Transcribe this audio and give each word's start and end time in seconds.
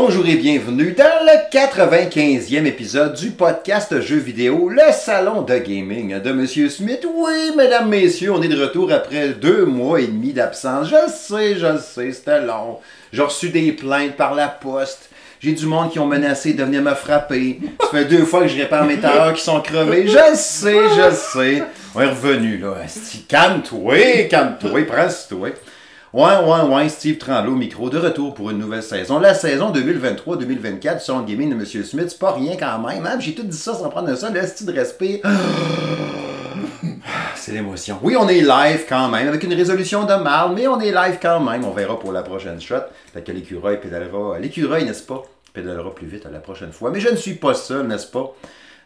Bonjour 0.00 0.24
et 0.28 0.36
bienvenue 0.36 0.92
dans 0.92 1.26
le 1.26 1.50
95e 1.50 2.66
épisode 2.66 3.14
du 3.14 3.32
podcast 3.32 4.00
jeux 4.00 4.18
vidéo, 4.18 4.68
le 4.68 4.92
salon 4.92 5.42
de 5.42 5.58
gaming 5.58 6.20
de 6.20 6.30
Monsieur 6.30 6.68
Smith. 6.68 7.04
Oui, 7.12 7.50
mesdames, 7.56 7.88
messieurs, 7.88 8.32
on 8.32 8.40
est 8.40 8.46
de 8.48 8.62
retour 8.62 8.92
après 8.92 9.30
deux 9.30 9.66
mois 9.66 10.00
et 10.00 10.06
demi 10.06 10.32
d'absence. 10.32 10.88
Je 10.88 11.10
sais, 11.10 11.56
je 11.56 11.78
sais, 11.78 12.12
c'était 12.12 12.40
long. 12.40 12.78
J'ai 13.12 13.22
reçu 13.22 13.48
des 13.48 13.72
plaintes 13.72 14.16
par 14.16 14.36
la 14.36 14.46
poste. 14.46 15.10
J'ai 15.40 15.50
du 15.50 15.66
monde 15.66 15.90
qui 15.90 15.98
ont 15.98 16.06
menacé 16.06 16.52
de 16.52 16.62
venir 16.62 16.80
me 16.80 16.94
frapper. 16.94 17.58
Ça 17.80 17.88
fait 17.88 18.04
deux 18.04 18.24
fois 18.24 18.42
que 18.42 18.48
je 18.48 18.56
répare 18.56 18.84
mes 18.84 18.98
tailleurs 18.98 19.34
qui 19.34 19.42
sont 19.42 19.60
crevés. 19.60 20.06
Je 20.06 20.36
sais, 20.36 20.78
je 20.96 21.12
sais. 21.12 21.64
On 21.96 22.00
est 22.02 22.06
revenu, 22.06 22.58
là. 22.58 22.76
Calme-toi, 23.26 24.28
calme-toi, 24.30 24.84
presse-toi. 24.86 25.48
Ouais, 26.14 26.38
ouais, 26.42 26.74
ouais, 26.74 26.88
Steve 26.88 27.18
Tremblay 27.18 27.52
au 27.52 27.54
micro, 27.54 27.90
de 27.90 27.98
retour 27.98 28.32
pour 28.32 28.48
une 28.48 28.56
nouvelle 28.56 28.82
saison. 28.82 29.18
La 29.18 29.34
saison 29.34 29.70
2023-2024 29.74 30.94
du 30.94 31.04
salon 31.04 31.20
de 31.20 31.30
gaming 31.30 31.50
de 31.50 31.54
M. 31.54 31.66
Smith, 31.66 32.06
c'est 32.08 32.18
pas 32.18 32.32
rien 32.32 32.56
quand 32.58 32.78
même. 32.78 33.04
Hein? 33.04 33.18
J'ai 33.20 33.34
tout 33.34 33.42
dit 33.42 33.54
ça 33.54 33.74
sans 33.74 33.90
prendre 33.90 34.08
un 34.08 34.16
seul 34.16 34.34
esti 34.34 34.64
de 34.64 34.72
respect. 34.72 35.20
C'est 37.36 37.52
l'émotion. 37.52 37.98
Oui, 38.02 38.16
on 38.18 38.26
est 38.26 38.40
live 38.40 38.86
quand 38.88 39.08
même, 39.10 39.28
avec 39.28 39.42
une 39.42 39.52
résolution 39.52 40.04
de 40.04 40.14
mal, 40.14 40.52
mais 40.54 40.66
on 40.66 40.80
est 40.80 40.92
live 40.92 41.18
quand 41.20 41.40
même. 41.40 41.62
On 41.64 41.72
verra 41.72 41.98
pour 41.98 42.12
la 42.12 42.22
prochaine 42.22 42.58
shot. 42.60 42.76
Fait 43.12 43.22
que 43.22 43.30
l'écureuil 43.30 43.78
pédalera. 43.78 44.38
L'écureuil, 44.38 44.86
n'est-ce 44.86 45.02
pas? 45.02 45.22
Pédalera 45.52 45.94
plus 45.94 46.06
vite 46.06 46.24
à 46.24 46.30
la 46.30 46.40
prochaine 46.40 46.72
fois. 46.72 46.90
Mais 46.90 47.00
je 47.00 47.10
ne 47.10 47.16
suis 47.16 47.34
pas 47.34 47.52
seul, 47.52 47.86
n'est-ce 47.86 48.06
pas? 48.06 48.34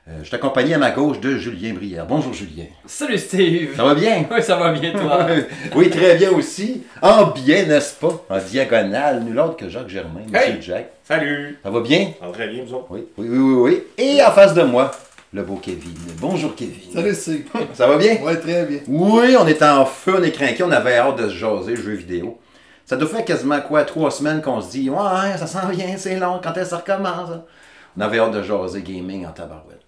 Euh, 0.09 0.19
je 0.23 0.25
suis 0.27 0.35
accompagné 0.35 0.75
à 0.75 0.79
ma 0.79 0.91
gauche 0.91 1.21
de 1.21 1.37
Julien 1.37 1.75
Brière. 1.75 2.05
Bonjour 2.07 2.33
Julien. 2.33 2.65
Salut 2.87 3.19
Steve! 3.19 3.77
Ça 3.77 3.85
va 3.85 3.95
bien? 3.95 4.25
Oui, 4.33 4.43
ça 4.43 4.57
va 4.57 4.73
bien 4.73 4.91
toi? 4.91 5.27
oui, 5.77 5.91
très 5.91 6.17
bien 6.17 6.31
aussi. 6.33 6.83
En 7.01 7.27
bien, 7.27 7.67
n'est-ce 7.67 7.95
pas? 7.95 8.21
En 8.29 8.39
diagonale, 8.39 9.23
nul 9.23 9.39
autre 9.39 9.57
que 9.57 9.69
Jacques 9.69 9.89
Germain. 9.89 10.23
Monsieur 10.27 10.55
Hey! 10.55 10.61
Jack. 10.61 10.91
Salut! 11.05 11.57
Ça 11.63 11.71
va 11.71 11.81
bien? 11.81 12.09
Ça 12.19 12.27
va 12.27 12.33
très 12.33 12.49
bien, 12.49 12.65
vous 12.67 12.75
autres? 12.75 12.87
Oui, 12.91 13.05
oui, 13.17 13.29
oui, 13.31 13.39
oui, 13.39 13.55
oui. 13.55 13.83
Et 13.97 14.21
en 14.25 14.33
face 14.33 14.55
de 14.55 14.63
moi, 14.65 14.91
le 15.33 15.43
beau 15.45 15.55
Kevin. 15.63 15.95
Bonjour 16.19 16.57
Kevin. 16.57 16.93
Salut, 16.93 17.15
Steve. 17.15 17.45
Ça 17.73 17.87
va 17.87 17.97
bien? 17.97 18.17
Ouais, 18.23 18.37
très 18.41 18.65
bien. 18.67 18.81
Oui, 18.89 19.37
on 19.39 19.47
est 19.47 19.63
en 19.63 19.87
feu, 19.87 20.17
on 20.19 20.23
est 20.25 20.33
craqué, 20.33 20.65
on 20.65 20.73
avait 20.73 20.97
hâte 20.97 21.19
de 21.19 21.29
se 21.29 21.35
jaser 21.37 21.77
jeux 21.77 21.93
vidéo. 21.95 22.41
Ça 22.87 22.97
doit 22.97 23.09
faire 23.09 23.25
quasiment 23.25 23.61
quoi, 23.61 23.85
trois 23.85 24.11
semaines 24.11 24.43
qu'on 24.43 24.61
se 24.61 24.73
dit 24.73 24.91
Ouais, 24.91 25.37
ça 25.39 25.47
s'en 25.47 25.69
vient, 25.69 25.97
c'est 25.97 26.19
long, 26.19 26.41
quand 26.43 26.51
est-ce 26.55 26.63
que 26.65 26.71
ça 26.71 26.79
recommence? 26.79 27.31
On 27.97 28.01
avait 28.01 28.19
hâte 28.19 28.33
de 28.33 28.43
jaser 28.43 28.83
gaming 28.83 29.27
en 29.27 29.31
tabarouette. 29.31 29.79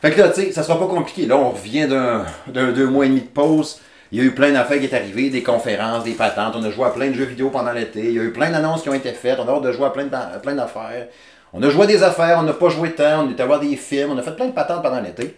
Fait 0.00 0.12
que 0.12 0.20
là, 0.20 0.28
tu 0.28 0.42
sais, 0.42 0.52
ça 0.52 0.62
sera 0.62 0.78
pas 0.78 0.86
compliqué. 0.86 1.26
Là, 1.26 1.36
on 1.36 1.50
revient 1.50 1.88
d'un 1.88 2.72
deux 2.72 2.86
mois 2.86 3.06
et 3.06 3.08
demi 3.08 3.22
de 3.22 3.26
pause. 3.26 3.80
Il 4.10 4.18
y 4.18 4.20
a 4.22 4.24
eu 4.24 4.30
plein 4.30 4.52
d'affaires 4.52 4.78
qui 4.78 4.86
est 4.86 4.94
arrivé, 4.94 5.28
des 5.28 5.42
conférences, 5.42 6.04
des 6.04 6.12
patentes. 6.12 6.54
On 6.56 6.64
a 6.64 6.70
joué 6.70 6.86
à 6.86 6.90
plein 6.90 7.08
de 7.08 7.14
jeux 7.14 7.24
vidéo 7.24 7.50
pendant 7.50 7.72
l'été. 7.72 8.00
Il 8.00 8.12
y 8.12 8.18
a 8.18 8.22
eu 8.22 8.32
plein 8.32 8.50
d'annonces 8.50 8.82
qui 8.82 8.88
ont 8.88 8.94
été 8.94 9.12
faites. 9.12 9.38
On 9.38 9.48
a 9.48 9.52
hâte 9.52 9.62
de 9.62 9.72
jouer 9.72 9.86
à 9.86 9.90
plein 9.90 10.06
d'affaires. 10.54 11.08
On 11.52 11.62
a 11.62 11.70
joué 11.70 11.84
à 11.84 11.86
des 11.86 12.02
affaires, 12.02 12.38
on 12.38 12.42
n'a 12.42 12.52
pas 12.52 12.68
joué 12.68 12.92
tant, 12.92 13.24
on 13.24 13.30
est 13.30 13.40
allé 13.40 13.46
voir 13.46 13.58
des 13.58 13.74
films, 13.74 14.10
on 14.12 14.18
a 14.18 14.22
fait 14.22 14.36
plein 14.36 14.48
de 14.48 14.52
patentes 14.52 14.82
pendant 14.82 15.00
l'été. 15.00 15.34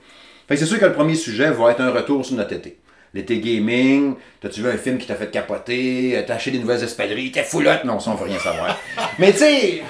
Fait 0.49 0.55
que 0.55 0.57
c'est 0.57 0.67
sûr 0.67 0.81
que 0.81 0.87
le 0.87 0.93
premier 0.93 1.15
sujet 1.15 1.53
va 1.53 1.71
être 1.71 1.81
un 1.81 1.93
retour 1.93 2.27
sur 2.27 2.35
notre 2.35 2.53
été. 2.53 2.80
L'été 3.13 3.39
gaming, 3.41 4.15
t'as-tu 4.41 4.63
vu 4.63 4.71
un 4.71 4.77
film 4.77 4.97
qui 4.97 5.09
t'a 5.09 5.17
fait 5.17 5.33
capoter, 5.33 6.13
euh, 6.15 6.23
t'as 6.25 6.35
acheté 6.35 6.53
des 6.53 6.61
nouvelles 6.61 6.85
espadrilles, 6.85 7.33
t'es 7.33 7.43
foulotte, 7.43 7.83
non, 7.83 7.99
ça 7.99 8.13
on 8.13 8.15
veut 8.15 8.27
rien 8.27 8.39
savoir. 8.39 8.79
Mais 9.19 9.33
tu 9.33 9.39
sais, 9.39 9.83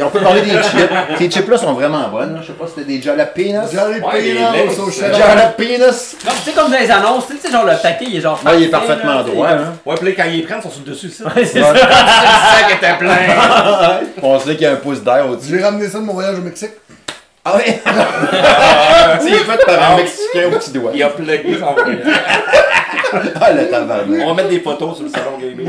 on 0.00 0.08
peut 0.08 0.20
parler 0.20 0.42
des 0.42 0.50
chips. 0.50 0.90
Ces 1.18 1.30
chips-là 1.30 1.58
sont 1.58 1.72
vraiment 1.72 2.08
bonnes. 2.10 2.38
Je 2.42 2.46
sais 2.46 2.52
pas 2.52 2.68
si 2.68 2.74
c'était 2.76 2.86
des 2.92 3.02
jalapenos. 3.02 3.72
J'arrive 3.72 4.04
Ouais, 4.04 4.68
au. 4.78 4.88
Jalapenos. 4.88 6.16
Non, 6.24 6.30
tu 6.44 6.50
sais, 6.50 6.52
comme 6.56 6.70
dans 6.70 6.78
les 6.78 6.90
annonces, 6.92 7.26
tu 7.26 7.36
sais, 7.38 7.50
genre 7.50 7.64
le 7.64 7.72
paquet, 7.82 8.04
il 8.08 8.16
est 8.18 8.20
genre. 8.20 8.40
Ouais, 8.46 8.52
il 8.56 8.62
est 8.64 8.68
parfait, 8.68 8.86
parfaitement 8.88 9.14
là, 9.14 9.22
droit. 9.24 9.48
Hein? 9.48 9.74
Ouais, 9.84 9.94
puis 9.96 10.06
là, 10.06 10.12
quand 10.16 10.24
ils 10.30 10.36
les 10.36 10.42
prennent, 10.44 10.58
ils 10.60 10.62
sont 10.62 10.70
sur 10.70 10.82
le 10.86 10.92
dessus, 10.92 11.10
ça. 11.10 11.24
Ouais, 11.24 11.44
c'est 11.44 11.60
ça. 11.60 11.72
le 11.72 11.78
sac 11.80 12.76
était 12.76 12.98
plein! 12.98 14.00
On 14.22 14.38
sait 14.38 14.52
qu'il 14.54 14.62
y 14.62 14.66
a 14.66 14.72
un 14.72 14.76
pouce 14.76 15.02
d'air 15.02 15.28
au-dessus. 15.28 15.56
J'ai 15.56 15.62
ramené 15.64 15.88
ça 15.88 15.98
de 15.98 16.04
mon 16.04 16.14
voyage 16.14 16.38
au 16.38 16.42
Mexique. 16.42 16.70
Ah 17.46 17.56
oui? 17.58 17.72
C'est 19.20 19.44
fait 19.44 19.66
par 19.66 19.92
un 19.92 19.96
Mexicain 19.96 20.46
au 20.46 20.58
petit 20.58 20.72
doigt. 20.72 20.92
Il 20.94 21.02
a 21.02 21.10
plugué 21.10 21.58
son 21.58 21.72
voyage. 21.74 21.98
Ah, 23.40 23.52
le 23.52 23.68
tabarnak. 23.68 24.20
On 24.22 24.28
va 24.28 24.34
mettre 24.34 24.48
des 24.48 24.60
photos 24.60 24.96
sur 24.96 25.04
le 25.04 25.10
salon 25.10 25.38
gaming. 25.38 25.68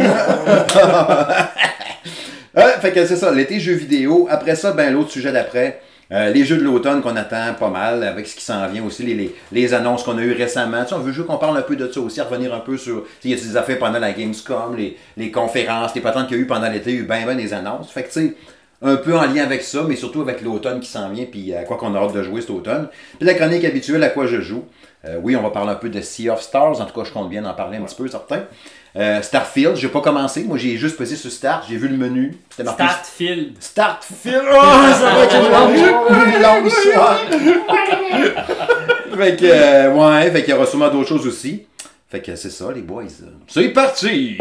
Ouais, 2.56 2.64
fait 2.82 2.94
que 2.94 3.06
c'est 3.06 3.18
ça, 3.18 3.32
l'été 3.32 3.60
jeux 3.60 3.74
vidéo. 3.74 4.28
Après 4.32 4.56
ça, 4.56 4.72
ben 4.72 4.94
l'autre 4.94 5.12
sujet 5.12 5.34
d'après, 5.34 5.82
euh, 6.12 6.30
les 6.30 6.46
jeux 6.46 6.58
de 6.58 6.64
l'automne 6.64 7.02
qu'on 7.02 7.16
attend 7.18 7.54
pas 7.60 7.70
mal, 7.70 8.04
avec 8.04 8.26
ce 8.26 8.36
qui 8.36 8.44
s'en 8.44 8.68
vient 8.68 8.84
aussi, 8.86 9.04
les, 9.04 9.14
les, 9.14 9.36
les 9.52 9.74
annonces 9.74 10.04
qu'on 10.04 10.18
a 10.18 10.22
eues 10.22 10.32
récemment. 10.34 10.84
Tu 10.84 10.90
sais, 10.90 10.96
on 10.96 11.00
veut 11.00 11.12
juste 11.12 11.28
qu'on 11.28 11.38
parle 11.38 11.58
un 11.58 11.62
peu 11.62 11.76
de 11.76 11.92
ça 11.92 12.00
aussi, 12.00 12.22
revenir 12.22 12.54
un 12.54 12.60
peu 12.60 12.78
sur. 12.78 13.04
Tu 13.22 13.30
sais, 13.30 13.30
y 13.30 13.34
a 13.34 13.36
des 13.36 13.58
affaires 13.58 13.80
pendant 13.80 14.00
la 14.00 14.14
Gamescom, 14.14 14.78
les, 14.78 14.98
les 15.18 15.30
conférences, 15.30 15.94
les 15.94 16.02
patentes 16.02 16.28
qu'il 16.28 16.38
y 16.38 16.40
a 16.40 16.44
eu 16.44 16.48
pendant 16.48 16.70
l'été, 16.70 16.92
il 16.92 16.96
y 16.96 17.00
a 17.00 17.02
eu 17.02 17.06
ben 17.06 17.26
ben 17.26 17.36
des 17.36 17.54
annonces. 17.54 17.92
Fait 17.92 18.04
que 18.04 18.08
tu 18.14 18.28
sais, 18.28 18.34
un 18.82 18.96
peu 18.98 19.16
en 19.18 19.26
lien 19.26 19.44
avec 19.44 19.64
ça, 19.64 19.84
mais 19.88 19.96
surtout 19.96 20.22
avec 20.22 20.42
l'automne 20.42 20.80
qui 20.80 20.90
s'en 20.90 21.10
vient, 21.10 21.26
puis 21.26 21.54
à 21.54 21.64
quoi 21.64 21.78
qu'on 21.78 21.96
a 21.96 22.00
hâte 22.00 22.14
de 22.14 22.24
jouer 22.24 22.42
cet 22.42 22.52
automne. 22.52 22.90
Puis 23.18 23.26
la 23.26 23.34
chronique 23.34 23.64
habituelle 23.64 24.04
à 24.04 24.10
quoi 24.10 24.28
je 24.28 24.42
joue? 24.42 24.66
Euh, 25.06 25.20
oui, 25.22 25.36
on 25.36 25.42
va 25.42 25.52
parler 25.52 25.72
un 25.72 25.76
peu 25.76 25.90
de 25.90 26.02
Sea 26.02 26.30
of 26.30 26.42
Stars, 26.42 26.82
en 26.82 26.86
tout 26.86 27.00
cas, 27.00 27.06
je 27.06 27.12
compte 27.12 27.30
bien 27.30 27.46
en 27.46 27.54
parler 27.54 27.78
un 27.78 27.84
petit 27.84 27.96
peu, 27.96 28.08
certain. 28.08 28.44
Euh, 28.96 29.22
Starfield, 29.22 29.76
j'ai 29.76 29.90
pas 29.90 30.02
commencé, 30.02 30.46
moi 30.46 30.58
j'ai 30.58 30.78
juste 30.78 30.98
pesé 30.98 31.18
sur 31.18 31.30
Start, 31.30 31.66
j'ai 31.70 31.76
vu 31.76 31.90
le 31.90 31.98
menu, 31.98 32.38
Startfield. 32.50 33.56
Startfield. 33.60 34.46
Oh, 34.50 34.62
ça 34.94 35.14
va 35.14 35.24
être 35.24 35.36
une 35.36 36.42
longue, 36.42 36.70
fait 39.18 39.36
que, 39.38 39.46
euh, 39.46 39.94
ouais, 39.94 40.32
fait 40.32 40.44
qu'il 40.44 40.54
y 40.54 40.58
aura 40.58 40.66
sûrement 40.66 40.90
d'autres 40.90 41.10
choses 41.10 41.28
aussi. 41.28 41.66
Fait 42.10 42.22
que 42.22 42.36
c'est 42.36 42.50
ça, 42.50 42.72
les 42.74 42.82
boys. 42.82 43.04
C'est 43.48 43.70
parti! 43.70 44.38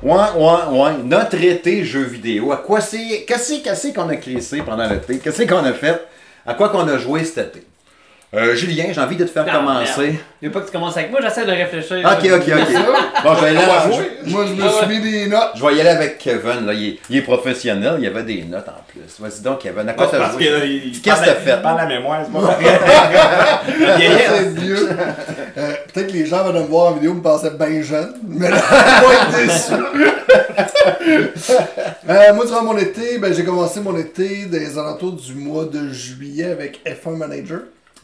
Ouais, 0.00 0.14
ouais, 0.36 0.78
ouais. 0.80 0.92
Notre 1.04 1.42
été 1.42 1.84
jeux 1.84 2.04
vidéo. 2.04 2.52
À 2.52 2.56
quoi 2.58 2.80
c'est. 2.80 3.24
Qu'est-ce 3.26 3.62
qu'est-ce 3.62 3.92
qu'on 3.92 4.08
a 4.08 4.16
crissé 4.16 4.62
pendant 4.62 4.88
l'été? 4.88 5.18
Qu'est-ce 5.18 5.42
qu'on 5.42 5.64
a 5.64 5.72
fait? 5.72 6.00
À 6.46 6.54
quoi 6.54 6.70
qu'on 6.70 6.86
a 6.88 6.96
joué 6.96 7.24
cet 7.24 7.56
été? 7.56 7.66
Euh, 8.34 8.54
Julien, 8.54 8.84
j'ai 8.92 9.00
envie 9.00 9.16
de 9.16 9.24
te 9.24 9.30
faire 9.30 9.46
Non, 9.46 9.52
commencer. 9.52 10.20
Je 10.42 10.46
veux 10.48 10.52
pas 10.52 10.60
que 10.60 10.66
tu 10.66 10.72
commences 10.72 10.98
avec 10.98 11.10
moi, 11.10 11.18
j'essaie 11.22 11.46
de 11.46 11.50
réfléchir. 11.50 11.96
Ok, 12.04 12.30
ok, 12.30 12.42
ok. 12.46 13.24
Bon, 13.24 13.34
je 13.34 13.40
vais 13.40 13.46
aller 13.46 13.54
là. 13.54 13.86
Moi, 14.26 14.44
je 14.46 14.52
me 14.52 14.68
suis 14.68 14.86
mis 14.86 15.00
des 15.10 15.26
notes. 15.28 15.52
Je 15.54 15.64
vais 15.64 15.76
y 15.76 15.80
aller 15.80 15.88
avec 15.88 16.18
Kevin, 16.18 16.66
là. 16.66 16.74
Il 16.74 16.88
est, 16.88 16.98
il 17.08 17.16
est 17.16 17.22
professionnel, 17.22 17.94
il 17.96 18.04
y 18.04 18.06
avait 18.06 18.24
des 18.24 18.42
notes 18.42 18.68
en 18.68 18.82
plus. 18.86 19.18
Vas-y 19.18 19.40
donc, 19.42 19.60
Kevin, 19.60 19.88
à 19.88 19.94
quoi 19.94 20.10
joué? 20.32 20.44
que. 20.44 21.00
Qu'est-ce 21.02 21.20
que 21.20 21.24
t'as 21.24 21.34
fait? 21.36 21.62
Pas 21.62 21.74
la 21.74 21.86
mémoire, 21.86 22.20
c'est 22.26 22.32
pas. 22.32 22.58
C'est 23.98 24.60
vieux. 24.60 24.90
Euh, 25.56 25.72
Peut-être 25.92 26.08
que 26.08 26.12
les 26.12 26.26
gens 26.26 26.44
vont 26.44 26.52
me 26.52 26.66
voir 26.66 26.92
en 26.92 26.94
vidéo 26.96 27.14
me 27.14 27.22
pensaient 27.22 27.50
bien 27.50 27.80
jeune, 27.80 28.12
mais 28.28 28.50
là, 28.50 28.58
ils 28.70 29.04
vont 29.04 29.12
être 29.12 29.46
déçus. 29.46 29.72
Euh, 32.10 32.34
moi, 32.34 32.44
durant 32.44 32.62
mon 32.62 32.76
été, 32.76 33.18
ben, 33.18 33.32
j'ai 33.32 33.44
commencé 33.44 33.80
mon 33.80 33.96
été 33.96 34.44
des 34.44 34.78
alentours 34.78 35.12
du 35.12 35.34
mois 35.34 35.64
de 35.64 35.88
juillet 35.88 36.52
avec 36.52 36.80
F1 36.86 37.16
Manager. 37.16 37.60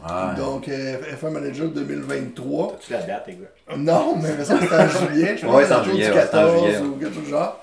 Ah, 0.07 0.35
Donc, 0.37 0.69
euh, 0.69 0.97
F1 1.21 1.31
Manager 1.31 1.69
2023. 1.69 2.77
Tu 2.81 2.93
la 2.93 3.03
date, 3.03 3.25
les 3.29 3.35
gars? 3.35 3.77
Non, 3.77 4.17
mais 4.17 4.45
ça 4.45 4.59
c'était 4.61 4.75
en 4.75 4.89
juillet, 5.09 5.37
je. 5.41 5.47
Ouais, 5.47 5.65
c'est 5.67 5.73
en 5.75 5.81
autour 5.81 5.93
juillet, 5.93 6.09
du 6.11 6.13
ouais, 6.15 6.27
c'est 6.31 6.37
en 6.37 6.43
14 6.43 6.61
juillet. 6.63 6.79
ou 6.79 6.93
quelque 6.97 7.15
chose 7.15 7.25
du 7.25 7.31
genre. 7.31 7.61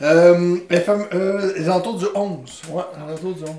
Euh, 0.00 0.56
FM, 0.70 1.04
euh, 1.14 1.52
les 1.56 1.68
alentours 1.68 1.98
du 1.98 2.06
11. 2.14 2.62
Ouais, 2.70 2.82
les 2.96 3.02
alentours 3.12 3.34
du 3.34 3.42
11. 3.42 3.50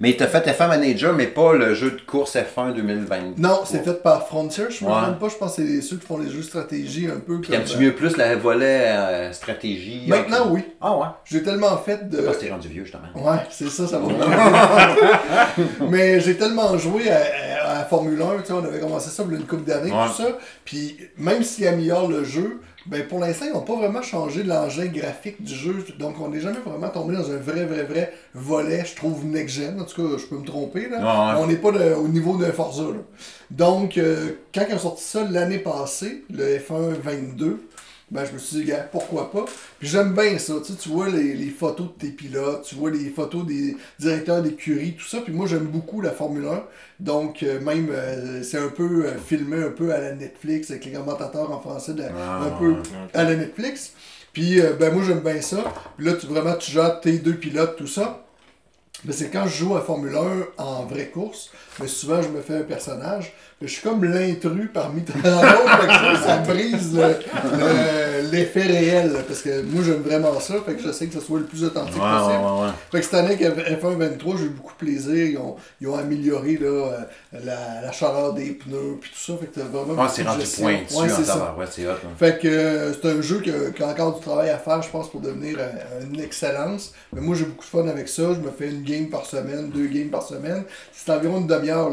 Mais 0.00 0.14
t'as 0.14 0.26
fait 0.26 0.46
F1 0.46 0.68
Manager, 0.68 1.14
mais 1.14 1.26
pas 1.26 1.54
le 1.54 1.72
jeu 1.74 1.92
de 1.92 2.00
course 2.02 2.36
F1 2.36 2.74
2020. 2.74 3.38
Non, 3.38 3.60
c'est 3.64 3.82
fait 3.84 4.02
par 4.02 4.26
Frontier, 4.26 4.64
je 4.68 4.84
me 4.84 4.90
Ouais. 4.90 4.96
trompe 5.02 5.18
pas. 5.18 5.28
Je 5.28 5.34
pense 5.36 5.56
que 5.56 5.62
c'est 5.66 5.80
ceux 5.80 5.96
qui 5.96 6.06
font 6.06 6.18
les 6.18 6.30
jeux 6.30 6.38
de 6.38 6.42
stratégie 6.42 7.06
un 7.06 7.18
peu. 7.20 7.40
Puis 7.40 7.50
comme, 7.52 7.60
euh, 7.62 7.80
mieux 7.80 7.94
plus 7.94 8.16
la 8.16 8.36
volet 8.36 8.84
euh, 8.88 9.32
stratégie? 9.32 10.04
Maintenant, 10.06 10.48
oui. 10.50 10.64
Ah 10.80 10.96
ouais? 10.96 11.06
J'ai 11.24 11.42
tellement 11.42 11.76
fait 11.78 12.08
de. 12.10 12.18
Parce 12.18 12.36
que 12.38 12.44
t'es 12.44 12.50
rendu 12.50 12.68
vieux, 12.68 12.84
justement. 12.84 13.08
Ouais, 13.14 13.38
c'est 13.50 13.68
ça, 13.70 13.86
ça 13.86 13.98
va. 13.98 14.06
Mais 15.90 16.20
j'ai 16.20 16.36
tellement 16.36 16.76
joué 16.78 17.10
à, 17.10 17.16
à- 17.64 17.80
à 17.80 17.84
Formule 17.84 18.20
1, 18.20 18.40
tu 18.40 18.46
sais, 18.46 18.52
on 18.52 18.64
avait 18.64 18.80
commencé 18.80 19.10
ça 19.10 19.22
il 19.26 19.32
y 19.32 19.36
a 19.36 19.38
une 19.40 19.46
couple 19.46 19.64
d'années, 19.64 19.90
Ouais. 19.92 20.06
tout 20.08 20.22
ça. 20.22 20.28
Puis 20.64 20.96
même 21.18 21.42
s'ils 21.42 21.66
améliorent 21.66 22.08
le 22.08 22.24
jeu, 22.24 22.60
ben 22.88 23.06
pour 23.06 23.18
l'instant, 23.18 23.46
ils 23.46 23.52
n'ont 23.52 23.60
pas 23.62 23.76
vraiment 23.76 24.02
changé 24.02 24.42
l'engin 24.42 24.86
graphique 24.86 25.42
du 25.42 25.54
jeu. 25.54 25.84
Donc 25.98 26.20
on 26.20 26.28
n'est 26.28 26.40
jamais 26.40 26.58
vraiment 26.64 26.88
tombé 26.88 27.14
dans 27.16 27.30
un 27.30 27.36
vrai, 27.36 27.64
vrai, 27.64 27.82
vrai 27.84 28.12
volet, 28.34 28.84
je 28.84 28.94
trouve, 28.96 29.24
next-gen. 29.24 29.80
En 29.80 29.84
tout 29.84 30.02
cas, 30.02 30.16
je 30.18 30.26
peux 30.26 30.36
me 30.38 30.44
tromper, 30.44 30.88
là. 30.88 30.98
Ouais. 31.34 31.40
On 31.42 31.46
n'est 31.46 31.56
pas 31.56 31.72
de- 31.72 31.94
au 31.94 32.08
niveau 32.08 32.36
d'un 32.36 32.52
Forza, 32.52 32.82
là. 32.84 33.02
Donc, 33.50 33.96
euh, 33.98 34.30
quand 34.54 34.64
ils 34.68 34.74
ont 34.74 34.78
sorti 34.78 35.04
ça 35.04 35.26
l'année 35.30 35.58
passée, 35.58 36.24
le 36.30 36.58
F1 36.58 36.94
22, 37.02 37.60
ben, 38.10 38.24
je 38.24 38.32
me 38.32 38.38
suis 38.38 38.58
dit, 38.58 38.64
gars, 38.66 38.88
pourquoi 38.90 39.32
pas? 39.32 39.44
Puis 39.80 39.88
j'aime 39.88 40.12
bien 40.14 40.38
ça, 40.38 40.54
tu 40.64 40.72
sais, 40.72 40.78
tu 40.78 40.90
vois 40.90 41.08
les, 41.08 41.34
les 41.34 41.50
photos 41.50 41.88
de 41.88 41.92
tes 42.06 42.10
pilotes, 42.12 42.62
tu 42.64 42.76
vois 42.76 42.90
les 42.90 43.10
photos 43.10 43.44
des 43.44 43.76
directeurs 43.98 44.42
d'écurie, 44.42 44.94
tout 44.94 45.04
ça. 45.06 45.18
Puis 45.22 45.32
moi, 45.32 45.46
j'aime 45.48 45.66
beaucoup 45.66 46.00
la 46.00 46.12
Formule 46.12 46.46
1. 46.46 46.62
Donc, 47.00 47.42
euh, 47.42 47.60
même, 47.60 47.88
euh, 47.90 48.42
c'est 48.44 48.58
un 48.58 48.68
peu 48.68 49.06
euh, 49.06 49.18
filmé 49.18 49.56
un 49.62 49.70
peu 49.70 49.92
à 49.92 50.00
la 50.00 50.12
Netflix, 50.12 50.70
avec 50.70 50.84
les 50.84 50.92
commentateurs 50.92 51.50
en 51.50 51.60
français, 51.60 51.94
de- 51.94 52.04
Ah, 52.16 52.44
un 52.44 52.50
peu 52.58 52.74
à 53.12 53.24
la 53.24 53.34
Netflix. 53.34 53.92
Puis, 54.32 54.60
ben, 54.78 54.92
moi, 54.92 55.02
j'aime 55.06 55.20
bien 55.20 55.40
ça. 55.40 55.64
Puis 55.96 56.06
là, 56.06 56.12
tu, 56.14 56.26
vraiment, 56.26 56.54
tu 56.54 56.70
gères 56.70 57.00
tes 57.00 57.18
deux 57.18 57.34
pilotes, 57.34 57.76
tout 57.76 57.86
ça. 57.86 58.22
Mais 59.04 59.12
c'est 59.12 59.28
quand 59.30 59.46
je 59.46 59.56
joue 59.64 59.76
à 59.76 59.80
Formule 59.82 60.14
1 60.16 60.62
en 60.62 60.84
vraie 60.86 61.08
course, 61.08 61.50
mais 61.80 61.86
souvent 61.86 62.22
je 62.22 62.28
me 62.28 62.40
fais 62.40 62.54
un 62.56 62.62
personnage. 62.62 63.34
Je 63.62 63.68
suis 63.68 63.80
comme 63.80 64.04
l'intrus 64.04 64.68
parmi 64.74 65.00
tant 65.02 65.14
d'autres, 65.14 65.86
ça, 65.88 66.26
ça 66.26 66.36
brise 66.38 66.94
le- 66.94 67.16
le- 67.58 68.30
l'effet 68.30 68.64
réel. 68.64 69.12
Parce 69.26 69.40
que 69.40 69.62
moi, 69.62 69.82
j'aime 69.82 70.02
vraiment 70.02 70.38
ça, 70.40 70.56
fait 70.66 70.74
que 70.74 70.82
j'essaie 70.82 71.06
que 71.06 71.14
ça 71.14 71.20
soit 71.24 71.38
le 71.38 71.46
plus 71.46 71.64
authentique 71.64 71.94
Ouais, 71.94 72.18
possible. 72.18 72.44
ouais, 72.44 72.50
ouais, 72.50 72.66
ouais. 72.66 72.72
Fait 72.92 72.98
que 72.98 73.04
cette 73.06 73.14
année, 73.14 73.46
avec 73.46 73.66
F1 73.80 73.96
23, 73.96 74.36
j'ai 74.36 74.44
eu 74.44 74.48
beaucoup 74.50 74.74
de 74.74 74.78
plaisir. 74.86 75.14
Ils 75.26 75.38
ont, 75.38 75.56
ils 75.80 75.88
ont 75.88 75.96
amélioré 75.96 76.58
là, 76.60 76.66
euh, 76.68 76.98
la, 77.44 77.80
la 77.80 77.92
chaleur 77.92 78.34
des 78.34 78.50
pneus, 78.50 78.98
puis 79.00 79.10
tout 79.10 79.32
ça. 79.32 79.38
Fait 79.40 79.46
que 79.46 79.60
vraiment. 79.60 80.02
Ah, 80.02 80.08
c'est 80.14 80.22
rendu 80.24 80.40
gestion. 80.40 80.64
pointu 80.66 80.94
Ouais, 80.94 81.12
en 81.12 81.16
c'est 81.16 81.24
ça. 81.24 81.32
tabarouette, 81.32 81.68
c'est 81.72 81.86
hot. 81.86 81.90
là. 81.92 82.10
Fait 82.18 82.38
que 82.38 82.48
euh, 82.48 82.92
c'est 82.92 83.08
un 83.08 83.22
jeu 83.22 83.40
qui 83.40 83.50
a, 83.50 83.70
qui 83.74 83.82
a 83.82 83.86
encore 83.88 84.16
du 84.16 84.20
travail 84.20 84.50
à 84.50 84.58
faire, 84.58 84.82
je 84.82 84.90
pense, 84.90 85.10
pour 85.10 85.22
devenir 85.22 85.56
euh, 85.58 86.02
une 86.12 86.20
excellence. 86.20 86.92
Mais 87.14 87.22
moi, 87.22 87.34
j'ai 87.34 87.46
beaucoup 87.46 87.64
de 87.64 87.70
fun 87.70 87.88
avec 87.88 88.08
ça. 88.08 88.22
Je 88.34 88.40
me 88.40 88.50
fais 88.50 88.68
une 88.68 88.82
game 88.82 89.08
par 89.08 89.24
semaine, 89.24 89.70
deux 89.70 89.86
games 89.86 90.10
par 90.10 90.22
semaine. 90.24 90.64
C'est 90.92 91.10
environ 91.10 91.38
une 91.40 91.46
demi-heure, 91.46 91.90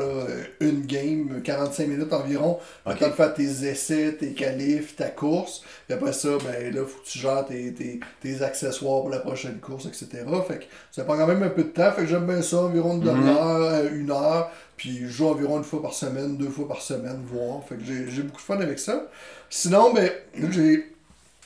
une 0.59 0.81
game, 0.85 1.41
45 1.55 1.87
minutes 1.87 2.13
environ. 2.13 2.59
Le 2.85 2.91
Ok. 2.93 2.99
temps 2.99 3.07
de 3.07 3.13
faire 3.13 3.33
tes 3.33 3.65
essais, 3.67 4.13
tes 4.19 4.33
qualifs, 4.33 4.95
ta 4.95 5.09
course. 5.09 5.63
Puis 5.87 5.93
après 5.95 6.13
ça, 6.13 6.29
ben 6.43 6.73
là, 6.73 6.81
faut 6.85 6.99
que 6.99 7.07
tu 7.07 7.19
gères 7.19 7.45
tes, 7.45 7.73
tes, 7.73 7.99
tes 8.21 8.41
accessoires 8.41 9.01
pour 9.01 9.09
la 9.09 9.19
prochaine 9.19 9.59
course, 9.59 9.85
etc. 9.85 10.07
Fait 10.47 10.59
que 10.59 10.63
ça 10.91 11.03
prend 11.03 11.17
quand 11.17 11.27
même 11.27 11.43
un 11.43 11.49
peu 11.49 11.63
de 11.63 11.69
temps. 11.69 11.91
Fait 11.91 12.01
que 12.01 12.07
j'aime 12.07 12.25
bien 12.27 12.41
ça, 12.41 12.57
environ 12.57 12.93
une 12.93 12.99
Mhm. 13.01 13.05
demi-heure, 13.13 13.61
euh, 13.61 13.89
une 13.93 14.11
heure. 14.11 14.51
Puis 14.77 14.99
je 15.03 15.07
joue 15.07 15.27
environ 15.27 15.57
une 15.59 15.63
fois 15.63 15.81
par 15.81 15.93
semaine, 15.93 16.35
deux 16.37 16.49
fois 16.49 16.67
par 16.67 16.81
semaine, 16.81 17.21
voire. 17.25 17.63
Fait 17.67 17.75
que 17.75 17.83
j'ai 17.85 18.09
j'ai 18.09 18.23
beaucoup 18.23 18.41
de 18.41 18.45
fun 18.45 18.59
avec 18.59 18.79
ça. 18.79 19.07
Sinon, 19.49 19.93
ben, 19.93 20.09
j'ai 20.51 20.91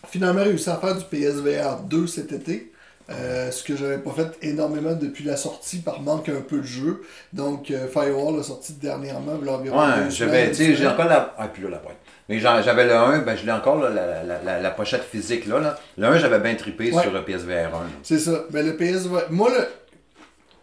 finalement 0.07 0.43
réussi 0.43 0.69
à 0.69 0.77
faire 0.77 0.95
du 0.95 1.03
PSVR 1.03 1.81
2 1.81 2.07
cet 2.07 2.31
été. 2.31 2.71
Euh, 3.09 3.51
ce 3.51 3.63
que 3.63 3.77
j'avais 3.77 3.99
pas 3.99 4.11
fait 4.11 4.37
énormément 4.41 4.91
depuis 4.93 5.23
la 5.23 5.37
sortie 5.37 5.77
par 5.79 6.01
manque 6.01 6.27
un 6.27 6.41
peu 6.41 6.57
de 6.57 6.63
jeu. 6.65 7.03
Donc 7.31 7.71
euh, 7.71 7.87
Firewall 7.87 8.37
a 8.39 8.43
sorti 8.43 8.73
dernièrement, 8.73 9.39
il 9.41 9.47
environ 9.49 9.79
Ouais, 9.79 10.09
j'avais, 10.09 10.49
tu 10.49 10.55
sais, 10.55 10.75
j'ai 10.75 10.85
encore 10.87 11.05
la. 11.05 11.33
Ah, 11.37 11.47
puis 11.47 11.63
là, 11.63 11.69
la 11.69 11.77
boîte. 11.77 11.95
Mais 12.27 12.39
j'avais 12.39 12.85
le 12.85 12.93
1, 12.93 13.19
ben 13.19 13.37
je 13.37 13.45
l'ai 13.45 13.51
encore, 13.53 13.77
là, 13.79 13.89
la, 13.89 14.23
la, 14.23 14.43
la, 14.43 14.59
la 14.59 14.71
pochette 14.71 15.03
physique, 15.03 15.45
là. 15.45 15.59
là. 15.59 15.79
Le 15.97 16.05
1, 16.07 16.17
j'avais 16.17 16.39
bien 16.39 16.55
trippé 16.55 16.91
Ouais. 16.91 17.01
sur 17.01 17.13
le 17.13 17.23
PSVR 17.23 17.51
1. 17.53 17.79
là. 17.79 17.79
C'est 18.03 18.19
ça. 18.19 18.43
Mais 18.51 18.61
le 18.63 18.75
PSVR. 18.75 19.27
Moi, 19.29 19.49
le... 19.57 19.65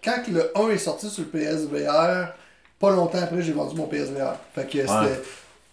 quand 0.05 0.23
le 0.31 0.51
1 0.55 0.69
est 0.69 0.77
sorti 0.79 1.09
sur 1.09 1.23
le 1.25 1.29
PSVR, 1.31 2.35
pas 2.79 2.91
longtemps 2.91 3.23
après, 3.23 3.41
j'ai 3.41 3.53
vendu 3.53 3.75
mon 3.77 3.87
PSVR. 3.87 4.35
Fait 4.55 4.67
que 4.67 4.79
c'était. 4.81 5.21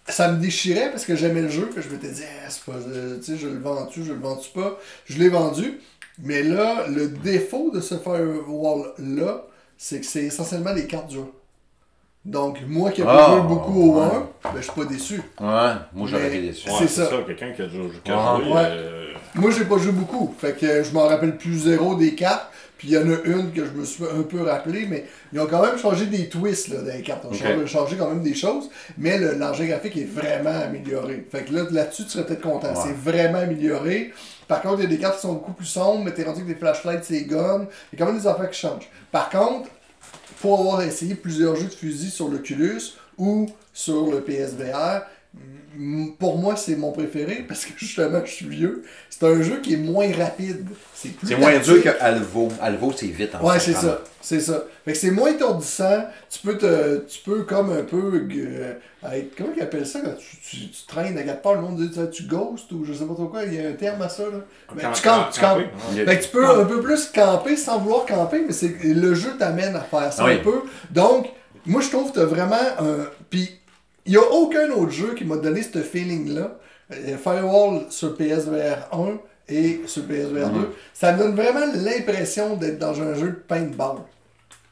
Ça 0.08 0.32
me 0.32 0.40
déchirait 0.40 0.90
parce 0.90 1.04
que 1.04 1.14
j'aimais 1.14 1.42
le 1.42 1.48
jeu, 1.48 1.70
que 1.74 1.80
je 1.80 1.88
m'étais 1.90 2.08
dit, 2.10 2.22
Ah, 2.44 2.48
c'est 2.48 2.64
pas. 2.64 2.72
euh, 2.78 3.18
Tu 3.18 3.32
sais, 3.32 3.36
je 3.38 3.46
le 3.46 3.58
vends-tu, 3.60 4.02
je 4.04 4.12
le 4.14 4.18
vends-tu 4.18 4.50
pas? 4.50 4.78
Je 5.04 5.18
l'ai 5.18 5.28
vendu. 5.28 5.78
Mais 6.18 6.42
là, 6.42 6.86
le 6.88 7.08
défaut 7.08 7.70
de 7.72 7.80
ce 7.80 7.94
firewall-là, 7.96 9.44
c'est 9.78 10.00
que 10.00 10.06
c'est 10.06 10.24
essentiellement 10.24 10.74
des 10.74 10.86
cartes 10.86 11.08
dures. 11.08 11.28
Donc, 12.24 12.58
moi 12.68 12.90
qui 12.92 13.00
ai 13.00 13.04
pas 13.04 13.26
Ah, 13.28 13.32
joué 13.32 13.48
beaucoup 13.48 13.80
au 13.94 13.98
ouais. 14.00 14.06
1, 14.06 14.10
ben, 14.44 14.50
je 14.56 14.62
suis 14.62 14.72
pas 14.72 14.84
déçu. 14.84 15.16
Ouais, 15.40 15.72
moi 15.92 16.06
j'aurais 16.08 16.28
été 16.28 16.40
déçu. 16.42 16.68
Ouais, 16.68 16.74
C'est 16.78 16.88
ça. 16.88 17.10
ça. 17.10 17.16
quelqu'un 17.26 17.50
qui 17.52 17.62
a 17.62 17.66
déjà 17.66 17.78
qui 18.04 18.10
a 18.12 18.36
joué, 18.36 18.52
ouais. 18.52 18.60
euh, 18.64 19.12
Moi, 19.34 19.50
j'ai 19.50 19.64
pas 19.64 19.78
joué 19.78 19.90
beaucoup. 19.92 20.32
Fait 20.38 20.56
que 20.56 20.84
je 20.84 20.92
m'en 20.92 21.08
rappelle 21.08 21.36
plus 21.36 21.54
zéro 21.58 21.96
des 21.96 22.14
cartes. 22.14 22.48
Puis 22.78 22.88
il 22.88 22.94
y 22.94 22.98
en 22.98 23.02
a 23.08 23.16
une 23.24 23.52
que 23.52 23.64
je 23.64 23.70
me 23.70 23.84
suis 23.84 24.02
un 24.04 24.22
peu 24.22 24.42
rappelé, 24.42 24.86
mais 24.90 25.06
ils 25.32 25.38
ont 25.38 25.46
quand 25.46 25.62
même 25.64 25.78
changé 25.78 26.06
des 26.06 26.28
twists 26.28 26.66
là, 26.68 26.80
dans 26.82 26.92
les 26.92 27.02
cartes. 27.02 27.24
Ils 27.30 27.34
ont 27.36 27.38
changé, 27.38 27.66
changé 27.66 27.96
quand 27.96 28.08
même 28.08 28.24
des 28.24 28.34
choses, 28.34 28.70
mais 28.98 29.18
le- 29.18 29.36
graphique 29.36 29.96
est 29.96 30.04
vraiment 30.12 30.50
amélioré. 30.64 31.24
Fait 31.30 31.44
que 31.44 31.54
là, 31.54 31.62
là-dessus, 31.70 32.02
tu 32.04 32.10
serais 32.10 32.26
peut-être 32.26 32.40
content. 32.40 32.68
Ouais. 32.74 32.80
C'est 32.84 32.96
vraiment 32.96 33.38
amélioré. 33.38 34.12
Par 34.48 34.62
contre, 34.62 34.80
il 34.80 34.82
y 34.82 34.86
a 34.86 34.88
des 34.88 34.98
cartes 34.98 35.16
qui 35.16 35.22
sont 35.22 35.34
beaucoup 35.34 35.52
plus 35.52 35.66
sombres, 35.66 36.04
mais 36.04 36.12
t'es 36.12 36.24
rendu 36.24 36.42
que 36.42 36.48
des 36.48 36.54
flashlights, 36.54 37.04
c'est 37.04 37.22
gun. 37.24 37.66
Il 37.92 37.98
y 37.98 38.02
a 38.02 38.04
quand 38.04 38.12
même 38.12 38.20
des 38.20 38.26
affaires 38.26 38.50
qui 38.50 38.60
changent. 38.60 38.90
Par 39.10 39.30
contre, 39.30 39.68
pour 40.40 40.60
avoir 40.60 40.82
essayé 40.82 41.14
plusieurs 41.14 41.56
jeux 41.56 41.68
de 41.68 41.74
fusil 41.74 42.10
sur 42.10 42.28
l'Oculus 42.28 42.94
ou 43.18 43.48
sur 43.72 44.10
le 44.10 44.20
PSVR, 44.20 45.02
pour 46.18 46.38
moi, 46.38 46.56
c'est 46.56 46.76
mon 46.76 46.92
préféré 46.92 47.44
parce 47.48 47.64
que 47.64 47.72
justement, 47.76 48.20
je 48.24 48.30
suis 48.30 48.46
vieux. 48.46 48.82
C'est 49.10 49.24
un 49.26 49.40
jeu 49.42 49.60
qui 49.62 49.74
est 49.74 49.78
moins 49.78 50.10
rapide. 50.12 50.66
C'est 50.94 51.36
moins 51.38 51.58
dur 51.58 51.82
que 51.82 51.88
Alvo. 52.00 52.48
Alvo, 52.60 52.92
c'est 52.96 53.06
vite 53.06 53.34
en 53.34 53.46
Ouais, 53.46 53.58
fait, 53.58 53.72
c'est 53.72 53.80
ça. 53.80 54.02
C'est 54.20 54.40
ça. 54.40 54.64
Fait 54.84 54.92
que 54.92 54.98
c'est 54.98 55.10
moins 55.10 55.30
étourdissant. 55.30 56.04
Tu 56.30 56.38
peux 56.40 56.56
te. 56.56 56.98
Tu 57.06 57.20
peux 57.24 57.42
comme 57.42 57.70
un 57.72 57.82
peu. 57.82 58.26
euh, 58.36 58.74
être- 59.12 59.34
comment 59.36 59.50
ils 59.56 59.62
appellent 59.62 59.86
ça 59.86 60.00
quand 60.00 60.14
tu, 60.16 60.36
tu, 60.48 60.68
tu 60.70 60.86
traînes 60.86 61.18
à 61.18 61.22
quatre 61.22 61.42
pas, 61.42 61.54
le 61.54 61.60
monde 61.60 61.76
dit 61.76 61.90
tu- 62.12 62.24
ghostes 62.24 62.70
ou 62.72 62.84
je 62.84 62.92
sais 62.92 63.04
pas 63.04 63.14
trop 63.14 63.26
quoi. 63.26 63.44
Il 63.44 63.54
y 63.54 63.58
a 63.64 63.68
un 63.68 63.72
terme 63.72 64.00
à 64.02 64.08
ça 64.08 64.22
là. 64.24 64.38
Mais 64.76 64.82
Camp- 64.82 64.92
tu 64.92 65.02
campes, 65.02 65.30
tu 65.32 65.40
campes. 65.40 65.62
Fait 65.94 66.18
que 66.18 66.22
tu 66.24 66.28
peux 66.30 66.48
un 66.48 66.64
peu 66.64 66.80
plus 66.80 67.06
camper 67.12 67.56
sans 67.56 67.78
vouloir 67.80 68.06
camper, 68.06 68.42
mais 68.46 68.52
c'est 68.52 68.74
le 68.84 69.14
jeu 69.14 69.30
t'amène 69.38 69.74
à 69.74 69.80
faire 69.80 70.12
ça 70.12 70.24
Oui. 70.24 70.34
un 70.34 70.38
peu. 70.38 70.62
Donc, 70.90 71.28
moi 71.66 71.80
je 71.80 71.88
trouve 71.88 72.10
que 72.12 72.16
t'as 72.20 72.24
vraiment 72.26 72.54
un. 72.78 73.06
Puis, 73.28 73.58
il 74.06 74.12
n'y 74.12 74.18
a 74.18 74.30
aucun 74.32 74.70
autre 74.70 74.90
jeu 74.90 75.14
qui 75.14 75.24
m'a 75.24 75.36
donné 75.36 75.62
ce 75.62 75.78
feeling-là. 75.78 76.58
Euh, 76.92 77.16
Firewall 77.16 77.86
sur 77.90 78.16
PSVR 78.16 78.88
1 78.92 79.18
et 79.48 79.82
sur 79.86 80.04
PSVR 80.04 80.50
2. 80.50 80.58
Mhm. 80.58 80.66
Ça 80.92 81.12
me 81.12 81.18
donne 81.18 81.34
vraiment 81.34 81.66
l'impression 81.74 82.56
d'être 82.56 82.78
dans 82.78 83.00
un 83.00 83.14
jeu 83.14 83.28
de 83.28 83.42
paintball. 83.46 83.98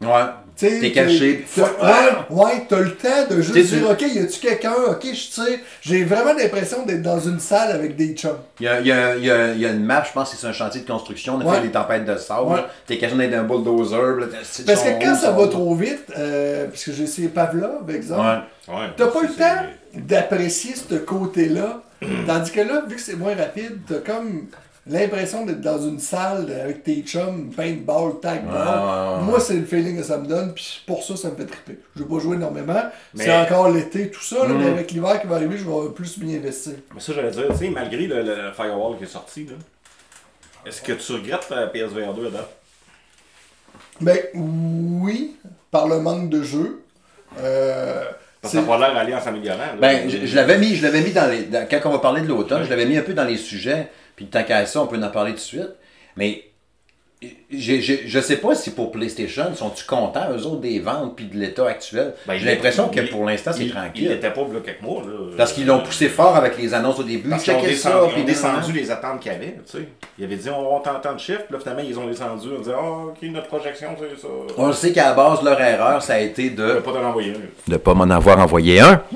Ouais. 0.00 0.08
T'es 0.56 0.92
caché, 0.92 1.46
t'as- 1.56 1.62
puis- 1.62 1.86
Ouais, 1.86 2.44
ouais, 2.44 2.66
t'as 2.68 2.80
le 2.80 2.94
temps 2.94 3.26
de 3.30 3.40
juste 3.40 3.72
dire, 3.72 3.88
ok, 3.90 4.02
y 4.02 4.18
a-tu 4.18 4.40
quelqu'un, 4.40 4.74
ok, 4.90 5.02
je 5.04 5.30
tire. 5.30 5.58
J'ai 5.80 6.04
vraiment 6.04 6.34
l'impression 6.34 6.84
d'être 6.84 7.00
dans 7.00 7.18
une 7.18 7.40
salle 7.40 7.70
avec 7.72 7.96
des 7.96 8.12
chums. 8.14 8.36
Il 8.60 8.64
y 8.66 8.68
a, 8.68 8.78
il 8.80 8.86
y, 8.86 8.92
a, 8.92 9.16
il 9.16 9.24
y, 9.24 9.30
a, 9.30 9.52
il 9.54 9.60
y 9.60 9.64
a 9.64 9.70
une 9.70 9.82
map, 9.84 10.04
je 10.06 10.12
pense 10.12 10.32
que 10.32 10.36
c'est 10.36 10.46
un 10.46 10.52
chantier 10.52 10.82
de 10.82 10.86
construction. 10.86 11.36
On 11.36 11.40
a 11.40 11.44
Ouais. 11.50 11.56
fait 11.56 11.62
des 11.68 11.70
tempêtes 11.72 12.04
de 12.04 12.14
sable. 12.18 12.50
Ouais. 12.50 12.64
T'es 12.86 12.98
caché 12.98 13.14
d'être 13.16 13.32
un 13.34 13.44
bulldozer. 13.44 14.20
là, 14.20 14.26
Parce 14.66 14.82
que 14.82 15.02
quand 15.02 15.14
ça 15.14 15.30
va 15.30 15.48
trop 15.48 15.74
vite, 15.74 16.12
euh, 16.18 16.66
parce 16.66 16.84
que 16.84 16.92
j'ai 16.92 17.04
essayé 17.04 17.28
Pavlov, 17.28 17.86
par 17.86 17.94
exemple, 17.94 18.20
Ouais. 18.68 18.74
Ouais, 18.74 18.86
T'as 18.98 19.06
pas 19.06 19.22
le 19.22 19.28
temps 19.28 19.66
d'apprécier 19.94 20.74
ce 20.76 20.94
côté-là. 20.96 21.82
Tandis 22.26 22.50
que 22.50 22.60
là, 22.60 22.82
vu 22.86 22.96
que 22.96 23.00
c'est 23.00 23.16
moins 23.16 23.34
rapide, 23.34 23.78
t'as 23.88 24.12
comme 24.12 24.46
l'impression 24.92 25.44
d'être 25.46 25.60
dans 25.60 25.80
une 25.80 25.98
salle 25.98 26.50
avec 26.62 26.82
tes 26.82 27.02
chums, 27.02 27.50
paintball, 27.56 28.12
ouais, 28.22 28.30
ouais. 28.32 29.22
Moi, 29.22 29.40
c'est 29.40 29.54
le 29.54 29.64
feeling 29.64 29.96
que 29.98 30.02
ça 30.02 30.18
me 30.18 30.26
donne, 30.26 30.52
puis 30.54 30.82
pour 30.86 31.02
ça, 31.02 31.16
ça 31.16 31.30
me 31.30 31.36
fait 31.36 31.46
triper. 31.46 31.78
Je 31.96 32.02
vais 32.02 32.08
pas 32.08 32.18
jouer 32.20 32.36
énormément. 32.36 32.82
Mais- 33.14 33.24
C'est 33.24 33.36
encore 33.36 33.70
l'été, 33.70 34.10
tout 34.10 34.22
ça, 34.22 34.38
là, 34.46 34.48
Mm. 34.54 34.58
mais 34.58 34.66
avec 34.68 34.90
l'hiver 34.92 35.20
qui 35.20 35.26
va 35.26 35.36
arriver, 35.36 35.56
je 35.58 35.64
vais 35.64 35.88
plus 35.94 36.18
m'y 36.18 36.36
investir. 36.36 36.72
Mais 36.94 37.00
ça, 37.00 37.12
j'allais 37.14 37.30
dire, 37.30 37.46
tu 37.50 37.56
sais, 37.56 37.70
malgré 37.70 38.06
le, 38.06 38.22
le 38.22 38.52
Firewall 38.54 38.96
qui 38.98 39.04
est 39.04 39.06
sorti, 39.06 39.44
là, 39.46 39.52
est-ce 40.66 40.82
que 40.82 40.92
tu 40.92 41.12
regrettes 41.12 41.48
ta 41.48 41.66
PSVR 41.68 42.12
2 42.14 42.26
à 42.26 42.30
date? 42.30 42.50
Ben 44.00 44.18
oui, 44.34 45.36
par 45.70 45.88
le 45.88 46.00
manque 46.00 46.28
de 46.30 46.42
jeu. 46.42 46.82
Euh, 47.38 48.04
Parce 48.42 48.54
que 48.54 48.58
ça 48.58 48.64
c'est- 48.64 48.70
n'a 48.70 48.78
pas 48.78 48.86
l'air 48.86 48.94
d'aller 48.94 49.14
en 49.14 49.20
s'améliorant. 49.20 49.58
Ben, 49.80 50.08
je, 50.08 50.26
je 50.26 50.34
l'avais 50.36 50.58
mis, 50.58 50.74
je 50.74 50.82
l'avais 50.82 51.02
mis 51.02 51.12
dans 51.12 51.30
les. 51.30 51.42
dans- 51.44 51.66
quand 51.70 51.80
on 51.84 51.92
va 51.92 51.98
parler 51.98 52.22
de 52.22 52.26
l'automne, 52.26 52.64
je 52.64 52.70
l'avais 52.70 52.86
mis 52.86 52.96
un 52.96 53.02
peu 53.02 53.12
dans 53.14 53.24
les 53.24 53.36
sujets. 53.36 53.88
Puis 54.20 54.26
tant 54.28 54.42
qu'à 54.42 54.66
ça, 54.66 54.82
on 54.82 54.86
peut 54.86 55.02
en 55.02 55.08
parler 55.08 55.30
tout 55.30 55.36
de 55.38 55.40
suite. 55.40 55.70
Mais 56.14 56.44
j'ai- 57.50 57.80
j'ai- 57.80 58.02
je 58.06 58.20
sais 58.20 58.36
pas 58.36 58.54
si 58.54 58.70
pour 58.70 58.90
PlayStation, 58.92 59.54
sont-tu 59.54 59.84
contents, 59.84 60.26
eux 60.30 60.44
autres, 60.46 60.60
des 60.60 60.78
ventes 60.78 61.16
puis 61.16 61.24
de 61.24 61.38
l'état 61.38 61.66
actuel? 61.66 62.12
Ben, 62.26 62.36
J'ai 62.36 62.44
l'impression 62.44 62.88
que 62.88 63.00
pour 63.10 63.24
l'instant, 63.24 63.52
c'est 63.54 63.60
il- 63.62 63.66
Il 63.68 63.72
tranquille. 63.72 64.08
n'était 64.10 64.30
pas 64.30 64.44
bloqué 64.44 64.70
avec 64.70 64.82
moi. 64.82 65.02
Là. 65.06 65.12
Parce 65.38 65.54
qu'ils 65.54 65.66
l'ont 65.66 65.80
poussé 65.80 66.10
fort 66.10 66.36
avec 66.36 66.58
les 66.58 66.74
annonces 66.74 66.98
au 66.98 67.02
début. 67.02 67.30
Parce 67.30 67.44
qu'ils 67.44 67.54
ont 67.54 67.62
descendu, 67.62 67.76
ça, 68.10 68.18
ils 68.18 68.24
descendu. 68.26 68.72
les 68.72 68.90
attentes 68.90 69.20
qu'il 69.20 69.32
y 69.32 69.34
avait. 69.34 69.56
Tu 69.70 69.78
sais. 69.78 69.88
Ils 70.18 70.24
avaient 70.24 70.36
dit 70.36 70.50
on 70.50 70.78
va 70.78 70.98
temps 71.00 71.14
de 71.14 71.18
chiffre, 71.18 71.44
puis 71.46 71.54
là 71.54 71.60
finalement 71.60 71.82
ils 71.86 71.98
ont 71.98 72.06
descendu. 72.06 72.48
On 72.54 72.58
disait 72.58 72.74
ah, 72.76 73.04
ok, 73.08 73.22
notre 73.22 73.46
projection 73.48 73.88
c'est 73.98 74.20
ça. 74.20 74.28
On 74.58 74.66
le 74.66 74.72
sait 74.74 74.92
qu'à 74.92 75.06
la 75.06 75.14
base, 75.14 75.42
leur 75.42 75.58
erreur, 75.60 76.02
ça 76.02 76.14
a 76.14 76.18
été 76.20 76.50
de 76.50 76.74
pas 76.74 76.92
t'en 76.92 77.04
envoyer 77.04 77.32
un. 77.32 77.70
ne 77.72 77.76
pas 77.78 77.94
m'en 77.94 78.04
avoir 78.10 78.38
envoyé 78.38 78.80
un. 78.80 79.02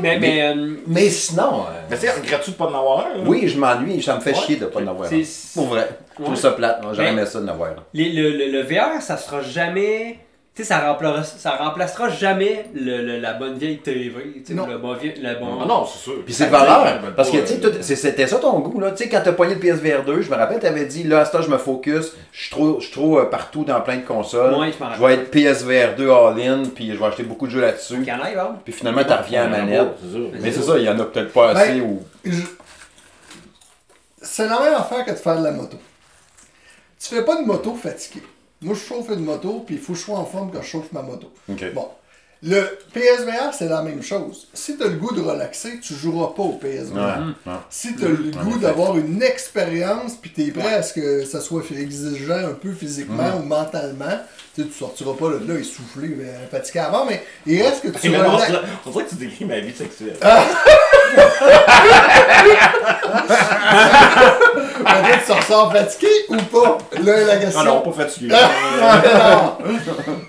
Mais, 0.00 0.18
mais, 0.18 0.42
euh, 0.42 0.76
Mais 0.86 1.08
sinon, 1.08 1.60
euh, 1.62 1.80
Mais 1.90 1.96
tu 1.96 2.06
sais, 2.06 2.12
regrettes-tu 2.12 2.50
de 2.52 2.56
pas 2.56 2.64
en 2.66 2.68
avoir 2.78 3.06
un? 3.06 3.18
là? 3.18 3.24
oui, 3.26 3.48
je 3.48 3.58
m'ennuie, 3.58 4.02
ça 4.02 4.16
me 4.16 4.20
fait 4.20 4.30
Ouais. 4.34 4.40
chier 4.40 4.56
de 4.56 4.66
pas 4.66 4.80
en 4.80 4.86
avoir 4.88 5.08
un. 5.12 5.22
Pour 5.54 5.66
vrai. 5.66 5.88
Je 6.18 6.24
trouve 6.24 6.36
ça 6.36 6.50
plate. 6.52 6.80
J'aurais 6.82 7.12
Mais- 7.12 7.20
aimé 7.22 7.26
ça 7.26 7.40
d'en 7.40 7.48
avoir 7.48 7.70
un. 7.70 7.76
le, 7.94 8.30
le, 8.30 8.50
le 8.50 8.62
VR, 8.62 9.00
ça 9.00 9.16
sera 9.16 9.40
jamais. 9.42 10.18
Tu 10.56 10.62
sais, 10.62 10.68
ça 10.70 10.80
remplacera, 10.80 11.22
ça 11.22 11.50
remplacera 11.56 12.08
jamais 12.08 12.64
le, 12.74 13.02
le- 13.02 13.18
la 13.18 13.34
bonne 13.34 13.58
vieille 13.58 13.76
TV. 13.76 14.10
Tu 14.36 14.42
sais, 14.46 14.54
Non. 14.54 14.66
le 14.66 14.78
bon 14.78 14.94
vieux. 14.94 15.12
Le 15.20 15.38
bon... 15.38 15.58
Ah 15.62 15.66
non, 15.66 15.84
c'est 15.84 15.98
sûr. 15.98 16.24
Puis 16.24 16.32
c'est 16.32 16.46
valeur. 16.46 16.98
Parce 17.14 17.30
que 17.30 17.36
tu 17.46 17.82
sais, 17.82 17.94
c'était 17.94 18.26
ça 18.26 18.38
ton 18.38 18.58
goût. 18.60 18.80
là. 18.80 18.92
Tu 18.92 19.04
sais, 19.04 19.08
quand 19.10 19.20
t'as 19.22 19.34
pogné 19.34 19.54
le 19.56 19.60
PSVR 19.60 20.02
2, 20.06 20.22
je 20.22 20.30
me 20.30 20.34
rappelle, 20.34 20.58
t'avais 20.58 20.86
dit 20.86 21.02
là, 21.02 21.20
à 21.20 21.24
ce 21.26 21.32
temps, 21.32 21.42
je 21.42 21.50
me 21.50 21.58
focus. 21.58 22.14
Je 22.32 22.40
suis 22.40 22.50
trop, 22.50 22.80
je 22.80 22.90
trop 22.90 23.18
euh, 23.18 23.26
partout 23.26 23.64
dans 23.64 23.78
plein 23.82 23.98
de 23.98 24.06
consoles. 24.06 24.54
Ouais, 24.54 24.72
je 24.72 24.82
m'en 24.82 24.94
je 24.94 25.00
vais 25.04 25.14
être 25.14 25.30
PSVR 25.30 25.94
2 25.94 26.10
all-in, 26.10 26.62
puis 26.74 26.90
je 26.90 26.98
vais 26.98 27.04
acheter 27.04 27.24
beaucoup 27.24 27.46
de 27.46 27.52
jeux 27.52 27.60
là-dessus. 27.60 27.98
Bon. 27.98 28.54
Puis 28.64 28.72
finalement, 28.72 29.04
t'en 29.04 29.18
reviens 29.18 29.42
à 29.42 29.48
la 29.50 29.58
manette. 29.58 29.88
Mais 30.40 30.50
c'est 30.52 30.62
ça, 30.62 30.78
il 30.78 30.84
y 30.84 30.88
en 30.88 30.98
a 30.98 31.04
peut-être 31.04 31.34
pas 31.34 31.50
assez. 31.50 31.72
Ben, 31.72 31.82
ou... 31.82 32.02
Je- 32.24 32.32
C'est 34.22 34.48
la 34.48 34.58
même 34.58 34.74
affaire 34.74 35.04
que 35.04 35.10
de 35.10 35.16
faire 35.16 35.38
de 35.38 35.44
la 35.44 35.50
moto. 35.52 35.76
Tu 36.98 37.14
fais 37.14 37.22
pas 37.26 37.36
de 37.40 37.46
moto 37.46 37.74
fatigué. 37.74 38.22
Moi, 38.62 38.74
je 38.74 38.80
chauffe 38.80 39.10
une 39.10 39.24
moto, 39.24 39.62
puis 39.66 39.76
il 39.76 39.80
faut 39.80 39.92
que 39.92 39.98
je 39.98 40.04
sois 40.04 40.18
en 40.18 40.24
forme 40.24 40.50
quand 40.50 40.62
je 40.62 40.68
chauffe 40.68 40.92
ma 40.92 41.02
moto. 41.02 41.30
Bon. 41.74 41.88
Le 42.42 42.78
PSVR, 42.92 43.52
c'est 43.52 43.68
la 43.68 43.82
même 43.82 44.02
chose. 44.02 44.48
Si 44.52 44.76
tu 44.76 44.82
as 44.82 44.88
le 44.88 44.96
goût 44.96 45.14
de 45.14 45.22
relaxer, 45.22 45.80
tu 45.80 45.94
joueras 45.94 46.34
pas 46.34 46.42
au 46.42 46.52
PSVR. 46.52 46.94
Ouais, 46.94 47.52
ouais. 47.52 47.58
Si 47.70 47.96
tu 47.96 48.04
as 48.04 48.08
le 48.08 48.30
goût 48.30 48.58
d'avoir 48.58 48.96
une 48.98 49.22
expérience, 49.22 50.16
puis 50.16 50.30
tu 50.30 50.42
es 50.42 50.50
prêt 50.50 50.74
à 50.74 50.82
ce 50.82 50.92
que 50.92 51.24
ça 51.24 51.40
soit 51.40 51.62
exigeant 51.72 52.34
un 52.34 52.52
peu 52.52 52.72
physiquement 52.72 53.38
ou 53.38 53.42
mentalement, 53.42 54.20
tu 54.54 54.66
tu 54.66 54.72
sortiras 54.72 55.14
pas 55.14 55.30
de 55.30 55.50
là 55.50 55.58
essoufflé, 55.58 56.16
euh, 56.20 56.46
fatigué 56.50 56.80
avant, 56.80 57.06
mais 57.06 57.22
il 57.46 57.62
reste 57.62 57.82
que 57.82 57.98
tu 57.98 58.14
on 58.14 58.18
relaxes. 58.18 58.52
on 58.84 58.90
dirait 58.90 59.04
que 59.04 59.10
tu 59.10 59.16
décris 59.16 59.44
ma 59.46 59.60
vie 59.60 59.74
sexuelle. 59.74 60.16
Peut-être 64.86 65.20
que 65.20 65.26
tu 65.26 65.32
ressors 65.32 65.72
fatigué 65.72 66.08
ou 66.30 66.36
pas? 66.36 66.78
Là, 67.02 67.24
la 67.24 67.36
question. 67.36 67.64
Non, 67.64 67.74
non, 67.74 67.80
pas 67.80 68.04
fatigué. 68.04 68.28
Non. 68.34 69.58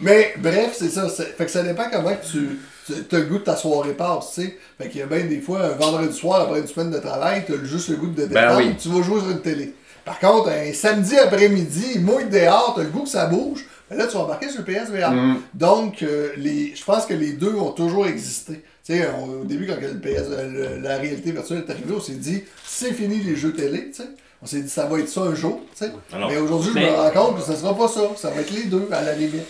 Mais 0.01 0.33
bref, 0.37 0.75
c'est 0.77 0.89
ça. 0.89 1.07
Fait 1.09 1.45
que 1.45 1.51
ça 1.51 1.63
dépend 1.63 1.85
comment 1.91 2.15
tu, 2.29 2.59
tu 2.87 3.15
as 3.15 3.19
le 3.19 3.25
goût 3.25 3.37
de 3.37 3.43
ta 3.43 3.55
soirée 3.55 3.93
passe, 3.93 4.33
tu 4.33 4.41
sais. 4.41 4.57
Fait 4.79 4.89
qu'il 4.89 4.99
y 4.99 5.03
a 5.03 5.05
bien 5.05 5.25
des 5.25 5.41
fois, 5.41 5.59
un 5.61 5.69
vendredi 5.69 6.15
soir, 6.15 6.41
après 6.41 6.59
une 6.59 6.67
semaine 6.67 6.91
de 6.91 6.99
travail, 6.99 7.43
tu 7.45 7.53
as 7.53 7.63
juste 7.63 7.89
le 7.89 7.95
goût 7.97 8.07
de 8.07 8.25
Ben 8.25 8.27
détendre, 8.29 8.57
oui. 8.57 8.75
tu 8.79 8.89
vas 8.89 9.01
jouer 9.01 9.19
sur 9.21 9.29
une 9.29 9.41
télé. 9.41 9.73
Par 10.05 10.19
contre, 10.19 10.49
un 10.49 10.71
samedi 10.73 11.17
après-midi, 11.17 11.99
mouille 11.99 12.29
dehors, 12.29 12.73
tu 12.75 12.81
as 12.81 12.83
le 12.83 12.89
goût 12.89 13.03
que 13.03 13.09
ça 13.09 13.25
bouge, 13.25 13.65
ben 13.89 13.97
là, 13.97 14.07
tu 14.07 14.13
vas 14.15 14.23
embarquer 14.23 14.49
sur 14.49 14.59
le 14.59 14.65
PSVR. 14.65 15.11
Mm. 15.11 15.37
Donc, 15.53 16.01
euh, 16.03 16.29
les, 16.37 16.73
je 16.75 16.83
pense 16.83 17.05
que 17.05 17.13
les 17.13 17.33
deux 17.33 17.55
ont 17.55 17.71
toujours 17.71 18.07
existé. 18.07 18.63
Tu 18.87 18.93
sais, 18.97 19.05
on- 19.19 19.41
au 19.41 19.43
début, 19.43 19.67
quand 19.67 19.75
le 19.81 19.99
PS, 19.99 20.29
le- 20.29 20.79
la 20.81 20.95
réalité 20.97 21.31
virtuelle 21.31 21.65
est 21.67 21.71
arrivée, 21.71 21.93
on 21.93 21.99
s'est 21.99 22.13
dit, 22.13 22.43
c'est 22.65 22.93
fini 22.93 23.17
les 23.21 23.35
jeux 23.35 23.51
télé, 23.53 23.87
tu 23.91 23.95
sais. 24.01 24.07
On 24.41 24.45
s'est 24.45 24.61
dit, 24.61 24.69
ça 24.69 24.85
va 24.85 24.99
être 24.99 25.09
ça 25.09 25.21
un 25.21 25.35
jour, 25.35 25.59
tu 25.77 25.85
sais. 25.85 25.91
Ah. 26.13 26.17
Mais 26.29 26.37
aujourd'hui, 26.37 26.71
je 26.73 26.79
me 26.79 26.89
rends 26.95 27.09
compte 27.11 27.37
que 27.39 27.41
ça 27.43 27.55
sera 27.57 27.75
pas 27.77 27.87
ça. 27.89 28.01
Ça 28.15 28.29
va 28.29 28.39
être 28.39 28.51
les 28.51 28.63
deux, 28.65 28.87
à 28.93 29.01
la 29.01 29.13
limite. 29.13 29.43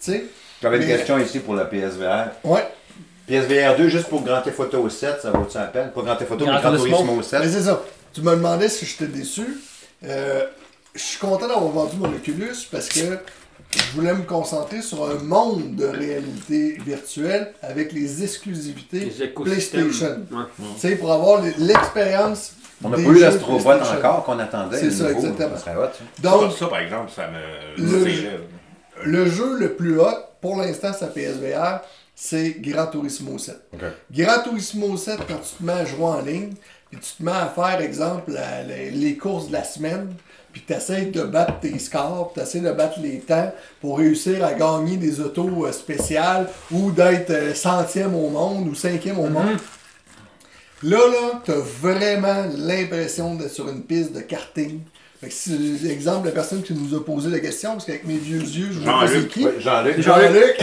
Tu 0.00 0.12
sais. 0.12 0.24
J'avais 0.62 0.76
une 0.78 0.86
question 0.86 1.18
ici 1.18 1.40
pour 1.40 1.54
la 1.54 1.64
PSVR. 1.64 2.28
Ouais. 2.44 2.64
PSVR 3.26 3.76
2 3.76 3.88
juste 3.88 4.06
pour 4.06 4.22
Grand 4.22 4.40
Theft 4.40 4.60
Auto 4.60 4.88
7, 4.88 5.20
ça 5.20 5.30
vaut-tu 5.32 5.58
la 5.58 5.64
peine? 5.64 5.90
Pas 5.92 6.02
Grand 6.02 6.14
Theft 6.16 6.30
Auto, 6.30 6.44
mais 6.44 6.52
Gran 6.52 6.60
Grand 6.60 6.70
Turismo. 6.76 6.96
Turismo 6.98 7.16
Mais 7.16 7.22
7. 7.22 7.50
c'est 7.50 7.62
ça. 7.62 7.82
Tu 8.12 8.20
me 8.20 8.30
demandais 8.30 8.68
si 8.68 8.86
j'étais 8.86 9.06
déçu. 9.06 9.42
Euh, 10.04 10.44
je 10.94 11.00
suis 11.02 11.18
content 11.18 11.48
d'avoir 11.48 11.66
vendu 11.66 11.96
mon 11.96 12.06
Oculus 12.08 12.54
parce 12.70 12.88
que 12.88 13.00
je 13.76 13.92
voulais 13.94 14.14
me 14.14 14.22
concentrer 14.22 14.82
sur 14.82 15.08
un 15.08 15.14
monde 15.22 15.74
de 15.76 15.86
réalité 15.86 16.78
virtuelle 16.84 17.52
avec 17.62 17.92
les 17.92 18.22
exclusivités 18.24 19.10
Les. 19.18 19.28
PlayStation. 19.50 20.20
Ouais. 20.32 20.44
Tu 20.58 20.80
sais, 20.80 20.96
pour 20.96 21.12
avoir 21.12 21.42
l'expérience. 21.58 22.52
On 22.84 22.90
n'a 22.90 22.96
pas 22.96 23.02
eu 23.02 23.06
PlayStation. 23.76 23.98
encore 23.98 24.24
qu'on 24.24 24.38
attendait. 24.38 24.78
C'est 24.78 24.90
ça, 24.90 25.04
nouveau. 25.08 25.18
exactement. 25.26 25.56
Ça 25.56 25.62
serait 25.64 25.76
hot, 25.76 25.88
ça. 26.22 26.30
Donc, 26.30 26.52
Ça, 26.52 26.66
par 26.66 26.78
exemple, 26.80 27.10
ça 27.14 27.28
me. 27.28 27.82
Le- 29.04 29.26
jeu 29.30 29.58
le 29.58 29.74
plus 29.74 29.98
hot, 30.00 30.06
pour 30.40 30.56
l'instant, 30.56 30.92
sa 30.92 31.06
PSVR, 31.08 31.80
c'est 32.14 32.56
Gran 32.60 32.86
Turismo 32.86 33.36
7. 33.38 33.56
Ok. 33.74 33.80
Gran 34.10 34.42
Turismo 34.42 34.96
7, 34.96 35.18
quand 35.28 35.36
tu 35.36 35.56
te 35.58 35.62
mets 35.62 35.72
à 35.72 35.84
jouer 35.84 36.04
en 36.04 36.20
ligne, 36.20 36.52
puis 36.90 37.00
tu 37.00 37.12
te 37.18 37.22
mets 37.22 37.32
à 37.32 37.46
faire, 37.54 37.80
exemple, 37.80 38.32
la- 38.32 38.62
la- 38.62 38.90
les 38.90 39.16
courses 39.16 39.48
de 39.48 39.52
la 39.52 39.64
semaine, 39.64 40.14
puis 40.56 40.64
tu 40.66 40.72
essaies 40.72 41.04
de 41.12 41.22
battre 41.22 41.60
tes 41.60 41.78
scores, 41.78 42.32
tu 42.32 42.40
essaies 42.40 42.60
de 42.60 42.72
battre 42.72 42.98
les 43.02 43.18
temps 43.18 43.52
pour 43.78 43.98
réussir 43.98 44.42
à 44.42 44.54
gagner 44.54 44.96
des 44.96 45.20
autos 45.20 45.66
euh, 45.66 45.70
spéciales 45.70 46.48
ou 46.70 46.90
d'être 46.90 47.28
euh, 47.28 47.52
centième 47.52 48.14
au 48.14 48.30
monde 48.30 48.66
ou 48.66 48.74
cinquième 48.74 49.18
au 49.18 49.28
monde. 49.28 49.58
Là, 50.82 50.96
là, 50.96 51.42
tu 51.44 51.50
as 51.50 51.58
vraiment 51.58 52.46
l'impression 52.56 53.34
d'être 53.34 53.52
sur 53.52 53.68
une 53.68 53.82
piste 53.82 54.14
de 54.14 54.20
karting. 54.20 54.80
Fait 55.20 55.28
que 55.28 55.34
si, 55.34 55.78
exemple, 55.90 56.28
la 56.28 56.32
personne 56.32 56.62
qui 56.62 56.72
nous 56.72 56.96
a 56.96 57.04
posé 57.04 57.28
la 57.28 57.40
question, 57.40 57.72
parce 57.72 57.84
qu'avec 57.84 58.06
mes 58.06 58.16
vieux 58.16 58.40
yeux, 58.40 58.68
je 58.72 58.80
vois 58.80 59.00
pas 59.00 59.08
c'est 59.08 59.12
Jean-Luc, 59.12 59.28
qui. 59.28 59.44
Ouais, 59.44 59.60
Jean-Luc. 59.60 60.00
Jean-Luc. 60.00 60.56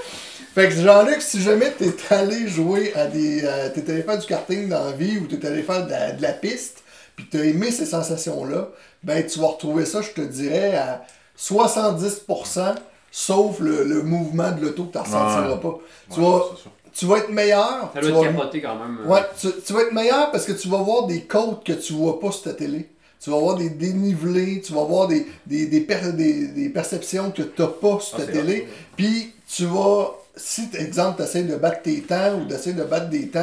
fait 0.54 0.68
que 0.68 0.74
Jean-Luc, 0.76 1.22
si 1.22 1.42
jamais 1.42 1.72
t'es 1.76 1.92
allé 2.10 2.46
jouer 2.46 2.92
à 2.94 3.06
des. 3.06 3.42
euh, 3.42 3.68
t'es 3.74 3.90
allé 3.90 4.02
faire 4.02 4.18
du 4.18 4.26
karting 4.28 4.68
dans 4.68 4.84
la 4.84 4.92
vie 4.92 5.18
ou 5.18 5.26
t'es 5.26 5.44
allé 5.44 5.64
faire 5.64 5.86
de 5.86 5.90
la, 5.90 6.12
de 6.12 6.22
la 6.22 6.34
piste, 6.34 6.84
puis 7.16 7.26
t'as 7.28 7.44
aimé 7.44 7.72
ces 7.72 7.86
sensations-là, 7.86 8.70
ben 9.02 9.26
tu 9.26 9.38
vas 9.40 9.48
retrouver 9.48 9.86
ça, 9.86 10.02
je 10.02 10.10
te 10.10 10.20
dirais, 10.20 10.76
à 10.76 11.02
70%, 11.38 12.74
sauf 13.10 13.60
le, 13.60 13.84
le 13.84 14.02
mouvement 14.02 14.50
de 14.52 14.60
l'auto 14.62 14.84
que 14.84 14.92
tu 14.92 14.98
ressentiras 14.98 15.50
Ouais. 15.52 15.60
pas. 15.60 15.78
Tu, 16.12 16.20
Ouais, 16.20 16.26
vas, 16.26 16.44
tu 16.92 17.06
vas 17.06 17.16
être 17.18 17.30
meilleur. 17.30 17.90
Ça 17.94 18.00
tu 18.00 18.08
doit 18.10 18.20
vas- 18.20 18.26
être 18.26 18.36
capoté 18.36 18.60
quand 18.62 18.76
même. 18.76 18.98
Ouais, 19.06 19.20
tu, 19.40 19.48
tu 19.64 19.72
vas 19.72 19.82
être 19.82 19.92
meilleur 19.92 20.30
parce 20.30 20.44
que 20.44 20.52
tu 20.52 20.68
vas 20.68 20.78
voir 20.78 21.06
des 21.06 21.22
côtes 21.22 21.64
que 21.64 21.72
tu 21.72 21.92
vois 21.92 22.20
pas 22.20 22.30
sur 22.32 22.42
ta 22.44 22.52
télé. 22.54 22.88
Tu 23.22 23.30
vas 23.30 23.38
voir 23.38 23.56
des 23.56 23.68
dénivelés, 23.70 24.62
tu 24.64 24.72
vas 24.72 24.84
voir 24.84 25.06
des, 25.06 25.26
des, 25.46 25.66
des, 25.66 25.80
per- 25.82 26.12
des, 26.14 26.48
des 26.48 26.68
perceptions 26.70 27.30
que 27.30 27.42
tu 27.42 27.60
n'as 27.62 27.68
pas 27.68 28.00
sur 28.00 28.18
Ah, 28.18 28.24
ta 28.24 28.32
télé. 28.32 28.66
Puis 28.96 29.32
tu 29.46 29.66
vas, 29.66 30.14
si 30.36 30.68
par 30.68 30.80
exemple 30.80 31.16
tu 31.18 31.22
essaies 31.24 31.42
de 31.42 31.56
battre 31.56 31.82
tes 31.82 32.00
temps 32.02 32.36
ou 32.40 32.44
d'essayer 32.46 32.74
de 32.74 32.82
battre 32.84 33.10
des 33.10 33.28
temps 33.28 33.40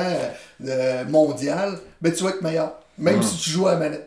euh, 0.66 1.06
mondial, 1.06 1.78
ben 2.02 2.12
tu 2.12 2.24
vas 2.24 2.32
être 2.32 2.42
meilleur. 2.42 2.74
Même 2.98 3.22
si 3.22 3.38
tu 3.38 3.50
joues 3.52 3.68
à 3.68 3.74
la 3.74 3.78
manette. 3.78 4.07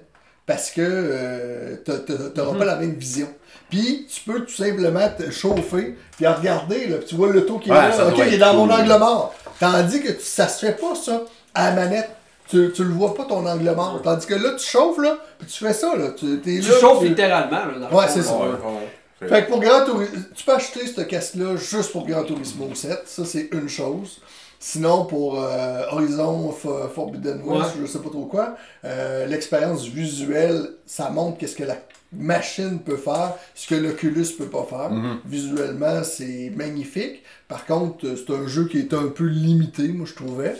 Parce 0.51 0.73
que 0.73 0.81
euh, 0.83 1.77
tu 1.85 1.93
n'auras 2.37 2.59
pas 2.59 2.65
la 2.65 2.75
même 2.77 2.95
vision. 2.95 3.29
Puis 3.69 4.09
tu 4.13 4.21
peux 4.29 4.41
tout 4.41 4.53
simplement 4.53 5.09
te 5.17 5.31
chauffer, 5.31 5.97
puis 6.17 6.27
regarder, 6.27 6.89
là, 6.89 6.97
puis 6.97 7.07
tu 7.07 7.15
vois 7.15 7.29
l'auto 7.33 7.59
qui 7.59 7.71
est 7.71 7.73
là, 7.73 7.91
ok, 8.09 8.15
il 8.27 8.35
est 8.35 8.39
dans 8.39 8.55
mon 8.55 8.69
angle 8.81 8.99
mort. 8.99 9.33
Tandis 9.61 10.01
que 10.03 10.09
tu- 10.11 10.25
ça 10.25 10.49
se 10.49 10.67
fait 10.67 10.73
pas 10.73 10.97
ça 10.97 11.23
à 11.55 11.71
la 11.71 11.77
manette. 11.77 12.11
Tu, 12.49 12.73
tu 12.75 12.83
le 12.83 12.91
vois 12.91 13.15
pas 13.15 13.27
ton 13.27 13.47
angle 13.47 13.71
mort. 13.77 14.01
Tandis 14.03 14.27
que 14.27 14.35
là, 14.35 14.55
tu 14.59 14.67
chauffes 14.67 14.99
là, 14.99 15.19
puis 15.39 15.47
tu 15.47 15.65
fais 15.65 15.73
ça 15.73 15.95
là. 15.95 16.09
Tu, 16.19 16.41
t'es 16.41 16.59
Tu 16.59 16.69
là, 16.69 16.79
chauffes 16.81 16.99
tu- 17.03 17.09
littéralement. 17.11 17.67
Là, 17.67 17.79
dans 17.79 17.89
le 17.91 17.95
Ouais, 17.95 18.05
c'est 18.09 18.23
ça. 18.25 18.33
Ouais, 18.37 18.49
ouais. 18.49 18.89
C'est- 19.21 19.29
Fait 19.29 19.45
que 19.45 19.51
pour 19.51 19.61
Gran 19.61 19.85
Turismo, 19.85 20.17
tu 20.35 20.45
peux 20.45 20.53
acheter 20.53 20.85
ce 20.89 21.03
casque-là 21.03 21.55
juste 21.57 21.93
pour 21.93 22.05
Gran 22.09 22.25
Turismo 22.25 22.75
7. 22.75 23.03
Ça, 23.07 23.25
c'est 23.25 23.51
une 23.53 23.69
chose. 23.69 24.19
Sinon, 24.63 25.07
pour 25.07 25.43
euh, 25.43 25.83
Horizon 25.91 26.51
Fo- 26.53 26.89
Forbidden 26.95 27.41
West, 27.45 27.77
Ouais. 27.77 27.81
je 27.81 27.87
sais 27.87 27.99
pas 27.99 28.11
trop 28.11 28.27
quoi, 28.27 28.57
euh, 28.85 29.25
l'expérience 29.27 29.87
visuelle, 29.87 30.69
ça 30.85 31.09
montre 31.09 31.39
qu'est-ce 31.39 31.57
que 31.57 31.65
la 31.65 31.79
machine 32.13 32.79
peut 32.81 32.99
faire, 32.99 33.35
ce 33.55 33.67
que 33.69 33.75
l'Oculus 33.75 34.27
peut 34.37 34.49
pas 34.49 34.67
faire. 34.69 34.91
Visuellement, 35.25 36.03
c'est 36.05 36.53
magnifique. 36.55 37.23
Par 37.49 37.65
contre, 37.65 38.05
euh, 38.07 38.17
c'est 38.17 38.33
un 38.35 38.47
jeu 38.47 38.67
qui 38.69 38.79
est 38.81 38.93
un 38.93 39.07
peu 39.09 39.25
limité, 39.25 39.89
moi, 39.89 40.07
je 40.07 40.15
trouvais. 40.15 40.55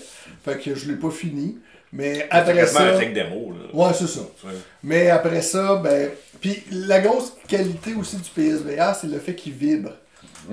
Fait 0.45 0.59
que 0.59 0.75
je 0.75 0.89
l'ai 0.91 0.97
pas 0.97 1.11
fini. 1.11 1.59
Mais 1.93 2.15
C'est 2.15 2.29
après 2.31 2.67
ça... 2.67 2.95
un 2.95 2.99
tech 2.99 3.13
démo. 3.13 3.51
Là. 3.53 3.75
Ouais, 3.89 3.93
c'est 3.99 4.07
ça. 4.07 4.21
Mais 4.85 5.11
après 5.11 5.43
ça, 5.43 5.75
ben. 5.77 6.09
Puis 6.41 6.63
la 6.71 7.01
grosse 7.01 7.33
qualité 7.49 7.95
aussi 7.95 8.17
du 8.17 8.31
PSVR, 8.31 8.95
c'est 8.99 9.09
le 9.09 9.19
fait 9.19 9.35
qu'il 9.35 9.53
vibre. 9.53 9.91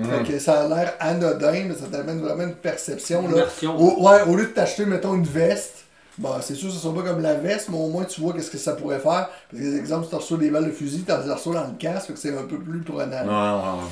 Fait 0.04 0.32
que 0.32 0.38
ça 0.38 0.62
a 0.62 0.68
l'air 0.68 0.94
anodin, 1.00 1.64
mais 1.68 1.74
ça 1.74 1.86
t'amène 1.90 2.20
vraiment 2.20 2.44
une 2.44 2.54
perception. 2.54 3.22
Là. 3.22 3.28
Immersion. 3.28 3.76
Au, 3.76 4.08
ouais, 4.08 4.22
au 4.28 4.36
lieu 4.36 4.44
de 4.44 4.50
t'acheter, 4.50 4.86
mettons, 4.86 5.14
une 5.14 5.24
veste, 5.24 5.84
bon, 6.18 6.30
c'est 6.40 6.54
sûr 6.54 6.68
que 6.68 6.74
ce 6.74 6.80
sera 6.80 6.94
pas 6.94 7.02
comme 7.02 7.20
la 7.20 7.34
veste, 7.34 7.68
mais 7.70 7.78
au 7.78 7.88
moins 7.88 8.04
tu 8.04 8.20
vois 8.20 8.32
qu'est-ce 8.32 8.50
que 8.50 8.58
ça 8.58 8.74
pourrait 8.74 9.00
faire. 9.00 9.28
Parce 9.50 9.62
que, 9.62 9.78
exemple, 9.78 10.04
si 10.04 10.10
tu 10.10 10.16
reçois 10.16 10.38
des 10.38 10.50
balles 10.50 10.66
de 10.66 10.70
fusil, 10.70 11.04
tu 11.04 11.12
les 11.12 11.32
reçois 11.32 11.54
dans 11.54 11.66
le 11.66 11.76
casque, 11.78 12.08
fait 12.08 12.12
que 12.12 12.18
c'est 12.18 12.36
un 12.36 12.44
peu 12.44 12.58
plus 12.58 12.80
prenant. 12.80 13.00
Ouais, 13.02 13.08
ouais, 13.08 13.82
ouais. 13.82 13.88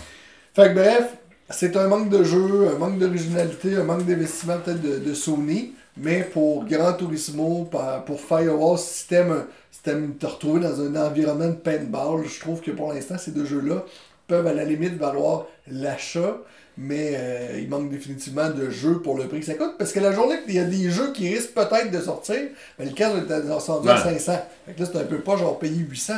Fait 0.55 0.69
que 0.69 0.75
bref, 0.75 1.17
c'est 1.51 1.77
un 1.77 1.89
manque 1.89 2.09
de 2.09 2.23
jeu, 2.23 2.69
un 2.75 2.79
manque 2.79 2.99
d'originalité, 2.99 3.77
un 3.77 3.85
manque 3.85 4.05
d'investissement 4.05 4.59
peut-être 4.65 4.83
de, 4.83 4.99
de 4.99 5.15
Sony, 5.15 5.75
mais 5.97 6.23
pour 6.23 6.65
Gran 6.65 6.93
Turismo, 6.93 7.69
pour 8.07 8.21
Firewall, 8.21 8.79
si 8.79 9.09
t'aimes 9.09 9.45
si 9.71 9.83
t'aimes 9.83 10.15
te 10.15 10.27
retrouver 10.27 10.61
dans 10.61 10.81
un 10.81 10.97
environnement 10.97 11.49
de 11.49 11.53
paintball, 11.53 12.25
je 12.27 12.41
trouve 12.41 12.61
que 12.61 12.71
pour 12.71 12.93
l'instant, 12.93 13.19
ces 13.19 13.33
deux 13.33 13.45
jeux-là 13.45 13.85
peuvent 14.27 14.47
à 14.47 14.53
la 14.55 14.65
limite 14.65 14.95
valoir 14.97 15.47
l'achat, 15.71 16.37
mais 16.79 17.13
euh, 17.15 17.59
il 17.61 17.69
manque 17.69 17.91
définitivement 17.91 18.51
de 18.51 18.69
jeux 18.71 19.01
pour 19.01 19.17
le 19.17 19.27
prix 19.29 19.41
que 19.41 19.47
ça 19.47 19.55
coûte, 19.55 19.77
parce 19.79 19.93
que 19.93 20.01
la 20.01 20.13
journée 20.13 20.37
qu'il 20.45 20.55
y 20.55 20.59
a 20.59 20.65
des 20.65 20.91
jeux 20.91 21.13
qui 21.13 21.33
risquent 21.35 21.55
peut-être 21.55 21.91
de 21.91 22.01
sortir, 22.01 22.37
ben, 22.79 22.89
le 22.89 23.05
va 23.05 23.19
être 23.19 23.45
descendu 23.47 23.89
à 23.89 23.95
Ouais. 23.95 24.03
500. 24.19 24.33
Fait 24.67 24.73
que 24.75 24.81
là, 24.81 24.89
c'est 24.93 24.99
un 24.99 25.05
peu 25.05 25.19
pas 25.21 25.37
genre 25.37 25.59
payer 25.59 25.79
800. 25.79 26.13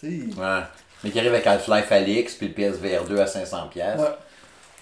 tu 0.00 0.06
sais. 0.30 0.40
Ouais. 0.40 0.60
Mais 1.04 1.10
qui 1.10 1.18
arrive 1.18 1.32
avec 1.32 1.46
Half-Life 1.46 1.90
Alix 1.92 2.34
puis 2.34 2.48
le 2.48 2.54
PSVR 2.54 3.04
2 3.08 3.18
à 3.20 3.24
500$. 3.26 3.68
piastres. 3.70 4.02
Ouais. 4.02 4.08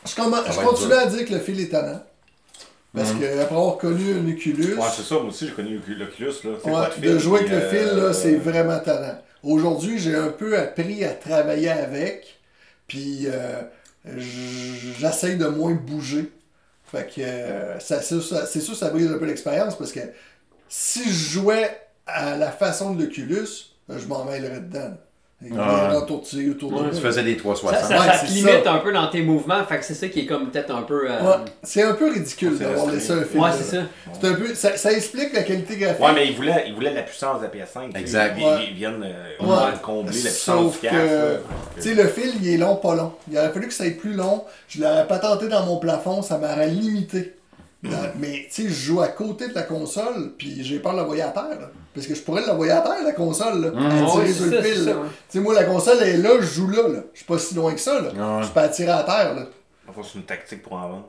Je, 0.05 0.11
je 0.11 0.61
continue 0.61 0.89
dur. 0.89 0.99
à 0.99 1.07
dire 1.07 1.25
que 1.27 1.35
le 1.35 1.41
fil 1.41 1.61
est 1.61 1.69
tannant. 1.69 2.01
Parce 2.95 3.13
que 3.13 3.25
après 3.41 3.55
avoir 3.55 3.77
connu 3.77 4.15
un 4.15 4.29
Oculus, 4.33 4.75
Ouais, 4.75 4.87
c'est 4.97 5.03
ça. 5.03 5.17
Moi 5.17 5.25
aussi, 5.27 5.47
j'ai 5.47 5.53
connu 5.53 5.79
l'Oculus. 5.87 6.33
ouais, 6.45 7.01
de 7.01 7.19
jouer 7.19 7.41
avec 7.41 7.51
le 7.53 7.61
fil, 7.61 7.87
là, 7.87 8.05
euh, 8.05 8.13
c'est 8.13 8.37
vraiment 8.37 8.79
tannant. 8.81 9.19
Aujourd'hui, 9.43 9.99
j'ai 9.99 10.17
un 10.17 10.29
peu 10.29 10.59
appris 10.59 11.05
à 11.05 11.11
travailler 11.11 11.69
avec, 11.69 12.38
puis 12.89 13.27
euh, 13.27 13.63
j'essaye 14.17 15.37
de 15.37 15.47
moins 15.47 15.75
bouger. 15.75 16.33
Fait 16.91 17.07
que 17.07 17.21
euh, 17.21 17.79
c'est 17.79 18.03
sûr, 18.03 18.23
sûr 18.23 18.77
ça 18.77 18.91
brise 18.91 19.13
un 19.13 19.19
peu 19.19 19.27
l'expérience 19.27 19.77
parce 19.77 19.93
que 19.93 20.01
si 20.69 21.05
je 21.05 21.31
jouais 21.39 21.79
à 22.07 22.37
la 22.37 22.51
façon 22.51 22.95
de 22.95 23.05
l'Oculus, 23.05 23.47
je 23.89 24.07
m'en 24.07 24.25
mêlerais 24.25 24.61
dedans. 24.61 24.97
Il 25.41 25.53
Ah. 25.57 25.95
autour 25.97 26.21
de 26.21 26.65
Ouais, 26.65 26.71
moi. 26.83 26.91
Tu 26.93 27.01
faisais 27.01 27.23
des 27.23 27.35
Ça, 27.35 27.39
360. 27.39 27.81
ça, 27.89 28.01
Ouais, 28.01 28.07
ça 28.07 28.13
c'est 28.19 28.27
te 28.27 28.33
limite 28.33 28.65
ça. 28.65 28.73
un 28.73 28.79
peu 28.79 28.93
dans 28.93 29.07
tes 29.07 29.23
mouvements, 29.23 29.65
fait 29.65 29.79
que 29.79 29.85
c'est 29.85 29.95
ça 29.95 30.09
qui 30.09 30.21
est 30.21 30.27
comme 30.27 30.51
peut-être 30.51 30.75
un 30.75 30.83
peu. 30.83 31.09
euh, 31.09 31.23
Ouais, 31.23 31.37
c'est 31.63 31.85
un 31.85 31.93
peu 31.95 32.11
ridicule 32.11 32.59
d'avoir 32.59 32.87
laissé 32.91 33.13
un 33.13 33.23
film. 33.23 33.45
Ouais, 33.45 33.51
c'est 33.57 33.77
ça. 33.77 33.83
C'est 34.21 34.27
un 34.27 34.35
peu, 34.35 34.53
ça, 34.57 34.77
ça 34.77 34.91
explique 34.93 35.33
la 35.33 35.45
qualité 35.45 35.77
graphique. 35.77 36.05
Ouais, 36.05 36.13
mais 36.13 36.27
ils 36.27 36.35
voulaient, 36.35 36.65
ils 36.67 36.75
voulaient 36.75 36.93
la 36.93 37.03
puissance 37.03 37.39
de 37.39 37.45
la 37.45 37.51
PS5. 37.51 37.87
tu 37.87 37.93
sais. 37.93 38.01
Exact. 38.01 38.35
Ils, 38.37 38.45
Ouais. 38.45 38.67
ils 38.69 38.75
viennent 38.75 39.05
euh, 39.05 39.45
Ouais. 39.47 39.73
combler 39.81 40.07
la 40.07 40.11
puissance 40.23 40.41
Sauf 40.73 40.81
du 40.81 40.89
tu 40.89 41.83
sais, 41.83 41.95
le 41.95 42.09
fil, 42.09 42.33
il 42.43 42.55
est 42.55 42.57
long, 42.57 42.75
pas 42.75 42.97
long. 42.97 43.13
Il 43.31 43.39
aurait 43.39 43.53
fallu 43.53 43.69
que 43.69 43.75
ça 43.75 43.85
aille 43.85 43.93
plus 43.95 44.15
long. 44.15 44.43
Je 44.69 44.81
l'aurais 44.83 45.07
pas 45.07 45.21
tenté 45.21 45.47
dans 45.47 45.65
mon 45.65 45.77
plafond, 45.79 46.21
ça 46.21 46.37
m'aurait 46.39 46.67
limité. 46.67 47.35
Dans- 47.83 47.91
Mais, 48.19 48.49
tu 48.53 48.63
sais, 48.65 48.69
je 48.69 48.75
joue 48.75 49.01
à 49.01 49.09
côté 49.09 49.49
de 49.49 49.55
la 49.55 49.63
console, 49.63 50.33
puis 50.37 50.65
j'ai 50.65 50.81
peur 50.81 50.93
de 50.95 50.99
l'envoyer 50.99 51.23
à 51.23 51.29
terre. 51.29 51.45
là. 51.61 51.69
Parce 51.95 52.07
que 52.09 52.15
je 52.15 52.23
pourrais 52.23 52.45
l'envoyer 52.45 52.73
à 52.73 52.81
terre, 52.81 53.05
la 53.05 53.13
console, 53.13 53.61
là, 53.61 53.69
à 53.69 53.73
Ouais, 54.05 54.11
tirer 54.11 54.27
c'est 54.27 54.33
sur 54.33 54.47
le 54.51 54.63
fil. 54.63 54.85
Tu 54.85 54.93
sais, 55.29 55.39
moi, 55.41 55.55
la 55.55 55.65
console 55.65 56.03
est 56.03 56.17
là, 56.17 56.31
je 56.41 56.47
joue 56.47 56.69
là. 56.69 56.83
là. 56.89 57.01
Je 57.13 57.19
suis 57.19 57.27
pas 57.27 57.39
si 57.39 57.55
loin 57.55 57.73
que 57.73 57.81
ça. 57.81 57.95
Là. 58.01 58.09
Ouais. 58.09 58.43
Je 58.45 58.49
peux 58.49 58.61
attirer 58.61 58.91
à 58.91 59.03
terre. 59.05 59.35
Là. 59.35 59.43
Enfin, 59.89 60.01
c'est 60.05 60.19
une 60.19 60.25
tactique 60.25 60.63
pour 60.63 60.73
en 60.75 60.89
vendre. 60.89 61.05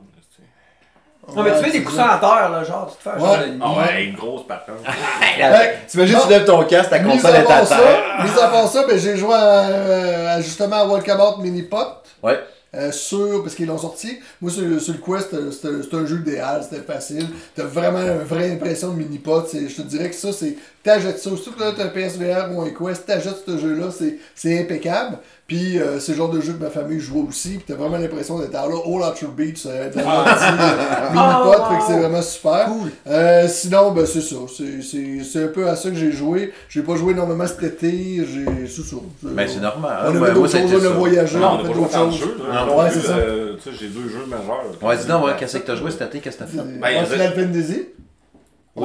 Non, 1.36 1.42
mais 1.44 1.54
tu 1.56 1.62
mets 1.62 1.70
des 1.70 1.82
coussins 1.84 2.08
à 2.08 2.18
terre, 2.18 2.48
là, 2.50 2.64
genre, 2.64 2.90
tu 2.90 2.96
te 2.96 3.02
fais 3.02 3.10
un 3.10 3.20
Ouais. 3.22 3.58
genre. 3.58 3.76
Ah 3.78 3.86
ouais, 3.92 4.04
une 4.06 4.16
grosse. 4.16 4.42
Ouais. 4.48 5.76
T'imagines, 5.86 6.18
tu 6.22 6.28
lèves 6.28 6.44
ton 6.44 6.64
casque, 6.64 6.90
ta 6.90 6.98
console 7.00 7.34
à 7.34 7.38
est 7.40 7.50
à 7.50 7.66
terre. 7.66 7.78
mis 8.24 8.40
à 8.40 8.48
part 8.48 8.66
ça, 8.68 8.84
ben, 8.86 8.98
j'ai 8.98 9.16
joué 9.16 9.34
à, 9.34 9.60
euh, 9.68 10.36
à, 10.36 10.40
justement 10.40 10.76
à 10.76 10.86
Walkabout 10.86 11.40
Mini 11.42 11.62
Pot. 11.64 11.78
Ouais. 12.22 12.38
Euh, 12.72 12.92
sur, 12.92 13.42
parce 13.42 13.56
qu'ils 13.56 13.66
l'ont 13.66 13.78
sorti. 13.78 14.20
Moi, 14.40 14.48
sur, 14.52 14.80
sur 14.80 14.94
le 14.94 15.00
Quest, 15.00 15.34
euh, 15.34 15.50
c'était 15.50 15.96
un 15.96 16.06
jeu 16.06 16.18
idéal, 16.20 16.62
c'était 16.62 16.82
facile. 16.84 17.26
T'as 17.56 17.64
vraiment 17.64 18.00
une 18.00 18.18
vraie 18.22 18.52
impression 18.52 18.92
de 18.92 18.98
mini-pot. 18.98 19.44
c'est- 19.50 19.68
Je 19.68 19.76
te 19.76 19.82
dirais 19.82 20.08
que 20.08 20.14
ça, 20.14 20.32
c'est. 20.32 20.56
T'achètes 20.82 21.18
ça. 21.18 21.30
Surtout 21.30 21.52
que 21.52 21.70
t'as 21.76 21.84
un 21.84 21.88
PSVR 21.88 22.48
ou 22.54 22.62
un 22.62 22.70
Quest, 22.70 23.06
t'achètes 23.06 23.42
ce 23.44 23.58
jeu-là, 23.58 23.90
c'est- 23.90 24.18
c'est 24.36 24.60
impeccable. 24.60 25.18
Puis, 25.50 25.80
euh, 25.80 25.98
c'est 25.98 26.12
le 26.12 26.18
genre 26.18 26.30
de 26.30 26.40
jeu 26.40 26.52
que 26.52 26.62
ma 26.62 26.70
famille 26.70 27.00
joue 27.00 27.26
aussi. 27.28 27.54
Puis, 27.56 27.64
t'as 27.66 27.74
vraiment 27.74 27.98
l'impression 27.98 28.38
d'être 28.38 28.52
là, 28.52 28.62
All 28.62 29.02
Out 29.02 29.20
Your 29.20 29.32
Beach, 29.32 29.64
euh, 29.66 29.90
dans 29.90 29.98
un 29.98 30.22
petit 30.22 30.44
euh, 30.44 31.10
mini-pot. 31.12 31.56
Oh, 31.58 31.72
fait 31.72 31.78
que 31.78 31.84
c'est 31.88 31.98
vraiment 31.98 32.22
super. 32.22 32.68
Euh, 33.08 33.48
sinon, 33.48 33.90
ben, 33.90 34.06
c'est 34.06 34.20
ça. 34.20 34.36
C'est- 34.56 34.80
C'est 34.82 35.24
c'est 35.24 35.42
un 35.44 35.48
peu 35.48 35.68
à 35.68 35.74
ça 35.74 35.90
que 35.90 35.96
j'ai 35.96 36.12
joué. 36.12 36.52
J'ai 36.68 36.82
pas 36.82 36.94
joué 36.94 37.14
énormément 37.14 37.48
cet 37.48 37.64
été. 37.64 38.24
J'ai. 38.32 38.66
C'est 38.68 38.82
ça. 38.82 38.96
Ben, 39.22 39.48
c'est 39.48 39.58
normal. 39.58 39.98
On 40.02 40.02
Ouais, 40.04 40.08
avait 40.10 40.18
moi, 40.20 40.30
d'autres 40.30 40.56
choses, 40.56 40.72
on 40.86 40.86
a 40.86 40.94
voyagé, 40.94 41.36
on 41.38 41.44
a 41.44 41.58
fait 41.66 41.74
d'autres 41.74 41.92
choses. 41.92 42.20
ouais, 42.22 42.90
c'est 42.92 43.00
ça. 43.00 43.16
euh, 43.16 43.56
Tu 43.60 43.70
sais, 43.70 43.76
j'ai 43.80 43.88
deux 43.88 44.08
jeux 44.08 44.26
majeurs. 44.28 44.64
Ouais, 44.82 44.96
dis 44.96 45.06
donc, 45.06 45.24
ouais, 45.24 45.32
qu'est-ce 45.36 45.58
que 45.58 45.66
t'as 45.66 45.74
joué 45.74 45.90
cet 45.90 46.02
été, 46.02 46.20
qu'est-ce 46.20 46.36
que 46.36 46.44
t'as 46.44 46.48
fait? 46.48 46.58
Ben, 46.58 46.78
Ben, 46.80 47.04
Final 47.06 47.32
Fantasy. 47.34 47.88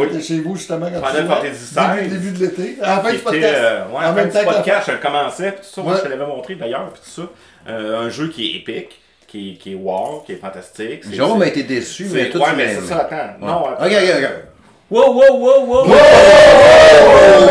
Oui. 0.02 0.08
Était 0.08 0.22
chez 0.22 0.40
vous 0.40 0.56
justement 0.56 0.88
quand 0.92 1.08
Final 1.08 1.28
tu 1.42 1.50
XVI. 1.50 1.96
Début, 2.04 2.10
début 2.10 2.32
de 2.38 2.46
l'été. 2.46 2.78
À 2.82 2.96
la 2.98 3.02
fin 3.02 3.12
du 3.12 3.18
podcast. 3.20 3.56
euh, 3.58 3.86
ouais, 3.88 3.94
En 3.94 3.98
en 3.98 4.02
même 4.02 4.16
même 4.16 4.30
temps 4.34 4.40
que 4.42 4.46
la 4.46 4.54
podcast, 4.54 4.92
je 4.92 4.98
commençais, 5.08 5.52
puis 5.52 5.62
tout 5.62 5.74
ça, 5.74 5.82
moi, 5.82 5.96
je 5.98 6.02
te 6.04 6.08
l'avais 6.08 6.26
montré 6.26 6.56
d'ailleurs, 6.56 6.90
puis 6.92 7.02
tout 7.04 7.22
ça. 7.22 7.28
Euh, 7.68 8.06
un 8.06 8.10
jeu 8.10 8.28
qui 8.30 8.46
est 8.52 8.56
épique, 8.58 9.02
qui 9.28 9.52
est, 9.52 9.56
qui 9.56 9.72
est 9.74 9.76
wow, 9.76 10.24
qui 10.26 10.34
est 10.34 10.38
fantastique. 10.38 11.12
Jérôme 11.12 11.42
a 11.42 11.48
été 11.48 11.64
déçu, 11.64 12.08
mais 12.12 12.30
tout 12.30 12.40
Ouais, 12.40 12.54
mais 12.56 12.76
c'est 12.76 12.82
ça, 12.82 13.00
attends. 13.00 13.16
Ouais. 13.16 13.48
Non, 13.48 13.64
Ok, 13.64 13.80
ok, 13.82 14.24
ok. 14.24 14.30
Wow, 14.92 15.14
wow, 15.14 15.40
wow, 15.40 15.66
wow! 15.66 15.86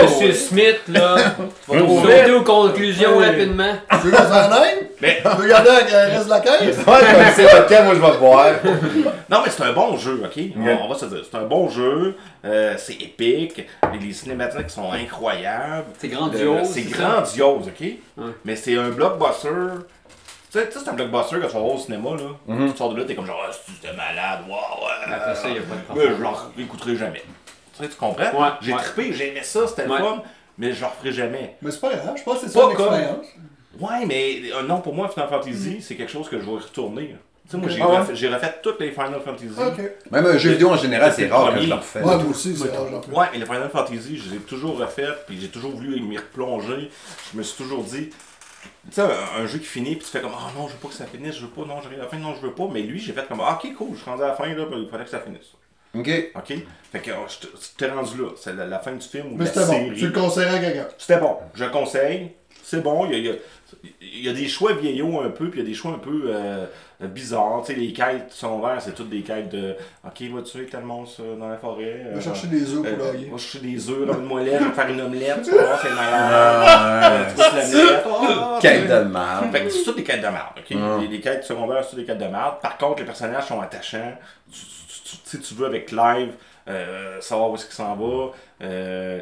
Monsieur 0.03 0.33
Smith, 0.33 0.83
là, 0.87 1.17
trouver. 1.67 1.81
sauter 2.21 2.31
aux 2.31 2.43
conclusions 2.43 3.19
rapidement. 3.19 3.73
Tu 3.91 3.97
veux 4.07 4.11
qu'on 4.13 4.23
s'en 4.23 4.53
aille? 4.53 4.89
Mais, 5.03 5.21
Tu 5.21 5.43
veux 5.43 5.49
le 5.49 5.55
reste 5.55 6.27
de 6.27 6.31
la 6.31 6.41
caisse? 6.41 6.79
Ouais, 6.79 6.85
comme 6.85 7.25
c'est 7.35 7.67
thème, 7.67 7.87
moi 7.87 7.95
je 7.97 8.01
vais 8.01 8.19
boire. 8.19 8.53
non, 9.31 9.39
mais 9.45 9.51
c'est 9.51 9.65
un 9.65 9.73
bon 9.73 9.97
jeu, 9.97 10.23
ok? 10.25 10.43
On, 10.57 10.85
on 10.85 10.89
va 10.89 10.95
se 10.97 11.07
dire. 11.07 11.23
C'est 11.29 11.37
un 11.37 11.43
bon 11.43 11.69
jeu, 11.69 12.15
euh, 12.45 12.75
c'est 12.79 12.95
épique, 13.03 13.67
les, 13.93 13.99
les 14.07 14.13
cinématiques 14.13 14.71
sont 14.71 14.93
incroyables. 14.93 15.87
C'est 15.99 16.09
grandiose. 16.09 16.61
Euh, 16.61 16.65
c'est 16.73 16.83
ça. 16.83 16.97
grandiose, 17.25 17.67
ok? 17.67 17.89
Mais 18.45 18.55
c'est 18.55 18.79
un 18.79 18.91
blockbuster. 18.91 19.49
Tu 20.55 20.61
sais, 20.61 20.69
c'est 20.71 20.89
un 20.89 20.93
blockbuster 20.93 21.41
quand 21.41 21.49
tu 21.49 21.53
vas 21.55 21.59
voir 21.61 21.75
au 21.75 21.79
cinéma, 21.79 22.11
là. 22.11 22.67
Tu 22.71 22.77
sors 22.77 22.93
de 22.95 22.99
là, 23.01 23.05
t'es 23.05 23.17
comme 23.17 23.27
genre, 23.27 23.43
ah, 23.45 23.51
c'est 23.83 23.97
malade, 23.97 24.41
waouh, 24.49 24.57
ouais. 24.59 25.13
Après 25.15 25.35
ça, 25.35 25.49
y 25.49 25.53
a 25.53 25.55
pas 25.55 25.61
de 25.61 25.65
Mais 25.75 25.83
problème. 25.83 26.15
je 26.17 26.23
leur 26.23 26.51
écouterai 26.57 26.97
jamais. 26.97 27.23
Tu 27.77 27.83
sais, 27.83 27.89
tu 27.89 27.97
comprends? 27.97 28.23
Ouais, 28.41 28.49
j'ai 28.61 28.73
ouais. 28.73 28.79
trippé, 28.83 29.13
j'ai 29.13 29.29
aimé 29.31 29.41
ça, 29.43 29.67
c'était 29.67 29.83
le 29.87 29.97
fun, 29.97 30.23
mais 30.57 30.73
je 30.73 30.81
le 30.81 30.87
referai 30.87 31.13
jamais. 31.13 31.57
Mais 31.61 31.73
c'est 31.73 31.81
pas 31.81 31.95
grave, 31.97 32.15
je 32.17 32.23
pense 32.23 32.41
que 32.41 32.47
c'est 32.49 32.55
Pas 32.55 32.69
ça 32.71 32.75
comme- 32.77 32.93
l'expérience. 32.93 33.27
Ouais, 33.81 34.07
mais 34.07 34.43
euh, 34.55 34.63
non, 34.63 34.81
pour 34.81 34.95
moi, 34.95 35.09
Final 35.09 35.29
Fantasy, 35.29 35.83
c'est 35.83 35.97
quelque 35.97 36.13
chose 36.13 36.29
que 36.29 36.39
je 36.39 36.45
vais 36.45 36.53
retourner. 36.53 37.17
Tu 37.47 37.51
sais, 37.51 37.57
moi, 37.57 37.69
j'ai 37.69 37.83
Ah 37.83 37.89
ouais? 37.89 37.99
refait, 37.99 38.15
j'ai 38.15 38.29
refait 38.29 38.55
toutes 38.63 38.79
les 38.81 38.93
Final 38.93 39.21
Fantasy. 39.25 39.49
Même 40.13 40.27
un 40.27 40.39
jeu 40.39 40.51
vidéo 40.53 40.71
en 40.71 40.77
général, 40.77 41.13
C'est 41.13 41.27
rare 41.27 41.53
que 41.53 41.61
je 41.63 41.69
le 41.69 41.75
refais. 41.75 41.99
Ouais, 41.99 42.17
moi 42.17 42.27
aussi, 42.31 42.57
c'est 42.57 42.71
rare. 42.71 42.85
Ouais, 43.13 43.27
mais 43.33 43.39
les 43.41 43.45
Final 43.45 43.69
Fantasy, 43.71 44.19
je 44.19 44.31
les 44.31 44.37
ai 44.37 44.39
toujours 44.39 44.79
refaites, 44.79 45.27
puis 45.27 45.37
j'ai 45.41 45.49
toujours 45.49 45.73
voulu 45.73 46.01
m'y 46.01 46.17
replonger. 46.17 46.89
Je 47.33 47.37
me 47.39 47.43
suis 47.43 47.57
toujours 47.63 47.83
dit, 47.83 48.11
tu 48.91 48.95
sais, 48.95 49.03
un, 49.03 49.47
jeu 49.47 49.59
qui 49.59 49.67
finit, 49.67 49.97
puis 49.97 50.05
tu 50.05 50.11
fais 50.11 50.21
comme, 50.21 50.35
ah 50.37 50.51
non, 50.57 50.69
je 50.69 50.73
veux 50.75 50.79
pas 50.79 50.89
que 50.89 50.95
ça 50.95 51.07
finisse, 51.07 51.37
je 51.37 51.47
veux 51.47 51.51
pas, 51.51 51.63
non, 51.63 51.81
j'arrive 51.81 52.01
à 52.01 52.05
la 52.05 52.09
fin, 52.09 52.19
non, 52.19 52.35
je 52.35 52.47
veux 52.47 52.55
pas. 52.55 52.69
Mais 52.73 52.83
lui, 52.83 52.99
j'ai 52.99 53.13
fait 53.13 53.27
comme, 53.27 53.41
ah, 53.41 53.59
ok, 53.63 53.75
cool, 53.75 53.89
je 53.93 54.03
suis 54.03 54.11
rendu 54.11 54.23
à 54.23 54.29
la 54.29 54.35
fin, 54.35 54.47
là, 54.47 54.67
puis 54.67 54.83
il 54.83 54.89
fallait 54.89 55.05
que 55.05 55.11
ça 55.11 55.21
finisse. 55.21 55.53
Ok. 55.95 56.11
Ok? 56.35 56.53
Fait 56.93 57.01
que 57.01 57.11
oh, 57.13 57.27
je 57.29 57.47
t'es 57.77 57.89
rendu 57.89 58.21
là. 58.21 58.31
C'est 58.37 58.53
la, 58.55 58.67
la 58.67 58.79
fin 58.81 58.93
du 58.93 59.07
film 59.07 59.33
ou 59.33 59.37
Mais 59.37 59.45
la 59.45 59.51
c'était 59.53 59.67
bon. 59.67 59.95
Tu 59.95 60.07
le 60.07 60.13
conseillerais 60.13 60.57
à 60.57 60.61
quelqu'un. 60.61 60.89
C'était 60.99 61.21
bon. 61.21 61.37
Je 61.55 61.65
le 61.65 61.71
conseille. 61.71 62.33
C'est 62.63 62.83
bon. 62.83 63.07
Il 63.07 63.13
y, 63.13 63.15
a, 63.15 63.19
il 63.19 63.25
y 63.27 63.31
a- 63.31 63.35
il 64.01 64.25
y 64.25 64.29
a 64.29 64.33
des 64.33 64.49
choix 64.49 64.73
vieillots 64.73 65.21
un 65.21 65.31
peu, 65.31 65.49
puis 65.51 65.61
il 65.61 65.63
y 65.65 65.67
a 65.67 65.69
des 65.69 65.75
choix 65.75 65.93
un 65.93 65.99
peu 65.99 66.23
euh, 66.29 66.67
bizarres. 67.01 67.63
Tu 67.67 67.75
sais, 67.75 67.79
les 67.79 67.93
quêtes 67.93 68.31
secondaires, 68.33 68.81
c'est 68.81 68.95
toutes 68.95 69.11
des 69.11 69.23
quêtes 69.23 69.49
de 69.51 69.75
OK, 70.07 70.23
va 70.33 70.43
tuer 70.43 70.67
tel 70.67 70.83
monstre 70.83 71.23
euh, 71.23 71.37
dans 71.37 71.49
la 71.49 71.57
forêt. 71.57 72.07
Va 72.13 72.19
euh, 72.19 72.21
chercher 72.21 72.47
des 72.49 72.73
œufs 72.73 72.85
euh, 72.87 72.97
pour 72.97 73.07
l'ailler. 73.07 73.29
Va 73.31 73.37
chercher 73.39 73.59
des 73.67 73.91
œufs, 73.91 74.09
ramène-moi 74.09 74.43
l'air, 74.43 74.61
je 74.63 74.69
vais 74.69 74.75
faire 74.75 74.89
une 74.89 75.01
omelette, 75.01 75.43
tu 75.43 75.51
voir, 75.51 75.81
c'est 75.81 75.91
malade. 75.91 77.27
Tu. 77.37 77.43
Ah, 78.07 78.59
Quête 78.61 78.83
tu- 78.83 78.89
de 78.89 79.01
merde. 79.01 79.53
fait 79.53 79.65
que 79.65 79.71
c'est 79.71 79.85
toutes 79.85 79.97
des 79.97 80.05
quêtes 80.05 80.21
de 80.23 80.29
merde, 80.29 80.55
ok? 80.59 80.71
Mm. 80.71 81.01
Les, 81.03 81.09
les 81.09 81.21
quêtes 81.21 81.45
secondaires, 81.45 81.83
c'est 81.85 81.91
toutes 81.91 81.99
des 82.01 82.05
quêtes 82.05 82.19
de 82.19 82.27
merde. 82.27 82.61
Par 82.63 82.79
contre, 82.79 83.01
les 83.01 83.05
personnages 83.07 83.47
sont 83.47 83.61
attachants. 83.61 84.17
Tu, 85.31 85.41
tu, 85.41 85.55
veux 85.55 85.67
avec 85.67 85.87
Clive, 85.87 86.33
euh, 86.69 87.21
savoir 87.21 87.51
où 87.51 87.55
est-ce 87.55 87.67
qu'il 87.67 87.75
s'en 87.75 87.95
va, 87.97 88.33
euh, 88.63 89.21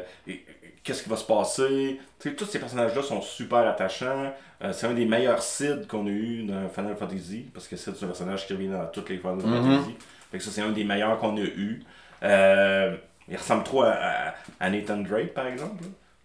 qu'est-ce 0.83 1.03
qui 1.03 1.09
va 1.09 1.15
se 1.17 1.23
passer. 1.23 1.99
Tous 2.31 2.45
ces 2.45 2.59
personnages-là 2.59 3.01
sont 3.01 3.21
super 3.21 3.59
attachants. 3.67 4.31
Euh, 4.63 4.71
c'est 4.73 4.87
un 4.87 4.93
des 4.93 5.05
meilleurs 5.05 5.41
Sid 5.43 5.87
qu'on 5.87 6.05
a 6.07 6.09
eu 6.09 6.43
dans 6.43 6.69
Final 6.69 6.95
Fantasy, 6.97 7.47
parce 7.53 7.67
que 7.67 7.75
Sid, 7.75 7.93
c'est 7.97 8.05
un 8.05 8.07
personnage 8.07 8.47
qui 8.47 8.53
revient 8.53 8.69
dans 8.69 8.85
toutes 8.85 9.09
les 9.09 9.17
Final 9.17 9.35
Mhm. 9.37 9.41
Fantasy. 9.73 9.95
Fait 10.31 10.37
que 10.37 10.43
ça, 10.43 10.51
c'est 10.51 10.61
un 10.61 10.69
des 10.71 10.83
meilleurs 10.83 11.17
qu'on 11.19 11.35
a 11.37 11.41
eu. 11.41 11.83
Euh, 12.23 12.95
il 13.29 13.35
ressemble 13.37 13.63
trop 13.63 13.83
à, 13.83 13.91
à- 13.91 14.33
à 14.59 14.69
Nathan 14.69 14.97
Drake, 14.97 15.33
par 15.33 15.47
exemple. 15.47 15.83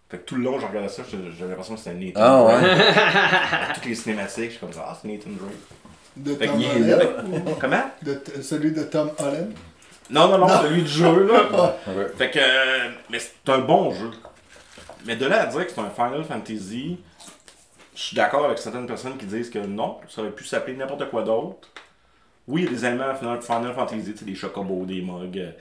Fait 0.09 0.17
que 0.17 0.23
tout 0.23 0.35
le 0.37 0.43
long, 0.43 0.59
je 0.59 0.65
regardais 0.65 0.89
ça, 0.89 1.03
j'avais 1.37 1.49
l'impression 1.51 1.75
que 1.75 1.81
c'était 1.81 1.95
Nathan 1.95 2.19
Ah 2.21 2.57
Drake. 2.59 2.63
ouais. 2.63 3.73
Toutes 3.75 3.85
les 3.85 3.95
cinématiques, 3.95 4.45
je 4.45 4.49
suis 4.51 4.59
comme 4.59 4.73
ça, 4.73 4.85
ah, 4.89 4.97
c'est 4.99 5.07
Nathan 5.07 5.29
Drake. 5.31 5.53
De 6.15 6.33
Fait 6.35 6.47
Tom 6.47 6.55
Holland. 6.55 6.87
là. 6.87 7.51
Comment? 7.59 7.83
De 8.01 8.13
t- 8.15 8.41
celui 8.41 8.71
de 8.71 8.83
Tom 8.83 9.11
Holland? 9.19 9.51
Non, 10.09 10.27
non, 10.29 10.37
non, 10.39 10.47
Non. 10.47 10.61
celui 10.63 10.81
du 10.81 10.87
jeu, 10.87 11.27
là. 11.27 11.75
Ouais. 11.87 12.07
fait 12.17 12.31
que, 12.31 12.39
euh, 12.39 12.89
mais 13.11 13.19
c'est 13.19 13.51
un 13.51 13.59
bon 13.59 13.91
jeu. 13.93 14.09
Mais 15.05 15.15
de 15.15 15.25
là 15.25 15.43
à 15.43 15.45
dire 15.47 15.65
que 15.65 15.71
c'est 15.71 15.79
un 15.81 15.89
Final 15.89 16.23
Fantasy, 16.23 16.97
je 17.95 18.01
suis 18.01 18.15
d'accord 18.15 18.45
avec 18.45 18.57
certaines 18.57 18.87
personnes 18.87 19.17
qui 19.17 19.25
disent 19.25 19.49
que 19.49 19.59
non, 19.59 19.97
ça 20.09 20.21
aurait 20.21 20.31
pu 20.31 20.45
s'appeler 20.45 20.75
n'importe 20.77 21.09
quoi 21.09 21.23
d'autre. 21.23 21.69
Oui, 22.47 22.61
il 22.61 22.65
y 22.65 22.67
a 22.67 22.71
des 22.71 22.85
éléments 22.85 23.13
Final, 23.15 23.41
Final 23.41 23.73
Fantasy, 23.73 24.13
des 24.23 24.35
chocobos, 24.35 24.85
des 24.85 25.01
mugs, 25.01 25.37
euh, 25.37 25.51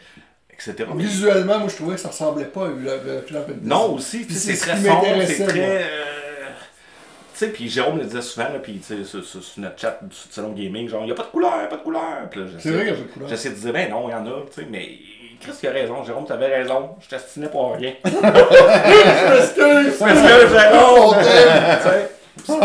etc. 0.52 0.74
Visuellement, 0.94 1.58
moi, 1.58 1.68
je 1.68 1.76
trouvais 1.76 1.94
que 1.96 2.00
ça 2.00 2.08
ressemblait 2.08 2.46
pas 2.46 2.66
à 2.66 2.70
Final 2.70 3.42
Fantasy. 3.46 3.60
non, 3.62 3.94
aussi, 3.94 4.24
c'est 4.28 4.34
c'est 4.34 4.54
ce 4.56 4.62
très 4.62 4.76
sombre, 4.76 5.22
c'est 5.26 5.46
très. 5.46 5.82
euh, 5.84 6.46
Tu 7.34 7.44
sais, 7.44 7.48
puis 7.52 7.68
Jérôme 7.68 7.98
le 7.98 8.04
disait 8.04 8.22
souvent, 8.22 8.46
puis 8.62 8.78
tu 8.78 8.82
sais, 8.82 9.04
sur, 9.04 9.24
sur- 9.24 9.42
notre 9.58 9.78
chat 9.78 9.98
du 10.02 10.16
salon 10.30 10.52
gaming, 10.52 10.88
genre, 10.88 11.02
il 11.02 11.06
n'y 11.06 11.12
a 11.12 11.14
pas 11.14 11.24
de 11.24 11.28
couleur, 11.28 11.68
pas 11.68 11.76
de 11.76 11.82
couleur. 11.82 12.02
C'est 12.58 12.70
vrai 12.70 12.78
qu'il 12.86 12.88
y 12.88 12.90
a 12.90 12.94
pas 12.94 13.02
de 13.02 13.06
couleur. 13.12 13.28
J'essaie 13.28 13.50
de 13.50 13.54
dire, 13.56 13.72
ben 13.72 13.90
non, 13.90 14.08
il 14.08 14.12
y 14.12 14.14
en 14.14 14.26
a, 14.26 14.40
tu 14.46 14.62
sais, 14.62 14.66
mais 14.70 14.98
Chris, 15.40 15.52
il 15.62 15.68
a 15.68 15.72
raison, 15.72 16.04
Jérôme, 16.04 16.26
t'avais 16.26 16.46
raison, 16.46 16.90
je 17.00 17.08
t'astinais 17.08 17.48
pour 17.48 17.74
rien. 17.74 17.92
Excuse! 18.04 19.96
Parce 19.98 20.12
que 20.12 20.48
Jérôme, 20.48 21.16
tu 21.18 21.24
sais, 22.44 22.58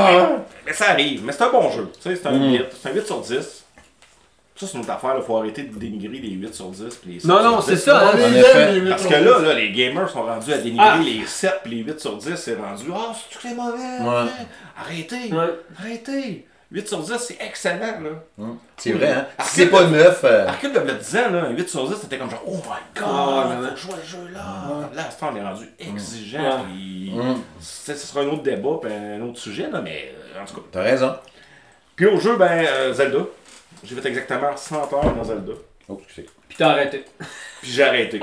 mais, 0.66 0.74
ça 0.74 0.90
arrive, 0.92 1.24
mais 1.26 1.34
c'est 1.34 1.44
un 1.44 1.50
bon 1.52 1.70
jeu, 1.72 1.90
tu 2.02 2.10
sais, 2.10 2.16
c'est 2.16 2.28
un, 2.28 2.32
Mm. 2.32 2.52
8, 2.54 2.66
c'est 2.82 2.90
un 2.90 2.94
8 2.94 3.06
sur 3.06 3.20
10. 3.22 3.60
Ça, 4.56 4.68
c'est 4.68 4.74
une 4.76 4.82
autre 4.82 4.92
affaire, 4.92 5.16
il 5.18 5.24
faut 5.24 5.36
arrêter 5.38 5.64
de 5.64 5.76
dénigrer 5.78 6.20
les 6.20 6.30
8 6.30 6.54
sur 6.54 6.68
10 6.68 6.96
puis 7.02 7.14
les 7.16 7.20
7 7.20 7.28
Non, 7.30 7.40
sur 7.42 7.52
non, 7.52 7.58
10. 7.60 7.66
c'est 7.66 7.76
ça, 7.78 8.04
On 8.04 8.08
hein. 8.08 8.12
les 8.18 8.24
En 8.24 8.28
aime, 8.28 8.36
effet. 8.36 8.72
les 8.72 8.80
huit 8.80 8.90
Parce 8.90 9.02
sur 9.02 9.12
que 9.12 9.16
là, 9.16 9.40
là, 9.40 9.54
les 9.56 9.72
gamers 9.72 10.10
sont 10.10 10.22
rendus 10.24 10.54
à 10.54 10.58
dénigrer 10.60 10.88
Ah. 10.88 11.00
les 11.04 11.26
7 11.26 11.54
puis 11.64 11.76
les 11.76 11.84
8 11.84 12.00
sur 12.00 12.18
10, 12.18 12.36
c'est 12.36 12.56
rendu 12.56 12.84
Ah, 12.96 13.12
c'est 13.14 13.40
très 13.40 13.54
mauvais? 13.56 13.78
Ouais. 13.78 14.08
hein. 14.08 14.30
Arrêtez, 14.80 15.34
Ouais. 15.34 15.56
arrêtez. 15.80 16.46
8 16.74 16.88
sur 16.88 17.00
10, 17.04 17.14
c'est 17.20 17.38
excellent, 17.40 18.02
là. 18.02 18.10
Hum, 18.40 18.58
C'est 18.78 18.92
vrai, 18.94 19.12
hein? 19.12 19.28
Ah, 19.38 19.44
Si 19.44 19.58
c'est 19.62 19.68
pas 19.68 19.86
neuf, 19.86 20.22
euh, 20.24 20.48
À 20.48 20.54
recul 20.54 20.74
de 20.74 20.80
le 20.80 20.94
10 20.96 21.18
ans, 21.18 21.30
là, 21.32 21.44
un 21.46 21.50
8 21.52 21.70
sur 21.70 21.88
10, 21.88 21.96
c'était 22.02 22.18
comme 22.18 22.30
genre 22.32 22.42
Oh 22.48 22.56
my 22.56 22.62
Ah, 22.72 23.00
god, 23.00 23.06
ouais, 23.52 23.56
faut 23.58 23.62
ouais. 23.64 23.70
que 23.70 23.76
je 23.76 23.82
joue 23.82 23.94
à 23.94 23.98
ce 24.04 24.10
jeu-là. 24.10 24.90
Là, 24.96 25.08
à 25.08 25.12
ce 25.12 25.20
temps, 25.20 25.30
on 25.32 25.36
est 25.36 25.44
rendu 25.44 25.70
exigeant. 25.80 26.66
Puis 26.66 27.14
hum, 27.18 27.42
c'est- 27.60 27.96
Ce 27.96 28.08
sera 28.08 28.22
un 28.22 28.28
autre 28.28 28.42
débat, 28.44 28.80
puis 28.82 28.92
un 28.92 29.22
autre 29.22 29.38
sujet, 29.40 29.70
là, 29.70 29.82
mais 29.82 30.14
euh, 30.36 30.42
en 30.42 30.46
tout 30.46 30.56
cas. 30.56 30.62
t'as 30.72 30.82
raison. 30.82 31.16
Puis 31.96 32.08
au 32.08 32.20
jeu, 32.20 32.36
ben, 32.38 32.66
euh, 32.66 32.92
Zelda. 32.94 33.20
J'ai 33.84 33.96
fait 33.96 34.08
exactement 34.08 34.56
100 34.58 34.76
heures 34.94 35.14
dans 35.16 35.24
Zelda. 35.24 35.52
Oh, 35.90 36.00
excusez. 36.04 36.28
Puis 36.48 36.58
t'as 36.58 36.70
arrêté. 36.70 37.06
Puis 37.62 37.72
j'ai 37.72 37.84
arrêté. 37.84 38.20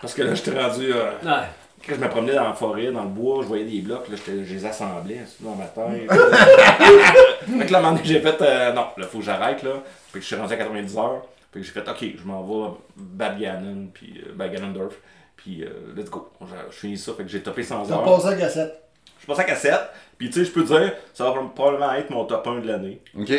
Parce 0.00 0.14
que 0.14 0.22
là, 0.22 0.34
j'étais 0.34 0.58
rendu. 0.58 0.90
euh, 0.92 1.10
Ouais. 1.22 1.46
Quand 1.88 1.94
je 1.96 2.00
me 2.00 2.08
promenais 2.08 2.34
dans 2.34 2.44
la 2.44 2.52
forêt, 2.54 2.90
dans 2.90 3.02
le 3.02 3.08
bois, 3.08 3.38
je 3.42 3.46
voyais 3.48 3.64
des 3.64 3.80
blocs, 3.80 4.08
là, 4.08 4.16
j'étais- 4.16 4.44
je 4.44 4.54
les 4.54 4.66
assemblais 4.66 5.20
c'est 5.26 5.44
dans 5.44 5.54
ma 5.54 5.64
tête. 5.66 6.10
fait 7.58 7.66
que 7.66 7.72
là, 7.72 7.78
à 7.78 7.80
un 7.80 7.82
moment 7.84 7.92
donné, 7.96 8.04
j'ai 8.04 8.20
fait, 8.20 8.40
euh, 8.42 8.72
non, 8.72 8.86
là, 8.96 9.06
faut 9.06 9.18
que 9.18 9.24
j'arrête, 9.24 9.62
là. 9.62 9.82
Fait 10.12 10.18
que 10.18 10.22
je 10.22 10.26
suis 10.26 10.36
rendu 10.36 10.52
à 10.52 10.56
90 10.56 10.96
heures. 10.98 11.22
Fait 11.52 11.60
que 11.60 11.66
j'ai 11.66 11.72
fait, 11.72 11.88
ok, 11.88 12.04
je 12.20 12.24
m'en 12.26 12.42
vais 12.42 12.74
Bad 12.96 13.38
Gannon, 13.38 13.88
puis 13.92 14.22
euh, 14.26 14.32
Bad 14.34 14.52
Ganondorf, 14.52 14.94
puis 15.36 15.62
euh, 15.62 15.68
let's 15.96 16.10
go. 16.10 16.28
Je, 16.40 16.76
finis 16.76 16.96
ça, 16.98 17.12
fait 17.16 17.22
que 17.24 17.28
j'ai 17.28 17.40
topé 17.42 17.62
100 17.62 17.84
T'as 17.86 17.94
heures. 17.94 18.04
passé 18.04 18.26
à 18.28 18.34
cassette. 18.34 18.80
Je 19.16 19.20
suis 19.20 19.26
passé 19.28 19.40
à 19.40 19.44
cassette, 19.44 19.80
puis 20.18 20.28
tu 20.28 20.40
sais, 20.40 20.44
je 20.44 20.50
peux 20.50 20.62
te 20.64 20.68
dire, 20.68 20.92
ça 21.14 21.24
va 21.24 21.32
probablement 21.54 21.92
être 21.94 22.10
mon 22.10 22.24
top 22.24 22.46
1 22.46 22.60
de 22.60 22.66
l'année. 22.68 23.00
Ok. 23.18 23.32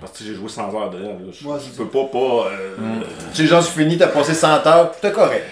Parce 0.00 0.18
que 0.18 0.24
j'ai 0.24 0.34
joué 0.34 0.48
100 0.48 0.74
heures 0.74 0.90
dedans, 0.90 1.08
là. 1.08 1.32
Je, 1.32 1.46
Ouais, 1.48 1.58
je 1.58 1.70
peux 1.82 1.88
pas, 1.88 2.04
pas. 2.04 2.48
euh, 2.50 3.00
Tu 3.34 3.42
sais, 3.42 3.46
genre, 3.46 3.64
tu 3.64 3.72
finis, 3.72 3.96
t'as 3.98 4.08
passé 4.08 4.34
100 4.34 4.66
heures, 4.66 4.92
t'es 5.00 5.10
correct. 5.10 5.44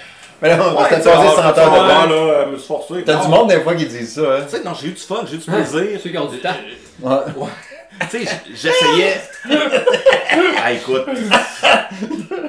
Mais 0.42 0.48
là, 0.48 0.56
on 0.58 0.74
Ouais, 0.80 0.88
sais, 0.88 0.96
passé 0.96 1.10
ah, 1.10 1.52
100 1.54 1.60
heures 1.60 1.70
de 1.70 1.76
là, 2.12 2.46
me 2.46 2.56
suis 2.56 2.66
forcé. 2.66 2.94
T'as 3.04 3.16
du 3.22 3.28
monde 3.28 3.50
des 3.50 3.60
fois 3.60 3.74
qui 3.74 3.84
disent 3.86 4.14
ça, 4.14 4.22
hein. 4.22 4.40
Tu 4.48 4.56
sais, 4.56 4.62
non, 4.64 4.72
j'ai 4.74 4.88
eu 4.88 4.92
du 4.92 5.00
fun, 5.00 5.16
j'ai 5.26 5.34
eu 5.34 5.38
du 5.38 5.44
plaisir. 5.44 6.00
Ceux 6.02 6.10
qui 6.10 6.18
ont 6.18 6.26
du 6.26 6.38
temps. 6.38 6.48
Ouais. 7.02 7.16
Tu 8.10 8.24
sais, 8.24 8.30
j'essayais. 8.54 9.20
ah, 10.64 10.72
écoute. 10.72 11.04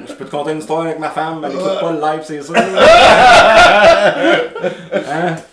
Je 0.08 0.12
peux 0.14 0.24
te 0.24 0.30
conter 0.30 0.52
une 0.52 0.58
histoire 0.60 0.80
avec 0.82 0.98
ma 0.98 1.10
femme, 1.10 1.40
mais 1.42 1.48
elle 1.48 1.54
écoute 1.54 1.80
pas 1.80 1.92
le 1.92 2.00
live, 2.00 2.20
c'est 2.24 2.42
sûr. 2.42 2.54
hein? 2.56 2.62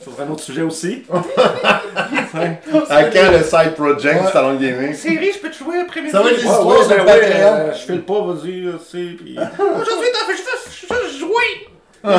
Ça 0.05 0.11
serait 0.11 0.23
un 0.23 0.29
autre 0.31 0.43
sujet 0.43 0.61
aussi. 0.61 1.03
Ouais. 1.09 1.19
À 2.89 3.03
quand 3.05 3.31
le 3.31 3.43
side 3.43 3.73
project 3.75 4.19
Ouais. 4.21 4.25
du 4.27 4.31
salon 4.31 4.53
de 4.53 4.59
gaming? 4.65 4.93
Série, 4.93 5.31
je 5.33 5.39
peux 5.39 5.49
te 5.49 5.57
jouer 5.57 5.79
après-midi. 5.79 6.11
Ça 6.11 6.21
va 6.21 6.29
être 6.31 6.37
des 6.37 6.43
Ouais, 6.45 6.51
histoires 6.51 6.79
ouais, 6.79 6.85
ben 6.87 7.05
ouais, 7.05 7.21
euh, 7.23 7.73
je 7.73 7.79
fais 7.79 7.95
le 7.95 8.01
pas, 8.01 8.21
vas-y, 8.21 8.65
euh, 8.67 8.73
tu 8.73 8.79
sais. 8.91 9.15
Puis... 9.17 9.35
Aujourd'hui, 9.37 10.07
t'as 10.13 10.25
fait 10.25 10.37
juste, 10.37 10.69
juste 10.89 11.17
jouer. 11.19 11.67
Ouais, 12.03 12.15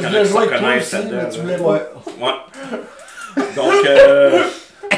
Je 0.00 0.06
voulais 0.06 0.24
jouer 0.24 0.38
avec 0.46 0.58
toi 0.58 0.76
aussi, 0.76 0.96
mais 1.10 1.28
tu 1.30 1.36
là. 1.38 1.42
voulais 1.42 1.56
pas. 1.56 1.72
Ouais. 2.20 3.44
Donc, 3.56 3.86
euh. 3.86 4.44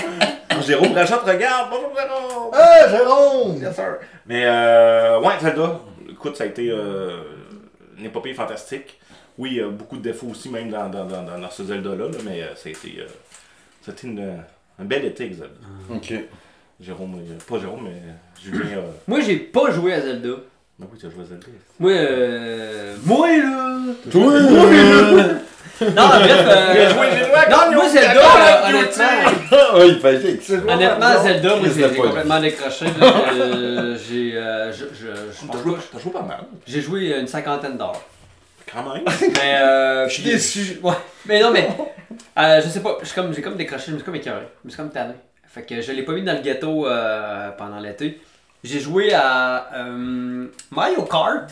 Jérôme 0.67 0.93
Rachot 0.95 1.17
regarde. 1.25 1.71
Bonjour 1.71 1.93
Jérôme. 1.95 2.51
Ah, 2.53 2.89
Jérôme! 2.89 3.57
Yes, 3.63 3.75
sir. 3.75 3.97
Mais, 4.27 4.45
euh, 4.47 5.21
ouais, 5.21 5.35
Zelda. 5.41 5.81
Écoute, 6.11 6.37
ça 6.37 6.45
a 6.45 6.47
été 6.47 6.71
euh, 6.71 7.19
une 7.99 8.07
épopée 8.07 8.33
fantastique. 8.35 8.99
Oui, 9.37 9.51
il 9.53 9.57
y 9.59 9.61
a 9.61 9.69
beaucoup 9.69 9.97
de 9.97 10.03
défauts 10.03 10.29
aussi, 10.29 10.49
même 10.49 10.71
dans, 10.71 10.89
dans, 10.89 11.05
dans, 11.05 11.23
dans 11.23 11.51
ce 11.51 11.65
Zelda-là, 11.65 12.07
là, 12.07 12.19
mais 12.25 12.43
euh, 12.43 12.55
ça 12.55 12.69
a 12.69 12.73
été, 12.73 12.97
euh, 13.01 13.07
ça 13.83 13.91
a 13.91 13.95
été 13.95 14.07
une, 14.07 14.39
un 14.79 14.85
bel 14.85 15.05
été, 15.05 15.29
Zelda. 15.33 15.47
Ok. 15.91 16.15
Jérôme, 16.81 17.17
euh, 17.19 17.39
pas 17.49 17.59
Jérôme, 17.61 17.85
mais 17.85 18.01
Julien. 18.43 18.79
Euh, 18.79 18.91
Moi, 19.07 19.21
j'ai 19.21 19.37
pas 19.37 19.71
joué 19.71 19.93
à 19.93 20.01
Zelda. 20.01 20.37
Ben 20.79 20.89
oui, 20.93 20.99
tu 20.99 21.07
as 21.07 21.11
joué 21.11 21.23
à 21.23 21.27
Zelda. 21.27 21.47
Moi, 21.79 21.91
euh. 21.93 22.97
Moi, 23.05 23.29
là! 23.37 23.79
Toi! 24.11 24.33
Non, 25.81 26.07
bref, 26.09 26.47
euh. 26.47 26.75
J'ai 26.75 26.95
joué, 26.95 27.07
j'ai 27.13 27.25
joué 27.25 27.35
à 27.35 27.49
Non, 27.49 27.73
moi, 27.75 27.89
Zelda, 27.89 28.21
euh, 28.21 28.69
honnêtement. 28.69 29.75
Ouais, 29.79 29.89
il 29.89 29.99
fait 30.01 30.19
fixe. 30.19 30.51
Honnêtement, 30.51 31.23
Zelda, 31.23 31.57
moi, 31.57 31.69
j'ai 31.75 31.83
j'ai 31.89 31.97
complètement 31.97 32.41
décroché. 32.41 32.85
là. 32.87 33.15
Euh, 33.35 33.97
J'ai. 34.09 34.37
euh, 34.37 34.73
je- 34.73 34.85
je- 34.95 35.47
T'as 35.51 35.59
je- 35.59 35.63
joué, 35.63 35.75
t'as 35.93 35.99
joué 35.99 36.13
pas 36.13 36.23
mal, 36.23 36.41
J'ai 36.67 36.81
joué 36.81 37.19
une 37.19 37.27
cinquantaine 37.27 37.77
d'heures. 37.77 38.01
quand 38.73 38.83
même. 38.93 39.03
Mais 39.21 39.55
euh, 39.57 40.09
Je 40.09 40.15
suis 40.15 40.23
déçu. 40.23 40.79
Ouais. 40.83 40.93
Mais 41.27 41.41
non, 41.41 41.51
mais 41.53 41.69
euh, 42.39 42.61
je 42.63 42.69
sais 42.69 42.81
pas, 42.81 42.99
suis 43.03 43.15
comme- 43.15 43.33
j'ai 43.35 43.43
comme 43.43 43.57
décroché, 43.57 43.85
je 43.89 43.93
me 43.93 43.97
suis 43.97 44.05
comme 44.05 44.17
écœuré. 44.17 44.47
Je 44.63 44.67
me 44.67 44.71
suis 44.71 44.77
comme 44.77 44.91
tanné. 44.91 45.15
Fait 45.49 45.63
que 45.63 45.81
je 45.81 45.93
l'ai 45.93 46.03
pas 46.03 46.13
mis 46.13 46.23
dans 46.23 46.33
le 46.35 46.41
ghetto 46.41 46.87
euh, 46.87 47.51
pendant 47.59 47.79
l'été. 47.79 48.21
J'ai 48.65 48.81
joué 48.81 49.13
à 49.13 49.69
euh, 49.77 50.47
Mario 50.71 51.03
Kart 51.03 51.51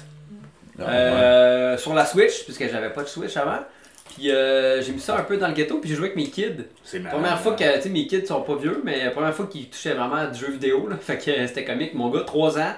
Ah, 0.80 0.82
euh, 0.88 1.76
sur 1.76 1.94
la 1.94 2.06
Switch, 2.06 2.44
puisque 2.44 2.68
j'avais 2.70 2.90
pas 2.90 3.02
de 3.02 3.08
Switch 3.08 3.36
avant. 3.36 3.58
Puis 4.14 4.30
euh, 4.30 4.82
j'ai 4.82 4.92
mis 4.92 5.00
ça 5.00 5.16
un 5.16 5.22
peu 5.22 5.36
dans 5.36 5.48
le 5.48 5.54
ghetto, 5.54 5.78
puis 5.78 5.88
j'ai 5.90 5.96
joué 5.96 6.06
avec 6.06 6.16
mes 6.16 6.28
kids. 6.30 6.64
C'est 6.84 6.98
marrant. 6.98 7.16
Première 7.16 7.38
fois 7.40 7.52
que, 7.54 7.76
tu 7.76 7.82
sais, 7.82 7.88
mes 7.88 8.06
kids 8.06 8.26
sont 8.26 8.42
pas 8.42 8.56
vieux, 8.56 8.80
mais 8.84 9.04
la 9.04 9.10
première 9.10 9.34
fois 9.34 9.46
qu'ils 9.46 9.68
touchaient 9.68 9.94
vraiment 9.94 10.16
à 10.16 10.26
du 10.26 10.38
jeu 10.40 10.50
vidéo, 10.50 10.88
là. 10.88 10.96
Fait 11.00 11.16
que 11.18 11.46
c'était 11.46 11.64
comique. 11.64 11.94
Mon 11.94 12.10
gars, 12.10 12.22
3 12.26 12.58
ans, 12.58 12.72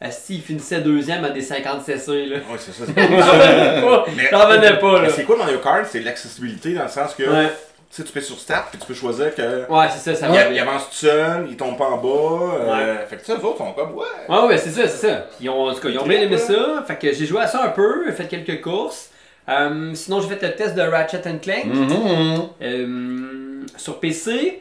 Asti, 0.00 0.36
il 0.36 0.42
finissait 0.42 0.80
deuxième 0.80 1.24
à 1.24 1.30
des 1.30 1.42
50 1.42 1.82
CC, 1.82 2.26
là. 2.26 2.36
Ouais, 2.36 2.42
c'est 2.58 2.72
ça. 2.72 2.84
c'est- 2.86 2.94
J'en 4.30 4.46
revenais 4.46 4.78
pas. 4.78 5.02
Là. 5.02 5.08
C'est 5.10 5.24
quoi 5.24 5.36
Mario 5.36 5.58
Kart? 5.58 5.84
C'est 5.90 6.00
l'accessibilité 6.00 6.74
dans 6.74 6.84
le 6.84 6.88
sens 6.88 7.14
que 7.14 7.24
Ouais, 7.24 7.50
sais, 7.90 8.04
tu 8.04 8.12
peux 8.12 8.20
sur 8.20 8.38
Start 8.38 8.68
puis 8.70 8.78
tu 8.78 8.86
peux 8.86 8.94
choisir 8.94 9.34
que. 9.34 9.70
ouais 9.70 9.86
c'est 9.90 10.14
ça, 10.14 10.14
ça 10.14 10.26
Il, 10.28 10.34
va 10.34 10.50
il 10.50 10.58
avance 10.58 10.88
tout 10.90 10.94
seul, 10.96 11.46
il 11.48 11.56
tombe 11.56 11.76
pas 11.78 11.86
en 11.90 11.96
bas. 11.98 12.54
euh, 12.60 13.06
Fait 13.06 13.16
que 13.16 13.20
tu 13.20 13.26
sais, 13.32 13.38
les 13.38 13.44
autres 13.44 13.58
sont 13.58 13.72
comme, 13.72 13.94
ouais. 13.94 14.04
Ouais, 14.28 14.46
ouais, 14.46 14.58
c'est 14.58 14.70
ça, 14.70 14.86
c'est 14.88 15.08
ça. 15.08 15.26
Ils 15.40 15.48
ont, 15.50 15.68
en 15.68 15.74
tout 15.74 15.80
cas, 15.80 15.88
ils 15.88 15.98
ont 15.98 16.06
bien 16.06 16.20
aimé 16.20 16.36
ça. 16.38 16.84
Fait 16.86 16.96
que 16.96 17.12
j'ai 17.12 17.26
joué 17.26 17.40
à 17.40 17.46
ça 17.46 17.64
un 17.64 17.68
peu, 17.70 18.04
j'ai 18.06 18.12
fait 18.12 18.26
quelques 18.28 18.60
courses. 18.62 19.10
Euh, 19.48 19.94
sinon, 19.94 20.20
j'ai 20.20 20.28
fait 20.28 20.42
le 20.46 20.54
test 20.54 20.74
de 20.74 20.82
Ratchet 20.82 21.22
and 21.26 21.38
Clank 21.38 21.64
Mhm. 21.64 22.48
euh, 22.62 23.62
sur 23.76 23.98
PC. 24.00 24.60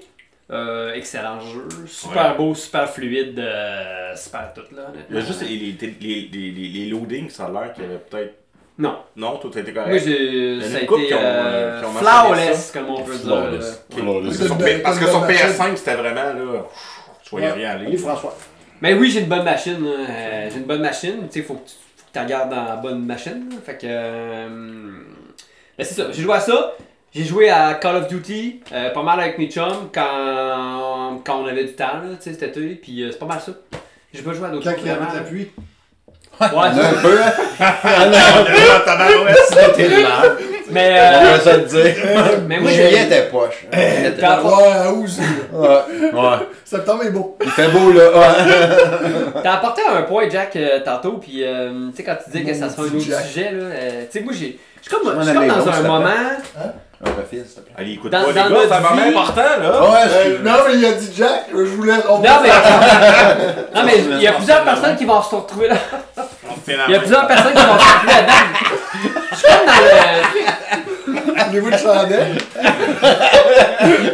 Euh, 0.49 0.93
excellent 0.93 1.41
jeu, 1.41 1.67
super 1.87 2.31
Ouais. 2.31 2.37
beau, 2.37 2.55
super 2.55 2.89
fluide, 2.89 3.37
euh, 3.37 4.15
super 4.15 4.53
tout 4.53 4.61
là. 4.73 4.83
Il 5.09 5.15
y 5.17 5.19
a 5.19 5.21
juste 5.21 5.41
les, 5.41 5.57
les, 5.57 6.29
les, 6.31 6.51
les 6.69 6.85
loadings, 6.85 7.29
ça 7.29 7.47
a 7.47 7.51
l'air 7.51 7.73
qu'il 7.73 7.83
y 7.83 7.87
avait 7.87 7.97
peut-être. 7.97 8.33
Non, 8.79 8.97
Non, 9.15 9.37
tout 9.37 9.51
a 9.55 9.59
été 9.59 9.71
moi 9.71 9.83
correct. 9.85 10.03
j'ai. 10.05 10.57
En 10.57 10.59
a 10.59 10.69
Ça 10.69 10.77
a 10.77 10.81
été 10.81 10.87
qui 10.87 11.13
ont, 11.13 11.17
euh, 11.17 11.21
euh, 11.21 11.79
qui 11.79 11.85
ont 11.85 11.91
mentionné 11.91 12.11
flawless, 12.11 12.71
comme 12.71 12.89
on 12.89 13.01
peut 13.03 13.15
dire. 13.15 13.21
Flawless. 13.25 13.85
Flawless. 13.91 14.23
Parce 14.27 14.37
que 14.37 14.45
sur, 14.45 14.57
Comme 14.57 14.81
parce 14.83 14.99
que 14.99 15.05
dans 15.05 15.11
sur 15.11 15.21
Ratchet. 15.21 15.33
PS5, 15.47 15.75
c'était 15.77 15.95
vraiment 15.95 16.21
là. 16.23 16.65
Tu 17.23 17.29
voyais 17.31 17.51
rien 17.51 17.69
aller. 17.71 17.85
Allez, 17.87 17.97
François. 17.97 18.35
Mais 18.81 18.93
oui, 18.93 19.09
j'ai 19.09 19.21
une 19.21 19.25
bonne 19.27 19.43
machine. 19.43 19.83
Euh, 19.85 20.49
j'ai 20.51 20.57
une 20.57 20.65
bonne 20.65 20.81
machine. 20.81 21.27
Tu 21.31 21.39
sais, 21.39 21.45
faut 21.45 21.55
que 21.55 21.67
tu 21.67 21.73
faut 21.95 22.05
que 22.07 22.13
tu 22.13 22.19
regardes 22.23 22.49
dans 22.51 22.63
la 22.65 22.75
bonne 22.75 23.03
machine. 23.03 23.49
Fait 23.65 23.77
que. 23.77 23.87
euh, 23.89 24.47
ben, 25.77 25.83
c'est 25.83 25.95
ça. 25.95 26.11
J'ai 26.11 26.21
joué 26.21 26.33
à 26.35 26.39
ça. 26.39 26.73
J'ai 27.15 27.23
joué 27.23 27.49
à 27.49 27.73
Call 27.75 27.95
of 27.95 28.07
Duty, 28.09 28.59
euh, 28.73 28.89
pas 28.91 29.01
mal 29.01 29.19
avec 29.19 29.39
mes 29.39 29.49
chums 29.49 29.89
quand, 29.91 31.21
quand 31.25 31.41
on 31.41 31.47
avait 31.47 31.63
du 31.63 31.73
temps, 31.73 31.85
là, 32.03 32.15
tu 32.21 32.29
sais, 32.31 32.33
cet 32.37 32.55
été. 32.55 32.75
Puis 32.75 33.01
euh, 33.01 33.11
c'est 33.11 33.17
pas 33.17 33.25
mal 33.25 33.39
ça. 33.39 33.53
J'ai 34.13 34.21
pas 34.21 34.33
joué 34.33 34.45
à 34.45 34.49
d'autres 34.51 34.65
Quand 34.65 34.71
choses. 34.75 34.81
il 34.83 34.87
y 34.87 34.89
avait 34.91 34.99
vraiment, 34.99 35.13
de 35.13 35.17
la 35.17 35.23
pluie. 35.23 35.47
Ouais, 36.39 36.47
a 36.67 36.73
c'est 36.73 36.81
un 36.85 37.01
peu, 37.01 37.17
hein? 37.21 37.31
C'était 39.49 39.89
de 39.89 39.95
merde. 39.95 40.37
Mais, 40.69 40.99
On 40.99 41.25
euh, 41.25 41.31
va 41.31 41.39
se 41.39 41.49
le 41.57 41.63
dire. 41.63 41.95
mais 42.47 42.59
moi, 42.59 42.69
Julien 42.71 42.89
j'ai. 42.91 43.01
était 43.03 43.23
poche. 43.29 43.65
Ouais. 43.71 44.11
Ouais. 45.53 45.67
Ouais. 46.13 46.37
Septembre 46.65 47.03
est 47.05 47.11
beau. 47.11 47.37
Il 47.43 47.49
fait 47.51 47.69
beau, 47.69 47.91
là. 47.93 48.09
Ouais. 48.11 49.41
T'as 49.43 49.53
apporté 49.53 49.81
un 49.89 50.01
point, 50.03 50.29
Jack, 50.29 50.55
euh, 50.57 50.79
tantôt, 50.83 51.13
puis 51.13 51.43
euh, 51.43 51.89
tu 51.91 51.97
sais, 51.97 52.03
quand 52.03 52.17
tu 52.23 52.29
disais 52.31 52.43
que 52.51 52.53
ça 52.57 52.69
serait 52.69 52.81
un 52.89 52.95
autre 52.97 53.05
Jack. 53.07 53.25
sujet, 53.25 53.51
là, 53.51 53.63
euh, 53.63 54.03
tu 54.11 54.17
sais, 54.19 54.23
moi, 54.25 54.33
j'ai. 54.37 54.59
Je 54.83 54.89
suis 54.89 54.95
comme, 54.95 55.13
dans 55.13 55.69
un 55.69 55.81
moment. 55.81 56.09
Un 56.99 57.09
refil, 57.11 57.43
s'il 57.45 57.55
te 57.57 57.59
plaît. 57.61 57.73
Allez, 57.77 57.91
écoute 57.93 58.11
Dans- 58.11 58.21
pas, 58.23 58.27
les 58.29 58.33
dans 58.33 58.49
gars, 58.49 58.55
c'est 58.67 58.73
un 58.73 58.79
moment 58.79 59.21
important, 59.21 59.41
là. 59.61 59.81
Ouais, 59.83 59.97
Euh, 60.15 60.37
non, 60.43 60.51
mais 60.67 60.73
il 60.77 60.85
a 60.85 60.91
dit 60.93 61.11
Jack, 61.15 61.45
je 61.53 61.57
voulais. 61.61 61.93
on- 62.09 62.17
Non, 62.17 62.23
mais. 62.41 62.49
non, 63.75 63.85
mais 63.85 63.93
il 64.13 64.21
y 64.21 64.27
a 64.27 64.31
plusieurs 64.33 64.63
personnes 64.63 64.95
qui 64.95 65.05
vont 65.05 65.21
se 65.21 65.35
retrouver 65.35 65.67
là. 65.67 65.75
Il 66.67 66.91
y 66.91 66.95
a 66.95 66.99
plusieurs 66.99 67.27
personnes 67.27 67.53
qui 67.53 67.63
vont 67.65 67.73
retrouver 67.73 68.13
là-dedans. 68.13 68.33
Je 69.31 69.35
suis 69.35 69.47
comme 69.47 69.65
dans 69.65 69.81
le. 69.83 71.45
Voulez-vous 71.47 71.69
le 71.69 71.77
chandelle? 71.77 72.37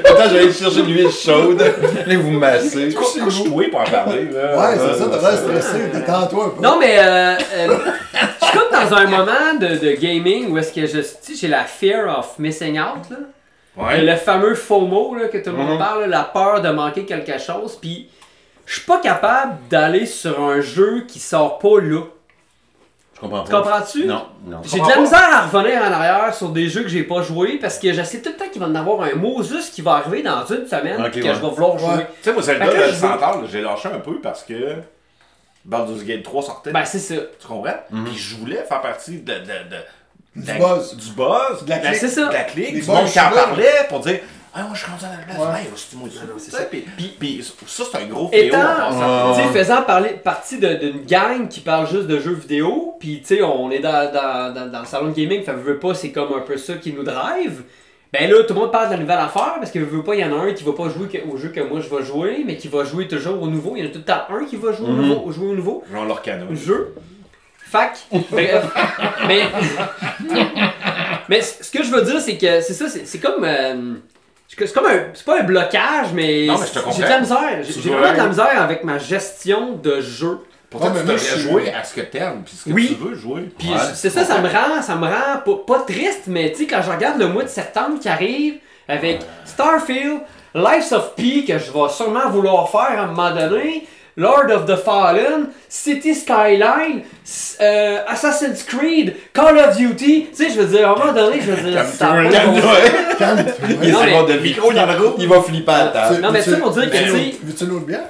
Attends, 0.06 0.30
j'allais 0.32 0.52
chercher 0.54 0.82
de 0.82 0.88
l'huile 0.88 1.10
chaude. 1.12 1.60
Là, 2.06 2.16
vous 2.18 2.32
me 2.32 2.40
massez. 2.40 2.94
Couche-toi 2.94 3.70
pour 3.72 3.80
en 3.82 3.84
parler, 3.86 4.30
là. 4.32 4.58
Ouais, 4.58 4.78
c'est 4.78 5.00
ça, 5.00 5.06
t'as 5.10 5.30
l'air 5.32 5.40
stressé. 5.40 5.78
Détends-toi 5.94 6.46
un 6.46 6.50
peu. 6.50 6.62
Non, 6.62 6.78
mais. 6.80 6.98
Euh, 7.00 7.36
euh, 7.56 7.78
je 8.42 8.46
suis 8.46 8.58
comme 8.58 8.72
dans 8.90 8.96
un 8.98 9.06
moment 9.08 9.54
de, 9.60 9.68
de 9.78 9.92
gaming 10.00 10.52
où 10.52 10.58
est-ce 10.58 10.74
que 10.74 10.86
je. 10.86 11.00
J'ai 11.36 11.48
la 11.48 11.64
fear 11.64 12.20
of 12.20 12.38
missing 12.40 12.80
out, 12.80 13.10
là. 13.10 13.18
Ouais. 13.76 14.02
Le 14.02 14.16
fameux 14.18 14.54
FOMO 14.54 15.16
là, 15.16 15.28
que 15.30 15.38
tout 15.40 15.50
le 15.50 15.56
monde 15.58 15.72
Mhm. 15.72 15.78
parle, 15.80 16.02
là, 16.02 16.08
la 16.08 16.24
peur 16.24 16.62
de 16.62 16.70
manquer 16.70 17.06
quelque 17.06 17.40
chose. 17.40 17.76
Puis, 17.82 18.08
je 18.68 18.74
suis 18.74 18.84
pas 18.84 19.00
capable 19.00 19.54
d'aller 19.70 20.06
sur 20.06 20.40
un 20.44 20.62
jeu 20.62 21.06
qui 21.08 21.18
sort 21.20 21.58
pas 21.58 21.80
là. 21.82 22.02
Je 23.16 23.20
comprends 23.20 23.44
Tu 23.44 23.52
pas. 23.52 23.62
comprends-tu? 23.62 24.06
Non, 24.06 24.26
non. 24.46 24.62
J'ai 24.64 24.80
de 24.80 24.88
la 24.88 24.98
misère 24.98 25.30
à 25.34 25.42
revenir 25.48 25.82
en 25.82 25.92
arrière 25.92 26.34
sur 26.34 26.50
des 26.50 26.68
jeux 26.68 26.82
que 26.84 26.90
j'ai 26.90 27.04
pas 27.04 27.22
joué 27.22 27.58
parce 27.60 27.78
que 27.80 27.94
je 27.94 28.02
sais 28.04 28.22
tout 28.22 28.30
le 28.30 28.36
temps 28.36 28.50
qu'il 28.52 28.60
va 28.62 28.68
y 28.68 28.72
en 28.72 28.76
avoir 28.76 29.02
un 29.04 29.16
Moses 29.16 29.70
qui 29.70 29.82
va 29.82 29.94
arriver 29.94 30.24
dans 30.24 30.46
une 30.46 30.68
semaine 30.68 31.00
Ok, 31.02 31.12
que 31.12 31.18
ouais. 31.20 31.34
je 31.34 31.40
vais 31.42 31.50
vouloir 31.50 31.78
jouer. 31.78 31.96
Ouais. 31.96 32.08
Tu 32.22 32.24
sais, 32.30 32.34
moi, 32.34 32.42
Zelda, 32.42 32.66
le 32.66 32.88
je 32.88 32.94
Centaure, 32.94 33.44
j'ai 33.52 33.62
lâché 33.62 33.90
un 33.90 34.00
peu 34.00 34.20
parce 34.20 34.44
que 34.44 34.76
Baldur's 35.66 36.04
Gate 36.04 36.24
3 36.24 36.42
sortait. 36.44 36.72
Ben, 36.72 36.84
c'est 36.86 37.00
ça. 37.00 37.16
tu 37.40 37.48
comprends? 37.48 37.72
Puis 38.06 38.18
je 38.18 38.36
voulais 38.36 38.64
faire 38.68 38.82
partie 38.82 39.20
de, 39.20 39.34
de, 39.34 39.40
de, 39.40 39.78
Du 40.36 40.52
buzz. 40.60 40.96
Du 40.98 41.12
buzz. 41.12 41.64
De 41.64 41.70
la 41.70 41.78
Ben, 41.78 41.88
clique. 41.90 41.96
c'est 42.00 42.08
ça. 42.10 42.28
de 42.28 42.34
la 42.34 42.44
clique, 42.44 42.74
Des 42.74 42.82
du 42.82 42.88
monde 42.88 43.06
qui 43.06 43.20
en 43.20 43.30
parlait 43.30 43.86
pour 43.90 44.00
dire 44.02 44.20
Ah, 44.56 44.62
moi 44.64 44.72
je 44.74 44.80
suis 44.82 44.92
rendu 44.92 45.04
à 45.06 45.10
la 45.10 45.18
place, 45.24 45.38
Ouais. 45.38 45.70
c'est 45.76 45.96
moi 45.98 46.10
ça. 46.14 46.20
c'est 46.38 46.52
ça. 46.52 46.64
Puis, 46.66 46.86
Puis- 46.96 47.16
puis 47.20 47.44
ça, 47.66 47.84
c'est 47.92 47.98
un 47.98 48.06
gros 48.06 48.28
fléau 48.28 48.44
Étant, 48.46 49.36
tu 49.36 49.42
sais, 49.42 49.48
faisant 49.48 49.82
parler, 49.82 50.10
partie 50.12 50.60
de- 50.60 50.76
d'une 50.76 51.04
gang 51.06 51.48
qui 51.48 51.60
parle 51.62 51.88
juste 51.90 52.06
de 52.08 52.20
jeux 52.20 52.34
vidéo, 52.36 52.96
puis 53.00 53.22
tu 53.22 53.36
sais, 53.38 53.42
on 53.42 53.72
est 53.72 53.80
dans, 53.80 54.12
dans, 54.14 54.54
dans, 54.54 54.72
dans 54.72 54.80
le 54.82 54.86
salon 54.86 55.08
de 55.10 55.16
gaming, 55.16 55.42
fait 55.44 55.54
veux 55.54 55.80
pas, 55.80 55.96
c'est 55.96 56.12
comme 56.12 56.34
un 56.34 56.42
peu 56.42 56.58
ça 56.58 56.76
qui 56.76 56.94
nous 56.94 57.04
drive. 57.04 57.64
Ben 58.12 58.30
là, 58.30 58.44
tout 58.44 58.54
le 58.54 58.60
monde 58.60 58.72
parle 58.72 58.90
de 58.90 58.94
la 58.94 59.00
nouvelle 59.00 59.18
affaire 59.18 59.56
parce 59.58 59.72
que 59.72 59.80
veut 59.80 60.04
pas, 60.04 60.14
il 60.14 60.22
y 60.22 60.24
en 60.24 60.40
a 60.40 60.44
un 60.44 60.54
qui 60.54 60.64
va 60.64 60.74
pas 60.74 60.88
jouer 60.88 61.08
que- 61.08 61.28
au 61.28 61.36
jeu 61.36 61.50
que 61.50 61.60
moi 61.62 61.80
je 61.80 61.90
vais 61.90 62.04
jouer, 62.04 62.44
mais 62.46 62.56
qui 62.58 62.68
va 62.68 62.84
jouer 62.84 63.08
toujours 63.08 63.42
au 63.42 63.48
nouveau. 63.48 63.74
Il 63.76 63.84
y 63.84 63.88
en 63.88 63.90
a 63.90 63.92
tout 63.92 63.98
le 63.98 64.04
temps 64.06 64.22
un 64.30 64.46
qui 64.46 64.56
va 64.56 64.72
jouer, 64.72 64.86
au, 64.88 64.92
nouveau, 64.94 65.32
jouer 65.32 65.48
au 65.48 65.56
nouveau. 65.56 65.84
Genre 65.92 66.06
leur 66.06 66.22
canon. 66.22 66.46
jeu. 66.54 66.94
Fac. 67.58 67.98
Bref. 68.30 68.66
mais. 69.28 69.42
Mais 71.30 71.42
ce 71.42 71.72
que 71.72 71.84
je 71.84 71.90
veux 71.90 72.02
dire, 72.04 72.20
c'est 72.20 72.38
que 72.38 72.62
c'est 72.62 72.74
ça, 72.74 72.88
c'est 72.90 73.08
c'est 73.08 73.20
comme. 73.20 73.44
euh, 73.44 73.94
c'est 74.58 74.74
comme 74.74 74.86
un. 74.86 75.00
C'est 75.14 75.26
pas 75.26 75.40
un 75.40 75.44
blocage, 75.44 76.08
mais. 76.14 76.46
Non, 76.48 76.58
mais 76.60 76.68
je 76.68 76.72
te 76.74 76.80
comprends. 76.80 76.92
J'ai 76.98 77.04
de 77.04 77.10
la 77.10 77.20
misère. 77.20 77.60
J'ai 77.64 77.90
vraiment 77.90 78.12
de 78.14 78.18
la 78.18 78.28
misère 78.28 78.62
avec 78.62 78.84
ma 78.84 78.98
gestion 78.98 79.74
de 79.76 80.02
jeu. 80.02 80.40
Pourtant, 80.70 80.92
tu 80.92 81.02
devrais 81.02 81.18
je 81.20 81.38
jouer 81.40 81.72
à 81.72 81.84
ce 81.84 81.94
que 81.94 82.02
t'aimes, 82.02 82.42
puis 82.44 82.56
ce 82.56 82.66
que 82.68 82.74
Oui. 82.74 82.96
tu 83.00 83.08
veux 83.08 83.14
jouer. 83.16 83.52
Puis 83.60 83.70
Ouais, 83.70 83.78
c'est 83.94 84.10
ça, 84.10 84.24
ça 84.26 84.40
me 84.40 84.48
rend, 84.48 84.82
ça 84.82 84.96
me 84.96 85.06
rend 85.06 85.38
pas, 85.46 85.56
pas 85.68 85.80
triste, 85.86 86.24
mais 86.28 86.52
tu 86.52 86.60
sais, 86.64 86.68
quand 86.68 86.82
je 86.82 86.90
regarde 86.90 87.20
le 87.20 87.28
mois 87.28 87.44
de 87.44 87.48
septembre 87.50 88.00
qui 88.02 88.10
arrive 88.10 88.56
avec 88.88 89.20
Starfield, 89.46 90.22
Lives 90.56 90.92
of 90.94 91.14
P 91.16 91.46
que 91.46 91.60
je 91.60 91.72
vais 91.72 91.90
sûrement 91.90 92.28
vouloir 92.30 92.70
faire 92.70 93.00
à 93.00 93.04
un 93.04 93.08
moment 93.08 93.32
donné, 93.36 93.86
Lord 94.16 94.52
of 94.52 94.66
the 94.66 94.76
Fallen, 94.76 95.48
City 95.68 96.14
Skyline, 96.14 97.02
euh, 97.62 98.00
Assassin's 98.08 98.64
Creed, 98.64 99.16
Call 99.34 99.58
of 99.58 99.76
Duty, 99.76 100.28
tu 100.30 100.36
sais, 100.36 100.52
je 100.52 100.62
veux 100.62 100.78
dire, 100.78 100.90
à 100.90 100.92
un 100.94 100.96
moment 100.96 101.14
donné, 101.14 101.42
je 101.42 101.52
veux 101.52 101.72
dire, 101.72 101.84
sens. 101.84 102.00
Calme-toi. 102.32 102.76
Il 103.82 103.90
est 103.90 104.12
bon 104.12 104.24
de 104.24 104.34
micro 104.34 104.72
dans 104.72 104.86
le 104.86 104.94
groupe. 104.98 105.16
Il 105.18 105.28
va 105.28 105.42
flipper 105.42 105.72
à 105.72 105.86
la 105.86 105.92
table. 105.92 106.22
Non, 106.22 106.32
mais 106.32 106.42
ça 106.42 106.58
pour 106.58 106.72
dire 106.72 106.90
que, 106.90 106.98
tu 106.98 107.10
sais, 107.10 107.36
Veux-tu 107.44 107.64
une 107.64 107.72
autre 107.72 107.86
bière? 107.86 108.02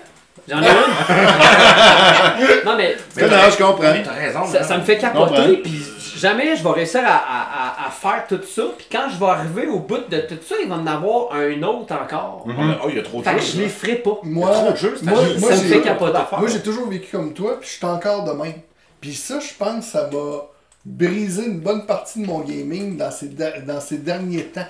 j'en 0.49 0.61
ai 0.61 0.65
une. 0.65 0.71
non, 2.65 2.75
mais 2.75 2.97
Non, 3.21 3.27
non, 3.27 3.37
je 3.49 3.57
comprends. 3.63 3.93
Mais 3.93 4.03
t'as 4.03 4.11
raison. 4.11 4.41
ça, 4.45 4.77
me 4.77 4.83
fait 4.83 4.97
capoter, 4.97 5.57
puis 5.63 5.81
jamais 6.23 6.55
je 6.55 6.63
vais 6.63 6.69
réussir 6.71 7.01
à, 7.05 7.15
à- 7.15 7.83
à- 7.83 7.87
à 7.87 7.91
faire 7.91 8.25
tout 8.27 8.41
ça, 8.47 8.63
puis 8.77 8.87
quand 8.91 9.09
je 9.11 9.19
vais 9.19 9.25
arriver 9.25 9.67
au 9.67 9.79
bout 9.79 9.99
de 10.09 10.17
tout 10.21 10.37
ça, 10.47 10.55
il 10.61 10.67
va 10.69 10.75
en 10.75 10.87
avoir 10.87 11.33
un 11.33 11.61
autre 11.63 11.93
encore. 11.93 12.45
Oh, 12.47 12.87
il 12.89 12.95
y 12.95 12.99
a 12.99 13.03
trop 13.03 13.19
de 13.19 13.23
Fait 13.23 13.35
que 13.35 13.41
je 13.41 13.57
les 13.61 13.67
ferai 13.69 13.95
pas. 13.95 14.17
Moi, 14.23 14.51
trop 14.51 14.71
de 14.71 14.75
jeux, 14.77 14.95
c'est 14.97 15.05
moi, 15.05 15.19
moi, 15.39 15.49
ça 15.51 15.57
me 15.57 15.61
j'ai- 15.63 15.75
fait 15.75 15.81
capoter. 15.81 16.19
Moi, 16.39 16.47
j'ai 16.49 16.61
toujours 16.61 16.87
vécu 16.87 17.09
comme 17.11 17.33
toi, 17.33 17.59
puis 17.59 17.69
je 17.69 17.75
suis 17.75 17.85
encore 17.85 18.23
de 18.23 18.31
même. 18.31 18.53
Puis 19.01 19.13
ça, 19.13 19.39
je 19.39 19.53
pense 19.57 19.85
que 19.85 19.91
ça 19.91 20.09
m'a 20.11 20.41
brisé 20.85 21.45
une 21.45 21.59
bonne 21.59 21.85
partie 21.85 22.21
de 22.21 22.25
mon 22.27 22.39
gaming 22.39 22.97
dans 22.97 23.11
ces, 23.11 23.27
de- 23.29 23.61
dans 23.65 23.79
ces 23.81 23.97
derniers 23.97 24.45
temps. 24.45 24.67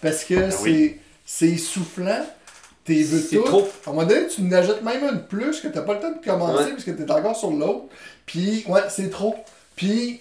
Parce 0.00 0.24
que 0.24 0.50
c'est 0.50 0.62
oui. 0.62 0.96
c'est 1.24 1.46
essoufflant, 1.48 2.24
t'es 2.84 3.02
veux 3.02 3.22
tout. 3.38 3.42
trop. 3.44 3.68
À 3.86 3.90
un 3.90 3.92
moment 3.92 4.06
donné, 4.06 4.26
tu 4.26 4.42
n'achètes 4.42 4.82
même 4.82 5.04
une 5.04 5.22
plus 5.22 5.60
que 5.60 5.68
t'as 5.68 5.82
pas 5.82 5.94
le 5.94 6.00
temps 6.00 6.10
de 6.12 6.24
commencer 6.24 6.64
Ouais. 6.64 6.70
parce 6.72 6.84
que 6.84 6.90
t'es 6.90 7.10
encore 7.10 7.36
sur 7.36 7.50
l'autre. 7.50 7.84
Puis, 8.26 8.64
ouais, 8.68 8.80
c'est 8.88 9.10
trop. 9.10 9.36
Puis, 9.76 10.20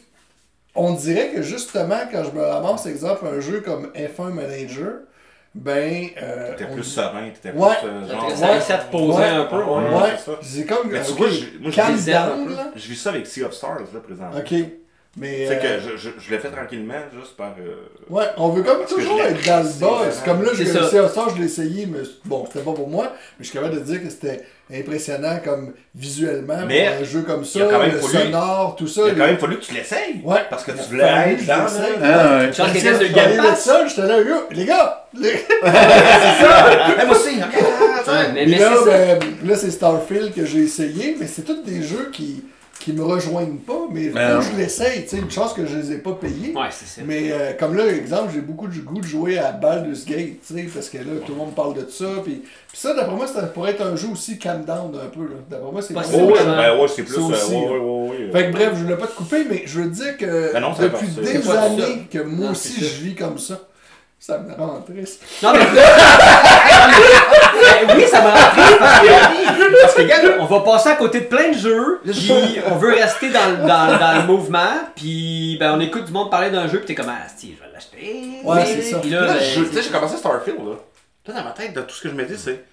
on 0.76 0.94
dirait 0.94 1.30
que 1.30 1.42
justement, 1.42 2.00
quand 2.12 2.24
je 2.24 2.32
me 2.32 2.44
ramasse, 2.44 2.86
exemple, 2.86 3.26
un 3.28 3.40
jeu 3.40 3.62
comme 3.62 3.92
F1 3.96 4.32
Manager, 4.34 4.94
ben. 5.54 6.08
euh, 6.22 6.52
T'étais 6.56 6.72
plus 6.72 6.82
dit- 6.82 6.90
serein, 6.90 7.30
t'étais 7.30 7.56
Ouais. 7.58 7.76
plus. 7.82 7.90
euh, 7.90 8.08
genre- 8.10 8.32
Ça 8.38 8.48
réussit 8.48 8.72
à 8.72 8.78
te 8.78 8.92
poser 8.92 9.18
Ouais. 9.20 9.28
un 9.28 9.44
peu. 9.46 9.58
ouais. 9.58 9.64
Ouais. 9.66 10.02
Ouais, 10.02 10.10
c'est 10.18 10.32
ça. 10.32 10.38
c'est 10.42 10.66
comme. 10.66 10.90
Mais 10.90 11.02
tu 11.02 11.12
je- 11.30 11.60
moi, 11.60 11.72
je 11.72 11.76
peu. 12.46 12.56
là. 12.56 12.72
Je 12.76 12.88
vis 12.88 12.96
ça 12.96 13.10
avec 13.10 13.28
Sea 13.28 13.44
of 13.44 13.54
Stars, 13.54 13.80
là, 13.94 14.00
présentement. 14.02 14.40
Ok. 14.40 14.54
Mais. 15.18 15.46
C'est 15.46 15.58
euh, 15.58 15.78
que 15.78 15.84
je, 15.84 15.98
je, 15.98 16.10
je 16.20 16.32
l'ai 16.32 16.40
fait 16.40 16.52
tranquillement, 16.52 16.94
juste 17.14 17.36
par. 17.36 17.54
euh, 17.60 17.76
Ouais, 18.10 18.24
on 18.38 18.48
veut 18.50 18.64
comme 18.64 18.78
Parce 18.80 18.94
toujours 18.94 19.20
être 19.20 19.46
dans 19.46 19.58
le 19.58 19.64
vraiment. 19.68 20.24
Comme 20.24 20.42
là, 20.44 20.52
connaissais 20.52 20.66
ça. 20.74 21.10
ça, 21.10 21.26
je 21.36 21.40
l'ai 21.40 21.46
essayé, 21.48 21.86
mais 21.86 22.00
bon, 22.24 22.46
c'était 22.48 22.64
pas 22.64 22.72
pour 22.74 22.88
moi. 22.88 23.08
Mais 23.38 23.44
je 23.44 23.50
suis 23.50 23.54
capable 23.60 23.76
de 23.76 23.82
dire 23.82 24.02
que 24.02 24.10
c'était 24.10 24.46
impressionnant 24.74 25.40
comme 25.44 25.74
visuellement. 25.96 26.60
Mais 26.68 26.88
pour 26.88 27.02
un 27.02 27.04
jeu 27.04 27.22
comme 27.22 27.46
ça, 27.46 27.60
quand 27.70 27.80
même 27.80 27.92
le 27.92 28.00
fallu- 28.00 28.24
sonore, 28.26 28.76
tout 28.78 28.88
ça. 28.88 29.02
Il 29.06 29.12
a 29.12 29.16
quand 29.16 29.26
même 29.26 29.38
fallu 29.38 29.58
que 29.58 29.66
tu 29.66 29.74
l'essayes. 29.74 30.22
Ouais. 30.24 30.40
Parce 30.50 30.64
que 30.64 30.72
tu 30.72 30.90
voulais 30.90 31.08
fallu 31.08 31.34
être 31.34 31.46
dans 31.46 31.56
le. 31.56 32.04
Ah, 32.04 32.38
ouais. 32.40 32.54
Genre, 32.54 32.68
je 32.74 33.14
Game 33.14 33.32
de 33.38 33.42
Pass. 33.42 33.64
ça, 33.64 33.88
j'étais 33.88 34.08
là, 34.08 34.20
yo, 34.20 34.36
les 34.52 34.66
gars! 34.66 35.06
Les... 35.14 35.30
Eh, 37.02 37.06
moi 37.06 37.16
aussi, 37.16 37.36
regarde! 37.36 38.08
Ouais, 38.08 38.32
mais, 38.34 38.46
là, 38.46 38.72
c'est 38.78 38.90
ça. 38.90 38.98
ben, 39.16 39.20
là 39.48 39.56
c'est 39.56 39.72
Starfield 39.72 40.34
que 40.34 40.46
j'ai 40.46 40.60
essayé, 40.60 41.16
mais 41.20 41.28
c'est 41.28 41.44
tous 41.44 41.62
des 41.64 41.82
jeux 41.84 42.10
qui, 42.12 42.44
qui 42.84 42.94
me 42.94 43.04
rejoignent 43.04 43.58
pas, 43.58 43.88
mais 43.92 44.10
Ben 44.10 44.42
je 44.42 44.58
l'essaye. 44.58 45.04
Tu 45.04 45.10
sais, 45.10 45.18
une 45.18 45.30
chance 45.32 45.54
que 45.54 45.66
je 45.66 45.78
les 45.78 45.92
ai 45.94 45.98
pas 45.98 46.14
payés. 46.14 46.54
Ouais, 46.56 46.68
c'est 46.72 46.86
ça. 46.88 47.02
Mais 47.06 47.32
euh, 47.32 47.54
comme 47.60 47.76
là, 47.76 47.86
exemple, 47.88 48.32
j'ai 48.34 48.42
beaucoup 48.42 48.68
de 48.68 48.78
goût 48.80 49.00
de 49.00 49.06
jouer 49.06 49.38
à 49.38 49.52
Baldur's 49.52 50.06
Gate, 50.06 50.38
tu 50.48 50.54
sais, 50.56 50.64
parce 50.74 50.90
que 50.90 50.98
là, 50.98 51.04
tout 51.26 51.32
le 51.34 51.38
monde 51.38 51.54
parle 51.56 51.76
de 51.76 51.88
ça. 51.90 52.06
Puis, 52.24 52.42
puis 52.68 52.78
ça, 52.78 52.94
d'après 52.96 53.16
moi, 53.16 53.28
ça 53.28 53.44
pourrait 53.44 53.72
être 53.72 53.82
un 53.86 53.96
jeu 53.96 54.08
aussi 54.12 54.40
calm 54.40 54.64
down 54.66 54.92
un 54.96 55.08
peu. 55.10 55.22
là. 55.26 55.36
D'après 55.50 55.72
moi, 55.72 55.82
c'est 55.82 55.94
si 55.94 56.00
Oh, 56.14 56.18
Ouais, 56.18 56.24
ouais, 56.24 56.32
ouais. 56.40 56.46
ben 56.46 56.80
ouais, 56.82 56.88
c'est 56.88 57.04
plus. 57.04 57.18
Euh, 57.18 57.22
aussi, 57.22 57.52
ouais, 57.54 57.68
ouais, 57.70 57.78
ouais, 57.80 58.10
ouais. 58.10 58.32
Fait 58.32 58.48
que 58.48 58.52
bref, 58.52 58.72
je 58.76 58.84
voulais 58.84 58.98
pas 58.98 59.08
te 59.08 59.16
couper, 59.16 59.46
mais 59.50 59.64
je 59.66 59.80
veux 59.80 59.90
dire 59.90 60.18
que 60.18 60.54
Ben 60.54 60.60
non, 60.60 60.72
depuis 60.80 61.08
des 61.08 61.50
années 61.52 62.08
que 62.12 62.20
moi 62.20 62.46
Non, 62.48 62.52
aussi 62.52 62.84
je 62.84 63.04
vis 63.04 63.16
comme 63.16 63.38
ça. 63.38 63.60
Ça 64.24 64.38
me 64.38 64.54
rend 64.54 64.82
triste. 64.82 65.24
Non, 65.42 65.52
mais. 65.54 65.60
Ben 65.66 65.72
oui, 67.98 68.06
ça 68.08 68.22
m'a 68.22 68.34
appris 68.34 68.62
parce 68.80 69.00
que, 69.02 69.82
parce 69.82 69.94
que, 69.96 70.02
regarde, 70.04 70.36
on 70.40 70.46
va 70.46 70.60
passer 70.60 70.90
à 70.90 70.96
côté 70.96 71.22
de 71.22 71.26
plein 71.26 71.50
de 71.50 71.58
jeux, 71.58 72.02
puis 72.06 72.32
on 72.68 72.76
veut 72.76 72.94
rester 72.94 73.32
dans, 73.32 73.50
le- 73.50 73.58
dans, 73.68 73.98
dans 73.98 74.22
le 74.22 74.28
mouvement, 74.28 74.74
puis 74.96 75.58
ben, 75.60 75.74
on 75.76 75.80
écoute 75.80 76.06
du 76.06 76.12
monde 76.12 76.30
parler 76.30 76.52
d'un 76.52 76.68
jeu, 76.68 76.78
puis 76.78 76.86
t'es 76.86 76.94
comme, 76.96 77.10
ah, 77.10 77.28
si, 77.36 77.56
je 77.58 77.64
vais 77.66 77.72
l'acheter. 77.74 78.42
Ouais, 78.44 78.64
c'est 78.64 78.92
ça. 78.92 79.00
Puis 79.00 79.10
là, 79.10 79.22
Là, 79.22 79.34
ben, 79.34 79.40
je- 79.44 79.64
tu 79.64 79.74
sais, 79.74 79.82
j'ai 79.82 79.90
commencé 79.90 80.18
Starfield, 80.18 80.60
là. 80.60 80.76
Là, 81.26 81.34
dans 81.40 81.44
ma 81.44 81.52
tête, 81.52 81.74
de 81.74 81.82
tout 81.82 81.96
ce 81.96 82.04
que 82.04 82.10
je 82.10 82.14
me 82.14 82.24
dis, 82.24 82.38
c'est. 82.38 82.64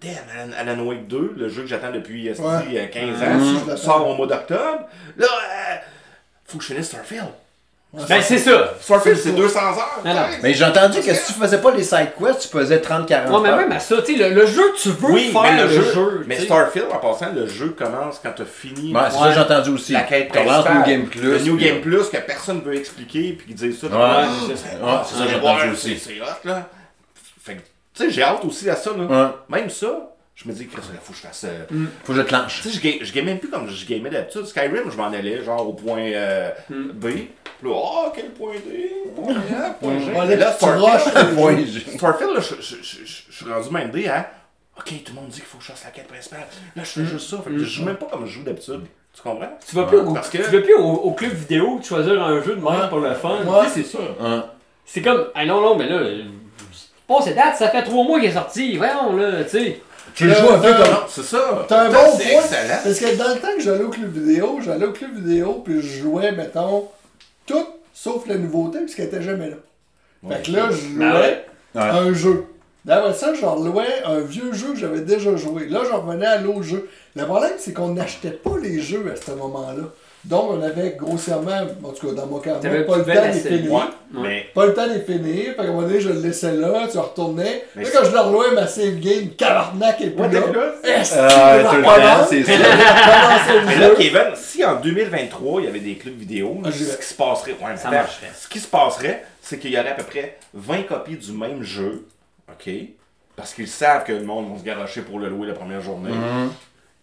Damn, 0.00 0.14
Alan, 0.36 0.72
Alan 0.72 0.82
Wake 0.84 1.06
2, 1.06 1.34
le 1.36 1.48
jeu 1.48 1.62
que 1.62 1.68
j'attends 1.68 1.92
depuis 1.92 2.28
euh, 2.28 2.32
Ouais. 2.32 2.36
c'est-à-dire, 2.36 2.82
euh, 2.82 2.86
15 3.14 3.20
Ouais, 3.68 3.72
ans, 3.72 3.76
sort 3.76 4.08
au 4.08 4.14
mois 4.16 4.26
d'octobre. 4.26 4.80
Là, 5.16 5.26
euh, 5.28 5.76
faut 6.44 6.58
que 6.58 6.64
je 6.64 6.72
finisse 6.72 6.88
Starfield. 6.88 7.28
Ben 7.92 8.22
c'est 8.22 8.38
ça. 8.38 8.72
Starfield, 8.80 9.16
C'est 9.18 9.22
c'est 9.24 9.30
ça. 9.30 9.36
200 9.36 9.60
heures. 9.60 10.00
Non, 10.04 10.14
non. 10.14 10.20
Mais 10.42 10.54
j'ai 10.54 10.64
entendu 10.64 11.00
que 11.00 11.12
si 11.14 11.32
tu 11.34 11.38
faisais 11.38 11.58
pas 11.58 11.72
les 11.72 11.82
side 11.82 12.12
quests, 12.18 12.40
tu 12.40 12.48
faisais 12.48 12.78
30-40 12.78 13.30
Ouais, 13.30 13.40
mais 13.42 13.48
heures. 13.50 13.56
même 13.58 13.72
à 13.72 13.78
ça, 13.80 14.00
tu 14.00 14.16
sais, 14.16 14.28
le, 14.30 14.34
le 14.34 14.46
jeu, 14.46 14.62
tu 14.80 14.88
veux 14.88 15.10
Oui, 15.12 15.30
faire 15.30 15.42
mais 15.42 15.62
le 15.62 15.68
jeu. 15.68 15.82
jeu. 15.92 16.24
mais. 16.26 16.40
Starfield, 16.40 16.86
en 16.90 16.96
passant, 16.96 17.32
le 17.34 17.46
jeu 17.46 17.68
commence 17.78 18.18
quand 18.22 18.32
t'as 18.34 18.44
fini 18.46 18.94
Ouais, 18.94 19.02
c'est 19.10 19.18
ça 19.18 19.28
que 19.28 19.34
j'ai 19.34 19.40
entendu 19.40 19.70
aussi. 19.70 19.92
la 19.92 20.00
quête 20.02 20.28
principale. 20.28 20.74
New 20.78 20.84
Game 20.86 21.06
Plus. 21.06 21.20
Le 21.20 21.38
New 21.40 21.56
Game 21.58 21.80
Plus 21.82 22.08
que 22.08 22.16
personne 22.16 22.62
veut 22.62 22.76
expliquer, 22.76 23.34
puis 23.34 23.46
qu'ils 23.48 23.56
disent 23.56 23.78
ça. 23.80 23.88
Ouais. 23.88 23.92
Ouais, 23.94 24.28
c'est 24.48 24.56
ça. 24.56 25.24
Que 25.24 25.30
j'ai 25.30 25.36
Ouais, 25.36 25.48
entendu 25.50 25.72
aussi. 25.72 25.98
C'est 25.98 26.20
hot, 26.20 26.24
là. 26.48 26.68
Fait 27.44 27.56
que, 27.56 27.60
tu 27.94 28.04
sais, 28.04 28.10
j'ai 28.10 28.22
hâte 28.22 28.44
aussi 28.46 28.70
à 28.70 28.76
ça, 28.76 28.90
là. 28.96 29.04
Ouais. 29.04 29.30
Même 29.60 29.68
ça, 29.68 29.88
je 30.34 30.48
me 30.48 30.52
dis 30.54 30.66
que 30.66 30.80
faut 30.80 31.12
que 31.12 31.18
je 31.18 31.22
fasse. 31.22 31.44
euh, 31.44 31.64
Faut 32.04 32.12
que 32.12 32.18
je 32.18 32.24
te 32.24 32.32
lâche. 32.32 32.62
Tu 32.62 32.70
sais, 32.70 32.74
je, 32.78 32.80
ga- 32.82 33.04
je 33.04 33.12
game 33.12 33.24
même 33.26 33.38
plus 33.38 33.48
comme 33.50 33.68
je 33.68 33.86
gamais 33.86 34.10
d'habitude. 34.10 34.46
Skyrim, 34.46 34.90
je 34.90 34.96
m'en 34.96 35.06
allais, 35.12 35.42
genre 35.44 35.68
au 35.68 35.72
point 35.74 36.00
euh, 36.00 36.50
Hmm. 36.70 36.88
B. 36.92 37.06
Puis 37.60 37.70
là, 37.70 37.76
oh, 37.76 38.06
quel 38.14 38.30
point 38.30 38.54
D, 38.66 38.92
point 39.14 39.34
A, 39.56 39.70
point 39.70 39.98
G. 40.00 40.10
Ouais, 40.12 40.36
là, 40.36 40.52
Starfield, 40.52 41.36
le 41.36 41.42
Ouais, 41.42 41.64
Starfield, 41.96 42.30
là, 42.34 42.40
je, 42.40 42.54
je, 42.60 43.04
suis 43.32 43.44
rendu 43.52 43.70
même 43.70 43.90
D 43.90 44.08
à. 44.08 44.30
Ok, 44.76 44.86
tout 45.04 45.12
le 45.14 45.20
monde 45.20 45.28
dit 45.28 45.36
qu'il 45.40 45.44
faut 45.48 45.58
que 45.58 45.64
je 45.64 45.70
fasse 45.70 45.84
la 45.84 45.90
quête 45.90 46.08
principale. 46.08 46.46
Là, 46.74 46.82
je 46.82 46.88
fais 46.88 47.04
juste 47.04 47.28
ça. 47.28 47.36
Fait 47.44 47.50
que 47.50 47.58
je 47.58 47.64
joue 47.64 47.84
même 47.84 47.96
pas 47.96 48.06
comme 48.06 48.26
je 48.26 48.32
joue 48.32 48.42
d'habitude. 48.42 48.80
Tu 49.14 49.20
comprends? 49.22 49.50
Tu 49.68 49.76
vas 49.76 49.84
plus, 49.84 49.98
au, 49.98 50.14
Parce 50.14 50.30
que- 50.30 50.38
tu 50.38 50.44
vas 50.44 50.60
plus 50.62 50.74
au, 50.74 50.86
au 50.90 51.12
club 51.12 51.32
vidéo 51.34 51.78
de 51.78 51.84
choisir 51.84 52.20
un 52.22 52.42
jeu 52.42 52.56
de 52.56 52.60
Ouais. 52.62 52.88
pour 52.88 52.98
le 53.00 53.12
fun. 53.14 53.44
Ouais. 53.44 53.64
Tu 53.66 53.70
sais, 53.70 53.82
c'est 53.82 53.98
ça. 53.98 54.02
Ouais. 54.18 54.40
C'est 54.86 55.02
comme, 55.02 55.26
ah 55.34 55.44
non, 55.44 55.60
non, 55.60 55.76
mais 55.76 55.86
là, 55.88 55.96
euh, 55.96 56.22
pas 57.06 57.20
cette 57.20 57.36
date, 57.36 57.56
ça 57.56 57.68
fait 57.68 57.82
trois 57.82 58.02
mois 58.04 58.18
qu'il 58.18 58.30
est 58.30 58.32
sorti. 58.32 58.76
Voyons, 58.78 59.14
là, 59.14 59.44
tu 59.44 59.50
sais. 59.50 59.80
Tu 60.14 60.26
le 60.26 60.34
joues 60.34 60.50
un 60.50 60.58
peu 60.58 60.72
comme. 60.72 60.92
Non, 60.92 61.00
c'est 61.08 61.22
ça. 61.24 61.64
T'as 61.68 61.80
un 61.82 61.90
bon 61.90 61.98
c'est 62.18 62.30
point. 62.32 62.42
excellent. 62.42 62.78
Parce 62.84 62.98
que 62.98 63.16
dans 63.16 63.34
le 63.34 63.40
temps 63.40 63.54
que 63.56 63.62
j'allais 63.62 63.84
au 63.84 63.90
club 63.90 64.12
vidéo, 64.12 64.58
j'allais 64.64 64.86
au 64.86 64.92
club 64.92 65.14
vidéo 65.14 65.62
puis 65.64 65.80
je 65.80 66.02
jouais, 66.02 66.32
mettons, 66.32 66.88
tout 67.46 67.66
sauf 67.94 68.26
la 68.26 68.36
nouveauté 68.36 68.80
parce 68.80 68.94
qu'elle 68.94 69.06
était 69.06 69.22
jamais 69.22 69.50
là. 69.50 69.56
Fait 70.28 70.42
que 70.42 70.52
là, 70.52 70.68
je 70.70 70.76
jouais 70.76 71.44
Ben. 71.74 71.82
Ouais. 71.82 71.88
un 71.88 72.12
jeu. 72.12 72.46
D'après 72.84 73.14
ça, 73.14 73.32
je 73.32 73.44
relouais 73.46 74.02
un 74.04 74.20
vieux 74.20 74.52
jeu 74.52 74.72
que 74.72 74.78
j'avais 74.78 75.00
déjà 75.00 75.36
joué. 75.36 75.66
Là, 75.68 75.82
je 75.88 75.94
revenais 75.94 76.26
à 76.26 76.38
l'autre 76.38 76.62
jeu. 76.62 76.88
Le 77.14 77.24
problème, 77.24 77.52
c'est 77.58 77.72
qu'on 77.72 77.90
n'achetait 77.94 78.30
pas 78.32 78.56
les 78.60 78.80
jeux 78.80 79.12
à 79.12 79.16
ce 79.16 79.30
moment-là. 79.36 79.84
Donc, 80.24 80.50
on 80.52 80.62
avait 80.62 80.90
grossièrement, 80.96 81.62
en 81.82 81.88
tout 81.90 82.06
cas 82.06 82.12
dans 82.14 82.26
mon 82.26 82.38
cas, 82.38 82.54
T'avais 82.60 82.84
pas 82.84 82.98
le 82.98 83.02
plus 83.02 83.12
temps 83.12 83.22
laisser. 83.24 83.48
finir. 83.56 83.72
Ouais, 83.72 83.80
Ouais. 84.14 84.20
mais. 84.22 84.46
Pas 84.54 84.66
le 84.66 84.74
temps 84.74 84.86
les 84.86 85.00
finir. 85.00 85.46
Fait 85.46 85.54
qu'à 85.56 85.62
un 85.62 85.66
moment 85.66 85.82
donné, 85.82 86.00
je 86.00 86.10
le 86.10 86.20
laissais 86.20 86.52
là, 86.52 86.86
tu 86.90 86.96
retournais. 86.98 87.64
Mais 87.74 87.82
là, 87.82 87.90
quand 87.92 88.04
je 88.04 88.12
le 88.12 88.20
relouais, 88.20 88.52
ma 88.52 88.66
save 88.68 89.00
game, 89.00 89.30
cabarnak 89.36 90.00
et 90.00 90.10
puis 90.10 90.22
Ouais, 90.22 90.28
là. 90.30 90.40
Est-ce 90.84 91.14
que 91.14 91.84
Ah, 91.86 92.26
c'est 92.28 92.42
ça. 92.44 92.52
Mais 93.66 93.76
là. 93.78 93.90
Kevin, 93.96 94.36
si 94.36 94.64
en 94.64 94.76
2023, 94.80 95.60
il 95.60 95.64
y 95.64 95.68
avait 95.68 95.80
des 95.80 95.96
clubs 95.96 96.16
vidéo, 96.16 96.58
Ah, 96.64 96.70
ce 96.70 96.96
qui 96.96 97.04
se 97.04 97.14
passerait. 97.14 97.52
Ouais, 97.52 97.58
mais 97.70 97.76
Ça 97.76 97.88
attends, 97.88 97.96
marcherait. 97.98 98.30
Ce 98.38 98.48
qui 98.48 98.60
se 98.60 98.68
passerait, 98.68 99.24
c'est 99.40 99.58
qu'il 99.58 99.72
y 99.72 99.78
aurait 99.78 99.90
à 99.90 99.94
peu 99.94 100.04
près 100.04 100.36
20 100.54 100.82
copies 100.84 101.16
du 101.16 101.32
même 101.32 101.62
jeu. 101.64 102.06
OK? 102.48 102.72
Parce 103.34 103.54
qu'ils 103.54 103.66
savent 103.68 104.04
que 104.04 104.12
le 104.12 104.22
monde 104.22 104.52
va 104.52 104.58
se 104.58 104.64
garocher 104.64 105.00
pour 105.02 105.18
le 105.18 105.28
louer 105.28 105.48
la 105.48 105.54
première 105.54 105.80
journée. 105.80 106.10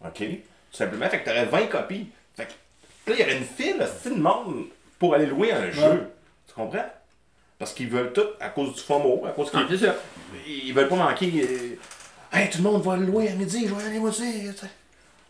OK? 0.05 0.19
Tout 0.19 0.77
simplement. 0.77 1.07
Fait 1.09 1.19
que 1.19 1.25
tu 1.25 1.31
aurais 1.31 1.45
20 1.45 1.65
copies. 1.69 2.07
Fait 2.37 2.45
que 2.45 2.51
là, 3.09 3.15
il 3.17 3.21
y 3.21 3.23
aurait 3.23 3.37
une 3.37 3.45
file, 3.45 3.81
aussi 3.81 4.15
de 4.15 4.21
monde 4.21 4.65
pour 4.97 5.13
aller 5.15 5.25
louer 5.25 5.51
un 5.51 5.71
jeu. 5.71 6.09
Tu 6.47 6.53
comprends? 6.53 6.85
Parce 7.57 7.73
qu'ils 7.73 7.89
veulent 7.89 8.13
tout, 8.13 8.25
à 8.39 8.49
cause 8.49 8.73
du 8.73 8.79
FOMO, 8.81 9.25
à 9.27 9.31
cause 9.31 9.49
qu'ils 9.51 9.59
Ah, 9.61 9.65
c'est 9.69 9.77
ça. 9.85 9.95
ils 10.47 10.73
veulent 10.73 10.87
pas 10.87 10.95
manquer. 10.95 11.31
euh, 11.43 12.37
hey, 12.37 12.49
tout 12.49 12.59
le 12.59 12.63
monde 12.63 12.81
va 12.81 12.95
le 12.95 13.05
louer 13.05 13.27
à 13.29 13.33
midi, 13.33 13.67
je 13.67 13.73
vais 13.73 13.83
aller 13.85 13.99
moi 13.99 14.09
aussi. 14.09 14.23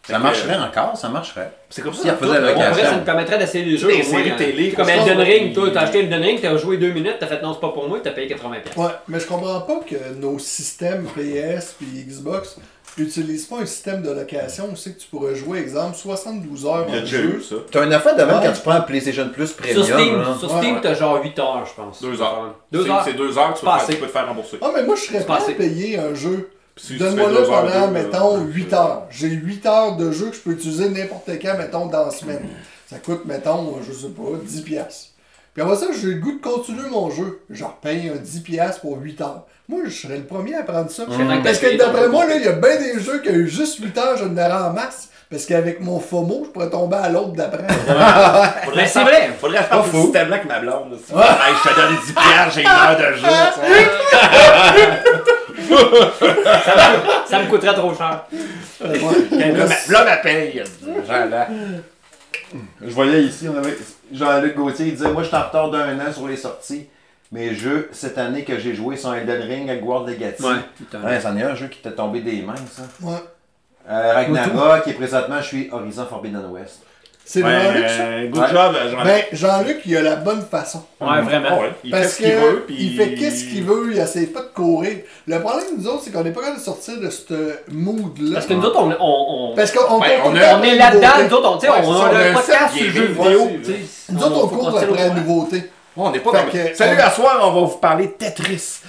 Fait 0.03 0.13
Ça 0.13 0.17
que, 0.19 0.23
marcherait 0.23 0.55
euh, 0.55 0.63
encore, 0.63 0.97
ça 0.97 1.09
marcherait. 1.09 1.51
C'est 1.69 1.81
comme 1.81 1.93
ça. 1.93 2.03
Si 2.03 2.07
elle 2.07 2.15
faisait 2.17 2.39
la 2.39 2.53
location. 2.53 2.83
ça 2.83 2.95
nous 2.97 3.03
permettrait 3.03 3.37
d'essayer 3.37 3.65
les 3.65 3.77
jeux. 3.77 3.89
Moins, 3.93 4.03
séries 4.03 4.31
hein. 4.31 4.35
télé, 4.37 4.71
Comme 4.73 4.89
Elden 4.89 5.19
Ring, 5.19 5.53
toi, 5.53 5.69
t'as 5.73 5.81
acheté 5.81 5.99
Elden 5.99 6.21
Ring, 6.21 6.39
t'as 6.41 6.55
joué 6.57 6.77
deux 6.77 6.91
minutes, 6.91 7.17
t'as 7.19 7.27
fait 7.27 7.41
non, 7.41 7.53
c'est 7.53 7.59
pas 7.59 7.69
pour 7.69 7.87
moi, 7.89 7.99
t'as 8.01 8.11
payé 8.11 8.33
80$. 8.33 8.77
Ouais, 8.77 8.91
mais 9.07 9.19
je 9.19 9.25
comprends 9.27 9.61
pas 9.61 9.79
que 9.81 10.13
nos 10.15 10.39
systèmes 10.39 11.05
PS 11.15 11.75
puis 11.79 12.05
Xbox 12.07 12.57
utilise 13.03 13.45
pas 13.45 13.57
un 13.61 13.65
système 13.65 14.01
de 14.01 14.09
location 14.11 14.69
où 14.71 14.75
c'est 14.75 14.95
que 14.95 14.99
tu 15.01 15.07
pourrais 15.07 15.35
jouer, 15.35 15.59
exemple, 15.59 15.95
72 15.95 16.65
heures 16.65 16.85
Il 16.87 16.95
y 16.95 16.97
a 16.97 17.01
en 17.01 17.05
jeu. 17.05 17.41
T'as 17.71 17.81
un 17.83 17.91
affaire 17.91 18.15
de 18.15 18.23
même 18.23 18.35
Ouais. 18.37 18.45
quand 18.45 18.53
tu 18.53 18.61
prends 18.61 18.71
un 18.71 18.81
PlayStation 18.81 19.29
Plus 19.29 19.51
Premium. 19.53 19.83
Sur 19.83 19.95
Steam, 19.95 20.23
sur 20.39 20.51
Ouais, 20.53 20.57
Steam 20.61 20.79
t'as 20.81 20.93
genre 20.93 21.21
8 21.23 21.39
heures, 21.39 21.65
je 21.65 21.81
pense. 21.81 22.01
Deux 22.01 22.21
heures. 22.21 22.55
Deux 22.71 22.83
C'est- 22.83 22.89
heures. 22.89 23.01
C'est 23.05 23.13
deux 23.13 23.37
heures, 23.37 23.53
tu 23.53 23.59
peux, 23.61 23.65
Pas 23.65 23.79
te 23.79 23.85
faire- 23.85 23.95
tu 23.95 24.01
peux 24.01 24.07
te 24.07 24.11
faire 24.11 24.27
rembourser. 24.27 24.57
Ah, 24.61 24.71
mais 24.75 24.83
moi, 24.83 24.95
je 24.95 25.01
serais 25.01 25.23
prêt 25.23 25.37
passé. 25.37 25.51
à 25.51 25.55
payer 25.55 25.97
un 25.99 26.13
jeu. 26.13 26.49
Si 26.77 26.95
Donne-moi 26.97 27.29
là 27.31 27.39
pendant, 27.45 27.87
deux, 27.87 27.93
mettons, 27.93 28.37
là, 28.37 28.43
8 28.47 28.73
heures. 28.73 29.01
J'ai 29.09 29.27
8 29.27 29.65
heures 29.65 29.97
de 29.97 30.11
jeu 30.11 30.27
que 30.29 30.35
je 30.37 30.41
peux 30.41 30.51
utiliser 30.51 30.87
n'importe 30.89 31.29
quand, 31.41 31.57
mettons, 31.57 31.87
dans 31.87 32.05
la 32.05 32.11
semaine. 32.11 32.47
Ça 32.89 32.97
coûte, 32.99 33.25
mettons, 33.25 33.75
je 33.85 33.91
sais 33.91 34.07
pas, 34.09 34.23
10 34.43 34.61
piastres. 34.61 35.08
Puis 35.53 35.61
après 35.63 35.75
ça, 35.75 35.87
j'ai 35.99 36.07
le 36.07 36.19
goût 36.19 36.33
de 36.33 36.41
continuer 36.41 36.87
mon 36.89 37.09
jeu. 37.09 37.41
Je 37.49 37.63
repaye 37.63 38.09
un 38.09 38.17
10 38.17 38.39
piastres 38.41 38.81
pour 38.81 38.97
8 39.01 39.21
heures. 39.21 39.45
Moi, 39.67 39.81
je 39.85 39.89
serais 39.91 40.17
le 40.17 40.23
premier 40.23 40.55
à 40.55 40.63
prendre 40.63 40.89
ça. 40.89 41.03
Mmh. 41.05 41.41
Parce 41.43 41.59
que 41.59 41.77
d'après 41.77 42.07
moi, 42.07 42.25
là, 42.25 42.35
il 42.35 42.43
y 42.43 42.47
a 42.47 42.53
bien 42.53 42.75
des 42.77 42.99
jeux 42.99 43.19
qui 43.21 43.29
ont 43.29 43.33
eu 43.33 43.47
juste 43.47 43.79
8 43.83 43.97
heures, 43.97 44.17
je 44.17 44.25
ne 44.25 44.35
l'aurais 44.35 44.51
en 44.51 44.73
masse. 44.73 45.09
Parce 45.29 45.45
qu'avec 45.45 45.79
mon 45.79 45.99
FOMO, 45.99 46.41
je 46.45 46.49
pourrais 46.49 46.71
tomber 46.71 46.97
à 46.97 47.07
l'autre 47.09 47.33
d'après. 47.33 47.67
Faudrait 48.65 48.81
Mais 48.81 48.87
c'est 48.87 49.03
vrai. 49.03 49.29
Faudrait 49.39 49.59
faire 49.59 49.69
Pas 49.69 49.85
ce 49.91 49.97
système-là 50.01 50.35
avec 50.37 50.47
ma 50.47 50.59
blonde. 50.59 50.93
Hey, 50.93 51.53
je 51.63 51.69
te 51.69 51.75
donne 51.75 51.95
10 52.03 52.13
piastres, 52.13 52.53
j'ai 52.55 52.61
une 52.61 52.67
heure 52.67 52.97
de 52.97 53.15
jeu. 53.15 53.27
tu 53.53 53.61
sais. 53.73 53.89
Ça 57.27 57.39
me 57.39 57.49
coûterait 57.49 57.75
trop 57.75 57.93
cher. 57.93 58.23
Là, 58.81 58.87
ma- 59.67 59.93
Là, 59.93 60.05
ma 60.05 60.17
paye. 60.17 60.63
Genre 61.07 61.25
là. 61.29 61.47
Je 62.81 62.89
voyais 62.93 63.23
ici, 63.23 63.47
on 63.47 63.57
avait 63.57 63.77
Jean-Luc 64.11 64.55
Gauthier, 64.55 64.87
il 64.87 64.93
disait 64.93 65.11
Moi, 65.11 65.23
je 65.23 65.27
suis 65.27 65.37
en 65.37 65.43
retard 65.43 65.69
d'un 65.71 65.99
an 65.99 66.11
sur 66.11 66.27
les 66.27 66.37
sorties. 66.37 66.87
Mes 67.31 67.53
jeux, 67.53 67.89
cette 67.91 68.17
année 68.17 68.43
que 68.43 68.57
j'ai 68.57 68.73
joué, 68.73 68.97
sont 68.97 69.13
Elden 69.13 69.41
Ring, 69.43 69.69
Hogwarts 69.69 70.05
Legacy. 70.07 70.43
putain. 70.75 71.03
Ouais, 71.03 71.19
c'en 71.21 71.37
est 71.37 71.43
un 71.43 71.53
jeu 71.53 71.67
qui 71.67 71.79
t'est 71.79 71.91
tombé 71.91 72.21
des 72.21 72.41
mains, 72.41 72.55
ça. 72.71 72.83
Ouais. 73.01 73.19
Euh, 73.87 74.13
Ragnarok, 74.13 74.87
et 74.87 74.93
présentement, 74.93 75.39
je 75.41 75.45
suis 75.47 75.69
Horizon 75.71 76.05
Forbidden 76.05 76.45
West. 76.51 76.83
C'est 77.31 77.43
Ouais, 77.43 77.61
Jean-Luc, 77.63 77.89
ça? 77.89 78.01
euh, 78.01 78.27
good 78.27 78.41
Ouais. 78.41 78.47
job, 78.49 78.75
Jean-Luc. 78.91 79.03
Ben, 79.05 79.23
Jean-Luc, 79.33 79.81
il 79.85 79.97
a 79.97 80.01
la 80.01 80.15
bonne 80.15 80.41
façon. 80.41 80.81
Ouais, 80.99 81.21
vraiment. 81.21 81.59
Ouais, 81.59 81.71
Il 81.83 81.91
fait 81.93 82.01
Parce 82.01 82.13
ce 82.13 82.17
qu'il 82.17 82.31
que 82.31 82.35
veut. 82.39 82.63
puis 82.65 82.75
il 82.79 82.97
fait 82.97 83.13
qu'est-ce 83.13 83.43
qu'il 83.43 83.63
veut, 83.65 83.89
il 83.91 83.99
essaie 83.99 84.25
pas 84.25 84.39
de 84.41 84.47
courir. 84.47 84.97
Le 85.27 85.39
problème, 85.39 85.65
nous 85.77 85.87
autres, 85.87 86.01
c'est 86.05 86.11
qu'on 86.11 86.23
n'est 86.23 86.31
pas 86.31 86.39
capable 86.41 86.57
de 86.57 86.63
sortir 86.63 86.99
de 86.99 87.07
ce 87.11 87.59
mood-là. 87.71 88.33
Parce 88.33 88.47
que 88.47 88.53
nous 88.55 88.63
autres, 88.65 88.79
on, 88.81 88.89
on, 88.99 89.51
on, 89.51 89.55
Parce 89.55 89.71
qu'on 89.71 89.99
Ouais, 89.99 90.07
court 90.21 90.31
on 90.31 90.33
le 90.33 90.39
est 90.39 90.75
là-dedans, 90.75 91.07
nous 91.23 91.33
autres, 91.35 91.51
on, 91.53 91.57
tu 91.59 91.67
sais, 91.67 91.71
Ouais, 91.71 91.77
on, 91.83 91.93
a 91.93 91.97
on 91.97 92.01
a 92.01 92.17
un 92.19 92.31
un 92.31 92.33
podcast 92.33 92.73
sur 92.75 92.85
jeux 92.91 93.05
vidéo. 93.05 93.41
ouais, 93.43 93.59
tu 93.63 93.71
sais. 93.73 93.79
Nous 94.11 94.23
autres, 94.23 94.43
on 94.43 94.47
court 94.47 94.69
après 94.79 94.97
la 94.97 95.09
nouveauté. 95.11 95.69
On 95.97 96.09
n'est 96.11 96.19
pas 96.19 96.31
Fait 96.31 96.65
comme... 96.65 96.73
Salut, 96.75 96.99
à 96.99 97.11
soir, 97.11 97.39
on 97.43 97.51
va 97.51 97.67
vous 97.67 97.77
parler 97.77 98.07
de 98.07 98.11
Tetris. 98.13 98.79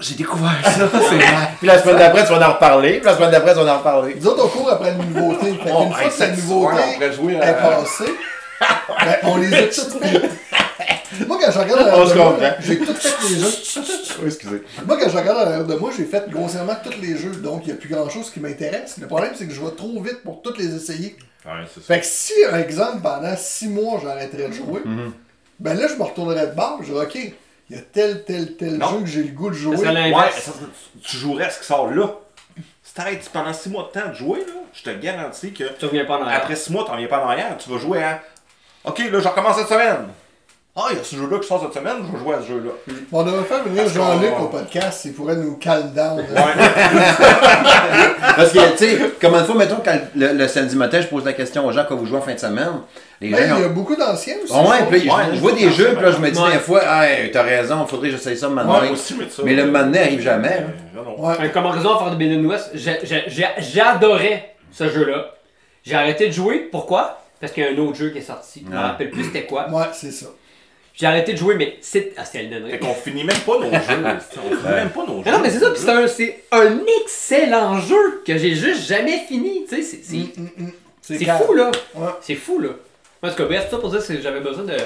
J'ai 0.00 0.14
découvert 0.14 0.50
ça, 0.64 0.70
c'est 0.90 1.16
vrai. 1.16 1.48
Puis 1.58 1.66
la 1.66 1.78
semaine 1.80 1.96
d'après, 1.98 2.24
tu 2.26 2.32
vas 2.32 2.48
en 2.48 2.52
reparler. 2.54 2.92
Puis 2.98 3.06
la 3.06 3.16
semaine 3.16 3.30
d'après, 3.30 3.52
tu 3.54 3.60
vas 3.60 3.74
en 3.74 3.78
reparler. 3.78 4.16
Nous 4.18 4.26
autres, 4.26 4.44
on 4.46 4.48
court 4.48 4.70
après 4.72 4.90
la 4.92 4.96
nouveauté. 4.96 5.52
Fait 5.64 5.70
Oh, 5.74 5.82
qu'une 5.82 5.92
fois 5.92 5.98
que 5.98 6.04
la 6.04 6.10
cette 6.10 6.36
nouveauté 6.38 7.32
est 7.34 7.40
à- 7.42 7.52
passée, 7.54 8.14
ben, 8.60 9.16
on 9.24 9.36
les 9.36 9.54
a 9.54 9.62
toutes 9.64 10.02
faites. 10.02 10.30
Moi, 11.26 11.38
quand 11.42 11.50
je 11.52 11.58
regarde 11.58 11.80
l'arrière 11.86 12.06
se 12.08 12.12
de 12.14 12.18
moi, 12.18 12.36
j'ai 12.60 12.78
tout 12.78 12.94
fait 12.94 13.28
les 13.28 13.40
jeux. 13.40 13.82
Oui, 14.20 14.26
excusez. 14.26 14.62
Moi, 14.86 14.96
quand 15.02 15.10
je 15.10 15.16
regarde 15.18 15.38
l'arrière 15.38 15.64
de 15.66 15.74
moi, 15.74 15.90
j'ai 15.96 16.04
fait 16.04 16.30
grossièrement 16.30 16.76
tous 16.82 16.94
les 17.00 17.16
jeux. 17.16 17.32
Donc, 17.32 17.62
il 17.64 17.68
n'y 17.68 17.72
a 17.72 17.76
plus 17.76 17.88
grand-chose 17.88 18.30
qui 18.30 18.40
m'intéresse. 18.40 18.96
Le 19.00 19.06
problème, 19.06 19.32
c'est 19.36 19.46
que 19.46 19.52
je 19.52 19.60
vais 19.60 19.72
trop 19.76 20.00
vite 20.02 20.22
pour 20.24 20.40
tous 20.40 20.56
les 20.56 20.74
essayer. 20.74 21.16
Ouais, 21.44 21.52
c'est 21.74 21.80
ça. 21.80 21.94
Fait 21.94 22.00
que 22.00 22.06
si, 22.06 22.32
par 22.48 22.58
exemple, 22.58 22.98
pendant 23.02 23.36
six 23.36 23.68
mois, 23.68 24.00
j'arrêterais 24.02 24.48
de 24.48 24.52
jouer, 24.54 24.80
Mhm. 24.84 25.12
ben 25.58 25.74
là, 25.78 25.88
je 25.88 25.94
me 25.96 26.02
retournerais 26.04 26.46
de 26.46 26.54
bord. 26.54 26.78
Je 26.82 26.92
dirais, 26.92 27.06
OK, 27.06 27.18
il 27.70 27.76
y 27.76 27.78
a 27.78 27.82
tel, 27.82 28.24
tel, 28.24 28.56
tel 28.56 28.76
Non. 28.78 28.88
jeu 28.90 29.00
que 29.00 29.06
j'ai 29.06 29.22
le 29.22 29.30
goût 29.32 29.50
de 29.50 29.54
jouer. 29.54 29.76
Ça 29.76 29.92
Ouais, 29.92 30.12
ça, 30.38 30.52
tu- 30.52 31.00
tu 31.00 31.16
jouerais 31.16 31.44
à 31.44 31.50
ce 31.50 31.60
qui 31.60 31.66
sort 31.66 31.90
là. 31.90 32.06
Si 32.82 32.94
t'arrêtes 32.94 33.30
pendant 33.32 33.52
6 33.52 33.68
mois 33.70 33.88
de 33.94 34.00
temps 34.00 34.08
de 34.08 34.14
jouer, 34.14 34.40
là, 34.40 34.52
je 34.74 34.82
te 34.82 34.90
garantis 34.90 35.52
que 35.52 35.64
Tu 35.78 35.84
reviens 35.86 36.04
pas 36.04 36.18
en 36.18 36.22
arrière. 36.22 36.38
après 36.38 36.56
6 36.56 36.72
mois, 36.72 36.84
t'en 36.84 36.96
viens 36.96 37.06
pas 37.06 37.24
en 37.24 37.28
arrière. 37.28 37.56
Tu 37.58 37.70
vas 37.70 37.78
jouer 37.78 38.02
à. 38.02 38.20
Ok, 38.84 38.98
là, 38.98 39.20
je 39.20 39.28
recommence 39.28 39.56
cette 39.58 39.68
semaine. 39.68 40.08
Ah, 40.74 40.86
il 40.92 40.98
y 40.98 41.00
a 41.00 41.04
ce 41.04 41.16
jeu-là 41.16 41.38
qui 41.40 41.48
sort 41.48 41.60
cette 41.62 41.74
semaine, 41.74 41.96
je 42.06 42.12
vais 42.16 42.24
jouer 42.24 42.34
à 42.36 42.40
ce 42.42 42.46
jeu-là. 42.46 42.70
On 43.12 43.22
devrait 43.24 43.44
faire 43.44 43.62
venir 43.64 43.88
Jean-Luc 43.88 44.32
au 44.40 44.46
podcast. 44.46 45.04
Il 45.04 45.12
pourrait 45.14 45.34
nous 45.36 45.56
calm 45.56 45.92
down. 45.92 46.20
Ouais. 46.20 46.26
Parce 48.36 48.52
que, 48.52 48.70
tu 48.72 48.78
sais, 48.78 48.98
combien 49.20 49.40
de 49.40 49.46
fois, 49.46 49.54
mettons, 49.56 49.80
quand 49.84 49.98
le, 50.14 50.32
le 50.32 50.48
samedi 50.48 50.76
matin, 50.76 51.00
je 51.00 51.08
pose 51.08 51.24
la 51.24 51.32
question 51.32 51.66
aux 51.66 51.72
gens 51.72 51.84
quand 51.88 51.96
vous 51.96 52.06
jouez 52.06 52.18
en 52.18 52.22
fin 52.22 52.34
de 52.34 52.38
semaine, 52.38 52.82
les 53.20 53.30
Ben, 53.30 53.48
gens. 53.48 53.56
il 53.58 53.62
y 53.62 53.64
a 53.64 53.68
beaucoup 53.68 53.94
d'anciens 53.96 54.36
aussi. 54.42 54.52
Ah 54.56 54.62
ouais, 54.62 54.76
je 54.80 54.84
puis 54.98 55.08
là, 55.08 55.14
je, 55.30 55.34
je 55.36 55.40
vois 55.40 55.52
des 55.52 55.70
jeux, 55.70 55.92
puis 55.94 56.02
là, 56.04 56.10
je 56.12 56.18
me 56.18 56.30
dis 56.30 56.38
ouais. 56.40 56.52
des 56.52 56.58
fois, 56.58 56.80
hey, 57.06 57.30
t'as 57.30 57.42
raison, 57.42 57.86
faudrait 57.86 58.08
que 58.08 58.16
j'essaye 58.16 58.36
ça 58.36 58.48
maintenant. 58.48 58.80
Moi 58.80 58.90
aussi, 58.92 59.14
mais 59.18 59.28
ça. 59.28 59.42
Mais 59.44 59.54
le 59.54 59.66
moment 59.66 59.84
donné 59.84 59.98
arrive 59.98 60.20
jamais. 60.22 60.64
hein. 60.66 60.72
Euh. 60.96 61.26
Un 61.44 61.48
Comme 61.48 61.66
Horizon 61.66 61.98
Forbidden 61.98 62.46
West, 62.46 62.70
j'ai- 62.74 62.98
j'ai- 63.04 63.24
j'ai- 63.26 63.46
j'adorais 63.58 64.54
ce 64.72 64.88
jeu-là. 64.88 65.34
J'ai 65.84 65.94
arrêté 65.94 66.26
de 66.28 66.32
jouer. 66.32 66.68
Pourquoi? 66.70 67.22
Parce 67.40 67.52
qu'il 67.52 67.62
y 67.62 67.66
a 67.66 67.70
un 67.70 67.78
autre 67.78 67.96
jeu 67.96 68.10
qui 68.10 68.18
est 68.18 68.22
sorti. 68.22 68.62
Je 68.66 68.70
me 68.70 68.78
rappelle 68.78 69.10
plus 69.10 69.24
c'était 69.24 69.44
quoi. 69.44 69.68
Ouais, 69.70 69.84
c'est 69.92 70.10
ça. 70.12 70.26
J'ai 70.94 71.06
arrêté 71.06 71.32
de 71.32 71.38
jouer, 71.38 71.54
mais 71.54 71.78
c'est. 71.80 72.12
Ah, 72.18 72.24
c'était 72.26 72.44
Elden 72.44 72.68
Fait 72.68 72.78
qu'on 72.78 72.92
finit 72.94 73.24
même 73.24 73.36
pas 73.46 73.58
nos 73.58 73.70
jeux. 73.70 73.70
On 74.36 74.50
finit 74.56 74.74
même 74.74 74.90
pas 74.90 75.06
nos 75.06 75.16
jeux. 75.18 75.22
Mais 75.24 75.32
non, 75.32 75.38
mais 75.40 75.48
c'est 75.50 75.60
ça, 75.60 75.70
pis 75.70 75.80
c'est 75.80 75.90
un, 75.90 76.06
c'est 76.06 76.42
un 76.52 76.78
excellent 77.02 77.78
jeu 77.80 78.22
que 78.26 78.36
j'ai 78.36 78.54
juste 78.54 78.86
jamais 78.86 79.18
fini. 79.26 79.64
Tu 79.68 79.76
sais, 79.76 79.82
c'est- 79.82 80.00
c'est 80.04 80.16
Mm, 80.16 80.42
mm, 80.58 80.62
mm. 80.64 80.72
c'est 81.00 81.18
calme. 81.24 81.42
fou, 81.46 81.54
là. 81.54 81.70
Ouais. 81.94 82.08
C'est 82.20 82.34
fou, 82.34 82.58
là. 82.58 82.68
En 83.22 83.28
tout 83.28 83.34
cas, 83.36 83.44
bref, 83.44 83.64
tout 83.66 83.76
ça 83.76 83.78
pour 83.78 83.90
dire 83.90 84.06
que 84.06 84.20
j'avais 84.22 84.40
besoin 84.40 84.64
de 84.64 84.76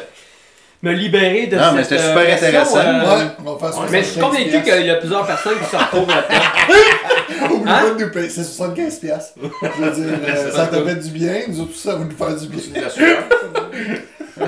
me 0.82 0.92
libérer 0.92 1.46
de 1.46 1.56
Non, 1.56 1.72
mais 1.72 1.84
cette 1.84 1.98
c'était 2.00 2.02
euh, 2.02 2.08
super 2.08 2.24
pression, 2.24 2.46
intéressant. 2.48 2.78
euh, 2.78 3.16
Ouais, 3.18 3.30
on 3.46 3.54
va 3.54 3.58
faire 3.58 3.74
ça. 3.74 3.86
Mais 3.90 4.02
je 4.02 4.08
suis 4.08 4.20
convaincu 4.20 4.62
qu'il 4.62 4.86
y 4.86 4.90
a 4.90 4.94
plusieurs 4.96 5.26
personnes 5.26 5.58
qui 5.58 5.64
se 5.70 5.76
retrouvent 5.76 6.08
là-dedans. 6.08 7.54
Oublie 7.54 7.70
Hein? 7.70 7.80
pas 7.82 7.90
de 7.90 8.04
nous 8.04 8.10
payer. 8.10 8.28
C'est 8.28 8.42
75$. 8.42 9.00
piastres. 9.00 9.38
Je 9.40 9.82
veux 9.82 9.90
dire, 9.92 10.18
euh, 10.28 10.50
ça 10.52 10.66
te 10.66 10.84
fait 10.84 10.94
du 10.96 11.10
bien. 11.10 11.42
Nous 11.48 11.60
autres, 11.60 11.74
ça 11.76 11.94
va 11.96 12.04
nous 12.04 12.10
faire 12.16 12.36
du 12.36 12.46
bien. 12.48 12.60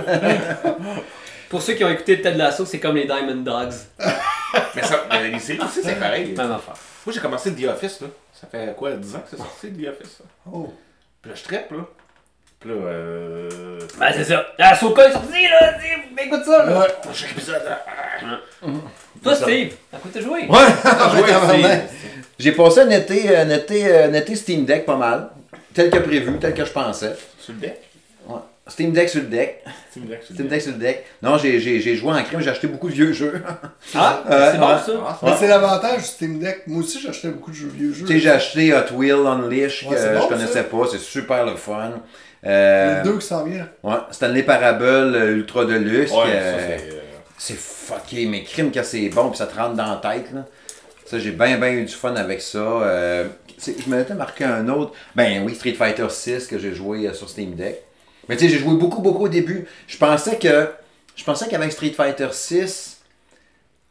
Pour 1.49 1.62
ceux 1.62 1.75
qui 1.75 1.85
ont 1.85 1.88
écouté 1.90 2.20
Ted 2.20 2.37
Lasso, 2.37 2.64
c'est 2.66 2.81
comme 2.81 2.96
les 2.96 3.05
Diamond 3.07 3.37
Dogs. 3.42 3.72
Mais 4.75 4.83
ça, 4.83 5.05
mais 5.11 5.31
les 5.31 5.38
séries 5.38 5.61
aussi, 5.61 5.81
c'est 5.83 5.94
pareil. 5.99 6.35
Même 6.37 6.53
affaire. 6.53 6.75
Moi, 7.07 7.14
j'ai 7.14 7.20
commencé 7.20 7.53
The 7.55 7.64
Office, 7.68 8.01
là. 8.01 8.09
Ça 8.38 8.49
fait 8.51 8.75
quoi, 8.77 8.92
10 8.92 9.14
ans 9.14 9.18
que 9.20 9.29
c'est 9.31 9.37
sorti, 9.37 9.68
The 9.72 9.88
Office? 9.88 10.16
ça? 10.18 10.25
Oh. 10.53 10.72
Puis 11.22 11.31
là, 11.31 11.37
je 11.37 11.42
trappe, 11.44 11.70
là. 11.70 11.79
Puis 12.61 12.71
là, 12.71 12.77
euh. 12.77 13.49
Ben, 13.99 14.07
c'est 14.14 14.25
ça. 14.25 14.47
La 14.59 14.75
Soka 14.75 15.09
est 15.09 15.12
sortie, 15.12 15.49
là. 15.49 15.73
Écoute 16.25 16.45
ça, 16.45 16.64
là. 16.64 16.81
Ouais. 16.81 16.87
Chaque 17.12 17.33
épisode, 17.33 17.62
là. 17.64 18.38
Toi, 19.23 19.35
Steve, 19.35 19.73
à 19.92 19.97
quoi 19.99 20.11
t'as 20.12 20.21
joué? 20.21 20.40
Ouais, 20.40 21.19
joué, 21.21 21.23
tabarnak. 21.33 21.83
J'ai 22.38 22.53
passé 22.53 22.81
un 22.81 22.90
été, 22.90 23.35
un, 23.37 23.49
été, 23.51 23.97
un 24.05 24.12
été 24.12 24.35
Steam 24.35 24.64
Deck 24.64 24.85
pas 24.85 24.97
mal. 24.97 25.31
Tel 25.75 25.90
que 25.90 25.99
prévu, 25.99 26.38
tel 26.38 26.55
que 26.55 26.64
je 26.64 26.73
pensais. 26.73 27.16
Sur 27.38 27.55
le 27.55 27.61
deck? 27.61 27.81
Ouais. 28.29 28.37
Steam 28.69 28.92
Deck 28.92 29.09
sur 29.09 29.21
le 29.23 29.27
deck. 29.29 29.62
Steam 29.90 30.07
Deck, 30.07 30.23
sur 30.23 30.31
le 30.33 30.35
Steam 30.35 30.49
deck. 30.49 30.51
Deck 30.51 30.62
sur 30.62 30.73
le 30.73 30.79
deck. 30.79 31.05
Non, 31.23 31.38
j'ai 31.38 31.61
j'ai- 31.61 31.81
j'ai 31.81 31.95
joué 31.97 32.12
en 32.12 32.23
crime, 32.25 32.40
j'ai 32.40 32.51
acheté 32.51 32.66
beaucoup 32.66 32.88
de 32.88 32.95
vieux 32.95 33.12
jeux. 33.12 33.42
Ah, 33.95 34.23
Ouais, 34.29 34.37
c'est 34.53 34.59
bon, 34.59 34.66
ouais. 34.69 34.79
ça. 34.85 34.92
Ah, 35.07 35.19
Mais 35.23 35.33
c'est 35.38 35.49
l'avantage 35.49 35.99
du 35.99 36.05
Steam 36.05 36.38
Deck. 36.40 36.62
Moi 36.66 36.81
aussi, 36.81 37.01
j'achetais 37.01 37.29
beaucoup 37.29 37.51
de 37.51 37.57
jeux 37.57 37.73
vieux 37.75 37.92
jeux. 37.92 38.07
Tu 38.07 38.14
sais, 38.14 38.19
j'ai 38.21 38.31
acheté 38.31 38.75
Hot 38.75 38.92
Wheel 38.95 39.14
Unleashed, 39.27 39.88
Ouais, 39.88 39.97
que 39.97 40.14
bon, 40.14 40.23
je 40.23 40.29
connaissais 40.29 40.53
ça. 40.55 40.64
pas, 40.64 40.83
c'est 40.90 40.99
super 40.99 41.45
le 41.47 41.57
fun. 41.57 41.92
Euh, 42.44 43.03
Les 43.03 43.09
deux 43.11 43.18
qui 43.18 43.27
s'en 43.27 43.44
viennent. 43.44 43.68
ouais, 43.83 43.94
Stanley 44.11 44.42
Parable 44.42 44.85
euh, 44.85 45.37
Ultra 45.37 45.64
Deluxe. 45.64 46.11
Ouais, 46.12 46.16
ça, 46.18 46.25
euh, 46.33 46.79
c'est. 47.38 47.55
euh, 47.55 47.57
fucké, 47.57 48.27
mais 48.27 48.42
crime 48.44 48.70
que 48.70 48.83
c'est 48.83 49.09
bon, 49.09 49.29
puis 49.31 49.38
ça 49.38 49.46
te 49.46 49.57
rentre 49.57 49.75
dans 49.75 49.90
la 49.90 49.96
tête. 49.96 50.33
Là. 50.33 50.44
Ça, 51.07 51.18
j'ai 51.18 51.31
bien, 51.33 51.57
bien 51.59 51.70
eu 51.70 51.85
du 51.85 51.92
fun 51.94 52.14
avec 52.16 52.40
ça. 52.42 52.59
Euh, 52.59 53.25
je 53.64 53.88
m'étais 53.90 54.14
marqué 54.14 54.44
un 54.44 54.68
autre. 54.68 54.92
Ben 55.14 55.42
oui, 55.44 55.55
Street 55.55 55.72
Fighter 55.75 56.07
6 56.09 56.46
que 56.46 56.59
j'ai 56.59 56.75
joué 56.75 57.07
euh, 57.09 57.14
sur 57.14 57.29
Steam 57.29 57.55
Deck. 57.55 57.83
Mais 58.29 58.37
tu 58.37 58.44
sais, 58.44 58.51
j'ai 58.53 58.59
joué 58.59 58.75
beaucoup, 58.75 59.01
beaucoup 59.01 59.25
au 59.25 59.29
début. 59.29 59.66
Je 59.87 59.96
pensais 59.96 60.37
que. 60.37 60.68
Je 61.14 61.25
pensais 61.25 61.49
qu'avec 61.49 61.72
Street 61.72 61.92
Fighter 61.96 62.29
6, 62.31 63.01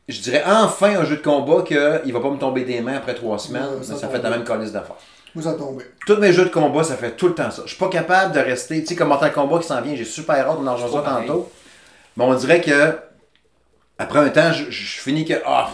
je 0.08 0.22
dirais 0.22 0.44
enfin 0.46 1.00
un 1.00 1.06
jeu 1.06 1.16
de 1.16 1.22
combat 1.24 1.64
qu'il 1.64 2.14
va 2.14 2.20
pas 2.20 2.30
me 2.30 2.38
tomber 2.38 2.64
des 2.66 2.82
mains 2.82 2.98
après 2.98 3.16
trois 3.16 3.40
semaines. 3.40 3.64
Ouais, 3.64 3.78
mais 3.80 3.86
ça 3.86 3.96
ça 3.96 4.08
fait 4.10 4.22
la 4.22 4.30
même 4.30 4.44
calice 4.44 4.72
d'affaires. 4.72 4.98
Vous 5.36 5.48
en 5.48 5.58
tombez. 5.58 5.86
Tous 6.08 6.16
mes 6.18 6.32
jeux 6.32 6.46
de 6.46 6.50
combat, 6.50 6.84
ça 6.84 6.96
fait 6.96 7.12
tout 7.18 7.28
le 7.28 7.36
temps 7.36 7.52
ça. 7.52 7.64
Je 7.66 7.70
suis 7.72 7.78
pas 7.78 7.90
capable 7.90 8.34
de 8.34 8.40
rester. 8.40 8.82
Tu 8.82 8.88
sais, 8.88 8.96
comme 8.96 9.10
Mortal 9.10 9.34
Kombat 9.34 9.60
qui 9.60 9.68
s'en 9.68 9.82
vient, 9.82 9.96
j'ai 9.96 10.06
super 10.06 10.36
hâte, 10.36 10.58
on 10.60 10.66
en 10.68 10.76
rejoint 10.76 11.02
tantôt. 11.02 11.52
Mais 12.18 12.24
on 12.24 12.34
dirait 12.36 12.62
que. 12.62 12.98
Après 13.98 14.20
un 14.20 14.30
temps, 14.30 14.52
je, 14.52 14.66
je 14.70 15.00
finis 15.02 15.26
que. 15.26 15.34
Ah, 15.46 15.70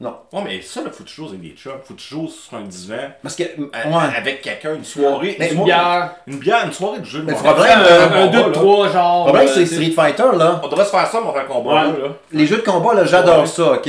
non. 0.00 0.14
Ouais, 0.32 0.42
mais 0.44 0.60
ça, 0.62 0.82
là, 0.82 0.90
faut 0.90 1.04
que 1.04 1.08
tu 1.08 1.14
joues 1.14 1.28
avec 1.28 1.40
des 1.40 1.50
chums. 1.50 1.72
Faut 1.84 1.94
que 1.94 1.98
tu 2.00 2.08
joues 2.08 2.28
sur 2.28 2.56
un 2.58 2.62
divan. 2.62 3.10
Parce 3.22 3.34
que. 3.36 3.42
Ouais. 3.44 3.70
Avec 4.16 4.42
quelqu'un, 4.42 4.74
une 4.74 4.84
soirée. 4.84 5.36
Mais 5.38 5.52
une 5.52 5.64
bière. 5.64 6.14
Une 6.26 6.38
bière, 6.38 6.64
une 6.66 6.72
soirée 6.72 7.00
de 7.00 7.04
jeu 7.06 7.20
de 7.20 7.24
Mais 7.24 7.32
le 7.32 7.38
problème, 7.38 7.78
euh, 7.80 8.00
Un, 8.00 8.04
un, 8.04 8.08
Combat, 8.26 8.26
deux, 8.42 8.46
là. 8.48 8.52
trois, 8.52 8.88
genre. 8.92 9.26
Le 9.26 9.32
problème, 9.32 9.54
c'est 9.54 9.62
euh, 9.62 9.66
Street 9.66 9.90
Fighter, 9.92 10.36
là. 10.36 10.60
On 10.62 10.68
devrait 10.68 10.84
se 10.84 10.90
faire 10.90 11.06
ça, 11.06 11.20
Mortal 11.20 11.46
Kombat, 11.46 11.70
Ouais. 11.70 12.02
là. 12.02 12.08
Les 12.32 12.46
jeux 12.46 12.56
de 12.58 12.62
combat, 12.62 12.92
là, 12.94 13.04
j'adore 13.06 13.40
Ouais. 13.40 13.46
ça, 13.46 13.72
ok? 13.72 13.88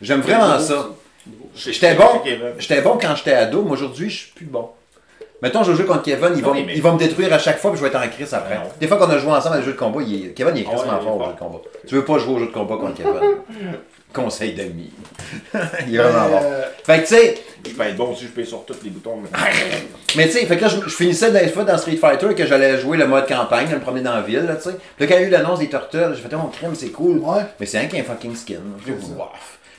J'aime 0.00 0.20
vraiment 0.20 0.58
ça. 0.60 0.86
J'étais 1.58 1.94
bon. 1.94 2.04
J'étais 2.58 2.80
bon 2.80 2.98
quand 3.00 3.14
j'étais 3.16 3.32
ado, 3.34 3.62
mais 3.64 3.72
aujourd'hui, 3.72 4.08
je 4.10 4.16
suis 4.16 4.32
plus 4.32 4.46
bon. 4.46 4.68
Mettons, 5.40 5.62
je 5.62 5.72
joue 5.72 5.84
contre 5.84 6.02
Kevin, 6.02 6.30
il 6.34 6.42
va, 6.42 6.50
Oui, 6.50 6.64
mais- 6.66 6.74
il 6.74 6.82
va 6.82 6.90
me 6.92 6.98
détruire 6.98 7.32
à 7.32 7.38
chaque 7.38 7.58
fois, 7.58 7.70
puis 7.70 7.78
je 7.78 7.84
vais 7.84 7.90
être 7.90 8.04
en 8.04 8.08
crise 8.08 8.34
après. 8.34 8.56
Non. 8.56 8.62
Des 8.80 8.88
fois 8.88 8.96
qu'on 8.96 9.08
a 9.08 9.18
joué 9.18 9.30
ensemble 9.30 9.54
à 9.56 9.58
des 9.60 9.64
jeux 9.66 9.72
de 9.72 9.76
combat, 9.78 10.00
il 10.04 10.26
est- 10.26 10.28
Kevin, 10.30 10.52
il 10.56 10.62
est 10.62 10.66
Ah 10.68 10.72
quasiment 10.72 10.92
il 10.94 11.00
est 11.00 11.04
fort 11.04 11.16
au 11.20 11.24
jeu 11.24 11.32
de 11.32 11.38
combat. 11.38 11.58
Tu 11.86 11.94
veux 11.94 12.04
pas 12.04 12.18
jouer 12.18 12.34
au 12.34 12.38
jeu 12.40 12.46
de 12.46 12.52
combat 12.52 12.76
contre 12.76 12.94
Kevin. 12.94 13.12
Conseil 14.12 14.54
d'amis. 14.54 14.90
il 15.86 15.94
est 15.94 15.98
vraiment 15.98 16.28
bon. 16.30 16.40
Euh, 16.42 16.62
Fait 16.82 17.02
que, 17.02 17.06
tu 17.08 17.14
sais, 17.14 17.34
Je 17.68 17.74
peux 17.74 17.82
être 17.82 17.96
bon 17.96 18.12
aussi, 18.12 18.24
je 18.24 18.30
peux 18.30 18.44
sur 18.44 18.64
tous 18.64 18.76
les 18.82 18.90
boutons. 18.90 19.16
mais- 19.22 19.28
mais 20.16 20.26
tu 20.26 20.32
sais, 20.38 20.46
fait 20.46 20.56
que 20.56 20.62
là, 20.62 20.68
je, 20.68 20.80
je 20.88 20.94
finissais 20.96 21.30
des 21.30 21.48
fois 21.48 21.62
dans 21.64 21.76
Street 21.76 21.96
Fighter 21.96 22.34
que 22.34 22.46
j'allais 22.46 22.78
jouer 22.80 22.96
le 22.96 23.06
mode 23.06 23.28
campagne, 23.28 23.68
me 23.68 23.78
promener 23.78 24.02
dans 24.02 24.14
la 24.14 24.22
ville, 24.22 24.44
là, 24.46 24.56
tu 24.56 24.62
sais. 24.70 24.76
Puis 24.96 25.06
là, 25.06 25.06
quand 25.06 25.14
il 25.18 25.20
y 25.22 25.24
a 25.24 25.28
eu 25.28 25.30
l'annonce 25.30 25.58
des 25.58 25.68
Turtles, 25.68 26.14
j'ai 26.16 26.22
fait, 26.22 26.34
oh, 26.34 26.48
crème, 26.56 26.74
c'est 26.74 26.88
cool. 26.88 27.18
Ouais. 27.18 27.42
Mais 27.60 27.66
c'est 27.66 27.78
rien 27.78 27.88
qu'un 27.88 28.02
fucking 28.02 28.34
skin. 28.34 28.54
J'ai 28.86 28.94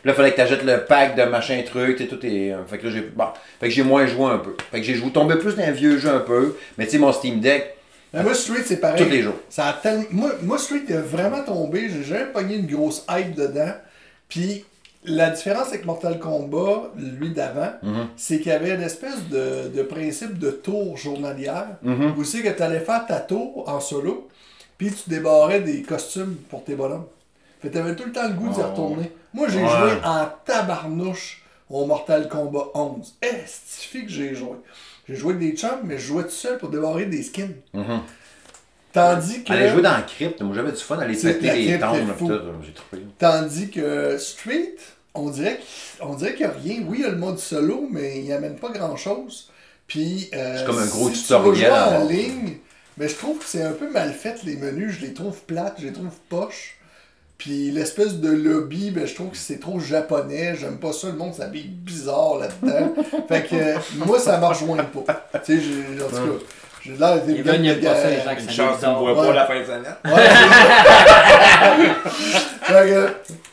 Puis 0.02 0.08
là, 0.10 0.14
fallait 0.14 0.32
que 0.32 0.38
t'achètes 0.38 0.64
le 0.64 0.86
pack 0.86 1.16
de 1.16 1.24
machin 1.24 1.62
truc, 1.66 1.98
t'es 1.98 2.08
tout 2.08 2.24
est. 2.26 2.54
Fait 2.68 2.78
que 2.78 2.88
là, 2.88 2.92
j'ai. 2.94 3.02
Bon. 3.02 3.26
Fait 3.60 3.68
que 3.68 3.74
j'ai 3.74 3.84
moins 3.84 4.06
joué 4.08 4.26
un 4.32 4.38
peu. 4.40 4.56
Fait 4.72 4.80
que 4.80 4.86
j'ai 4.86 4.96
joué, 4.96 5.12
tombé 5.12 5.36
plus 5.36 5.56
dans 5.56 5.64
un 5.64 5.72
vieux 5.72 5.98
jeu 5.98 6.10
un 6.10 6.20
peu. 6.20 6.56
Mais 6.78 6.86
tu 6.86 6.92
sais, 6.92 6.98
mon 7.00 7.12
Steam 7.12 7.40
Deck, 7.40 7.76
mais 8.14 8.24
moi, 8.24 8.34
Street, 8.34 8.62
c'est 8.66 8.78
pareil. 8.78 9.04
tous 9.04 9.10
les 9.10 9.22
jours. 9.22 9.36
Ça 9.50 9.68
a 9.68 9.74
tellement... 9.74 10.06
moi, 10.12 10.32
moi, 10.42 10.58
Street 10.58 10.82
est 10.90 10.94
vraiment 10.98 11.44
tombé. 11.44 11.90
J'ai 11.90 12.04
jamais 12.04 12.26
pogné 12.32 12.56
une 12.56 12.66
grosse 12.66 13.06
hype 13.10 13.36
dedans. 13.36 13.72
Puis 14.28 14.66
la 15.06 15.30
différence 15.30 15.68
avec 15.70 15.86
Mortal 15.86 16.18
Kombat, 16.20 16.92
lui 16.98 17.30
d'avant, 17.32 17.72
Mhm. 17.84 18.08
c'est 18.18 18.38
qu'il 18.40 18.52
y 18.52 18.56
avait 18.56 18.72
une 18.76 18.82
espèce 18.82 19.28
de, 19.30 19.70
de 19.76 19.84
principe 19.84 20.38
de 20.40 20.50
tour 20.52 20.98
journalière. 20.98 21.68
Où 22.18 22.24
c'est 22.24 22.42
que 22.42 22.50
tu 22.50 22.62
allais 22.64 22.80
faire 22.80 23.06
ta 23.06 23.18
tour 23.20 23.64
en 23.68 23.80
solo. 23.80 24.28
Puis 24.78 24.92
tu 24.92 25.10
débarrais 25.10 25.60
des 25.60 25.82
costumes 25.84 26.36
pour 26.50 26.64
tes 26.64 26.74
bonhommes. 26.76 27.06
Fait 27.62 27.68
que 27.70 27.74
t'avais 27.74 27.96
tout 27.96 28.06
le 28.06 28.12
temps 28.14 28.28
le 28.28 28.34
goût 28.34 28.50
d'y 28.50 28.60
Oh. 28.62 28.70
retourner. 28.72 29.12
Moi, 29.34 29.48
j'ai 29.50 29.62
Ouais. 29.62 29.70
joué 29.70 29.92
en 30.04 30.28
tabarnouche 30.46 31.44
au 31.70 31.86
Mortal 31.86 32.28
Kombat 32.30 32.70
11. 32.74 33.16
Est-ce 33.22 33.88
que 33.94 34.08
j'ai 34.08 34.34
joué? 34.36 34.58
J'ai 35.08 35.16
joué 35.16 35.34
avec 35.34 35.52
des 35.52 35.58
chums, 35.58 35.82
mais 35.84 35.98
je 35.98 36.06
jouais 36.08 36.24
tout 36.24 36.30
seul 36.30 36.58
pour 36.58 36.70
débarrer 36.70 37.06
des 37.06 37.22
skins. 37.24 37.54
Mhm. 37.74 38.02
Tandis 38.92 39.44
que... 39.44 39.54
Aller 39.54 39.70
jouer 39.70 39.82
dans 39.84 39.92
la 39.92 40.02
crypte, 40.02 40.42
moi 40.42 40.56
j'avais 40.56 40.72
du 40.72 40.78
fun, 40.78 40.98
aller 40.98 41.14
C'est- 41.14 41.36
péter 41.36 41.54
les 41.74 41.80
tombes, 41.80 41.96
j'ai 42.64 42.74
trouvé. 42.74 43.04
Tandis 43.20 43.70
que 43.70 44.18
Street, 44.18 44.76
on 45.14 45.30
dirait 45.30 45.60
qu'il 46.00 46.38
n'y 46.40 46.44
a 46.46 46.52
rien. 46.52 46.84
Oui, 46.88 46.98
il 47.00 47.02
y 47.02 47.06
a 47.06 47.10
le 47.10 47.18
mode 47.18 47.38
solo, 47.38 47.88
mais 47.92 48.20
il 48.24 48.32
amène 48.34 48.56
pas 48.56 48.70
grand 48.70 48.96
chose. 48.96 49.52
Puis, 49.86 50.30
euh, 50.34 50.58
C'est 50.58 50.66
comme 50.66 50.80
un 50.80 50.86
gros 50.88 51.10
si 51.12 51.22
tutoriel 51.22 51.72
à 51.72 52.00
en 52.00 52.08
ligne, 52.08 52.58
mais 52.98 53.08
je 53.08 53.16
trouve 53.16 53.38
que 53.40 53.46
c'est 53.46 53.64
un 53.64 53.74
peu 53.74 53.90
mal 53.92 54.12
fait 54.14 54.44
les 54.44 54.56
menus. 54.56 54.98
Je 55.00 55.06
les 55.06 55.14
trouve 55.14 55.40
plates, 55.44 55.76
je 55.80 55.86
les 55.86 55.94
trouve 55.94 56.10
poches. 56.30 56.79
Puis 57.40 57.72
l'espèce 57.72 58.18
de 58.18 58.30
lobby, 58.30 58.92
ben, 58.92 59.08
je 59.08 59.16
trouve 59.16 59.30
que 59.30 59.38
c'est 59.38 59.60
trop 59.62 59.80
japonais. 59.80 60.56
J'aime 60.60 60.78
pas 60.78 60.92
ça. 60.92 61.08
Le 61.08 61.14
monde 61.14 61.34
s'habille 61.34 61.70
bizarre 61.70 62.36
là-dedans. 62.38 62.94
fait 63.30 63.44
que 63.50 63.56
euh, 63.56 63.78
moi, 64.06 64.20
ça 64.20 64.38
marche 64.38 64.62
moins 64.62 64.84
pas. 64.84 65.26
Tu 65.46 65.58
sais, 65.58 65.64
j'ai- 65.64 66.04
en 66.04 66.08
tout 66.10 66.16
cas, 66.16 66.22
j'ai 66.82 66.92
l'air 66.98 67.16
d'être 67.26 67.38
Il 67.38 67.44
gagne 67.44 67.76
pas 67.82 67.96
ça, 67.96 68.10
les 68.10 68.18
gens 68.18 68.32
Une 68.38 68.46
qui 68.46 68.54
chance 68.54 68.76
que 68.80 68.84
tu 68.86 68.90
ne 68.92 68.96
vois 68.96 69.14
Ouais. 69.22 69.28
pas 69.28 69.34
la 69.34 69.46
fin 69.48 69.60
de 69.60 69.64
semaine. 69.64 69.96
Fait 72.62 72.90
que, 72.90 73.10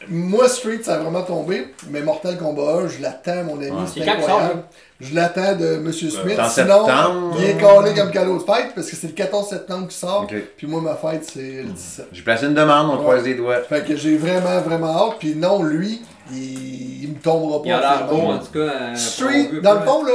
moi, 0.08 0.48
Street, 0.48 0.80
ça 0.82 0.96
a 0.96 0.98
vraiment 0.98 1.22
tombé. 1.22 1.68
Mais 1.90 2.00
Mortal 2.02 2.36
Kombat 2.36 2.82
1, 2.84 2.88
je 2.88 3.02
l'attends, 3.02 3.44
mon 3.44 3.56
ami. 3.56 3.70
Ouais. 3.70 3.76
C'est 3.92 4.06
incroyable. 4.08 4.62
Je 5.00 5.14
l'attends 5.14 5.54
de 5.56 5.76
Monsieur 5.76 6.08
Smith. 6.10 6.38
en 6.38 6.48
Sinon, 6.48 6.86
septembre. 6.86 7.36
il 7.38 7.44
est 7.44 7.56
calé 7.58 7.94
comme 7.94 8.10
cadeau 8.10 8.38
de 8.38 8.42
fête 8.42 8.72
parce 8.74 8.88
que 8.90 8.96
c'est 8.96 9.08
le 9.08 9.12
14 9.12 9.48
septembre 9.50 9.88
qui 9.88 9.96
sort. 9.96 10.26
Puis 10.56 10.66
moi, 10.66 10.80
ma 10.80 10.94
fête, 10.94 11.24
c'est 11.30 11.62
le 11.62 11.68
17. 11.70 12.06
J'ai 12.12 12.22
placé 12.22 12.46
une 12.46 12.54
demande, 12.54 12.88
on 12.90 12.94
Ouais. 12.96 13.02
croise 13.02 13.24
les 13.24 13.34
doigts. 13.34 13.60
Fait 13.62 13.84
que 13.86 13.94
j'ai 13.94 14.16
vraiment, 14.16 14.60
vraiment 14.60 15.08
hâte. 15.08 15.16
Puis 15.18 15.34
non, 15.34 15.62
lui, 15.62 16.00
il, 16.32 17.02
il 17.04 17.08
me 17.10 17.18
tombera 17.18 17.62
pas. 17.62 17.68
Il 17.68 17.72
a 17.72 17.80
l'air 17.80 17.92
finalement. 18.08 18.26
beau, 18.26 18.32
en 18.32 18.38
tout 18.38 18.52
cas. 18.52 18.58
euh, 18.58 18.94
Street, 18.96 19.50
un 19.58 19.60
dans 19.60 19.74
le 19.74 19.80
fond, 19.80 20.04
là, 20.04 20.12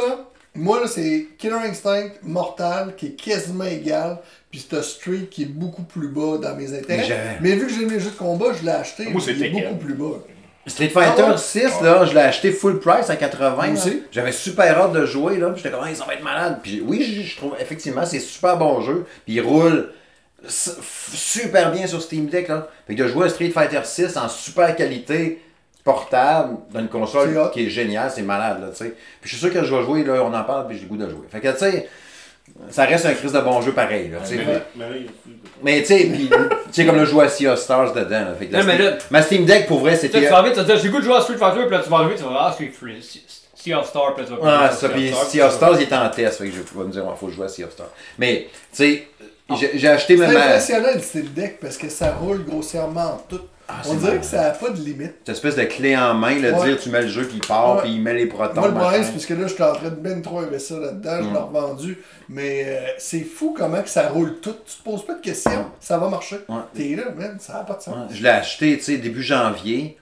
moi, 0.56 0.80
là, 0.82 0.88
c'est 0.88 1.28
Killer 1.38 1.56
Instinct 1.70 2.10
Mortal 2.24 2.96
qui 2.98 3.08
est 3.08 3.12
quasiment 3.22 3.64
égal. 3.66 4.18
Puis 4.50 4.66
c'est 4.70 4.84
Street 4.84 5.28
qui 5.32 5.44
est 5.44 5.46
beaucoup 5.46 5.84
plus 5.84 6.10
bas 6.10 6.38
dans 6.42 6.56
mes 6.58 6.74
intérêts. 6.78 7.38
Mais 7.40 7.52
vu 7.52 7.68
que 7.68 7.72
j'ai 7.74 7.86
mes 7.86 8.00
jeux 8.00 8.10
de 8.10 8.16
combat, 8.18 8.48
je 8.60 8.66
l'ai 8.66 8.72
acheté. 8.72 9.06
Moi, 9.10 9.22
c'est 9.24 9.32
il 9.34 9.44
est 9.46 9.52
Tekken. 9.52 9.64
beaucoup 9.74 9.86
plus 9.86 9.94
bas. 9.94 10.18
Street 10.68 10.90
Fighter 10.90 11.24
Ah 11.26 11.32
ouais? 11.32 11.38
6, 11.38 11.82
là, 11.82 12.06
je 12.06 12.14
l'ai 12.14 12.22
acheté 12.22 12.52
full 12.52 12.80
price 12.80 13.10
à 13.10 13.16
80. 13.16 13.56
Moi 13.56 13.66
là. 13.66 13.74
aussi? 13.74 14.04
J'avais 14.12 14.32
super 14.32 14.80
hâte 14.80 14.94
de 14.94 15.06
jouer, 15.06 15.38
là. 15.38 15.50
puis 15.50 15.62
J'étais 15.64 15.76
comme, 15.76 15.86
Ah, 15.88 15.96
ça 15.96 16.06
va 16.06 16.14
être 16.14 16.24
malade. 16.24 16.60
Puis 16.62 16.82
oui, 16.86 17.04
je, 17.04 17.22
je 17.28 17.36
trouve, 17.38 17.56
effectivement, 17.60 18.06
c'est 18.06 18.20
super 18.20 18.58
bon 18.58 18.82
jeu. 18.82 19.06
Puis 19.26 19.36
il 19.36 19.42
roule 19.42 19.92
super 20.48 21.72
bien 21.72 21.88
sur 21.88 22.02
Steam 22.02 22.28
Deck, 22.28 22.48
là. 22.48 22.68
Fait 22.88 22.96
que 22.96 23.04
de 23.04 23.08
jouer 23.08 23.26
à 23.26 23.30
Street 23.30 23.50
Fighter 23.52 23.82
6 23.84 24.18
en 24.18 24.28
super 24.28 24.76
qualité 24.76 25.42
portable 25.84 26.58
dans 26.72 26.80
une 26.80 26.90
console 26.90 27.50
qui 27.52 27.66
est 27.66 27.70
géniale, 27.70 28.12
c'est 28.14 28.22
malade, 28.22 28.62
là, 28.62 28.68
tu 28.70 28.78
sais. 28.78 28.96
Puis 29.20 29.30
je 29.30 29.30
suis 29.30 29.38
sûr 29.38 29.52
que 29.52 29.64
je 29.64 29.74
vais 29.74 29.84
jouer, 29.84 30.04
là, 30.04 30.24
on 30.24 30.34
en 30.34 30.44
parle, 30.44 30.68
puis 30.68 30.78
j'ai 30.78 30.84
le 30.84 30.90
goût 30.90 30.98
de 30.98 31.10
jouer. 31.10 31.26
Fait 31.32 31.40
que, 31.40 31.52
tu 31.52 31.58
sais, 31.58 31.90
ça 32.70 32.86
reste 32.86 33.06
un 33.06 33.14
crise 33.14 33.32
de 33.34 33.40
bon 33.40 33.62
jeu 33.62 33.72
pareil, 33.72 34.10
là, 34.10 34.20
tu 34.28 34.36
sais. 34.38 34.46
Mais- 35.64 35.82
tu 35.82 35.86
sais, 35.88 36.06
puis, 36.06 36.28
tu 36.30 36.36
sais, 36.72 36.86
comme 36.86 36.96
le 36.98 37.06
jouer 37.06 37.26
à 37.26 37.30
Sea 37.30 37.48
of 37.48 37.60
Stars 37.60 37.94
dedans, 37.94 38.20
là. 38.26 38.34
Fait 38.38 38.48
que 38.48 38.56
Non, 38.56 38.64
mais 38.64 38.78
là- 38.78 38.98
ma 39.12 39.22
Steam 39.22 39.46
Deck, 39.46 39.68
pour 39.68 39.80
vrai, 39.80 39.96
c'était. 39.96 40.20
tu 40.22 40.28
vas 40.28 40.38
arriver, 40.38 40.54
tu 40.56 40.60
vas 40.62 40.66
dire, 40.66 40.78
j'ai 40.78 40.90
goût 40.90 41.00
de 41.00 41.04
jouer 41.04 41.16
à 41.16 41.22
Street 41.22 41.38
Fighter, 41.38 41.62
puis 41.68 41.72
là, 41.78 41.82
tu 41.84 41.90
vas 41.90 41.98
arriver, 41.98 42.16
tu 42.16 42.24
vas 42.24 42.30
dire, 42.30 42.40
ah, 42.42 42.52
Street 42.54 42.72
Free, 42.78 43.22
Sea 43.56 43.74
of 43.76 43.88
Star, 43.88 44.16
puis 44.16 44.24
là, 44.26 44.30
tu 44.36 44.42
vas 44.44 44.60
Ah, 44.66 44.72
ça, 44.72 44.90
puis 44.90 45.10
Sea 45.10 45.14
of 45.14 45.28
Sea 45.30 45.42
of 45.42 45.54
Stars, 45.54 45.74
il 45.78 45.84
était 45.84 45.96
en 45.96 46.10
test, 46.10 46.38
fait 46.40 46.46
que 46.48 46.52
je 46.52 46.80
vais 46.80 46.86
me 46.86 46.92
dire, 46.92 47.04
il 47.10 47.20
faut 47.20 47.30
jouer 47.30 47.46
à 47.46 47.50
Sea 47.50 47.64
of 47.66 47.72
Stars. 47.72 47.90
Mais, 48.18 48.48
tu 48.74 48.78
sais, 48.78 49.08
j'ai 49.60 49.72
j'ai 49.76 49.88
acheté 49.90 50.16
C'est 50.18 50.24
même 50.24 50.34
ma- 50.34 50.46
impressionnant 50.46 50.90
le 50.96 51.02
Steam 51.02 51.26
Deck 51.36 51.60
parce 51.60 51.78
que 51.78 51.90
ça 51.90 52.14
roule 52.14 52.44
grossièrement 52.46 53.02
en 53.16 53.22
tout. 53.30 53.42
Ah, 53.74 53.82
On 53.90 53.94
dirait 53.96 54.20
que 54.20 54.26
ça 54.26 54.42
n'a 54.44 54.50
pas 54.52 54.70
de 54.70 54.78
limite. 54.82 55.14
cette 55.26 55.30
espèce 55.36 55.56
de 55.56 55.64
clé 55.64 55.96
en 55.98 56.14
main, 56.14 56.36
le 56.40 56.54
Ouais. 56.54 56.66
dire, 56.66 56.80
tu 56.80 56.90
mets 56.90 57.02
le 57.02 57.08
jeu, 57.08 57.24
puis 57.26 57.38
il 57.42 57.48
part, 57.48 57.76
Ouais. 57.78 57.82
puis 57.84 57.92
il 57.94 58.02
met 58.02 58.14
les 58.14 58.26
protons. 58.26 58.60
Moi, 58.62 58.70
le 58.70 58.76
problème, 58.76 59.04
c'est 59.04 59.12
parce 59.12 59.26
que 59.26 59.34
là, 59.34 59.48
je 59.48 59.54
suis 59.54 59.64
en 59.64 59.74
train 59.74 59.90
de 59.90 59.96
ben 59.96 60.22
trop 60.22 60.40
investir 60.40 60.78
là-dedans, 60.80 61.18
je 61.22 61.28
Mm. 61.30 61.34
l'ai 61.34 61.40
revendu. 61.40 61.98
Mais 62.30 62.64
euh, 62.68 62.80
c'est 62.98 63.22
fou 63.22 63.56
comment 63.58 63.82
que 63.82 63.90
ça 63.90 64.10
roule 64.10 64.40
tout. 64.42 64.56
Tu 64.66 64.78
te 64.78 64.84
poses 64.84 65.06
pas 65.06 65.16
de 65.16 65.22
questions, 65.22 65.66
ça 65.80 65.98
va 65.98 66.10
marcher. 66.10 66.38
Ouais. 66.50 66.56
T'es 66.74 66.96
là, 66.96 67.06
man, 67.18 67.38
ça 67.40 67.54
n'a 67.54 67.60
pas 67.62 67.76
de 67.76 67.82
sens. 67.82 67.96
Ouais, 67.96 68.16
Je 68.16 68.24
l'ai 68.24 68.30
acheté, 68.30 68.78
tu 68.78 68.84
sais, 68.84 68.98
début 68.98 69.24
janvier. 69.24 69.98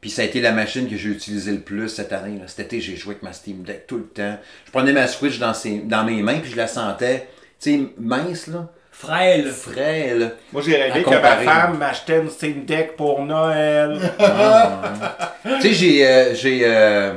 Puis 0.00 0.10
ça 0.10 0.22
a 0.22 0.24
été 0.24 0.40
la 0.40 0.50
machine 0.50 0.88
que 0.90 0.96
j'ai 0.96 1.10
utilisée 1.10 1.52
le 1.52 1.60
plus 1.60 1.88
cette 1.88 2.12
année. 2.12 2.36
Là. 2.36 2.48
Cet 2.48 2.58
été, 2.66 2.80
j'ai 2.80 2.96
joué 2.96 3.12
avec 3.12 3.22
ma 3.22 3.32
Steam 3.32 3.62
Deck 3.62 3.86
tout 3.86 3.98
le 3.98 4.04
temps. 4.08 4.36
Je 4.66 4.70
prenais 4.72 4.92
ma 4.92 5.06
Switch 5.06 5.38
dans, 5.38 5.54
ses- 5.54 5.78
dans 5.78 6.02
mes 6.02 6.20
mains, 6.22 6.40
puis 6.40 6.50
je 6.50 6.56
la 6.56 6.66
sentais, 6.66 7.28
tu 7.60 7.70
sais, 7.70 7.80
mince, 7.98 8.48
là. 8.48 8.68
Frêle. 8.92 9.50
Frêle. 9.50 10.32
Moi, 10.52 10.62
j'ai 10.64 10.76
rêvé 10.76 11.02
que 11.02 11.10
ma 11.10 11.36
femme 11.38 11.78
m'achetait 11.78 12.18
une 12.20 12.30
Steam 12.30 12.64
Deck 12.64 12.94
pour 12.96 13.22
Noël. 13.24 13.98
tu 15.60 15.60
sais, 15.62 15.72
j'ai. 15.72 16.06
euh, 16.06 16.34
j'ai 16.34 16.60
euh, 16.64 17.14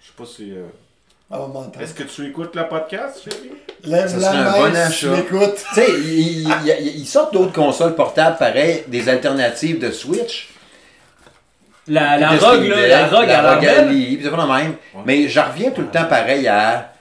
Je 0.00 0.06
sais 0.06 0.12
pas 0.16 0.24
si. 0.24 0.52
euh, 0.52 0.62
m'entendre. 1.30 1.72
Est-ce 1.80 1.94
que 1.94 2.04
tu 2.04 2.26
écoutes 2.28 2.54
le 2.54 2.68
podcast, 2.68 3.22
chérie? 3.24 3.50
Lève 3.84 4.06
Ça 4.06 4.16
la 4.18 4.28
serait 4.28 4.36
un 4.38 4.44
main 4.44 4.52
bon 4.68 4.74
si 4.74 4.80
achat. 4.80 5.08
tu 5.08 5.16
l'écoutes. 5.16 5.64
Tu 5.70 5.74
sais, 5.74 5.90
ils, 5.90 7.06
sortent 7.06 7.32
d'autres 7.32 7.52
consoles 7.52 7.96
portables 7.96 8.36
pareil, 8.36 8.84
des 8.86 9.08
alternatives 9.08 9.80
de 9.80 9.90
Switch. 9.90 10.50
La, 11.88 12.16
la 12.16 12.36
de 12.36 12.44
rogue, 12.44 12.58
Steam 12.60 12.70
là, 12.70 12.86
la 12.86 13.06
rogue 13.08 13.30
à 13.30 13.54
Rogue 13.54 13.64
la 13.64 13.78
Ali, 13.80 14.16
puis 14.16 14.20
c'est 14.24 14.30
pas 14.30 14.46
le 14.46 14.52
même. 14.62 14.74
Mais 15.04 15.26
je 15.26 15.40
reviens 15.40 15.70
tout 15.72 15.80
le 15.80 15.88
temps 15.88 16.04
pareil 16.04 16.46
à 16.46 16.91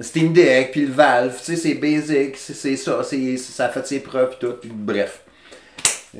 Steam 0.00 0.32
Deck, 0.32 0.72
puis 0.72 0.86
le 0.86 0.92
Valve, 0.92 1.36
tu 1.38 1.44
sais, 1.44 1.56
c'est 1.56 1.74
basic, 1.74 2.36
c'est 2.36 2.76
ça, 2.76 3.02
c'est 3.02 3.36
ça 3.36 3.66
a 3.66 3.68
fait 3.68 3.86
ses 3.86 4.00
preuves, 4.00 4.30
puis 4.30 4.38
tout, 4.48 4.54
puis 4.60 4.70
bref. 4.72 5.22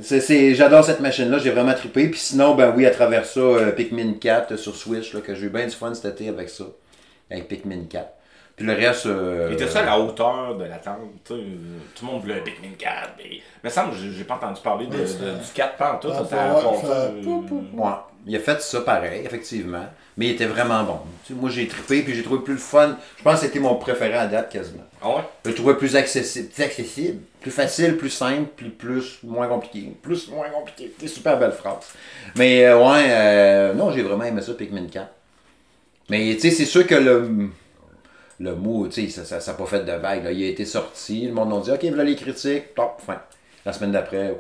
C'est- 0.03 0.21
c'est- 0.21 0.55
J'adore 0.55 0.85
cette 0.85 1.01
machine-là, 1.01 1.39
j'ai 1.39 1.51
vraiment 1.51 1.75
trippé. 1.75 2.09
Puis 2.09 2.21
sinon, 2.21 2.55
ben 2.55 2.73
oui, 2.77 2.87
à 2.87 2.91
travers 2.91 3.25
ça, 3.27 3.41
euh, 3.41 3.73
Pikmin 3.73 4.15
4 4.21 4.57
sur 4.57 4.77
Switch, 4.77 5.13
là, 5.15 5.21
que 5.21 5.35
j'ai 5.35 5.47
eu 5.47 5.51
bien 5.51 5.67
du 5.67 5.75
fun 5.75 5.93
cet 5.95 6.15
été 6.21 6.29
avec 6.29 6.49
ça, 6.49 6.65
avec 7.31 7.49
Pikmin 7.49 7.85
4. 7.91 8.09
Puis 8.55 8.67
le 8.67 8.75
reste... 8.75 9.07
euh, 9.07 9.49
Il 9.51 9.55
était 9.55 9.67
ça 9.67 9.81
à 9.81 9.87
la 9.87 9.99
hauteur 9.99 10.55
de 10.57 10.65
l'attente. 10.65 10.99
tu 11.25 11.33
sais, 11.35 11.41
euh, 11.41 11.45
Tout 11.97 12.05
le 12.07 12.13
monde 12.13 12.21
voulait 12.23 12.41
Pikmin 12.43 12.75
4. 12.79 13.15
Mais... 13.19 13.41
Mais 13.65 13.71
ça, 13.71 13.91
j'ai 13.99 14.13
j'ai 14.13 14.25
pas 14.25 14.35
entendu 14.35 14.61
parler 14.63 14.87
de, 14.87 14.97
Ouais, 14.97 15.07
ça- 15.07 15.19
de- 15.19 15.31
du 15.45 15.51
4 15.55 15.77
pantoute. 15.77 16.13
Ça 16.13 16.19
Ça, 16.19 16.25
fait- 16.27 16.37
a 16.37 16.55
ouais, 16.55 16.79
euh. 16.85 17.11
Ouais, 17.75 17.91
il 18.27 18.37
a 18.37 18.39
fait 18.39 18.61
ça 18.63 18.81
pareil, 18.83 19.23
effectivement. 19.25 19.87
Mais 20.21 20.27
il 20.27 20.31
était 20.33 20.45
vraiment 20.45 20.85
bon. 20.85 20.99
Tu 21.25 21.33
sais, 21.33 21.41
moi, 21.41 21.49
j'ai 21.49 21.67
trippé, 21.67 22.03
puis 22.03 22.15
j'ai 22.15 22.23
trouvé 22.23 22.43
plus 22.45 22.53
le 22.53 22.61
fun. 22.61 22.99
Je 23.17 23.23
pense 23.23 23.41
que 23.41 23.47
c'était 23.47 23.59
mon 23.59 23.77
préféré 23.77 24.13
à 24.13 24.27
date, 24.27 24.53
quasiment. 24.53 24.85
Ah 25.01 25.09
ouais? 25.09 25.23
Je 25.47 25.49
le 25.49 25.55
trouvais 25.55 25.79
plus 25.79 25.97
accessible, 25.97 26.49
plus 26.51 26.63
accessible, 26.63 27.19
plus 27.41 27.51
facile, 27.51 27.97
plus 27.97 28.11
simple, 28.11 28.51
puis 28.55 28.69
plus, 28.69 29.19
moins 29.23 29.49
compliqué. 29.49 29.97
Plus, 30.03 30.29
moins 30.29 30.51
compliqué. 30.51 30.93
C'est 31.01 31.09
super 31.09 31.39
belle 31.39 31.53
phrase. 31.53 31.87
Mais, 32.37 32.67
euh, 32.67 32.77
ouais, 32.77 33.07
euh, 33.09 33.73
non, 33.73 33.93
j'ai 33.93 34.03
vraiment 34.03 34.25
aimé 34.25 34.43
ça, 34.43 34.53
Pikmin 34.53 34.89
4. 34.89 35.09
Mais, 36.11 36.35
tu 36.35 36.41
sais, 36.41 36.51
c'est 36.51 36.67
sûr 36.67 36.87
que 36.87 36.97
le, 36.97 37.49
le 38.41 38.55
mot, 38.55 38.89
tu 38.89 39.09
sais, 39.09 39.25
ça 39.25 39.39
n'a 39.39 39.57
pas 39.57 39.65
fait 39.65 39.87
de 39.87 39.93
vague. 39.93 40.25
là. 40.25 40.33
Il 40.33 40.45
a 40.45 40.49
été 40.49 40.67
sorti, 40.67 41.29
le 41.29 41.33
monde 41.33 41.51
a 41.55 41.61
dit, 41.65 41.71
OK, 41.71 41.83
voilà 41.95 42.05
les 42.05 42.17
critiques, 42.17 42.75
top, 42.75 43.01
fin. 43.07 43.23
La 43.65 43.73
semaine 43.73 43.93
d'après, 43.93 44.39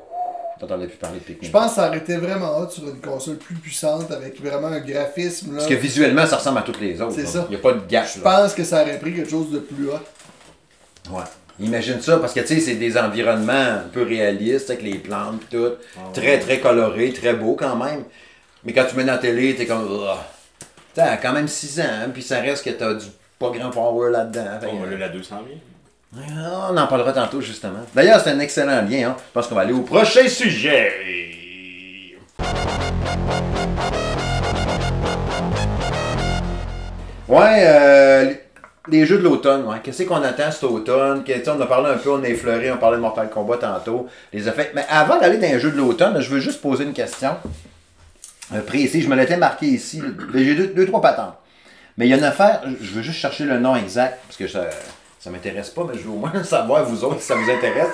t'entendais 0.60 0.86
plus 0.86 0.98
parler 0.98 1.18
de 1.18 1.24
Pikmin. 1.24 1.46
Je 1.46 1.50
pense 1.50 1.70
que 1.70 1.74
ça 1.76 1.88
aurait 1.88 1.98
été 1.98 2.16
vraiment 2.16 2.58
hot 2.58 2.70
sur 2.70 2.84
une 2.86 3.00
console 3.00 3.36
plus 3.36 3.54
puissante 3.54 4.10
avec 4.10 4.40
vraiment 4.40 4.68
un 4.68 4.80
graphisme. 4.80 5.52
Là. 5.52 5.58
Parce 5.58 5.68
que 5.68 5.74
visuellement, 5.74 6.26
ça 6.26 6.36
ressemble 6.36 6.58
à 6.58 6.62
toutes 6.62 6.80
les 6.80 7.00
autres. 7.00 7.14
C'est 7.14 7.26
ça. 7.26 7.46
Il 7.48 7.50
n'y 7.50 7.56
a 7.56 7.60
pas 7.60 7.72
de 7.72 7.86
gap. 7.88 8.06
Je 8.14 8.22
là. 8.22 8.38
pense 8.38 8.54
que 8.54 8.62
ça 8.62 8.82
aurait 8.82 8.98
pris 8.98 9.14
quelque 9.14 9.30
chose 9.30 9.50
de 9.50 9.58
plus 9.58 9.88
hot. 9.88 11.10
Ouais. 11.10 11.24
Imagine 11.58 12.00
ça, 12.00 12.18
parce 12.18 12.32
que 12.32 12.40
tu 12.40 12.46
sais, 12.46 12.60
c'est 12.60 12.76
des 12.76 12.96
environnements 12.96 13.52
un 13.52 13.88
peu 13.92 14.02
réalistes 14.02 14.70
avec 14.70 14.82
les 14.82 14.94
plantes 14.94 15.40
pis 15.40 15.56
tout. 15.56 15.72
Très, 16.14 16.38
très 16.38 16.60
colorés, 16.60 17.12
très 17.12 17.34
beaux 17.34 17.54
quand 17.54 17.76
même. 17.76 18.04
Mais 18.64 18.72
quand 18.72 18.84
tu 18.88 18.96
mets 18.96 19.04
dans 19.04 19.12
la 19.12 19.18
télé, 19.18 19.54
t'es 19.54 19.66
comme. 19.66 19.86
Ah. 20.08 20.26
T'as 20.94 21.16
quand 21.18 21.32
même 21.32 21.48
6 21.48 21.80
ans, 21.80 21.84
hein, 21.84 22.08
puis 22.12 22.22
ça 22.22 22.40
reste 22.40 22.64
que 22.64 22.70
t'as 22.70 22.94
du 22.94 23.06
pas 23.38 23.50
grand 23.50 23.70
power 23.70 24.10
là-dedans. 24.10 24.58
Fait 24.60 24.66
que, 24.66 24.72
On 24.72 24.80
va 24.80 24.86
aller 24.86 24.98
la 24.98 25.08
200 25.08 25.36
000. 25.46 25.58
On 26.12 26.76
en 26.76 26.86
parlera 26.88 27.12
tantôt, 27.12 27.40
justement. 27.40 27.78
D'ailleurs, 27.94 28.20
c'est 28.20 28.30
un 28.30 28.40
excellent 28.40 28.82
lien. 28.82 29.10
Hein. 29.10 29.16
Je 29.16 29.32
pense 29.32 29.46
qu'on 29.46 29.54
va 29.54 29.60
aller 29.60 29.72
au 29.72 29.82
prochain 29.82 30.28
sujet. 30.28 30.92
Ouais, 37.28 37.62
euh, 37.64 38.34
les 38.88 39.06
jeux 39.06 39.18
de 39.18 39.22
l'automne, 39.22 39.64
ouais. 39.66 39.76
Qu'est-ce 39.84 40.02
qu'on 40.02 40.20
attend 40.22 40.50
cet 40.50 40.64
automne? 40.64 41.22
On 41.46 41.60
a 41.60 41.66
parlé 41.66 41.90
un 41.90 41.96
peu, 41.96 42.10
on 42.10 42.24
a 42.24 42.28
effleuré, 42.28 42.72
on 42.72 42.78
parlait 42.78 42.96
de 42.96 43.02
Mortal 43.02 43.30
Kombat 43.30 43.58
tantôt, 43.58 44.08
les 44.32 44.48
effets. 44.48 44.72
Mais 44.74 44.84
avant 44.88 45.20
d'aller 45.20 45.36
dans 45.36 45.52
les 45.52 45.60
jeux 45.60 45.70
de 45.70 45.76
l'automne, 45.76 46.20
je 46.20 46.28
veux 46.28 46.40
juste 46.40 46.60
poser 46.60 46.82
une 46.82 46.92
question 46.92 47.36
euh, 48.52 48.62
précise. 48.62 49.04
Je 49.04 49.08
me 49.08 49.14
l'étais 49.14 49.36
marqué 49.36 49.66
ici. 49.66 50.02
J'ai 50.34 50.54
deux, 50.56 50.86
trois 50.86 51.00
patentes. 51.00 51.36
Mais 51.96 52.06
il 52.06 52.10
y 52.10 52.14
a 52.14 52.16
une 52.16 52.24
affaire, 52.24 52.62
je 52.80 52.94
veux 52.94 53.02
juste 53.02 53.18
chercher 53.18 53.44
le 53.44 53.60
nom 53.60 53.76
exact, 53.76 54.18
parce 54.26 54.36
que 54.36 54.48
ça 54.48 54.64
ça 55.20 55.30
m'intéresse 55.30 55.70
pas, 55.70 55.84
mais 55.84 55.94
je 55.96 56.02
veux 56.04 56.10
au 56.10 56.16
moins 56.16 56.42
savoir, 56.44 56.84
vous 56.84 57.04
autres, 57.04 57.20
si 57.20 57.26
ça 57.26 57.34
vous 57.36 57.48
intéresse. 57.50 57.90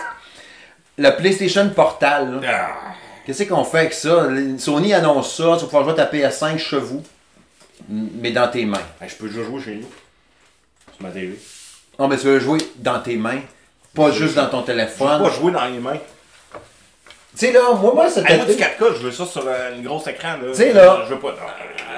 Le 0.97 1.11
PlayStation 1.11 1.69
Portal, 1.71 2.41
là. 2.41 2.69
Ah, 2.73 2.93
Qu'est-ce 3.27 3.43
qu'on 3.43 3.65
fait 3.65 3.79
avec 3.81 3.93
ça? 3.93 4.29
Sony 4.57 4.95
annonce 4.95 5.35
ça, 5.37 5.43
tu 5.43 5.49
vas 5.51 5.57
pouvoir 5.65 5.83
jouer 5.85 5.93
à 6.01 6.07
ta 6.07 6.07
PS5 6.07 6.59
chez 6.59 6.79
vous, 6.79 7.03
mais 7.89 8.31
dans 8.31 8.49
tes 8.49 8.65
mains. 8.65 8.79
hey, 9.03 9.09
je 9.09 9.17
peux 9.17 9.29
juste 9.29 9.47
jouer 9.47 9.61
chez 9.61 9.75
nous. 9.75 9.89
Sur 10.95 11.03
ma 11.03 11.11
télé. 11.11 11.37
Non, 11.99 12.07
mais 12.09 12.17
tu 12.17 12.27
veux 12.27 12.39
jouer 12.39 12.59
dans 12.77 13.01
tes 13.01 13.17
mains, 13.17 13.41
pas 13.95 14.13
juste 14.13 14.35
dans 14.37 14.47
ton 14.47 14.59
Je 14.59 14.73
veux 14.73 14.79
téléphone. 14.79 15.23
pas 15.23 15.31
jouer 15.31 15.51
dans 15.53 15.65
les 15.65 15.79
mains. 15.81 15.99
Tu 17.39 17.45
sais, 17.47 17.53
là, 17.53 17.61
moi, 17.81 17.93
moi, 17.95 18.09
cet 18.09 18.29
Hey, 18.31 18.37
moi, 18.37 18.47
du 18.47 18.53
été, 18.53 18.63
4K, 18.63 18.95
je 18.99 19.03
veux 19.07 19.11
ça 19.11 19.27
sur 19.27 19.43
un 19.47 19.83
gros 19.83 20.01
écran. 20.09 20.37
Là. 20.43 20.55
sais, 20.55 20.73
là- 20.73 21.03
Je 21.07 21.13
veux 21.15 21.21
pas. 21.21 21.35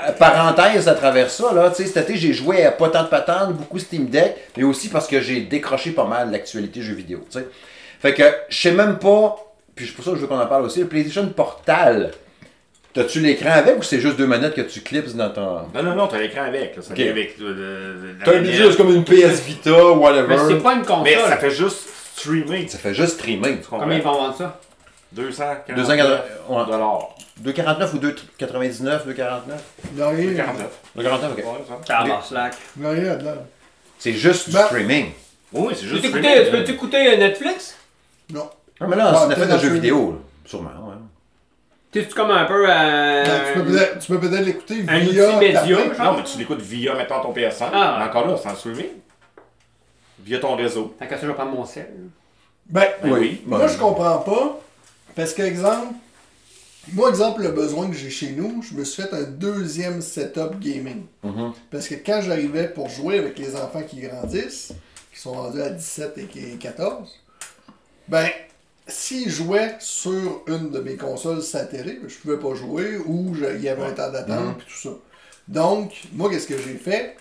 euh, 0.09 0.13
parenthèse 0.13 0.89
à 0.89 0.95
travers 0.95 1.31
ça, 1.31 1.53
là, 1.55 1.71
tu 1.71 1.77
sais, 1.85 1.89
cet 1.89 2.09
été, 2.11 2.19
j'ai 2.19 2.33
joué 2.33 2.65
à 2.65 2.73
pas 2.73 2.89
tant 2.89 3.05
de 3.05 3.09
patentes, 3.09 3.53
beaucoup 3.55 3.79
Steam 3.79 4.07
Deck, 4.07 4.35
mais 4.57 4.65
aussi 4.65 4.89
parce 4.89 5.07
que 5.07 5.21
j'ai 5.21 5.43
décroché 5.43 5.93
pas 5.93 6.05
mal 6.07 6.29
de 6.29 6.33
l'actualité 6.33 6.83
jeux 6.83 6.95
vidéo, 6.95 7.25
tu 7.31 7.39
sais. 7.39 7.47
Fait 8.01 8.15
que, 8.15 8.23
je 8.49 8.59
sais 8.61 8.73
même 8.73 8.99
pas, 8.99 9.37
puis 9.77 9.87
c'est 9.87 9.93
pour 9.95 10.05
ça 10.05 10.11
que 10.11 10.17
je 10.17 10.23
veux 10.23 10.27
qu'on 10.27 10.41
en 10.41 10.47
parle 10.47 10.65
aussi, 10.65 10.81
le 10.81 10.87
PlayStation 10.89 11.27
Portal, 11.29 12.11
t'as-tu 12.93 13.21
l'écran 13.21 13.51
avec 13.53 13.79
ou 13.79 13.83
c'est 13.85 14.01
juste 14.01 14.17
deux 14.17 14.27
manettes 14.27 14.55
que 14.55 14.61
tu 14.63 14.81
clips 14.81 15.15
dans 15.15 15.31
ton... 15.31 15.61
Non, 15.73 15.83
non, 15.85 15.95
non, 15.95 16.07
t'as 16.09 16.19
l'écran 16.19 16.43
avec. 16.47 16.75
là. 16.75 16.83
Ça 16.83 16.91
Ok. 16.93 16.97
vient 16.99 17.11
avec 17.11 17.37
euh, 17.41 18.15
T'as 18.25 18.39
un 18.39 18.45
c'est 18.45 18.77
comme 18.77 18.93
une 18.93 19.05
PS 19.05 19.41
Vita, 19.47 19.71
whatever. 19.93 20.27
Mais 20.29 20.37
c'est 20.49 20.63
pas 20.63 20.75
une 20.75 20.85
console. 20.85 21.05
Mais 21.05 21.15
ça 21.17 21.37
fait 21.37 21.51
juste 21.51 21.89
streamer. 22.17 22.65
Tu 22.65 22.71
Ça 22.71 22.79
fait 22.79 22.95
juste 22.95 23.15
streaming. 23.21 23.61
comprends? 23.61 23.81
Combien 23.81 23.99
ils 23.99 24.03
vont 24.03 24.13
vendre 24.15 24.37
ça? 24.37 24.61
200 25.13 25.45
249 25.75 26.23
ouais. 26.49 26.65
dollars. 26.67 27.09
2,49 27.43 27.95
ou 27.95 27.99
2,99, 27.99 29.07
2,49 29.07 29.41
Il 29.91 29.97
n'y 29.97 30.03
a 30.03 30.09
rien. 30.09 30.35
49. 30.35 30.67
2,49, 30.99 31.13
ok. 31.33 31.37
Ouais, 31.39 31.45
ça. 31.69 31.75
Tabar 31.87 32.25
slack. 32.27 32.55
Il 32.77 32.83
n'y 32.83 32.89
a 32.89 32.91
rien 32.91 33.03
là-dedans. 33.05 33.47
C'est 33.99 34.13
juste 34.13 34.49
du 34.49 34.55
Ben- 34.57 34.65
streaming. 34.67 35.11
Oui, 35.53 35.73
c'est 35.75 35.81
Tu 35.83 35.89
juste 35.89 36.03
peux 36.03 36.09
streaming. 36.09 36.31
écouter, 36.31 36.51
tu 36.59 36.65
peux 36.65 36.73
écouter 36.73 37.17
Netflix? 37.17 37.77
Non. 38.33 38.51
Non, 38.81 38.87
mais 38.89 38.97
là, 38.97 39.11
Ah, 39.13 39.15
c'est 39.21 39.27
une 39.27 39.33
affaire 39.33 39.45
de 39.47 39.51
peut-être 39.51 39.63
jeux 39.63 39.71
un 39.71 39.75
vidéo, 39.75 40.11
là. 40.13 40.19
Sûrement, 40.45 40.69
ouais. 40.89 40.95
Tu 41.91 42.03
sais, 42.03 42.09
comme 42.11 42.31
un 42.31 42.45
peu. 42.45 42.67
Euh... 42.69 43.25
Ben, 43.25 43.41
tu 43.47 43.59
peux 43.61 43.65
peut-être- 43.65 43.99
tu 43.99 44.09
peux 44.13 44.21
peut-être 44.21 44.45
l'écouter 44.45 44.85
un 44.89 44.99
via. 44.99 45.29
outil 45.29 45.37
média, 45.39 45.65
genre. 45.65 46.05
Non, 46.13 46.17
mais 46.19 46.23
tu 46.25 46.39
l'écoutes 46.39 46.61
via, 46.61 46.95
mettons, 46.95 47.21
ton 47.23 47.33
PS5. 47.33 47.71
Ah. 47.73 47.97
Mais 47.99 48.05
encore 48.05 48.27
là, 48.27 48.37
c'est 48.37 48.49
en 48.49 48.55
streaming. 48.55 48.89
Via 50.21 50.39
ton 50.39 50.55
réseau. 50.57 50.95
Tant 50.99 51.07
qu'à 51.07 51.17
ça, 51.17 51.23
je 51.23 51.29
vais 51.29 51.35
prendre 51.35 51.53
mon 51.53 51.65
sel. 51.65 51.89
Ben, 52.67 52.85
Ben 53.03 53.13
oui. 53.13 53.43
Moi, 53.47 53.67
je 53.67 53.79
comprends 53.79 54.19
pas. 54.19 54.61
Parce 55.19 55.35
que, 55.35 55.43
exemple, 55.43 55.95
moi, 56.93 57.11
exemple, 57.11 57.43
le 57.43 57.49
besoin 57.51 57.89
que 57.91 57.97
j'ai 57.97 58.09
chez 58.09 58.31
nous, 58.31 58.63
je 58.63 58.73
me 58.75 58.85
suis 58.85 59.03
fait 59.03 59.13
un 59.13 59.25
deuxième 59.25 60.01
setup 60.01 60.61
gaming. 60.61 61.03
Mhm. 61.25 61.55
Parce 61.73 61.89
que 61.89 61.97
quand 61.97 62.21
j'arrivais 62.23 62.69
pour 62.69 62.89
jouer 62.89 63.19
avec 63.19 63.37
les 63.37 63.57
enfants 63.57 63.83
qui 63.83 64.01
grandissent, 64.01 64.71
qui 65.13 65.21
sont 65.21 65.33
rendus 65.33 65.61
à 65.61 65.71
17 65.71 66.17
et 66.19 66.27
qui- 66.27 66.57
14, 66.59 67.19
ben, 68.07 68.29
s'ils 68.87 69.29
jouaient 69.29 69.75
sur 69.81 70.43
une 70.47 70.71
de 70.71 70.79
mes 70.79 70.95
consoles 70.95 71.43
sa 71.43 71.65
télé, 71.65 71.99
je 72.07 72.15
pouvais 72.15 72.39
pas 72.39 72.55
jouer 72.55 72.97
ou 73.05 73.35
il 73.57 73.61
y 73.61 73.69
avait 73.69 73.83
un 73.87 73.91
temps 73.95 74.13
d'attente 74.13 74.61
et 74.61 74.71
tout 74.73 74.81
ça. 74.89 74.91
Donc, 75.49 75.95
moi, 76.13 76.31
qu'est-ce 76.31 76.47
que 76.47 76.59
j'ai 76.59 76.77
fait? 76.77 77.17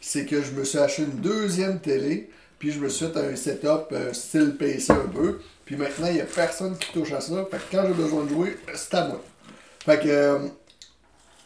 C'est 0.00 0.24
que 0.24 0.40
je 0.40 0.52
me 0.52 0.64
suis 0.64 0.78
acheté 0.78 1.02
une 1.02 1.20
deuxième 1.20 1.80
télé, 1.80 2.30
puis 2.58 2.72
je 2.72 2.80
me 2.80 2.88
suis 2.88 3.04
fait 3.06 3.18
un 3.18 3.36
setup 3.36 3.88
euh, 3.92 4.14
style 4.14 4.56
PC 4.58 4.90
un 4.94 5.06
peu. 5.14 5.38
Puis 5.64 5.76
maintenant, 5.76 6.06
il 6.08 6.14
n'y 6.14 6.20
a 6.20 6.24
personne 6.24 6.76
qui 6.76 6.92
touche 6.92 7.12
à 7.12 7.20
ça. 7.20 7.34
Fait 7.50 7.56
que 7.58 7.76
quand 7.76 7.84
j'ai 7.86 7.94
besoin 7.94 8.24
de 8.24 8.28
jouer, 8.30 8.58
c'est 8.74 8.94
à 8.94 9.06
moi. 9.06 9.20
Fait 9.84 9.98
que, 10.00 10.08
euh, 10.08 10.38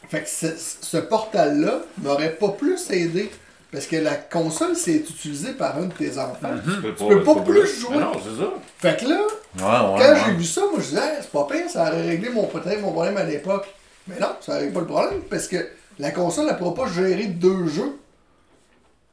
fait 0.09 0.23
que 0.23 0.29
ce, 0.29 0.47
ce 0.81 0.97
portal-là 0.99 1.81
m'aurait 2.03 2.33
pas 2.35 2.49
plus 2.51 2.91
aidé. 2.91 3.31
Parce 3.73 3.87
que 3.87 3.97
la 3.97 4.15
console, 4.15 4.75
c'est 4.77 4.95
utilisée 4.95 5.53
par 5.53 5.77
un 5.77 5.83
de 5.87 5.93
tes 5.93 6.17
enfants. 6.19 6.49
Tu 6.65 6.81
peux 6.81 6.95
peux 6.95 7.23
pas 7.25 7.35
plus 7.43 7.67
jouer. 7.81 7.97
Mais 7.97 8.01
non, 8.01 8.13
c'est 8.15 8.41
ça. 8.43 8.53
Fait 8.79 8.97
que 9.05 9.09
là, 9.09 9.21
Ouais, 9.59 9.63
ouais. 9.63 9.99
quand 9.99 10.13
ouais. 10.13 10.21
j'ai 10.27 10.33
vu 10.33 10.45
ça, 10.45 10.61
moi 10.63 10.77
je 10.79 10.85
disais, 10.85 11.01
Hey, 11.01 11.17
c'est 11.21 11.31
pas 11.31 11.47
pire, 11.51 11.69
ça 11.69 11.83
aurait 11.89 12.03
réglé 12.03 12.29
mon, 12.31 12.43
mon 12.43 12.93
problème 12.93 13.17
à 13.17 13.25
l'époque. 13.25 13.67
Mais 14.07 14.19
non, 14.21 14.29
ça 14.41 14.55
règle 14.59 14.73
pas 14.73 14.81
le 14.81 14.87
problème 14.87 15.21
parce 15.29 15.49
que 15.49 15.57
la 15.99 16.11
console, 16.13 16.47
elle 16.49 16.57
pourra 16.57 16.75
pas 16.75 16.91
gérer 16.93 17.25
deux 17.27 17.67
jeux. 17.67 17.99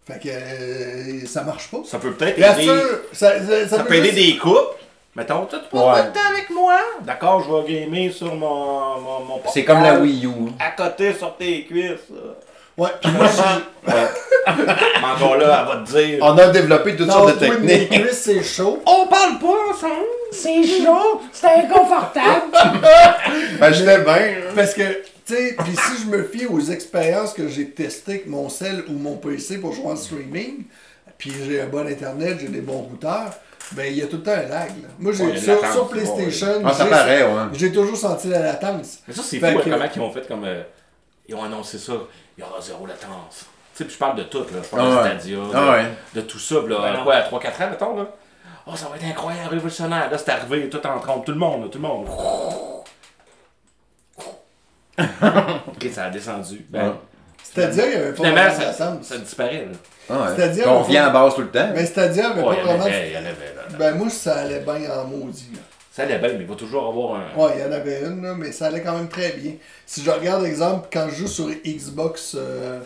Fait 0.05 0.19
que 0.21 0.27
euh, 0.29 1.25
ça 1.25 1.43
marche 1.43 1.71
pas. 1.71 1.79
Ça 1.85 1.97
peut 1.97 2.11
peut-être 2.13 2.35
Bien 2.37 2.53
aider. 2.55 2.63
sûr, 2.65 2.99
ça, 3.13 3.31
ça, 3.45 3.67
Ça 3.69 3.79
peut 3.79 3.85
peut 3.89 3.93
aider 3.95 4.11
juste- 4.11 4.33
des 4.33 4.37
couples. 4.37 4.59
Mettons, 5.15 5.45
tu 5.45 5.55
peux 5.69 5.77
Ouais. 5.77 5.91
pas 5.91 6.01
de 6.03 6.13
temps 6.13 6.29
avec 6.31 6.49
moi. 6.49 6.75
D'accord, 7.01 7.43
je 7.43 7.51
vais 7.73 7.81
gamer 7.85 8.11
sur 8.11 8.33
mon, 8.33 8.99
mon, 8.99 9.19
mon 9.25 9.41
C'est 9.53 9.63
comme 9.63 9.83
la. 9.83 9.99
Wii 9.99 10.25
U. 10.25 10.29
À 10.59 10.71
côté 10.71 11.13
sur 11.13 11.35
tes 11.37 11.65
cuisses. 11.65 12.09
Ouais, 12.75 12.89
puis 12.99 13.11
moi, 13.11 13.27
Mais 13.85 15.07
encore 15.15 15.37
là, 15.37 15.67
elle 15.69 15.77
va 15.77 15.83
te 15.85 15.91
dire. 15.91 16.19
On 16.21 16.35
a 16.37 16.47
développé 16.47 16.95
toutes 16.95 17.07
Non, 17.07 17.13
sortes 17.13 17.39
de 17.39 17.45
techniques. 17.47 17.89
cuisses, 17.91 18.21
c'est 18.23 18.41
chaud. 18.43 18.81
On 18.87 19.05
parle 19.05 19.37
pas 19.39 19.55
ensemble. 19.71 20.05
C'est 20.31 20.63
chaud, 20.63 21.21
c'est 21.31 21.47
inconfortable. 21.47 22.51
Ben, 23.59 23.71
j'étais 23.71 23.99
bien. 23.99 24.13
hein. 24.15 24.51
Parce 24.55 24.73
que, 24.73 24.81
tu 25.25 25.35
sais, 25.35 25.55
puis 25.63 25.75
si 25.75 26.03
je 26.03 26.07
me 26.09 26.23
fie 26.23 26.47
aux 26.47 26.59
expériences 26.59 27.33
que 27.33 27.47
j'ai 27.47 27.69
testées 27.69 28.11
avec 28.13 28.27
mon 28.27 28.49
cell 28.49 28.83
ou 28.89 28.93
mon 28.93 29.17
PC 29.17 29.59
pour 29.59 29.73
jouer 29.73 29.91
en 29.91 29.95
streaming, 29.95 30.63
puis 31.19 31.31
j'ai 31.45 31.61
un 31.61 31.67
bon 31.67 31.87
internet, 31.87 32.37
j'ai 32.41 32.47
des 32.47 32.61
bons 32.61 32.79
routeurs, 32.89 33.29
ben 33.71 33.85
il 33.91 33.97
y 33.97 34.01
a 34.01 34.07
tout 34.07 34.17
le 34.17 34.23
temps 34.23 34.31
un 34.31 34.47
lag. 34.47 34.69
là. 34.69 34.87
Moi, 34.99 35.13
j'ai 35.13 35.25
Ouais, 35.25 35.37
sur, 35.37 35.55
latence, 35.55 35.73
sur 35.73 35.87
PlayStation, 35.89 36.61
Ah, 36.65 36.73
ça 36.73 36.83
j'ai- 36.83 36.89
paraît, 36.89 37.23
ouais. 37.23 37.41
j'ai 37.53 37.71
toujours 37.71 37.97
senti 37.97 38.27
la 38.27 38.39
latence. 38.39 38.99
Mais 39.07 39.13
ça, 39.13 39.21
c'est 39.23 39.39
fou, 39.39 39.59
que- 39.59 39.69
comment 39.69 39.85
ils 39.95 40.01
ont 40.01 40.11
fait 40.11 40.27
comme. 40.27 40.43
euh, 40.43 40.63
ils 41.27 41.33
ont 41.35 41.43
annoncé 41.43 41.77
ça. 41.79 41.93
Il 42.37 42.41
y 42.41 42.43
aura 42.47 42.59
zéro 42.61 42.85
latence. 42.85 43.45
Tu 43.75 43.77
sais, 43.79 43.85
puis 43.85 43.93
je 43.93 43.99
parle 43.99 44.17
de 44.17 44.23
tout, 44.23 44.39
là. 44.39 44.59
Je 44.63 44.67
parle 44.69 44.83
Ah 44.85 44.89
de 44.89 44.95
ouais. 45.09 45.19
Stadia, 45.19 45.37
de, 45.37 45.43
Ah 45.55 45.71
ouais. 45.71 45.85
de 46.13 46.21
tout 46.21 46.39
ça, 46.39 46.55
là. 46.67 46.93
Ben 46.93 47.03
quoi, 47.03 47.15
à 47.15 47.21
3-4 47.23 47.61
ans, 47.61 47.69
mettons, 47.71 47.95
là. 47.97 48.07
Oh, 48.67 48.75
ça 48.75 48.87
va 48.87 48.95
être 48.97 49.05
incroyable, 49.05 49.49
révolutionnaire. 49.49 50.09
Là, 50.11 50.17
c'est 50.17 50.29
arrivé, 50.29 50.69
tout 50.69 50.85
en 50.85 50.99
trompe, 50.99 51.25
tout 51.25 51.31
le 51.31 51.37
monde, 51.37 51.63
là, 51.63 51.69
tout 51.69 51.79
le 51.79 51.87
monde. 51.87 52.07
ok, 54.97 55.89
ça 55.91 56.05
a 56.05 56.09
descendu. 56.09 56.65
Ben, 56.69 56.87
Ouais. 56.89 56.93
C'est-à-dire, 57.43 57.83
il 57.85 57.89
n'y 57.89 57.95
avait 57.95 58.13
pas 58.13 58.23
vraiment 58.23 58.49
de 58.49 58.53
ça, 58.61 58.65
latence. 58.65 59.05
ça 59.07 59.17
disparaît, 59.17 59.65
là. 59.65 59.77
Ah, 60.09 60.13
ouais. 60.13 60.27
C'est-à-dire, 60.35 60.65
On 60.71 60.81
va- 60.81 61.05
à 61.05 61.09
base 61.09 61.35
tout 61.35 61.41
le 61.41 61.49
temps. 61.51 61.69
Mais 61.73 61.85
c'est-à-dire, 61.85 62.31
il 62.35 62.41
n'y 62.41 62.47
avait 62.47 62.49
Ouais, 62.49 62.55
pas 62.55 62.61
il 62.61 62.67
y 62.67 62.69
en 62.71 62.77
vraiment 62.77 62.85
avait, 62.85 63.07
il 63.07 63.09
y 63.09 63.13
de... 63.13 63.17
en 63.17 63.19
avait, 63.19 63.55
là. 63.55 63.61
là. 63.69 63.77
Ben 63.77 63.95
moi, 63.95 64.09
ça 64.09 64.35
allait 64.35 64.59
bien 64.59 64.91
en 64.91 65.05
maudit. 65.05 65.49
là. 65.53 65.59
Ça 65.91 66.03
allait 66.03 66.17
bien, 66.17 66.29
mais 66.29 66.39
il 66.39 66.47
va 66.47 66.55
toujours 66.55 66.87
avoir 66.87 67.19
un. 67.21 67.39
Ouais, 67.39 67.51
il 67.55 67.61
y 67.61 67.65
en 67.67 67.71
avait 67.71 68.01
une, 68.01 68.23
là, 68.23 68.33
mais 68.35 68.51
ça 68.51 68.65
allait 68.67 68.81
quand 68.81 68.93
même 68.95 69.07
très 69.09 69.31
bien. 69.33 69.53
Si 69.85 70.03
je 70.03 70.09
regarde, 70.09 70.43
exemple, 70.45 70.87
quand 70.91 71.07
je 71.09 71.15
joue 71.15 71.27
sur 71.27 71.49
Xbox 71.65 72.35
euh, 72.35 72.79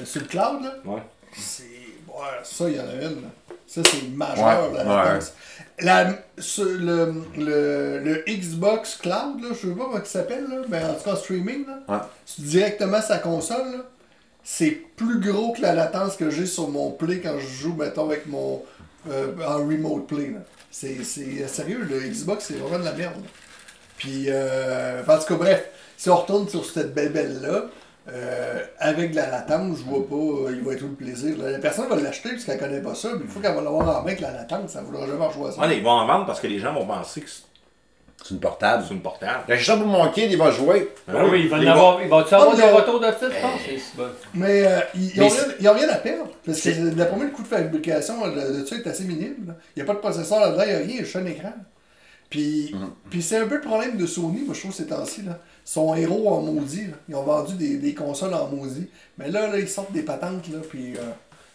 euh, 0.00 0.04
sur 0.04 0.22
le 0.22 0.26
cloud, 0.26 0.62
là, 0.62 0.72
Ouais. 0.86 1.02
c'est. 1.36 1.64
Ouais, 2.08 2.24
ça, 2.42 2.64
il 2.68 2.76
y 2.76 2.80
en 2.80 2.88
a 2.88 2.94
une. 2.94 3.22
là. 3.22 3.54
Ça, 3.68 3.82
c'est 3.84 4.08
majeur, 4.16 4.72
Ouais, 4.72 4.78
la 4.78 4.84
ouais. 4.84 5.04
latence. 5.04 5.32
La, 5.80 6.10
sur 6.38 6.64
le, 6.64 7.12
le, 7.36 7.98
le 8.00 8.24
Xbox 8.26 8.96
Cloud, 8.96 9.40
là, 9.42 9.48
je 9.50 9.68
sais 9.68 9.74
pas 9.74 9.84
comment 9.84 9.98
il 10.02 10.06
s'appelle, 10.06 10.46
mais 10.68 10.82
en 10.82 10.94
tout 10.94 11.04
cas, 11.04 11.16
streaming, 11.16 11.66
là, 11.66 11.78
Ouais. 11.88 12.00
directement 12.38 13.00
sa 13.02 13.18
console, 13.18 13.72
là, 13.72 13.84
c'est 14.42 14.70
plus 14.96 15.20
gros 15.20 15.52
que 15.52 15.60
la 15.60 15.74
latence 15.74 16.16
que 16.16 16.30
j'ai 16.30 16.46
sur 16.46 16.68
mon 16.68 16.90
Play 16.92 17.20
quand 17.20 17.38
je 17.38 17.46
joue, 17.46 17.74
mettons, 17.74 18.06
avec 18.06 18.26
mon. 18.26 18.62
euh, 19.10 19.32
en 19.46 19.58
remote 19.58 20.06
play, 20.06 20.30
là. 20.30 20.40
C'est, 20.70 21.02
c'est 21.04 21.46
sérieux, 21.48 21.86
le 21.88 22.00
Xbox, 22.00 22.46
c'est 22.48 22.54
vraiment 22.54 22.78
de 22.80 22.84
la 22.84 22.92
merde. 22.92 23.14
là. 23.16 23.28
Puis, 23.96 24.24
euh, 24.28 25.02
en 25.06 25.18
tout 25.18 25.24
cas, 25.26 25.34
bref, 25.36 25.64
si 25.96 26.10
on 26.10 26.16
retourne 26.16 26.48
sur 26.48 26.64
cette 26.64 26.94
belle-belle-là, 26.94 27.66
euh, 28.10 28.62
avec 28.78 29.10
de 29.12 29.16
la 29.16 29.30
latence, 29.30 29.78
je 29.78 29.84
vois 29.84 30.06
pas, 30.08 30.14
euh, 30.14 30.54
il 30.56 30.62
va 30.62 30.72
être 30.72 30.82
où 30.82 30.88
le 30.88 30.94
plaisir. 30.94 31.36
là. 31.38 31.50
La 31.50 31.58
personne 31.58 31.88
va 31.88 31.96
l'acheter 31.96 32.30
parce 32.30 32.44
qu'elle 32.44 32.58
connaît 32.58 32.80
pas 32.82 32.94
ça, 32.94 33.10
mais 33.14 33.20
il 33.24 33.28
faut 33.30 33.40
qu'elle 33.40 33.54
va 33.54 33.60
l'avoir 33.60 33.82
en 33.88 33.92
main 34.02 34.06
avec 34.08 34.20
la 34.20 34.32
latence, 34.32 34.72
ça 34.72 34.80
ne 34.80 34.86
voudra 34.86 35.06
jamais 35.06 35.52
ça. 35.52 35.60
Ouais, 35.60 35.76
ils 35.76 35.82
vont 35.84 35.90
en 35.90 36.06
vendre 36.06 36.26
parce 36.26 36.40
que 36.40 36.46
les 36.46 36.58
gens 36.58 36.72
vont 36.74 36.86
penser 36.86 37.20
que 37.20 37.28
c'est 37.28 37.42
C'est 38.24 38.34
une 38.34 38.40
portable. 38.40 38.84
une 38.90 39.00
portable. 39.00 39.44
J'ai 39.48 39.62
ça 39.64 39.76
pour 39.76 39.86
mon 39.86 40.08
kid, 40.10 40.30
il 40.30 40.36
va 40.38 40.50
jouer. 40.50 40.92
Ah 41.06 41.24
oui, 41.30 41.42
il 41.42 41.48
va 41.48 41.56
avoir. 41.72 42.02
Il 42.02 42.08
va 42.08 42.24
tu 42.24 42.34
avoir 42.34 42.50
Ah, 42.52 42.56
des 42.56 42.70
retours 42.70 42.98
de 43.00 43.06
ça, 43.06 43.16
je 43.20 43.40
pense? 43.40 43.60
C'est 43.66 43.96
bon. 43.96 44.08
Mais 44.34 44.66
euh, 44.66 44.80
ils 44.94 45.20
n'ont 45.20 45.28
c'est- 45.30 45.68
rien, 45.70 45.88
à 45.88 45.96
perdre. 45.96 46.30
Parce 46.44 46.58
que 46.60 46.72
C'est- 46.72 46.90
d'après 46.96 47.16
moi, 47.16 47.26
le 47.26 47.30
coût 47.30 47.42
de 47.42 47.46
fabrication 47.48 48.26
de, 48.28 48.60
de 48.60 48.64
ça 48.66 48.74
est 48.76 48.86
assez 48.86 49.04
minime. 49.04 49.44
là. 49.48 49.54
Il 49.76 49.78
n'y 49.78 49.82
a 49.82 49.84
pas 49.84 49.94
de 49.94 49.98
processeur 50.00 50.40
là-dedans, 50.40 50.62
il 50.64 50.68
n'y 50.68 50.74
a 50.74 50.78
rien, 50.78 50.86
il 50.88 50.96
y 50.96 51.00
a 51.00 51.04
juste 51.04 51.16
un 51.16 51.26
écran. 51.26 51.52
Puis, 52.30 52.74
puis 53.08 53.22
c'est 53.22 53.38
un 53.38 53.46
peu 53.46 53.54
le 53.54 53.60
problème 53.62 53.96
de 53.96 54.04
Sony, 54.06 54.42
moi 54.44 54.54
je 54.54 54.60
trouve, 54.60 54.74
ces 54.74 54.86
temps-ci. 54.86 55.22
là. 55.22 55.38
Son 55.70 55.94
héros 55.94 56.30
en 56.30 56.40
maudit. 56.40 56.86
là. 56.86 56.94
Ils 57.10 57.14
ont 57.14 57.24
vendu 57.24 57.52
des, 57.54 57.76
des 57.76 57.92
consoles 57.92 58.32
en 58.32 58.46
maudit. 58.48 58.88
Mais 59.18 59.30
là, 59.30 59.48
là, 59.48 59.58
ils 59.58 59.68
sortent 59.68 59.92
des 59.92 60.00
patentes, 60.00 60.48
là, 60.48 60.60
puis... 60.66 60.94
euh, 60.96 61.00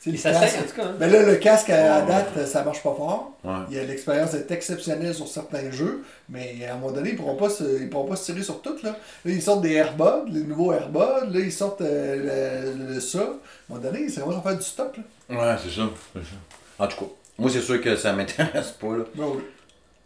le 0.05 0.11
casque- 0.18 0.57
en 0.59 0.70
tout 0.70 0.76
cas. 0.76 0.84
hein. 0.89 0.95
Ben 0.99 1.11
là, 1.11 1.24
le 1.24 1.36
casque 1.38 1.70
à, 1.72 1.95
à 1.95 2.01
date, 2.03 2.45
ça 2.45 2.64
marche 2.64 2.84
pas 2.84 2.93
fort. 2.93 3.32
Ouais. 3.43 3.51
Il 3.72 3.76
y 3.78 3.80
a- 3.80 3.86
L'expérience 3.86 4.36
est 4.36 4.51
exceptionnelle 4.51 5.16
sur 5.16 5.28
certains 5.28 5.72
jeux, 5.72 6.03
mais 6.30 6.64
à 6.70 6.74
un 6.74 6.78
moment 6.78 6.91
donné, 6.91 7.09
ils 7.11 7.16
pourront 7.16 7.36
pas 7.38 7.49
se, 7.49 7.64
ils 7.82 7.89
pourront 7.89 8.07
pas 8.09 8.16
se 8.16 8.26
tirer 8.26 8.43
sur 8.43 8.61
tout. 8.61 8.76
Là. 8.84 8.91
là, 8.91 8.97
ils 9.32 9.41
sortent 9.41 9.61
des 9.64 9.72
Airbuds, 9.74 10.30
les 10.32 10.41
nouveaux 10.43 10.74
Airbuds, 10.74 11.32
là, 11.34 11.39
ils 11.39 11.51
sortent 11.51 11.82
euh, 11.82 12.74
le, 12.78 12.93
le- 12.93 12.99
ça. 12.99 13.18
À 13.20 13.24
un 13.24 13.26
moment 13.70 13.82
donné, 13.82 14.09
ça 14.09 14.24
va 14.26 14.39
faire 14.41 14.57
du 14.57 14.64
stock. 14.64 14.93
Là. 15.30 15.36
Ouais, 15.55 15.57
c'est 15.64 15.72
ça. 15.74 15.89
c'est 16.14 16.20
ça. 16.20 16.36
En 16.78 16.88
tout 16.88 16.97
cas, 16.97 17.11
moi, 17.39 17.49
c'est 17.51 17.61
sûr 17.61 17.82
que 17.82 17.95
ça 17.95 18.14
m'intéresse 18.14 18.72
pas, 18.80 18.95
là. 18.95 19.05
Ben 19.16 19.24
oui. 19.26 19.41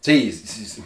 Tu 0.00 0.32
sais, 0.32 0.80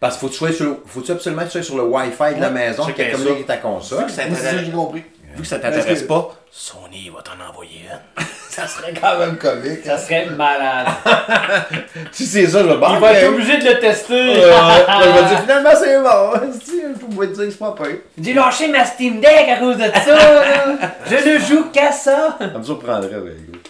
parce 0.00 0.16
qu'il 0.16 0.28
faut 0.28 0.44
que 0.44 0.50
tu 0.50 0.54
sur 0.56 0.64
le- 0.66 0.76
faut-tu 0.86 1.12
absolument 1.12 1.42
que 1.42 1.46
tu 1.46 1.52
sois 1.52 1.62
sur 1.62 1.76
le 1.76 1.84
Wi-Fi 1.84 2.34
de 2.36 2.40
la 2.40 2.50
maison 2.50 2.84
qui 2.86 2.90
a 3.02 3.04
bien 3.04 3.12
communiqué 3.12 3.44
ta 3.44 3.56
console. 3.56 4.06
que 4.06 4.12
que 4.12 5.36
vu 5.36 5.42
que 5.42 5.46
ça 5.46 5.58
t'intéresse 5.58 6.02
que- 6.02 6.06
pas, 6.08 6.34
Sony 6.50 7.10
va 7.14 7.22
t'en 7.22 7.48
envoyer 7.50 7.82
une. 7.90 8.24
Ça 8.48 8.66
serait 8.66 8.92
quand 9.00 9.18
même 9.20 9.36
comique. 9.36 9.84
Ça 9.84 9.96
serait 9.96 10.26
malade. 10.26 10.88
Si 12.10 12.26
c'est 12.26 12.46
ça, 12.46 12.60
je 12.64 12.68
vais 12.68 12.74
Il 12.74 12.98
va 12.98 13.12
être 13.12 13.28
obligé 13.32 13.58
de 13.58 13.64
le 13.68 13.78
tester. 13.78 14.14
Euh, 14.14 14.50
vais 14.50 15.28
dire 15.28 15.40
finalement 15.42 15.70
c'est 15.78 16.00
bon. 16.00 17.06
Pouvais 17.10 17.28
te 17.28 17.34
dire 17.40 17.52
c'est 17.52 17.58
pas 17.58 17.74
pire. 17.80 17.98
J'ai 18.20 18.32
lâché 18.34 18.66
ma 18.68 18.84
Steam 18.84 19.20
Deck 19.20 19.48
à 19.48 19.58
cause 19.58 19.76
de 19.76 19.82
ça. 19.82 20.14
là. 20.16 20.76
Je 21.06 21.28
ne 21.34 21.38
joue 21.38 21.64
qu'à 21.70 21.92
ça. 21.92 22.36
Ça 22.40 22.58
me 22.58 22.62
surprendrait, 22.64 23.14
ouais, 23.16 23.36
gros. 23.48 23.60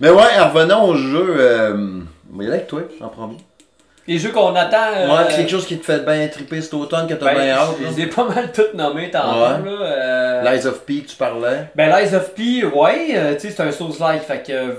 Mais 0.00 0.10
ouais, 0.10 0.40
revenons 0.40 0.88
au 0.88 0.96
jeu. 0.96 1.36
Euh... 1.38 2.00
On 2.32 2.38
va 2.38 2.42
y 2.42 2.46
aller 2.48 2.56
avec 2.56 2.66
toi 2.66 2.80
en 3.02 3.08
premier. 3.08 3.36
Les 4.06 4.18
jeux 4.18 4.30
qu'on 4.32 4.54
attend. 4.54 4.92
euh, 4.96 5.08
Ouais, 5.08 5.34
quelque 5.34 5.50
chose 5.50 5.66
qui 5.66 5.78
te 5.78 5.84
fait 5.84 6.04
bien 6.04 6.28
triper 6.28 6.60
cet 6.60 6.74
automne 6.74 7.06
que 7.06 7.14
t'as 7.14 7.32
ben, 7.32 7.42
bien 7.42 7.54
hâte. 7.54 7.68
je 7.78 7.84
là. 7.84 7.90
les 7.96 8.02
ai 8.02 8.06
pas 8.06 8.24
mal 8.28 8.52
toutes 8.52 8.74
nommées 8.74 9.10
tantôt. 9.10 9.38
Ouais. 9.64 9.70
Là, 9.70 9.82
euh, 9.82 10.52
Lies 10.56 10.66
of 10.66 10.80
P 10.84 11.00
que 11.02 11.08
tu 11.10 11.16
parlais. 11.16 11.68
Ben, 11.74 11.88
Lies 11.88 12.14
of 12.14 12.34
P, 12.34 12.64
ouais, 12.66 13.08
euh, 13.14 13.34
tu 13.34 13.40
sais, 13.40 13.50
c'est 13.50 13.62
un 13.62 13.72
Souls-like, 13.72 14.22
fait 14.22 14.42
que 14.46 14.76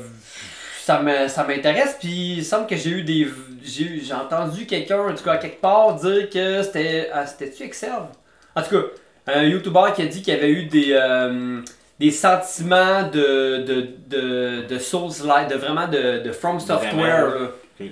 ça 0.83 0.99
me- 1.01 1.27
ça 1.27 1.43
m'intéresse, 1.43 1.97
puis 1.99 2.35
il 2.37 2.45
semble 2.45 2.67
que 2.67 2.75
j'ai 2.75 2.91
eu 2.91 3.01
des. 3.03 3.27
J'ai 3.63 3.83
eu- 3.85 4.03
j'ai 4.05 4.13
entendu 4.13 4.67
quelqu'un, 4.67 4.99
en 4.99 5.13
tout 5.15 5.23
cas, 5.23 5.31
à 5.33 5.37
quelque 5.37 5.59
part, 5.59 5.95
dire 5.95 6.29
que 6.29 6.61
c'était. 6.61 7.09
Ah, 7.11 7.25
c'était-tu 7.25 7.63
Exerve 7.63 8.09
En 8.55 8.61
tout 8.61 8.69
cas, 8.79 8.85
un 9.33 9.41
YouTuber 9.43 9.85
qui 9.95 10.03
a 10.03 10.05
dit 10.05 10.21
qu'il 10.21 10.35
y 10.35 10.37
avait 10.37 10.51
eu 10.51 10.65
des. 10.65 10.89
euh, 10.91 11.61
des 11.99 12.11
sentiments 12.11 13.03
de, 13.11 13.63
de, 13.65 13.87
de, 14.07 14.67
de 14.67 14.77
Souls-like, 14.79 15.47
de 15.47 15.55
vraiment 15.55 15.87
de, 15.87 16.19
de 16.19 16.31
From 16.33 16.59
Software, 16.59 16.93
Vraiment, 16.93 17.45
là. 17.79 17.85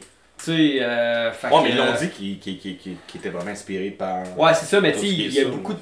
Tu 0.43 0.51
sais, 0.51 0.83
euh, 0.83 1.31
fait 1.31 1.47
Ouais, 1.47 1.53
que, 1.59 1.63
mais 1.63 1.69
ils 1.69 1.77
l'ont 1.77 1.83
euh, 1.85 1.97
dit 1.99 2.09
qu'ils- 2.09 2.39
qu'ils 2.39 2.97
étaient 3.15 3.29
vraiment 3.29 3.51
inspirés 3.51 3.91
par. 3.91 4.17
Ouais, 4.37 4.53
c'est 4.53 4.65
ça, 4.65 4.81
mais 4.81 4.91
tu 4.91 4.99
sais, 4.99 5.07
il 5.07 5.33
y 5.33 5.39
a 5.39 5.45
beaucoup 5.45 5.73
de. 5.73 5.79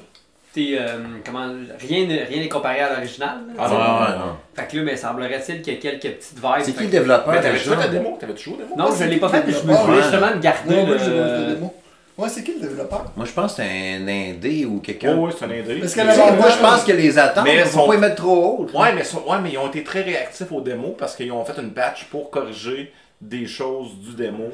euh, 0.58 0.98
comment, 1.24 1.48
rien 1.80 2.06
n'est 2.06 2.24
rien 2.24 2.46
comparé 2.48 2.80
à 2.80 2.90
l'original. 2.94 3.38
Ah 3.58 3.68
non, 3.68 3.74
Ouais, 3.74 3.80
non, 3.82 3.94
ouais, 4.00 4.10
non. 4.18 4.26
non. 4.26 4.36
Fait 4.54 4.68
que 4.70 4.76
là, 4.76 4.82
mais 4.84 4.96
semblerait-il 4.96 5.62
qu'il 5.62 5.74
y 5.74 5.76
a 5.78 5.80
quelques 5.80 6.16
petites 6.16 6.34
vibes. 6.36 6.62
C'est 6.62 6.76
qui 6.76 6.84
le 6.84 6.90
développeur 6.90 7.40
déjà? 7.40 7.52
fait 7.56 7.76
la 7.76 7.88
démo? 7.88 8.16
T'avais-tu 8.20 8.44
joué 8.44 8.54
au 8.54 8.56
démo 8.58 8.74
Non, 8.76 8.86
je 8.90 8.96
c'est 8.98 9.06
l'ai 9.08 9.16
pas 9.16 9.28
fait, 9.30 9.42
mais 9.46 9.52
je 9.52 9.66
me 9.66 9.72
voulais 9.74 9.96
Ouais. 9.96 10.02
justement 10.02 10.30
le 10.32 10.38
garder. 10.38 10.74
Moi, 10.84 10.96
le-. 10.96 11.56
Ouais, 12.18 12.28
c'est 12.28 12.44
qui 12.44 12.52
le 12.52 12.60
développeur? 12.68 13.06
Moi, 13.16 13.24
je 13.26 13.32
pense 13.32 13.54
que 13.54 13.62
c'est 13.62 13.94
un 13.96 14.06
indé 14.06 14.66
ou 14.66 14.78
quelqu'un. 14.80 15.16
Oh, 15.18 15.26
oui, 15.26 15.32
c'est 15.36 15.46
un 15.46 15.50
indé. 15.50 15.80
Parce 15.80 15.94
que 15.94 16.36
Moi, 16.38 16.50
je 16.50 16.58
pense 16.62 16.84
que 16.84 16.92
les 16.92 17.18
attentes, 17.18 17.44
Mais 17.44 17.58
faut 17.64 17.80
sont- 17.80 17.88
pas 17.88 17.94
y 17.94 17.98
mettre 17.98 18.16
trop 18.16 18.36
haut. 18.70 18.78
Ouais, 18.78 18.92
mais, 18.94 19.02
sont- 19.02 19.24
ouais, 19.26 19.38
mais 19.42 19.50
ils 19.52 19.58
ont 19.58 19.66
été 19.68 19.82
très 19.82 20.02
réactifs 20.02 20.52
aux 20.52 20.60
démos 20.60 20.92
parce 20.98 21.16
qu'ils 21.16 21.32
ont 21.32 21.44
fait 21.44 21.60
une 21.60 21.72
patch 21.72 22.04
pour 22.10 22.30
corriger 22.30 22.92
des 23.22 23.46
choses 23.46 23.94
du 24.00 24.14
démo. 24.14 24.50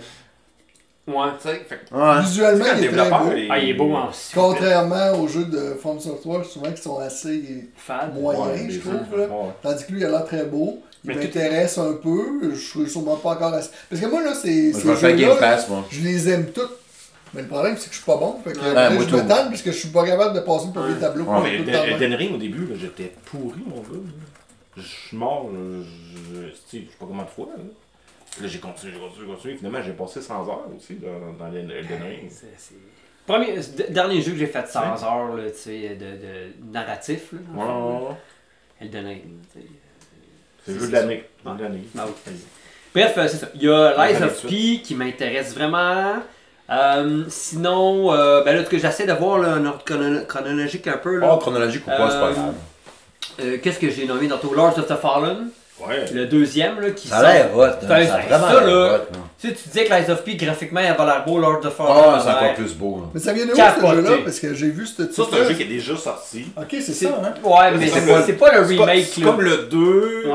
Ouais. 1.07 1.29
Tu 1.41 1.49
sais, 1.49 1.65
fait 1.67 1.81
que- 1.89 1.95
Ouais. 1.95 2.21
Visuellement, 2.23 2.65
il 2.77 2.85
est 2.85 2.89
très 2.91 3.11
beau. 3.11 3.33
est- 3.33 3.49
Ah, 3.51 3.59
il 3.59 3.69
est 3.71 3.75
beau 3.75 3.95
en 3.95 4.11
aussi. 4.11 4.33
Contrairement 4.35 5.13
aux 5.19 5.27
jeux 5.27 5.47
de 5.47 5.75
From 5.81 5.99
Software, 5.99 6.45
souvent 6.45 6.71
qui 6.71 6.83
sont 6.83 6.99
assez 6.99 7.69
Fade. 7.77 8.15
moyens, 8.15 8.47
Ouais, 8.47 8.71
je 8.71 8.81
trouve. 8.81 8.93
jeux. 9.11 9.17
Là. 9.17 9.25
Ouais. 9.27 9.51
Tandis 9.63 9.87
que 9.87 9.93
lui, 9.93 10.01
il 10.01 10.05
a 10.05 10.11
l'air 10.11 10.25
très 10.27 10.45
beau. 10.45 10.83
Il 11.05 11.15
m'intéresse 11.15 11.79
un 11.79 11.95
peu. 11.95 12.51
Je 12.53 12.57
suis 12.59 12.91
sûrement 12.91 13.17
pas 13.17 13.31
encore 13.31 13.55
assez. 13.55 13.71
Parce 13.89 14.03
que 14.03 14.07
moi, 14.07 14.23
là, 14.23 14.35
c'est. 14.35 14.73
Je 14.73 14.79
jeux-là, 14.79 15.13
Game 15.13 15.39
Pass, 15.39 15.69
moi. 15.69 15.85
Je 15.91 16.01
les 16.03 16.29
aime 16.29 16.47
toutes. 16.53 16.77
Mais 17.35 17.43
le 17.43 17.49
problème, 17.49 17.77
c'est 17.79 17.89
que 17.89 17.93
je 17.93 17.99
suis 17.99 18.07
pas 18.07 18.17
bon. 18.17 18.37
Fait 18.43 18.53
que 18.53 18.59
Ouais, 18.59 18.73
là, 18.75 18.91
moi, 18.91 19.05
je 19.09 19.15
me 19.17 19.21
tanne 19.21 19.49
parce 19.49 19.63
que 19.63 19.71
je 19.71 19.77
suis 19.77 19.89
pas 19.89 20.05
capable 20.05 20.35
de 20.35 20.41
passer 20.41 20.67
le 20.67 20.73
premier 20.73 20.99
tableau. 20.99 21.25
Ouais, 21.25 21.41
mais 21.43 21.59
tout 21.59 21.65
le 22.05 22.17
Ring, 22.17 22.35
au 22.35 22.39
début, 22.39 22.69
j'étais 22.79 23.13
pourri, 23.27 23.61
mon 23.67 23.81
gars. 23.81 24.01
Je 24.77 24.83
suis 24.83 25.17
mort, 25.17 25.49
je, 25.53 25.83
je, 25.83 26.55
sais 26.71 26.85
pas 26.99 27.07
combien 27.07 27.25
de 27.25 27.29
fois. 27.29 27.49
Là, 27.57 27.63
Là, 28.43 28.49
j'ai 28.49 28.59
continué, 28.59 28.93
j'ai 28.95 28.99
continué, 29.01 29.27
j'ai 29.27 29.33
continué. 29.35 29.57
Finalement, 29.57 29.83
j'ai 29.83 29.93
passé 29.93 30.21
100 30.23 30.49
heures 30.49 30.65
aussi 30.77 30.95
dans, 30.97 31.33
dans 31.39 31.47
Elden 31.53 31.71
Ring. 31.73 32.31
C'est- 32.31 32.47
c'est- 32.57 32.75
Premier, 33.27 33.59
d- 33.59 33.87
dernier 33.91 34.23
jeu 34.23 34.33
que 34.33 34.39
j'ai 34.39 34.47
fait 34.47 34.67
100 34.67 34.81
heures, 35.05 35.35
là, 35.37 35.51
tu 35.51 35.57
sais, 35.59 35.97
de, 35.97 36.05
de 36.05 36.73
narratif, 36.73 37.33
là. 37.33 37.39
Ouais, 37.55 37.65
ouais, 37.65 38.09
ouais. 38.09 38.15
Elden 38.81 39.07
Ring, 39.07 39.23
tu 39.53 39.61
sais. 39.61 39.67
C'est 40.65 40.73
le 40.75 40.81
jeu 40.81 40.87
de 40.89 40.93
l'année. 40.93 41.25
Ah 41.47 41.57
oui. 41.59 42.33
Bref, 42.95 43.15
euh, 43.19 43.29
c'est 43.29 43.37
ça. 43.37 43.49
Il 43.55 43.63
y 43.65 43.69
a 43.71 44.11
Lies 44.13 44.23
of. 44.23 44.43
P 44.47 44.81
qui 44.83 44.95
m'intéresse 44.95 45.55
vraiment. 45.55 46.15
Euh, 46.71 47.25
sinon, 47.29 48.13
euh, 48.13 48.43
ben 48.45 48.55
là, 48.57 48.63
tout 48.63 48.71
cas, 48.71 48.79
j'essaie 48.79 49.07
d'avoir 49.07 49.39
là, 49.39 49.55
un 49.55 49.65
ordre 49.67 49.85
chrono- 49.85 50.25
chronologique 50.27 50.87
un 50.87 50.99
peu. 50.99 51.17
Là. 51.19 51.31
Oh, 51.35 51.39
chronologique 51.39 51.83
ou 51.87 51.91
pas, 51.91 52.11
c'est 52.11 52.19
pas 52.21 52.29
Euh, 52.29 52.33
grave. 52.33 52.55
Euh, 53.41 53.59
Qu'est-ce 53.63 53.79
que 53.79 53.89
j'ai 53.91 54.07
nommé 54.07 54.29
tantôt? 54.29 54.53
Lords 54.55 54.79
of 54.79 54.87
the 54.87 54.97
Fallen, 54.97 55.51
Ouais. 55.87 56.05
le 56.13 56.27
deuxième 56.27 56.81
là, 56.81 56.91
qui 56.91 57.09
Ça 57.09 57.19
a 57.19 57.23
l'air 57.33 57.57
hot, 57.57 57.63
hein. 57.63 57.77
Ça 57.83 57.87
vraiment 57.87 58.49
ça, 58.49 58.61
là. 58.65 58.95
hot. 58.95 58.97
hein. 59.15 59.19
Tu 59.41 59.49
sais, 59.49 59.55
tu 59.55 59.69
disais 59.69 59.85
que 59.85 59.95
Lies 59.95 60.11
of 60.11 60.25
P, 60.25 60.35
graphiquement, 60.35 60.81
il 60.81 60.87
avait 60.87 61.05
l'air 61.05 61.25
beau, 61.25 61.39
Lords 61.39 61.59
of 61.59 61.61
the 61.67 61.71
Fallen. 61.71 61.93
Ah, 61.97 62.21
c'est 62.23 62.31
encore 62.31 62.43
l'air- 62.43 62.55
plus 62.55 62.75
beau. 62.75 62.97
là. 63.01 63.07
Mais 63.15 63.21
ça 63.21 63.33
vient 63.33 63.47
de 63.47 63.53
où 63.53 63.55
Capoté. 63.57 63.87
ce 63.87 63.95
jeu-là? 63.95 64.17
Parce 64.25 64.41
que 64.41 64.55
j'ai 64.55 64.69
vu 64.71 64.87
ce 64.87 65.03
Ça, 65.03 65.09
titre. 65.09 65.29
c'est 65.33 65.41
un 65.41 65.45
jeu 65.49 65.55
qui 65.55 65.63
est 65.63 65.67
déjà 65.67 65.97
sorti. 65.97 66.47
Ok, 66.57 66.67
c'est 66.71 66.93
ça, 66.93 67.09
hein. 67.23 67.35
Ouais, 67.45 67.71
mais 67.79 67.87
C'est 67.89 68.07
pas, 68.07 68.19
le- 68.19 68.25
c'est 68.27 68.33
pas 68.33 68.53
le 68.53 68.61
remake. 68.67 69.07
C'est 69.13 69.21
comme 69.23 69.41
le 69.41 69.57
2. 69.71 70.25
Ouais. 70.27 70.33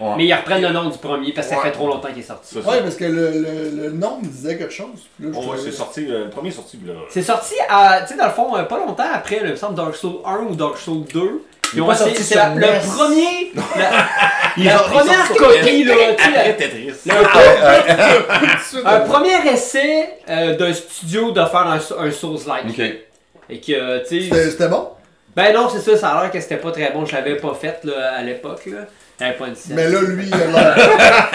Ouais. 0.00 0.14
Mais 0.16 0.26
ils 0.26 0.34
reprennent 0.34 0.62
le 0.62 0.70
nom 0.70 0.90
du 0.90 0.98
premier 0.98 1.32
parce 1.32 1.46
que 1.46 1.52
ça 1.54 1.60
Ouais. 1.60 1.66
fait 1.66 1.72
trop 1.72 1.86
longtemps 1.86 2.08
qu'il 2.08 2.18
est 2.18 2.22
sorti. 2.26 2.54
C'est 2.54 2.62
ça. 2.62 2.68
Ouais, 2.68 2.80
parce 2.82 2.96
que 2.96 3.04
le, 3.04 3.30
le, 3.30 3.82
le 3.84 3.90
nom 3.92 4.18
me 4.20 4.26
disait 4.26 4.58
quelque 4.58 4.72
chose. 4.72 4.88
Là, 5.20 5.28
Oh, 5.32 5.52
ouais, 5.52 5.58
c'est 5.62 5.70
sorti. 5.70 6.06
euh, 6.10 6.24
Le 6.24 6.30
premier 6.30 6.48
est 6.48 6.52
sorti. 6.52 6.78
C'est 7.08 7.22
sorti 7.22 7.54
à, 7.70 8.00
tu 8.02 8.08
sais, 8.08 8.18
dans 8.18 8.26
le 8.26 8.32
fond, 8.32 8.56
euh, 8.56 8.64
pas 8.64 8.78
longtemps 8.78 9.04
après, 9.14 9.40
il 9.44 9.50
me 9.50 9.54
semble 9.56 9.76
Dark 9.76 9.94
Souls 9.94 10.16
1 10.26 10.38
ou 10.50 10.54
Dark 10.56 10.76
Souls 10.76 11.04
2. 11.14 11.42
Ils 11.74 11.82
ont 11.82 11.92
essayé- 11.92 12.14
c'est 12.16 12.34
la- 12.34 12.54
le 12.54 12.66
premier, 12.96 13.52
la, 14.64 14.78
première 14.78 15.28
copie, 15.36 15.84
là, 15.84 15.94
Après 16.12 16.56
Tetris. 16.56 16.92
le- 17.06 17.12
Ah, 18.84 18.84
un 18.84 18.94
euh, 18.94 19.00
premier 19.06 19.36
essai 19.52 20.08
euh, 20.28 20.56
d'un 20.56 20.72
studio 20.72 21.30
de 21.30 21.44
faire 21.44 21.66
un, 21.66 21.78
un 22.06 22.10
Souls-like. 22.10 22.66
Ok. 22.68 22.80
Et 23.50 23.60
que, 23.60 23.98
tu 24.06 24.20
sais, 24.20 24.24
C'était 24.30 24.50
c'était 24.50 24.68
bon? 24.68 24.88
ben 25.34 25.52
non, 25.54 25.68
c'est 25.68 25.80
ça, 25.80 25.96
ça 25.96 26.08
a 26.10 26.22
l'air 26.22 26.30
que 26.30 26.40
c'était 26.40 26.56
pas 26.56 26.70
très 26.70 26.90
bon, 26.90 27.06
je 27.06 27.14
l'avais 27.14 27.36
pas 27.36 27.54
fait 27.58 27.80
là, 27.84 28.14
à 28.18 28.22
l'époque, 28.22 28.62
là. 28.66 28.80
J'avais 29.18 29.32
pas 29.34 29.46
une 29.46 29.54
scène. 29.54 29.76
Mais 29.76 29.88
là, 29.88 30.00
lui, 30.02 30.26
il 30.26 30.34
a 30.34 30.46
l'air. 30.46 30.76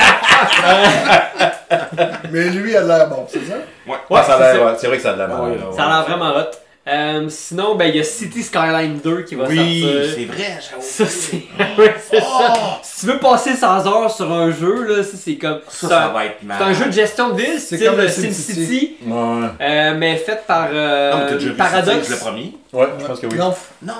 Mais 2.31 2.43
lui, 2.49 2.71
il 2.71 2.77
a 2.77 2.81
l'air 2.81 3.07
bon, 3.09 3.25
c'est 3.29 3.45
ça? 3.45 3.55
Ouais. 3.87 3.93
Ouais, 4.09 4.19
Ah, 4.19 4.23
ça 4.23 4.35
a 4.35 4.37
c'est 4.37 4.43
l'air- 4.43 4.55
ça. 4.55 4.65
ouais, 4.65 4.71
c'est 4.79 4.87
vrai 4.87 4.97
que 4.97 5.03
ça 5.03 5.09
a 5.11 5.13
de 5.13 5.19
la 5.19 5.27
ouais. 5.27 5.57
Ça 5.75 5.83
a 5.83 5.87
l'air 5.89 6.03
vraiment 6.07 6.35
hot. 6.37 6.51
Euh, 6.87 7.25
sinon, 7.29 7.75
ben, 7.75 7.85
il 7.85 7.97
y 7.97 7.99
a 7.99 8.03
City 8.03 8.41
Skyline 8.41 8.99
2 9.03 9.23
qui 9.23 9.35
va 9.35 9.45
Oui, 9.47 9.81
sortir. 9.81 10.11
c'est 10.15 10.25
vrai, 10.25 10.59
j'avoue. 10.69 10.81
Ça, 10.81 11.05
c'est. 11.05 11.35
oui, 11.77 11.85
c'est 12.09 12.19
ça. 12.21 12.79
Si 12.81 12.99
tu 13.01 13.05
veux 13.11 13.19
passer 13.19 13.55
100 13.55 13.85
heures 13.87 14.09
sur 14.11 14.31
un 14.31 14.51
jeu, 14.51 14.83
là, 14.83 15.03
ça, 15.03 15.17
c'est 15.17 15.35
comme. 15.35 15.59
Ça, 15.67 16.07
va 16.13 16.25
être 16.25 16.43
mal. 16.43 16.57
c'est 16.59 16.63
un 16.65 16.73
jeu 16.73 16.85
de 16.85 16.91
gestion 16.93 17.29
de 17.29 17.41
ville, 17.41 17.59
C'est 17.59 17.83
comme 17.83 17.97
le 17.97 18.07
SimCity. 18.07 18.97
Ouais. 19.05 19.47
euh, 19.61 19.95
mais 19.97 20.15
fait 20.15 20.45
par 20.47 20.69
euh, 20.71 21.11
Non, 21.11 21.17
mais 21.17 21.25
t'as 21.27 21.33
déjà 21.33 21.49
vu 21.49 21.55
Paradox. 21.55 22.09
Le 22.09 22.15
premier? 22.17 22.53
Ouais, 22.71 22.87
je 22.99 23.05
pense 23.05 23.19
que 23.19 23.27
oui. 23.27 23.37
Non, 23.37 23.53
Non. 23.81 23.93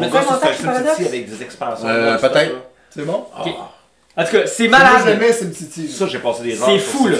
Un 0.00 0.08
Paradox? 0.08 0.56
SimCity 0.58 1.06
avec 1.06 1.30
des 1.30 1.42
expansions. 1.42 1.86
Euh, 1.88 2.18
peut-être. 2.18 2.54
c'est 2.90 3.04
bon? 3.04 3.26
Ah. 3.36 3.44
En 4.18 4.24
tout 4.24 4.32
cas, 4.32 4.46
c'est 4.46 4.66
Moi, 4.68 4.78
malade. 4.78 5.02
j'aimais 5.06 5.32
SimCity. 5.32 5.86
là. 5.86 5.92
Ça, 5.94 6.06
j'ai 6.08 6.18
passé 6.18 6.42
des 6.42 6.60
heures. 6.60 6.66
C'est 6.68 6.78
fou, 6.78 7.06
là. 7.08 7.18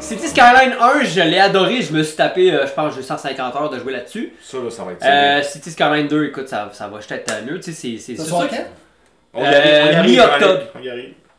City 0.00 0.28
Skyline 0.28 0.74
1, 0.78 1.04
je 1.04 1.20
l'ai 1.22 1.38
adoré. 1.38 1.80
Je 1.80 1.92
me 1.94 2.02
suis 2.02 2.14
tapé, 2.16 2.52
euh, 2.52 2.66
je 2.66 2.72
pense, 2.72 2.94
j'ai 2.94 3.02
150 3.02 3.56
heures 3.56 3.70
de 3.70 3.78
jouer 3.78 3.92
là-dessus. 3.94 4.32
Ça, 4.42 4.58
là, 4.58 4.70
ça 4.70 4.84
va 4.84 4.92
être 4.92 5.02
Euh, 5.02 5.42
City 5.42 5.70
Skyline 5.70 6.06
2, 6.06 6.26
écoute, 6.26 6.48
ça, 6.48 6.68
ça 6.74 6.88
va 6.88 6.98
peut-être 6.98 7.32
à 7.32 7.40
mieux. 7.40 7.58
Tu 7.58 7.72
sais, 7.72 7.96
c'est- 7.96 7.98
c'est 7.98 8.16
Ça 8.16 8.24
c'est 8.24 8.28
sort 8.30 8.42
sûr 8.42 8.50
quand? 8.50 9.40
euh, 9.40 10.02
mi-octobre. 10.02 10.60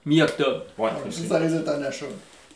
Mi-octobre. 0.05 0.61
Ouais, 0.77 0.89
ça 1.11 1.37
risque 1.37 1.55
d'être 1.57 1.69
un 1.69 1.83
achat. 1.83 2.05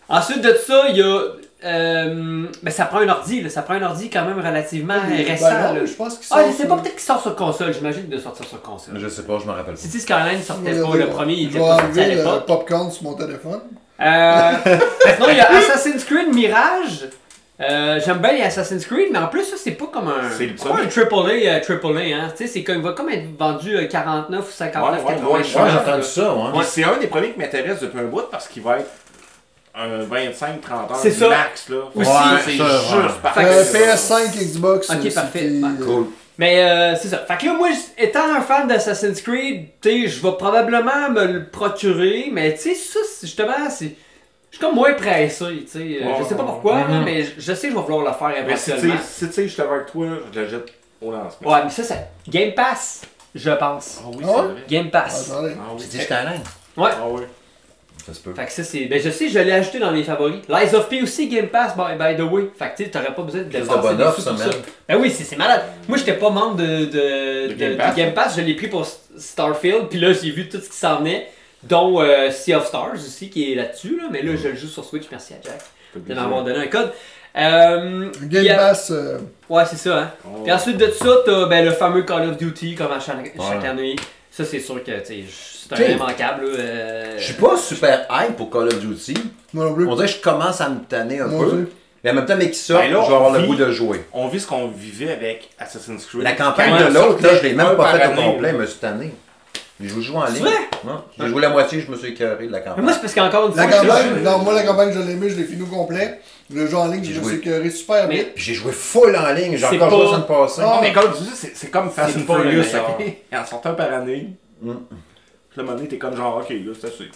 Ensuite 0.09 0.41
de 0.41 0.53
ça, 0.55 0.85
il 0.89 0.97
y 0.97 1.01
a. 1.03 1.21
Euh, 1.65 2.45
ben, 2.63 2.71
ça 2.71 2.85
prend 2.85 2.99
un 2.99 3.09
ordi, 3.09 3.41
là. 3.41 3.49
ça 3.49 3.61
prend 3.63 3.73
un 3.73 3.81
ordi 3.83 4.09
quand 4.09 4.23
même 4.23 4.39
relativement 4.39 4.95
Ben 5.09 5.25
récent. 5.25 5.49
non, 5.51 5.73
là. 5.73 5.85
je 5.85 5.91
pense 5.93 6.17
qu'il 6.17 6.27
Ah, 6.31 6.35
sort 6.37 6.47
je 6.47 6.51
sais 6.53 6.57
sur- 6.59 6.67
pas, 6.69 6.75
peut-être 6.81 6.93
qu'il 6.95 7.03
sort 7.03 7.21
sur 7.21 7.35
console, 7.35 7.73
j'imagine 7.73 8.01
qu'il 8.03 8.11
doit 8.11 8.21
sortir 8.21 8.45
sur 8.45 8.61
console. 8.61 8.97
Je 8.97 9.07
sais 9.09 9.23
pas, 9.23 9.37
je 9.41 9.45
me 9.45 9.51
rappelle 9.51 9.73
pas. 9.73 9.79
City 9.79 9.99
Skyline 9.99 10.41
sortait 10.41 10.81
pas, 10.81 10.95
le 10.95 11.07
premier 11.07 11.33
il 11.33 11.43
je 11.51 11.57
était 11.57 11.59
pas 11.67 11.79
sorti 11.79 11.99
à 11.99 12.07
l'époque. 12.07 12.45
popcorn 12.45 12.89
sur 12.91 13.03
mon 13.03 13.13
téléphone. 13.13 13.59
Euh, 13.99 14.51
sinon, 15.15 15.27
il 15.31 15.35
y 15.37 15.39
a 15.41 15.49
Assassin's 15.51 16.05
Creed 16.05 16.33
Mirage. 16.33 17.07
Euh, 17.61 17.99
J'aime 18.05 18.19
bien 18.19 18.31
les 18.31 18.41
Assassin's 18.43 18.85
Creed, 18.85 19.09
mais 19.11 19.19
en 19.19 19.27
plus, 19.27 19.43
ça, 19.43 19.57
c'est 19.61 19.71
pas 19.71 19.87
comme 19.91 20.07
un. 20.07 20.29
C'est 20.37 20.45
le 20.45 20.55
pas 20.55 20.81
un 20.81 20.85
triple 20.87 21.13
A, 21.13 21.55
euh, 21.55 21.59
triple 21.59 21.87
A, 21.97 21.99
hein. 21.99 22.29
Tu 22.37 22.45
sais, 22.45 22.47
c'est 22.47 22.63
comme, 22.63 22.77
il 22.77 22.81
va 22.83 22.93
comme 22.93 23.09
être 23.09 23.37
vendu 23.37 23.75
euh, 23.75 23.85
49 23.85 24.47
ou 24.47 24.49
59, 24.49 24.91
Ouais, 24.91 24.97
ouais, 24.97 25.13
99. 25.15 25.29
ouais, 25.33 25.39
Ouais, 25.63 25.69
j'ai 25.69 25.77
entendu 25.89 26.03
ça, 26.03 26.33
ouais. 26.33 26.63
C'est 26.63 26.85
un 26.85 26.95
des 26.95 27.07
premiers 27.07 27.31
qui 27.33 27.39
m'intéresse 27.39 27.81
depuis 27.81 27.99
un 27.99 28.05
bout 28.05 28.23
parce 28.31 28.47
qu'il 28.47 28.63
va 28.63 28.79
être 28.79 28.89
un 29.79 30.03
25-30 30.03 30.91
heures 30.91 30.95
C'est 31.01 31.11
ça. 31.11 31.29
max. 31.29 31.69
Là. 31.69 31.77
Aussi. 31.95 32.09
c'est 32.45 32.57
ça, 32.57 32.63
ouais. 32.65 33.03
juste 33.03 33.21
parfait. 33.21 33.41
Fait 33.41 33.47
Euh, 33.47 33.63
que- 33.63 33.95
PS5, 33.95 34.35
Xbox. 34.37 34.89
Ok, 34.89 34.97
euh, 35.05 35.11
parfait. 35.11 35.39
Ouais. 35.49 35.61
euh, 35.81 35.85
Cool. 35.85 36.05
Mais 36.37 36.61
euh, 36.63 36.95
c'est 36.95 37.09
ça. 37.09 37.17
Fait 37.27 37.37
que 37.37 37.45
là, 37.47 37.53
moi, 37.53 37.67
étant 37.97 38.33
un 38.35 38.41
fan 38.41 38.67
d'Assassin's 38.67 39.21
Creed, 39.21 39.67
tu 39.81 39.89
sais, 39.89 40.07
je 40.07 40.21
vais 40.21 40.31
probablement 40.37 41.09
me 41.11 41.25
le 41.25 41.45
procurer, 41.47 42.29
mais 42.31 42.53
tu 42.53 42.61
sais, 42.61 42.75
ça, 42.75 42.99
c'est- 43.09 43.27
justement, 43.27 43.69
c'est. 43.69 43.95
Je 44.51 44.57
suis 44.57 44.65
comme 44.65 44.73
moins 44.75 44.93
pressé, 44.93 45.45
tu 45.45 45.67
sais. 45.67 45.77
euh, 46.01 46.05
Ouais, 46.07 46.15
je 46.19 46.23
sais 46.23 46.35
pas 46.35 46.43
pourquoi, 46.43 46.77
Mhm. 46.77 46.91
là, 46.91 47.01
mais 47.05 47.23
je- 47.23 47.31
je 47.37 47.53
sais 47.53 47.67
que 47.67 47.73
je 47.73 47.77
vais 47.79 47.83
vouloir 47.85 48.03
le 48.05 48.13
faire 48.17 48.45
Mais 48.47 48.55
si 48.55 48.63
tu 48.65 48.69
éventuellement. 48.71 48.97
sais, 49.01 49.25
si 49.25 49.27
tu 49.27 49.33
sais, 49.33 49.43
je 49.47 49.53
suis 49.53 49.61
avec 49.61 49.85
toi, 49.91 50.05
je 50.33 50.39
le 50.39 50.49
jette 50.49 50.73
au 51.01 51.11
lancement. 51.11 51.51
Ouais, 51.51 51.59
mais 51.65 51.69
ça, 51.69 51.83
c'est 51.83 52.07
Game 52.31 52.53
Pass, 52.55 53.01
je 53.35 53.51
pense. 53.51 53.99
Ah 54.01 54.07
oui, 54.09 54.23
Ah 54.23 54.27
c'est 54.27 54.41
vrai. 54.41 54.63
Game 54.67 54.89
Pass. 54.89 55.29
Attendez. 55.31 55.53
Ah 55.55 55.71
oui. 55.77 55.85
Dit 55.85 55.97
ligne. 55.97 56.07
Ouais. 56.77 56.89
Ah 56.93 57.05
oui. 57.09 57.21
Ça 58.09 58.13
se 58.15 58.19
peut. 58.19 58.33
Fait 58.33 58.45
que 58.45 58.51
ça, 58.51 58.63
c'est. 58.63 58.85
Ben, 58.85 59.01
je 59.01 59.09
sais, 59.09 59.29
je 59.29 59.39
l'ai 59.39 59.51
ajouté 59.51 59.79
dans 59.79 59.91
mes 59.91 60.03
favoris. 60.03 60.41
Lies 60.49 60.75
of 60.75 60.89
P 60.89 61.01
aussi, 61.01 61.27
Game 61.27 61.47
Pass, 61.47 61.73
by, 61.75 61.95
by 61.97 62.15
the 62.17 62.29
way. 62.29 62.49
Fait 62.57 62.71
que 62.71 62.77
tu 62.77 62.83
sais, 62.85 62.89
t'aurais 62.89 63.13
pas 63.13 63.21
besoin 63.21 63.41
de 63.41 63.45
de 63.45 63.49
dépenser 63.51 63.79
bon 63.81 63.93
des 63.95 64.03
offre, 64.03 64.21
ça, 64.21 64.33
man. 64.33 64.49
Ben 64.87 64.97
oui, 64.99 65.09
c'est 65.11 65.23
c'est 65.23 65.35
malade. 65.37 65.61
Moi, 65.87 65.97
j'étais 65.97 66.13
pas 66.13 66.29
membre 66.29 66.55
de, 66.57 66.85
de, 66.85 67.47
De 67.47 67.47
de- 67.49 67.53
Game 67.53 67.77
Pass? 67.77 67.95
Game 67.95 68.13
Pass. 68.13 68.35
Je 68.37 68.41
l'ai 68.41 68.55
pris 68.55 68.67
pour 68.67 68.85
Starfield. 69.17 69.87
Puis 69.89 69.99
là, 69.99 70.11
j'ai 70.13 70.31
vu 70.31 70.49
tout 70.49 70.59
ce 70.59 70.69
qui 70.69 70.77
s'en 70.77 70.97
venait. 70.99 71.29
Dont 71.63 72.01
euh, 72.01 72.31
Sea 72.31 72.55
of 72.55 72.65
Stars 72.67 72.93
aussi, 72.93 73.29
qui 73.29 73.51
est 73.51 73.55
là-dessus. 73.55 73.97
Là. 73.97 74.03
Mais 74.11 74.21
là, 74.21 74.31
je 74.41 74.47
le 74.47 74.55
joue 74.55 74.67
sur 74.67 74.85
Switch. 74.85 75.05
Merci 75.11 75.33
à 75.33 75.37
Jack 75.43 75.59
de 75.95 76.13
m'avoir 76.13 76.43
donné 76.43 76.57
un 76.59 76.67
code. 76.67 76.91
Euh, 77.35 78.09
Game 78.23 78.47
a- 78.49 78.55
Pass, 78.55 78.91
euh, 78.91 79.19
Ouais, 79.49 79.63
c'est 79.65 79.75
ça. 79.77 79.99
Hein. 79.99 80.11
Oh. 80.25 80.41
Puis 80.43 80.51
ensuite 80.51 80.77
de 80.77 80.89
ça, 80.89 81.09
t'as 81.25 81.45
ben, 81.47 81.65
le 81.65 81.71
fameux 81.71 82.03
Call 82.03 82.29
of 82.29 82.37
Duty, 82.37 82.75
comme 82.75 82.91
à 82.91 82.99
chaque, 82.99 83.33
chaque 83.37 83.65
année. 83.65 83.95
Ça, 84.31 84.45
c'est 84.45 84.59
sûr 84.59 84.81
que 84.83 84.91
tu 84.99 85.05
sais, 85.05 85.23
c'est 85.77 85.85
un 85.85 85.89
immanquable. 85.91 86.43
euh, 86.45 87.15
Je 87.17 87.23
suis 87.23 87.33
pas 87.33 87.57
super 87.57 88.05
hype 88.11 88.35
pour 88.35 88.49
Call 88.49 88.67
of 88.67 88.79
Duty. 88.79 89.13
moi 89.53 89.65
non 89.65 89.73
plus. 89.73 89.87
On 89.87 89.95
dirait 89.95 90.07
que 90.07 90.13
je 90.13 90.21
commence 90.21 90.59
à 90.61 90.69
me 90.69 90.79
tanner 90.81 91.19
un 91.19 91.27
Moi 91.27 91.45
peu. 91.45 91.51
aussi. 91.55 91.65
Et 92.03 92.09
en 92.09 92.13
même 92.13 92.25
temps, 92.25 92.35
mais 92.37 92.49
qui 92.49 92.57
sort, 92.59 92.79
Ben 92.79 92.93
là, 92.93 93.01
je 93.03 93.09
vais 93.09 93.15
avoir 93.15 93.31
le 93.33 93.45
goût 93.45 93.55
de 93.55 93.71
jouer. 93.71 94.05
On 94.13 94.27
vit 94.29 94.39
ce 94.39 94.47
qu'on 94.47 94.67
vivait 94.69 95.11
avec 95.11 95.49
Assassin's 95.59 96.05
Creed. 96.05 96.21
La 96.23 96.31
campagne 96.31 96.71
Quand 96.77 96.89
de 96.89 96.93
l'autre, 96.93 97.21
là, 97.23 97.35
je 97.35 97.43
l'ai 97.43 97.53
même 97.53 97.67
pas 97.67 97.75
par 97.75 97.91
faite 97.97 98.11
au 98.17 98.21
complet, 98.21 98.51
là. 98.53 98.57
mais 98.59 98.67
cette 98.67 98.83
année. 98.85 99.13
Je 99.81 99.99
joue 100.01 100.15
en 100.15 100.25
ligne. 100.25 100.45
J'ai 101.17 101.27
joué 101.27 101.41
la 101.41 101.49
moitié, 101.49 101.79
je 101.81 101.89
me 101.91 101.95
suis 101.97 102.09
écœuré 102.09 102.47
de 102.47 102.51
la 102.51 102.59
Mais 102.59 102.65
campagne. 102.65 102.83
moi, 102.83 102.93
c'est 102.93 102.99
parce 103.01 103.13
qu'encore 103.13 103.49
une 103.49 103.55
La 103.55 103.67
fois, 103.67 103.81
je- 103.81 103.87
campagne, 103.87 104.23
non, 104.23 104.37
moi 104.39 104.53
la 104.53 104.63
campagne, 104.63 104.91
je 104.93 104.99
l'ai 104.99 105.11
aimé, 105.13 105.29
je 105.29 105.35
l'ai 105.37 105.43
fini 105.45 105.61
au 105.61 105.65
complet. 105.67 106.19
Le 106.53 106.67
jeu 106.67 106.75
en 106.77 106.87
ligne, 106.87 107.03
je 107.03 107.19
me 107.19 107.25
suis 107.25 107.37
écœuré 107.37 107.69
super 107.69 108.07
Mais- 108.07 108.15
vite. 108.15 108.33
Puis 108.35 108.43
J'ai 108.43 108.53
joué 108.55 108.71
full 108.73 109.15
en 109.15 109.31
ligne, 109.33 109.51
j'ai 109.57 109.65
C'est 109.65 109.75
encore 109.81 109.89
joué 109.89 109.99
pas- 109.99 110.03
la 110.05 110.11
semaine 110.11 110.27
passée. 110.27 110.61
Ah. 110.63 110.75
Non, 110.75 110.81
mais 110.81 110.91
Call 110.93 111.03
of 111.05 111.19
Duty, 111.21 111.31
c'est- 111.35 111.51
c'est 111.53 111.67
comme 111.69 111.89
Fast 111.91 112.13
C'est 112.13 112.19
and 112.29 112.33
Furious. 112.33 112.61
ok? 112.75 113.13
Il 113.31 113.37
en 113.37 113.45
sort 113.45 113.61
un 113.65 113.73
par 113.73 113.93
année. 113.93 114.29
Puis 115.59 115.65
moment 115.65 115.77
donné, 115.77 115.87
t'es 115.89 115.97
comme 115.97 116.15
genre, 116.15 116.37
ok, 116.37 116.49
là, 116.49 116.71
c'est 116.79 116.87
assez. 116.87 117.09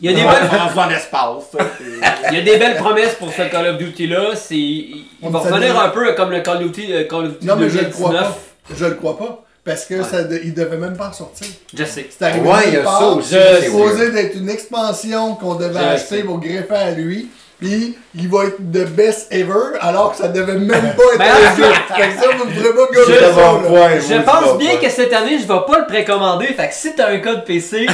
il 0.00 0.10
y 0.10 0.14
a 0.14 0.16
des 0.16 0.22
On 0.22 0.30
bonnes 0.30 0.48
va 0.74 0.82
dans 0.84 0.88
l'espace. 0.90 1.44
ça, 1.52 1.58
c'est- 1.78 2.28
Il 2.32 2.38
y 2.38 2.40
a 2.40 2.44
des 2.44 2.56
belles 2.58 2.76
promesses 2.76 3.14
pour 3.16 3.32
ce 3.32 3.42
Call 3.42 3.66
of 3.68 3.78
Duty 3.78 4.06
là. 4.06 4.34
C'est, 4.34 4.56
il 4.56 5.04
va 5.20 5.38
revenir 5.38 5.78
un 5.78 5.90
peu 5.90 6.12
comme 6.14 6.30
le 6.30 6.40
Call 6.40 6.64
of 6.64 6.72
Duty, 6.72 6.92
euh, 6.92 7.04
Call 7.04 7.26
of 7.26 7.32
Duty 7.34 7.46
Non, 7.46 7.56
mais 7.56 7.68
je 7.68 7.78
le 7.78 7.84
crois 7.90 8.10
2019. 8.10 8.22
pas. 8.68 8.74
Je 8.78 8.84
le 8.86 8.94
crois 8.94 9.18
pas. 9.18 9.44
Parce 9.64 9.84
que 9.84 9.94
Ouais. 9.94 10.02
ça, 10.02 10.22
il 10.42 10.54
devait 10.54 10.76
même 10.76 10.96
pas 10.96 11.08
en 11.10 11.12
sortir. 11.12 11.46
Je 11.72 11.84
sais. 11.84 12.08
C'est 12.10 12.24
arrivé 12.24 12.48
Ouais, 12.48 12.62
il 12.68 12.74
y 12.74 12.76
a 12.78 12.82
part. 12.82 12.98
ça 12.98 13.06
aussi. 13.10 13.28
C'est 13.30 13.62
supposé 13.66 14.10
d'être 14.10 14.34
une 14.36 14.48
expansion 14.50 15.34
qu'on 15.36 15.54
devait 15.54 15.74
Je 15.78 15.84
acheter 15.84 16.16
sais. 16.16 16.22
pour 16.24 16.40
greffer 16.40 16.74
à 16.74 16.90
lui. 16.90 17.28
Puis 17.62 17.96
il 18.14 18.28
va 18.28 18.44
être 18.46 18.58
the 18.58 18.86
best 18.88 19.28
ever 19.32 19.76
alors 19.80 20.12
que 20.12 20.18
ça 20.18 20.28
devait 20.28 20.58
même 20.58 20.68
pas 20.68 21.02
être 21.14 21.18
Ben, 21.18 21.30
un 21.30 21.56
jeu. 21.56 21.62
Fait 21.94 22.08
que 22.08 22.20
ça, 22.22 22.30
vous 22.36 22.44
vraiment 22.50 22.86
Je- 22.92 23.12
gagner. 23.12 23.32
Bon 23.34 23.68
point, 23.68 23.90
Je 24.00 24.22
pense 24.22 24.58
bien 24.58 24.76
que 24.76 24.88
cette 24.90 25.12
année, 25.12 25.38
je 25.38 25.42
vais 25.46 25.60
pas 25.66 25.78
le 25.78 25.86
précommander. 25.86 26.46
Fait 26.46 26.68
que 26.68 26.74
si 26.74 26.94
t'as 26.94 27.10
un 27.10 27.18
code 27.18 27.44
PC, 27.44 27.86
tu 27.86 27.90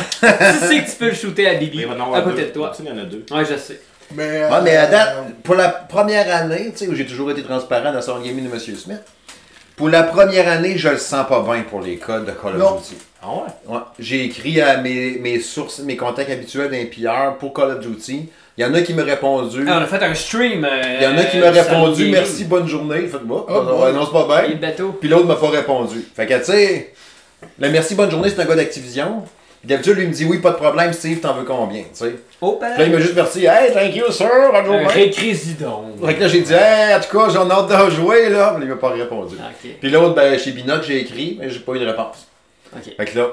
sais 0.67 0.83
que 0.83 0.91
tu 0.91 0.97
peux 0.99 1.09
le 1.09 1.15
shooter 1.15 1.49
à 1.49 1.55
Bibi. 1.55 1.85
À 1.85 2.21
côté 2.23 2.43
deux. 2.43 2.47
de 2.49 2.53
toi. 2.53 2.73
Il 2.81 2.87
y 2.87 2.91
en 2.91 2.99
a 2.99 3.03
deux. 3.05 3.25
Ouais, 3.31 3.45
je 3.45 3.57
sais. 3.59 3.81
Mais, 4.15 4.45
Ouais, 4.45 4.61
mais 4.65 4.75
à 4.77 4.85
euh, 4.85 4.91
date, 4.91 5.17
pour 5.45 5.55
la 5.55 5.69
première 5.69 6.35
année, 6.35 6.71
tu 6.73 6.79
sais, 6.85 6.89
où 6.89 6.95
j'ai 6.95 7.05
toujours 7.05 7.31
été 7.31 7.43
transparent 7.43 7.93
dans 7.93 8.01
salon 8.01 8.21
gaming 8.21 8.49
de 8.49 8.55
M. 8.55 8.59
Smith, 8.59 9.03
pour 9.77 9.91
la 9.91 10.03
première 10.03 10.49
année, 10.49 10.79
je 10.79 10.89
le 10.89 10.97
sens 10.97 11.27
pas 11.29 11.43
bien 11.43 11.63
pour 11.69 11.83
les 11.83 11.99
codes 11.99 12.25
de 12.25 12.31
Call 12.33 12.55
of 12.55 12.59
Non. 12.59 12.77
Duty. 12.77 12.97
Ah 13.23 13.27
ouais? 13.35 13.75
Ouais. 13.75 13.81
J'ai 13.99 14.25
écrit 14.25 14.63
à 14.63 14.79
mes, 14.79 15.19
mes 15.19 15.41
sources, 15.41 15.81
mes 15.81 15.97
contacts 15.99 16.31
habituels 16.31 16.71
d'un 16.71 16.87
PR 16.87 17.37
pour 17.37 17.53
Call 17.53 17.73
of 17.73 17.81
Duty. 17.81 18.31
Il 18.59 18.63
y 18.63 18.65
en 18.67 18.75
a 18.75 18.81
qui 18.83 18.93
m'ont 18.93 19.05
répondu. 19.05 19.65
Ah, 19.69 19.79
on 19.79 19.83
a 19.85 19.87
fait 19.87 20.05
un 20.05 20.15
stream. 20.15 20.65
euh, 20.65 20.83
Il 20.99 21.05
y 21.05 21.07
en 21.07 21.17
a 21.17 21.23
qui 21.25 21.39
m'ont 21.39 21.51
répondu 21.53 21.95
samedi. 22.03 22.11
merci, 22.11 22.45
bonne 22.45 22.67
journée. 22.67 23.07
Faites-moi. 23.07 23.47
Oh, 23.49 23.63
boy. 23.63 23.93
non, 23.93 24.05
c'est 24.05 24.27
pas 24.27 24.45
Et 24.47 24.49
le 24.49 24.55
bien. 24.57 24.73
Puis 25.01 25.09
l'autre 25.09 25.27
m'a 25.27 25.37
pas 25.37 25.49
répondu. 25.51 26.05
Fait 26.17 26.27
que 26.27 26.35
tu 26.39 26.45
sais, 26.45 26.93
le 27.59 27.69
merci, 27.71 27.95
bonne 27.95 28.11
journée, 28.11 28.29
c'est 28.31 28.41
un 28.43 28.45
gars 28.47 28.57
d'Activision. 28.57 29.23
Puis 29.61 29.69
D'habitude, 29.69 29.95
lui 29.95 30.03
il 30.05 30.09
me 30.09 30.15
dit 30.15 30.25
oui, 30.25 30.39
pas 30.39 30.51
de 30.51 30.57
problème, 30.57 30.93
Steve, 30.93 31.21
t'en 31.21 31.35
veux 31.35 31.45
combien, 31.45 31.83
tu 31.83 31.89
sais? 31.93 32.15
Oh, 32.41 32.59
Puis 32.61 32.69
là, 32.79 32.85
il 32.85 32.93
m'a 32.93 32.99
juste 33.01 33.15
merci, 33.17 33.45
hey, 33.45 33.73
thank 33.73 33.95
you, 33.95 34.11
sir, 34.11 34.29
bonne 34.53 34.63
Un 34.63 34.65
journée. 34.65 34.87
récrésident. 34.87 35.85
Fait 36.05 36.15
que 36.15 36.21
là, 36.21 36.29
j'ai 36.29 36.41
dit, 36.43 36.53
hey, 36.53 36.95
en 36.95 37.01
tout 37.01 37.17
cas, 37.17 37.29
j'en 37.33 37.49
ai 37.49 37.53
hâte 37.53 37.87
de 37.87 37.91
jouer, 37.91 38.29
là. 38.29 38.55
Puis 38.57 38.65
il 38.65 38.69
m'a 38.71 38.77
pas 38.77 38.91
répondu. 38.91 39.35
Ok. 39.37 39.71
Puis 39.81 39.91
l'autre, 39.91 40.15
ben, 40.15 40.37
chez 40.39 40.51
Binoc, 40.53 40.83
j'ai 40.85 41.01
écrit, 41.01 41.37
mais 41.41 41.49
j'ai 41.51 41.59
pas 41.61 41.73
eu 41.75 41.79
de 41.81 41.87
réponse. 41.87 42.27
Ok. 42.75 42.93
Fait 42.97 43.05
que 43.05 43.19
là, 43.19 43.27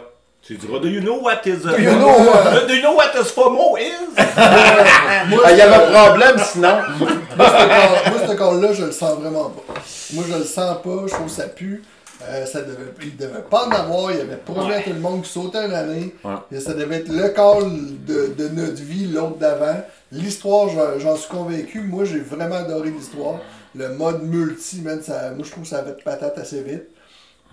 Tu 0.45 0.55
diras, 0.57 0.79
do 0.79 0.87
you 0.87 1.01
know 1.01 1.19
what 1.21 1.41
is. 1.45 1.65
uh, 1.65 1.75
You 1.77 1.89
know 1.97 2.67
do 2.67 2.73
you 2.75 2.81
know 2.81 2.93
what 2.95 3.15
is 3.15 3.31
FOMO 3.31 3.77
is? 3.79 4.13
moi, 4.15 5.41
ah, 5.43 5.51
il 5.51 5.57
y 5.57 5.61
avait 5.61 5.75
un 5.75 5.91
problème 6.07 6.35
sinon. 6.37 6.77
moi, 7.35 7.47
ce 7.49 8.27
corps- 8.27 8.35
corps-là, 8.37 8.73
je 8.73 8.85
le 8.85 8.91
sens 8.91 9.17
vraiment 9.19 9.49
pas. 9.49 9.73
Moi, 10.13 10.23
je 10.29 10.35
le 10.37 10.43
sens 10.43 10.77
pas, 10.83 11.03
je 11.07 11.13
trouve 11.13 11.25
que 11.25 11.31
ça 11.31 11.47
pue. 11.47 11.81
Euh, 12.29 12.45
ça 12.45 12.61
devait, 12.61 12.93
il 13.01 13.17
devait 13.17 13.41
pas 13.49 13.65
en 13.65 13.71
avoir, 13.71 14.11
il 14.11 14.21
avait 14.21 14.37
promis 14.37 14.71
à 14.73 14.81
tout 14.81 14.91
le 14.93 14.99
monde 14.99 15.21
qu'il 15.23 15.31
sautait 15.31 15.65
une 15.65 15.73
année. 15.73 16.13
Ouais. 16.23 16.33
Et 16.51 16.59
ça 16.59 16.73
devait 16.73 16.97
être 16.97 17.09
le 17.09 17.29
call 17.29 17.71
de, 18.07 18.33
de 18.37 18.47
notre 18.49 18.81
vie, 18.83 19.07
l'autre 19.07 19.37
d'avant. 19.37 19.81
L'histoire, 20.11 20.69
j'en- 20.69 20.99
j'en 20.99 21.15
suis 21.15 21.29
convaincu. 21.29 21.81
Moi, 21.81 22.05
j'ai 22.05 22.19
vraiment 22.19 22.55
adoré 22.57 22.89
l'histoire. 22.91 23.39
Le 23.75 23.89
mode 23.89 24.21
multi, 24.23 24.81
man, 24.81 25.01
ça, 25.01 25.31
moi, 25.35 25.43
je 25.43 25.51
trouve 25.51 25.63
que 25.63 25.69
ça 25.69 25.79
avait 25.79 25.91
de 25.91 26.01
patate 26.03 26.37
assez 26.37 26.61
vite. 26.61 26.83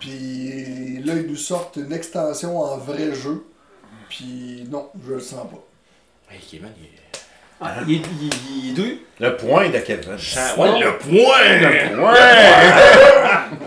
Puis 0.03 1.01
là, 1.01 1.15
ils 1.15 1.27
nous 1.27 1.37
sortent 1.37 1.77
une 1.77 1.93
extension 1.93 2.59
en 2.59 2.75
vrai 2.77 3.15
jeu. 3.15 3.45
Puis 4.09 4.67
non, 4.69 4.89
je 5.01 5.13
le 5.13 5.19
sens 5.21 5.49
pas. 5.49 5.65
Ah, 7.63 7.69
il, 7.87 7.95
est- 7.95 8.01
il, 8.21 8.29
il 8.65 8.69
est 8.71 8.73
deux. 8.73 8.97
Le 9.19 9.35
point 9.37 9.69
de 9.69 9.77
Kevin. 9.77 10.09
Ah, 10.35 10.59
Ouais, 10.59 10.79
le 10.79 10.97
point! 10.97 11.37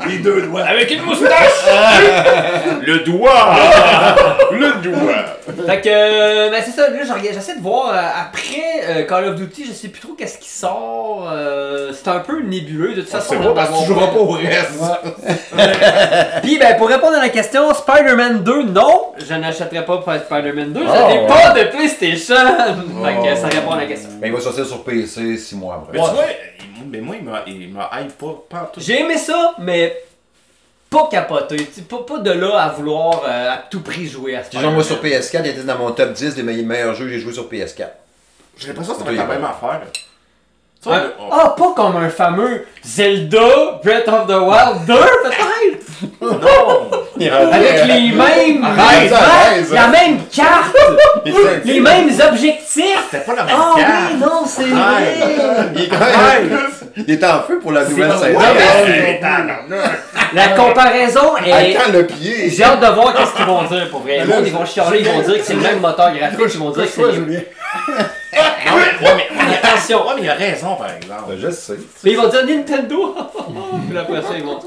Les 0.09 0.19
deux 0.19 0.43
doigts. 0.43 0.63
Avec 0.63 0.91
une 0.91 1.03
moustache! 1.03 1.31
Le 2.83 2.99
doigt! 3.01 3.55
le 4.53 4.73
doigt! 4.83 5.25
Fait 5.67 5.81
que, 5.81 5.89
euh, 5.89 6.51
ben 6.51 6.61
c'est 6.65 6.73
ça, 6.73 6.89
là, 6.91 6.97
j'essaie 7.33 7.57
de 7.57 7.63
voir, 7.63 7.89
euh, 7.91 7.97
après 7.97 8.83
euh, 8.89 9.03
Call 9.07 9.25
of 9.27 9.37
Duty, 9.37 9.67
je 9.69 9.73
sais 9.73 9.89
plus 9.89 10.01
trop 10.01 10.13
qu'est-ce 10.15 10.39
qui 10.39 10.49
sort, 10.49 11.29
euh, 11.33 11.93
c'est 11.93 12.09
un 12.11 12.19
peu 12.19 12.41
nébuleux, 12.43 12.95
de 12.95 13.01
toute 13.01 13.11
façon. 13.11 13.35
C'est 13.41 13.55
parce 13.55 13.71
que 13.71 13.79
tu 13.81 13.87
joueras 13.87 14.09
pas 14.09 14.19
au 14.19 14.31
reste. 14.33 14.81
Puis, 16.43 16.59
ben, 16.59 16.77
pour 16.77 16.89
répondre 16.89 17.17
à 17.17 17.21
la 17.21 17.29
question, 17.29 17.73
Spider-Man 17.73 18.43
2, 18.45 18.65
non, 18.65 19.13
je 19.19 19.35
n'achèterai 19.35 19.85
pas 19.85 19.99
pour 19.99 20.13
Spider-Man 20.13 20.73
2, 20.73 20.81
je 20.81 20.87
Oh, 20.89 21.09
n'ai 21.09 21.19
ouais. 21.21 21.27
pas 21.27 21.51
de 21.51 21.65
PlayStation! 21.71 22.35
fait 22.37 23.29
que 23.31 23.37
ça 23.41 23.47
répond 23.49 23.73
à 23.73 23.77
la 23.79 23.86
question. 23.87 24.11
Mais 24.21 24.29
il 24.29 24.35
va 24.35 24.41
sortir 24.41 24.67
sur 24.67 24.83
PC 24.85 25.37
6 25.37 25.57
mois 25.57 25.75
après. 25.77 25.99
Mais 25.99 26.05
tu 26.05 26.11
vois, 26.15 26.25
il- 26.83 26.89
mais 26.91 27.01
moi, 27.01 27.17
il 27.19 27.25
m'a- 27.25 27.43
il 27.47 27.73
m'a 27.73 27.91
hype 28.01 28.17
pas, 28.19 28.43
pas 28.49 28.63
en 28.63 28.67
tout. 28.67 28.81
J'ai 28.81 29.01
aimé 29.01 29.17
ça, 29.19 29.55
mais 29.59 29.97
pas 30.91 31.09
capoté, 31.11 31.57
tu 31.57 31.73
sais, 31.73 31.83
pas, 31.83 31.99
pas 32.07 32.19
de 32.19 32.31
là 32.31 32.63
à 32.63 32.69
vouloir 32.71 33.23
euh, 33.27 33.53
à 33.55 33.57
tout 33.59 33.81
prix 33.83 34.07
jouer 34.07 34.37
à 34.37 34.41
Si 34.43 34.47
Spider-Man. 34.51 34.65
genre 34.65 34.73
moi 34.75 34.85
sur 34.85 35.01
PS4, 35.01 35.45
il 35.45 35.51
était 35.51 35.63
dans 35.63 35.77
mon 35.79 35.91
top 35.93 36.13
10 36.13 36.35
des 36.35 36.43
me- 36.43 36.63
meilleurs 36.63 36.95
jeux 36.95 37.07
que 37.07 37.11
j'ai 37.13 37.19
joué 37.19 37.33
sur 37.33 37.49
PS4. 37.49 37.91
J'ai 38.57 38.69
l'impression 38.69 38.93
que 38.95 38.99
ça 39.01 39.05
va 39.05 39.13
être 39.13 39.19
la 39.19 39.25
même 39.27 39.45
affaire. 39.45 39.83
Tu 39.93 40.89
vois, 40.89 40.97
Ah, 40.99 41.03
le- 41.05 41.13
oh. 41.19 41.29
ah, 41.33 41.55
pas 41.59 41.73
comme 41.75 41.97
un 41.97 42.09
fameux 42.11 42.65
Zelda 42.85 43.81
Breath 43.83 44.09
of 44.09 44.27
the 44.27 44.39
Wild 44.39 44.87
2, 44.87 44.95
peut-être! 44.95 46.21
Non! 46.21 46.91
Avec 47.21 47.85
les 47.87 48.13
mêmes. 48.13 48.65
Arrête, 48.65 49.03
les 49.03 49.13
arrête, 49.13 49.71
mêmes- 49.71 49.75
la 49.75 49.87
même 49.89 50.19
carte! 50.33 50.77
les 51.65 51.81
mêmes 51.81 52.11
objectifs! 52.31 52.99
C'était 53.11 53.25
pas 53.25 53.35
la 53.35 53.45
même 53.45 53.57
Ah 53.59 53.75
carte! 53.77 53.91
oui, 54.13 54.19
non, 54.21 54.43
c'est 54.47 54.65
vrai! 54.65 55.17
Il 55.75 55.83
est 55.83 55.89
quand 55.89 55.99
même- 55.99 56.59
il 56.97 57.11
est 57.15 57.25
en 57.25 57.43
feu 57.43 57.59
pour 57.61 57.73
la 57.73 57.85
nouvelle 57.85 58.13
saison. 58.13 58.39
Ouais. 58.39 59.21
La 60.33 60.49
comparaison 60.49 61.37
est. 61.45 61.77
Attends 61.77 61.93
le 61.93 62.07
pied? 62.07 62.51
J'ai 62.51 62.65
hâte 62.65 62.81
de 62.81 62.87
voir 62.87 63.15
qu'est-ce 63.15 63.35
qu'ils 63.35 63.45
vont 63.45 63.63
dire 63.65 63.89
pour 63.91 64.01
vrai. 64.01 64.21
Le 64.21 64.27
monde, 64.27 64.43
ils 64.47 64.53
vont 64.53 64.65
chialer, 64.67 65.01
ils 65.01 65.07
vont 65.09 65.21
dire 65.21 65.39
que 65.39 65.45
c'est 65.45 65.55
le 65.55 65.61
même 65.61 65.81
moteur 65.81 66.13
graphique, 66.15 66.39
ils 66.55 66.59
vont 66.59 66.71
dire 66.71 66.85
que 66.85 66.89
c'est. 66.91 67.03
Non, 67.03 68.73
mais, 68.77 69.07
ouais, 69.07 69.15
mais, 69.17 69.27
Mais 69.49 69.55
attention! 69.63 70.07
ouais, 70.07 70.15
mais 70.17 70.23
il 70.23 70.29
a 70.31 70.35
raison, 70.35 70.75
par 70.75 70.89
exemple. 70.91 71.23
Ben, 71.29 71.37
Je 71.41 71.51
sais. 71.51 71.75
Mais 72.05 72.11
ils 72.11 72.17
vont 72.17 72.29
dire 72.29 72.45
Nintendo! 72.47 73.15
Puis 73.89 73.99
après 73.99 74.23
ça, 74.23 74.29
ils 74.37 74.45
vont. 74.45 74.59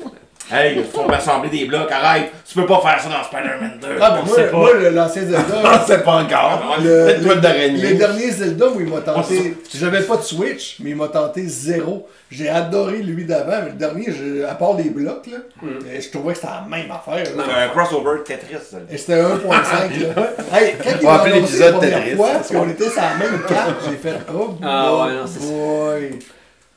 Hey, 0.51 0.79
ils 0.79 0.91
sont 0.95 1.07
assembler 1.09 1.49
des 1.49 1.65
blocs, 1.65 1.91
arrête! 1.91 2.31
Tu 2.47 2.55
peux 2.55 2.65
pas 2.65 2.79
faire 2.81 2.99
ça 2.99 3.09
dans 3.09 3.23
Spider-Man 3.23 3.79
2! 3.81 3.87
Ah, 4.01 4.15
mais 4.15 4.21
On 4.23 4.25
moi, 4.25 4.43
pas. 4.49 4.57
moi, 4.57 4.73
le- 4.73 4.89
l'ancien 4.89 5.21
Zelda. 5.21 5.43
On 5.83 5.85
sait 5.87 6.01
pas 6.01 6.23
encore. 6.23 6.77
Le- 6.81 6.83
Peut-être 7.05 7.21
toile 7.23 7.35
Les 7.35 7.41
d'araignée. 7.41 7.93
derniers 7.93 8.31
Zelda 8.31 8.67
où 8.69 8.79
il 8.81 8.87
m'a 8.87 9.01
tenté. 9.01 9.55
J'avais 9.75 10.01
pas 10.01 10.17
de 10.17 10.21
Switch, 10.23 10.77
mais 10.79 10.89
il 10.91 10.95
m'a 10.95 11.07
tenté 11.07 11.43
zéro. 11.45 12.07
J'ai 12.31 12.49
adoré 12.49 12.97
lui 13.03 13.25
d'avant, 13.25 13.59
mais 13.63 13.69
le 13.71 13.75
dernier, 13.77 14.05
je- 14.11 14.43
à 14.45 14.55
part 14.55 14.73
les 14.73 14.89
blocs, 14.89 15.27
là, 15.27 15.37
euh, 15.63 15.99
je 15.99 16.09
trouvais 16.09 16.33
que 16.33 16.39
c'était 16.39 16.51
la 16.51 16.65
même 16.67 16.89
affaire. 16.91 17.35
là. 17.35 17.43
Un 17.65 17.67
crossover 17.69 18.23
Tetris. 18.25 18.55
Et 18.91 18.97
c'était 18.97 19.21
1.5 19.21 19.99
là. 20.15 20.29
Hey, 20.53 20.73
quand 20.83 20.89
il 20.99 21.07
On 21.07 21.09
va 21.11 21.13
m'a 21.17 21.19
appeler 21.21 21.33
annoncé 21.37 21.51
l'épisode 21.53 21.73
la 21.73 21.77
première 21.79 21.99
Tetris. 22.03 22.15
fois, 22.15 22.29
parce 22.33 22.47
qu'on 22.49 22.69
était 22.69 22.89
sur 22.89 23.01
la 23.01 23.13
même 23.15 23.41
carte, 23.47 23.75
j'ai 23.87 23.95
fait 23.97 24.15
oh 24.33 24.55
Ah 24.63 24.89
boy, 24.89 25.09
ouais, 25.09 25.15
non, 25.15 25.25
c'est. 25.27 26.19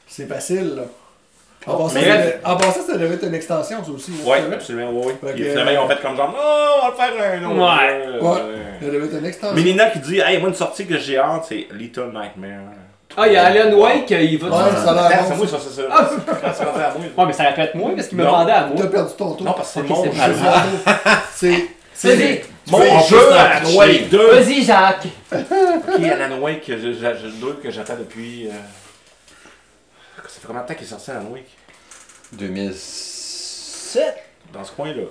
C'est 0.07 0.29
facile 0.29 0.75
là. 0.77 0.83
En 1.67 1.77
passant, 1.77 1.95
mais 1.95 2.01
ça 2.09 2.17
devait- 2.17 2.39
en 2.45 2.57
passant, 2.57 2.81
ça 2.87 2.97
devait 2.97 3.15
être 3.15 3.25
une 3.27 3.35
extension, 3.35 3.85
ça 3.85 3.91
aussi. 3.91 4.13
hein, 4.13 4.25
savais? 4.43 4.55
absolument, 4.55 4.91
oui. 4.93 5.13
oui. 5.23 5.31
Que- 5.33 5.37
finalement, 5.51 5.71
ils 5.71 5.79
ont 5.79 5.89
fait 5.89 6.03
comme 6.03 6.17
genre, 6.17 6.29
non, 6.31 6.37
on 6.39 6.83
va 6.83 6.91
le 6.91 6.97
faire 6.97 7.41
un 7.43 7.45
autre. 7.45 8.21
Ouais. 8.21 8.21
Ouais, 8.21 8.39
ça 8.81 8.87
devait 8.91 9.07
être 9.07 9.19
une 9.19 9.27
extension. 9.27 9.55
Mélina 9.57 9.91
qui 9.91 9.99
dit, 10.01 10.19
hey, 10.21 10.39
moi, 10.39 10.49
une 10.49 10.55
sortie 10.55 10.87
que 10.87 10.99
j'ai 10.99 11.19
hâte, 11.19 11.45
c'est 11.49 11.69
Little 11.73 12.07
Nightmare. 12.13 12.73
Ah, 13.17 13.27
il 13.29 13.35
y 13.35 13.37
a 13.37 13.45
Alan 13.45 13.77
Wake, 13.77 14.11
il 14.11 14.39
va 14.39 14.47
Ouais, 14.49 14.71
ça 14.83 14.91
a 14.91 14.95
l'air 14.95 15.05
Attends, 15.05 15.17
bon, 15.25 15.29
c'est 15.31 15.37
moi, 15.37 15.47
ça. 15.47 15.59
ça, 15.59 15.65
c'est 15.69 15.83
ça. 15.83 16.95
Moi. 16.97 17.07
Ouais, 17.19 17.25
mais 17.27 17.33
ça 17.35 17.43
répète 17.45 17.75
moi 17.75 17.91
parce 17.95 18.09
qu'il 18.09 18.17
me 18.19 18.25
demandait 18.25 18.53
à 18.53 18.67
moi. 18.67 18.77
T'as 18.79 18.87
perdu 18.87 19.13
ton 19.19 19.33
tour. 19.35 19.47
Non, 19.47 19.53
parce 19.53 19.75
que 19.75 19.81
c'est 19.83 19.89
mon 19.89 20.03
c'est 20.05 20.13
jeu. 20.13 20.33
C'est. 21.35 21.51
Vas-y. 21.51 22.17
C'est. 22.19 22.45
Mon 22.71 22.79
jeu 23.01 23.19
t'en 23.65 23.77
Wake 23.77 24.09
2. 24.09 24.31
Vas-y, 24.33 24.63
Jacques. 24.63 25.07
Ok, 25.31 26.05
Alan 26.05 26.39
Wake, 26.41 26.63
je- 26.69 26.75
je- 26.79 26.93
je- 26.95 27.27
le 27.27 27.33
2 27.41 27.53
que 27.63 27.71
j'attends 27.71 27.97
depuis. 27.99 28.49
Euh, 30.19 30.23
Ça 30.29 30.41
fait 30.41 30.47
combien 30.47 30.63
de 30.63 30.67
temps 30.69 30.75
qu'il 30.75 30.85
est 30.87 30.91
sorti 30.91 31.11
Alan 31.11 31.27
Wake? 31.31 31.49
2007. 32.33 34.15
Dans 34.53 34.65
ce 34.65 34.73
coin-là. 34.73 35.03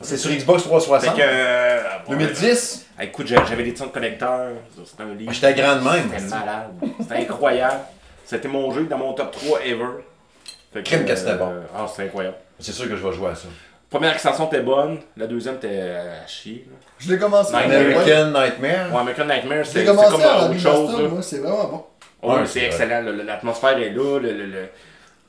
C'est 0.00 0.16
sur 0.16 0.30
Xbox 0.32 0.62
Fait 0.62 0.68
360. 0.68 1.16
que. 1.16 1.20
euh, 1.22 1.80
bon, 2.06 2.12
2010. 2.16 2.86
euh, 2.98 3.02
Écoute, 3.04 3.26
j'a- 3.28 3.44
j'avais 3.44 3.62
des 3.62 3.72
titres 3.72 3.92
collecteurs. 3.92 4.50
C'était 4.84 5.02
un 5.04 5.14
livre. 5.14 5.32
J'étais 5.32 5.54
grand 5.54 5.76
de 5.76 5.80
même. 5.84 6.10
C'était 6.16 6.34
malade. 6.34 6.70
C'était 7.00 7.14
incroyable. 7.16 7.80
C'était 8.24 8.48
mon 8.48 8.72
jeu 8.72 8.84
dans 8.84 8.98
mon 8.98 9.12
top 9.12 9.30
3 9.32 9.60
ever. 9.64 9.84
Fait 10.72 10.82
Crime 10.82 11.04
que 11.04 11.14
c'était 11.14 11.34
bon. 11.34 11.52
Ah, 11.76 11.86
c'était 11.88 12.04
incroyable. 12.08 12.36
C'est 12.58 12.72
sûr 12.72 12.88
que 12.88 12.96
je 12.96 13.06
vais 13.06 13.12
jouer 13.12 13.28
à 13.30 13.34
ça. 13.34 13.46
Première 13.90 14.14
extension 14.14 14.46
était 14.46 14.60
bonne, 14.62 15.00
la 15.18 15.26
deuxième 15.26 15.56
était 15.56 15.94
à 16.24 16.26
chier. 16.26 16.66
là. 16.68 16.76
Je 16.98 17.12
l'ai 17.12 17.18
commencé. 17.18 17.52
Nightmare. 17.52 17.76
American 17.78 18.26
Nightmare. 18.30 18.90
Ouais, 18.92 19.00
American 19.00 19.24
Nightmare, 19.26 19.66
c'est 19.66 19.84
comme 19.84 19.98
à 19.98 20.08
autre 20.08 20.58
chose. 20.58 21.24
c'est 21.26 21.38
vraiment 21.38 21.64
bon. 21.64 21.84
Ouais, 22.22 22.34
Ouais, 22.34 22.46
c'est 22.46 22.60
c'est 22.60 22.66
excellent. 22.66 23.02
le- 23.02 23.12
le- 23.12 23.22
L'atmosphère 23.24 23.76
est 23.78 23.90
là. 23.90 24.18
Le, 24.20 24.32
le, 24.32 24.46
le- 24.46 24.68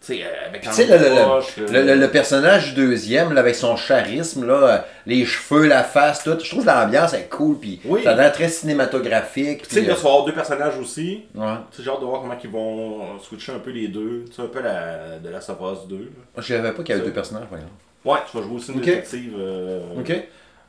tu 0.05 0.15
sais, 0.17 0.23
euh, 0.23 0.47
avec 0.49 0.61
Puis 0.61 0.69
tu 0.69 0.75
sais, 0.75 0.85
le, 0.85 0.97
le- 1.15 1.21
proche, 1.23 1.55
le, 1.57 1.65
le- 1.81 1.95
le 1.95 2.07
personnage 2.11 2.73
du 2.73 2.81
deuxième, 2.85 3.31
là, 3.33 3.39
avec 3.39 3.55
son 3.55 3.75
charisme, 3.75 4.45
là, 4.45 4.53
euh, 4.53 4.77
les 5.05 5.23
cheveux, 5.25 5.65
la 5.65 5.83
face, 5.83 6.23
tout, 6.23 6.37
je 6.43 6.49
trouve 6.49 6.63
que 6.65 6.69
l'ambiance 6.69 7.13
est 7.13 7.29
cool, 7.29 7.57
puis 7.57 7.79
Oui. 7.85 8.03
ça 8.03 8.11
a 8.11 8.15
l'air 8.15 8.31
très 8.33 8.49
cinématographique. 8.49 9.67
Tu 9.67 9.75
sais, 9.75 9.81
tu 9.81 9.87
vas 9.87 9.93
avoir 9.93 10.25
deux 10.25 10.33
personnages 10.33 10.77
aussi. 10.77 11.23
ouais. 11.33 11.45
Tu 11.71 11.77
sais, 11.77 11.83
j'ai 11.83 11.89
hâte 11.89 12.01
de 12.01 12.05
voir 12.05 12.21
comment 12.21 12.37
ils 12.43 12.49
vont 12.49 13.01
euh, 13.01 13.19
switcher 13.21 13.53
un 13.53 13.59
peu 13.59 13.71
les 13.71 13.87
deux. 13.87 14.25
Tu 14.27 14.33
sais, 14.35 14.41
un 14.41 14.47
peu 14.47 14.61
la, 14.61 15.19
de 15.19 15.29
la 15.29 15.37
Us 15.39 15.47
2. 15.87 15.95
là. 15.97 16.01
Je 16.37 16.41
savais 16.53 16.71
pas 16.73 16.83
qu'il 16.83 16.95
y 16.95 16.97
avait 16.99 17.07
deux 17.07 17.13
personnages, 17.13 17.45
voyons. 17.49 17.65
Ouais, 18.05 18.19
tu 18.29 18.37
vas 18.37 18.43
jouer 18.43 18.55
aussi 18.57 18.71
une 18.71 18.79
Ok. 18.79 18.85
détective 18.85 19.35
euh, 19.39 19.81
Ok. 19.97 20.11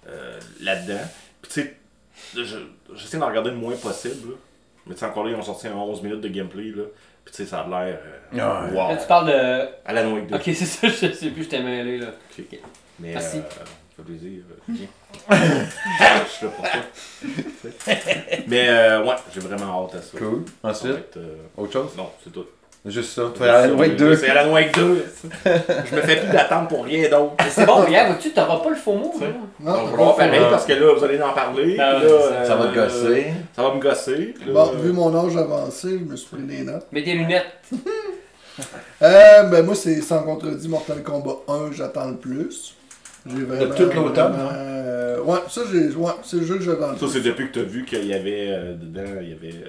euh, 0.08 0.38
là-dedans. 0.62 1.00
Puis 1.42 1.52
tu 1.52 1.60
sais, 1.62 1.74
je- 2.36 2.94
j'essaie 2.94 3.18
d'en 3.18 3.26
regarder 3.26 3.50
le 3.50 3.56
moins 3.56 3.74
possible. 3.74 4.30
là. 4.30 4.34
Mais 4.86 4.94
tu 4.94 5.00
sais, 5.00 5.06
encore 5.06 5.24
là, 5.24 5.30
ils 5.30 5.36
ont 5.36 5.42
sorti 5.42 5.66
un 5.68 5.74
11 5.74 6.02
minutes 6.02 6.20
de 6.20 6.28
gameplay. 6.28 6.70
Là. 6.74 6.84
Puis 7.24 7.34
tu 7.34 7.42
sais, 7.44 7.48
ça 7.48 7.60
a 7.60 7.68
l'air. 7.68 7.98
euh, 8.34 8.36
Ouais. 8.36 8.70
wow. 8.76 8.88
Là, 8.90 8.96
tu 8.96 9.06
parles 9.06 9.26
de. 9.28 9.68
Alan 9.86 10.12
Wake 10.12 10.26
2. 10.28 10.34
Ok, 10.36 10.42
c'est 10.44 10.54
ça, 10.54 10.88
je 11.08 11.12
sais 11.12 11.30
plus, 11.30 11.44
je 11.44 11.48
t'ai 11.48 11.60
mêlé 11.62 11.98
là. 11.98 12.08
Ok. 12.38 12.58
Mais 13.00 13.12
Merci. 13.12 13.38
euh, 13.38 13.40
ça 13.40 13.64
fait 13.96 14.02
plaisir. 14.02 14.42
euh, 14.50 14.74
je 16.26 16.30
suis 16.30 16.46
là 16.46 16.52
pour 16.52 16.66
ça. 16.66 17.92
Mais 18.48 18.68
euh, 18.68 19.04
ouais, 19.04 19.14
j'ai 19.32 19.40
vraiment 19.40 19.84
hâte 19.86 19.94
à 19.96 20.02
ça. 20.02 20.18
Cool. 20.18 20.44
Ensuite, 20.62 20.90
être, 20.96 21.16
euh, 21.16 21.36
autre 21.56 21.72
chose? 21.72 21.90
Non, 21.96 22.10
c'est 22.22 22.30
tout. 22.32 22.44
Juste 22.86 23.12
ça. 23.14 23.22
Tu 23.32 23.40
fais 23.42 23.48
Alan 23.48 23.76
Wake 23.78 23.96
2. 23.96 24.14
C'est 24.16 24.28
Alan 24.28 24.52
Wake 24.52 24.74
2. 24.74 25.04
je 25.46 25.96
me 25.96 26.00
fais 26.02 26.16
plus 26.16 26.30
d'attente 26.32 26.68
pour 26.68 26.84
rien 26.84 27.08
d'autre. 27.08 27.32
Mais 27.38 27.46
C'est 27.48 27.64
bon, 27.64 27.76
regarde, 27.76 28.08
vois-tu, 28.12 28.30
t'auras 28.32 28.58
pas 28.60 28.68
le 28.70 28.76
faux 28.76 28.92
mot. 28.94 29.12
là. 29.20 29.26
Non, 29.60 29.72
Donc, 29.72 29.90
je 29.92 29.96
vais 29.96 30.28
pareil 30.28 30.40
parce 30.50 30.66
que 30.66 30.72
là, 30.74 30.94
vous 30.94 31.02
allez 31.04 31.22
en 31.22 31.32
parler. 31.32 31.76
Là, 31.76 32.00
ça- 32.00 32.44
Ça 32.44 32.56
va 32.56 32.66
te 32.66 32.78
euh, 32.78 32.84
gosser. 32.84 33.26
Ça 33.56 33.62
va 33.62 33.74
me 33.74 33.80
gosser. 33.80 34.34
là, 34.46 34.52
Bon, 34.52 34.70
euh, 34.74 34.78
vu 34.82 34.92
mon 34.92 35.16
âge 35.26 35.34
avancé, 35.36 35.98
je 35.98 36.04
me 36.04 36.14
suis 36.16 36.28
pris 36.36 36.42
des 36.42 36.62
notes. 36.62 36.86
Mets 36.92 37.02
tes 37.02 37.14
lunettes. 37.14 37.46
Euh, 39.02 39.42
ben 39.44 39.64
moi, 39.66 39.74
c'est 39.74 40.00
sans 40.00 40.22
contredit 40.22 40.68
Mortal 40.68 41.02
Kombat 41.02 41.38
1, 41.48 41.72
j'attends 41.72 42.08
le 42.10 42.16
plus. 42.16 42.76
J'ai 43.26 43.42
vraiment. 43.42 43.74
tout 43.74 43.82
l'automne, 43.92 44.32
vraiment, 44.32 44.50
hein? 44.50 44.54
euh, 44.54 45.20
ouais, 45.22 45.38
ça, 45.48 45.62
j'ai, 45.72 45.88
ouais, 45.88 46.12
c'est 46.22 46.36
le 46.36 46.44
jeu 46.46 46.58
que 46.58 46.62
j'attends 46.62 46.92
le 46.92 46.98
Ça, 46.98 47.06
c'est 47.12 47.20
depuis 47.22 47.48
que 47.48 47.54
tu 47.54 47.58
as 47.58 47.62
vu 47.64 47.84
qu'il 47.84 48.06
y 48.06 48.14
avait 48.14 48.46
euh, 48.50 48.74
dedans, 48.74 49.10
il 49.20 49.30
y 49.30 49.32
avait. 49.32 49.64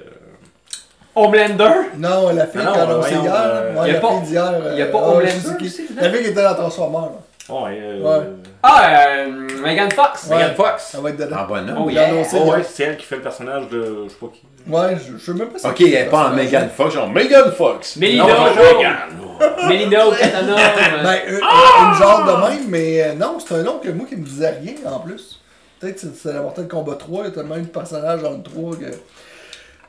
Euh, 1.17 1.21
Homelander? 1.21 1.71
Non, 1.97 2.29
la 2.33 2.47
fille 2.47 2.61
Ah 2.61 2.65
non, 2.65 2.73
qui 2.73 2.79
a 2.79 2.83
annoncé 2.83 3.09
voyons, 3.15 3.23
hier. 3.23 3.33
euh, 3.35 3.73
ouais, 3.81 3.87
y 3.87 3.89
a 3.89 3.93
la 3.93 3.99
pas- 3.99 4.09
fille 4.09 4.21
d'hier. 4.21 4.43
y 4.75 4.81
a 4.81 4.85
euh, 4.85 4.91
pas 4.91 4.99
ah, 5.01 5.07
Homelander 5.09 5.27
je 5.31 5.47
sais 5.49 5.57
qui. 5.57 5.65
aussi, 5.67 5.87
dedans? 5.89 6.01
La 6.01 6.09
fille 6.11 6.23
qui 6.23 6.29
était 6.29 6.43
dans 6.43 6.55
Transformers. 6.55 7.01
là. 7.01 7.09
Ouais, 7.47 7.79
euh, 7.79 8.01
Ouais. 8.01 8.25
Ah, 8.63 8.89
euh, 9.19 9.27
Megan 9.63 9.91
Fox. 9.91 10.27
Ouais. 10.31 10.37
Megan 10.37 10.55
Fox. 10.55 10.83
Ça 10.91 10.99
va 10.99 11.09
être 11.11 11.17
dedans. 11.17 11.37
En 11.41 11.45
bonhomme. 11.45 11.77
Oh 11.79 11.87
Il 11.91 11.97
a 11.99 12.01
yeah. 12.01 12.09
annoncé. 12.11 12.37
Oh, 12.43 12.49
ouais, 12.51 12.63
c'est 12.67 12.83
elle 12.83 12.97
qui 12.97 13.05
fait 13.05 13.17
le 13.17 13.21
personnage 13.21 13.69
de. 13.69 14.05
Je 14.05 14.09
sais 14.09 14.15
pas 14.19 14.25
qui. 14.33 14.41
Ouais, 14.67 14.97
je, 14.97 15.17
je 15.19 15.23
sais 15.23 15.33
même 15.37 15.49
pas 15.49 15.59
si 15.59 15.67
Ok, 15.67 15.75
c'est 15.77 15.83
elle 15.91 15.93
est 16.07 16.09
pas 16.09 16.29
en. 16.29 16.31
Megan 16.31 16.69
Fox, 16.75 16.95
genre 16.95 17.07
Megan 17.07 17.51
Fox. 17.51 17.97
Melina. 17.97 18.23
Non. 18.25 19.67
Melina 19.67 20.07
au 20.07 20.11
katana. 20.11 20.55
euh, 20.57 21.03
Ben, 21.03 21.17
euh, 21.29 21.39
une 21.39 21.93
genre 21.95 22.23
de 22.25 22.49
même, 22.49 22.65
mais 22.69 23.03
euh, 23.03 23.13
non, 23.13 23.37
c'est 23.39 23.53
un 23.55 23.63
nom 23.63 23.77
que 23.77 23.89
moi 23.89 24.07
qui 24.09 24.15
me 24.15 24.25
disait 24.25 24.49
rien 24.61 24.73
en 24.91 24.99
plus. 24.99 25.39
Peut-être 25.79 26.01
que 26.01 26.07
c'est 26.19 26.33
la 26.33 26.41
Mortal 26.41 26.67
Kombat 26.67 26.95
3, 26.95 27.23
il 27.23 27.25
y 27.25 27.27
a 27.27 27.31
tellement 27.31 27.57
de 27.57 27.61
personnages 27.65 28.21
dans 28.23 28.31
le 28.31 28.41
3 28.41 28.75
que. 28.77 28.85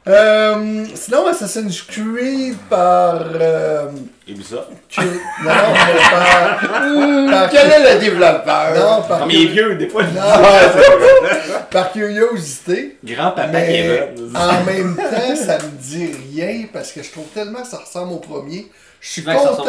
Euh, 0.08 0.84
sinon, 0.94 1.26
Assassin's 1.26 1.82
Creed 1.82 2.56
par. 2.70 3.24
Euh, 3.34 3.88
Ubisoft? 4.28 4.68
que- 4.88 5.00
non, 5.02 5.08
non, 5.44 5.72
mais 5.86 6.00
par. 6.10 7.30
par 7.40 7.50
Quel 7.50 7.70
est 7.72 7.94
le 7.94 8.00
développeur? 8.00 8.74
non, 8.74 9.02
par, 9.02 9.18
Comme 9.20 9.30
il 9.32 9.42
est 9.42 9.52
vieux, 9.52 9.74
des 9.74 9.88
fois. 9.88 10.04
Non. 10.04 10.10
Ouais, 10.20 11.30
par 11.70 11.92
curiosité. 11.92 12.96
Grand-papa 13.04 13.48
Mais 13.52 14.10
en 14.34 14.64
même 14.64 14.96
temps, 14.96 15.36
ça 15.36 15.58
me 15.58 15.70
dit 15.80 16.12
rien 16.32 16.66
parce 16.72 16.92
que 16.92 17.02
je 17.02 17.10
trouve 17.10 17.26
tellement 17.34 17.62
que 17.62 17.68
ça 17.68 17.78
ressemble 17.78 18.12
au 18.12 18.18
premier. 18.18 18.70
Je 19.00 19.08
suis 19.10 19.24
content. 19.24 19.64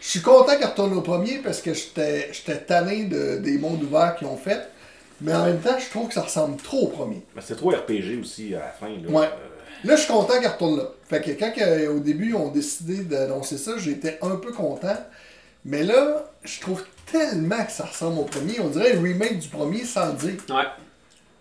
Je 0.00 0.08
suis 0.08 0.20
content 0.20 0.56
qu'elle 0.58 0.68
retourne 0.68 0.94
au 0.94 1.00
premier 1.00 1.38
parce 1.44 1.60
que 1.60 1.74
j'étais 1.74 2.28
j'étais 2.32 2.58
tanné 2.58 3.04
de, 3.04 3.36
des 3.38 3.58
mondes 3.58 3.82
ouverts 3.82 4.16
qu'ils 4.16 4.26
ont 4.28 4.36
fait. 4.36 4.60
Mais 5.22 5.32
en 5.34 5.44
même 5.46 5.60
temps, 5.60 5.78
je 5.78 5.88
trouve 5.90 6.08
que 6.08 6.14
ça 6.14 6.22
ressemble 6.22 6.56
trop 6.56 6.82
au 6.82 6.86
premier. 6.88 7.22
Mais 7.34 7.42
c'est 7.44 7.56
trop 7.56 7.70
RPG 7.70 8.20
aussi 8.20 8.54
à 8.54 8.58
la 8.58 8.66
fin. 8.68 8.88
Là. 8.88 9.08
Ouais. 9.08 9.26
Euh, 9.26 9.48
Là, 9.84 9.96
je 9.96 10.02
suis 10.02 10.12
content 10.12 10.34
qu'elle 10.40 10.50
retourne 10.50 10.76
là. 10.76 10.84
Fait 11.08 11.20
que 11.20 11.30
quand 11.32 11.50
euh, 11.60 11.96
au 11.96 11.98
début, 11.98 12.34
ont 12.34 12.50
décidé 12.52 12.98
d'annoncer 13.02 13.58
ça, 13.58 13.72
j'étais 13.78 14.16
un 14.22 14.36
peu 14.36 14.52
content. 14.52 14.96
Mais 15.64 15.82
là, 15.82 16.24
je 16.44 16.60
trouve 16.60 16.84
tellement 17.10 17.64
que 17.64 17.72
ça 17.72 17.84
ressemble 17.86 18.20
au 18.20 18.24
premier. 18.24 18.60
On 18.60 18.68
dirait 18.68 18.96
un 18.96 19.02
remake 19.02 19.40
du 19.40 19.48
premier 19.48 19.84
sans 19.84 20.06
le 20.08 20.12
dire. 20.12 20.34
Ouais. 20.50 20.62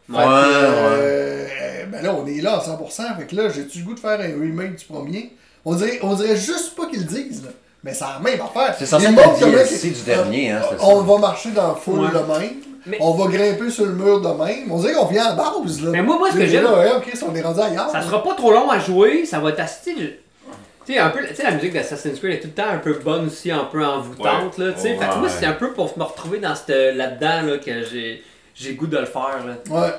Fait 0.08 0.18
Ouais, 0.18 0.24
que, 0.24 0.26
euh, 0.26 1.86
ben 1.92 2.02
là, 2.02 2.16
on 2.16 2.26
est 2.26 2.42
là 2.42 2.58
à 2.58 2.64
100%. 2.64 3.18
Fait 3.20 3.28
que 3.28 3.36
là, 3.36 3.50
j'ai-tu 3.50 3.80
le 3.80 3.86
goût 3.86 3.94
de 3.94 4.00
faire 4.00 4.20
un 4.20 4.40
remake 4.40 4.76
du 4.76 4.86
premier? 4.86 5.36
On 5.64 5.76
dirait, 5.76 6.00
on 6.02 6.16
dirait 6.16 6.36
juste 6.36 6.76
pas 6.76 6.88
qu'ils 6.88 7.02
le 7.02 7.06
disent, 7.06 7.44
là. 7.44 7.52
Mais 7.84 7.94
c'est 7.94 8.06
la 8.06 8.20
même 8.20 8.42
affaire. 8.42 8.76
C'est 8.78 8.86
censé 8.88 9.06
être 9.06 9.40
le 9.46 9.52
DLC 9.52 9.90
du 9.92 10.02
dernier, 10.02 10.52
hein, 10.52 10.62
c'était 10.68 10.84
On 10.84 11.00
ça. 11.00 11.06
va 11.14 11.18
marcher 11.20 11.52
dans 11.52 11.70
le 11.70 11.76
full 11.76 12.00
Ouais. 12.00 12.08
de 12.10 12.40
même. 12.40 12.56
Mais- 12.86 12.98
On 13.00 13.12
va 13.14 13.28
grimper 13.28 13.70
sur 13.70 13.86
le 13.86 13.94
mur 13.94 14.22
de 14.22 14.28
même. 14.44 14.72
On 14.72 14.80
dirait 14.80 14.94
qu'on 14.94 15.06
vient 15.06 15.26
à 15.26 15.34
base, 15.34 15.82
là. 15.84 15.92
Mais 15.92 16.02
moi, 16.02 16.18
moi, 16.18 16.32
ce 16.32 16.38
que 16.38 16.46
j'aime- 16.46 16.64
Là, 16.64 16.78
ouais, 16.80 16.92
ok, 16.98 17.14
on 17.30 17.36
est 17.36 17.42
rendu 17.42 17.60
ailleurs. 17.60 17.90
Ça 17.92 18.02
sera 18.02 18.24
pas 18.24 18.34
trop 18.36 18.52
long 18.52 18.70
à 18.70 18.80
jouer, 18.80 19.26
ça 19.26 19.40
va 19.40 19.50
être 19.52 19.60
assez. 19.60 19.94
Tu 19.94 20.94
sais, 20.94 20.98
un 20.98 21.12
peu, 21.12 21.20
tu 21.28 21.36
sais, 21.36 21.44
la 21.44 21.52
musique 21.52 21.74
d'Assassin's 21.74 22.18
Creed 22.18 22.32
est 22.32 22.40
tout 22.40 22.48
le 22.48 22.54
temps 22.54 22.70
un 22.70 22.80
peu 22.80 22.94
bonne 22.94 23.28
aussi, 23.28 23.52
un 23.52 23.66
peu 23.66 23.86
envoûtante, 23.86 24.58
là, 24.58 24.72
tu 24.74 24.82
sais. 24.82 24.94
Ouais. 24.94 24.98
Fait 24.98 25.10
que 25.10 25.18
moi, 25.20 25.30
c'est 25.30 25.46
un 25.46 25.54
peu 25.54 25.74
pour 25.74 25.96
me 25.98 26.04
retrouver 26.04 26.40
dans 26.40 26.56
cette, 26.56 26.70
là-dedans, 26.96 27.44
là, 27.44 27.58
que 27.60 27.84
j'ai, 27.86 28.24
j'ai 28.56 28.70
le 28.72 28.76
goût 28.76 28.88
de 28.88 28.98
le 28.98 29.06
faire, 29.06 29.46
là. 29.46 29.58
Ouais. 29.70 29.94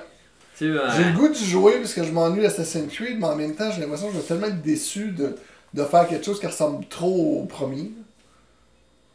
Euh, 0.63 0.79
J'ai 0.97 1.05
le 1.05 1.13
goût 1.19 1.29
de 1.29 1.35
jouer 1.35 1.79
parce 1.79 1.93
que 1.95 2.05
je 2.05 2.13
m'ennuie 2.13 2.43
d'Assassin's 2.43 2.93
Creed, 2.93 3.19
mais 3.19 3.27
en 3.27 3.35
même 3.37 3.55
temps, 3.55 3.71
j'ai 3.75 3.81
l'impression 3.81 4.09
que 4.09 4.13
je 4.15 4.19
vais 4.19 4.25
tellement 4.25 4.47
être 4.47 4.63
déçu 4.63 5.07
de, 5.11 5.35
de 5.75 5.85
faire 5.85 6.07
quelque 6.07 6.25
chose 6.25 6.39
qui 6.39 6.47
ressemble 6.47 6.85
trop 6.87 7.41
au 7.43 7.45
premier. 7.47 7.91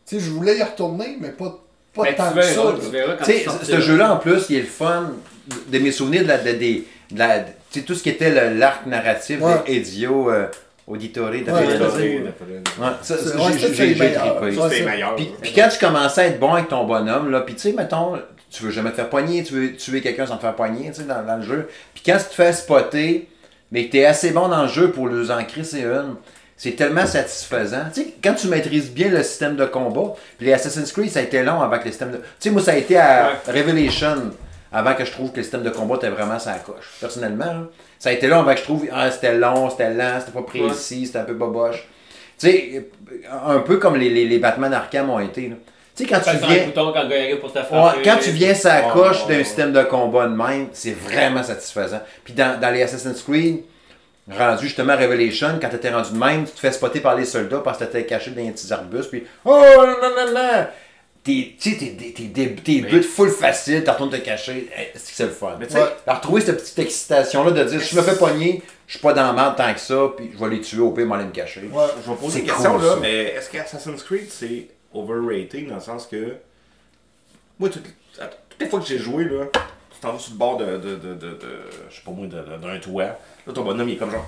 Tu 0.05 0.15
sais, 0.15 0.19
je 0.19 0.29
voulais 0.29 0.57
y 0.57 0.63
retourner, 0.63 1.17
mais 1.21 1.29
pas, 1.29 1.57
pas 1.97 2.03
ben, 2.03 2.15
tant 2.15 2.29
tu 2.31 2.35
que 2.35 2.41
ça. 2.43 2.53
verras, 2.53 2.71
là. 2.71 2.77
tu 2.83 2.89
verras 2.91 3.13
quand 3.15 3.25
Tu 3.25 3.65
ce 3.65 3.79
jeu-là, 3.81 4.13
en 4.13 4.17
plus, 4.17 4.45
il 4.49 4.55
est 4.57 4.61
le 4.61 4.65
fun 4.67 5.11
de 5.67 5.79
mes 5.79 5.91
souvenirs 5.91 6.23
de 6.23 6.27
la. 6.29 6.37
De, 6.37 6.51
des- 6.53 6.85
de 7.11 7.19
la 7.19 7.39
tu 7.39 7.79
sais, 7.79 7.81
tout 7.85 7.95
ce 7.95 8.03
qui 8.03 8.09
était 8.09 8.29
le- 8.29 8.57
l'arc 8.57 8.85
narratif 8.85 9.41
Ouais. 9.41 9.53
de 9.67 9.71
Ezio 9.73 10.31
euh, 10.31 10.45
Auditore, 10.87 11.31
Ouais, 11.31 11.43
j'ai- 13.59 13.71
trippé. 13.73 14.13
Puis, 15.17 15.31
puis 15.41 15.53
quand 15.53 15.67
tu 15.69 15.79
commençais 15.85 16.21
à 16.21 16.25
être 16.27 16.39
bon 16.39 16.53
avec 16.53 16.69
ton 16.69 16.85
bonhomme, 16.85 17.29
là, 17.31 17.41
puis 17.41 17.55
tu 17.55 17.61
sais, 17.61 17.73
mettons, 17.73 18.13
tu 18.49 18.63
veux 18.63 18.71
jamais 18.71 18.91
te 18.91 18.95
faire 18.95 19.09
poigner, 19.09 19.43
tu 19.43 19.53
veux 19.53 19.73
tuer 19.75 20.01
quelqu'un 20.01 20.25
sans 20.25 20.37
te 20.37 20.41
faire 20.41 20.55
poigner, 20.55 20.87
tu 20.91 21.01
sais, 21.01 21.03
dans, 21.03 21.23
dans 21.25 21.37
le 21.37 21.43
jeu. 21.43 21.67
Puis 21.93 22.03
quand 22.05 22.17
tu 22.17 22.25
te 22.29 22.33
fais 22.33 22.53
spotter, 22.53 23.27
mais 23.71 23.87
que 23.87 23.91
t'es 23.91 24.05
assez 24.05 24.31
bon 24.31 24.47
dans 24.47 24.61
le 24.63 24.69
jeu 24.69 24.91
pour 24.91 25.09
les 25.09 25.29
en 25.29 25.43
crisser 25.43 25.81
une, 25.81 26.15
c'est 26.57 26.71
tellement 26.75 27.05
satisfaisant. 27.05 27.85
Tu 27.93 28.01
sais, 28.01 28.13
quand 28.23 28.33
tu 28.33 28.47
maîtrises 28.47 28.89
bien 28.91 29.09
le 29.09 29.21
système 29.23 29.55
de 29.55 29.65
combat, 29.65 30.13
puis 30.37 30.47
les 30.47 30.53
Assassin's 30.53 30.91
Creed, 30.91 31.11
ça 31.11 31.19
a 31.19 31.21
été 31.21 31.43
long 31.43 31.61
avant 31.61 31.77
que 31.77 31.85
le 31.85 31.91
système 31.91 32.11
de. 32.11 32.17
Tu 32.17 32.23
sais, 32.39 32.49
moi, 32.49 32.61
ça 32.61 32.71
a 32.71 32.75
été 32.75 32.97
à 32.97 33.33
Revelation 33.47 34.31
avant 34.71 34.95
que 34.95 35.05
je 35.05 35.11
trouve 35.11 35.31
que 35.31 35.37
le 35.37 35.43
système 35.43 35.63
de 35.63 35.69
combat 35.69 35.95
était 35.95 36.09
vraiment 36.09 36.39
sa 36.39 36.53
coche. 36.55 36.91
Personnellement, 36.99 37.45
là. 37.45 37.61
ça 37.99 38.09
a 38.09 38.11
été 38.13 38.27
long 38.27 38.39
avant 38.39 38.53
que 38.53 38.59
je 38.59 38.63
trouve 38.63 38.85
ah, 38.91 39.09
c'était 39.11 39.37
long, 39.37 39.69
c'était 39.69 39.93
lent, 39.93 40.19
c'était 40.19 40.31
pas 40.31 40.41
précis, 40.41 41.05
c'était 41.05 41.19
un 41.19 41.23
peu 41.23 41.35
boboche. 41.35 41.87
Tu 42.39 42.47
sais, 42.49 42.89
un 43.45 43.59
peu 43.59 43.77
comme 43.77 43.95
les, 43.95 44.09
les, 44.09 44.25
les 44.27 44.39
Batman 44.39 44.73
Arkham 44.73 45.09
ont 45.09 45.19
été. 45.19 45.49
là. 45.49 45.55
Tu 45.95 46.03
sais, 46.03 46.09
quand 46.09 46.19
tu 46.19 46.37
viens. 46.45 46.65
bouton 46.65 46.93
quand 46.93 47.07
pour 47.39 47.51
te 47.53 47.57
Ouais, 47.59 47.65
frapper. 47.65 48.01
quand 48.03 48.17
tu 48.21 48.29
viens 48.31 48.53
sa 48.53 48.81
coche 48.81 49.25
d'un 49.27 49.43
système 49.43 49.73
de 49.73 49.81
combat 49.83 50.27
de 50.27 50.35
même, 50.35 50.67
c'est 50.73 50.95
vraiment 50.95 51.41
satisfaisant. 51.41 52.01
Puis 52.23 52.33
dans, 52.33 52.59
dans 52.59 52.69
les 52.71 52.83
Assassin's 52.83 53.21
Creed, 53.23 53.61
rendu 54.29 54.65
justement 54.65 54.93
à 54.93 54.97
Revelation, 54.97 55.57
quand 55.61 55.69
t'étais 55.69 55.91
rendu 55.91 56.11
de 56.11 56.17
même, 56.17 56.45
tu 56.45 56.51
te 56.51 56.59
fais 56.59 56.71
spotter 56.71 56.99
par 56.99 57.15
les 57.15 57.25
soldats 57.25 57.59
parce 57.59 57.77
que 57.77 57.85
t'étais 57.85 58.05
caché 58.05 58.31
dans 58.31 58.41
les 58.43 58.51
petits 58.51 58.71
arbustes, 58.73 59.09
puis 59.09 59.23
oh 59.45 59.63
non 59.77 60.09
non 60.15 60.33
non 60.33 60.67
T'es, 61.23 61.55
t'es, 61.61 61.71
t'es, 61.71 61.97
t'es, 61.97 62.13
t'es, 62.13 62.55
t'es 62.55 62.79
Mais- 62.83 62.89
buts 62.89 63.03
full 63.03 63.29
facile, 63.29 63.83
t'as 63.83 63.91
retournes 63.93 64.11
te 64.11 64.15
cacher, 64.15 64.69
Eh, 64.77 64.91
c'est 64.95 65.09
que 65.11 65.17
c'est 65.17 65.23
le 65.25 65.29
fun. 65.31 65.57
Mais 65.59 65.67
tu 65.67 65.73
sais, 65.73 65.81
Ouais. 65.81 65.89
Retrouver 66.07 66.39
cette 66.39 66.57
petite 66.61 66.79
excitation-là 66.79 67.51
de 67.51 67.63
dire, 67.65 67.81
si 67.81 67.93
je 67.95 67.99
me 67.99 68.05
fais 68.05 68.15
pogner, 68.15 68.61
je 68.85 68.93
suis 68.93 69.01
pas 69.01 69.11
dans 69.11 69.23
la 69.27 69.33
merde 69.33 69.57
tant 69.57 69.73
que 69.73 69.79
ça, 69.81 70.07
puis 70.15 70.29
je 70.33 70.37
vais 70.41 70.49
les 70.55 70.61
tuer 70.61 70.79
au 70.79 70.91
pire, 70.91 71.05
m'aller 71.05 71.25
me 71.25 71.31
cacher. 71.31 71.69
Ouais. 71.69 71.83
Je 72.05 72.09
vais 72.09 72.15
poser 72.15 72.39
une 72.39 72.45
question 72.45 72.71
cool, 72.75 72.81
là, 72.85 72.89
ça. 72.93 72.99
mais 73.01 73.23
est-ce 73.25 73.49
que 73.49 73.57
Assassin's 73.57 74.03
Creed 74.03 74.29
c'est 74.29 74.67
overrated 74.93 75.67
dans 75.67 75.75
le 75.75 75.81
sens 75.81 76.07
que. 76.07 76.35
Moi, 77.59 77.67
toutes, 77.69 77.83
toutes 77.83 78.29
les 78.61 78.67
fois 78.69 78.79
que 78.79 78.85
j'ai 78.85 78.97
joué, 78.99 79.25
là, 79.25 79.45
tu 79.51 79.99
t'en 79.99 80.13
vas 80.13 80.19
sur 80.19 80.31
le 80.31 80.37
bord 80.37 80.55
de. 80.57 80.65
de, 80.65 80.95
de, 80.95 81.13
de, 81.13 81.13
de- 81.31 81.37
je 81.89 81.95
sais 81.95 82.01
pas 82.05 82.11
moi, 82.11 82.27
d'un 82.27 82.79
toit. 82.79 83.19
Là, 83.47 83.53
ton 83.53 83.61
bonhomme, 83.63 83.89
il 83.89 83.93
est 83.95 83.97
comme 83.97 84.11
genre. 84.11 84.25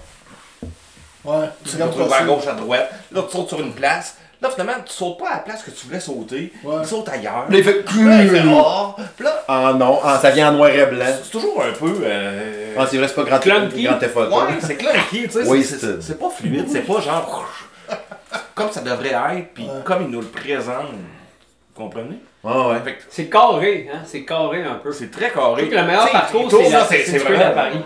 Ouais, 1.26 1.48
Tu 1.66 1.78
comme 1.78 1.92
trouver 1.92 2.14
à 2.14 2.24
gauche, 2.24 2.48
à 2.48 2.54
droite. 2.54 2.90
Là, 3.12 3.22
tu 3.30 3.36
sautes 3.38 3.50
sur 3.50 3.60
une 3.60 3.74
place. 3.74 4.16
Là, 4.42 4.50
finalement, 4.50 4.82
tu 4.86 4.94
sautes 4.94 5.20
pas 5.20 5.28
à 5.28 5.34
la 5.34 5.40
place 5.40 5.64
que 5.64 5.72
tu 5.72 5.86
voulais 5.88 6.00
sauter. 6.00 6.54
Ouais. 6.64 6.82
Tu 6.82 6.88
sautes 6.88 7.10
ailleurs. 7.10 7.46
Là, 7.50 7.58
il 7.58 7.62
fait 7.64 7.84
là, 7.98 8.24
il 8.24 8.30
fait 8.30 8.42
oh! 8.48 8.96
Puis 9.18 9.26
là, 9.26 9.44
Ah 9.50 9.74
non, 9.78 10.00
ah, 10.02 10.18
ça 10.22 10.30
vient 10.30 10.50
en 10.50 10.54
noir 10.54 10.70
et 10.70 10.86
blanc. 10.86 11.06
c'est 11.22 11.30
toujours 11.30 11.62
un 11.62 11.74
peu. 11.74 11.94
euh, 12.04 12.74
Ah, 12.78 12.88
c'est 12.90 12.98
vrai, 12.98 13.10
c'est 13.10 13.16
pas 13.16 13.24
grand, 13.24 13.40
Clunky. 13.40 13.84
grand 13.84 14.02
effort. 14.02 14.32
Ouais, 14.32 14.54
c'est 14.62 14.78
clunky, 14.78 15.24
tu 15.24 15.30
sais. 15.32 15.44
c'est- 15.44 15.50
Wasted. 15.50 15.80
c'est- 15.80 16.02
C'est 16.02 16.20
pas 16.20 16.30
fluide, 16.30 16.68
c'est 16.72 16.84
pas 16.84 17.02
genre. 17.02 17.46
Comme 18.56 18.72
ça 18.72 18.80
devrait 18.80 19.10
être, 19.10 19.54
puis 19.54 19.64
Ouais. 19.66 19.82
comme 19.84 20.04
il 20.04 20.10
nous 20.10 20.22
le 20.22 20.28
présente. 20.28 20.86
Vous 21.76 21.84
comprenez? 21.84 22.20
Ah 22.46 22.70
ouais. 22.70 22.98
C'est 23.10 23.26
carré, 23.30 23.90
hein? 23.94 24.00
C'est 24.06 24.24
carré 24.24 24.64
un 24.64 24.76
peu. 24.76 24.92
c'est 24.94 25.12
très 25.12 25.32
carré. 25.32 25.66
Je 25.66 25.70
que 25.70 25.76
le 25.76 25.84
meilleur 25.84 26.10
parcours, 26.12 26.44
il 26.46 26.52
c'est 26.52 26.70
là, 26.70 26.80
l'Assassin's 26.80 27.24
Creed 27.24 27.42
à 27.42 27.50
Paris. 27.52 27.82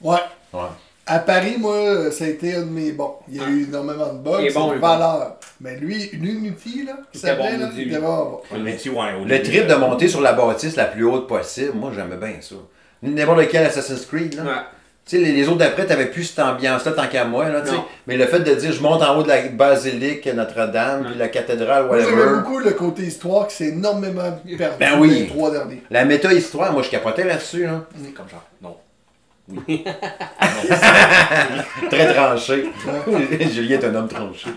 Ouais. 0.00 0.18
Ouais. 0.52 0.60
À 1.08 1.20
Paris, 1.20 1.54
moi, 1.58 2.10
ça 2.10 2.24
a 2.24 2.28
été 2.28 2.54
un 2.56 2.62
de 2.62 2.70
mes 2.70 2.90
bons. 2.90 3.14
Il 3.28 3.36
y 3.36 3.40
a 3.40 3.48
eu 3.48 3.62
énormément 3.64 4.12
de 4.12 4.18
bugs, 4.18 4.38
c'est 4.48 4.54
bon, 4.54 4.76
valeur. 4.76 5.36
Mais 5.60 5.76
lui, 5.76 6.10
l'Unity, 6.14 6.84
là, 6.84 6.94
qui 7.12 7.18
s'appelait, 7.20 7.52
bon, 7.52 7.60
là, 7.60 7.66
Unity, 7.66 7.82
il 7.82 7.88
était 7.92 8.00
bon. 8.00 8.40
On 8.50 9.24
le 9.24 9.42
trip 9.42 9.66
de 9.68 9.72
euh, 9.72 9.78
monter 9.78 10.08
sur 10.08 10.20
la 10.20 10.32
bâtisse 10.32 10.74
la 10.74 10.86
plus 10.86 11.04
haute 11.04 11.28
possible, 11.28 11.74
moi 11.74 11.92
j'aimais 11.94 12.16
bien 12.16 12.40
ça. 12.40 12.56
N'importe 13.02 13.46
quel 13.48 13.66
Assassin's 13.66 14.04
Creed, 14.06 14.34
là. 14.34 14.42
Ouais. 14.42 14.48
Tu 15.08 15.16
sais, 15.18 15.22
les, 15.22 15.30
les 15.30 15.46
autres 15.46 15.58
d'après, 15.58 15.86
t'avais 15.86 16.06
plus 16.06 16.24
cette 16.24 16.40
ambiance-là 16.40 16.90
tant 16.90 17.06
qu'à 17.06 17.24
moi, 17.24 17.48
là, 17.50 17.60
tu 17.60 17.68
sais. 17.68 17.74
Non. 17.74 17.84
Mais 18.08 18.16
le 18.16 18.26
fait 18.26 18.40
de 18.40 18.52
dire, 18.52 18.72
je 18.72 18.82
monte 18.82 19.00
en 19.02 19.16
haut 19.16 19.22
de 19.22 19.28
la 19.28 19.42
basilique 19.42 20.26
Notre-Dame, 20.26 21.04
puis 21.04 21.14
la 21.16 21.28
cathédrale, 21.28 21.86
Moi, 21.86 22.00
j'aimais 22.00 22.10
whatever. 22.16 22.36
beaucoup 22.38 22.58
le 22.58 22.72
côté 22.72 23.02
histoire 23.02 23.46
qui 23.46 23.54
s'est 23.54 23.68
énormément 23.68 24.32
perdu 24.58 24.76
Ben 24.80 24.98
oui. 24.98 25.08
dans 25.10 25.14
les 25.14 25.26
trois 25.28 25.50
derniers. 25.52 25.82
La 25.90 26.04
méta-histoire, 26.04 26.72
moi 26.72 26.82
je 26.82 26.90
capotais 26.90 27.22
là-dessus, 27.22 27.62
là. 27.66 27.84
C'est 28.04 28.10
comme 28.12 28.28
genre, 28.28 28.42
non. 28.60 28.76
Très 31.90 32.14
tranché. 32.14 32.64
Julien 33.52 33.78
est 33.78 33.84
un 33.84 33.94
homme 33.94 34.08
tranché. 34.08 34.48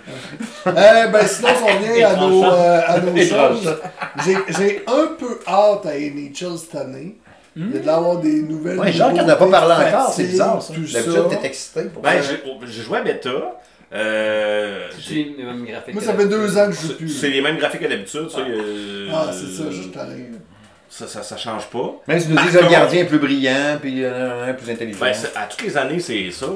Euh, 0.68 1.08
ben, 1.08 1.28
sinon, 1.28 1.50
si 1.50 1.64
on 1.64 1.80
vient 1.94 2.08
à 2.10 2.16
nos, 2.16 2.44
euh, 2.44 2.82
à 2.88 3.00
nos 3.00 3.16
choses, 3.18 3.78
j'ai 4.26 4.38
j'ai 4.58 4.84
un 4.88 5.08
peu 5.18 5.40
hâte 5.48 5.86
à 5.86 5.94
NHL 5.98 6.58
cette 6.58 6.76
année. 6.76 7.18
Il 7.56 7.74
y 7.74 7.78
a 7.78 7.80
de 7.82 7.86
l'avoir 7.86 8.18
des 8.18 8.42
nouvelles. 8.42 8.80
Ouais, 8.80 8.92
Jacques, 8.92 9.16
on 9.20 9.26
n'a 9.26 9.36
pas 9.36 9.48
parlé 9.48 9.88
encore, 9.88 10.14
c'est 10.14 10.24
bizarre 10.24 10.62
ça. 10.62 10.74
Tout 10.74 10.82
D'habitude, 10.82 11.24
t'es 11.42 11.48
excité 11.48 11.82
pour 11.86 12.02
Ben, 12.02 12.22
ça. 12.22 12.32
j'ai 12.66 12.82
joué 12.84 12.98
à 13.00 13.02
bêta. 13.02 13.30
Euh, 13.92 14.88
J'ai 15.00 15.14
j'ai- 15.16 15.36
le 15.40 15.46
même 15.48 15.66
graphique. 15.66 15.96
Moi, 15.96 16.04
ça 16.04 16.14
fait 16.14 16.28
deux 16.28 16.56
ans 16.60 16.68
que 16.68 16.74
je 16.74 16.80
joue 16.82 16.88
c'est 16.90 16.98
plus. 16.98 17.10
c'est 17.10 17.30
les 17.30 17.42
mêmes 17.42 17.58
graphiques 17.58 17.82
que 17.82 17.88
d'habitude. 17.88 18.30
ça, 18.30 18.38
euh, 18.40 19.08
Ah, 19.12 19.26
c'est 19.32 19.48
ça, 19.64 19.70
juste 19.72 19.96
rien. 19.96 20.38
Ça, 20.90 21.08
ça, 21.08 21.24
ça 21.24 21.38
change 21.38 21.68
pas. 21.68 21.94
Même 22.08 22.20
si 22.20 22.26
tu 22.26 22.32
nous 22.32 22.36
Par 22.38 22.46
dis 22.46 22.52
que 22.52 22.58
le 22.58 22.62
contre- 22.64 22.72
gardien 22.74 23.02
est 23.02 23.06
plus 23.06 23.20
brillant, 23.20 23.78
puis 23.80 24.04
euh, 24.04 24.54
plus 24.54 24.72
intelligent. 24.72 25.00
Ben, 25.00 25.14
à 25.36 25.46
toutes 25.46 25.62
les 25.62 25.78
années, 25.78 26.00
c'est 26.00 26.32
ça. 26.32 26.48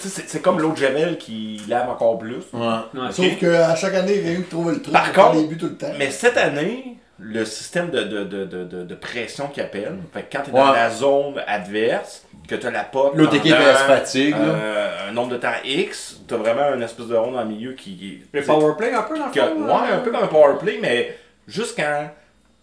C'est- 0.00 0.42
comme 0.42 0.60
l'autre 0.60 0.76
Javel 0.76 1.16
qui 1.18 1.60
lave 1.68 1.88
encore 1.88 2.18
plus. 2.18 2.42
Ouais. 2.52 2.66
Ouais. 2.94 3.12
Sauf 3.12 3.36
qu'à 3.38 3.74
chaque 3.76 3.94
année, 3.94 4.16
il 4.16 4.28
y 4.28 4.34
a 4.34 4.36
qui 4.36 4.42
trouve 4.44 4.70
le 4.72 4.80
truc 4.82 4.92
Par 4.92 5.12
contre, 5.12 5.36
les 5.36 5.44
buts 5.44 5.56
tout 5.58 5.66
le 5.66 5.76
temps. 5.76 5.92
Mais 5.98 6.10
cette 6.10 6.36
année, 6.36 6.96
le 7.20 7.44
système 7.44 7.90
de, 7.90 8.02
de, 8.02 8.24
de, 8.24 8.44
de, 8.44 8.64
de, 8.64 8.82
de 8.84 8.94
pression 8.94 9.48
qu'il 9.48 9.62
appelle, 9.62 9.96
fait 10.12 10.22
que 10.22 10.36
quand 10.36 10.42
tu 10.44 10.50
es 10.50 10.52
dans 10.52 10.72
la 10.72 10.90
zone 10.90 11.34
adverse, 11.46 12.24
que 12.48 12.54
tu 12.54 12.66
as 12.66 12.70
la 12.70 12.84
pote, 12.84 13.12
L'autre 13.14 13.34
équipe 13.34 13.54
elle 13.58 13.76
se 13.76 13.82
fatigue, 13.82 14.30
là. 14.36 14.38
euh, 14.38 15.08
un 15.08 15.12
nombre 15.12 15.32
de 15.32 15.36
temps 15.36 15.52
X, 15.64 16.20
tu 16.26 16.34
as 16.34 16.36
vraiment 16.38 16.74
une 16.74 16.82
espèce 16.82 17.06
de 17.06 17.16
ronde 17.16 17.34
dans 17.34 17.42
le 17.42 17.48
milieu 17.48 17.72
qui. 17.72 18.22
Le 18.32 18.42
powerplay 18.42 18.92
un 18.94 19.02
peu 19.02 19.18
dans 19.18 19.26
le 19.26 19.32
que- 19.32 19.40
fond. 19.40 19.66
ouais, 19.66 19.92
un 19.92 19.98
peu 19.98 20.10
comme 20.10 20.22
un 20.22 20.26
powerplay, 20.28 20.78
mais 20.80 21.16
juste 21.46 21.74
quand. 21.76 22.10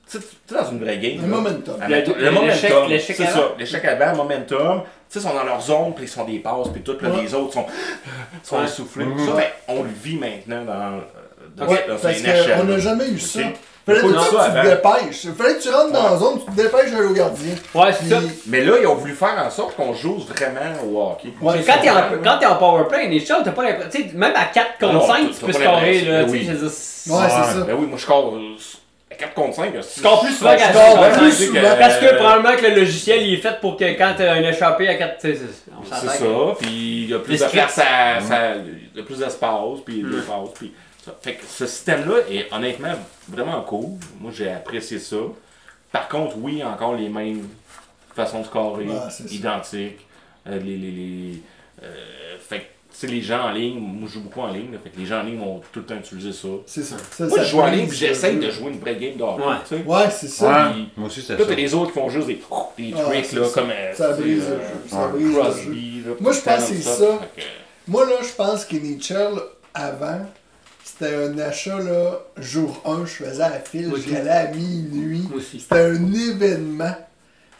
Tu 0.09 0.19
sais, 0.19 0.23
dans 0.55 0.69
une 0.71 0.79
vraie 0.83 0.97
game. 0.97 1.15
Le 1.17 1.21
là, 1.21 1.27
momentum. 1.37 1.75
Le- 1.87 1.95
le- 1.95 2.25
le 2.25 2.31
momentum. 2.31 2.89
l'échec- 2.89 3.15
C'est 3.17 3.23
avant. 3.27 3.33
ça, 3.39 3.47
l'échec 3.57 3.85
avant, 3.85 4.15
momentum. 4.17 4.81
Tu 5.09 5.19
sais, 5.19 5.19
ils 5.19 5.21
sont 5.29 5.33
dans 5.33 5.43
leur 5.43 5.61
zone, 5.61 5.93
puis 5.95 6.05
ils 6.05 6.07
se 6.07 6.13
font 6.15 6.25
des 6.25 6.39
passes, 6.39 6.67
puis 6.71 6.81
tout, 6.81 6.95
puis 6.95 7.07
là, 7.07 7.13
Ouais. 7.15 7.21
les 7.23 7.33
autres 7.33 7.53
sont, 7.53 7.65
sont 8.43 8.57
Ouais. 8.59 8.65
essoufflés. 8.65 9.05
Mhm. 9.05 9.25
Ça, 9.25 9.31
ben, 9.33 9.45
on 9.67 9.83
le 9.83 9.89
vit 10.03 10.17
maintenant 10.17 10.63
dans, 10.63 11.65
dans, 11.65 11.71
Ouais, 11.71 11.85
dans 11.87 11.95
parce 11.97 12.19
une 12.19 12.25
échelle, 12.25 12.57
qu'on 12.59 12.63
n'a 12.65 12.77
jamais 12.79 13.07
eu 13.09 13.19
ça. 13.19 13.39
Fallait 13.85 13.99
ça 13.99 14.07
que 14.07 14.09
tu 14.09 14.61
te 14.61 14.67
dépêches. 14.67 15.27
Fallait 15.37 15.53
que 15.55 15.61
tu 15.61 15.69
rentres 15.69 15.91
dans 15.91 16.09
la 16.09 16.17
zone, 16.17 16.39
tu 16.39 16.45
te 16.51 16.61
dépêches 16.61 16.91
d'aller 16.91 17.05
au 17.05 17.13
gardien. 17.13 17.53
Ouais, 17.75 17.93
c'est 17.93 18.09
ça. 18.09 18.19
Mais 18.47 18.61
là, 18.63 18.73
ils 18.81 18.87
ont 18.87 18.95
voulu 18.95 19.13
faire 19.13 19.35
en 19.45 19.49
sorte 19.51 19.75
qu'on 19.75 19.93
joue 19.93 20.17
vraiment 20.17 20.83
au 20.87 21.01
hockey. 21.11 21.29
Ouais, 21.39 21.63
Quand 21.65 21.73
t'es 21.81 21.89
en, 21.91 21.95
Ouais. 21.95 22.01
quand 22.23 22.37
t'es 22.39 22.45
en 22.47 22.55
powerplay, 22.55 23.05
NHL, 23.07 23.43
t'as 23.43 23.51
pas 23.51 23.63
l'impression. 23.63 23.89
Tu 23.91 24.09
sais, 24.09 24.15
même 24.15 24.33
à 24.35 24.45
4 24.45 24.79
contre 24.79 24.93
Non, 24.93 25.05
5, 25.07 25.27
t'as- 25.29 25.33
tu 25.39 25.45
peux 25.45 25.51
scorer, 25.53 26.01
là. 26.01 26.23
Ben 26.23 26.25
Tu 26.25 26.31
sais, 26.31 26.37
oui. 26.37 26.45
je 26.47 26.51
veux 26.51 26.57
dire, 26.57 26.65
Ouais, 26.67 27.23
c'est 27.29 27.53
ça. 27.59 27.63
Ben 27.67 27.75
oui, 27.79 27.85
moi 27.85 27.97
je 27.97 28.01
score 28.01 28.33
euh, 28.35 28.55
4 29.17 29.33
contre 29.33 29.55
5. 29.55 29.73
Tu 29.73 29.99
scores 29.99 30.21
plus 30.23 30.33
souvent 30.33 30.55
qu'à 30.55 30.67
Je 30.71 30.77
score 30.77 30.95
4 30.95 30.95
contre 31.09 31.19
plus 31.19 31.31
5. 31.31 31.45
souvent. 31.47 31.75
Parce 31.79 31.97
que 31.97 32.15
probablement 32.15 32.55
que 32.57 32.61
le 32.67 32.75
logiciel 32.75 33.21
il 33.27 33.33
est 33.35 33.37
fait 33.37 33.59
pour 33.59 33.77
que 33.77 33.83
quand 33.97 34.13
t'as 34.17 34.33
un 34.33 34.43
échappé 34.43 34.87
à 34.87 34.95
4. 34.95 35.17
tu 35.21 35.27
sais, 35.33 35.35
c'est- 35.39 35.71
C'est 35.99 36.07
ça, 36.07 36.25
puis 36.59 36.69
il 37.03 37.09
y 37.09 37.13
a 37.13 37.19
plus 37.19 37.39
de 37.39 37.45
place 37.45 37.77
à, 37.79 38.19
ça- 38.21 38.55
il 38.55 38.97
y 38.97 38.99
a 38.99 39.03
plus 39.03 39.19
d'espace, 39.19 39.79
puis 39.85 40.01
Mm. 40.03 40.11
l'espace, 40.11 40.49
puis 40.55 40.73
ça. 41.05 41.11
Fait 41.21 41.33
que 41.33 41.45
ce 41.45 41.65
système-là 41.67 42.15
est 42.31 42.51
honnêtement 42.53 42.93
vraiment 43.29 43.61
cool. 43.61 43.91
Moi 44.19 44.31
j'ai 44.35 44.51
apprécié 44.51 44.99
ça. 44.99 45.17
Par 45.91 46.07
contre, 46.07 46.35
oui, 46.37 46.63
encore 46.63 46.95
les 46.95 47.09
mêmes 47.09 47.47
façons 48.15 48.41
de 48.41 48.45
scorer, 48.45 48.87
c'est 49.09 49.31
identiques. 49.31 49.99
Euh, 50.47 50.59
les, 50.59 50.75
les, 50.77 50.91
les, 50.91 51.41
euh, 51.83 51.87
fait 51.87 51.93
que, 51.93 52.34
tu 52.34 52.34
sais, 52.97 53.07
les 53.07 53.21
gens 53.21 53.41
en 53.45 53.51
ligne, 53.51 53.77
moi 53.79 54.07
je 54.07 54.13
joue 54.15 54.21
beaucoup 54.21 54.41
en 54.41 54.51
ligne, 54.51 54.71
là, 54.71 54.77
fait 54.83 54.89
que 54.89 54.97
les 54.99 55.05
gens 55.05 55.19
en 55.19 55.23
ligne 55.23 55.39
vont 55.39 55.61
tout 55.71 55.79
le 55.79 55.85
temps 55.85 55.95
utiliser 55.95 56.31
ça. 56.33 56.47
C'est 56.65 56.83
ça. 56.83 56.95
Ça, 57.11 57.25
Moi 57.27 57.37
ça 57.37 57.43
je 57.43 57.49
joue 57.51 57.59
en 57.61 57.67
ligne, 57.67 57.91
j'essaye 57.91 58.37
de 58.37 58.49
jouer 58.51 58.71
une 58.71 58.79
vraie 58.79 58.95
game 58.95 59.15
de 59.17 59.23
hockey, 59.23 59.43
Ouais. 59.43 59.55
tu 59.67 59.75
sais. 59.77 59.83
Ouais, 59.83 60.09
c'est 60.11 60.27
ça. 60.27 60.47
Ouais. 60.67 60.73
Puis- 60.73 60.89
Moi 60.97 61.07
aussi, 61.07 61.19
Là, 61.21 61.37
ça. 61.37 61.45
t'as 61.45 61.55
les 61.55 61.73
autres 61.73 61.87
qui 61.91 61.99
font 61.99 62.09
juste 62.09 62.27
des, 62.27 62.35
des 62.77 62.93
Ah, 62.97 63.03
tricks, 63.03 63.25
c'est 63.25 63.35
là, 63.35 63.45
ça. 63.47 63.53
comme 63.61 63.69
euh, 63.69 63.93
Ça 63.93 64.13
brise 64.13 64.43
euh, 64.43 64.59
jeu. 64.59 64.89
Ça 64.89 65.05
ouais. 65.07 65.11
brise 65.13 65.25
le 65.27 65.31
jeu. 65.33 65.39
Crosby, 65.41 66.03
là, 66.05 66.11
Moi, 66.19 66.31
je 66.33 66.39
pense 66.41 66.69
que 66.69 66.75
c'est 66.75 66.81
ça. 66.81 67.19
Que- 67.35 67.41
Moi, 67.87 68.05
là, 68.05 68.15
je 68.21 68.33
pense 68.33 68.65
qu'NHL, 68.65 69.39
avant, 69.73 70.25
c'était 70.83 71.15
un 71.15 71.37
achat, 71.39 71.79
là, 71.79 72.19
jour 72.37 72.81
1, 72.85 73.05
je 73.05 73.11
faisais 73.25 73.43
à 73.43 73.49
la 73.49 73.59
file, 73.59 73.89
Moi 73.89 73.97
j'y 73.99 74.05
aussi. 74.11 74.15
allais 74.15 74.29
à 74.29 74.47
minuit. 74.51 75.23
C'était 75.51 75.75
un 75.81 76.13
événement. 76.13 76.95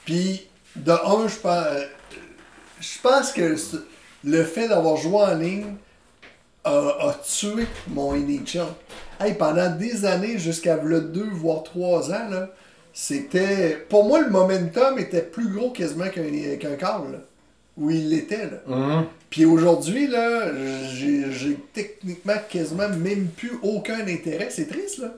Puis, 0.05 0.47
de 0.75 0.91
un, 0.91 1.27
je 1.27 1.36
pense, 1.36 1.65
euh, 1.67 1.83
je 2.79 2.99
pense 3.01 3.31
que 3.31 3.55
le 4.26 4.43
fait 4.43 4.67
d'avoir 4.67 4.97
joué 4.97 5.17
en 5.17 5.36
ligne 5.36 5.76
a, 6.63 6.71
a 6.71 7.15
tué 7.23 7.67
mon 7.89 8.13
NHL. 8.13 8.65
Hey, 9.19 9.34
pendant 9.36 9.69
des 9.69 10.05
années, 10.05 10.38
jusqu'à 10.38 10.76
v'là 10.78 10.99
deux, 10.99 11.30
voire 11.32 11.63
trois 11.63 12.11
ans, 12.11 12.30
là, 12.30 12.49
c'était. 12.93 13.78
Pour 13.89 14.05
moi, 14.05 14.21
le 14.21 14.30
momentum 14.30 14.97
était 14.99 15.21
plus 15.21 15.49
gros 15.49 15.69
quasiment 15.71 16.09
qu'un 16.09 16.23
qu'un 16.59 16.76
câble, 16.76 17.11
là, 17.13 17.19
où 17.78 17.91
il 17.91 18.09
l'était. 18.09 18.49
là. 18.49 18.76
Mhm. 18.76 19.05
Puis 19.30 19.45
aujourd'hui, 19.45 20.07
là, 20.07 20.51
j'ai 20.93 21.57
techniquement 21.73 22.34
quasiment 22.49 22.89
même 22.89 23.28
plus 23.28 23.59
aucun 23.61 24.07
intérêt. 24.07 24.47
C'est 24.49 24.67
triste, 24.67 24.99
là. 24.99 25.13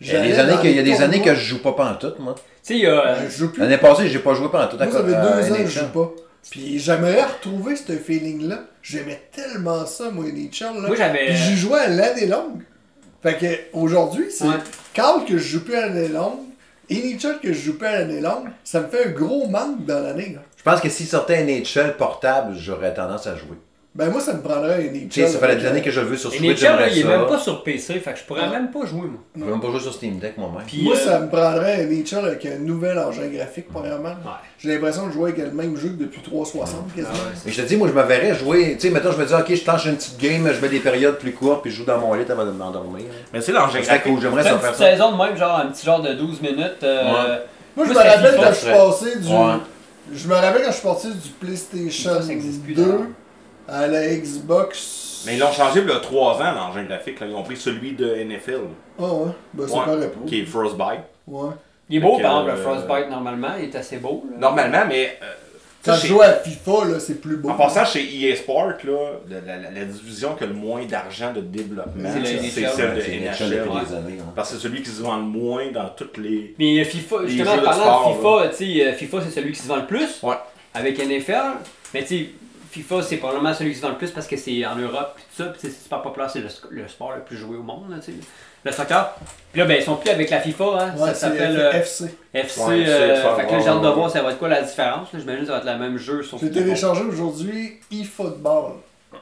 Il 0.00 0.06
y 0.06 0.14
a 0.16 0.22
des 0.22 0.38
années 0.38 0.56
que, 0.62 0.68
y 0.68 0.78
a 0.78 0.82
des 0.84 1.02
années 1.02 1.20
que 1.20 1.34
je 1.34 1.40
joue 1.40 1.60
pas 1.60 1.72
pantoute, 1.72 2.20
moi. 2.20 2.36
Tu 2.36 2.40
sais, 2.62 2.74
il 2.74 2.82
y 2.82 2.86
a. 2.86 3.14
Ben, 3.14 3.28
je 3.28 3.36
joue 3.36 3.52
plus. 3.52 3.60
L'année 3.60 3.78
passée, 3.78 4.08
j'ai 4.08 4.20
pas 4.20 4.34
joué 4.34 4.48
pantoute. 4.48 4.78
Moi, 4.80 4.92
ça 4.92 5.02
fait 5.02 5.10
deux 5.10 5.52
ans 5.52 5.56
que 5.56 5.66
je 5.66 5.80
joue 5.80 5.88
pas. 5.92 6.12
Puis 6.50 6.78
j'aimerais 6.78 7.24
retrouver 7.24 7.76
ce 7.76 7.92
feeling-là. 7.92 8.60
J'aimais 8.82 9.22
tellement 9.32 9.84
ça, 9.86 10.10
moi, 10.10 10.24
NHL. 10.26 10.80
Là. 10.82 10.86
Moi, 10.88 10.96
j'avais- 10.96 11.26
Puis 11.26 11.36
j'y 11.36 11.56
jouais 11.56 11.80
à 11.80 11.88
l'année 11.88 12.26
longue. 12.26 12.62
Fait 13.22 13.36
que 13.36 13.76
aujourd'hui, 13.76 14.26
c'est 14.30 14.44
Ouais. 14.44 14.54
Carl 14.94 15.24
que 15.24 15.36
je 15.36 15.42
joue 15.58 15.64
plus 15.64 15.74
à 15.74 15.86
l'année 15.88 16.08
longue, 16.08 16.38
NHL 16.90 17.40
que 17.42 17.52
je 17.52 17.60
joue 17.60 17.76
plus 17.78 17.86
à 17.86 17.98
l'année 17.98 18.20
longue, 18.20 18.48
ça 18.64 18.80
me 18.80 18.88
fait 18.88 19.06
un 19.06 19.10
gros 19.10 19.46
manque 19.48 19.84
dans 19.84 20.00
l'année. 20.00 20.32
là. 20.34 20.40
Je 20.56 20.62
pense 20.62 20.80
que 20.80 20.88
s'il 20.88 21.06
sortait 21.06 21.36
un 21.38 21.46
NHL 21.46 21.96
portable, 21.96 22.56
j'aurais 22.56 22.94
tendance 22.94 23.26
à 23.26 23.36
jouer. 23.36 23.56
Ben 23.94 24.10
moi, 24.10 24.20
ça 24.20 24.34
me 24.34 24.42
prendrait 24.42 24.74
un 24.74 24.92
Nature. 24.92 25.08
Tu 25.10 25.20
sais, 25.22 25.26
ça 25.26 25.38
fait 25.38 25.46
avec, 25.46 25.58
des 25.60 25.66
années 25.66 25.80
euh, 25.80 25.82
que 25.82 25.90
je 25.90 26.00
le 26.00 26.06
veux 26.06 26.16
sur 26.16 26.32
Et 26.32 26.36
Switch, 26.36 26.62
Nature, 26.62 26.78
là, 26.78 26.88
il 26.88 26.98
est 27.00 27.04
même 27.04 27.26
pas 27.26 27.38
sur 27.38 27.64
PC, 27.64 27.94
fait 27.98 28.12
que 28.12 28.18
je 28.18 28.24
pourrais 28.24 28.42
Ouais. 28.42 28.50
même 28.50 28.70
pas 28.70 28.84
jouer, 28.86 29.08
moi. 29.08 29.20
Je 29.34 29.42
veux 29.42 29.50
même 29.50 29.60
pas 29.60 29.70
jouer 29.70 29.80
sur 29.80 29.92
Steam 29.94 30.18
Deck 30.18 30.36
moi-même. 30.38 30.62
Puis, 30.66 30.82
Moi, 30.82 30.94
euh, 30.94 30.98
ça 31.04 31.18
me 31.18 31.28
prendrait 31.28 31.82
un 31.82 31.86
Nature 31.86 32.24
avec 32.24 32.46
un 32.46 32.58
nouvel 32.58 32.96
engin 32.98 33.26
graphique, 33.26 33.66
premièrement. 33.72 34.10
Ouais. 34.10 34.30
J'ai 34.58 34.68
l'impression 34.74 35.08
de 35.08 35.12
jouer 35.12 35.32
avec 35.32 35.44
le 35.44 35.50
même 35.52 35.76
jeu 35.76 35.88
que 35.88 35.94
depuis 36.04 36.20
360 36.20 36.94
quasiment. 36.94 37.08
Ah 37.12 37.16
ouais, 37.16 37.38
Mais 37.46 37.50
je 37.50 37.60
te 37.62 37.66
dis, 37.66 37.76
moi, 37.76 37.88
je 37.88 37.92
me 37.94 38.02
verrais 38.02 38.34
jouer. 38.36 38.74
Tu 38.74 38.82
sais, 38.86 38.90
maintenant, 38.90 39.10
je 39.12 39.18
me 39.18 39.24
dis, 39.26 39.34
ok, 39.34 39.54
je 39.54 39.64
tâche 39.64 39.86
une 39.86 39.96
petite 39.96 40.20
game, 40.20 40.48
je 40.52 40.60
mets 40.60 40.68
des 40.68 40.80
périodes 40.80 41.18
plus 41.18 41.32
courtes, 41.32 41.62
puis 41.62 41.70
je 41.72 41.78
joue 41.78 41.84
dans 41.84 41.98
mon 41.98 42.14
lit 42.14 42.24
avant 42.30 42.44
de 42.44 42.50
m'endormir. 42.52 43.06
Mais 43.32 43.40
c'est 43.40 43.52
l'engin 43.52 43.80
graphique. 43.80 44.20
j'aimerais 44.20 44.44
ça 44.44 44.52
une 44.52 44.58
faire 44.60 44.74
saison 44.76 45.12
de 45.12 45.16
même, 45.24 45.36
genre 45.36 45.58
un 45.58 45.66
petit 45.66 45.84
genre 45.86 46.02
de 46.02 46.12
12 46.12 46.40
minutes. 46.42 46.82
euh, 46.84 47.02
Ouais. 47.04 47.38
Moi, 47.76 47.86
je 47.86 47.90
me 47.92 47.96
rappelle 47.96 48.36
quand 48.36 48.50
je 48.50 48.54
suis 48.54 48.70
passé 48.70 49.18
du. 49.18 49.28
Je 50.14 50.26
me 50.28 50.34
rappelle 50.34 50.62
quand 50.62 50.70
je 50.70 50.76
suis 50.76 50.86
parti 50.86 51.08
du 51.08 51.28
PlayStation 51.40 52.12
FIFA, 52.12 52.22
ça 52.22 52.32
existe 52.32 52.62
plus, 52.62 52.74
2 52.74 52.82
d'ailleurs. 52.82 53.00
À 53.68 53.86
la 53.86 54.06
Xbox. 54.16 55.22
Mais 55.26 55.34
ils 55.34 55.38
l'ont 55.40 55.52
changé 55.52 55.80
il 55.80 55.88
y 55.88 55.92
a 55.92 55.98
3 56.00 56.40
ans, 56.42 56.52
l'engin 56.52 56.84
graphique. 56.84 57.20
là. 57.20 57.26
Ils 57.26 57.34
ont 57.34 57.42
pris 57.42 57.56
celui 57.56 57.92
de 57.92 58.06
NFL, 58.24 58.60
Ah 58.98 59.02
ouais, 59.12 59.30
ben 59.52 59.66
ça 59.68 59.78
Ouais. 59.78 59.84
paraît 59.84 60.08
pas. 60.08 60.20
qui 60.26 60.40
est 60.40 60.44
Frostbite. 60.44 61.00
Ouais. 61.26 61.50
Il 61.90 61.96
est 61.96 62.00
beau, 62.00 62.18
par 62.18 62.42
exemple, 62.42 62.46
le 62.46 62.52
euh, 62.52 62.62
Frostbite, 62.62 63.10
normalement. 63.10 63.48
Il 63.58 63.64
est 63.64 63.76
assez 63.76 63.96
beau. 63.98 64.24
là. 64.30 64.38
Normalement, 64.38 64.82
mais. 64.88 65.18
euh, 65.22 65.26
Quand 65.84 65.94
je 65.94 66.06
joue 66.08 66.20
à 66.20 66.32
FIFA, 66.34 66.84
là, 66.86 67.00
c'est 67.00 67.20
plus 67.20 67.36
beau. 67.36 67.48
En 67.50 67.54
passant 67.54 67.84
chez 67.84 68.00
EA 68.04 68.36
Sport, 68.36 68.72
là, 68.84 68.98
la, 69.28 69.40
la- 69.56 69.70
la 69.70 69.84
division 69.84 70.34
qui 70.34 70.44
a 70.44 70.46
le 70.48 70.52
moins 70.52 70.84
d'argent 70.84 71.32
de 71.32 71.40
développement, 71.40 72.10
C'est 72.12 72.50
celle 72.50 72.94
de 72.94 73.00
NHL. 73.00 73.68
ouais. 73.68 73.84
des 73.86 73.94
années. 73.94 74.18
hein. 74.20 74.32
Parce 74.36 74.50
que 74.50 74.56
c'est 74.56 74.62
celui 74.62 74.82
qui 74.82 74.90
se 74.90 75.00
vend 75.02 75.16
le 75.16 75.22
moins 75.22 75.70
dans 75.72 75.88
toutes 75.96 76.18
les. 76.18 76.54
Mais 76.58 76.80
euh, 76.80 76.84
FIFA, 76.84 77.16
Les 77.22 77.28
justement, 77.30 77.56
de 77.56 77.60
parlant 77.62 77.82
sport, 78.14 78.42
de 78.42 78.48
FIFA, 78.48 78.56
tu 78.56 78.78
sais, 78.78 78.86
euh, 78.86 78.92
FIFA 78.92 79.18
c'est 79.24 79.30
celui 79.40 79.52
qui 79.52 79.60
se 79.60 79.68
vend 79.68 79.76
le 79.76 79.86
plus. 79.86 80.22
Ouais. 80.22 80.34
Avec 80.74 80.98
NFL. 80.98 81.34
Mais 81.94 82.02
tu 82.04 82.06
sais, 82.18 82.26
FIFA 82.82 83.02
c'est 83.02 83.16
probablement 83.18 83.52
celui 83.54 83.70
qui 83.72 83.76
se 83.78 83.82
vend 83.82 83.90
le 83.90 83.96
plus 83.98 84.10
parce 84.10 84.26
que 84.26 84.36
c'est 84.36 84.64
en 84.66 84.76
Europe 84.76 85.16
et 85.18 85.22
tout 85.36 85.42
ça. 85.42 85.50
Puis 85.50 85.60
c'est 85.62 85.70
super 85.70 86.02
populaire, 86.02 86.30
c'est 86.30 86.40
le, 86.40 86.48
le 86.70 86.88
sport 86.88 87.12
le 87.14 87.22
plus 87.22 87.36
joué 87.36 87.56
au 87.56 87.62
monde, 87.62 87.90
là, 87.90 87.96
tu 87.98 88.12
sais. 88.12 88.18
Le 88.64 88.72
soccer. 88.72 89.14
Puis 89.52 89.60
là, 89.60 89.66
ben, 89.66 89.76
ils 89.78 89.84
sont 89.84 89.94
plus 89.96 90.10
avec 90.10 90.30
la 90.30 90.40
FIFA, 90.40 90.64
hein. 90.64 90.94
Ouais, 90.98 91.08
ça 91.08 91.14
s'appelle 91.14 91.56
F- 91.56 91.60
euh, 91.60 91.72
FC. 91.72 92.04
FC. 92.34 92.60
Ouais, 92.60 92.80
FC, 92.80 92.90
euh, 92.90 93.22
ça, 93.22 93.34
fait 93.36 93.46
que 93.46 93.52
là, 93.52 93.60
j'ai 93.60 93.68
hâte 93.68 93.82
de 93.82 93.88
voir 93.88 94.10
ça 94.10 94.20
va 94.22 94.30
être 94.32 94.38
quoi 94.38 94.48
la 94.48 94.62
différence. 94.62 95.08
J'imagine 95.14 95.40
que 95.42 95.46
ça 95.46 95.52
va 95.52 95.58
être 95.58 95.64
le 95.72 95.78
même 95.78 95.96
jeu 95.96 96.22
sur 96.24 96.38
J'ai 96.38 96.50
téléchargé 96.50 97.02
aujourd'hui 97.04 97.78
eFootball. 97.92 98.72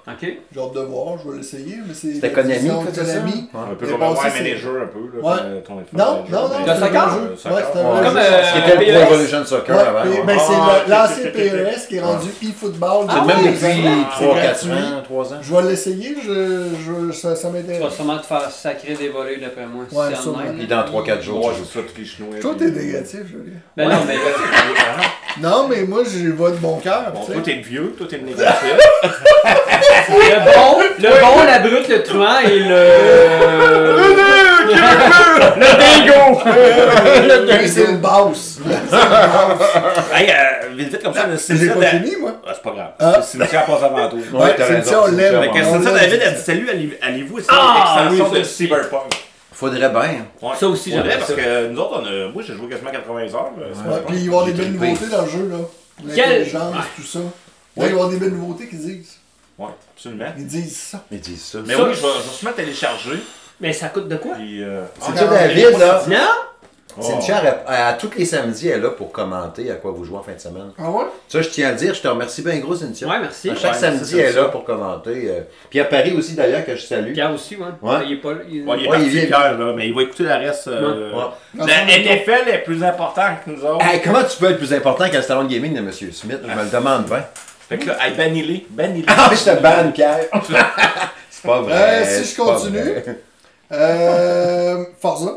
Ok. 0.09 0.21
J'ai 0.21 0.61
hâte 0.61 0.73
de 0.75 0.81
voir, 0.81 1.17
je 1.19 1.31
vais 1.31 1.37
l'essayer, 1.39 1.77
mais 1.87 1.95
c'est. 1.95 2.15
C'était 2.15 2.29
la 2.29 2.35
Konami 2.43 2.69
ça? 2.69 2.75
Konami. 3.03 3.49
Un 3.55 3.75
peu 3.75 3.87
Mais 3.87 3.91
comme 3.93 4.01
bon, 4.01 4.13
un 4.13 4.17
c'est- 4.31 4.43
Manager, 4.43 4.73
un 4.83 4.87
peu. 4.87 4.99
Là, 4.99 5.23
Ouais. 5.23 5.63
quand- 5.67 5.75
quand 5.75 5.75
on 5.75 5.81
est 5.81 5.99
Non, 5.99 6.25
non, 6.31 6.49
non, 6.49 6.55
mais- 6.65 6.73
Le 6.75 6.81
soccer? 6.81 7.07
Ouais, 7.17 7.37
c'était 7.37 7.49
un 7.49 7.53
Ouais. 7.55 7.97
jeu. 7.99 8.05
Comme, 8.05 8.17
euh, 8.17 8.43
qui 8.53 8.59
était 8.59 8.75
le 8.75 8.79
PES. 8.79 8.93
Pro 9.05 9.15
Evolution 9.15 9.45
Soccer 9.45 9.77
Ouais, 9.77 9.83
avant. 9.83 10.01
puis- 10.03 10.11
ouais. 10.11 10.23
ben, 10.27 10.39
c'est 10.39 10.55
Ah, 10.55 10.79
l'ancien. 10.89 11.31
PES 11.31 11.87
qui 11.89 11.97
est 11.97 12.01
rendu 12.01 12.29
eFootball. 12.43 13.07
C'est 13.09 13.17
Ah 13.21 13.25
même 13.27 13.37
depuis 13.47 13.59
c'est 13.61 14.25
3-4 14.25 14.67
gratuit. 14.67 14.71
ans, 14.73 15.03
3 15.05 15.33
ans. 15.35 15.39
Je 15.43 15.55
vais 15.55 15.63
l'essayer, 15.63 16.17
je, 16.25 16.65
je, 16.85 17.13
ça, 17.13 17.37
ça 17.37 17.49
Tu 17.49 17.55
vas 17.55 17.61
m'intéresse. 17.61 17.95
sûrement 17.95 18.19
te 18.19 18.27
faire 18.27 18.51
sacrer 18.51 18.95
des 18.95 19.09
volets 19.09 19.37
d'après 19.39 19.67
moi. 19.67 19.85
si 19.89 19.97
Ouais, 19.97 20.07
c'est 20.15 20.23
sûrement. 20.23 20.39
là. 20.39 20.67
dans 20.69 20.85
3-4 20.85 21.23
jours, 21.23 21.51
tu 21.53 21.59
joues. 21.59 21.65
c'est 21.65 21.79
ça, 21.81 21.85
tous 21.87 21.99
les 22.01 22.05
Chinois. 22.07 22.35
Toi, 22.41 22.55
puis- 22.59 22.73
t'es 22.73 22.81
négatif, 22.81 23.21
Julien. 23.27 23.59
Ben 23.77 23.89
non, 23.89 23.97
mais 24.07 24.15
Non, 25.39 25.69
mais 25.69 25.83
moi, 25.85 26.01
j'y 26.09 26.29
vais 26.29 26.51
de 26.51 26.57
bon 26.57 26.79
cœur. 26.79 27.13
Bon, 27.13 27.21
toi, 27.25 27.35
t'es 27.45 27.57
le 27.57 27.63
vieux, 27.63 27.95
toi, 27.99 28.07
t'es 28.09 28.17
le 28.19 28.25
négatif. 28.25 28.77
le 29.81 30.39
bon, 30.55 30.81
le 30.99 31.09
bon, 31.21 31.45
la 31.45 31.59
brute, 31.61 31.89
le 31.89 32.03
truand 32.03 32.39
et 32.41 32.59
le. 32.61 32.85
le 35.57 35.69
dingo! 35.79 36.41
Ben, 37.47 37.69
c'est 37.69 37.85
une 37.85 37.99
basse. 37.99 38.59
hey, 40.15 40.29
euh, 40.31 40.69
vite, 40.75 40.89
vite 40.91 41.03
comme 41.03 41.15
ça, 41.15 41.27
le 41.27 41.37
J'ai 41.57 41.69
pas 41.71 41.87
fini, 41.87 42.17
moi. 42.21 42.33
Ah, 42.47 42.53
c'est 42.55 42.63
pas 42.63 42.71
grave. 42.71 42.91
Ah. 42.99 43.23
Cynthia 43.23 43.61
passe 43.63 43.83
avant 43.83 44.09
toi. 44.09 44.19
Ouais, 44.35 44.55
t'as 44.57 44.67
raison, 44.67 45.03
on 45.05 45.11
l'aime. 45.13 45.41
Fait 45.43 45.49
que 45.49 45.65
on 45.67 45.73
Cynthia. 45.83 45.93
David 45.99 46.23
a 46.23 46.31
dit 46.31 46.41
salut, 46.43 46.71
allez- 46.71 46.99
allez-vous 47.03 47.39
essayer 47.39 47.51
Ah, 47.53 48.07
l'extension 48.09 48.33
oui, 48.33 48.39
de 48.41 48.45
Cyberpunk? 48.45 49.13
Faudrait 49.53 49.89
bien. 49.89 50.27
Ouais. 50.43 50.51
Ça 50.59 50.67
aussi, 50.69 50.91
j'aimerais 50.91 51.17
parce 51.19 51.33
que 51.33 51.69
nous 51.69 51.81
autres, 51.81 52.03
on 52.03 52.05
a... 52.07 52.31
moi 52.33 52.43
j'ai 52.47 52.55
joué 52.55 52.69
quasiment 52.69 52.91
80 52.91 53.21
heures. 53.35 53.53
Ouais, 53.57 54.03
puis 54.07 54.17
il 54.19 54.19
va 54.19 54.25
y 54.25 54.29
avoir 54.29 54.45
des 54.45 54.53
belles 54.53 54.73
nouveautés 54.73 55.07
dans 55.11 55.23
le 55.23 55.29
jeu, 55.31 55.49
là. 55.51 55.57
Quel- 56.15 56.29
L'intelligence, 56.31 56.75
tout 56.97 57.03
ça. 57.03 57.19
Là, 57.21 57.25
il 57.77 57.83
va 57.83 57.89
y 57.89 57.93
avoir 57.93 58.09
des 58.11 58.17
belles 58.19 58.33
nouveautés 58.35 58.67
qu'ils 58.69 58.81
disent. 58.81 59.17
Ouais, 59.59 59.69
absolument. 59.95 60.27
Ils 60.37 60.47
disent 60.47 60.77
ça. 60.77 61.05
Ils 61.11 61.21
disent 61.21 61.45
ça. 61.45 61.59
Mais 61.67 61.75
Ça- 61.75 61.83
oui, 61.85 61.91
je 61.95 62.01
vais, 62.03 62.09
je 62.19 62.23
vais 62.29 62.35
sûrement 62.35 62.55
télécharger. 62.55 63.19
Mais 63.61 63.73
ça 63.73 63.89
coûte 63.89 64.09
de 64.09 64.17
quoi? 64.17 64.35
Puis, 64.35 64.63
euh... 64.63 64.83
Cynthia 65.01 65.27
ah, 65.31 65.35
David, 65.35 65.71
non, 65.73 65.79
là. 65.79 66.03
Non? 66.09 66.17
Oh. 66.99 67.03
Cynthia, 67.03 67.41
elle- 67.43 67.59
elle- 67.69 67.75
à 67.75 67.93
tous 67.95 68.11
les 68.17 68.25
samedis, 68.25 68.69
elle 68.69 68.79
est 68.79 68.83
là 68.83 68.89
pour 68.91 69.13
commenter 69.13 69.71
à 69.71 69.75
quoi 69.75 69.91
vous 69.91 70.05
jouez 70.05 70.17
en 70.17 70.23
fin 70.23 70.33
de 70.33 70.39
semaine. 70.39 70.71
Ah 70.79 70.91
ouais? 70.91 71.05
Ça, 71.29 71.43
je 71.43 71.49
tiens 71.51 71.69
à 71.69 71.73
le 71.73 71.77
dire, 71.77 71.93
je 71.95 72.01
te 72.01 72.09
remercie 72.09 72.41
bien 72.43 72.57
gros, 72.59 72.75
Cynthia. 72.75 73.07
Ouais, 73.07 73.19
merci. 73.21 73.51
À 73.51 73.55
chaque 73.55 73.73
Ouais, 73.75 73.79
samedi, 73.79 74.05
c'est 74.13 74.19
elle 74.19 74.27
est 74.35 74.39
là 74.41 74.45
pour 74.47 74.65
commenter. 74.65 75.25
euh. 75.31 75.41
Puis 75.69 75.79
à 75.81 75.85
Paris 75.85 76.15
aussi, 76.17 76.33
d'ailleurs, 76.35 76.65
que 76.65 76.75
je 76.75 76.83
salue. 76.83 77.13
Pierre 77.13 77.33
aussi, 77.33 77.57
ouais. 77.57 77.65
Ouais. 77.83 77.99
Il 78.07 78.13
est 78.13 78.17
pas 78.17 78.33
là. 78.33 78.39
il- 78.49 78.65
Ouais, 78.67 78.77
il 78.79 78.85
est 78.85 78.89
Ouais, 78.89 78.97
parti, 78.97 79.05
il 79.07 79.11
vient- 79.11 79.27
Pierre, 79.27 79.59
là, 79.59 79.73
mais 79.77 79.89
il 79.89 79.95
va 79.95 80.03
écouter 80.03 80.23
la 80.23 80.39
reste. 80.39 80.69
euh, 80.69 81.13
La. 81.55 81.65
NFL 81.85 82.49
est 82.49 82.63
plus 82.65 82.83
important 82.83 83.29
que 83.45 83.51
nous 83.51 83.63
autres. 83.65 83.85
Hey, 83.85 84.01
comment 84.03 84.25
tu 84.25 84.37
peux 84.39 84.51
être 84.51 84.59
plus 84.59 84.73
important 84.73 85.09
qu'un 85.11 85.23
salon 85.23 85.45
de 85.45 85.49
gaming 85.53 85.75
de 85.75 85.79
M. 85.81 85.91
Smith? 85.93 86.13
Je 86.23 86.55
me 86.55 86.63
le 86.65 86.71
demande 86.71 87.05
bien. 87.07 87.25
Fait 87.69 87.79
que 87.79 87.87
là, 87.89 87.97
hey, 88.07 88.15
bannis-les. 88.17 88.67
Bannis-les. 88.71 89.07
Ah, 89.09 89.31
je 89.33 89.51
te 89.51 89.61
banne, 89.61 89.93
Pierre! 89.93 90.21
c'est 91.31 91.43
pas 91.43 91.61
vrai. 91.63 92.03
Euh, 92.05 92.23
si 92.23 92.31
je 92.33 92.37
continue. 92.41 92.95
Euh, 93.73 94.85
Forza. 95.01 95.31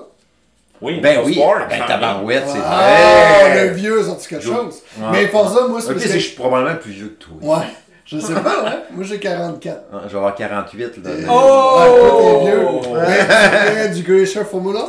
Oui, 0.82 1.00
Ben 1.02 1.20
oui, 1.26 1.34
Sport, 1.34 1.56
ben 1.70 1.84
tabarouette, 1.86 2.44
c'est 2.48 2.60
Ah, 2.64 3.40
vrai. 3.42 3.66
le 3.66 3.72
vieux 3.74 4.00
a 4.00 4.04
sorti 4.06 4.28
quelque 4.30 4.46
chose. 4.46 4.76
Ouais. 4.98 5.08
Mais 5.12 5.28
Forza, 5.28 5.68
moi, 5.68 5.82
c'est 5.82 5.88
Ok, 5.88 5.94
parce 5.96 6.06
c'est 6.06 6.14
que 6.14 6.20
je 6.20 6.26
suis 6.26 6.36
probablement 6.36 6.76
plus 6.78 6.92
vieux 6.92 7.18
que 7.20 7.24
toi. 7.26 7.34
Ouais. 7.42 7.66
Je 8.06 8.18
sais 8.18 8.34
pas, 8.34 8.64
ouais. 8.64 8.78
Moi, 8.92 9.04
j'ai 9.04 9.20
44. 9.20 9.82
Ah, 9.94 9.98
Je 10.06 10.12
vais 10.12 10.18
avoir 10.18 10.36
48. 10.36 10.98
Là. 11.04 11.10
Oh! 11.30 11.82
Toi, 11.86 12.22
t'es 12.22 12.46
vieux. 12.46 12.68
Tu 12.82 13.76
viens 13.76 13.88
du 13.90 14.04
Glacier 14.04 14.44
Formula? 14.46 14.86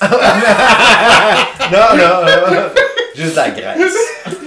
Non, 1.72 1.96
non, 1.96 2.24
non. 2.54 2.62
Juste 3.14 3.36
la 3.36 3.50
graisse. 3.50 3.94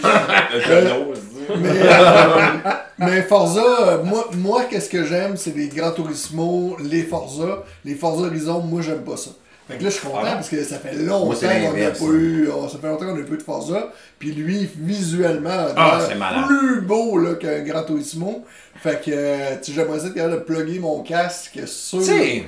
Le. 0.04 1.14
Mais, 1.56 1.70
euh, 1.82 2.72
mais 2.98 3.22
Forza, 3.24 4.02
moi, 4.04 4.30
moi 4.36 4.64
qu'est-ce 4.70 4.89
que 4.89 5.04
j'aime, 5.06 5.38
c'est 5.38 5.56
les 5.56 5.68
Gran 5.68 5.91
Turismo, 5.91 6.78
les 6.84 7.04
Forza. 7.04 7.64
Les 7.86 7.95
Forza 7.95 8.28
Horizon, 8.28 8.60
moi, 8.62 8.82
j'aime 8.82 9.04
pas 9.04 9.18
ça. 9.18 9.32
Fait 9.70 9.78
que 9.78 9.84
là, 9.84 9.89
je 9.89 9.95
suis 9.95 10.08
content 10.08 10.20
Ah 10.24 10.32
parce 10.36 10.48
que 10.48 10.64
ça 10.64 10.78
fait 10.80 10.93
longtemps 10.93 11.36
qu'on 11.36 11.74
n'a 11.78 11.89
pas 11.91 12.06
eu, 12.06 12.50
oh, 12.56 12.70
ça 12.70 12.78
fait 12.80 12.88
longtemps 12.88 13.06
qu'on 13.06 13.16
n'a 13.18 13.24
pas 13.26 13.34
eu 13.34 13.38
de 13.38 13.43
Forza. 13.43 13.91
Puis 14.18 14.32
lui, 14.32 14.70
visuellement, 14.78 15.68
Ah, 15.76 16.00
plus 16.48 16.82
beau 16.82 17.18
là, 17.18 17.36
qu'un 17.36 17.60
Gran 17.64 17.84
Turismo. 17.84 18.45
Fait 18.82 19.02
que, 19.04 19.12
euh, 19.14 19.56
tu 19.62 19.72
sais, 19.72 19.76
j'aimerais 19.76 20.00
ça 20.00 20.08
de 20.10 20.36
plugger 20.38 20.80
mon 20.80 21.02
casque 21.02 21.60
sur... 21.66 22.00
Tu 22.00 22.06
sais, 22.06 22.43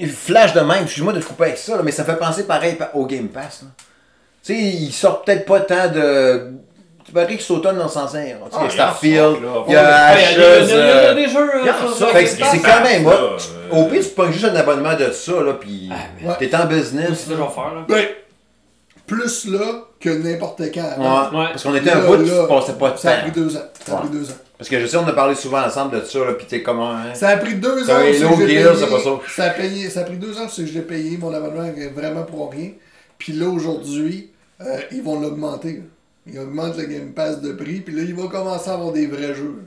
il 0.00 0.10
flash 0.10 0.52
de 0.52 0.60
même, 0.60 0.82
excuse-moi 0.84 1.12
de 1.14 1.20
te 1.20 1.24
couper 1.26 1.44
avec 1.44 1.58
ça, 1.58 1.76
là, 1.76 1.82
mais 1.82 1.90
ça 1.92 2.04
fait 2.04 2.16
penser 2.16 2.44
pareil 2.44 2.74
pa- 2.74 2.90
au 2.94 3.06
Game 3.06 3.28
Pass. 3.28 3.62
là. 3.62 3.68
Tu 4.44 4.54
sais, 4.54 4.60
il 4.60 4.92
sort 4.92 5.22
peut-être 5.22 5.44
pas 5.46 5.60
tant 5.60 5.88
de. 5.90 6.52
Tu 7.08 7.14
verrais 7.14 7.26
qu'il 7.36 7.40
s'automne 7.40 7.78
dans 7.78 7.84
le 7.84 7.88
sens 7.88 8.10
Il 8.12 8.28
y 8.28 8.32
Ah, 8.52 8.64
a 8.66 8.68
Starfield, 8.68 9.36
il 9.40 9.44
y 9.44 9.46
a 9.46 9.50
Ouais, 9.50 9.64
il 9.68 9.72
y 9.72 9.76
a 9.76 9.82
des- 9.82 10.34
il 10.34 10.38
y 10.38 10.44
a- 10.44 10.52
Ashes. 10.58 10.68
il 10.68 10.68
y 10.68 10.72
a 10.74 10.76
euh, 10.76 11.14
des 11.14 11.26
jeux. 11.28 11.50
c'est 12.50 12.58
quand 12.58 12.82
même, 12.84 13.06
euh, 13.06 13.36
au 13.70 13.84
pire, 13.86 14.02
tu 14.02 14.08
pognes 14.10 14.32
juste 14.32 14.44
un 14.44 14.54
abonnement 14.54 14.94
de 14.94 15.10
ça, 15.10 15.32
là, 15.42 15.54
pis 15.54 15.88
Ah, 15.90 16.34
t'es 16.38 16.54
en 16.54 16.66
business. 16.66 17.08
C'est 17.14 17.14
ça 17.14 17.30
que 17.30 17.36
je 17.36 17.42
vais 17.42 17.48
faire, 17.48 17.74
là. 17.74 18.02
Plus 19.06 19.46
là 19.46 19.84
que 19.98 20.10
n'importe 20.10 20.60
quand. 20.74 20.84
avant. 20.84 21.30
Ouais, 21.30 21.38
Ouais. 21.38 21.46
Parce 21.52 21.62
qu'on 21.62 21.74
était 21.74 21.90
un 21.92 22.02
Là, 22.02 22.06
bout, 22.06 22.16
tu 22.18 22.24
là, 22.30 22.46
passais 22.46 22.72
pas 22.74 22.90
de 22.90 22.98
Ça 22.98 23.10
a 23.10 23.14
temps. 23.16 23.22
pris 23.22 23.30
deux 23.30 23.56
ans. 23.56 23.60
Ça 23.86 23.92
a 23.92 23.94
Ouais. 23.94 24.00
pris 24.02 24.10
deux 24.18 24.30
ans. 24.30 24.34
Parce 24.58 24.68
que 24.68 24.80
je 24.80 24.86
sais, 24.86 24.96
on 24.98 25.06
a 25.08 25.12
parlé 25.12 25.34
souvent 25.34 25.62
ensemble 25.64 25.98
de 25.98 26.04
ça, 26.04 26.18
là, 26.18 26.32
pis 26.34 26.44
t'es 26.44 26.62
comment. 26.62 26.90
Hein? 26.90 27.14
Ça 27.14 27.28
a 27.28 27.36
pris 27.38 27.54
deux 27.54 27.88
ans. 27.90 27.94
payé- 28.00 28.18
pas 28.90 28.98
ça. 29.00 29.10
Ça 29.34 29.44
a, 29.44 29.50
payé, 29.50 29.88
ça 29.88 30.00
a 30.00 30.04
pris 30.04 30.16
deux 30.16 30.36
ans 30.38 30.46
c'est 30.50 30.62
que 30.62 30.68
j'ai 30.68 30.82
payé 30.82 31.16
mon 31.16 31.32
abonnement 31.32 31.70
vraiment 31.94 32.24
pour 32.24 32.50
rien. 32.52 32.72
Puis 33.16 33.32
là, 33.32 33.46
aujourd'hui, 33.48 34.30
euh, 34.60 34.76
ils 34.92 35.02
vont 35.02 35.18
l'augmenter. 35.18 35.80
Là. 36.28 36.32
Ils 36.34 36.38
augmentent 36.40 36.76
le 36.76 36.84
Game 36.84 37.12
Pass 37.12 37.40
de 37.40 37.52
prix. 37.52 37.80
Puis 37.80 37.94
là, 37.94 38.02
il 38.02 38.14
va 38.14 38.28
commencer 38.28 38.70
à 38.70 38.74
avoir 38.74 38.92
des 38.92 39.06
vrais 39.06 39.34
jeux. 39.34 39.64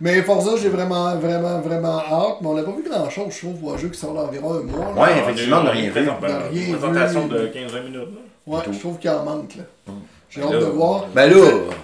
Mais 0.00 0.22
Forza, 0.22 0.52
j'ai 0.60 0.70
vraiment, 0.70 1.14
vraiment, 1.16 1.60
vraiment 1.60 1.98
hâte. 1.98 2.36
Mais 2.40 2.46
on 2.48 2.54
n'a 2.54 2.62
pas 2.62 2.70
vu 2.72 2.82
grand-chose, 2.88 3.26
je 3.34 3.38
trouve, 3.38 3.60
pour 3.60 3.74
un 3.74 3.76
jeu 3.78 3.88
qui 3.88 3.98
sort 3.98 4.14
d'environ 4.14 4.54
un 4.54 4.62
mois. 4.62 4.92
là. 4.94 5.02
Ouais, 5.02 5.18
effectivement, 5.20 5.58
on 5.60 5.64
n'a 5.64 5.70
rien 5.72 5.90
vu. 5.90 6.00
Une 6.00 6.76
présentation 6.76 7.26
de 7.26 7.38
15-20 7.48 7.82
minutes. 7.84 7.94
là. 7.96 8.02
Ouais, 8.46 8.62
je 8.72 8.78
trouve 8.78 8.98
qu'il 8.98 9.10
en 9.10 9.22
manque. 9.24 9.56
là. 9.56 9.92
J'ai 10.30 10.42
hâte 10.42 10.52
de 10.52 10.64
voir. 10.64 11.06
Ben 11.12 11.28
là, 11.28 11.36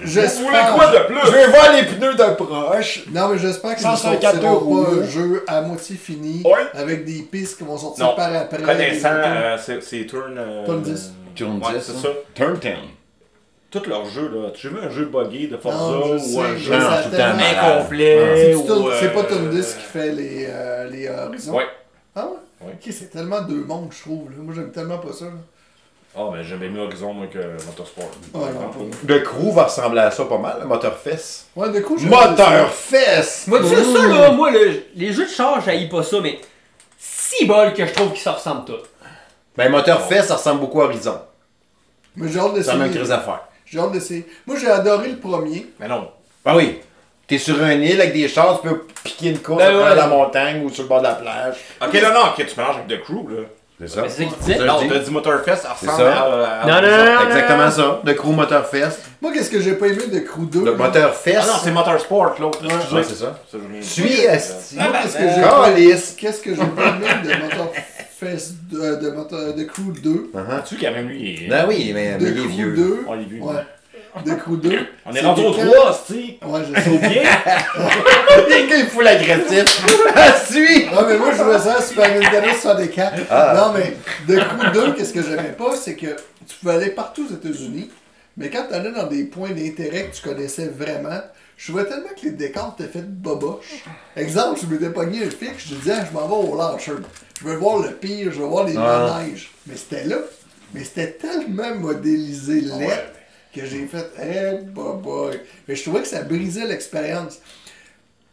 J'espère. 0.04 0.76
de 0.76 1.07
plus? 1.07 1.30
vais 1.32 1.48
voir 1.48 1.72
les 1.74 1.82
pneus 1.82 2.14
de 2.14 2.34
proche. 2.36 3.04
Non, 3.12 3.28
mais 3.28 3.38
j'espère 3.38 3.74
qu'ils 3.74 3.86
ne 3.88 3.96
154 3.96 4.32
sortiront 4.34 4.52
euros. 4.54 4.84
pas 4.84 4.90
un 4.92 5.07
jeu 5.07 5.44
à 5.48 5.61
moitié 5.62 5.96
fini 5.96 6.42
Ouais. 6.44 6.52
avec 6.74 7.04
des 7.04 7.22
pistes 7.22 7.59
qui 7.59 7.64
vont 7.64 7.76
sortir 7.76 8.04
Non. 8.07 8.14
par 8.14 8.32
après. 8.34 8.62
Connaissant, 8.62 9.09
euh, 9.12 9.57
c'est 9.82 10.07
Turn. 10.07 10.36
euh, 10.38 10.64
Turn 10.64 10.80
10. 10.80 11.12
Turn 11.34 11.57
Ouais, 11.59 11.72
10, 11.74 11.82
c'est 11.82 11.92
hein. 11.92 12.00
ça. 12.02 12.09
Turn 12.34 12.54
10. 12.57 12.68
Tous 13.81 13.91
leurs 13.91 14.05
jeux, 14.07 14.31
là. 14.35 14.51
Tu 14.51 14.68
vu 14.68 14.77
un 14.83 14.91
jeu 14.91 15.05
buggé 15.07 15.47
de 15.49 15.57
Forza 15.57 15.79
Non, 15.79 16.07
je 16.07 16.12
ou 16.14 16.18
sais, 16.18 16.39
un 16.39 16.53
je 16.55 16.59
jeu 16.59 16.72
sais, 16.72 16.79
Non, 16.79 16.85
ça 16.91 16.93
a 16.99 17.03
tout 17.03 17.09
le 17.12 17.16
temps 17.16 17.68
incomplet? 17.70 18.35
C'est 18.37 18.55
ou, 18.55 18.62
tout- 18.66 18.91
c'est 19.01 19.12
pas 19.12 19.20
euh, 19.20 19.22
Tundis 19.24 19.62
qui 19.79 19.85
fait 19.85 20.12
les, 20.12 20.47
euh, 20.49 20.91
les 20.91 21.09
horizons. 21.09 21.55
Ouais. 21.57 21.66
Ah 22.14 22.27
ouais? 22.27 22.66
Ouais. 22.68 22.72
Ok, 22.74 22.93
c'est 22.93 23.11
tellement 23.11 23.43
deux 23.43 23.64
mondes, 23.64 23.91
je 23.97 24.01
trouve. 24.03 24.31
là. 24.31 24.37
Moi, 24.39 24.55
j'aime 24.55 24.72
tellement 24.72 24.99
pas 24.99 25.12
ça. 25.12 25.27
là. 25.27 25.31
Ah, 26.18 26.31
ben 26.33 26.43
j'avais 26.43 26.70
mis 26.70 26.78
Horizon 26.81 27.12
moi 27.12 27.27
que 27.27 27.39
Motorsport. 27.66 28.09
Ouais, 28.32 28.48
Le 29.07 29.19
crew 29.19 29.53
va 29.53 29.65
ressembler 29.65 30.01
à 30.01 30.11
ça 30.11 30.24
pas 30.24 30.39
mal, 30.39 30.57
le 30.62 30.66
Motorfest. 30.66 31.44
Ouais, 31.55 31.69
de 31.70 31.81
coup, 31.81 31.98
j'ai- 31.98 32.07
Motorfest! 32.09 33.47
Moi, 33.48 33.59
tu 33.61 33.66
sais, 33.66 33.85
ça, 33.85 34.07
là, 34.07 34.31
moi, 34.32 34.51
le- 34.51 34.82
les 34.94 35.12
jeux 35.12 35.24
de 35.27 35.31
char, 35.31 35.61
j'haïs 35.61 35.89
pas 35.90 36.03
ça, 36.03 36.16
mais 36.23 36.40
si 36.98 37.44
bol 37.44 37.74
que 37.74 37.85
je 37.85 37.93
trouve 37.93 38.12
qu'ils 38.12 38.23
se 38.23 38.31
ressemblent 38.31 38.65
tous. 38.65 38.81
Ben, 39.59 39.70
Motorfest, 39.70 40.23
ça 40.28 40.36
ressemble 40.36 40.61
beaucoup 40.61 40.81
à 40.81 40.85
Horizon. 40.86 41.19
Mais 42.16 42.28
j'ai 42.32 42.39
hâte 42.40 42.53
C'est 42.55 42.66
la 42.69 42.74
même 42.77 42.82
d'essayer. 42.89 42.98
crise 43.01 43.12
à 43.12 43.19
faire. 43.20 43.40
J'ai 43.66 43.78
hâte 43.78 43.93
d'essayer. 43.93 44.26
Moi, 44.47 44.56
j'ai 44.60 44.68
adoré 44.70 45.09
le 45.09 45.16
premier. 45.16 45.66
Mais 45.80 45.88
non. 45.88 46.09
Ah 46.44 46.56
oui. 46.56 46.78
T'es 47.26 47.38
sur 47.38 47.60
un 47.62 47.72
île 47.72 48.01
avec 48.01 48.12
des 48.14 48.28
chars, 48.28 48.60
tu 48.62 48.68
peux 48.68 48.82
piquer 49.02 49.30
une 49.30 49.38
course 49.40 49.59
Ben 49.59 49.76
ouais. 49.76 49.94
la 49.97 50.06
montagne 50.06 50.64
ou 50.64 50.70
sur 50.70 50.84
le 50.84 50.88
bord 50.88 51.01
de 51.01 51.05
la 51.09 51.14
plage. 51.14 51.56
Ok, 51.84 51.93
là, 51.94 52.10
non, 52.12 52.20
ok, 52.28 52.47
tu 52.47 52.55
mélanges 52.60 52.76
avec 52.76 52.86
The 53.01 53.02
Crew, 53.02 53.28
là. 53.30 53.43
C'est 53.78 53.88
ça. 53.88 54.02
Mais 54.02 54.09
c'est 54.09 54.22
ça 54.24 54.28
qu'il 54.47 54.56
ça, 54.56 54.64
Non, 54.64 54.88
t'as 54.88 54.98
dit 55.01 55.10
Motorfest, 55.10 55.56
ça 55.56 55.72
ressemble 55.74 55.98
ça. 55.98 56.12
à. 56.22 56.62
à- 56.62 56.66
Non, 56.66 56.80
non, 56.88 56.97
non, 56.97 57.14
non. 57.20 57.26
Exactement 57.26 57.70
ça. 57.70 58.01
Le 58.05 58.14
crew 58.14 58.28
Motorfest. 58.32 58.98
Moi, 59.20 59.32
qu'est-ce 59.34 59.51
que 59.51 59.60
j'ai 59.60 59.74
pas 59.74 59.88
aimé 59.88 60.06
de 60.10 60.20
Crew 60.20 60.47
2? 60.51 60.64
Le? 60.64 60.76
Motorfest. 60.76 61.36
Ah 61.43 61.47
non, 61.47 61.52
c'est 61.62 61.72
Motorsport, 61.72 62.36
l'autre. 62.40 62.62
Ouais. 62.64 63.02
C'est 63.02 63.14
ça. 63.16 63.38
De- 63.52 63.82
Suis, 63.82 64.20
esti. 64.22 64.76
Moi, 64.76 64.86
qu'est-ce 65.02 65.14
que 65.18 65.22
ben, 65.24 65.32
j'ai 65.34 65.43
pas 65.43 65.64
Calice. 65.66 66.14
Qu'est-ce 66.18 66.40
que 66.40 66.51
j'ai 66.55 66.64
pas 66.64 66.82
aimé 66.88 67.06
de 67.22 67.43
Motorfest? 67.43 67.82
De, 68.22 68.97
de, 69.01 69.10
Motor- 69.10 69.55
de 69.55 69.64
Crew 69.64 69.93
2? 70.02 70.30
Uh-huh. 70.34 70.62
Tu 70.66 70.76
quand 70.76 70.93
même, 70.93 71.09
lui, 71.09 71.20
il 71.38 71.44
est. 71.44 71.48
Ben 71.48 71.66
oui, 71.68 71.90
mais, 71.94 72.16
De 72.16 72.24
mais 72.24 72.30
il 72.30 72.38
est 72.38 72.40
Crew 72.43 72.48
vieux. 72.48 72.74
2. 72.76 73.05
On 73.06 73.14
l'a 73.14 73.22
vu. 73.22 73.40
Ouais. 73.40 73.55
De 74.24 74.34
Crew 74.34 74.56
2. 74.56 74.78
On 75.06 75.12
est 75.12 75.20
rendu 75.20 75.43
au 75.43 75.52
quand- 75.52 75.66
3, 75.66 75.93
Steve. 75.93 76.34
Ouais, 76.47 76.60
je 76.74 76.80
sais. 76.80 76.90
Au 76.90 76.98
pied. 76.98 77.22
Les 78.48 78.66
gars, 78.68 78.76
il 78.78 78.86
fout 78.86 79.05
l'agressif. 79.05 79.86
Ah, 80.14 80.32
suis! 80.32 80.86
Ah, 80.97 81.05
mais 81.06 81.18
moi, 81.18 81.28
je 81.32 81.43
jouais 81.43 81.59
ça 81.59 81.76
à 81.76 81.82
Super 81.82 82.09
Nintendo 82.18 82.48
64. 82.59 83.14
Ah. 83.30 83.55
Non, 83.56 83.72
mais 83.78 83.94
de 84.26 84.40
coup 84.40 84.70
2, 84.72 84.93
qu'est-ce 84.94 85.12
que 85.12 85.22
j'aimais 85.22 85.55
pas, 85.59 85.76
c'est 85.76 85.94
que 85.94 86.06
tu 86.48 86.56
pouvais 86.60 86.74
aller 86.74 86.90
partout 86.90 87.26
aux 87.30 87.34
États-Unis, 87.34 87.90
mais 88.38 88.48
quand 88.48 88.64
tu 88.68 88.74
allais 88.74 88.93
dans 88.93 89.06
des 89.06 89.24
points 89.24 89.51
d'intérêt 89.51 90.05
que 90.10 90.16
tu 90.16 90.22
connaissais 90.22 90.68
vraiment, 90.68 91.20
je 91.57 91.69
trouvais 91.73 91.87
tellement 91.89 92.09
que 92.20 92.24
les 92.27 92.33
décors 92.33 92.77
étaient 92.78 92.91
faits 92.91 93.07
de 93.07 93.23
boboche. 93.23 93.85
Exemple, 94.16 94.61
je 94.62 94.66
m'étais 94.66 94.91
pogné 94.91 95.24
un 95.24 95.31
fixe, 95.31 95.69
je 95.69 95.74
disais, 95.77 95.95
ah, 96.01 96.05
je 96.09 96.12
m'en 96.12 96.27
vais 96.28 96.49
au 96.51 96.57
Launcher. 96.57 96.93
Je 97.41 97.45
veux 97.47 97.57
voir 97.57 97.78
le 97.78 97.93
pire, 97.93 98.33
je 98.33 98.41
veux 98.41 98.47
voir 98.47 98.65
les 98.66 98.77
Ah. 98.77 99.15
manèges. 99.19 99.51
Mais 99.66 99.77
c'était 99.77 100.05
là. 100.05 100.16
Mais 100.74 100.85
c'était 100.85 101.12
tellement 101.12 101.74
modélisé 101.77 102.61
laid 102.61 102.87
Ouais. 102.87 103.12
que 103.55 103.65
j'ai 103.65 103.87
fait, 103.87 104.11
eh, 104.20 104.65
boy. 104.65 105.41
Mais 105.66 105.74
je 105.77 105.83
trouvais 105.83 106.03
que 106.03 106.09
ça 106.09 106.23
brisait 106.23 106.66
l'expérience. 106.66 107.39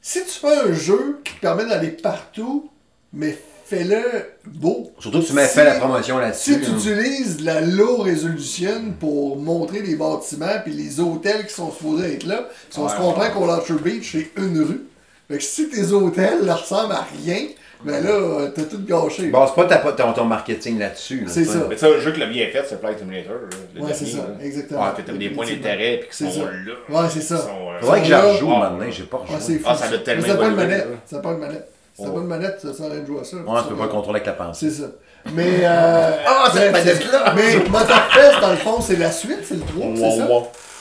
Si 0.01 0.19
tu 0.23 0.31
fais 0.31 0.57
un 0.69 0.73
jeu 0.73 1.21
qui 1.23 1.33
te 1.35 1.39
permet 1.39 1.65
d'aller 1.65 1.89
partout, 1.89 2.69
mais 3.13 3.37
fais-le 3.65 4.01
beau. 4.45 4.91
Surtout 4.99 5.21
que 5.21 5.25
tu 5.27 5.33
m'as 5.33 5.45
Si- 5.47 5.55
fait 5.55 5.65
la 5.65 5.75
promotion 5.75 6.17
là-dessus. 6.17 6.53
Si 6.53 6.59
tu 6.61 6.65
hein. 6.71 6.75
utilises 6.77 7.37
de 7.37 7.45
la 7.45 7.61
low 7.61 7.97
résolution 7.97 8.93
pour 8.99 9.37
montrer 9.37 9.81
les 9.81 9.95
bâtiments 9.95 10.59
puis 10.63 10.73
les 10.73 10.99
hôtels 10.99 11.45
qui 11.47 11.53
sont 11.53 11.71
supposés 11.71 12.13
être 12.15 12.25
là, 12.25 12.47
si 12.69 12.79
on 12.79 12.83
Ouais, 12.85 12.89
se 12.91 12.95
comprend 12.95 13.21
ouais. 13.23 13.31
qu'au 13.31 13.45
Launcher 13.45 13.75
Beach, 13.83 14.09
c'est 14.11 14.41
une 14.41 14.59
rue. 14.61 14.81
Fait 15.29 15.37
que 15.37 15.43
si 15.43 15.69
tes 15.69 15.91
hôtels 15.91 16.45
leur 16.45 16.61
ressemblent 16.61 16.93
à 16.93 17.05
rien, 17.25 17.47
ben 17.85 18.01
là, 18.01 18.47
t'as 18.55 18.63
tout 18.63 18.81
gâché. 18.85 19.27
Bon, 19.27 19.45
c'est 19.45 19.55
pas 19.55 19.65
ta- 19.65 19.91
ton, 19.91 20.13
ton 20.13 20.23
marketing 20.25 20.79
là-dessus. 20.79 21.21
là, 21.21 21.27
C'est 21.27 21.43
ça. 21.43 21.65
Mais 21.69 21.75
ça, 21.77 21.89
le 21.89 21.99
jeu 21.99 22.11
que 22.13 22.19
le 22.19 22.27
bien 22.27 22.47
fait, 22.47 22.63
c'est 22.67 22.79
Flight 22.79 22.99
Simulator. 22.99 23.33
là, 23.33 23.57
le 23.75 23.81
Ouais, 23.81 23.91
c'est 23.93 24.05
ça, 24.05 24.17
là. 24.19 24.23
exactement. 24.41 24.81
Ah, 24.83 24.93
que 24.95 25.01
t'as 25.01 25.11
des 25.13 25.29
points 25.31 25.45
d'intérêt 25.45 25.97
puis 25.99 26.09
qui 26.09 26.15
C'est 26.15 26.25
sont 26.31 26.45
ça. 26.45 26.51
là. 26.51 27.01
Ouais, 27.01 27.09
c'est 27.11 27.21
ça. 27.21 27.35
Euh, 27.35 27.79
Faudrait 27.81 28.01
que 28.01 28.07
j'en 28.07 28.21
rejoue 28.31 28.51
ah, 28.55 28.59
maintenant, 28.69 28.85
j'ai 28.91 29.03
pas 29.03 29.17
Ouais, 29.17 29.23
rejoué. 29.23 29.37
c'est 29.41 29.57
fou. 29.59 29.65
Ah, 29.67 29.75
ça 29.75 29.87
doit 29.89 29.97
tellement 29.99 30.27
ça 30.27 30.35
pas 30.35 30.49
manette. 30.49 30.87
Ça 31.05 31.15
n'a 31.17 31.21
pas 31.21 31.33
manette. 31.35 31.69
Oh. 31.99 32.05
pas 32.09 32.19
de 32.19 32.25
manette, 32.25 32.59
ça 32.59 32.73
sert 32.73 32.87
à 32.87 32.89
rien 32.89 33.01
de 33.01 33.05
jouer 33.05 33.19
à 33.21 33.23
ça. 33.23 33.37
Ouais, 33.37 33.61
tu 33.61 33.69
peux 33.69 33.75
pas 33.75 33.87
contrôler 33.87 34.17
avec 34.21 34.25
la 34.25 34.33
pensée. 34.33 34.69
C'est 34.71 34.81
ça. 34.81 34.87
Mais. 35.33 35.59
Euh, 35.63 36.11
Ah, 36.27 36.49
cette 36.53 36.71
manette-là! 36.71 37.33
Mais 37.35 37.55
Motorfest, 37.69 38.39
dans 38.41 38.49
le 38.51 38.57
fond, 38.57 38.81
c'est 38.81 38.95
la 38.97 39.11
suite, 39.11 39.39
c'est 39.47 39.55
le 39.55 39.61
3, 39.61 39.85
c'est 39.95 40.17
ça? 40.17 40.27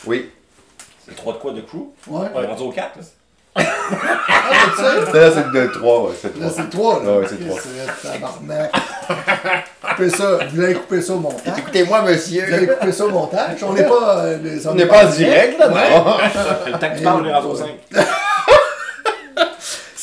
Oui. 0.06 0.30
C'est 1.05 1.10
le 1.12 1.16
3 1.16 1.32
de 1.34 1.39
quoi 1.39 1.52
de 1.52 1.60
crew? 1.60 1.76
Ouais. 2.09 2.26
On 2.34 2.43
est 2.43 2.47
rendu 2.47 2.62
au 2.62 2.70
4. 2.70 2.97
là. 2.97 3.02
Ah, 3.55 3.62
c'est 4.76 4.82
ça? 4.82 4.94
Là, 5.12 5.30
c'est 5.34 5.47
le 5.52 5.70
3, 5.70 6.02
ouais, 6.05 6.10
c'est 6.20 6.34
le 6.34 6.40
Là, 6.40 6.48
3. 6.48 6.56
c'est 6.56 6.62
le 6.62 6.68
3, 6.70 7.02
là. 7.05 7.18
Ouais, 7.18 7.26
c'est 7.28 7.39
le 7.40 7.51
Ok, 7.52 7.60
3. 7.60 7.60
c'est 8.02 8.12
tabarnak. 8.12 8.72
Coupez 9.90 10.10
ça. 10.10 10.39
Vous 10.52 10.60
allez 10.62 10.74
couper 10.74 11.02
ça 11.02 11.12
au 11.12 11.18
montage. 11.18 11.59
Écoutez-moi, 11.59 12.01
Vous 12.01 12.06
allez 12.09 12.14
monsieur. 12.16 12.66
couper 12.80 12.93
ça 12.93 13.05
au 13.05 13.10
montage. 13.10 13.62
On 13.62 13.72
n'est 13.74 13.84
pas. 13.86 14.18
euh, 14.24 14.39
les- 14.43 14.66
On 14.66 14.74
n'est 14.74 14.86
pas 14.86 15.06
en 15.06 15.10
direct, 15.10 15.59
là, 15.59 15.68
non? 15.68 15.74
Le 16.66 16.72
temps 16.72 16.90
que 16.90 16.97
tu 16.97 17.05
parles, 17.05 17.22
on 17.22 17.28
est 17.28 17.34
rendu 17.34 17.47
au 17.48 17.55
5. 17.56 17.66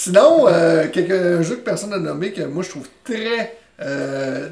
Sinon, 0.09 0.47
euh, 0.47 0.85
un 0.85 1.41
jeu 1.43 1.57
que 1.57 1.61
personne 1.61 1.91
n'a 1.91 1.99
nommé, 1.99 2.33
que 2.33 2.41
moi 2.41 2.63
je 2.63 2.69
trouve 2.69 2.87
très 3.03 3.55
euh, 3.79 4.49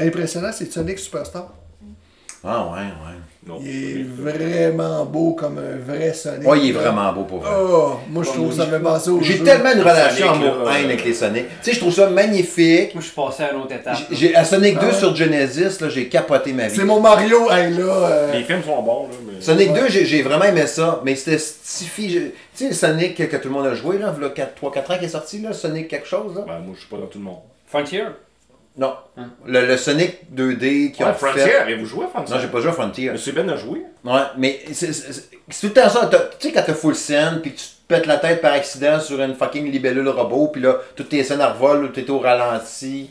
impressionnant, 0.00 0.50
c'est 0.52 0.72
Sonic 0.72 0.98
Superstar. 0.98 1.54
Ah, 2.42 2.66
ouais, 2.72 2.78
ouais. 2.78 3.20
Non. 3.50 3.58
Il 3.64 4.00
est 4.00 4.04
vraiment 4.04 5.04
beau 5.04 5.32
comme 5.32 5.58
un 5.58 5.76
vrai 5.92 6.12
Sonic. 6.12 6.46
Ouais, 6.48 6.58
il 6.60 6.68
est 6.70 6.72
vraiment 6.72 7.12
beau 7.12 7.24
pour 7.24 7.38
vrai. 7.40 7.50
Oh, 7.58 7.94
moi 8.08 8.22
je 8.22 8.30
trouve 8.30 8.52
ça 8.52 8.66
me 8.66 8.78
penser 8.80 9.10
au 9.10 9.20
J'ai 9.20 9.42
tellement 9.42 9.72
une 9.72 9.80
relation 9.80 10.30
amour-haine 10.30 10.84
avec 10.84 11.04
les 11.04 11.14
Sonic. 11.14 11.46
Tu 11.48 11.54
sais, 11.62 11.72
je 11.72 11.80
trouve 11.80 11.92
ça 11.92 12.08
magnifique. 12.08 12.94
Moi, 12.94 13.00
je 13.00 13.06
suis 13.06 13.14
passé 13.16 13.42
à 13.42 13.52
une 13.52 13.60
autre 13.62 13.74
étape. 13.74 13.96
J'ai- 14.12 14.34
à 14.36 14.44
Sonic 14.44 14.74
2 14.74 14.80
Ah 14.82 14.86
ouais. 14.86 14.92
sur 14.98 15.16
Genesis, 15.16 15.80
là, 15.80 15.88
j'ai 15.88 16.08
capoté 16.08 16.52
ma 16.52 16.68
vie. 16.68 16.76
C'est 16.76 16.84
mon 16.84 17.00
Mario, 17.00 17.50
hey 17.50 17.72
là. 17.74 17.82
euh, 17.84 18.32
Les 18.32 18.44
films 18.44 18.62
sont 18.62 18.82
bons, 18.82 19.08
là. 19.08 19.14
Mais... 19.26 19.40
Sonic 19.40 19.72
Ouais. 19.72 19.80
2, 19.80 19.88
j'ai, 19.88 20.04
j'ai 20.04 20.22
vraiment 20.22 20.44
aimé 20.44 20.66
ça, 20.66 21.00
mais 21.04 21.16
c'était 21.16 21.38
stifi. 21.38 22.10
je- 22.10 22.18
Tu 22.18 22.32
sais, 22.54 22.68
le 22.68 22.74
Sonic 22.74 23.16
que, 23.16 23.22
que 23.24 23.36
tout 23.36 23.48
le 23.48 23.54
monde 23.54 23.66
a 23.66 23.74
joué, 23.74 23.98
là, 23.98 24.14
il 24.20 24.38
y 24.38 24.42
a 24.42 24.46
3-4 24.46 24.92
ans 24.92 24.98
qui 24.98 25.06
est 25.06 25.08
sorti, 25.08 25.40
là, 25.40 25.52
Sonic 25.52 25.88
quelque 25.88 26.06
chose, 26.06 26.34
là? 26.36 26.42
Ben, 26.46 26.58
moi, 26.60 26.74
je 26.74 26.80
suis 26.80 26.88
pas 26.88 26.96
dans 26.98 27.06
tout 27.06 27.18
le 27.18 27.24
monde. 27.24 27.38
Frontier. 27.66 28.02
Non. 28.76 28.94
Hein? 29.18 29.30
Le, 29.46 29.66
le 29.66 29.76
Sonic 29.76 30.18
2D 30.34 30.92
qui 30.92 31.02
Ouais, 31.02 31.10
ont 31.10 31.14
Frontier, 31.14 31.42
fait. 31.42 31.56
avez-vous 31.56 31.86
joué 31.86 32.04
à 32.04 32.08
Frontier? 32.08 32.34
Non, 32.34 32.40
j'ai 32.40 32.48
pas 32.48 32.60
joué 32.60 32.70
à 32.70 32.72
Frontier. 32.72 33.10
Monsieur 33.10 33.32
Ben 33.32 33.50
a 33.50 33.56
joué. 33.56 33.82
Ouais, 34.04 34.20
mais 34.38 34.60
c'est, 34.72 34.90
tout 34.92 35.66
le 35.66 35.72
temps 35.72 35.88
ça. 35.88 36.06
T'as- 36.06 36.30
Tu 36.38 36.48
sais, 36.48 36.52
quand 36.52 36.62
t'as 36.64 36.74
full 36.74 36.94
scène, 36.94 37.40
puis 37.42 37.52
que 37.52 37.58
tu 37.58 37.64
te 37.66 37.94
pètes 37.94 38.06
la 38.06 38.16
tête 38.18 38.40
par 38.40 38.52
accident 38.52 39.00
sur 39.00 39.20
une 39.20 39.34
fucking 39.34 39.70
libellule 39.70 40.08
robot, 40.08 40.48
puis 40.52 40.62
là, 40.62 40.76
toutes 40.96 41.08
tes 41.10 41.24
scènes 41.24 41.42
revolent 41.42 41.84
ou 41.84 41.88
t'es 41.88 42.08
au 42.08 42.20
ralenti, 42.20 43.10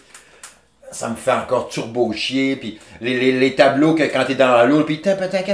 ça 0.91 1.10
me 1.10 1.15
fait 1.15 1.34
encore 1.34 1.68
turbo 1.68 2.11
chier. 2.14 2.56
Puis 2.56 2.80
les, 3.02 3.19
les, 3.19 3.31
les 3.34 3.53
tableaux 3.53 3.94
que 3.94 4.03
quand 4.03 4.23
t'es 4.26 4.36
dans 4.36 4.65
l'eau, 4.65 4.84
puis 4.86 5.02
t'as 5.02 5.15
peut-être 5.15 5.45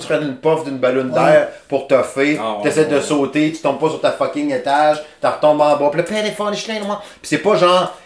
tu 0.00 0.06
prends 0.06 0.20
une 0.20 0.36
puff 0.36 0.64
d'une 0.64 0.78
ballonne 0.78 1.10
d'air 1.10 1.48
pour 1.68 1.88
toffer, 1.88 2.38
Ah, 2.40 2.58
ouais, 2.58 2.62
t'essaies 2.64 2.84
de 2.84 3.00
sauter, 3.00 3.50
tu 3.50 3.58
tombes 3.60 3.80
pas 3.80 3.88
sur 3.88 4.00
ta 4.00 4.12
fucking 4.12 4.52
étage, 4.52 5.02
t'en 5.20 5.32
retombes 5.32 5.62
en 5.62 5.76
bas, 5.76 5.90
puis 5.90 6.02
l'échelle, 6.50 6.84
moi. 6.84 7.00
Puis 7.20 7.28
c'est 7.30 7.38
pas 7.38 7.56
genre 7.56 7.98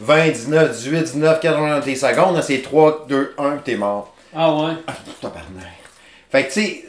20, 0.00 0.28
19, 0.30 0.70
18, 0.76 1.02
19, 1.14 1.40
80 1.40 1.80
des 1.80 1.96
secondes, 1.96 2.36
là, 2.36 2.42
c'est 2.42 2.62
3, 2.62 3.06
2, 3.08 3.34
1, 3.38 3.50
puis 3.52 3.60
t'es 3.64 3.76
mort. 3.76 4.14
Ah 4.34 4.54
ouais. 4.54 4.72
Ah, 4.86 4.92
tabarnak. 5.20 5.64
Fait 6.30 6.44
que, 6.46 6.52
tu 6.52 6.60
sais, 6.60 6.84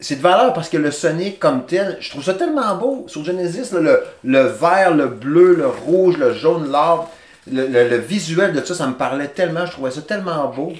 c'est- 0.00 0.16
de 0.16 0.20
valeur 0.22 0.52
parce 0.54 0.68
que 0.68 0.76
le 0.76 0.90
Sonic 0.90 1.38
comme 1.38 1.66
tel, 1.66 1.96
je 2.00 2.10
trouve 2.10 2.22
ça 2.24 2.34
tellement 2.34 2.74
beau. 2.76 3.04
Sur 3.08 3.24
Genesis, 3.24 3.72
là, 3.72 3.80
le, 3.80 4.02
le 4.24 4.42
vert, 4.42 4.94
le 4.94 5.08
bleu, 5.08 5.54
le 5.54 5.66
rouge, 5.66 6.16
le 6.18 6.32
jaune, 6.34 6.70
l'arbre, 6.70 7.10
le, 7.50 7.66
le- 7.66 7.88
le 7.88 7.96
visuel 7.96 8.52
de 8.52 8.64
ça, 8.64 8.74
ça 8.74 8.86
me 8.86 8.94
parlait 8.94 9.28
tellement, 9.28 9.66
je 9.66 9.72
trouvais 9.72 9.90
ça 9.90 10.02
tellement 10.02 10.46
beau. 10.48 10.72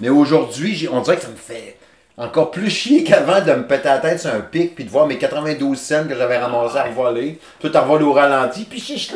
Mais 0.00 0.08
aujourd'hui, 0.10 0.88
on 0.92 1.00
dirait 1.00 1.16
que 1.16 1.22
ça 1.22 1.28
me 1.28 1.36
fait 1.36 1.76
encore 2.16 2.50
plus 2.50 2.70
chier 2.70 3.02
qu'avant 3.02 3.40
de 3.40 3.52
me 3.52 3.66
péter 3.66 3.88
la 3.88 3.98
tête 3.98 4.20
sur 4.20 4.32
un 4.32 4.40
pic 4.40 4.74
puis 4.74 4.84
de 4.84 4.90
voir 4.90 5.06
mes 5.06 5.18
92 5.18 5.78
cents 5.78 6.06
que 6.06 6.14
j'avais 6.14 6.38
ramassés 6.38 6.78
à 6.78 6.84
revoler. 6.84 7.40
Toi, 7.58 7.70
t'as 7.72 7.80
revolé 7.80 8.04
au 8.04 8.12
ralenti, 8.12 8.64
puis 8.64 8.80
chiche, 8.80 9.10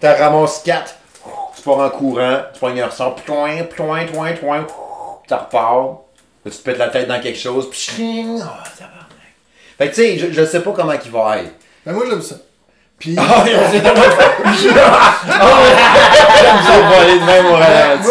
t'as 0.00 0.14
ramassé 0.14 0.62
4. 0.64 0.94
Tu 1.56 1.62
pars 1.62 1.78
en 1.78 1.90
courant, 1.90 2.38
tu 2.52 2.60
prends 2.60 2.76
un 2.76 2.86
ressort, 2.86 3.16
ploin, 3.16 3.64
ploin, 3.64 4.04
ploin, 4.06 4.32
ploin, 4.34 4.66
tu 5.26 5.34
repars. 5.34 6.02
Tu 6.44 6.52
te 6.52 6.62
pètes 6.62 6.78
la 6.78 6.88
tête 6.88 7.08
dans 7.08 7.20
quelque 7.20 7.38
chose, 7.38 7.68
puis 7.68 7.78
chling, 7.80 8.38
oh, 8.38 8.68
tabarnak. 8.78 9.06
Fait 9.76 9.90
que 9.90 9.94
tu 9.94 10.02
sais, 10.02 10.18
je, 10.18 10.30
je 10.30 10.44
sais 10.44 10.60
pas 10.62 10.70
comment 10.70 10.92
il 10.92 11.10
va 11.10 11.38
être. 11.38 11.52
Ben 11.84 11.92
moi 11.92 12.04
j'aime 12.08 12.22
ça. 12.22 12.36
Puis. 12.98 13.16
Ah, 13.18 13.44
tellement. 13.44 13.92
J'aime 16.36 16.62
ça 16.64 16.80
voler 16.80 17.18
de 17.18 17.24
moi 17.24 17.60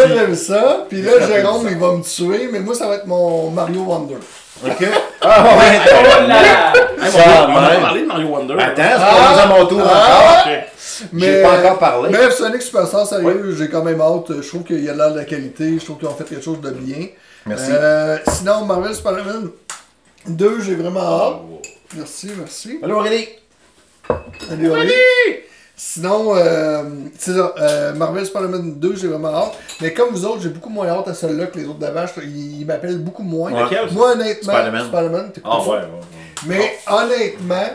j'aime 0.08 0.36
ça. 0.36 0.86
Puis 0.90 1.02
là, 1.02 1.12
Jérôme, 1.26 1.68
il 1.70 1.78
va 1.78 1.92
me 1.94 2.04
tuer, 2.04 2.50
mais 2.52 2.60
moi 2.60 2.76
ça 2.76 2.88
va 2.88 2.96
être 2.96 3.08
mon 3.08 3.50
Mario 3.50 3.82
Wonder. 3.82 4.18
Ok? 4.66 4.88
Ah 5.22 5.44
ouais, 5.44 5.80
Oh 5.88 7.18
on 7.50 7.56
a 7.56 7.76
parlé 7.82 8.02
de 8.02 8.06
Mario 8.06 8.28
Wonder. 8.28 8.54
Attends, 8.60 8.74
c'est 8.76 9.00
là. 9.00 9.34
pas 9.36 9.42
à 9.42 9.48
mon 9.48 9.66
tour 9.66 9.82
Ah! 9.86 10.44
encore. 10.44 10.54
Ok. 10.54 11.10
J'ai 11.18 11.42
pas 11.42 11.60
encore 11.60 11.80
parlé. 11.80 12.10
Bref, 12.10 12.34
Sonic 12.36 12.62
Superstar, 12.62 13.06
sérieux, 13.06 13.56
j'ai 13.58 13.70
quand 13.70 13.84
même 13.84 14.00
hâte. 14.02 14.42
Je 14.42 14.48
trouve 14.48 14.64
qu'il 14.64 14.84
y 14.84 14.90
a 14.90 14.94
l'air 14.94 15.12
de 15.12 15.20
la 15.20 15.26
qualité. 15.26 15.78
Je 15.80 15.84
trouve 15.84 15.98
qu'ils 15.98 16.08
ont 16.08 16.16
fait 16.16 16.24
quelque 16.24 16.44
chose 16.44 16.62
de 16.62 16.72
bien. 16.72 17.08
Merci. 17.46 17.72
Euh, 17.72 18.18
sinon, 18.28 18.66
Marvel 18.66 18.96
Spider-Man 18.96 19.50
2, 20.28 20.62
j'ai 20.62 20.76
vraiment 20.76 21.02
hâte. 21.02 21.36
Merci, 21.96 22.32
merci. 22.38 22.80
Allô, 22.82 22.98
Aurélie? 22.98 23.28
Allez, 24.52 24.70
allez. 24.72 25.46
Sinon, 25.78 26.34
euh, 26.36 26.84
c'est 27.20 27.34
ça, 27.34 27.54
euh, 27.60 27.94
Marvel 27.94 28.26
Spider-Man 28.26 28.80
2, 28.80 28.96
j'ai 28.96 29.08
vraiment 29.08 29.36
hâte. 29.36 29.54
Mais 29.82 29.92
comme 29.94 30.12
vous 30.12 30.26
autres, 30.26 30.42
j'ai 30.42 30.50
beaucoup 30.50 30.70
moins 30.70 30.88
hâte 30.88 31.08
à 31.10 31.14
celui-là 31.14 31.48
que 31.48 31.58
les 31.58 31.66
autres 31.66 31.80
d'avant. 31.80 32.06
Je- 32.08 32.22
Ils, 32.22 32.62
ils 32.62 32.66
m'appellent 32.66 33.00
beaucoup 33.00 33.24
moins. 33.24 33.52
Ouais. 33.52 33.64
Lequel, 33.64 33.90
ça? 33.90 33.94
Moi, 33.94 34.12
honnêtement, 34.14 34.54
Spider-Man. 34.54 34.88
Spider-Man, 34.88 35.32
t'écoutes 35.34 35.52
Ah 35.54 35.60
ça? 35.64 35.70
ouais, 35.70 35.78
ouais. 35.78 35.84
ouais. 35.84 36.46
Mais 36.48 36.78
honnêtement, 36.90 37.70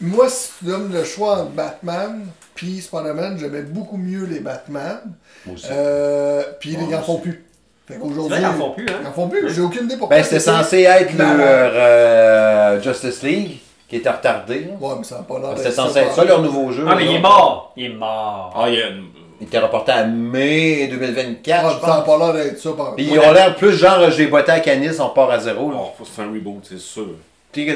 moi, 0.00 0.28
si 0.28 0.50
tu 0.58 0.64
donnes 0.64 0.92
le 0.92 1.04
choix 1.04 1.38
entre 1.42 1.50
Batman 1.50 2.26
puis 2.56 2.80
Spider-Man, 2.80 3.36
j'aimais 3.38 3.62
beaucoup 3.62 3.96
mieux 3.96 4.24
les 4.24 4.40
Batman. 4.40 4.98
Moi 5.46 5.54
aussi. 5.54 5.66
Euh, 5.70 6.42
puis 6.58 6.76
Ouais, 6.76 6.82
ils 6.88 6.94
en 6.96 7.02
font 7.02 7.18
plus. 7.18 7.44
Fait 7.86 7.94
C'est 7.94 8.00
qu'aujourd'hui. 8.00 8.30
vrai, 8.30 8.40
ils 8.40 8.46
en 8.46 8.54
font 8.54 8.70
plus, 8.72 8.86
Ils 8.86 8.92
hein? 8.92 9.08
en 9.08 9.12
font 9.12 9.28
plus. 9.28 9.54
J'ai 9.54 9.60
aucune 9.60 9.84
idée 9.84 9.96
pourquoi. 9.98 10.16
Ben, 10.16 10.24
c'était 10.24 10.40
censé 10.40 10.80
être 10.82 11.12
le 11.12 11.24
euh, 11.24 12.80
Justice 12.80 13.22
League 13.22 13.60
qui 13.94 14.00
était 14.00 14.10
retardé. 14.10 14.60
là. 14.60 14.70
Ouais, 14.80 14.94
mais 14.98 15.04
ça 15.04 15.16
n'a 15.18 15.22
pas 15.22 15.38
l'air 15.38 15.50
C'était 15.50 15.64
d'être 15.70 15.74
censé 15.74 15.98
être 16.00 16.12
ça, 16.14 16.24
leur 16.24 16.42
nouveau 16.42 16.70
jeu. 16.72 16.84
Ah, 16.88 16.94
mais 16.96 17.04
là. 17.04 17.10
il 17.10 17.16
est 17.16 17.20
mort! 17.20 17.72
Il 17.76 17.84
est 17.84 17.88
mort! 17.90 18.52
Ah, 18.56 18.68
il 18.68 18.74
y 18.74 18.82
a 18.82 18.88
une- 18.88 19.04
Il 19.40 19.46
était 19.48 19.58
reporté 19.58 19.92
à 19.92 20.04
mai 20.04 20.86
2024, 20.88 21.64
Ouais, 21.66 21.72
je 21.76 21.80
ça 21.80 21.86
n'a 21.86 22.02
pense. 22.02 22.06
pas 22.06 22.18
l'air 22.32 22.32
d'être 22.44 22.58
ça. 22.58 22.70
Par... 22.76 22.94
Puis 22.94 23.04
ils 23.10 23.18
ont 23.18 23.32
l'air 23.32 23.54
plus 23.56 23.72
genre, 23.72 24.10
j'ai 24.10 24.26
botté 24.28 24.52
à 24.52 24.60
Canis, 24.60 24.98
on 25.00 25.08
part 25.10 25.30
à 25.30 25.38
zéro. 25.38 25.70
là. 25.70 25.76
Oh, 25.80 25.88
faut 25.98 26.04
c'est 26.04 26.22
un 26.22 26.26
reboot, 26.32 26.60
c'est 26.68 26.78
sûr. 26.78 27.06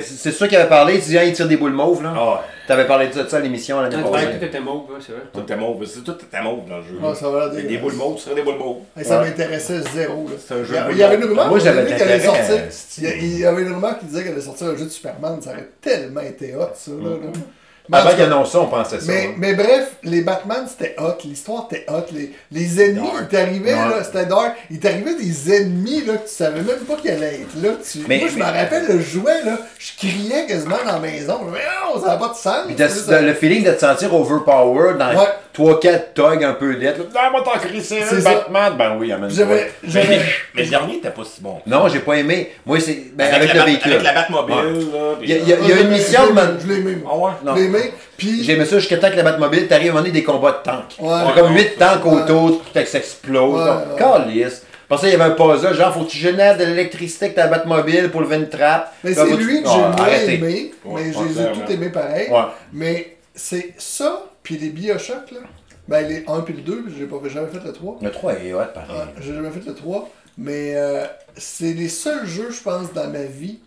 C'est 0.03 0.33
ça 0.33 0.49
qui 0.49 0.57
avait 0.57 0.69
parlé, 0.69 0.95
tu 1.01 1.07
dis, 1.09 1.19
ah, 1.19 1.25
il 1.25 1.33
tire 1.33 1.47
des 1.49 1.57
boules 1.57 1.73
mauves, 1.73 2.03
là. 2.03 2.13
Ah, 2.17 2.45
T'avais 2.67 2.87
parlé 2.87 3.09
de 3.09 3.27
ça 3.27 3.37
à 3.39 3.41
l'émission 3.41 3.81
l'année 3.81 3.97
Ah, 3.99 4.09
passée. 4.11 4.27
que 4.27 4.37
tout 4.39 4.45
était 4.45 4.61
mauve, 4.61 4.91
ouais, 4.91 4.99
c'est 5.01 5.13
vrai. 5.13 5.23
tout 5.33 5.41
était 5.41 5.57
mauve. 5.57 5.85
C'est 5.87 6.05
tout 6.05 6.13
était 6.21 6.43
mauve 6.43 6.69
dans 6.69 6.77
le 6.77 6.83
jeu. 6.83 6.99
Ouais, 7.01 7.15
ça 7.15 7.27
a 7.27 7.49
l'air 7.55 7.65
Des- 7.67 7.79
boules 7.79 7.95
mauves, 7.95 8.19
ce 8.19 8.25
serait 8.25 8.35
des 8.35 8.43
boules 8.43 8.59
mauves. 8.59 8.77
Hey, 8.97 9.05
ça 9.07 9.21
Ouais. 9.21 9.27
m'intéressait 9.29 9.81
zéro. 9.95 10.27
Là. 10.29 10.35
C'est 10.39 10.55
un 10.55 10.65
jeu 10.65 10.75
Il 10.75 10.75
y 10.75 10.79
a- 10.79 10.85
de 10.87 10.93
il 10.93 10.99
y 10.99 11.03
avait 11.03 11.17
une 11.17 11.25
rumeur, 11.25 11.49
Moi, 11.49 11.59
j'avais 11.61 11.87
qu'il 11.87 12.03
allait 12.03 12.21
sortir. 12.21 12.45
euh, 12.51 12.69
Il 12.99 13.25
y 13.27 13.37
il 13.39 13.47
avait 13.47 13.63
une 13.63 13.73
rumeur 13.73 13.99
qui 13.99 14.05
disait 14.07 14.23
qu'elle 14.23 14.33
allait 14.33 14.41
sortir 14.43 14.67
un 14.67 14.77
jeu 14.77 14.85
de 14.85 14.91
Superman. 14.91 15.41
Ça 15.41 15.51
aurait 15.53 15.69
tellement 15.81 16.21
été 16.21 16.55
hot, 16.57 16.69
ça. 16.75 16.91
Là, 16.91 17.09
là. 17.09 17.17
Mais 17.17 17.29
en 17.29 17.57
Avant 17.97 18.10
tout 18.10 18.16
qu'ils 18.16 18.24
cas, 18.27 18.32
annoncent 18.32 18.51
ça, 18.52 18.60
on 18.60 18.66
pensait 18.66 19.01
ça. 19.01 19.06
mais, 19.12 19.27
hein. 19.27 19.35
mais 19.39 19.55
bref, 19.55 19.93
les 20.02 20.20
Batman 20.23 20.66
c'était 20.69 20.94
hot, 20.98 21.15
l'histoire 21.24 21.69
était 21.70 21.86
hot, 21.89 22.05
les, 22.12 22.32
les 22.52 22.82
ennemis, 22.82 23.09
ils 23.23 23.28
t'arrivaient 23.28 23.73
là, 23.73 24.05
c'était 24.05 24.27
dark, 24.27 24.56
il 24.70 24.78
t'arrivait 24.78 25.15
des 25.15 25.55
ennemis 25.56 26.05
là, 26.05 26.15
que 26.19 26.28
tu 26.28 26.35
savais 26.35 26.60
même 26.62 26.78
pas 26.86 26.97
qu'ils 26.97 27.10
allaient 27.12 27.40
être 27.43 27.62
là. 27.62 27.70
Tu... 27.90 27.98
Mais- 28.09 28.19
Moi 28.19 28.28
je 28.28 28.36
me 28.39 28.44
rappelle 28.44 28.86
le 28.89 29.01
jouet 29.01 29.43
là, 29.44 29.59
je 29.78 29.97
criais 29.97 30.47
quasiment 30.47 30.77
dans 30.85 30.93
la 30.93 30.98
maison, 30.98 31.39
je 31.40 31.44
me 31.47 31.51
disais, 31.52 31.65
non, 31.94 32.01
ça 32.01 32.06
n'a 32.09 32.16
pas 32.16 32.28
de 32.28 32.35
sens. 32.35 32.66
De- 32.69 32.74
de- 33.20 33.27
le 33.27 33.35
feeling 33.35 33.65
de 33.65 33.70
te 33.73 33.81
sentir 33.81 34.15
overpowered 34.15 34.98
dans 34.98 35.09
Ouais. 35.15 35.27
3-4 35.59 36.01
thugs 36.14 36.44
un 36.44 36.52
peu 36.55 36.70
lettres. 36.72 37.01
Ah, 37.16 37.28
moi 37.30 37.43
t'en 37.44 37.59
crisser 37.59 38.01
C'est 38.09 38.16
un 38.16 38.20
ça. 38.20 38.35
Batman. 38.35 38.74
Ben 38.78 38.97
oui, 38.98 39.10
amène 39.12 39.28
Mais, 39.30 39.35
j'avais, 39.35 39.70
mais 40.55 40.62
le 40.64 40.70
dernier 40.70 40.97
était 40.97 41.10
pas 41.10 41.22
si 41.24 41.40
bon. 41.40 41.59
Non, 41.66 41.89
j'ai 41.89 41.98
pas 42.01 42.14
aimé. 42.14 42.51
Moi, 42.64 42.78
c'est. 42.80 42.98
Ben, 43.14 43.32
avec, 43.35 43.48
la 43.48 43.55
le 43.55 43.60
Bat- 43.60 43.64
véhicule. 43.66 43.93
Avec 43.93 44.05
la 44.05 44.12
Batmobile, 44.12 44.55
Ouais. 44.55 44.62
là. 44.98 45.14
puis- 45.20 45.28
Il 45.28 45.30
y 45.30 45.32
a- 45.35 45.36
il 45.39 45.48
y 45.48 45.52
a- 45.52 45.56
il 45.62 45.68
y 45.68 45.72
a 45.72 45.76
Ah, 45.76 45.80
une 45.80 45.86
je 45.86 45.93
l'ai- 45.93 45.98
mission 45.98 46.20
je 46.22 46.24
de 46.24 46.28
l'ai- 46.28 46.35
man- 46.35 46.59
Je 46.62 46.66
l'ai 46.68 46.74
aimé. 46.80 46.98
Ah 47.10 47.16
ouais? 47.16 47.30
Non. 47.44 47.55
Je 47.56 47.60
l'ai 47.60 47.64
aimé, 47.66 47.93
puis 48.16 48.44
J'aimais 48.44 48.64
ça 48.64 48.78
jusqu'à 48.78 48.97
temps 48.98 49.10
que 49.10 49.16
la 49.16 49.22
Batmobile 49.22 49.66
t'arrive 49.68 49.93
à 49.97 49.98
donné 49.98 50.10
des 50.10 50.22
combats 50.22 50.52
de 50.52 50.70
tanks. 50.70 50.97
Ouais. 51.01 51.12
A 51.12 51.32
comme 51.35 51.55
8 51.55 51.76
tanks 51.78 52.05
Ouais. 52.05 52.22
autour, 52.22 52.62
tout 52.62 52.80
s'explose. 52.85 53.60
Ouais, 53.60 53.66
là. 53.66 53.85
ouais. 53.94 53.98
Calice. 53.98 54.62
Pour 54.89 54.98
ça, 54.98 55.06
il 55.06 55.12
y 55.12 55.14
avait 55.16 55.24
un 55.24 55.30
puzzle, 55.32 55.74
genre, 55.74 55.93
faut 55.93 56.01
que 56.05 56.10
tu 56.10 56.16
génères 56.16 56.56
de 56.56 56.64
l'électricité 56.64 57.26
avec 57.26 57.36
ta 57.36 57.47
Batmobile 57.47 58.09
pour 58.10 58.22
lever 58.22 58.36
une 58.36 58.48
trappe. 58.48 58.94
Mais 59.05 59.12
c'est 59.12 59.26
lui 59.36 59.62
que 59.62 59.68
Ah, 59.68 59.72
j'ai 59.74 60.02
moins 60.02 60.09
aimé, 60.24 60.40
mais 60.40 60.70
je 60.85 60.89
ouais, 60.89 61.02
les 61.05 61.10
ai 61.10 61.35
clairement. 61.35 61.55
tous 61.66 61.72
aimés 61.74 61.89
pareil. 61.90 62.28
Ouais. 62.30 62.39
Mais 62.72 63.16
c'est 63.35 63.74
ça, 63.76 64.22
puis 64.49 64.57
les 64.57 64.70
Bioshock, 64.70 65.31
là? 65.33 65.41
Ben, 65.89 66.09
les 66.09 66.25
1 66.27 66.41
puis 66.41 66.55
le 66.55 66.62
2, 66.62 66.85
j'ai 66.99 67.05
pas 67.05 67.16
jamais 67.29 67.49
fait 67.49 67.62
le 67.62 67.70
3. 67.70 67.99
Le 68.01 68.11
3 68.11 68.33
est 68.41 68.55
hot, 68.55 68.61
pareil. 68.73 68.97
Ouais, 68.97 69.05
j'ai 69.20 69.35
jamais 69.35 69.51
fait 69.51 69.61
le 69.66 69.75
3. 69.75 70.09
Mais 70.39 70.73
euh, 70.75 71.05
c'est 71.37 71.75
les 71.75 71.91
seuls 71.91 72.27
jeux, 72.27 72.51
je 72.51 72.62
pense, 72.62 72.95
dans 72.95 73.09
ma 73.11 73.25
vie 73.25 73.59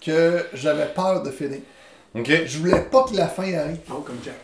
que 0.00 0.42
j'avais 0.54 0.86
peur 0.86 1.22
de 1.22 1.30
finir. 1.30 1.58
Ok. 2.14 2.26
Je 2.46 2.58
voulais 2.58 2.80
pas 2.90 3.04
que 3.04 3.14
la 3.14 3.28
fin 3.28 3.52
arrive. 3.52 3.76
Oh, 3.90 3.96
comme 4.00 4.16
Jack. 4.24 4.34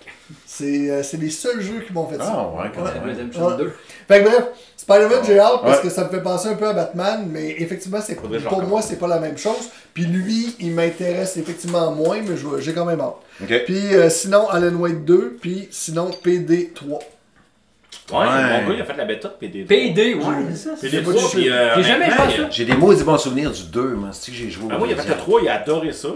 C'est 0.44 0.90
euh, 0.90 1.02
c'est 1.02 1.16
les 1.16 1.31
seuls 1.31 1.62
jeux 1.62 1.81
qui 1.81 1.94
m'ont 1.94 2.06
fait 2.06 2.18
ça. 2.18 2.31
Ah, 2.36 2.48
ouais, 2.62 2.70
quand 2.74 2.82
Ouais. 2.85 3.14
même. 3.14 3.31
Ouais. 3.31 3.56
2. 3.56 3.73
Fait 4.06 4.23
que 4.23 4.28
bref, 4.28 4.44
Spider-Man, 4.88 5.18
j'ai 5.26 5.38
hâte 5.40 5.62
parce 5.62 5.78
Ouais. 5.78 5.82
que 5.88 5.90
ça 5.90 6.04
me 6.04 6.08
fait 6.10 6.22
penser 6.22 6.48
un 6.48 6.54
peu 6.54 6.68
à 6.68 6.72
Batman, 6.72 7.26
mais 7.28 7.56
effectivement, 7.58 7.98
c'est 8.00 8.14
pour 8.14 8.62
moi, 8.62 8.82
c'est 8.82 8.98
pas 9.00 9.08
la 9.08 9.18
même 9.18 9.36
chose. 9.36 9.68
Puis 9.92 10.04
lui, 10.04 10.54
il 10.60 10.72
m'intéresse 10.72 11.36
effectivement 11.36 11.90
moins, 11.90 12.18
mais 12.22 12.36
j'ai 12.60 12.72
quand 12.72 12.84
même 12.84 13.00
hâte. 13.00 13.16
Ok. 13.42 13.62
Puis 13.64 13.94
euh, 13.94 14.08
sinon, 14.10 14.48
Alan 14.48 14.74
Wake 14.76 15.04
2, 15.04 15.38
puis 15.40 15.66
sinon 15.72 16.10
PD3. 16.24 16.98
Ouais, 18.12 18.18
Ouais. 18.18 18.62
mon 18.62 18.68
gars, 18.68 18.74
il 18.76 18.80
a 18.80 18.84
fait 18.84 18.96
la 18.96 19.04
bêta 19.04 19.28
de 19.28 19.34
PD. 19.34 19.64
PD, 19.64 20.14
ouais, 20.14 20.22
c'est 20.52 20.56
ça. 20.56 20.70
PD 20.80 20.98
C'est 20.98 21.02
pas 21.02 21.10
3, 21.12 21.22
du 21.30 21.34
puis. 21.36 21.44
jeu. 21.46 21.52
euh, 21.52 21.74
J'ai 21.76 21.82
jamais 21.82 22.06
joué 22.10 22.16
ça. 22.36 22.48
J'ai 22.50 22.64
des 22.64 22.74
maudits 22.76 23.02
bons 23.02 23.18
souvenirs 23.18 23.50
du 23.50 23.64
2, 23.64 23.82
moi. 23.94 24.10
C'est 24.12 24.30
que 24.30 24.36
j'ai 24.36 24.50
joué. 24.50 24.68
Ah, 24.70 24.76
au 24.76 24.78
moi, 24.78 24.86
il 24.88 24.94
a 24.96 25.02
fait 25.02 25.08
le 25.08 25.16
3, 25.16 25.40
il 25.42 25.48
a 25.48 25.54
adoré 25.60 25.92
ça. 25.92 26.08
là. 26.08 26.14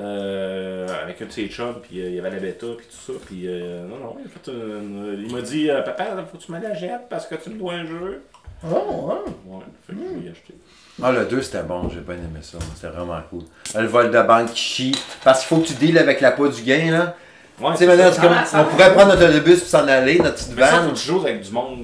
Euh, 0.00 0.86
avec 1.02 1.20
un 1.22 1.26
de 1.26 1.32
ses 1.32 1.48
chums, 1.48 1.74
puis 1.82 2.00
euh, 2.00 2.08
il 2.08 2.14
y 2.14 2.18
avait 2.20 2.30
la 2.30 2.36
bêta, 2.38 2.66
puis 2.76 2.86
tout 2.86 3.12
ça. 3.12 3.18
Puis 3.26 3.42
euh, 3.46 3.82
non, 3.88 3.96
non, 3.98 4.16
il 4.20 4.26
a 4.26 4.28
fait 4.30 4.50
une- 4.50 5.24
Il 5.26 5.34
m'a 5.34 5.40
dit 5.42 5.68
euh, 5.70 5.82
Papa, 5.82 6.04
faut 6.30 6.38
que 6.38 6.42
tu 6.44 6.52
me 6.52 6.60
la 6.60 6.72
jettes 6.74 7.08
parce 7.10 7.26
que 7.26 7.34
tu 7.34 7.50
me 7.50 7.58
dois 7.58 7.74
un 7.74 7.86
jeu. 7.86 8.22
Oh, 8.64 8.66
ouais. 8.68 9.14
Ouais, 9.46 9.62
fait 9.86 9.92
que 9.94 9.98
je 9.98 10.20
l'ai 10.24 10.30
acheté. 10.30 10.54
Ah, 11.02 11.12
le 11.12 11.24
2, 11.26 11.42
c'était 11.42 11.62
bon. 11.62 11.88
J'ai 11.88 12.00
bien 12.00 12.14
aimé 12.14 12.40
ça. 12.42 12.58
C'était 12.74 12.88
vraiment 12.88 13.20
cool. 13.30 13.42
Le 13.76 13.86
vol 13.86 14.10
de 14.10 14.20
banque 14.22 14.52
qui 14.52 14.60
chie. 14.60 14.94
Parce 15.24 15.40
qu'il 15.40 15.48
faut 15.48 15.62
que 15.62 15.68
tu 15.68 15.74
deals 15.74 15.98
avec 15.98 16.20
la 16.20 16.32
peau 16.32 16.48
du 16.48 16.62
gain, 16.62 16.90
là. 16.90 17.14
Ouais, 17.60 17.72
Tu 17.72 17.78
sais, 17.78 17.86
maintenant, 17.86 18.04
c'est 18.12 18.20
ça. 18.20 18.22
comme- 18.22 18.32
Ah, 18.36 18.60
on 18.62 18.64
pourrait 18.70 18.94
prendre 18.94 19.08
notre 19.16 19.28
autobus 19.28 19.60
pour 19.60 19.68
s'en 19.68 19.86
aller, 19.88 20.18
notre 20.18 20.34
petite 20.36 20.54
Mais 20.56 20.62
ça, 20.62 20.68
faut 20.78 20.82
van. 20.86 20.90
que 20.92 20.96
tu 20.96 21.06
joues 21.06 21.20
avec 21.20 21.40
du 21.40 21.50
monde. 21.52 21.78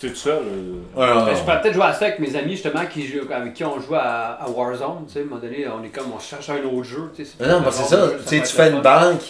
Si 0.00 0.08
tout 0.08 0.14
seul. 0.14 0.42
euh, 0.96 1.14
Ben, 1.24 1.34
je 1.34 1.40
pourrais 1.40 1.60
peut-être 1.60 1.74
jouer 1.74 1.84
à 1.84 1.92
ça 1.92 2.06
avec 2.06 2.18
mes 2.20 2.36
amis 2.36 2.52
justement 2.52 2.86
qui 2.86 3.06
jouent, 3.06 3.26
avec 3.32 3.54
qui 3.54 3.64
on 3.64 3.80
joue 3.80 3.94
à, 3.96 4.38
à 4.40 4.48
Warzone. 4.48 5.06
Tu 5.08 5.14
sais, 5.14 5.18
à 5.20 5.22
un 5.22 5.24
moment 5.26 5.40
donné, 5.40 5.66
on 5.68 5.82
est 5.84 5.88
comme 5.88 6.12
on 6.14 6.20
cherche 6.20 6.48
un 6.50 6.62
autre 6.64 6.84
jeu. 6.84 7.10
Tu 7.16 7.24
sais, 7.24 7.32
Mais 7.40 7.48
non, 7.48 7.62
parce 7.62 7.78
que 7.78 7.84
c'est 7.84 7.96
ça. 7.96 8.08
Tu 8.28 8.40
tu 8.40 8.46
fais 8.54 8.70
une 8.70 8.80
banque. 8.80 9.22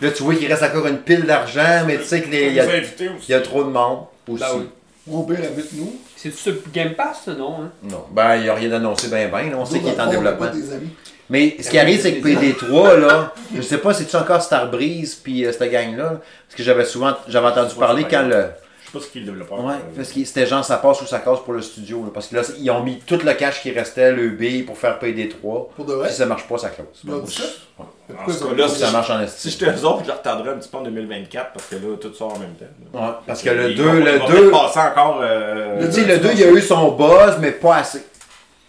Là, 0.00 0.10
tu 0.10 0.22
vois 0.24 0.34
qu'il 0.34 0.46
reste 0.52 0.62
encore 0.64 0.86
une 0.88 0.98
pile 0.98 1.24
d'argent, 1.24 1.84
mais 1.86 1.98
tu 1.98 2.04
sais 2.04 2.22
qu'il 2.22 2.34
y, 2.34 2.54
y 2.54 3.34
a 3.34 3.40
trop 3.40 3.64
de 3.64 3.70
monde 3.70 4.00
aussi. 4.28 4.40
Ben 4.42 4.48
oui. 4.56 4.68
Mon 5.06 5.22
père 5.22 5.38
habite 5.38 5.72
nous. 5.74 5.94
C'est 6.16 6.34
sur 6.34 6.54
Game 6.72 6.94
Pass, 6.94 7.28
non? 7.28 7.58
Hein? 7.62 7.70
Non. 7.84 8.04
Ben, 8.10 8.36
il 8.36 8.42
n'y 8.42 8.48
a 8.48 8.54
rien 8.54 8.68
d'annoncé 8.68 9.08
ben 9.08 9.30
ben. 9.30 9.50
là. 9.50 9.56
On 9.58 9.64
sait 9.64 9.78
qu'il 9.78 9.88
est 9.88 10.00
en 10.00 10.10
développement. 10.10 10.46
Pas 10.46 10.52
des 10.52 10.72
amis. 10.72 10.88
Mais 11.30 11.56
ce 11.60 11.70
qui 11.70 11.78
arrive, 11.78 12.00
c'est 12.00 12.14
que 12.14 12.26
PD3, 12.28 12.98
là, 13.00 13.32
je 13.54 13.60
sais 13.62 13.78
pas, 13.78 13.94
c'est-tu 13.94 14.16
encore 14.16 14.42
Starbreeze 14.42 15.14
puis 15.14 15.44
euh, 15.46 15.52
cette 15.52 15.70
gang-là? 15.70 16.20
Parce 16.48 16.56
que 16.56 16.62
j'avais 16.62 16.84
souvent, 16.84 17.14
j'avais 17.28 17.46
entendu 17.46 17.74
parler 17.76 18.04
quand 18.10 18.22
le. 18.22 18.46
Je 18.86 18.92
sais 18.92 18.98
pas 18.98 19.04
ce 19.04 19.10
qu'il 19.10 19.24
développeur. 19.26 19.64
Ouais, 19.64 19.74
euh, 19.74 19.96
parce 19.96 20.12
que 20.12 20.24
c'était 20.24 20.46
genre 20.46 20.64
ça 20.64 20.76
passe 20.76 21.02
ou 21.02 21.06
ça 21.06 21.18
casse 21.18 21.40
pour 21.40 21.52
le 21.54 21.60
studio. 21.60 22.02
là. 22.04 22.10
parce 22.14 22.28
que 22.28 22.36
là, 22.36 22.42
ils 22.60 22.70
ont 22.70 22.82
mis 22.84 23.00
tout 23.00 23.18
le 23.24 23.32
cash 23.34 23.60
qui 23.60 23.72
restait, 23.72 24.12
le 24.12 24.28
B, 24.30 24.64
pour 24.64 24.78
faire 24.78 24.98
Pour 24.98 25.08
PD3. 25.08 25.86
de 25.86 25.92
vrai? 25.92 26.08
Si 26.08 26.16
ça 26.16 26.26
marche 26.26 26.46
pas, 26.46 26.56
ça? 26.56 26.68
En 26.68 27.84
Pourquoi 28.14 28.32
ce 28.34 28.44
cas-là, 28.44 28.68
Si 28.68 28.74
si 28.76 28.80
ça 28.80 28.86
je- 28.86 28.92
marche 28.92 29.10
en 29.10 29.18
Si 29.18 29.24
esti. 29.48 29.50
j'étais 29.50 29.72
eux 29.72 29.84
autres, 29.84 30.02
je 30.02 30.06
le 30.06 30.12
retarderais 30.12 30.50
un 30.50 30.56
petit 30.58 30.68
peu 30.68 30.78
en 30.78 30.82
2024 30.82 31.52
parce 31.52 31.66
que 31.66 31.74
là, 31.74 31.96
tout 32.00 32.14
sort 32.14 32.34
en 32.34 32.38
même 32.38 32.54
temps. 32.54 32.98
Ouais, 32.98 33.10
parce 33.26 33.42
que 33.42 33.50
le 33.50 33.70
Ils 33.72 33.76
2, 33.76 33.82
vont- 33.82 33.94
ils 33.94 34.04
le 34.04 34.18
vont 34.18 34.26
2. 34.28 34.32
peut-être 34.34 34.50
passer 34.52 34.78
encore. 34.78 35.18
euh, 35.22 35.80
Le 35.80 35.86
Tu 35.86 35.92
sais, 35.92 36.04
deux, 36.04 36.12
le 36.14 36.18
2, 36.20 36.28
il 36.32 36.40
y 36.40 36.44
a 36.44 36.50
eu 36.52 36.60
son 36.60 36.92
buzz, 36.92 37.36
mais 37.40 37.50
pas 37.50 37.76
assez. 37.78 38.02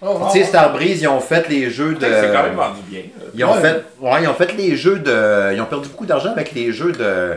Oh, 0.02 0.19
Tu 0.31 0.39
sais, 0.39 0.45
Starbreeze, 0.45 1.02
ils 1.02 1.07
ont 1.07 1.19
fait 1.19 1.48
les 1.49 1.69
jeux 1.69 1.94
de. 1.95 1.99
C'est 2.02 2.31
quand 2.34 2.44
même 2.44 2.56
vendu 2.56 2.81
bien. 2.88 3.02
Ils 3.35 3.45
ont 3.45 3.53
Ouais. 3.53 3.61
fait. 3.61 3.84
Ouais, 3.99 4.23
ils 4.23 4.27
ont 4.27 4.34
fait 4.34 4.53
les 4.53 4.76
jeux 4.76 4.99
de. 4.99 5.53
Ils 5.53 5.61
ont 5.61 5.65
perdu 5.65 5.88
beaucoup 5.89 6.06
d'argent 6.06 6.31
avec 6.31 6.52
les 6.53 6.72
jeux 6.72 6.91
de. 6.91 7.35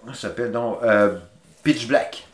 Comment 0.00 0.14
ça 0.14 0.22
s'appelle 0.28 0.52
donc 0.52 0.78
euh, 0.82 1.10
Pitch 1.62 1.86
Black. 1.86 2.24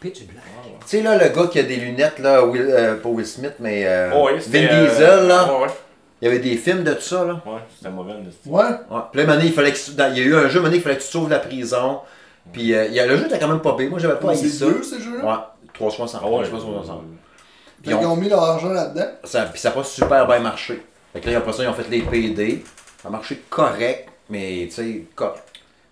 Pitch 0.00 0.22
Black. 0.24 0.44
Tu 0.80 0.86
sais, 0.86 1.02
là, 1.02 1.16
le 1.16 1.28
gars 1.34 1.46
qui 1.48 1.58
a 1.58 1.62
des 1.62 1.76
lunettes, 1.76 2.18
là, 2.18 2.44
Will, 2.44 2.66
euh, 2.68 2.96
pas 2.96 3.08
Will 3.08 3.26
Smith, 3.26 3.54
mais 3.58 3.84
euh, 3.86 4.10
Oh, 4.14 4.28
Vin 4.48 4.58
euh, 4.70 4.86
Diesel, 4.88 5.26
là. 5.26 5.52
Ouais, 5.52 5.62
ouais. 5.64 5.70
Il 6.20 6.24
y 6.26 6.28
avait 6.28 6.38
des 6.40 6.56
films 6.56 6.84
de 6.84 6.92
tout 6.94 7.00
ça, 7.02 7.24
là. 7.24 7.40
Ouais, 7.46 7.60
c'était 7.76 7.90
mauvais. 7.90 8.12
le 8.24 8.30
style. 8.30 8.50
Ouais. 8.52 8.62
Ouais. 8.90 9.00
Puis 9.12 9.24
là, 9.24 9.36
il 9.42 9.52
fallait 9.52 9.72
que 9.72 9.78
tu- 9.78 9.92
dans- 9.92 10.12
il 10.12 10.18
y 10.18 10.22
a 10.22 10.24
eu 10.24 10.34
un 10.36 10.48
jeu, 10.48 10.60
donné, 10.60 10.76
il 10.76 10.82
fallait 10.82 10.96
que 10.96 11.02
tu 11.02 11.08
sauves 11.08 11.28
la 11.30 11.38
prison. 11.38 12.00
Puis 12.52 12.74
euh, 12.74 12.86
il 12.86 12.92
y 12.94 13.00
a, 13.00 13.06
le 13.06 13.16
jeu 13.16 13.26
était 13.26 13.38
quand 13.38 13.48
même 13.48 13.60
pas 13.60 13.74
payé. 13.74 13.88
Moi, 13.88 13.98
j'avais 13.98 14.18
pas 14.18 14.30
haï 14.30 14.36
C'est 14.36 14.48
ça. 14.48 14.66
deux, 14.66 14.82
ces 14.82 15.00
jeux-là? 15.00 15.24
Ouais, 15.24 15.38
360. 15.74 16.20
Ah 16.24 16.28
ouais. 16.28 16.46
360. 16.48 17.02
Fait 17.84 17.90
qu'ils 17.96 18.06
ont 18.06 18.16
mis 18.16 18.28
leur 18.28 18.42
argent 18.42 18.68
là-dedans. 18.70 19.08
Ça, 19.24 19.44
puis 19.46 19.60
ça 19.60 19.70
n'a 19.70 19.74
pas 19.74 19.84
super 19.84 20.26
bien 20.26 20.38
marché. 20.40 20.82
Fait 21.12 21.20
que 21.20 21.30
là, 21.30 21.38
après 21.38 21.52
ça, 21.52 21.62
ils 21.62 21.68
ont 21.68 21.74
fait 21.74 21.88
les 21.90 22.00
PD. 22.02 22.64
Ça 23.02 23.08
a 23.08 23.10
marché 23.10 23.42
correct, 23.50 24.08
mais 24.30 24.66
tu 24.68 24.74
sais, 24.74 25.04
correct. 25.14 25.42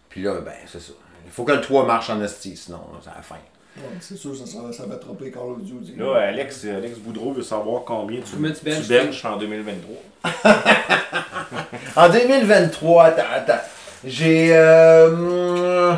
Puis 0.08 0.22
là, 0.22 0.34
ben, 0.44 0.52
c'est 0.66 0.80
ça. 0.80 0.92
Il 1.32 1.34
faut 1.34 1.44
que 1.44 1.52
le 1.52 1.62
3 1.62 1.86
marche 1.86 2.10
en 2.10 2.20
esti, 2.20 2.54
sinon, 2.58 2.80
c'est 3.02 3.08
la 3.08 3.22
fin. 3.22 3.36
Ouais, 3.78 3.84
c'est 4.00 4.18
sûr, 4.18 4.36
ça, 4.36 4.44
ça, 4.44 4.70
ça 4.70 4.84
va 4.84 4.96
tromper 4.96 5.30
Call 5.30 5.42
of 5.42 5.62
Duty. 5.62 5.96
Là, 5.96 6.28
Alex, 6.28 6.66
Alex 6.66 6.98
Boudreau 6.98 7.32
veut 7.32 7.42
savoir 7.42 7.84
combien 7.86 8.20
tu, 8.20 8.32
Combien 8.34 8.50
tu 8.50 8.62
benches, 8.62 8.86
benches 8.86 9.24
en 9.24 9.38
2023. 9.38 9.96
En 11.96 12.08
2023, 12.10 13.04
attends, 13.04 13.22
attends. 13.34 13.62
J'ai. 14.04 14.50
Euh, 14.52 15.94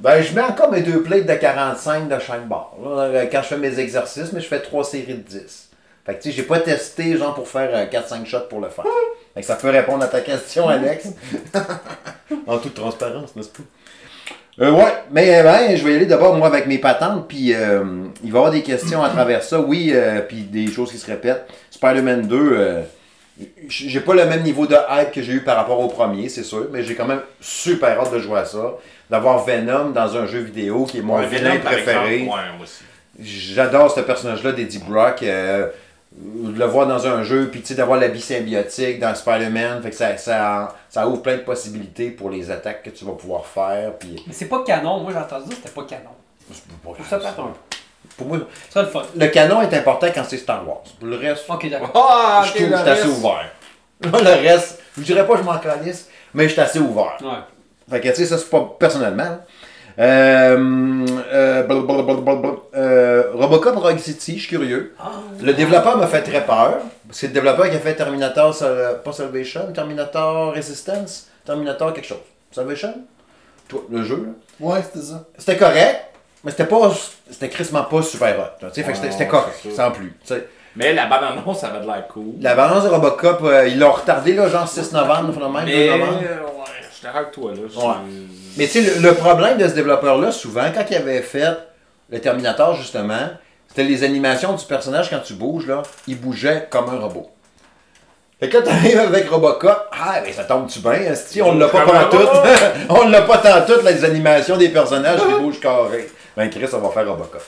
ben, 0.00 0.22
je 0.22 0.34
mets 0.34 0.42
encore 0.42 0.72
mes 0.72 0.80
deux 0.80 1.02
plates 1.02 1.26
de 1.26 1.34
45 1.34 2.08
de 2.08 2.18
chaque 2.18 2.48
barre. 2.48 2.74
là, 2.84 3.26
quand 3.26 3.42
je 3.42 3.46
fais 3.46 3.58
mes 3.58 3.78
exercices, 3.78 4.32
mais 4.32 4.40
je 4.40 4.48
fais 4.48 4.60
trois 4.60 4.82
séries 4.82 5.14
de 5.14 5.22
10. 5.22 5.70
Fait 6.04 6.14
que, 6.14 6.22
tu 6.22 6.30
sais, 6.30 6.36
j'ai 6.36 6.42
pas 6.42 6.58
testé, 6.58 7.16
genre, 7.16 7.34
pour 7.34 7.46
faire 7.46 7.70
euh, 7.72 7.86
4-5 7.86 8.24
shots 8.24 8.48
pour 8.50 8.60
le 8.60 8.70
faire. 8.70 8.86
Fait 9.34 9.40
que 9.40 9.46
ça 9.46 9.54
peut 9.56 9.70
répondre 9.70 10.02
à 10.02 10.08
ta 10.08 10.20
question, 10.20 10.68
Alex. 10.68 11.08
en 12.46 12.58
toute 12.58 12.74
transparence, 12.74 13.36
n'est-ce 13.36 13.50
pas? 13.50 13.62
Euh, 14.60 14.72
ouais, 14.72 14.92
mais 15.12 15.42
ben, 15.42 15.76
je 15.76 15.84
vais 15.84 15.92
y 15.92 15.96
aller 15.96 16.06
d'abord, 16.06 16.36
moi, 16.36 16.48
avec 16.48 16.66
mes 16.66 16.78
patentes, 16.78 17.28
puis 17.28 17.54
euh, 17.54 17.84
il 18.24 18.32
va 18.32 18.38
y 18.38 18.40
avoir 18.40 18.50
des 18.50 18.62
questions 18.62 19.02
à 19.02 19.08
travers 19.08 19.42
ça, 19.42 19.60
oui, 19.60 19.92
euh, 19.92 20.20
puis 20.20 20.42
des 20.42 20.66
choses 20.70 20.90
qui 20.90 20.98
se 20.98 21.06
répètent. 21.06 21.46
Spider-Man 21.70 22.26
2, 22.26 22.36
euh, 22.36 22.82
j'ai 23.68 24.00
pas 24.00 24.14
le 24.14 24.24
même 24.26 24.42
niveau 24.42 24.66
de 24.66 24.74
hype 24.74 25.12
que 25.12 25.22
j'ai 25.22 25.34
eu 25.34 25.42
par 25.42 25.56
rapport 25.56 25.78
au 25.78 25.86
premier, 25.86 26.28
c'est 26.28 26.42
sûr, 26.42 26.66
mais 26.72 26.82
j'ai 26.82 26.96
quand 26.96 27.06
même 27.06 27.22
super 27.40 28.00
hâte 28.00 28.12
de 28.12 28.18
jouer 28.18 28.40
à 28.40 28.44
ça. 28.44 28.74
D'avoir 29.08 29.44
Venom 29.44 29.90
dans 29.90 30.16
un 30.16 30.26
jeu 30.26 30.40
vidéo 30.40 30.84
qui 30.84 30.98
est 30.98 31.02
mon 31.02 31.18
Ouais, 31.18 31.26
vilain 31.28 31.52
Venom, 31.52 31.64
préféré. 31.64 32.22
Ouais. 32.24 32.66
J'adore 33.20 33.92
ce 33.92 34.00
personnage-là 34.00 34.52
d'Eddie 34.52 34.80
Brock. 34.80 35.24
De 36.12 36.58
le 36.58 36.64
voir 36.64 36.86
dans 36.86 37.06
un 37.06 37.22
jeu, 37.22 37.48
puis 37.50 37.60
tu 37.60 37.68
sais, 37.68 37.74
d'avoir 37.74 38.00
la 38.00 38.08
vie 38.08 38.20
symbiotique 38.20 38.98
dans 38.98 39.14
Spider-Man, 39.14 39.82
fait 39.82 39.90
que 39.90 39.96
ça, 39.96 40.16
ça, 40.16 40.74
ça 40.88 41.06
ouvre 41.06 41.22
plein 41.22 41.36
de 41.36 41.42
possibilités 41.42 42.10
pour 42.10 42.30
les 42.30 42.50
attaques 42.50 42.82
que 42.82 42.90
tu 42.90 43.04
vas 43.04 43.12
pouvoir 43.12 43.46
faire, 43.46 43.94
puis... 43.98 44.22
Mais 44.26 44.32
c'est 44.32 44.46
pas 44.46 44.64
canon. 44.64 45.00
Moi, 45.00 45.12
j'ai 45.12 45.18
entendu 45.18 45.48
dire 45.48 45.56
que 45.60 45.68
c'était 45.68 45.74
pas 45.74 45.86
canon. 45.86 46.10
c'est 46.50 46.66
pas 46.66 47.18
grave, 47.20 47.34
ça. 47.34 47.34
Pour 48.16 48.26
moi, 48.26 48.38
C'est 48.70 48.82
le 48.82 48.88
fun. 48.88 49.02
le 49.14 49.26
canon 49.28 49.60
est 49.62 49.74
important 49.74 50.08
quand 50.14 50.24
c'est 50.24 50.38
Star 50.38 50.66
Wars. 50.66 50.82
Pour 50.98 51.08
le 51.08 51.16
reste, 51.16 51.44
d'accord. 51.70 51.92
Ah, 51.94 52.42
je 52.46 52.54
trouve 52.54 52.70
que 52.70 52.76
c'est 52.76 52.90
assez 52.90 53.08
ouvert. 53.08 53.52
le 54.00 54.48
reste, 54.48 54.80
je 54.96 55.02
dirais 55.02 55.26
pas 55.26 55.34
que 55.34 55.40
je 55.40 55.44
m'en 55.44 55.58
calisse, 55.58 56.08
mais 56.32 56.44
je 56.44 56.52
suis 56.52 56.60
assez 56.60 56.78
ouvert. 56.78 57.16
Ouais. 57.20 57.28
Fait 57.90 58.00
que, 58.00 58.08
tu 58.08 58.14
sais, 58.16 58.26
ça, 58.26 58.38
c'est 58.38 58.50
pas 58.50 58.76
personnellement. 58.78 59.38
Euh, 59.98 61.06
euh, 61.32 61.64
euh, 62.74 63.22
Robocop 63.34 63.76
Rogue 63.76 63.98
City, 63.98 64.34
je 64.36 64.40
suis 64.40 64.48
curieux. 64.48 64.94
Le 65.42 65.52
développeur 65.52 65.96
m'a 65.96 66.06
fait 66.06 66.22
très 66.22 66.44
peur. 66.44 66.78
C'est 67.10 67.28
le 67.28 67.32
développeur 67.32 67.68
qui 67.70 67.76
a 67.76 67.80
fait 67.80 67.94
Terminator, 67.94 68.54
Sal- 68.54 69.00
pas 69.04 69.12
Salvation, 69.12 69.72
Terminator 69.72 70.54
Resistance, 70.54 71.28
Terminator 71.44 71.92
quelque 71.92 72.06
chose. 72.06 72.18
Salvation? 72.52 72.94
Toi, 73.68 73.82
le 73.90 74.02
jeu, 74.04 74.16
là. 74.26 74.66
Ouais, 74.66 74.80
c'était 74.82 75.04
ça. 75.04 75.24
C'était 75.36 75.56
correct, 75.56 76.00
mais 76.44 76.50
c'était 76.52 76.64
pas. 76.66 76.90
C'était 77.30 77.48
crissement 77.48 77.82
pas 77.84 78.02
super 78.02 78.38
hot. 78.38 78.62
là. 78.64 78.70
Tu 78.70 78.74
sais, 78.74 78.82
fait 78.82 78.92
que 78.92 78.98
c'était- 79.10 79.26
correct, 79.26 79.54
sans 79.74 79.90
plus. 79.90 80.16
Tu 80.24 80.28
sais. 80.34 80.48
Mais 80.76 80.92
la 80.94 81.06
bande-annonce, 81.06 81.60
ça 81.60 81.68
avait 81.68 81.80
de 81.80 81.86
l'air 81.86 82.06
cool. 82.08 82.34
La 82.40 82.54
balance 82.54 82.84
de 82.84 82.88
Robocop, 82.88 83.40
euh, 83.42 83.66
ils 83.66 83.78
l'ont 83.78 83.90
retardé, 83.90 84.34
là, 84.34 84.48
genre 84.48 84.68
6 84.68 84.92
novembre, 84.92 85.32
phénomène, 85.34 85.64
2 85.66 85.72
Mais, 85.72 85.98
novembre. 85.98 86.18
ouais, 86.20 86.26
je 86.88 86.94
suis 86.94 87.02
d'accord 87.04 87.20
avec 87.20 87.32
toi, 87.32 87.50
là. 87.52 87.58
Ouais. 87.88 87.94
Mais 88.56 88.66
tu 88.66 88.82
sais, 88.82 89.00
le, 89.00 89.02
le 89.08 89.14
problème 89.14 89.58
de 89.58 89.68
ce 89.68 89.74
développeur-là, 89.74 90.32
souvent, 90.32 90.70
quand 90.74 90.84
il 90.90 90.96
avait 90.96 91.22
fait 91.22 91.56
le 92.10 92.20
Terminator, 92.20 92.74
justement, 92.74 93.28
c'était 93.68 93.84
les 93.84 94.02
animations 94.02 94.54
du 94.54 94.64
personnage 94.64 95.10
quand 95.10 95.20
tu 95.20 95.34
bouges, 95.34 95.66
là, 95.66 95.82
il 96.06 96.18
bougeait 96.18 96.66
comme 96.70 96.88
un 96.88 96.98
robot. 96.98 97.30
Fait 98.40 98.48
que 98.48 98.56
quand 98.56 98.64
t'arrives 98.64 99.00
avec 99.00 99.28
Robocop, 99.28 99.88
ah, 99.92 100.20
mais 100.24 100.32
ça 100.32 100.44
tombe-tu 100.44 100.78
bien, 100.78 100.92
esti, 100.92 101.42
on 101.42 101.56
l'a 101.56 101.68
pas 101.68 101.84
tant 101.84 102.08
tout. 102.08 102.28
on 102.88 103.08
l'a 103.08 103.22
pas 103.22 103.38
tant 103.38 103.66
toutes, 103.66 103.84
les 103.84 104.04
animations 104.04 104.56
des 104.56 104.68
personnages 104.68 105.18
qui 105.20 105.42
bougent 105.42 105.60
carré. 105.60 106.08
Ben, 106.36 106.48
Chris, 106.48 106.68
on 106.72 106.78
va 106.78 106.90
faire 106.90 107.08
Robocop. 107.08 107.42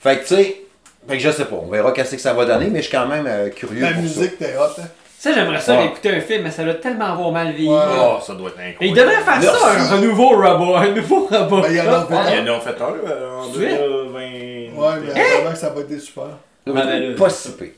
Fait 0.00 0.18
que, 0.18 0.22
tu 0.22 0.34
sais, 0.34 0.62
fait 1.06 1.16
que 1.18 1.22
je 1.22 1.30
sais 1.30 1.44
pas, 1.44 1.56
on 1.56 1.68
verra 1.68 1.92
qu'est-ce 1.92 2.12
que 2.12 2.20
ça 2.20 2.32
va 2.32 2.46
donner, 2.46 2.68
mais 2.68 2.78
je 2.78 2.88
suis 2.88 2.96
quand 2.96 3.06
même 3.06 3.26
euh, 3.26 3.50
curieux 3.50 3.82
La 3.82 3.92
pour 3.92 4.02
musique, 4.02 4.38
t'es 4.38 4.56
hot, 4.56 4.80
hein? 4.80 4.86
Ça, 5.22 5.34
j'aimerais 5.34 5.60
ça 5.60 5.76
Ouais. 5.76 5.84
écouter 5.84 6.08
un 6.16 6.20
film, 6.22 6.44
mais 6.44 6.50
ça 6.50 6.64
doit 6.64 6.72
tellement 6.74 7.12
avoir 7.12 7.30
mal 7.30 7.52
vieilli. 7.52 7.68
Ouais. 7.68 7.76
Oh, 8.00 8.16
ça 8.26 8.32
doit 8.34 8.48
être 8.48 8.58
incroyable. 8.58 8.84
Et 8.84 8.88
il 8.88 8.94
devrait 8.94 9.16
faire 9.22 9.42
ça, 9.42 9.68
un, 9.70 9.92
un 9.98 10.00
nouveau 10.00 10.28
robot. 10.30 10.76
Un 10.76 10.88
nouveau 10.94 11.26
robot. 11.30 11.60
Ben, 11.60 11.66
il 11.70 11.76
y 11.76 11.80
en 11.82 11.92
a 11.92 12.06
fait 12.06 12.14
Il 12.14 12.38
un. 12.38 12.44
y 12.46 12.50
en 12.50 12.56
a 12.56 12.60
fait 12.60 12.80
un 12.80 13.08
euh, 13.10 13.38
en 13.38 13.50
Tu 13.52 13.64
es? 13.66 13.76
2020. 13.76 14.18
Ouais, 14.20 14.70
mais 15.04 15.10
apparemment 15.20 15.50
que 15.52 15.58
ça 15.58 15.68
va 15.68 15.80
être 15.82 15.98
super. 16.00 16.24
Ah, 16.24 16.38
le 16.66 16.72
ben 16.72 16.86
là. 17.10 17.16
pas 17.18 17.28
si 17.28 17.50
pire. 17.52 17.68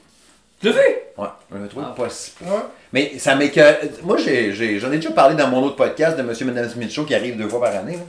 Tu 0.60 0.66
l'as 0.68 0.72
vu? 0.72 0.78
Ouais, 1.18 1.26
je 1.50 1.58
le 1.58 1.68
trouve 1.68 1.82
Ah. 1.84 1.94
pas 2.00 2.08
si 2.10 2.30
pire. 2.30 2.46
Ouais. 2.46 2.60
Mais 2.92 3.12
ça 3.18 3.34
m'écoeure. 3.34 3.74
Moi, 4.04 4.18
j'ai, 4.18 4.52
j'ai- 4.52 4.78
j'en 4.78 4.92
ai 4.92 4.96
déjà 4.98 5.10
parlé 5.10 5.34
dans 5.34 5.48
mon 5.48 5.64
autre 5.64 5.74
podcast 5.74 6.16
de 6.16 6.22
Monsieur 6.22 6.46
et 6.46 6.50
Madame 6.52 6.70
Smith 6.70 6.92
Show 6.92 7.04
qui 7.04 7.14
arrive 7.16 7.36
deux 7.36 7.48
fois 7.48 7.60
par 7.60 7.74
année. 7.74 7.94
là. 7.94 8.02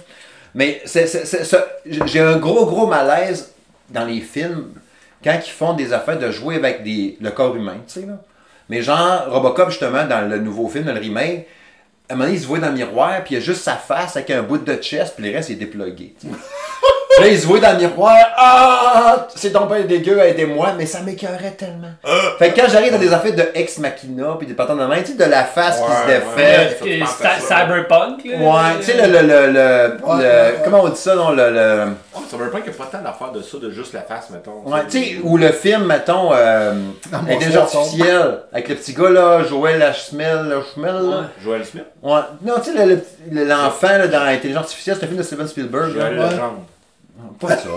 Mais 0.53 0.79
c'est, 0.85 1.07
c'est- 1.07 1.25
c'est- 1.25 1.43
ça- 1.43 1.65
j'ai 2.05 2.19
un 2.19 2.37
gros, 2.37 2.67
gros 2.67 2.85
malaise 2.85 3.51
dans 3.89 4.05
les 4.05 4.21
films 4.21 4.73
quand 5.23 5.39
ils 5.43 5.49
font 5.49 5.73
des 5.73 5.91
affaires 5.91 6.19
de 6.19 6.29
jouer 6.29 6.57
avec 6.57 6.83
des, 6.83 7.17
le 7.19 7.31
corps 7.31 7.55
humain, 7.55 7.77
tu 7.91 8.01
sais. 8.01 8.05
Là. 8.05 8.19
Mais 8.69 8.81
genre, 8.81 9.25
Robocop, 9.29 9.69
justement, 9.69 10.05
dans 10.05 10.27
le 10.27 10.39
nouveau 10.39 10.67
film, 10.67 10.85
le 10.85 10.99
remake, 10.99 11.47
à 12.09 12.13
un 12.13 12.15
moment 12.15 12.25
donné, 12.25 12.37
il 12.37 12.41
se 12.41 12.47
voit 12.47 12.59
dans 12.59 12.67
le 12.67 12.73
miroir, 12.73 13.23
puis 13.23 13.35
il 13.35 13.39
y 13.39 13.41
a 13.41 13.43
juste 13.43 13.61
sa 13.61 13.75
face 13.75 14.15
avec 14.15 14.29
un 14.31 14.43
bout 14.43 14.57
de 14.57 14.75
chest, 14.75 15.15
puis 15.15 15.29
le 15.29 15.35
reste, 15.35 15.49
il 15.49 15.53
est 15.53 15.65
déplugué. 15.65 16.15
là, 17.19 17.27
il 17.27 17.39
se 17.39 17.45
voit 17.47 17.59
dans 17.59 17.71
le 17.73 17.77
miroir, 17.77 18.15
ah, 18.37 19.27
c'est 19.35 19.51
donc 19.51 19.69
pas 19.69 19.79
dégueu, 19.81 20.19
aidez-moi, 20.19 20.69
mais 20.77 20.85
ça 20.85 21.01
m'écœurait 21.01 21.51
tellement. 21.57 21.89
Fait 22.39 22.51
que 22.51 22.59
quand 22.61 22.67
j'arrive 22.69 22.93
dans 22.93 22.99
des 22.99 23.13
affaires 23.13 23.35
de 23.35 23.45
ex 23.53 23.77
machina, 23.79 24.35
puis 24.37 24.47
des 24.47 24.53
patins 24.53 24.75
de 24.75 24.85
main, 24.85 24.99
tu 25.01 25.11
sais, 25.11 25.13
de 25.25 25.29
la 25.29 25.43
face 25.43 25.79
qui 25.79 25.91
se 25.91 26.07
défait. 26.07 26.77
Euh. 26.81 27.05
Cyberpunk, 27.39 28.25
là. 28.25 28.37
Ouais, 28.37 28.77
tu 28.79 28.83
sais, 28.85 28.93
le, 29.07 29.11
le, 29.11 29.21
le, 29.21 29.51
le- 29.51 29.93
Ouais, 30.03 30.17
le- 30.17 30.23
ouais, 30.23 30.23
ouais. 30.23 30.55
comment 30.63 30.81
on 30.83 30.89
dit 30.89 30.99
ça, 30.99 31.15
non, 31.15 31.31
le, 31.31 31.49
le- 31.51 31.87
Oh, 32.15 32.19
pas 32.37 32.61
qu'il 32.61 32.71
n'y 32.71 32.77
a 32.77 32.83
pas 32.83 32.89
tant 32.91 33.01
d'affaires 33.03 33.31
de 33.31 33.41
ça, 33.41 33.57
de 33.57 33.69
juste 33.69 33.93
la 33.93 34.01
face, 34.01 34.29
mettons. 34.29 34.63
ouais, 34.65 34.81
tu 34.89 35.03
sais, 35.03 35.15
ou 35.23 35.37
le 35.37 35.49
film, 35.51 35.85
mettons, 35.85 36.31
euh, 36.33 36.73
Intelligence 37.29 37.71
soir 37.71 37.83
artificielle, 37.83 38.39
avec 38.51 38.69
le 38.69 38.75
petit 38.75 38.93
gars, 38.93 39.09
là, 39.09 39.43
Joël 39.43 39.79
Lachmel, 39.79 40.49
là. 40.49 40.61
Joël 41.43 41.65
Smith. 41.65 41.85
Ouais, 42.01 42.19
non, 42.43 42.55
tu 42.63 42.71
sais, 42.71 42.85
le- 42.85 43.01
le- 43.31 43.43
l'enfant, 43.45 43.97
là, 43.97 44.07
dans 44.07 44.21
Intelligence 44.23 44.63
artificielle, 44.63 44.97
c'est 44.99 45.05
un 45.05 45.07
film 45.07 45.19
de 45.19 45.23
Steven 45.23 45.47
Spielberg. 45.47 45.91
Joël. 45.93 46.19
Pas 47.39 47.49
ça. 47.57 47.69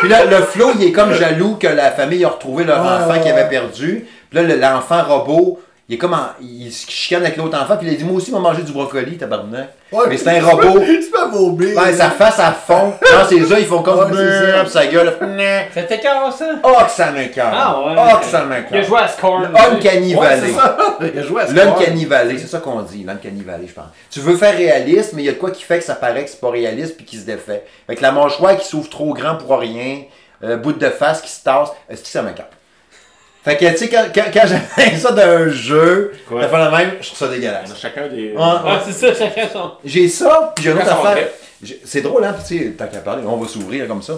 Puis 0.00 0.08
là, 0.08 0.24
le 0.24 0.36
Flo, 0.42 0.70
il 0.78 0.84
est 0.86 0.92
comme 0.92 1.12
jaloux 1.12 1.56
que 1.60 1.66
la 1.66 1.90
famille 1.90 2.24
a 2.24 2.28
retrouvé 2.28 2.64
leur 2.64 2.82
Ouais, 2.82 2.88
enfant 3.04 3.10
ouais, 3.12 3.20
qu'il 3.20 3.30
avait 3.32 3.42
ouais. 3.42 3.48
perdu. 3.48 4.06
Puis 4.30 4.38
là, 4.38 4.42
le- 4.42 4.60
l'enfant 4.60 5.02
robot, 5.02 5.60
il 5.88 5.94
est 5.94 5.98
comme 5.98 6.12
en, 6.12 6.26
il 6.42 6.70
se 6.70 6.90
chicane 6.90 7.22
avec 7.22 7.38
l'autre 7.38 7.58
enfant, 7.58 7.78
puis 7.78 7.86
il 7.88 7.94
a 7.94 7.96
dit 7.96 8.04
Moi 8.04 8.16
aussi, 8.16 8.30
m'a 8.30 8.40
mangé 8.40 8.60
du 8.62 8.72
brocoli, 8.72 9.16
tabarnak. 9.16 9.70
Ouais, 9.90 10.04
Mais 10.06 10.18
c'est 10.18 10.38
un 10.38 10.44
robot. 10.44 10.82
C'est 10.84 11.10
pas 11.10 11.28
vomir. 11.28 11.74
Ouais, 11.78 11.94
sa 11.94 12.10
face 12.10 12.38
à 12.38 12.52
fond. 12.52 12.92
Non, 13.10 13.24
ses 13.26 13.36
yeux, 13.36 13.56
ils 13.58 13.64
font 13.64 13.80
comme. 13.82 13.98
Ouais, 13.98 14.06
c'est 14.14 14.52
ça. 14.52 14.60
Puis 14.64 14.70
sa 14.70 14.86
gueule. 14.86 15.16
C'était 15.72 15.98
quand 15.98 16.30
ça? 16.30 16.44
Oh, 16.62 16.74
que 16.84 16.90
ça 16.90 17.10
m'écoeure. 17.10 17.50
Ah 17.54 17.80
ouais. 17.80 17.94
Oh, 17.96 18.18
que 18.18 18.26
ça 18.26 18.44
Il 18.70 18.76
a 18.76 18.82
joué 18.82 18.98
à 18.98 19.08
Scorn. 19.08 19.48
Uncanny 19.56 20.14
Ouais, 20.14 20.26
Valley. 20.26 20.42
c'est 20.48 20.52
ça. 20.52 20.76
Il 21.00 21.18
a 21.18 21.22
joué 21.22 21.42
à. 21.42 21.72
Canny 21.82 22.04
Valley, 22.04 22.36
c'est 22.36 22.48
ça 22.48 22.58
qu'on 22.58 22.82
dit, 22.82 23.04
l'Uncanny 23.04 23.42
Valley, 23.42 23.66
je 23.68 23.72
pense. 23.72 23.86
Tu 24.10 24.20
veux 24.20 24.36
faire 24.36 24.54
réaliste, 24.54 25.14
mais 25.14 25.22
il 25.22 25.26
y 25.26 25.30
a 25.30 25.32
de 25.32 25.38
quoi 25.38 25.50
qui 25.50 25.62
fait 25.62 25.78
que 25.78 25.84
ça 25.84 25.94
paraît 25.94 26.24
que 26.24 26.30
c'est 26.30 26.40
pas 26.40 26.50
réaliste 26.50 26.96
puis 26.96 27.06
qui 27.06 27.16
se 27.16 27.24
défait. 27.24 27.64
Avec 27.88 28.02
la 28.02 28.12
mâchoire 28.12 28.58
qui 28.58 28.66
s'ouvre 28.68 28.90
trop 28.90 29.14
grand 29.14 29.36
pour 29.36 29.58
rien, 29.58 30.02
euh, 30.44 30.58
bout 30.58 30.74
de 30.74 30.90
face 30.90 31.22
qui 31.22 31.30
se 31.30 31.42
tasse, 31.42 31.70
est-ce 31.88 32.02
que 32.02 32.08
ça 32.08 32.20
m'écarte? 32.20 32.52
Fait 33.44 33.56
que, 33.56 33.64
tu 33.70 33.76
sais, 33.76 33.88
quand, 33.88 34.04
quand, 34.14 34.24
quand 34.32 34.42
j'ai 34.80 34.96
ça 34.98 35.12
d'un 35.12 35.48
jeu, 35.48 36.12
Quoi? 36.28 36.42
de 36.42 36.48
faire 36.48 36.58
la 36.58 36.70
même, 36.76 36.90
je 37.00 37.06
trouve 37.06 37.18
ça 37.18 37.26
On 37.26 37.30
dégueulasse. 37.30 37.70
a 37.70 37.74
chacun 37.76 38.06
des. 38.08 38.32
Ouais. 38.32 38.36
Ouais, 38.36 38.78
c'est 38.86 38.92
ça, 38.92 39.14
chacun 39.14 39.48
son. 39.52 39.72
J'ai 39.84 40.08
ça, 40.08 40.52
puis 40.54 40.64
j'ai 40.64 40.70
une 40.72 40.78
autre 40.78 40.92
affaire. 40.92 41.28
J'ai- 41.62 41.80
C'est 41.84 42.00
drôle, 42.02 42.24
hein, 42.24 42.34
puis 42.34 42.58
tu 42.58 42.64
sais, 42.64 42.70
tant 42.72 42.86
qu'à 42.86 42.98
parler, 42.98 43.22
on 43.26 43.36
va 43.36 43.48
s'ouvrir 43.48 43.86
comme 43.88 44.02
ça. 44.02 44.14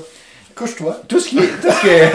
Couche-toi. 0.55 0.97
Tout 1.09 1.21
ce 1.21 1.29
qui 1.29 1.39
est. 1.39 1.47
Tout 1.63 1.71
ce 1.71 1.81
qui 1.81 1.89
est. 1.89 2.11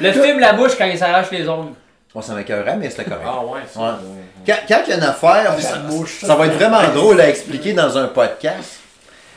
Le 0.00 0.12
film 0.12 0.38
La 0.40 0.52
bouche 0.54 0.72
quand 0.76 0.84
il 0.86 0.98
s'arrache 0.98 1.30
les 1.30 1.48
ongles. 1.48 1.72
bon, 2.14 2.20
ça 2.22 2.34
m'écœurait, 2.34 2.76
mais 2.76 2.90
c'était 2.90 3.04
correct. 3.04 3.24
Ah 3.26 3.40
ouais, 3.44 3.60
ça. 3.72 3.80
Ouais. 3.80 3.86
ouais. 3.86 4.22
Quand, 4.46 4.56
quand 4.68 4.80
il 4.86 4.90
y 4.90 4.92
a 4.92 4.96
une 4.96 5.02
affaire, 5.04 5.54
puis 5.54 5.64
ça, 5.64 5.78
mouche, 5.78 6.20
ça 6.24 6.34
va 6.34 6.46
être 6.46 6.54
vraiment 6.54 6.82
drôle 6.94 7.20
à 7.20 7.28
expliquer 7.28 7.72
dans 7.72 7.96
un 7.96 8.08
podcast. 8.08 8.80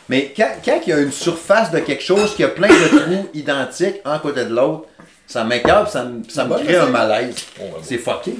Mais 0.10 0.34
quand, 0.36 0.49
quand 0.64 0.80
il 0.86 0.90
y 0.90 0.94
a 0.94 0.99
une 0.99 1.11
surface 1.11 1.72
de 1.72 1.80
quelque 1.80 2.03
chose 2.03 2.36
qui 2.36 2.44
a 2.44 2.48
plein 2.48 2.68
de 2.68 2.98
trous 2.99 3.27
identiques 3.34 4.02
un 4.06 4.19
côté 4.19 4.45
de 4.45 4.53
l'autre, 4.53 4.86
ça 5.27 5.43
m'écœure, 5.43 5.88
ça, 5.89 6.03
me- 6.06 6.23
ça 6.30 6.45
me 6.45 6.56
crée 6.56 6.77
un 6.77 6.88
malaise. 6.88 7.35
C'est 7.84 7.97
fucké. 7.97 8.35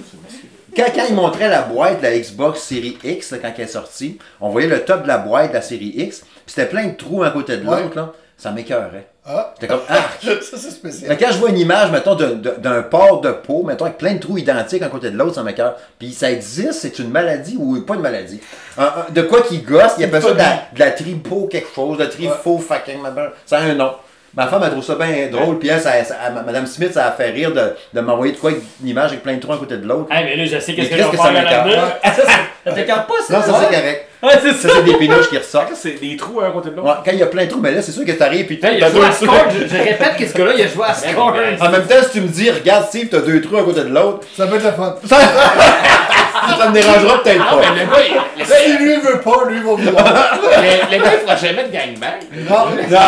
Quand, 0.76 0.86
quand 0.94 1.04
ils 1.10 1.16
montraient 1.16 1.48
la 1.50 1.62
boîte 1.62 2.00
de 2.00 2.04
la 2.04 2.18
Xbox 2.18 2.60
série 2.62 2.98
X, 3.04 3.32
là, 3.32 3.38
quand 3.42 3.52
elle 3.58 3.64
est 3.64 3.68
sortie, 3.68 4.18
on 4.42 4.50
voyait 4.50 4.68
le 4.68 4.84
top 4.84 5.04
de 5.04 5.08
la 5.08 5.18
boîte 5.18 5.50
de 5.50 5.54
la 5.56 5.62
série 5.62 5.94
X, 5.96 6.20
puis 6.20 6.30
c'était 6.48 6.66
plein 6.68 6.88
de 6.88 6.96
trous 6.96 7.24
un 7.24 7.32
côté 7.32 7.58
de 7.58 7.66
l'autre, 7.66 7.96
là. 7.96 8.12
Ça 8.38 8.52
m'écœurait. 8.52 9.08
Ah, 9.26 9.54
comme, 9.66 9.80
ah, 9.88 9.96
ça 10.22 10.58
c'est 10.58 10.70
spécial. 10.70 11.16
Que 11.18 11.24
quand 11.24 11.32
je 11.32 11.38
vois 11.38 11.50
une 11.50 11.58
image, 11.58 11.90
mettons, 11.90 12.16
d'un- 12.16 12.82
port 12.84 13.22
de 13.22 13.32
peau, 13.32 13.64
mettons, 13.64 13.86
avec 13.86 13.98
plein 13.98 14.16
de 14.16 14.20
trous 14.20 14.38
identiques 14.38 14.82
un 14.84 14.90
côté 14.90 15.10
de 15.10 15.18
l'autre, 15.18 15.36
ça 15.36 15.44
m'écoeure. 15.44 15.76
Puis 15.98 16.12
ça 16.12 16.30
existe, 16.30 16.74
c'est 16.74 17.00
une 17.00 17.10
maladie 17.10 17.56
ou 17.58 17.80
pas 17.82 17.96
une 17.96 18.02
maladie. 18.02 18.42
Un- 18.78 18.84
un- 18.84 19.12
de 19.12 19.22
quoi 19.22 19.42
qui 19.44 19.60
gosse, 19.60 19.94
il 19.98 20.04
appelle 20.04 20.22
ça 20.22 20.34
de 20.34 20.38
la, 20.38 20.68
de 20.74 20.80
la 20.80 20.92
tripo 20.92 21.48
quelque 21.48 21.74
chose, 21.74 21.98
de 21.98 22.06
trifo 22.06 22.58
fucking, 22.60 23.02
ma 23.02 23.12
belle- 23.12 23.32
ça 23.46 23.60
a 23.60 23.62
un 23.62 23.74
nom. 23.76 23.94
Ma 24.36 24.48
femme, 24.48 24.62
elle 24.66 24.72
trouve 24.72 24.84
ça 24.84 24.96
bien 24.96 25.28
drôle, 25.32 25.60
puis 25.60 25.70
elle, 25.70 25.80
ça, 25.80 26.04
ça- 26.04 26.16
Madame 26.46 26.66
Smith, 26.66 26.92
ça 26.94 27.08
a 27.08 27.12
fait 27.12 27.30
rire 27.32 27.54
de, 27.54 27.74
de 27.94 28.02
m'envoyer 28.02 28.34
de 28.34 28.38
quoi, 28.38 28.52
une 28.82 28.88
image 28.88 29.12
avec 29.12 29.24
plein 29.24 29.36
de 29.36 29.40
trous 29.40 29.54
un 29.54 29.58
côté 29.58 29.78
de 29.78 29.88
l'autre. 29.88 30.08
Ah, 30.12 30.24
mais 30.24 30.36
là, 30.36 30.46
je 30.46 30.60
sais 30.60 30.74
qu'est-ce 30.74 30.90
que 30.90 30.96
qu'est-ce 30.96 31.08
que 31.10 31.16
faire 31.16 31.26
ça 31.26 31.32
m'écarte? 31.32 31.70
Ça, 32.66 32.72
t'écarte 32.74 33.08
pas, 33.08 33.14
ça? 33.28 33.34
Non, 33.38 33.42
ça 33.44 33.52
Ouais. 33.52 33.58
c'est 33.70 33.76
correct. 33.80 34.10
Ouais, 34.26 34.34
c'est 34.42 34.54
Ça, 34.54 34.70
ça. 34.70 34.76
c'est 34.78 34.84
des 34.84 34.96
pinouches 34.96 35.30
qui 35.30 35.38
ressortent. 35.38 35.74
C'est 35.76 36.00
des 36.02 36.16
trous 36.18 36.42
un 36.42 36.52
côté 36.52 36.70
de 36.72 36.76
l'autre. 36.76 36.88
Ouais, 36.88 36.96
quand 37.06 37.12
il 37.12 37.20
y 37.20 37.24
a 37.24 37.28
plein 37.28 37.46
de 37.46 37.50
trous, 37.50 37.60
mais 37.62 37.72
là, 37.72 37.82
c'est 37.82 37.92
sûr 37.92 38.06
que 38.06 38.12
t'arrives, 38.12 38.46
puis 38.46 38.56
Putain, 38.56 38.72
il 38.72 38.80
t'as 38.80 38.88
a 38.88 38.92
joué 38.92 39.06
à. 39.06 39.12
Je, 39.12 39.68
je 39.68 39.78
répète 39.84 40.16
que 40.18 40.28
ce 40.28 40.34
gars-là, 40.34 40.52
il 40.58 40.64
a 40.64 40.68
joué 40.68 40.86
à 40.88 40.94
Scorn. 40.94 41.36
En 41.62 41.70
même 41.70 41.86
temps, 41.86 41.96
si 42.04 42.10
tu 42.12 42.22
me 42.22 42.28
dis, 42.28 42.50
regarde 42.50 42.86
Steve, 42.88 43.08
t'as 43.10 43.20
deux 43.20 43.42
trous 43.42 43.58
un 43.58 43.64
côté 43.64 43.82
de 43.82 43.90
l'autre, 43.90 44.26
Ça 44.36 44.48
peut 44.48 44.56
être 44.56 44.64
le 44.66 44.72
fun. 44.72 44.96
ça, 45.08 45.18
ça 46.60 46.68
me 46.70 46.74
dérangera 46.74 47.24
peut-être 47.24 47.42
Ah, 47.50 47.56
pas. 47.56 47.62
mais 47.74 47.82
le 47.82 47.88
gars, 47.92 47.98
il- 48.08 48.40
le 48.40 48.46
Si 48.46 48.78
lui 48.78 48.96
veut 48.98 49.20
pas, 49.22 49.44
lui 49.48 49.58
va 49.60 49.72
vouloir. 49.72 49.84
le- 50.42 50.98
le 50.98 51.04
gars, 51.04 51.12
il 51.14 51.20
fera 51.26 51.36
jamais 51.36 51.64
de 51.64 51.72
gangbang. 51.72 52.20
Non, 52.50 52.66
Non, 52.90 53.00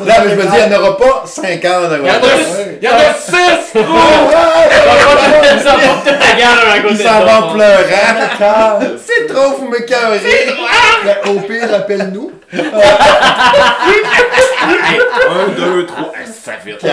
mais 0.24 0.30
je 0.30 0.34
me 0.34 0.42
dis, 0.42 0.48
il 0.64 0.68
n'y 0.68 0.74
en 0.74 0.80
aura 0.80 0.96
pas 0.96 1.22
50. 1.26 1.56
Il 1.56 1.64
y 1.64 1.68
en 1.68 1.74
a, 1.74 1.98
Ouais. 1.98 2.78
il 2.80 2.84
y 2.84 2.88
en 2.88 2.94
a 2.94 3.14
six 3.14 3.72
trous! 3.74 4.30
Ça 5.62 5.74
Il 6.88 6.96
s'en 6.98 7.20
va 7.24 7.52
pleurant. 7.52 8.78
C'est 9.04 9.26
trop, 9.32 9.56
vous 9.58 9.68
me 9.68 9.78
cœurez. 9.80 10.20
Au 11.28 11.40
pire, 11.40 11.74
appelle-nous. 11.74 12.32
Un, 15.28 15.48
deux, 15.56 15.86
trois. 15.86 16.12
Ah, 16.14 16.18
Ça 16.26 16.52
fait 16.52 16.76
On 16.82 16.86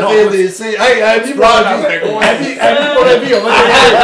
va 0.00 0.06
t'aider. 0.08 0.48
C'est. 0.48 0.74
Hey, 0.74 1.02
ami 1.02 1.32
pour 1.32 1.44
la 1.44 1.76
vie. 1.76 1.84
Ami, 2.22 2.58
ami 2.60 2.86
pour 2.94 3.04
la 3.04 3.16
vie, 3.16 3.34
on 3.34 3.40
va 3.40 3.50
t'aider. 3.50 3.96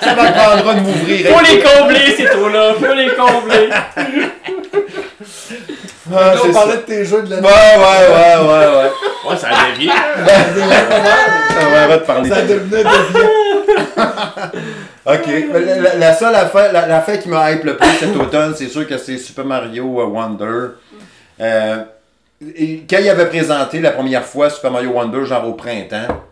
Ça 0.00 0.14
m'apprendra 0.14 0.74
de 0.74 0.80
m'ouvrir. 0.80 1.26
Faut 1.30 1.40
les 1.44 1.58
combler, 1.62 2.14
ces 2.16 2.24
trous-là. 2.26 2.74
Faut 2.78 2.94
les 2.94 3.10
combler. 3.14 3.68
Ah, 6.14 6.34
on 6.44 6.52
parlait 6.52 6.72
ça. 6.72 6.76
de 6.78 6.82
tes 6.82 7.04
jeux 7.04 7.22
de 7.22 7.34
Ouais, 7.34 7.40
l'année. 7.40 7.46
ouais, 7.48 8.08
ouais, 8.14 8.48
ouais, 8.48 8.76
ouais. 8.76 9.30
Ouais, 9.30 9.36
ça 9.36 9.48
a 9.48 9.72
dévié. 9.72 9.88
Ça 11.52 11.68
va 11.68 11.82
arrête 11.82 12.00
de 12.00 12.06
parler. 12.06 12.28
Ça 12.30 12.42
devenait 12.42 12.82
déviant. 12.84 13.30
Ok. 15.04 15.26
La, 15.52 15.58
la- 15.76 15.94
la 15.96 16.14
seule 16.14 16.34
affaire, 16.34 16.72
la, 16.72 16.86
l'affaire 16.86 17.18
qui 17.20 17.28
m'a 17.28 17.50
hype 17.50 17.64
le 17.64 17.76
plus 17.76 17.88
cet 17.98 18.14
automne, 18.16 18.54
c'est 18.56 18.68
sûr 18.68 18.86
que 18.86 18.96
c'est 18.98 19.18
Super 19.18 19.44
Mario 19.44 20.00
euh, 20.00 20.04
Wonder. 20.04 20.74
Euh, 21.40 21.76
et 22.56 22.84
quand 22.88 22.98
il 23.00 23.08
avait 23.08 23.26
présenté 23.26 23.80
la 23.80 23.90
première 23.90 24.24
fois 24.24 24.48
Super 24.48 24.70
Mario 24.70 24.90
Wonder, 24.90 25.24
genre 25.26 25.46
au 25.48 25.54
printemps, 25.54 26.22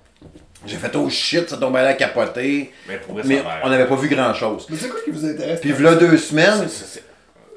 j'ai 0.67 0.77
fait 0.77 0.95
oh 0.95 1.09
shit, 1.09 1.49
ça 1.51 1.57
tombait 1.57 1.81
à 1.81 1.95
capoter. 1.95 2.73
Mais 2.89 2.99
pour 2.99 3.15
vrai, 3.15 3.23
Mais 3.27 3.43
on 3.65 3.69
n'avait 3.71 3.87
pas 3.87 3.97
vu 3.97 4.09
grand 4.09 4.33
chose. 4.35 4.67
Mais 4.71 4.77
c'est 4.81 4.89
quoi 4.89 5.01
qui 5.05 5.11
vous 5.11 5.25
intéresse? 5.25 5.61
Puis 5.61 5.73
voilà 5.73 5.97
deux 5.97 6.17
semaines, 6.17 6.69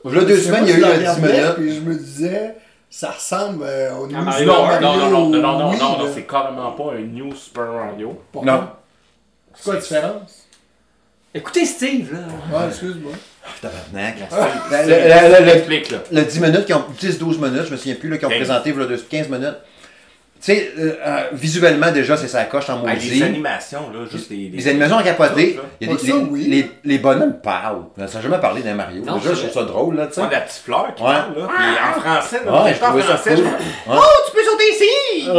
voilà 0.03 0.23
deux 0.25 0.37
semaines, 0.37 0.63
il 0.65 0.69
y 0.69 0.73
a 0.73 0.77
eu 0.77 0.81
je 0.81 0.85
le 0.85 0.91
le 0.91 0.97
10 0.99 1.07
regardais, 1.07 1.33
minutes. 1.33 1.55
Puis 1.55 1.75
je 1.75 1.81
me 1.81 1.95
disais, 1.95 2.55
ça 2.89 3.11
ressemble 3.11 3.63
euh, 3.65 3.93
au 3.95 4.07
New 4.07 4.17
Mario 4.21 4.39
Super 4.49 4.61
World. 4.61 4.81
Non, 4.81 4.95
non, 4.97 5.09
non, 5.09 5.29
non, 5.29 5.41
non, 5.41 5.71
non, 5.77 5.97
non, 5.99 6.11
c'est 6.13 6.23
carrément 6.27 6.71
pas 6.71 6.93
un 6.95 7.01
New 7.01 7.33
Super 7.35 7.65
Mario. 7.71 8.19
Pourquoi? 8.31 8.51
Non. 8.51 8.67
C'est 9.55 9.63
quoi 9.63 9.73
la 9.75 9.79
différence? 9.79 10.39
Écoutez 11.35 11.65
Steve, 11.65 12.13
là. 12.13 12.67
Excuse-moi. 12.67 13.13
Tabarnak. 13.61 14.15
C'est- 14.69 14.85
Le- 14.87 14.89
le- 14.89 15.39
le- 15.39 15.45
le- 15.45 15.51
Explique, 15.57 15.91
là. 15.91 15.97
le 16.11 16.21
10 16.23 16.39
minutes, 16.39 16.65
qui 16.65 16.73
ont, 16.73 16.85
10-12 16.99 17.39
minutes, 17.39 17.65
je 17.65 17.71
me 17.71 17.77
souviens 17.77 17.95
plus, 17.95 18.09
là, 18.09 18.17
qui 18.17 18.25
ont 18.25 18.29
15. 18.29 18.37
présenté 18.37 18.71
voilà, 18.71 18.87
deux- 18.89 18.97
15 19.09 19.29
minutes. 19.29 19.57
Tu 20.45 20.51
sais, 20.53 20.71
euh, 20.77 20.91
euh, 21.07 21.21
visuellement 21.31 21.89
déjà, 21.91 22.17
c'est 22.17 22.27
sa 22.27 22.43
coche 22.43 22.69
en 22.69 22.85
les 22.85 22.93
maudit. 22.95 23.23
animations, 23.23 23.89
là, 23.93 23.99
juste 24.11 24.29
les... 24.29 24.49
Les 24.53 24.67
animations 24.67 24.97
ont 24.97 25.01
capoté. 25.03 25.57
Il 25.79 25.87
y 25.87 25.89
a 25.89 25.95
des, 25.95 25.99
ça, 26.01 26.07
les, 26.07 26.13
oui. 26.29 26.47
les, 26.49 26.71
les 26.83 26.97
bonhommes 26.97 27.37
parlent. 27.41 27.83
Ça 28.07 28.17
n'a 28.17 28.21
jamais 28.21 28.39
parlé 28.39 28.61
d'un 28.61 28.73
Mario. 28.73 29.03
Non, 29.05 29.15
Déjà, 29.19 29.29
c'est 29.29 29.35
je 29.35 29.47
trouve 29.47 29.53
ça 29.53 29.63
drôle, 29.63 29.95
là, 29.95 30.07
tu 30.07 30.15
sais. 30.15 30.21
Ouais, 30.21 30.27
la 30.29 30.41
petite 30.41 30.61
fleur 30.65 30.93
qui 30.95 31.01
Ouais. 31.01 31.09
parle, 31.13 31.37
là. 31.39 31.47
Puis 31.47 31.65
en 31.97 32.01
français, 32.01 32.41
là, 32.45 32.51
Ouais, 32.63 32.73
je 32.73 32.83
en 32.83 32.87
français, 32.87 33.35
cool. 33.35 33.37
je 33.37 33.89
Ouais. 33.91 33.97
Oh, 33.97 34.01
tu 34.27 34.31
peux 34.33 34.43
sauter 34.43 34.69
ici! 34.69 35.29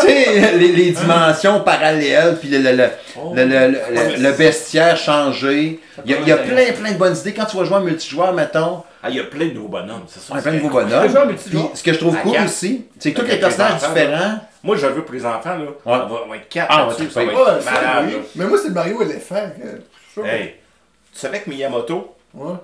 tu 0.00 0.06
sais, 0.06 0.52
les, 0.58 0.72
les 0.72 0.90
dimensions 0.90 1.60
parallèles, 1.60 2.36
puis 2.38 2.50
le, 2.50 2.58
le, 2.58 2.72
le, 2.76 2.88
Oh. 3.18 3.32
le, 3.34 3.44
le- 3.46 3.68
le- 3.68 4.22
le 4.22 4.32
bestiaire 4.32 4.98
changé. 4.98 5.80
Il 6.04 6.10
y 6.10 6.14
a, 6.14 6.18
il 6.20 6.28
y 6.28 6.32
a 6.32 6.36
plein, 6.36 6.72
plein 6.78 6.92
de 6.92 6.98
bonnes 6.98 7.16
idées. 7.16 7.32
Quand 7.32 7.46
tu 7.46 7.56
vas 7.56 7.64
jouer 7.64 7.76
en 7.76 7.80
multijoueur, 7.80 8.34
mettons, 8.34 8.82
Ah, 9.06 9.10
il 9.10 9.16
y 9.16 9.20
a 9.20 9.24
plein 9.24 9.46
de 9.48 9.52
nouveaux 9.52 9.68
bonhommes, 9.68 10.02
c'est 10.06 10.20
ça. 10.20 10.34
a 10.36 10.42
plein 10.42 10.52
de 10.52 10.56
nouveaux 10.58 10.80
bonhommes. 10.80 11.34
Puis, 11.36 11.58
ce 11.74 11.82
que 11.82 11.92
je 11.92 11.98
trouve 11.98 12.16
À 12.16 12.20
cool 12.20 12.32
quatre. 12.32 12.44
aussi, 12.46 12.86
c'est 12.98 13.12
que 13.12 13.20
tous 13.20 13.26
les 13.26 13.36
personnages 13.38 13.74
enfants, 13.74 13.92
différents. 13.94 14.38
Moi, 14.62 14.76
je 14.76 14.86
veux 14.86 15.02
pour 15.04 15.14
les 15.14 15.24
enfants, 15.24 15.56
là. 15.56 15.64
Ouais. 15.64 15.70
On 15.84 15.88
va, 15.90 16.20
on 16.26 16.28
va 16.28 16.36
être 16.36 16.48
quatre 16.48 16.66
Ah, 16.70 16.84
on 16.84 16.86
va 16.88 16.92
là-dessus, 16.92 17.10
ça 17.10 17.20
triper. 17.20 17.34
va 17.34 17.42
Ouais, 17.44 17.56
être 17.58 17.62
ça, 17.62 17.70
malade, 17.72 18.04
oui. 18.08 18.12
là. 18.14 18.18
Mais 18.34 18.44
moi, 18.46 18.58
c'est 18.60 18.68
le 18.68 18.74
Mario 18.74 19.02
éléphant. 19.02 19.50
que-. 20.16 20.20
Hey, 20.26 20.54
tu 21.12 21.18
savais 21.18 21.40
que 21.40 21.50
Miyamoto, 21.50 22.14
Ouais. 22.34 22.54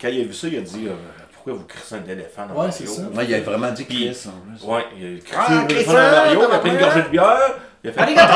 quand 0.00 0.08
il 0.08 0.20
a 0.20 0.24
vu 0.24 0.32
ça, 0.34 0.46
il 0.48 0.58
a 0.58 0.60
dit 0.60 0.86
euh, 0.88 0.92
Pourquoi 1.32 1.52
vous 1.54 1.64
crissez 1.64 1.94
un 1.96 2.10
éléphant 2.10 2.42
dans 2.46 2.54
Ouais, 2.54 2.66
Mario? 2.68 2.72
c'est 2.72 2.86
ça. 2.86 3.02
Ouais, 3.14 3.24
il 3.26 3.34
a 3.34 3.40
vraiment 3.40 3.70
dit 3.72 3.84
Chris. 3.86 4.16
Ouais, 4.64 4.84
il 4.98 5.20
a 5.34 5.36
Ah, 5.38 5.52
un 5.52 5.68
éléphant 5.68 5.92
dans 5.92 5.98
Mario, 5.98 6.40
il 6.48 6.54
a 6.54 6.58
pris 6.58 6.70
une 6.70 6.78
gorgée 6.78 7.02
de 7.02 7.08
bière. 7.08 7.54
Il 7.84 7.90
a 7.90 7.92
fait 7.92 8.00
Arigato! 8.00 8.34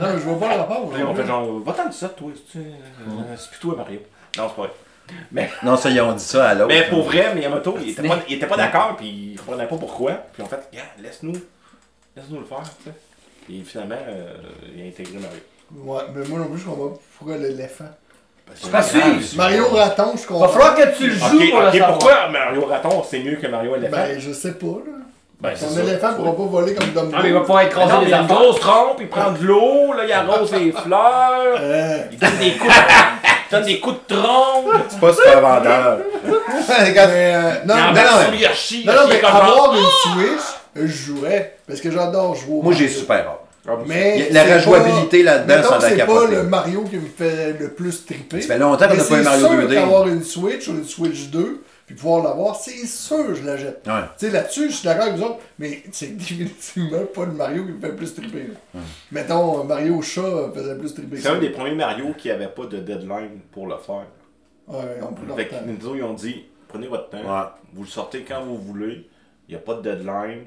Non, 0.00 0.06
mais 0.12 0.18
je 0.18 0.24
vois 0.24 0.38
pas 0.40 0.54
le 0.54 0.60
rapport. 0.60 0.90
Puis 0.90 1.02
on 1.02 1.14
fait 1.14 1.26
genre, 1.26 1.60
va-t'en 1.60 1.88
de 1.88 1.92
ça, 1.92 2.08
toi. 2.10 2.30
C'est 2.52 2.58
euh, 2.58 3.36
c'est 3.36 3.50
plutôt 3.50 3.76
Mario. 3.76 4.00
Non, 4.36 4.48
c'est 4.48 4.56
pas 4.56 4.62
vrai. 4.62 4.70
Non, 5.62 5.76
ça, 5.76 5.90
ils 5.90 6.00
ont 6.00 6.12
dit 6.12 6.22
ça 6.24 6.50
à 6.50 6.54
l'autre. 6.54 6.68
Mais 6.68 6.84
pour 6.88 7.02
vrai, 7.04 7.34
Miyamoto, 7.34 7.76
il 7.80 7.90
était 7.90 8.06
pas, 8.06 8.18
il 8.28 8.34
était 8.36 8.46
pas 8.46 8.56
d'accord, 8.56 8.96
puis 8.96 9.32
il 9.32 9.36
comprenait 9.38 9.66
pas 9.66 9.76
pourquoi. 9.76 10.12
Puis 10.32 10.42
en 10.42 10.46
fait, 10.46 10.68
Gars, 10.72 10.80
laisse-nous, 10.98 11.32
laisse-nous 12.16 12.38
le 12.40 12.46
faire, 12.46 12.62
tu 12.62 12.84
sais. 12.84 12.94
Puis 13.46 13.62
finalement, 13.64 13.96
euh, 14.08 14.32
il 14.74 14.82
a 14.82 14.86
intégré 14.86 15.18
Mario. 15.18 15.38
Ouais, 15.74 16.02
mais 16.14 16.26
moi 16.28 16.38
non 16.38 16.46
plus, 16.46 16.60
je 16.60 16.64
comprends 16.66 16.88
pas 16.90 16.98
pourquoi 17.18 17.36
l'éléphant. 17.36 17.88
C'est 18.54 18.70
pas 18.70 18.82
sûr. 18.82 19.00
Mario 19.36 19.68
Raton, 19.68 20.12
je 20.14 20.20
Va 20.22 20.26
comprends. 20.28 20.48
falloir 20.48 20.74
que 20.76 20.96
tu 20.96 21.08
le 21.08 21.14
joues 21.14 21.24
Ok, 21.42 21.50
pour 21.50 21.60
le 21.60 21.66
ok, 21.68 21.72
savoir. 21.72 21.98
pourquoi 21.98 22.28
Mario 22.28 22.64
Raton 22.66 23.02
c'est 23.08 23.20
mieux 23.20 23.36
que 23.36 23.46
Mario 23.48 23.76
éléphant? 23.76 23.96
Ben, 23.96 24.18
je 24.20 24.32
sais 24.32 24.52
pas, 24.54 24.66
là. 24.66 24.98
Ben, 25.42 25.56
ça. 25.56 25.66
éléphant 25.80 26.14
pourra 26.14 26.36
pas 26.36 26.42
voler 26.44 26.74
comme 26.74 26.88
Dumbo. 26.90 27.10
Ah, 27.16 27.20
mais 27.22 27.28
il 27.30 27.34
va 27.34 27.40
pouvoir 27.40 27.62
écraser 27.62 27.92
mais 27.98 28.04
les 28.04 28.10
il 28.10 28.14
a 28.14 28.18
une 28.18 28.24
enfants. 28.26 28.34
grosse 28.36 28.60
trompe, 28.60 28.96
il 29.00 29.08
prend 29.08 29.32
de 29.32 29.44
l'eau, 29.44 29.92
là, 29.96 30.04
il 30.06 30.12
arrose 30.12 30.52
les 30.52 30.70
fleurs, 30.84 31.58
Euh, 31.60 31.98
il 32.12 32.18
donne 32.18 32.36
des 32.38 32.52
coups 32.52 32.72
de, 32.72 32.80
il 33.50 33.50
donne 33.50 33.64
des 33.64 33.80
coups 33.80 33.96
de 34.08 34.14
trompe, 34.14 34.72
C'est 34.88 35.00
pas 35.00 35.12
super 35.12 35.40
vendeur. 35.40 35.98
Euh, 36.70 37.52
non, 37.66 37.74
il 37.74 37.74
non, 37.74 37.74
non, 37.74 38.92
non, 38.94 39.08
mais 39.08 39.24
avoir 39.24 39.74
une 39.74 39.80
Switch, 39.84 40.40
je 40.76 40.86
jouerais. 40.86 41.56
Parce 41.66 41.80
que 41.80 41.90
j'adore 41.90 42.34
jouer 42.34 42.54
au 42.58 42.62
Moi, 42.62 42.72
j'ai 42.74 42.88
super 42.88 43.16
hâte. 43.16 43.40
Ah, 43.68 43.72
Mais 43.86 44.26
Il 44.28 44.34
la 44.34 44.44
c'est 44.44 44.54
rejouabilité 44.54 45.22
là-dedans, 45.22 45.62
ça 45.68 45.78
va 45.78 45.88
c'est 45.88 46.06
pas 46.06 46.24
le 46.30 46.42
Mario 46.44 46.82
qui 46.84 46.96
me 46.96 47.06
fait 47.16 47.56
le 47.58 47.68
plus 47.70 48.04
triper. 48.06 48.40
Ça 48.40 48.54
fait 48.54 48.58
longtemps 48.58 48.86
qu'on 48.88 48.94
n'a 48.94 49.04
pas 49.04 49.14
eu 49.14 49.18
c'est 49.18 49.22
Mario 49.22 49.46
sûr 49.46 49.56
2D. 49.68 49.74
qu'avoir 49.74 50.08
une 50.08 50.22
Switch 50.24 50.68
ou 50.68 50.72
une 50.72 50.84
Switch 50.84 51.28
2, 51.30 51.62
puis 51.92 52.00
pouvoir 52.00 52.22
l'avoir, 52.24 52.56
c'est 52.56 52.86
sûr 52.86 53.34
je 53.34 53.44
la 53.44 53.56
jette. 53.56 53.86
Ouais. 53.86 54.02
Tu 54.18 54.26
sais, 54.26 54.30
là-dessus, 54.32 54.70
je 54.70 54.76
suis 54.76 54.84
d'accord 54.84 55.04
avec 55.04 55.16
vous 55.16 55.24
autres, 55.24 55.40
mais 55.58 55.82
c'est 55.92 56.16
définitivement 56.16 57.04
pas 57.14 57.26
le 57.26 57.32
Mario 57.32 57.64
qui 57.66 57.72
me 57.72 57.80
fait 57.80 57.88
le 57.88 57.96
plus 57.96 58.14
triper. 58.14 58.44
là. 58.74 58.80
Mettons, 59.10 59.60
euh, 59.60 59.64
Mario 59.64 60.00
Chat 60.02 60.52
faisait 60.54 60.76
plus 60.78 60.94
triper. 60.94 61.16
C'est 61.16 61.22
ça. 61.22 61.32
un 61.34 61.38
des 61.38 61.50
premiers 61.50 61.74
Mario 61.74 62.12
qui 62.14 62.30
avait 62.30 62.48
pas 62.48 62.66
de 62.66 62.78
deadline 62.78 63.40
pour 63.50 63.66
le 63.66 63.76
faire. 63.76 64.06
Ouais, 64.68 65.00
on 65.02 65.12
peut 65.12 65.34
Fait 65.34 65.48
que 65.48 65.54
ils 65.96 66.02
ont 66.02 66.14
dit, 66.14 66.44
prenez 66.68 66.86
votre 66.86 67.10
temps, 67.10 67.18
Ouais. 67.18 67.46
vous 67.74 67.82
le 67.82 67.88
sortez 67.88 68.22
quand 68.22 68.42
vous 68.44 68.56
voulez, 68.58 69.08
il 69.48 69.52
n'y 69.52 69.56
a 69.56 69.58
pas 69.58 69.74
de 69.74 69.82
deadline. 69.82 70.44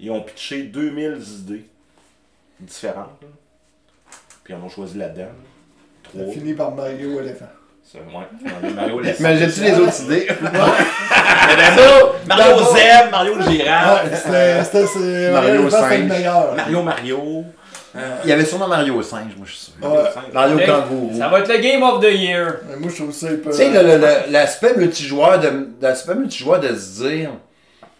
Ils 0.00 0.10
ont 0.10 0.22
pitché 0.22 0.64
2000 0.64 1.18
idées 1.40 1.64
différentes, 2.58 3.20
puis 4.42 4.52
ils 4.54 4.56
en 4.56 4.62
ont 4.64 4.68
choisi 4.68 4.98
là-dedans. 4.98 5.28
Ça 6.12 6.18
Trois. 6.18 6.32
finit 6.32 6.54
par 6.54 6.74
Mario 6.74 7.20
éléphant. 7.20 7.46
C'est- 7.84 7.98
les 8.62 8.70
Mario 8.74 9.00
les 9.00 9.10
Imagine-tu 9.18 9.60
les 9.62 9.74
autres 9.78 10.02
idées? 10.04 10.28
Mario 12.26 12.56
Zeb, 12.74 13.10
Mario 13.10 13.34
le 13.34 13.42
girafe, 13.50 14.04
Ouais, 14.04 14.64
c'était. 14.64 15.30
Mario 15.30 15.62
le 15.64 15.70
singe. 15.70 15.98
meilleur. 16.04 16.54
Mario 16.54 16.82
Mario. 16.82 17.44
Il 18.24 18.30
y 18.30 18.32
avait 18.32 18.44
sûrement 18.46 18.68
Mario 18.68 19.02
5, 19.02 19.18
moi, 19.36 19.44
je 19.44 19.50
suis 19.52 19.60
sûr. 19.60 19.72
Mario 20.32 20.58
Kangourou. 20.64 21.12
Ça 21.18 21.28
va 21.28 21.40
être 21.40 21.48
le 21.52 21.58
Game 21.58 21.82
of 21.82 22.00
the 22.00 22.08
Year. 22.10 22.54
Mais 22.70 22.76
moi, 22.76 22.88
je 22.90 23.02
trouve 23.02 23.12
ça. 23.12 23.26
Tu 23.28 23.52
sais, 23.52 23.68
le- 23.70 24.30
l'aspect 24.32 24.74
multijoueur 24.76 25.38
de, 25.38 25.68
l'aspect 25.80 26.14
multijoueur 26.14 26.60
de 26.60 26.68
se 26.68 27.02
dire, 27.02 27.30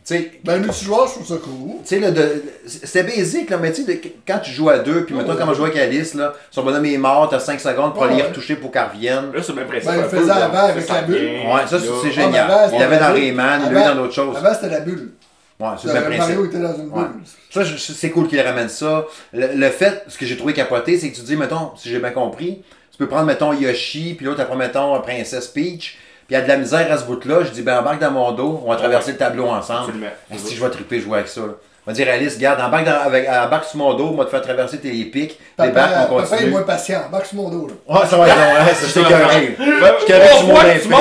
sais, 0.05 0.33
Ben, 0.45 0.59
multijoueur, 0.61 1.07
je 1.09 1.13
trouve 1.15 1.27
ça 1.27 1.37
cool. 1.43 1.71
Tu 1.83 1.89
sais, 1.89 2.01
là, 2.01 2.11
de- 2.11 2.43
c'était 2.67 3.05
basique, 3.05 3.51
là, 3.51 3.59
mais 3.59 3.73
tu 3.73 3.85
sais, 3.85 4.01
quand 4.27 4.39
tu 4.41 4.51
joues 4.51 4.69
à 4.71 4.79
deux, 4.79 5.05
puis 5.05 5.15
Ouais. 5.15 5.23
quand 5.27 5.49
on 5.49 5.55
joue 5.55 5.65
avec 5.65 5.77
Alice, 5.77 6.15
là, 6.15 6.33
son 6.51 6.63
bonhomme 6.65 6.85
est 6.87 6.99
mort, 6.99 7.29
t'as 7.29 7.39
5 7.41 7.61
secondes 7.61 7.95
pour 7.95 8.05
aller 8.05 8.17
ouais. 8.17 8.23
retoucher 8.23 8.57
pour 8.57 8.71
qu'elle 8.73 8.87
revienne. 8.93 9.33
Là, 9.33 9.43
c'est 9.43 9.53
le 9.53 9.59
même 9.61 9.69
principe. 9.69 9.91
Ben, 9.91 10.05
il 10.11 10.19
faisait 10.19 10.31
avant 10.31 10.59
avec 10.59 10.89
la 10.89 11.03
bulle. 11.03 11.17
Ouais, 11.47 11.61
ça, 11.69 11.79
c'est 11.79 11.89
Ah, 12.07 12.11
génial. 12.11 12.71
il 12.73 12.79
l'avait 12.79 12.99
dans 12.99 13.13
Rayman, 13.13 13.63
il 13.67 13.73
l'avait 13.73 13.89
dans 13.95 14.03
d'autres 14.03 14.15
choses. 14.15 14.37
Avant, 14.37 14.55
c'était 14.55 14.71
la 14.71 14.81
bulle. 14.81 15.13
Ouais, 15.61 15.69
c'est 15.81 15.89
le 15.89 15.95
même 15.95 16.03
principe. 16.05 16.21
Mario 16.21 16.45
était 16.47 16.59
dans 16.59 16.75
une 16.75 16.89
Ouais. 16.91 17.05
bulle. 17.05 17.23
Ça, 17.51 17.63
je- 17.63 17.77
c'est 17.77 18.11
cool 18.11 18.27
qu'il 18.27 18.41
ramène 18.41 18.69
ça. 18.69 19.05
Le, 19.33 19.49
le 19.55 19.69
fait, 19.71 20.03
ce 20.09 20.19
que 20.19 20.27
j'ai 20.27 20.37
trouvé 20.37 20.53
capoté, 20.55 20.99
c'est 20.99 21.11
que 21.11 21.15
tu 21.17 21.23
dis, 21.23 21.37
mettons, 21.37 21.71
si 21.77 21.89
j'ai 21.91 22.01
bien 22.01 22.11
compris, 22.11 22.63
tu 22.91 22.99
peux 22.99 23.07
prendre, 23.07 23.27
mettons, 23.27 23.53
Yoshi, 23.53 24.15
puis 24.15 24.27
l'autre 24.27 24.41
après, 24.41 24.57
mettons, 24.57 25.01
Princesse 25.01 25.47
Peach, 25.49 25.99
puis 26.27 26.31
il 26.31 26.35
y 26.35 26.37
a 26.37 26.43
de 26.43 26.49
la 26.49 26.57
misère 26.57 26.91
à 26.91 26.97
ce 26.99 27.05
bout-là. 27.05 27.45
Je 27.45 27.51
dis, 27.51 27.63
ben, 27.63 27.79
embarque 27.79 28.01
dans 28.01 28.11
mon 28.11 28.33
dos, 28.33 28.63
on 28.65 28.71
va 28.71 28.77
traverser 28.77 29.13
le 29.13 29.19
tableau 29.19 29.47
ensemble. 29.49 29.81
Absolument. 29.81 30.07
Si 30.37 30.55
je 30.57 30.65
vais 30.65 30.71
triper 30.71 31.01
jouer 31.01 31.19
avec 31.19 31.29
ça. 31.29 31.41
là? 31.43 31.47
On 31.85 31.91
va 31.91 31.97
dire, 31.97 32.07
Alice, 32.13 32.39
garde, 32.39 32.61
embarque, 32.61 32.85
dans, 32.85 33.01
avec, 33.01 33.29
embarque 33.29 33.65
sur 33.65 33.79
mon 33.79 33.95
dos, 33.95 34.11
on 34.13 34.17
va 34.17 34.25
te 34.25 34.31
faire 34.31 34.41
traverser 34.43 34.79
tes 34.79 34.91
pics, 35.07 35.37
débarque, 35.59 35.91
Papa, 35.93 36.07
on 36.13 36.15
papa 36.15 36.27
est 36.27 36.31
continue. 36.31 36.51
moins 36.53 36.63
patient. 36.63 37.01
Embarque 37.09 37.27
sur 37.27 37.37
mon 37.39 37.49
dos, 37.51 37.67
là. 37.67 37.75
Ouais, 38.01 38.07
ça 38.07 38.17
va 38.17 38.29
être 38.29 38.37
long, 38.37 38.43
hein, 38.57 38.67
ça, 38.73 38.87
je 38.87 38.93
t'écœurerai. 38.95 39.57
Je 39.59 40.07
carré 40.07 40.29
sur 40.29 40.47
mon 40.47 40.55
tu 40.55 40.61
impec. 40.61 40.89
meurs! 40.89 41.01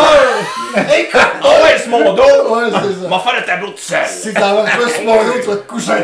Écoute, 0.97 1.21
oh 1.43 1.47
ouais, 1.63 1.75
c'est 1.77 1.87
mon 1.89 2.13
dos! 2.13 2.23
Ouais, 2.23 2.63
c'est 2.71 2.77
On 2.77 3.03
ça. 3.03 3.09
va 3.09 3.19
faire 3.19 3.39
le 3.41 3.45
tableau 3.45 3.67
tout 3.67 3.77
seul! 3.77 3.99
Si 4.07 4.33
t'embarques 4.33 4.81
pas 4.81 4.89
sur 4.89 5.03
mon 5.03 5.23
dos, 5.23 5.33
tu 5.39 5.47
vas 5.49 5.55
te 5.57 5.67
coucher. 5.67 5.91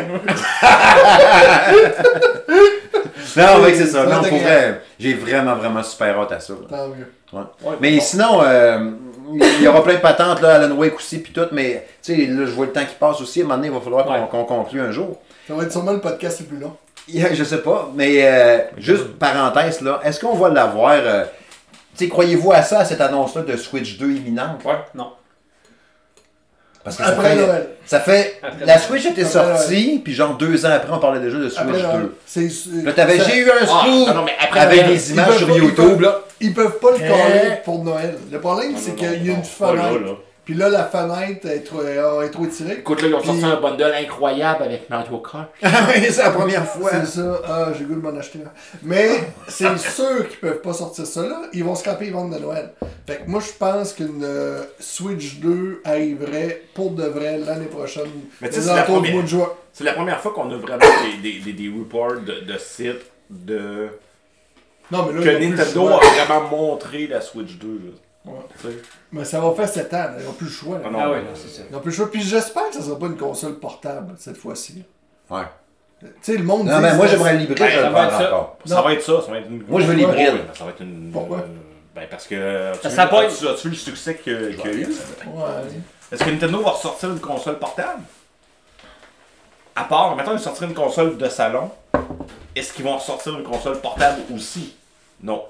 Non, 3.35 3.60
mec, 3.61 3.76
c'est 3.76 3.85
ça. 3.88 4.03
Non, 4.06 4.22
pour 4.23 4.38
vrai, 4.39 4.81
j'ai 4.99 5.14
vraiment, 5.14 5.56
vraiment 5.56 5.84
super 5.84 6.18
hâte 6.19 6.31
à 6.31 6.39
ça. 6.39 6.53
Tant 6.69 6.88
mieux. 6.88 7.11
Ouais. 7.34 7.41
Ouais, 7.64 7.76
Mais 7.82 7.95
bon. 7.98 8.02
sinon, 8.02 8.41
euh, 8.44 8.91
il 9.34 9.62
y 9.62 9.68
aura 9.68 9.84
plein 9.84 9.95
de 9.95 9.99
patentes, 9.99 10.41
là, 10.41 10.56
Alan 10.56 10.76
Wake 10.76 10.95
aussi, 10.95 11.20
puis 11.20 11.34
tout, 11.34 11.48
mais 11.52 11.86
tu 12.02 12.16
sais, 12.16 12.26
là, 12.28 12.45
je 12.45 12.52
vois 12.52 12.68
le 12.68 12.72
temps 12.72 12.86
qui 12.86 12.95
passe 12.99 13.20
aussi. 13.22 13.41
À 13.41 13.44
un 13.44 13.48
moment 13.48 13.58
donné, 13.58 13.68
il 13.68 13.74
va 13.74 13.82
falloir 13.82 14.06
qu'on 14.06 14.14
Ouais. 14.14 14.28
qu'on 14.32 14.44
conclue 14.45 14.82
un 14.82 14.91
jour. 14.91 15.18
Ça 15.48 15.54
va 15.54 15.64
être 15.64 15.72
sûrement 15.72 15.91
le 15.94 15.99
podcast 16.02 16.40
le 16.40 16.45
plus 16.45 16.58
long. 16.60 16.76
Je 17.10 17.44
sais 17.44 17.60
pas, 17.62 17.90
mais 17.95 18.18
euh, 18.22 18.60
juste 18.78 19.08
parenthèse, 19.18 19.82
là, 19.82 19.99
est-ce 20.04 20.20
qu'on 20.20 20.36
va 20.36 20.49
l'avoir. 20.49 20.94
euh, 20.95 21.24
tu 21.98 22.04
sais, 22.06 22.10
croyez-vous 22.10 22.52
à 22.52 22.62
ça, 22.62 22.80
à 22.80 22.86
cette 22.86 23.02
annonce-là 23.02 23.41
de 23.44 23.56
Switch 23.58 23.98
2 23.98 24.12
imminente? 24.12 24.64
Ouais, 24.66 24.76
non. 24.94 25.12
Parce 26.88 26.98
que 26.98 27.04
ça 27.04 27.10
Après 27.10 27.30
fait, 27.32 27.36
Noël. 27.36 27.68
ça 27.86 28.00
fait. 28.00 28.40
Après 28.42 28.60
la 28.62 28.66
Noël. 28.66 28.80
Switch 28.80 29.06
était 29.08 29.26
sortie, 29.26 30.02
puis 30.04 30.14
genre 30.14 30.38
deux 30.38 30.66
ans 30.66 30.70
après, 30.74 30.94
on 30.94 31.00
parlait 31.00 31.20
déjà 31.20 31.38
de 31.38 31.50
Switch 31.50 31.60
Après 31.62 31.82
Noël. 31.82 32.00
2. 32.04 32.16
C'est. 32.26 32.50
c'est- 32.50 32.86
Là, 32.86 32.94
t'avais, 32.94 33.18
ça- 33.18 33.24
j'ai 33.30 33.38
eu 33.40 33.50
un 33.50 33.54
Ah, 33.62 33.66
scoop 33.66 34.08
non, 34.08 34.14
non, 34.14 34.24
mais 34.24 34.32
après 34.40 34.60
avec 34.62 34.78
Noël, 34.84 34.94
des 34.94 35.12
images 35.12 35.38
sur 35.38 35.48
pas- 35.48 35.54
ils 35.54 35.64
YouTube, 35.64 35.76
peuvent- 35.76 36.02
là. 36.02 36.20
Ils 36.40 36.54
peuvent 36.54 36.80
pas 36.80 36.92
le 36.92 36.98
Eh. 36.98 37.08
coller 37.08 37.56
pour 37.66 37.84
Noël. 37.84 38.16
Le 38.32 38.40
problème, 38.40 38.72
Non, 38.72 38.78
c'est 38.82 38.90
non, 38.92 38.96
qu'il 38.96 39.26
y 39.26 39.30
a 39.30 39.34
une 39.34 39.44
fenêtre. 39.44 40.18
Puis 40.48 40.56
là, 40.56 40.69
la 40.69 40.86
fenêtre 40.86 41.45
est 41.45 41.60
trop, 41.60 41.82
euh, 41.82 42.22
est 42.22 42.30
trop 42.30 42.45
étirée. 42.45 42.76
Écoute, 42.76 43.02
là, 43.02 43.10
ils 43.10 43.14
ont 43.15 43.22
sorti 43.22 43.44
un 43.44 43.60
bundle 43.60 43.94
incroyable 43.99 44.64
avec 44.64 44.90
Mario 44.90 45.18
Kart. 45.18 45.49
c'est 45.61 46.24
la 46.24 46.30
première 46.30 46.65
fois. 46.65 46.90
C'est 46.90 47.19
ça. 47.19 47.41
Ah, 47.45 47.68
j'ai 47.78 47.84
goût 47.84 47.95
de 47.95 47.99
m'en 47.99 48.18
acheter 48.18 48.40
un. 48.40 48.52
Mais 48.82 49.10
c'est 49.49 49.78
sûr 49.78 50.26
qu'ils 50.30 50.40
peuvent 50.40 50.61
pas 50.61 50.72
sortir 50.72 51.06
ça 51.06 51.24
là. 51.24 51.41
Ils 51.52 51.65
vont 51.65 51.76
scraper 51.76 52.06
les 52.06 52.11
ventes 52.11 52.32
de 52.32 52.40
Noël. 52.40 52.72
Fait 53.06 53.18
que 53.18 53.30
moi, 53.30 53.41
je 53.45 53.52
pense 53.60 53.91
qu'une 53.91 54.24
euh, 54.24 54.64
Switch 54.80 55.40
2 55.41 55.82
arriverait 55.84 56.61
pour 56.74 56.91
de 56.91 57.03
vrai 57.03 57.40
l'année 57.40 57.65
prochaine. 57.65 58.07
Mais 58.40 58.48
tu 58.48 58.56
sais, 58.56 58.61
c'est 58.61 58.74
la 58.74 58.84
première-. 58.84 59.26
C'est 59.74 59.84
la 59.84 59.91
première 59.91 60.22
fois 60.22 60.32
qu'on 60.32 60.49
a 60.49 60.56
vraiment 60.56 60.86
des, 61.22 61.30
des, 61.30 61.40
des, 61.40 61.52
des 61.52 61.68
reports 61.78 62.22
de, 62.26 62.45
de 62.49 62.57
sites 62.57 63.06
de. 63.30 63.90
Non, 64.94 65.07
mais 65.07 65.26
là, 65.26 65.34
que 65.34 65.44
Nintendo 65.44 65.88
a 65.90 65.98
vraiment 65.98 66.48
montré 66.49 67.07
la 67.07 67.19
Switch 67.19 67.57
2. 67.57 67.68
Là. 67.68 68.32
Ouais. 68.32 68.72
Mais 69.12 69.24
ça 69.24 69.40
va 69.40 69.54
faire 69.54 69.70
7 69.70 69.94
ans. 69.94 69.98
là. 69.98 70.12
Ils 70.20 70.26
n'ont 70.26 70.34
plus 70.34 70.48
le 70.48 70.52
choix. 70.52 70.78
là. 70.78 70.84
Ah 70.88 70.90
non. 70.90 71.00
Ah 71.02 71.10
ouais, 71.12 71.22
non, 71.22 71.30
c'est 71.34 71.48
ça. 71.50 71.62
Ils 71.70 71.74
n'ont 71.74 71.80
plus 71.80 71.92
le 71.92 71.96
choix. 71.96 72.12
Puis 72.12 72.22
j'espère 72.22 72.68
que 72.70 72.76
ça 72.76 72.82
sera 72.82 73.00
pas 73.00 73.06
une 73.06 73.18
console 73.18 73.56
portable 73.60 74.16
cette 74.20 74.38
fois-ci. 74.38 74.84
Ouais. 75.30 75.44
Tu 76.02 76.08
sais, 76.22 76.38
le 76.38 76.44
monde. 76.44 76.68
Non, 76.68 76.76
dit 76.78 76.82
mais 76.84 76.96
moi, 76.96 77.08
j'aimerais 77.08 77.34
le 77.36 77.42
hybride, 77.42 77.58
Ben, 77.60 77.70
je 77.70 77.76
ça 77.80 77.88
le 77.88 77.94
va 77.94 78.06
être 78.06 78.12
ça. 78.18 78.28
encore. 78.28 78.58
Ça 78.66 78.82
va 78.82 78.94
être 78.94 79.02
ça, 79.04 79.22
ça 79.26 79.32
va 79.32 79.38
être 79.40 79.50
une. 79.50 79.64
Moi, 79.68 79.82
je 79.82 79.86
veux 79.88 79.94
l'hybride. 79.94 80.34
ouais, 80.34 80.42
ça 80.54 80.64
va 80.66 80.70
être 80.72 80.82
une. 80.82 81.10
Pourquoi? 81.12 81.38
euh, 81.40 81.48
ben 81.96 82.06
parce 82.10 82.28
que. 82.28 82.72
Ça 82.84 82.90
sera 82.90 83.08
pas- 83.08 83.24
as-tu, 83.24 83.48
as-tu 83.48 83.68
vu 83.70 83.74
le 83.74 83.80
succès 83.80 84.16
que- 84.16 84.52
qu'il 84.52 84.66
y 84.66 84.70
a 84.70 84.74
eu? 84.74 84.86
Ouais. 84.88 85.44
Est-ce 86.12 86.24
que 86.24 86.30
Nintendo 86.30 86.62
va 86.62 86.72
ressortir 86.72 87.10
une 87.12 87.20
console 87.20 87.58
portable? 87.60 88.02
À 89.76 89.84
part, 89.86 90.16
maintenant 90.16 90.34
ils 90.34 90.40
sortiraient 90.40 90.68
une 90.68 90.74
console 90.76 91.18
de 91.18 91.30
salon, 91.30 91.70
est-ce 92.56 92.74
qu'ils 92.74 92.84
vont 92.86 92.98
ressortir 92.98 93.38
une 93.38 93.44
console 93.44 93.80
portable 93.80 94.22
aussi? 94.34 94.76
Non. 95.22 95.44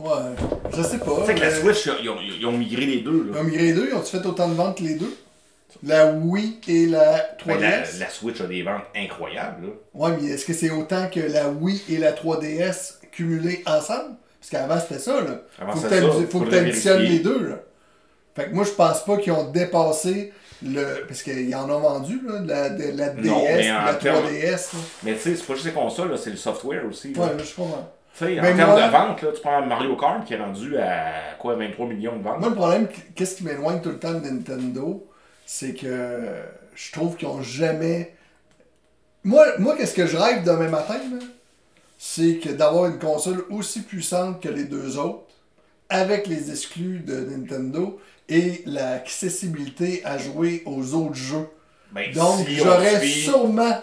Ouais. 0.00 0.70
Je 0.76 0.82
sais 0.82 0.98
pas. 0.98 1.16
Tu 1.20 1.26
sais 1.26 1.34
que 1.34 1.40
la 1.40 1.50
Switch, 1.54 1.88
ils 2.02 2.08
ont, 2.08 2.16
ils 2.20 2.46
ont 2.46 2.52
migré 2.52 2.86
les 2.86 3.00
deux. 3.00 3.26
Ils 3.28 3.34
Là. 3.34 3.40
ont 3.40 3.44
migré 3.44 3.62
les 3.64 3.72
deux. 3.74 3.88
Ils 3.90 3.94
ont-tu 3.94 4.16
fait 4.18 4.26
autant 4.26 4.48
de 4.48 4.54
ventes 4.54 4.78
que 4.78 4.82
les 4.82 4.94
deux 4.94 5.14
La 5.82 6.06
Wii 6.12 6.58
et 6.68 6.86
la 6.86 7.18
3DS 7.38 7.46
Ben, 7.46 7.60
la, 7.60 7.78
la 7.98 8.10
Switch 8.10 8.40
a 8.40 8.46
des 8.46 8.62
ventes 8.62 8.84
incroyables. 8.96 9.66
Là. 9.66 9.72
Ouais, 9.94 10.16
mais 10.20 10.28
est-ce 10.30 10.44
que 10.46 10.52
c'est 10.52 10.70
autant 10.70 11.08
que 11.08 11.20
la 11.20 11.48
Wii 11.48 11.82
et 11.90 11.98
la 11.98 12.12
3DS 12.12 12.94
cumulées 13.12 13.62
ensemble? 13.66 14.16
Parce 14.40 14.50
qu'avant, 14.50 14.80
c'était 14.80 15.00
ça, 15.00 15.20
là. 15.20 15.42
Avant, 15.60 15.72
faut 15.72 15.86
que 15.88 15.94
ça. 15.94 16.10
faut 16.30 16.40
que 16.40 16.48
vérifier. 16.50 16.96
les 16.98 17.18
deux, 17.18 17.48
là. 17.48 17.56
Fait 18.34 18.48
que 18.48 18.54
moi, 18.54 18.64
je 18.64 18.70
pense 18.70 19.04
pas 19.04 19.16
qu'ils 19.18 19.32
ont 19.32 19.50
dépassé 19.50 20.32
le... 20.62 21.04
Parce 21.06 21.22
qu'ils 21.22 21.54
en 21.54 21.68
ont 21.68 21.80
vendu, 21.80 22.20
là, 22.26 22.38
de 22.38 22.48
la, 22.48 22.70
de 22.70 22.96
la 22.96 23.08
DS, 23.10 23.26
Non, 23.26 23.42
mais 23.44 23.68
la 23.68 23.94
termes- 23.94 24.24
3DS. 24.26 24.50
là. 24.72 24.78
Mais 25.02 25.14
tu 25.14 25.20
sais, 25.20 25.36
c'est 25.36 25.46
pas 25.46 25.54
juste 25.54 25.66
les 25.66 25.72
consoles, 25.72 26.16
c'est 26.16 26.30
le 26.30 26.36
software 26.36 26.82
aussi. 26.88 27.12
là. 27.12 27.20
Ouais, 27.22 27.30
je 27.44 27.54
comprends. 27.54 27.90
Sais, 28.14 28.38
en 28.38 28.42
termes 28.42 28.70
moi- 28.70 28.86
de 28.86 28.90
vente, 28.92 29.22
là, 29.22 29.28
tu 29.34 29.40
prends 29.40 29.64
Mario 29.64 29.96
Kart 29.96 30.24
qui 30.24 30.34
est 30.34 30.38
rendu 30.38 30.76
à 30.76 31.34
quoi, 31.38 31.54
23 31.54 31.86
millions 31.86 32.16
de 32.16 32.22
ventes? 32.22 32.40
Moi, 32.40 32.48
le 32.50 32.54
problème, 32.54 32.88
qu'est-ce 33.14 33.36
qui 33.36 33.44
m'éloigne 33.44 33.80
tout 33.80 33.90
le 33.90 33.98
temps 33.98 34.12
de 34.12 34.20
Nintendo, 34.28 35.06
c'est 35.46 35.74
que 35.74 36.28
je 36.74 36.92
trouve 36.92 37.16
qu'ils 37.16 37.28
ont 37.28 37.42
jamais. 37.42 38.14
Moi, 39.24 39.44
moi 39.58 39.76
qu'est-ce 39.76 39.94
que 39.94 40.06
je 40.06 40.16
rêve 40.16 40.44
demain 40.44 40.68
matin, 40.68 40.94
là, 40.94 41.24
c'est 41.98 42.36
que 42.38 42.50
d'avoir 42.50 42.86
une 42.86 42.98
console 42.98 43.44
aussi 43.50 43.82
puissante 43.82 44.42
que 44.42 44.48
les 44.48 44.64
deux 44.64 44.98
autres, 44.98 45.26
avec 45.88 46.26
les 46.26 46.50
exclus 46.50 47.00
de 47.00 47.20
Nintendo 47.20 48.00
et 48.28 48.62
l'accessibilité 48.66 50.02
à 50.04 50.18
jouer 50.18 50.62
aux 50.66 50.94
autres 50.94 51.14
jeux. 51.14 51.48
Ben, 51.92 52.12
Donc, 52.12 52.46
si 52.46 52.56
j'aurais 52.56 53.04
sûrement, 53.06 53.82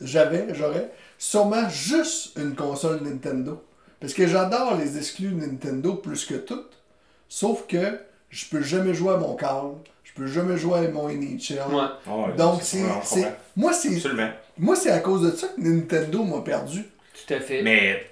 j'avais, 0.00 0.54
j'aurais 0.54 0.90
sûrement 1.22 1.68
juste 1.68 2.36
une 2.36 2.54
console 2.56 3.00
Nintendo. 3.02 3.62
Parce 4.00 4.12
que 4.12 4.26
j'adore 4.26 4.76
les 4.76 4.98
exclus 4.98 5.32
Nintendo 5.32 5.94
plus 5.94 6.24
que 6.24 6.34
toutes. 6.34 6.72
Sauf 7.28 7.66
que 7.68 8.00
je 8.30 8.46
peux 8.46 8.60
jamais 8.60 8.92
jouer 8.92 9.14
à 9.14 9.16
mon 9.18 9.36
Carl, 9.36 9.74
je 10.02 10.12
peux 10.14 10.26
jamais 10.26 10.56
jouer 10.56 10.80
à 10.80 10.90
mon 10.90 11.08
NHL. 11.08 11.60
Ouais. 11.72 11.82
Ah 12.06 12.32
Donc, 12.36 12.62
c'est- 12.62 12.82
moi, 13.54 13.72
c'est, 13.72 13.94
Absolument. 13.94 14.30
moi, 14.58 14.74
c'est 14.74 14.90
à 14.90 14.98
cause 14.98 15.22
de 15.22 15.36
ça 15.36 15.46
que 15.48 15.60
Nintendo 15.60 16.24
m'a 16.24 16.40
perdu. 16.40 16.84
Tout 17.26 17.34
à 17.34 17.38
fait. 17.40 17.62
Mais, 17.62 18.04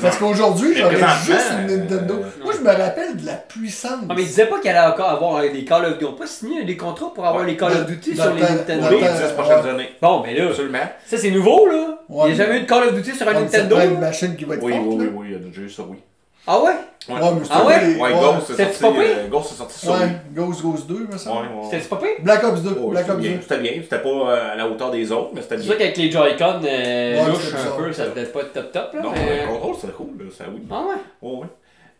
Parce 0.00 0.16
qu'aujourd'hui, 0.16 0.74
j'aurais 0.76 0.96
juste 0.96 1.52
une 1.64 1.70
euh, 1.70 1.76
Nintendo. 1.78 2.14
euh, 2.14 2.44
moi, 2.44 2.54
je 2.56 2.62
me 2.64 2.70
rappelle 2.70 3.16
de 3.16 3.26
la 3.26 3.34
puissance. 3.34 3.98
Ah, 4.08 4.12
mais 4.16 4.22
ils 4.22 4.26
disaient 4.28 4.46
pas 4.46 4.58
qu'il 4.60 4.70
allait 4.70 4.88
encore 4.92 5.10
avoir 5.10 5.42
des 5.42 5.64
Call 5.64 5.84
of 5.84 5.92
Duty. 5.98 6.04
Ils 6.04 6.06
ont 6.08 6.12
pas 6.14 6.26
signé 6.26 6.64
des 6.64 6.76
contrats 6.76 7.12
pour 7.12 7.26
avoir 7.26 7.42
Ouais. 7.44 7.50
les 7.50 7.56
Call 7.56 7.72
of 7.72 7.86
Duty 7.86 8.14
dans 8.14 8.22
sur 8.22 8.32
le 8.32 8.36
les 8.36 8.42
Nintendo. 8.42 8.86
le 8.90 8.96
les 8.96 9.00
temps- 9.02 9.12
10 9.26 9.32
prochaines 9.34 9.66
années. 9.68 9.88
Bon, 10.00 10.22
mais 10.24 10.34
là, 10.34 10.46
Absolument. 10.48 10.78
ça 11.04 11.18
c'est 11.18 11.30
nouveau 11.30 11.66
là. 11.66 11.98
Ouais, 12.08 12.30
Il 12.30 12.34
n'y 12.34 12.40
a 12.40 12.44
jamais 12.44 12.58
eu 12.58 12.62
de 12.62 12.66
Call 12.66 12.84
of 12.84 12.94
Duty 12.94 13.14
sur 13.16 13.28
un 13.28 13.32
Nintendo. 13.34 13.76
prend 13.76 13.84
une 13.84 13.98
machine 14.00 14.36
qui 14.36 14.44
va 14.44 14.54
être 14.54 14.62
Oui, 14.62 14.72
forte. 14.72 14.84
oui, 14.88 14.96
oui, 15.00 15.08
oui, 15.14 15.26
il 15.28 15.32
y 15.32 15.36
a 15.36 15.38
déjà 15.38 15.60
eu 15.62 15.70
ça, 15.70 15.82
oui. 15.88 15.98
Ah 16.46 16.60
ouais? 16.62 16.70
Ouais. 17.08 17.14
Ouais, 17.14 17.30
mais 17.38 17.44
c'est 17.44 17.50
Ah 17.52 17.64
ouais? 17.66 17.96
Ouais, 17.96 18.00
ouais. 18.00 18.12
Ghost, 18.12 18.46
c'est 18.46 18.52
C'était 18.56 18.72
sorti. 18.72 18.98
euh, 19.00 19.28
Ghost, 19.28 19.48
c'est 19.50 19.56
sorti 19.56 19.78
sur 19.78 19.92
Ouais. 19.92 20.08
Ghost 20.32 20.62
Ghost 20.62 20.86
2, 20.88 21.06
me 21.12 21.18
semble. 21.18 21.46
Ouais, 21.48 21.54
ouais. 21.62 21.68
C'était 21.70 21.88
pas 21.88 21.96
pire? 21.96 22.08
Black 22.20 22.44
Ops 22.44 22.62
2, 22.62 22.76
Oh, 22.80 22.88
Black 22.90 23.08
Ops 23.08 23.16
2. 23.22 23.28
bien, 23.28 23.38
c'était 23.40 23.58
bien. 23.58 23.72
C'était 23.82 23.98
pas 24.02 24.08
euh, 24.08 24.52
à 24.52 24.56
la 24.56 24.68
hauteur 24.68 24.90
des 24.90 25.10
autres, 25.12 25.30
mais 25.34 25.42
c'était 25.42 25.56
C'est 25.58 25.62
bien. 25.62 25.70
sûr 25.70 25.78
qu'avec 25.78 25.96
les 25.96 26.10
Joy-Con 26.10 26.60
euh, 26.64 27.22
Ouais, 27.24 27.28
louches 27.30 27.38
c'est 27.56 27.68
un 27.68 27.76
peu, 27.76 27.92
ça 27.92 28.06
devait 28.08 28.24
pas 28.26 28.40
être 28.40 28.52
top 28.52 28.72
top 28.72 28.94
là. 28.94 29.02
Non, 29.02 29.10
mais... 29.12 29.42
le 29.42 29.48
contrôle, 29.48 29.74
c'était 29.80 29.92
cool, 29.92 30.10
là, 30.18 30.24
ça 30.36 30.44
oui. 30.52 30.62
Ah 30.70 30.80
ouais? 30.88 30.94
Oh, 31.22 31.38
ouais. 31.42 31.46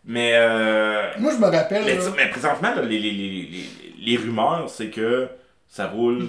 Mais, 0.05 0.31
euh, 0.35 1.03
Moi, 1.19 1.31
je 1.33 1.37
me 1.37 1.45
rappelle. 1.49 1.83
mais, 1.85 1.97
mais 2.17 2.29
présentement, 2.29 2.75
là, 2.75 2.81
les, 2.81 2.99
les, 2.99 3.11
les, 3.11 3.27
les, 3.49 3.65
les 4.05 4.17
rumeurs, 4.17 4.65
c'est 4.69 4.87
que 4.87 5.27
ça 5.69 5.87
roule 5.87 6.27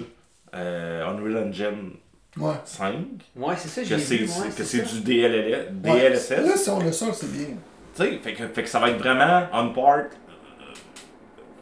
euh, 0.55 1.05
Unreal 1.05 1.47
Engine 1.49 1.91
Ouais. 2.37 2.53
5, 2.65 2.93
Ouais, 3.37 3.55
c'est 3.57 3.69
ça, 3.69 3.81
que 3.81 3.87
j'ai 3.87 3.97
c'est 3.99 4.15
vu. 4.17 4.25
ouais, 4.25 4.49
que 4.55 4.63
c'est 4.63 4.85
ça. 4.85 4.93
du 4.93 4.99
DLL, 5.01 5.73
Ouais. 5.85 6.09
DLSS. 6.09 6.29
Là, 6.31 6.57
si 6.57 6.69
on 6.69 6.79
le 6.79 6.91
sort, 6.91 7.15
c'est 7.15 7.31
bien. 7.31 7.47
Tu 7.95 8.03
sais, 8.03 8.19
fait 8.23 8.33
que, 8.33 8.47
fait 8.47 8.63
que 8.63 8.69
ça 8.69 8.79
va 8.79 8.89
être 8.89 8.97
vraiment 8.97 9.43
on 9.53 9.69
part 9.69 9.97
euh, 9.99 10.03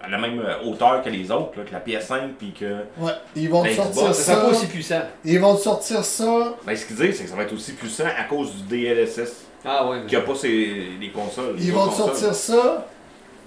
à 0.02 0.10
la 0.10 0.18
même 0.18 0.44
hauteur 0.66 1.02
que 1.02 1.10
les 1.10 1.30
autres, 1.32 1.58
là, 1.58 1.64
que 1.64 1.72
la 1.72 1.80
PS5, 1.80 2.34
puis 2.38 2.52
que. 2.54 2.84
Ouais. 2.98 3.12
Ils 3.36 3.50
vont 3.50 3.64
te 3.64 3.70
sortir 3.70 4.14
Ça 4.16 4.36
pas 4.38 4.48
aussi 4.48 4.66
puissant. 4.68 5.02
Ils 5.24 5.40
vont 5.40 5.56
te 5.56 5.62
sortir 5.62 6.04
ça. 6.04 6.56
Ben, 6.66 6.76
ce 6.76 6.86
qu'ils 6.86 6.96
disent, 6.96 7.18
c'est 7.18 7.24
que 7.24 7.30
ça 7.30 7.36
va 7.36 7.44
être 7.44 7.54
aussi 7.54 7.74
puissant 7.74 8.06
à 8.06 8.24
cause 8.24 8.52
du 8.56 8.64
DLSS, 8.64 9.46
Ah 9.64 9.88
ouais. 9.88 10.02
qu'il 10.08 10.18
n'y 10.18 10.24
a 10.24 10.28
pas 10.28 10.36
ces, 10.36 10.90
les 11.00 11.10
consoles. 11.12 11.56
les 11.58 11.66
Ils 11.68 11.72
vont 11.74 11.88
te 11.88 11.96
sortir 11.96 12.34
ça 12.34 12.88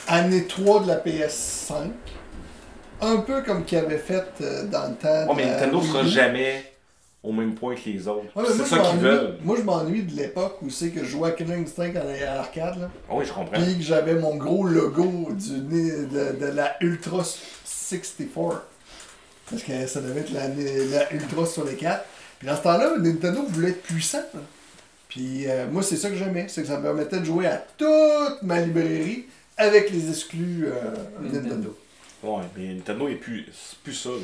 année 0.08 0.46
3 0.46 0.82
de 0.82 0.88
la 0.88 0.96
PS5. 0.96 1.74
Un 3.02 3.16
peu 3.18 3.42
comme 3.42 3.64
qu'ils 3.64 3.78
avaient 3.78 3.98
fait 3.98 4.24
euh, 4.40 4.64
dans 4.66 4.88
le 4.88 4.94
temps. 4.94 5.26
Ouais, 5.28 5.34
mais 5.36 5.46
Nintendo 5.46 5.82
sera 5.82 6.04
jamais 6.04 6.72
au 7.27 7.32
même 7.32 7.55
point 7.55 7.74
que 7.74 7.81
les 7.90 8.07
autres. 8.07 8.24
Ouais, 8.36 8.44
c'est 8.47 8.55
moi, 8.57 8.66
ça 8.66 8.77
je 8.77 8.81
qu'ils 8.90 9.01
m'ennuie- 9.01 9.03
veulent. 9.03 9.36
Moi, 9.43 9.57
je 9.59 9.62
m'ennuie 9.62 10.03
de 10.03 10.15
l'époque 10.16 10.59
où 10.62 10.70
c'est 10.70 10.90
que 10.90 11.01
je 11.01 11.11
jouais 11.11 11.28
à 11.31 11.32
Killing 11.32 11.65
Instinct 11.65 11.94
à 11.97 12.35
l'arcade. 12.36 12.89
oui, 13.11 13.24
je 13.27 13.32
comprends. 13.32 13.61
Puis 13.61 13.77
que 13.78 13.82
j'avais 13.82 14.15
mon 14.15 14.36
gros 14.36 14.65
logo 14.66 15.28
du, 15.32 15.59
de, 15.61 16.39
de 16.40 16.47
la 16.47 16.77
Ultra 16.81 17.23
64. 17.65 18.62
Parce 19.51 19.62
que 19.62 19.86
ça 19.86 20.01
devait 20.01 20.20
être 20.20 20.32
la, 20.32 20.48
la 20.48 21.12
Ultra 21.12 21.47
sur 21.47 21.65
les 21.65 21.74
4. 21.77 22.05
Puis 22.39 22.48
dans 22.48 22.57
ce 22.57 22.62
temps-là, 22.62 22.97
Nintendo 22.98 23.43
voulait 23.48 23.70
être 23.70 23.82
puissant. 23.82 24.23
là. 24.35 24.40
Puis 25.09 25.48
euh, 25.48 25.66
moi, 25.70 25.82
c'est 25.82 25.97
ça 25.97 26.11
que 26.11 26.16
j'aimais. 26.16 26.47
C'est 26.48 26.62
que 26.62 26.69
ça 26.69 26.77
me 26.78 26.82
permettait 26.82 27.20
de 27.20 27.24
jouer 27.24 27.47
à 27.47 27.57
toute 27.77 28.43
ma 28.43 28.61
librairie 28.61 29.27
avec 29.57 29.90
les 29.90 30.11
exclus 30.11 30.66
euh, 30.66 30.73
Nintendo. 31.23 31.77
Ouais, 32.23 32.43
mais 32.57 32.74
Nintendo 32.74 33.09
est 33.09 33.15
plus, 33.15 33.47
ça, 33.93 34.09
là. 34.11 34.16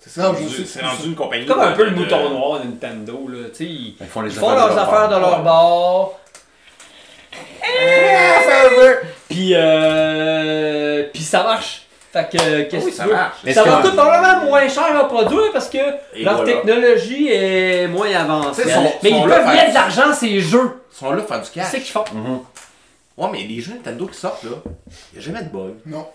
C'est 0.00 0.22
rendu, 0.22 0.48
c'est 0.48 0.64
c'est 0.66 0.80
une 1.06 1.14
compagnie. 1.14 1.44
Comme 1.44 1.60
un 1.60 1.72
de- 1.72 1.76
peu 1.76 1.84
le 1.84 1.90
de- 1.90 1.96
mouton 1.96 2.30
noir 2.30 2.60
Nintendo, 2.64 3.28
là. 3.28 3.48
Tu 3.50 3.54
sais, 3.56 3.64
ils 3.64 3.94
Ils 4.00 4.06
font 4.06 4.20
les 4.22 4.30
ils 4.32 4.38
font 4.38 4.50
leurs 4.54 4.78
affaires 4.78 5.08
de 5.08 5.14
bord. 5.16 5.30
leur 5.30 5.42
bord. 5.42 6.18
Puis, 9.28 9.52
euh, 9.54 11.04
puis 11.12 11.22
ça 11.22 11.42
marche. 11.42 11.82
Fait 12.12 12.26
que, 12.30 12.62
qu'est-ce 12.62 12.84
Oui, 12.86 12.90
que 12.90 12.96
ça 12.96 13.02
tu 13.02 13.08
veux? 13.10 13.14
marche. 13.14 13.36
Mais 13.44 13.52
Ça 13.52 13.62
c'est 13.64 13.68
va 13.70 13.76
coûter 13.82 13.96
probablement 13.96 14.44
moins 14.46 14.68
cher 14.68 14.96
à 14.98 15.04
produire 15.04 15.52
parce 15.52 15.68
que 15.68 15.76
Et 16.14 16.24
leur 16.24 16.36
voilà. 16.36 16.52
technologie 16.52 17.28
est 17.30 17.86
moins 17.88 18.10
avancée. 18.14 18.62
Sont- 18.62 18.92
Mais 19.02 19.10
sont 19.10 19.22
ils 19.24 19.28
peuvent 19.28 19.46
mettre 19.46 19.68
de 19.70 19.74
l'argent 19.74 20.12
ces 20.14 20.40
jeux. 20.40 20.82
Ils 20.90 20.96
sont 20.96 21.10
là 21.10 21.18
pour 21.18 21.28
faire 21.28 21.40
du 21.40 21.46
C'est 21.46 21.60
cash. 21.60 21.66
ça 21.70 21.76
qu'ils 21.78 21.86
font. 21.92 22.04
Mhm. 22.14 22.38
Ouais, 23.18 23.28
mais 23.30 23.42
les 23.42 23.60
jeux 23.60 23.72
Nintendo 23.74 24.06
qui 24.06 24.16
sortent, 24.18 24.42
là, 24.44 24.50
il 25.12 25.18
n'y 25.18 25.18
a 25.18 25.26
jamais 25.26 25.42
de 25.44 25.50
bug. 25.50 25.74
Non. 25.84 26.06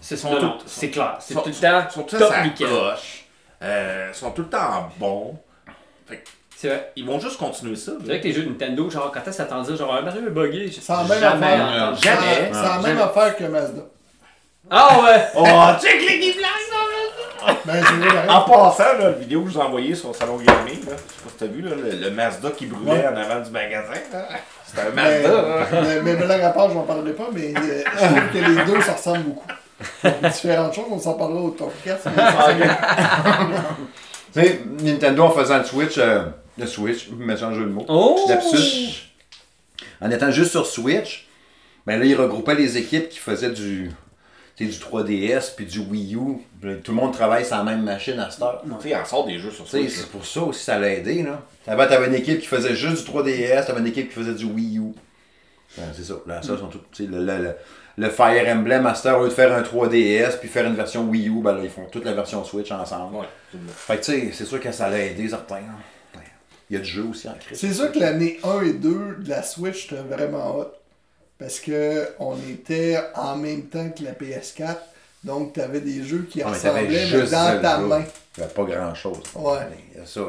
C'est 0.00 0.20
tout- 0.20 0.28
non, 0.28 0.56
c'est 0.66 0.90
clair. 0.90 1.16
C'est 1.20 1.34
tout 1.34 1.42
le 1.46 1.52
temps 1.52 1.82
Ils 1.90 1.92
sont 1.94 2.02
tous 2.02 2.18
top 2.18 2.32
nickel. 2.42 2.66
coche. 2.68 3.25
Euh, 3.62 4.10
ils 4.12 4.14
sont 4.16 4.30
tout 4.30 4.42
le 4.42 4.48
temps 4.48 4.90
bons. 4.98 5.38
C'est 6.56 6.68
vrai. 6.68 6.92
Ils 6.96 7.04
vont 7.06 7.20
juste 7.20 7.36
continuer 7.38 7.76
ça. 7.76 7.92
C'est 8.00 8.06
vrai 8.06 8.20
que 8.20 8.24
les 8.26 8.32
jeux 8.32 8.42
de 8.44 8.48
Nintendo, 8.48 8.88
genre, 8.88 9.10
quand 9.12 9.20
est-ce 9.20 9.36
que 9.38 9.42
t'attends 9.42 9.62
dire, 9.62 9.76
genre, 9.76 9.94
un 9.94 10.00
Mario 10.00 10.26
est 10.26 10.30
buggé, 10.30 10.68
j'ai 10.68 10.80
C'est 10.80 10.92
la 10.92 11.02
même 11.04 11.18
jamais 11.20 11.46
affaire. 11.46 11.94
Jamais. 11.96 12.50
C'est 12.52 12.62
la 12.62 12.78
même 12.78 12.98
affaire 12.98 13.36
que 13.36 13.44
Mazda. 13.44 13.82
Ah 14.70 14.98
ouais! 15.02 15.22
Oh, 15.36 15.44
check 15.82 16.00
les 16.08 16.32
blagues! 16.32 16.50
Ben, 17.64 17.74
c'est 17.84 17.92
vrai, 17.94 18.08
pareil. 18.08 18.30
En 18.30 18.40
passant, 18.42 18.84
là, 18.84 18.98
la 18.98 19.10
vidéo 19.10 19.42
que 19.42 19.48
je 19.50 19.54
vous 19.54 19.60
ai 19.60 19.62
envoyée 19.62 19.94
sur 19.94 20.08
le 20.08 20.14
salon 20.14 20.36
gaming, 20.38 20.84
là, 20.86 20.92
je 20.96 21.12
sais 21.12 21.22
pas 21.22 21.30
si 21.30 21.36
t'as 21.38 21.46
vu, 21.46 21.60
là, 21.62 21.70
le, 21.76 21.90
le 21.96 22.10
Mazda 22.10 22.50
qui 22.50 22.66
brûlait 22.66 22.90
Ouais. 22.92 23.06
en 23.06 23.16
avant 23.16 23.40
du 23.40 23.50
magasin. 23.50 23.92
C'était 24.64 24.80
un 24.82 24.90
Mais, 24.94 25.20
Mazda. 25.22 25.38
hein. 25.38 25.66
mais, 25.84 26.00
mais 26.02 26.16
blague 26.16 26.40
à 26.42 26.50
part, 26.50 26.70
je 26.70 26.74
n'en 26.74 26.82
parlerai 26.82 27.12
pas, 27.12 27.28
mais 27.32 27.52
euh, 27.56 27.82
je 27.92 28.04
trouve 28.06 28.32
que 28.32 28.38
les 28.38 28.64
deux, 28.64 28.80
ça 28.80 28.94
ressemble 28.94 29.20
beaucoup. 29.24 29.46
Différentes 30.32 30.74
choses, 30.74 30.86
on 30.90 30.98
s'en 30.98 31.14
parlera 31.14 31.40
au 31.42 31.50
podcast. 31.50 32.06
ressemble 32.06 32.66
Tu 34.34 34.40
sais, 34.42 34.60
Nintendo 34.82 35.24
en 35.24 35.30
faisant 35.30 35.58
le 35.58 35.64
Switch, 35.64 35.98
euh, 35.98 36.24
le 36.58 36.66
Switch, 36.66 37.08
méchant 37.10 37.52
jeu 37.52 37.64
de 37.64 37.70
mots. 37.70 37.84
Oh! 37.88 38.18
Lapsus. 38.28 39.10
En 40.00 40.10
étant 40.10 40.30
juste 40.30 40.50
sur 40.50 40.66
Switch, 40.66 41.26
ben 41.86 41.98
là, 41.98 42.04
ils 42.04 42.14
regroupaient 42.14 42.54
les 42.54 42.76
équipes 42.76 43.08
qui 43.08 43.18
faisaient 43.18 43.50
du, 43.50 43.90
du 44.58 44.66
3DS 44.70 45.54
puis 45.56 45.64
du 45.66 45.78
Wii 45.80 46.14
U. 46.14 46.18
Tout 46.82 46.92
le 46.92 46.96
monde 46.96 47.12
travaille 47.12 47.44
sur 47.44 47.56
la 47.56 47.62
même 47.64 47.82
machine 47.82 48.18
à 48.18 48.30
cette 48.30 48.42
heure. 48.42 48.62
Tu 48.64 48.70
sais, 48.82 48.88
il 48.90 48.96
en 48.96 49.04
sort 49.04 49.26
des 49.26 49.38
jeux 49.38 49.50
sur 49.50 49.66
Switch. 49.66 49.90
c'est 49.90 50.08
pour 50.10 50.24
ça 50.26 50.42
aussi 50.42 50.64
ça 50.64 50.78
l'a 50.78 50.92
aidé. 50.92 51.22
Là. 51.22 51.42
Avant, 51.66 51.86
t'avais 51.86 52.06
une 52.08 52.14
équipe 52.14 52.40
qui 52.40 52.46
faisait 52.46 52.74
juste 52.74 53.06
du 53.06 53.12
3DS, 53.12 53.66
t'avais 53.66 53.80
une 53.80 53.86
équipe 53.86 54.08
qui 54.08 54.14
faisait 54.14 54.34
du 54.34 54.44
Wii 54.44 54.78
U. 54.78 54.92
Ben, 55.78 55.84
c'est 55.94 56.04
ça. 56.04 56.14
Là, 56.26 56.40
ça, 56.42 56.56
sont 56.58 56.68
tout, 56.68 56.80
tu 56.92 57.04
sais, 57.04 57.10
le, 57.10 57.24
le- 57.24 57.38
le- 57.42 57.54
le 57.98 58.10
Fire 58.10 58.46
Emblem 58.48 58.82
Master, 58.82 59.18
au 59.18 59.22
lieu 59.22 59.28
de 59.28 59.34
faire 59.34 59.52
un 59.52 59.62
3DS 59.62 60.38
puis 60.38 60.48
faire 60.48 60.66
une 60.66 60.74
version 60.74 61.08
Wii 61.08 61.28
U, 61.28 61.40
ben 61.42 61.54
là, 61.54 61.60
ils 61.62 61.70
font 61.70 61.86
toute 61.90 62.04
la 62.04 62.12
version 62.12 62.44
Switch 62.44 62.70
ensemble. 62.70 63.16
Ouais. 63.16 63.26
Fait 63.74 63.96
que 63.98 64.04
tu 64.04 64.12
sais, 64.12 64.30
c'est 64.32 64.44
sûr 64.44 64.60
que 64.60 64.70
ça 64.70 64.90
l'a 64.90 64.98
aidé 64.98 65.28
certains. 65.28 65.56
Ouais. 65.56 66.20
Il 66.68 66.76
y 66.76 66.76
a 66.76 66.82
du 66.82 66.88
jeu 66.88 67.04
aussi 67.10 67.28
en 67.28 67.34
crise. 67.34 67.58
C'est 67.58 67.72
sûr 67.72 67.90
que 67.90 67.98
l'année 67.98 68.38
1 68.44 68.62
et 68.62 68.72
2 68.74 69.16
de 69.20 69.28
la 69.28 69.42
Switch 69.42 69.86
était 69.86 70.02
vraiment 70.02 70.56
hot. 70.56 70.72
Parce 71.38 71.60
que 71.60 72.08
on 72.18 72.36
était 72.50 72.98
en 73.14 73.36
même 73.36 73.64
temps 73.64 73.90
que 73.90 74.02
la 74.04 74.12
PS4. 74.12 74.76
Donc 75.24 75.54
tu 75.54 75.60
avais 75.60 75.80
des 75.80 76.02
jeux 76.02 76.26
qui 76.30 76.38
t'avais 76.40 76.52
ressemblaient 76.52 76.86
mais 76.88 77.06
juste 77.06 77.32
dans 77.32 77.60
ta 77.60 77.78
main. 77.78 78.04
Il 78.36 78.40
n'y 78.40 78.46
a 78.46 78.48
pas 78.48 78.64
grand 78.64 78.94
chose. 78.94 79.22
Ouais. 79.34 79.58
Il 79.94 79.98
y 79.98 80.02
a 80.02 80.06
ça. 80.06 80.20
là. 80.20 80.26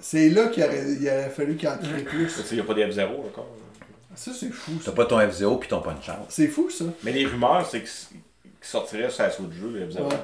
C'est 0.00 0.28
là 0.28 0.46
qu'il 0.46 0.62
aurait, 0.62 0.84
il 1.00 1.08
aurait 1.08 1.30
fallu 1.30 1.56
qu'il 1.56 1.68
en 1.68 1.76
crée 1.76 2.02
plus. 2.02 2.32
Il 2.50 2.54
n'y 2.54 2.60
a 2.60 2.64
pas 2.64 2.74
de 2.74 2.82
F0 2.82 3.04
encore. 3.04 3.48
Ça, 4.18 4.32
c'est 4.38 4.50
fou, 4.50 4.72
T'as 4.84 4.90
pas 4.90 5.04
ton 5.06 5.20
F0 5.20 5.58
puis 5.60 5.68
ton 5.68 5.80
punch 5.80 6.08
out. 6.08 6.26
C'est 6.28 6.48
fou, 6.48 6.68
ça. 6.70 6.84
Mais 7.04 7.12
les 7.12 7.24
rumeurs, 7.24 7.64
c'est 7.70 7.82
qu'il 7.82 8.18
sortirait 8.60 9.10
sur 9.10 9.22
la 9.22 9.30
Switch 9.30 9.52
jeu, 9.52 9.68
le 9.70 9.86
F0. 9.88 10.02
Ouais. 10.02 10.16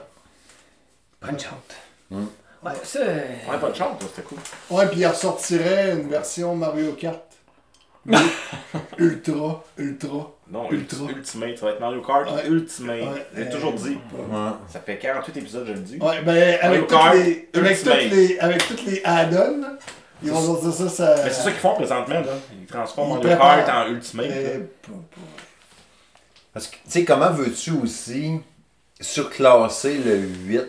Punch 1.20 1.44
out. 1.46 1.74
Hmm. 2.10 2.24
Ouais, 2.64 2.72
ça. 2.82 2.98
euh, 2.98 3.20
Ouais, 3.48 3.70
de 3.70 3.74
ça, 3.76 3.96
c'était 4.00 4.22
cool. 4.22 4.38
Ouais, 4.70 4.88
puis 4.88 4.98
il 5.00 5.06
ressortirait 5.06 5.92
une 5.92 6.08
version 6.08 6.56
Mario 6.56 6.92
Kart. 6.94 7.20
ultra, 8.98 9.64
ultra. 9.78 10.30
Non, 10.50 10.70
Ultra. 10.70 11.06
Ultimate, 11.10 11.56
ça 11.58 11.66
va 11.66 11.72
être 11.72 11.80
Mario 11.80 12.02
Kart 12.02 12.30
Ouais. 12.30 12.46
Ultimate. 12.48 13.00
Ouais. 13.00 13.26
J'ai 13.34 13.42
Euh, 13.42 13.50
toujours 13.52 13.72
dit. 13.74 13.96
Ouais. 14.12 14.50
Ça 14.68 14.80
fait 14.80 14.98
48 14.98 15.36
épisodes, 15.38 15.66
je 15.66 15.72
le 15.72 15.78
dis. 15.78 15.98
Ouais, 15.98 16.20
ben, 16.22 16.58
avec, 16.60 16.86
toutes 16.86 16.98
les, 17.14 17.48
avec, 17.54 17.78
toutes 17.82 17.94
les, 18.10 18.38
avec 18.40 18.66
toutes 18.66 18.84
les 18.86 19.00
add-ons, 19.04 19.62
ils 20.24 20.30
vont 20.32 20.42
sortir 20.60 20.72
ça, 20.72 20.88
ça. 20.88 21.14
Mais 21.24 21.30
c'est 21.30 21.42
ça 21.42 21.50
qu'ils 21.50 21.60
font 21.60 21.74
présentement, 21.74 22.20
là. 22.20 22.32
Ils 22.52 22.66
transforment 22.66 23.22
Mario. 23.22 23.36
Kart 23.64 23.68
en 23.68 23.90
Ultimate. 23.90 24.26
Euh, 24.30 24.60
Parce 26.52 26.66
que, 26.68 26.76
tu 26.76 26.80
sais, 26.86 27.04
comment 27.04 27.30
veux-tu 27.30 27.72
aussi 27.72 28.40
surclasser 29.00 29.98
le 29.98 30.16
8 30.16 30.62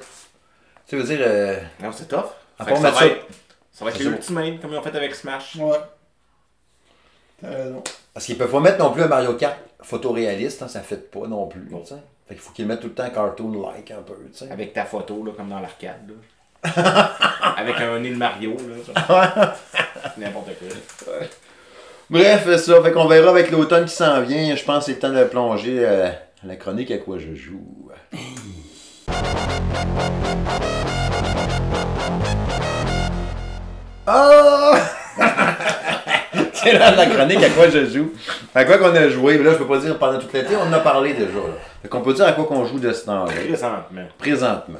Tu 0.88 0.98
veux 0.98 1.04
dire, 1.04 1.20
euh, 1.22 1.60
Non, 1.82 1.92
c'est 1.92 2.08
tough. 2.08 2.26
À 2.60 2.66
Fait 2.66 2.72
part 2.72 2.82
ça, 2.82 2.84
mettre 2.84 2.94
va 2.96 3.00
ça- 3.00 3.06
être, 3.08 3.26
ça 3.72 3.86
va 3.86 3.92
être 3.92 4.00
l'Ultimate, 4.00 4.62
comme 4.62 4.72
ils 4.72 4.78
ont 4.78 4.82
fait 4.82 4.96
avec 4.96 5.14
Smash. 5.16 5.56
ouais. 5.58 5.78
T'as 7.42 7.50
raison. 7.50 7.84
parce 8.14 8.26
qu'ils 8.26 8.38
peuvent 8.38 8.50
pas 8.52 8.60
mettre 8.62 8.80
non 8.80 8.92
plus 8.92 9.04
un 9.04 9.08
Mario 9.08 9.34
Kart 9.34 9.58
photoréaliste, 9.82 10.62
hein, 10.64 10.68
ça 10.70 10.80
fait 10.82 11.12
pas 11.12 11.28
non 11.28 11.48
plus. 11.48 11.68
tu 11.68 11.76
sais. 11.86 11.96
Fait 12.28 12.34
qu'il 12.34 12.40
faut 12.42 12.54
qu'ils 12.54 12.66
mettent 12.66 12.80
tout 12.80 12.88
le 12.88 12.94
temps 12.96 13.10
cartoon-like 13.10 13.92
un 13.92 14.02
peu. 14.02 14.16
tu 14.32 14.38
sais. 14.40 14.50
Avec 14.52 14.74
ta 14.74 14.86
photo, 14.86 15.24
là, 15.24 15.32
comme 15.36 15.50
dans 15.50 15.60
l'arcade. 15.60 16.12
Avec 17.58 17.76
un 17.82 18.00
nez 18.00 18.12
de 18.12 18.16
Mario, 18.16 18.56
là. 19.08 19.56
N'importe 20.18 20.50
quoi. 20.60 21.14
Bref, 22.10 22.56
ça. 22.58 22.82
Fait 22.82 22.92
qu'on 22.92 23.08
verra 23.08 23.30
avec 23.30 23.52
l'automne 23.52 23.86
qui 23.86 23.96
s'en 23.96 24.22
vient. 24.22 24.56
Je 24.56 24.64
pense 24.64 24.80
que 24.80 24.86
c'est 24.86 24.94
le 24.94 25.00
temps 25.00 25.10
de 25.10 25.24
plonger 25.24 25.80
euh, 25.80 26.08
à 26.08 26.48
la 26.48 26.56
chronique 26.56 26.92
à 26.92 26.98
quoi 26.98 27.18
je 27.18 27.34
joue. 27.34 27.90
Ah! 34.08 34.74
c'est 36.54 36.74
là 36.74 36.92
la 36.92 37.08
chronique 37.08 37.44
à 37.44 37.50
quoi 37.50 37.70
je 37.70 37.86
joue. 37.86 38.12
À 38.54 38.66
quoi 38.66 38.78
qu'on 38.78 38.96
a 38.96 39.10
joué. 39.10 39.40
Mais 39.40 39.46
là, 39.46 39.54
je 39.54 39.58
peux 39.58 39.68
pas 39.68 39.80
dire 39.80 39.98
pendant 39.98 40.20
toute 40.20 40.34
l'été, 40.34 40.56
on 40.56 40.68
en 40.68 40.74
a 40.74 40.80
parlé 40.80 41.14
déjà. 41.14 41.26
Là. 41.26 41.56
Fait 41.82 41.88
qu'on 41.88 42.02
peut 42.02 42.14
dire 42.14 42.28
à 42.28 42.34
quoi 42.34 42.46
qu'on 42.46 42.66
joue 42.66 42.80
de 42.80 42.92
ce 42.92 43.06
temps-là. 43.06 43.32
Présentement. 43.32 44.08
Présentement. 44.20 44.80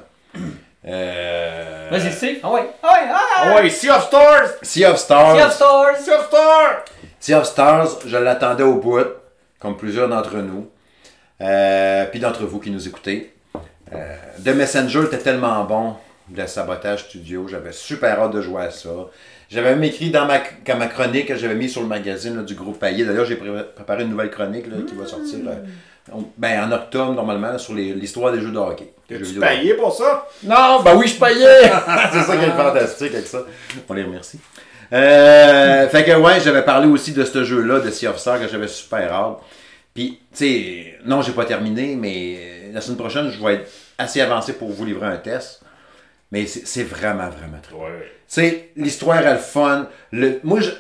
Euh... 0.88 1.88
Vas-y, 1.92 2.12
Steve. 2.12 2.38
Ah 2.44 2.52
ouais. 2.52 2.62
Ah 2.84 2.88
ouais. 2.94 3.10
Ah 3.12 3.22
Ah 3.38 3.56
ouais, 3.56 3.70
Sea 3.70 3.90
of 3.90 4.04
Stars! 4.06 4.50
Sea 4.62 4.86
of 4.86 4.98
Stars. 4.98 5.36
Sea 5.36 5.44
of 5.46 5.54
Stars. 5.54 5.98
Sea 6.00 6.12
of 6.14 6.28
Stars! 6.28 6.84
Sea 7.20 7.34
of 7.36 7.46
Stars, 7.46 7.88
je 8.06 8.18
l'attendais 8.18 8.64
au 8.64 8.76
bout, 8.76 9.06
comme 9.60 9.78
plusieurs 9.78 10.08
d'entre 10.08 10.36
nous, 10.38 10.70
euh, 11.42 12.06
puis 12.06 12.20
d'entre 12.20 12.44
vous 12.46 12.60
qui 12.60 12.70
nous 12.70 12.88
écoutez. 12.88 13.34
Euh, 13.94 14.16
The 14.44 14.50
Messenger 14.50 15.06
était 15.06 15.18
tellement 15.18 15.64
bon, 15.64 15.96
le 16.36 16.46
Sabotage 16.46 17.06
Studio, 17.06 17.48
j'avais 17.48 17.72
super 17.72 18.20
hâte 18.20 18.32
de 18.32 18.42
jouer 18.42 18.64
à 18.64 18.72
ça. 18.72 18.90
J'avais 19.50 19.72
même 19.72 19.84
écrit 19.84 20.10
dans 20.12 20.26
ma, 20.26 20.40
dans 20.66 20.78
ma 20.78 20.88
chronique 20.88 21.28
que 21.28 21.36
j'avais 21.36 21.56
mis 21.56 21.70
sur 21.70 21.82
le 21.82 21.88
magazine 21.88 22.36
là, 22.36 22.42
du 22.44 22.56
groupe 22.56 22.80
Payet. 22.80 23.06
D'ailleurs, 23.06 23.26
j'ai 23.26 23.36
pré- 23.36 23.64
préparé 23.76 24.04
une 24.04 24.10
nouvelle 24.10 24.32
chronique 24.32 24.66
là, 24.68 24.78
qui 24.88 24.96
va 24.96 25.06
sortir 25.06 25.38
euh, 25.48 25.56
on- 26.14 26.26
ben, 26.38 26.64
en 26.64 26.72
octobre, 26.72 27.14
normalement, 27.14 27.52
là, 27.52 27.58
sur 27.58 27.74
les- 27.74 27.94
l'histoire 27.94 28.32
des 28.32 28.40
jeux 28.42 28.52
de 28.52 28.58
hockey. 28.58 28.92
Jeux 29.10 29.18
T'es-tu 29.18 29.24
vidéo. 29.26 29.42
payé 29.42 29.74
pour 29.76 29.94
ça? 29.94 30.28
Non, 30.44 30.82
bah 30.84 30.94
oui, 30.96 31.08
je 31.08 31.20
payais! 31.20 31.62
c'est 32.12 32.22
ça 32.24 32.38
qui 32.38 32.46
est 32.46 32.52
fantastique 32.52 33.14
avec 33.14 33.28
ça. 33.28 33.44
On 33.88 33.94
les 33.94 34.04
remercie. 34.04 34.40
Euh, 34.94 35.88
fait 35.90 36.04
que 36.06 36.12
ouais, 36.16 36.40
j'avais 36.42 36.64
parlé 36.64 36.88
aussi 36.88 37.12
de 37.12 37.24
ce 37.24 37.44
jeu-là, 37.44 37.80
de 37.80 37.90
Sea 37.90 38.08
of 38.08 38.18
Stars, 38.18 38.40
que 38.40 38.48
j'avais 38.48 38.68
super 38.68 39.12
hâte. 39.12 39.38
Puis, 39.94 40.20
tu 40.32 40.38
sais, 40.38 40.96
non, 41.06 41.22
j'ai 41.22 41.32
pas 41.32 41.46
terminé, 41.46 41.96
mais 41.96 42.70
la 42.74 42.82
semaine 42.82 42.98
prochaine, 42.98 43.30
je 43.30 43.44
vais 43.44 43.56
être 43.56 43.72
assez 43.98 44.22
avancé 44.22 44.54
pour 44.54 44.70
vous 44.72 44.86
livrer 44.86 45.08
un 45.08 45.18
test. 45.18 45.62
Mais 46.32 46.46
c'est 46.48 46.66
c'est 46.68 46.84
vraiment, 46.84 47.30
vraiment 47.30 47.60
très 47.62 47.76
Ouais. 47.76 48.12
Tu 48.28 48.42
sais, 48.42 48.70
l'histoire 48.76 49.20
est 49.26 49.34
le 49.34 49.40
fun. 49.40 49.88
Le, 50.12 50.40
moi, 50.44 50.60
je. 50.60 50.70
Tu 50.72 50.78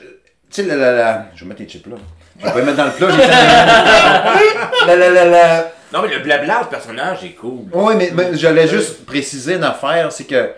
sais, 0.49 0.63
la, 0.63 0.75
la, 0.75 0.91
la- 0.91 1.25
Je 1.35 1.43
vais 1.43 1.49
mettre 1.49 1.61
les 1.61 1.67
chips 1.69 1.85
là. 1.87 1.95
Je 2.39 2.45
vais 2.45 2.51
pas 2.51 2.59
les 2.59 2.65
mettre 2.65 2.77
dans 2.77 2.85
le 2.85 2.91
plat, 2.91 3.07
j'ai 3.11 3.21
fait- 3.21 4.87
la, 4.87 4.95
la, 4.95 5.09
la, 5.09 5.25
la- 5.25 5.71
Non, 5.93 6.01
mais 6.01 6.09
le 6.15 6.19
blabla 6.19 6.63
du 6.63 6.69
personnage 6.69 7.23
est 7.23 7.29
cool. 7.35 7.65
oui, 7.73 7.93
mais, 7.97 8.11
mais 8.13 8.29
j'allais 8.37 8.67
juste 8.67 9.05
préciser 9.05 9.55
une 9.55 9.63
affaire, 9.63 10.11
c'est 10.11 10.25
que 10.25 10.49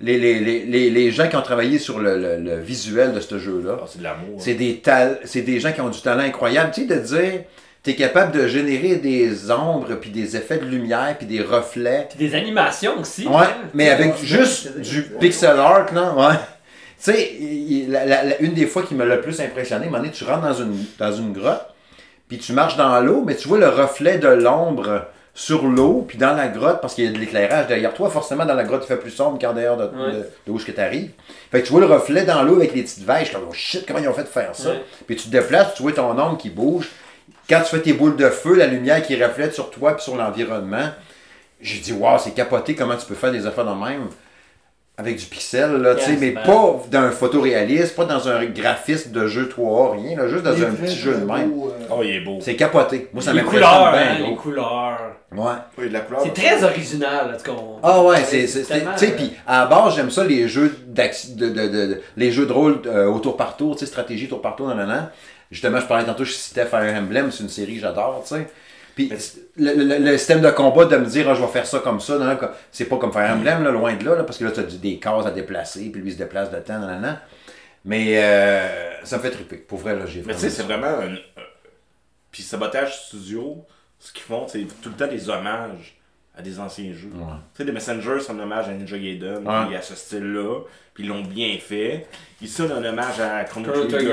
les, 0.00 0.18
les, 0.18 0.40
les, 0.40 0.64
les, 0.64 0.90
les 0.90 1.10
gens 1.10 1.28
qui 1.28 1.36
ont 1.36 1.42
travaillé 1.42 1.78
sur 1.78 1.98
le, 1.98 2.18
le- 2.18 2.36
le 2.38 2.60
visuel 2.60 3.12
de 3.12 3.20
ce 3.20 3.38
jeu-là, 3.38 3.78
Ah, 3.82 3.84
c'est 3.90 3.98
de 3.98 4.04
l'amour. 4.04 4.36
c'est 4.38 4.54
des, 4.54 4.78
tal- 4.78 5.18
c'est 5.24 5.42
des 5.42 5.60
gens 5.60 5.72
qui 5.72 5.80
ont 5.80 5.88
du 5.88 6.00
talent 6.00 6.22
incroyable. 6.24 6.70
Tu 6.74 6.82
sais, 6.82 6.94
de 6.94 7.00
dire, 7.00 7.40
tu 7.82 7.90
es 7.90 7.94
capable 7.94 8.32
de 8.32 8.46
générer 8.46 8.96
des 8.96 9.50
ombres, 9.50 9.94
puis 10.00 10.10
des 10.10 10.36
effets 10.36 10.58
de 10.58 10.64
lumière, 10.66 11.14
puis 11.18 11.26
des 11.26 11.40
reflets. 11.42 12.08
Puis 12.14 12.28
des 12.28 12.34
animations 12.34 12.98
aussi. 13.00 13.26
Ouais, 13.26 13.36
hein. 13.44 13.68
mais 13.74 13.90
avec 13.90 14.16
juste 14.22 14.78
du 14.80 15.02
pixel 15.20 15.58
art, 15.58 15.86
là, 15.94 16.12
ouais. 16.14 16.34
Tu 17.02 17.12
sais, 17.12 17.36
la- 17.88 18.04
la- 18.06 18.22
la- 18.24 18.38
une 18.40 18.54
des 18.54 18.66
fois 18.66 18.82
qui 18.82 18.94
m'a 18.94 19.04
le 19.04 19.20
plus 19.20 19.40
impressionné, 19.40 19.88
à 19.88 20.10
tu 20.10 20.24
rentres 20.24 20.42
dans 20.42 20.54
une, 20.54 20.84
dans 20.98 21.12
une 21.12 21.32
grotte, 21.32 21.66
puis 22.28 22.38
tu 22.38 22.52
marches 22.52 22.76
dans 22.76 23.00
l'eau, 23.00 23.22
mais 23.24 23.36
tu 23.36 23.48
vois 23.48 23.58
le 23.58 23.68
reflet 23.68 24.18
de 24.18 24.28
l'ombre 24.28 25.02
sur 25.34 25.66
l'eau, 25.66 26.04
puis 26.08 26.16
dans 26.16 26.32
la 26.32 26.48
grotte, 26.48 26.80
parce 26.80 26.94
qu'il 26.94 27.04
y 27.04 27.08
a 27.08 27.10
de 27.12 27.18
l'éclairage 27.18 27.66
derrière 27.66 27.92
toi, 27.92 28.08
forcément 28.08 28.46
dans 28.46 28.54
la 28.54 28.64
grotte 28.64 28.84
il 28.84 28.88
fait 28.88 28.96
plus 28.96 29.10
sombre 29.10 29.38
qu'en 29.38 29.52
dehors 29.52 29.76
de, 29.76 29.82
Ouais. 29.84 30.12
de, 30.12 30.18
de 30.46 30.50
où 30.50 30.56
est-ce 30.56 30.64
que 30.64 30.72
tu 30.72 30.80
arrives. 30.80 31.10
Fait 31.50 31.60
que 31.60 31.66
tu 31.66 31.72
vois 31.72 31.80
le 31.82 31.86
reflet 31.86 32.24
dans 32.24 32.42
l'eau 32.42 32.56
avec 32.56 32.74
les 32.74 32.82
petites 32.82 33.04
suis 33.26 33.34
comme, 33.34 33.44
oh 33.48 33.52
shit, 33.52 33.84
comment 33.86 33.98
ils 33.98 34.08
ont 34.08 34.14
fait 34.14 34.22
de 34.22 34.28
faire 34.28 34.54
ça? 34.54 34.70
Ouais. 34.70 34.82
Puis 35.06 35.16
tu 35.16 35.24
te 35.24 35.30
déplaces, 35.30 35.74
tu 35.74 35.82
vois 35.82 35.92
ton 35.92 36.10
ombre 36.18 36.38
qui 36.38 36.48
bouge. 36.48 36.88
Quand 37.50 37.60
tu 37.60 37.76
fais 37.76 37.82
tes 37.82 37.92
boules 37.92 38.16
de 38.16 38.28
feu, 38.30 38.56
la 38.56 38.66
lumière 38.66 39.02
qui 39.02 39.22
reflète 39.22 39.52
sur 39.52 39.70
toi 39.70 39.92
puis 39.94 40.02
sur 40.02 40.16
l'environnement, 40.16 40.88
j'ai 41.60 41.78
dit, 41.80 41.92
waouh, 41.92 42.18
c'est 42.18 42.32
capoté 42.32 42.74
comment 42.74 42.96
tu 42.96 43.04
peux 43.06 43.14
faire 43.14 43.30
des 43.30 43.46
affaires 43.46 43.66
de 43.66 43.70
même 43.84 44.06
avec 44.98 45.16
du 45.18 45.26
pixel, 45.26 45.72
là, 45.82 45.94
tu 45.94 46.00
sais, 46.02 46.10
Yeah, 46.12 46.20
mais 46.20 46.30
pas 46.30 46.76
d'un 46.90 47.10
photoréaliste, 47.10 47.94
pas 47.94 48.06
dans 48.06 48.28
un 48.28 48.44
graphisme 48.46 49.10
de 49.12 49.26
jeu 49.26 49.46
3A, 49.46 49.92
rien, 50.00 50.16
là, 50.16 50.26
juste 50.28 50.42
dans 50.42 50.54
Il 50.54 50.64
un 50.64 50.70
petit 50.72 50.96
jeu 50.96 51.14
de 51.16 51.24
même. 51.24 51.50
beau, 51.50 51.68
euh, 51.68 51.84
Oh, 51.90 52.00
il 52.02 52.16
est 52.16 52.20
beau. 52.20 52.38
C'est 52.40 52.56
capoté. 52.56 53.08
Moi, 53.12 53.22
ça 53.22 53.32
les 53.34 53.42
m'impressionne 53.42 53.68
couleurs, 53.70 53.92
bien, 53.92 54.00
hein, 54.00 54.28
les 54.30 54.34
couleurs. 54.36 54.98
Ouais. 55.32 55.52
Oui, 55.76 55.88
de 55.88 55.92
la 55.92 56.00
couleur. 56.00 56.22
C'est 56.24 56.32
très 56.34 56.64
original, 56.64 57.32
en 57.34 57.36
tout 57.36 57.44
cas. 57.44 57.52
on- 57.60 57.78
Ah 57.82 58.02
ouais, 58.02 58.16
c'est 58.24 58.46
c'est- 58.46 58.62
c'est- 58.64 58.74
tellement, 58.74 58.92
tu 58.96 59.06
sais 59.06 59.12
puis 59.12 59.32
à 59.46 59.60
la 59.60 59.66
base, 59.66 59.96
j'aime 59.96 60.10
ça 60.10 60.24
les 60.24 60.48
jeux 60.48 60.74
d'acti- 60.86 61.34
de, 61.34 61.48
de, 61.50 61.68
de, 61.68 61.86
de- 61.86 62.00
les 62.16 62.32
jeux 62.32 62.46
de 62.46 62.52
rôle 62.52 62.80
euh, 62.86 63.06
au 63.06 63.18
tour 63.18 63.36
par 63.36 63.56
tour, 63.58 63.74
tu 63.74 63.80
sais 63.80 63.86
stratégie 63.86 64.28
tour 64.28 64.40
par 64.40 64.56
tour 64.56 64.68
nan, 64.68 64.78
nan, 64.78 64.88
nan. 64.88 65.08
Justement, 65.50 65.78
je 65.78 65.86
parlais 65.86 66.04
tantôt, 66.04 66.24
je 66.24 66.32
citais 66.32 66.64
Fire 66.64 66.94
Emblem, 66.96 67.30
c'est 67.30 67.42
une 67.42 67.48
série 67.50 67.74
que 67.76 67.82
j'adore, 67.82 68.24
tu 68.26 68.34
sais. 68.34 68.46
Puis 68.96 69.12
le, 69.56 69.74
le- 69.74 69.98
le 70.04 70.18
système 70.18 70.40
de 70.40 70.50
combat 70.50 70.86
de 70.86 70.96
me 70.96 71.04
dire, 71.06 71.28
Ah, 71.30 71.34
je 71.34 71.40
vais 71.42 71.46
faire 71.48 71.66
ça 71.66 71.78
comme 71.78 72.00
ça, 72.00 72.18
c'est 72.72 72.86
pas 72.86 72.96
comme 72.96 73.12
Fire 73.12 73.30
Emblem, 73.30 73.62
là, 73.62 73.70
loin 73.70 73.94
de 73.94 74.04
là, 74.04 74.16
là, 74.16 74.24
parce 74.24 74.38
que 74.38 74.44
là, 74.44 74.50
tu 74.50 74.58
as 74.60 74.62
des 74.64 74.98
cases 74.98 75.26
à 75.26 75.30
déplacer, 75.30 75.90
puis 75.90 76.00
lui 76.00 76.08
il 76.10 76.12
se 76.14 76.18
déplace 76.18 76.50
de 76.50 76.58
temps, 76.58 76.78
nan, 76.80 77.00
nan. 77.00 77.20
Mais 77.84 78.14
euh, 78.24 79.04
ça 79.04 79.18
me 79.18 79.22
fait 79.22 79.30
triper. 79.30 79.58
Pour 79.58 79.78
vrai, 79.78 79.94
là, 79.94 80.06
j'ai 80.06 80.22
Mais 80.26 80.32
tu 80.34 80.40
sais, 80.40 80.50
c'est 80.50 80.64
vraiment 80.64 80.86
un. 80.88 81.14
Puis 82.32 82.42
Sabotage 82.42 82.96
Studio, 83.06 83.64
ce 83.98 84.12
qu'ils 84.12 84.22
font, 84.24 84.46
c'est 84.48 84.66
tout 84.82 84.88
le 84.90 84.94
temps 84.96 85.06
des 85.06 85.28
hommages 85.28 85.96
à 86.36 86.42
des 86.42 86.58
anciens 86.60 86.92
jeux. 86.92 87.10
Ouais. 87.14 87.22
Tu 87.54 87.58
sais, 87.58 87.64
les 87.64 87.72
Messengers, 87.72 88.18
c'est 88.20 88.32
un 88.32 88.38
hommage 88.38 88.68
à 88.68 88.72
Ninja 88.72 88.98
Gaiden, 88.98 89.46
Ouais. 89.46 89.66
puis 89.68 89.76
à 89.76 89.82
ce 89.82 89.94
style-là, 89.94 90.60
puis 90.92 91.04
ils 91.04 91.08
l'ont 91.08 91.22
bien 91.22 91.56
fait. 91.60 92.06
Ici, 92.42 92.60
on 92.62 92.70
a 92.70 92.74
un 92.74 92.84
hommage 92.84 93.20
à 93.20 93.44
Chrono 93.44 93.72
Trigger. 93.86 94.10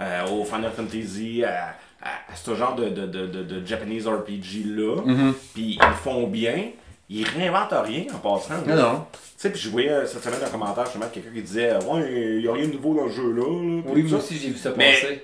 euh, 0.00 0.26
au 0.30 0.44
Final 0.44 0.70
Fantasy, 0.74 1.44
à, 1.44 1.76
à- 2.02 2.32
à 2.32 2.36
ce 2.36 2.54
genre 2.54 2.74
de, 2.74 2.88
de, 2.88 3.06
de, 3.06 3.26
de, 3.26 3.66
Japanese 3.66 4.06
RPG-là. 4.06 5.02
Mhm. 5.04 5.34
Puis 5.54 5.78
ils 5.80 5.94
font 6.02 6.26
bien. 6.26 6.70
Ils 7.10 7.26
réinventent 7.26 7.72
rien 7.86 8.04
en 8.14 8.18
passant. 8.18 8.60
Non, 8.66 8.76
non. 8.76 9.06
Tu 9.12 9.18
sais, 9.38 9.50
puis 9.50 9.58
je 9.60 9.70
voyais 9.70 9.88
euh, 9.90 10.06
cette 10.06 10.22
semaine 10.22 10.40
un 10.44 10.50
commentaire 10.50 10.84
justement 10.84 11.06
de 11.06 11.10
quelqu'un 11.10 11.30
qui 11.32 11.42
disait 11.42 11.74
Ouais, 11.84 12.34
il 12.36 12.38
n'y 12.42 12.48
a 12.48 12.52
rien 12.52 12.66
de 12.68 12.72
nouveau 12.72 12.94
dans 12.94 13.06
le 13.06 13.10
jeu 13.10 13.32
là. 13.32 13.44
Oui, 13.86 14.02
moi 14.02 14.18
aussi, 14.18 14.36
j'ai 14.36 14.50
vu 14.50 14.58
ça 14.58 14.72
Mais- 14.76 14.92
passer. 14.92 15.22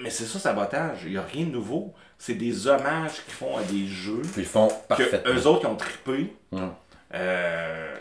mais 0.00 0.10
c'est 0.10 0.24
ça, 0.24 0.38
sabotage. 0.38 0.98
Il 1.04 1.12
n'y 1.12 1.18
a 1.18 1.22
rien 1.22 1.46
de 1.46 1.52
nouveau. 1.52 1.94
C'est 2.18 2.34
des 2.34 2.66
hommages 2.66 3.24
qu'ils 3.24 3.32
font 3.34 3.56
à 3.56 3.62
des 3.62 3.86
jeux 3.86 4.20
Puis 4.32 4.42
ils 4.42 4.44
font 4.44 4.68
que 4.68 4.88
parfaitement. 4.88 5.32
eux 5.32 5.46
autres 5.46 5.60
ils 5.64 5.66
ont 5.72 5.76
trippé. 5.76 6.32
Euh, 7.14 7.94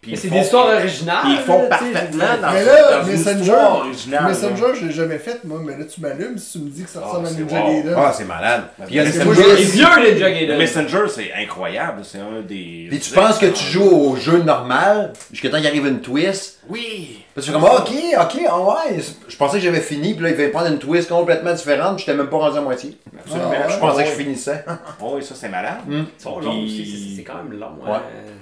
puis 0.00 0.16
c'est 0.16 0.28
des 0.28 0.38
histoires 0.38 0.66
originales. 0.68 1.18
Puis 1.24 1.32
ils 1.32 1.38
font 1.40 1.62
là, 1.62 1.68
parfaitement 1.68 2.24
je 2.36 2.40
dans, 2.42 2.52
Mais 2.52 2.64
là, 2.64 3.00
dans 3.00 3.06
Messenger, 3.06 3.52
originale. 3.52 4.24
Messenger, 4.28 4.64
je 4.80 4.86
l'ai 4.86 4.92
jamais 4.92 5.18
fait, 5.18 5.42
moi, 5.44 5.60
mais 5.64 5.76
là, 5.76 5.84
tu 5.84 6.00
m'allumes 6.00 6.38
si 6.38 6.52
tu 6.52 6.64
me 6.64 6.70
dis 6.70 6.84
que 6.84 6.88
ça 6.90 7.00
Ah, 7.02 7.08
ressemble 7.08 7.26
à 7.26 7.30
Ninja 7.32 7.60
wow. 7.64 7.72
Gaiden. 7.72 7.94
Ah, 7.96 8.12
c'est 8.16 8.24
malade. 8.24 8.62
Puis 8.78 8.86
il 8.90 8.96
y 8.96 9.00
a 9.00 9.04
Mais 9.04 9.10
des 9.10 9.18
c'est 9.18 9.24
moi, 9.24 9.34
jeux- 9.34 9.42
j'ai- 9.42 9.56
Les 9.56 9.64
vieux 9.64 9.86
Ninja 10.12 10.30
Gaiden. 10.30 10.58
Messenger, 10.58 11.02
c'est 11.08 11.32
incroyable. 11.34 12.02
C'est 12.04 12.18
un 12.18 12.40
des. 12.46 12.86
Puis 12.88 13.00
tu 13.00 13.10
penses 13.12 13.38
que 13.38 13.46
tu 13.46 13.64
joues 13.64 13.90
au 13.90 14.16
jeu 14.16 14.38
normal 14.42 15.12
jusqu'à 15.32 15.50
temps 15.50 15.58
qu'il 15.58 15.66
arrive 15.66 15.86
une 15.86 16.00
twist? 16.00 16.60
Oui! 16.68 17.24
Tu 17.34 17.42
fais 17.42 17.52
comme, 17.52 17.64
ok, 17.64 17.90
ok, 18.20 18.40
ah 18.48 18.60
ouais. 18.60 18.98
Je 19.28 19.36
pensais 19.36 19.58
que 19.58 19.64
j'avais 19.64 19.80
fini, 19.80 20.14
puis 20.14 20.24
là, 20.24 20.30
il 20.30 20.36
va 20.36 20.48
prendre 20.48 20.66
une 20.68 20.78
twist 20.78 21.08
complètement 21.08 21.52
différente, 21.54 21.96
puis 21.96 22.04
j'étais 22.06 22.16
même 22.18 22.28
pas 22.28 22.36
rendu 22.38 22.58
à 22.58 22.60
moitié. 22.60 22.96
Absolument. 23.18 23.50
Ah, 23.54 23.66
ouais. 23.66 23.72
Je 23.72 23.78
pensais 23.78 24.02
que 24.04 24.08
Oh, 24.08 24.12
je 24.16 24.22
finissais. 24.22 24.64
Oh, 25.00 25.12
oui, 25.16 25.22
ça, 25.24 25.34
c'est 25.34 25.48
malade. 25.48 25.78
C'est 26.18 27.22
quand 27.24 27.34
même 27.36 27.58
long. 27.58 27.66
Ouais. 27.84 27.92
hein. 27.96 28.32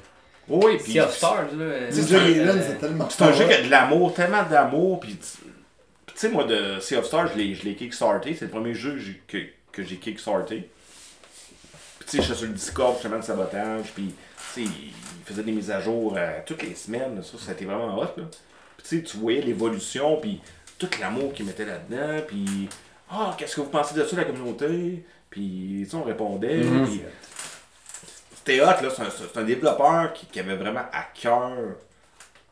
Oh, 0.48 0.60
oui, 0.64 0.77
puis 0.78 0.93
Sea 0.93 1.01
of 1.01 1.16
Stars, 1.16 1.47
là. 1.56 1.90
Ninja 1.90 2.16
euh, 2.18 2.62
c'est 2.66 2.78
tellement 2.78 3.09
c'est 3.10 3.23
un 3.24 3.32
jeu 3.32 3.47
qui 3.47 3.52
a 3.55 3.62
de 3.62 3.68
l'amour, 3.70 4.14
tellement 4.14 4.44
d'amour. 4.44 5.01
Puis 5.01 5.16
tu 5.16 5.39
tu 6.06 6.12
sais, 6.14 6.28
moi, 6.31 6.44
de 6.44 6.78
Sea 6.81 6.97
of 6.97 7.05
Stars, 7.06 7.32
je 7.32 7.39
l'ai 7.39 7.55
je 7.55 7.64
l'ai 7.64 7.74
kickstarté. 7.74 8.35
C'est 8.35 8.44
le 8.47 8.51
premier 8.51 8.73
jeu 8.74 8.93
que 8.93 8.98
j'ai- 9.01 9.23
que, 9.27 9.39
que 9.73 9.82
j'ai 9.82 9.97
kickstarté. 9.97 10.68
Puis 11.98 12.09
tu 12.09 12.16
sais, 12.16 12.18
je 12.18 12.23
suis 12.28 12.35
sur 12.36 12.47
le 12.47 12.52
Discord, 12.55 12.94
justement, 12.94 13.18
de 13.18 13.24
sabotage. 13.24 13.86
Puis 13.94 14.14
tu 14.55 14.64
sais, 14.64 14.70
il 14.70 14.93
faisait 15.24 15.43
des 15.43 15.52
mises 15.52 15.70
à 15.70 15.81
jour 15.81 16.14
euh, 16.16 16.39
toutes 16.47 16.62
les 16.62 16.74
semaines. 16.74 17.20
Ça, 17.23 17.36
ça 17.39 17.51
a 17.51 17.55
été 17.55 17.64
vraiment 17.64 17.98
hot. 17.98 18.02
Là. 18.16 18.24
Puis 18.77 18.86
tu 18.89 18.97
sais, 18.98 19.02
tu 19.02 19.16
voyais 19.16 19.40
l'évolution, 19.43 20.16
puis 20.20 20.40
tout 20.78 20.89
l'amour 21.01 21.32
qu'il 21.32 21.44
mettait 21.47 21.64
là-dedans. 21.64 22.23
Puis, 22.28 22.68
ah, 23.10 23.35
qu'est-ce 23.36 23.56
que 23.56 23.60
vous 23.62 23.68
pensez 23.70 23.94
de 23.94 24.05
ça, 24.05 24.16
la 24.16 24.24
communauté? 24.24 25.05
Puis, 25.31 25.81
tu 25.85 25.90
sais, 25.90 25.97
on 25.97 26.02
répondait. 26.05 26.59
Mhm. 26.59 26.86
puis, 26.86 27.01
c'était 28.47 28.60
hot, 28.60 28.66
là. 28.66 28.89
C'est 28.94 29.02
un, 29.02 29.10
c'est 29.10 29.39
un 29.39 29.43
développeur 29.44 30.12
qui, 30.12 30.27
qui 30.27 30.40
avait 30.40 30.56
vraiment 30.56 30.85
à 30.93 31.02
cœur 31.20 31.52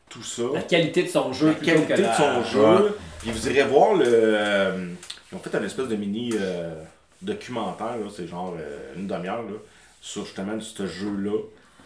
tout 0.09 0.23
ça. 0.23 0.43
La 0.53 0.61
qualité 0.61 1.03
de 1.03 1.07
son 1.09 1.33
jeu 1.33 1.47
La 1.47 1.53
plutôt 1.53 1.71
qualité 1.71 1.93
que 1.95 2.01
la... 2.01 2.09
de 2.09 2.15
son 2.15 2.43
jeu. 2.43 2.97
Puis 3.19 3.31
vous 3.31 3.49
irez 3.49 3.63
voir 3.63 3.95
le. 3.95 4.05
euh, 4.07 4.89
ils 5.31 5.35
ont 5.35 5.39
fait 5.39 5.55
un 5.55 5.63
espèce 5.63 5.87
de 5.87 5.95
mini 5.95 6.31
euh, 6.39 6.75
documentaire, 7.21 7.97
là, 7.97 8.07
c'est 8.15 8.27
genre 8.27 8.55
euh, 8.59 8.93
une 8.95 9.07
demi-heure, 9.07 9.41
là, 9.41 9.57
sur 10.01 10.23
justement 10.25 10.59
ce 10.59 10.85
jeu-là, 10.85 11.39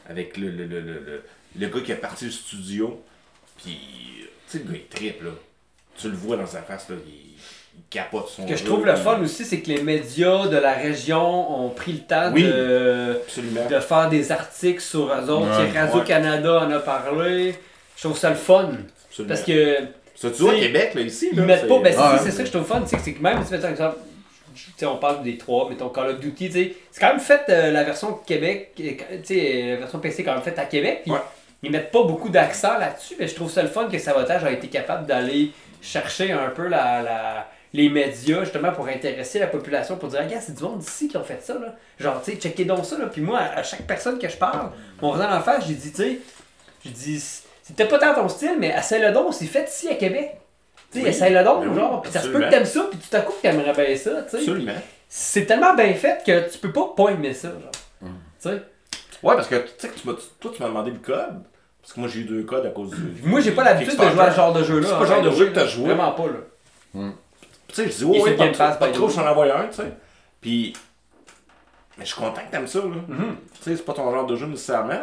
avec 0.10 0.36
le, 0.38 0.49
le, 0.49 0.65
le, 0.65 0.81
le, 0.81 0.94
le- 0.94 1.23
le 1.57 1.68
gars 1.68 1.80
qui 1.81 1.91
est 1.91 1.95
parti 1.95 2.26
du 2.26 2.31
studio. 2.31 3.02
Puis, 3.57 3.80
tu 4.49 4.57
sais, 4.57 4.64
le 4.64 4.72
gars, 4.72 4.77
il 4.80 4.88
triple, 4.88 5.26
là. 5.26 5.31
Tu 5.98 6.10
le 6.10 6.15
vois 6.15 6.38
dans 6.38 6.45
sa 6.45 6.61
face, 6.61 6.90
là, 6.90 6.95
il, 7.07 7.11
il 7.11 7.28
capote 7.89 8.27
son 8.30 8.43
Ce 8.45 8.51
que 8.51 8.57
je 8.57 8.64
trouve 8.65 8.85
le 8.85 8.95
fun 8.95 9.19
aussi, 9.22 9.45
c'est 9.45 9.60
que 9.61 9.69
les 9.69 9.81
médias 9.81 10.47
de 10.47 10.57
la 10.57 10.73
région 10.73 11.64
ont 11.65 11.69
pris 11.69 11.93
le 11.93 11.99
temps 11.99 12.31
Oui. 12.34 12.43
de, 12.43 13.19
de 13.69 13.80
faire 13.80 14.10
des 14.10 14.31
articles 14.31 14.81
sur 14.81 15.06
eux 15.14 15.30
autres. 15.30 15.60
Ouais. 15.60 15.80
Radio-Canada 15.80 16.61
en 16.61 16.72
a 16.72 16.80
parlé. 16.80 17.56
Je 17.95 18.03
trouve 18.03 18.18
ça 18.18 18.30
le 18.30 18.35
fun. 18.35 18.69
absolument. 19.10 19.34
Parce 19.35 19.43
que 19.45 19.77
Ça, 20.15 20.30
tu 20.31 20.41
vois, 20.41 20.51
au 20.51 20.56
t'sais, 20.56 20.65
Québec, 20.68 20.91
là, 20.95 21.01
ici, 21.01 21.30
ils 21.31 21.38
là. 21.39 21.45
mettent 21.45 21.61
c'est- 21.61 21.68
pas. 21.68 21.80
Ben, 21.80 21.93
c'est 21.93 21.99
Ouais. 21.99 22.19
c'est 22.23 22.31
ça 22.31 22.39
que 22.43 22.45
je 22.47 22.51
trouve 22.51 22.65
fun. 22.68 22.84
C'est 22.85 23.14
que 23.14 23.22
même 23.22 23.43
si, 23.45 23.51
mettons, 23.51 23.69
exemple, 23.69 23.97
tu 24.56 24.61
sais, 24.77 24.85
on 24.85 24.97
parle 24.97 25.23
des 25.23 25.38
trois, 25.38 25.69
mettons 25.69 25.89
Call 25.89 26.10
of 26.10 26.19
Duty, 26.19 26.51
c'est 26.91 26.99
quand 26.99 27.07
même 27.10 27.19
fait 27.19 27.41
euh, 27.49 27.72
la 27.72 27.84
version 27.84 28.14
Québec, 28.26 28.72
euh, 28.80 28.91
tu 29.23 29.35
sais, 29.35 29.64
la 29.72 29.76
version 29.77 29.99
PC 29.99 30.22
est 30.22 30.26
quand 30.26 30.34
même 30.34 30.41
faite 30.43 30.60
à 30.60 30.65
Québec. 30.65 31.01
puis 31.03 31.11
Ouais. 31.11 31.19
Ils 31.64 31.72
mettent 31.72 31.91
pas 31.91 32.03
beaucoup 32.03 32.30
d'accent 32.30 32.77
là-dessus, 32.77 33.15
mais 33.19 33.27
je 33.27 33.35
trouve 33.35 33.51
ça 33.51 33.61
le 33.61 33.68
fun 33.68 33.88
que 33.91 33.97
Sabotage 33.97 34.43
a 34.45 34.51
été 34.51 34.68
capable 34.68 35.06
d'aller 35.06 35.51
chercher 35.81 36.31
un 36.31 36.49
peu 36.49 36.68
la, 36.68 37.01
la- 37.01 37.47
les 37.74 37.90
médias 37.90 38.44
justement 38.44 38.72
pour 38.72 38.88
intéresser 38.88 39.40
la 39.40 39.48
population, 39.48 39.96
pour 39.98 40.10
dire, 40.10 40.22
regarde, 40.22 40.44
c'est 40.46 40.56
du 40.56 40.64
monde 40.64 40.82
ici 40.82 41.08
qui 41.08 41.18
ont 41.18 41.24
fait 41.24 41.41
ça, 41.41 41.54
là. 41.54 41.76
Genre, 42.00 42.22
tu 42.24 42.32
sais, 42.32 42.38
checkez 42.38 42.66
donc 42.66 42.86
ça, 42.86 42.98
là. 42.98 43.06
Puis 43.08 43.22
moi, 43.22 43.40
à 43.40 43.60
à 43.60 43.64
chaque 43.64 43.84
personne 43.84 44.18
que 44.18 44.28
je 44.28 44.38
parle, 44.38 44.72
mon 45.02 45.10
voisin 45.14 45.36
en 45.38 45.41
face, 45.41 45.66
j'ai 45.68 45.76
dit, 45.76 45.91
tu 45.91 45.98
sais, 45.98 46.20
j'ai 46.84 46.91
dit, 46.91 47.20
c'est 47.20 47.76
peut-être 47.76 47.90
pas 47.90 48.00
tant 48.00 48.16
ton 48.16 48.28
style, 48.30 48.56
mais 48.58 48.74
essaye-le 48.78 49.12
donc, 49.12 49.34
c'est 49.34 49.46
fait 49.46 49.70
ici 49.70 49.90
à 49.90 49.96
Québec. 49.96 50.38
Tu 50.91 50.98
sais, 51.00 51.04
Oui. 51.04 51.10
essaye-le 51.10 51.44
donc, 51.44 51.64
Ben 51.64 51.70
oui, 51.70 51.76
genre, 51.76 52.02
puis 52.02 52.12
ça 52.12 52.22
se 52.22 52.30
peut 52.30 52.40
que 52.40 52.50
t'aimes 52.50 52.66
ça, 52.66 52.88
puis 52.90 53.00
tout 53.00 53.16
à 53.16 53.22
coup 53.22 53.34
t'aimerais 53.41 53.74
bien 53.74 53.96
ça, 53.96 54.24
tu 54.24 54.30
sais. 54.32 54.38
Absolument. 54.38 54.74
C'est 55.08 55.46
tellement 55.46 55.76
bien 55.76 55.94
fait 55.94 56.24
que 56.26 56.52
tu 56.52 56.58
peux 56.58 56.72
pas 56.72 56.94
pas 56.96 57.10
aimer 57.12 57.34
ça, 57.34 57.50
genre. 57.50 57.72
Mm. 58.02 58.08
Tu 58.41 58.50
sais. 58.50 58.62
Ouais, 59.22 59.36
parce 59.36 59.48
que 59.48 59.56
tu 59.56 59.72
sais 59.78 59.90
toi, 60.40 60.52
tu 60.56 60.62
m'as 60.62 60.70
demandé 60.70 60.91
le 60.91 60.98
code. 61.00 61.44
Parce 61.82 61.94
que 61.94 62.00
moi, 62.02 62.10
j'ai 62.10 62.20
eu 62.20 62.24
deux 62.26 62.44
codes 62.44 62.66
à 62.66 62.70
cause 62.70 62.91
du. 62.91 63.22
Moi, 63.24 63.40
j'ai 63.41 63.52
pas 63.52 63.64
l'habitude 63.64 63.98
de 63.98 64.04
jouer 64.10 64.22
à 64.22 64.32
ce 64.32 64.36
genre 64.36 64.54
de 64.54 64.64
jeu-là. 64.64 64.88
C'est 64.88 64.94
pas 64.94 65.00
le 65.02 65.06
genre 65.08 65.22
de 65.24 65.30
Ouais, 65.30 65.36
jeu 65.36 65.46
que 65.48 65.56
t'as 65.56 65.66
joué. 65.66 65.86
Vraiment 65.86 66.12
pas, 66.12 66.26
là. 66.26 67.02
Tu 67.70 67.76
sais, 67.76 67.86
je 67.86 67.98
dis, 67.98 68.04
ouais, 68.04 68.22
ouais, 68.22 68.52
pas, 68.52 68.72
pas 68.72 68.88
trop, 68.90 69.10
je 69.10 69.16
t'en 69.16 69.28
envoie 69.28 69.46
un, 69.56 69.68
tu 69.68 69.76
sais. 69.76 69.94
Puis, 70.41 70.74
mais 71.98 72.06
je 72.06 72.14
suis 72.14 72.22
content 72.22 72.41
que 72.46 72.52
t'aimes 72.52 72.68
ça, 72.68 72.80
là. 72.80 72.86
Mhm. 73.08 73.36
Tu 73.54 73.64
sais, 73.64 73.76
c'est 73.76 73.86
pas 73.86 73.94
ton 73.94 74.12
genre 74.12 74.26
de 74.26 74.36
jeu 74.36 74.48
nécessairement. 74.48 75.02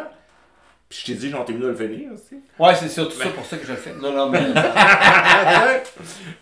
Puis 0.89 0.99
je 1.01 1.05
t'ai 1.05 1.17
dit, 1.17 1.29
j'en 1.29 1.43
t'ai 1.43 1.53
venu 1.53 1.65
de 1.65 1.69
le 1.69 1.75
finir 1.75 2.11
aussi. 2.13 2.41
Ouais, 2.57 2.73
c'est 2.75 2.89
surtout 2.89 3.17
ça 3.17 3.29
pour 3.29 3.45
ça 3.45 3.57
que 3.57 3.65
je 3.65 3.71
le 3.71 3.77
fais. 3.77 3.93
Non, 4.01 4.11
non, 4.13 4.29
mais. 4.29 4.39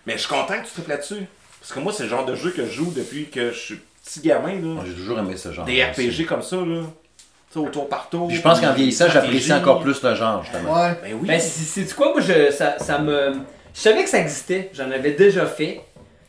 mais 0.05 0.13
je 0.13 0.19
suis 0.19 0.29
content 0.29 0.53
que 0.61 0.67
tu 0.67 0.73
tripes 0.73 0.87
là-dessus. 0.87 1.25
Parce 1.59 1.73
que 1.73 1.79
moi, 1.79 1.91
c'est 1.91 2.03
le 2.03 2.09
genre 2.09 2.25
de 2.25 2.35
jeu 2.35 2.51
que 2.51 2.63
je 2.65 2.71
joue 2.71 2.93
depuis 2.95 3.29
que 3.29 3.51
je 3.51 3.57
suis 3.57 3.81
petit 4.03 4.19
gamin, 4.21 4.61
là. 4.61 4.83
J'ai 4.85 4.93
toujours 4.93 5.17
aimé 5.17 5.35
ce 5.35 5.51
genre. 5.51 5.65
Des 5.65 5.83
RPG 5.83 6.25
comme 6.27 6.43
ça, 6.43 6.57
là. 6.57 6.83
Tu 7.51 7.53
sais, 7.53 7.59
au 7.59 7.69
tour 7.69 7.89
par 7.89 8.07
tour. 8.07 8.27
Puis 8.27 8.37
je 8.37 8.41
pense 8.41 8.61
qu'en 8.61 8.73
vieillissant, 8.73 9.09
j'apprécie 9.09 9.51
encore 9.51 9.81
plus 9.81 10.01
le 10.01 10.13
genre, 10.13 10.43
justement. 10.43 10.73
Ouais. 10.75 10.99
Ben 11.01 11.17
oui. 11.19 11.27
Ben, 11.27 11.39
c'est 11.39 11.83
c'est 11.83 11.95
quoi, 11.95 12.11
moi, 12.11 12.21
je, 12.21 12.51
ça, 12.51 12.77
ça 12.79 12.99
me. 12.99 13.33
Je 13.73 13.79
savais 13.79 14.03
que 14.03 14.09
ça 14.09 14.19
existait, 14.19 14.69
j'en 14.73 14.89
avais 14.91 15.11
déjà 15.11 15.45
fait. 15.45 15.81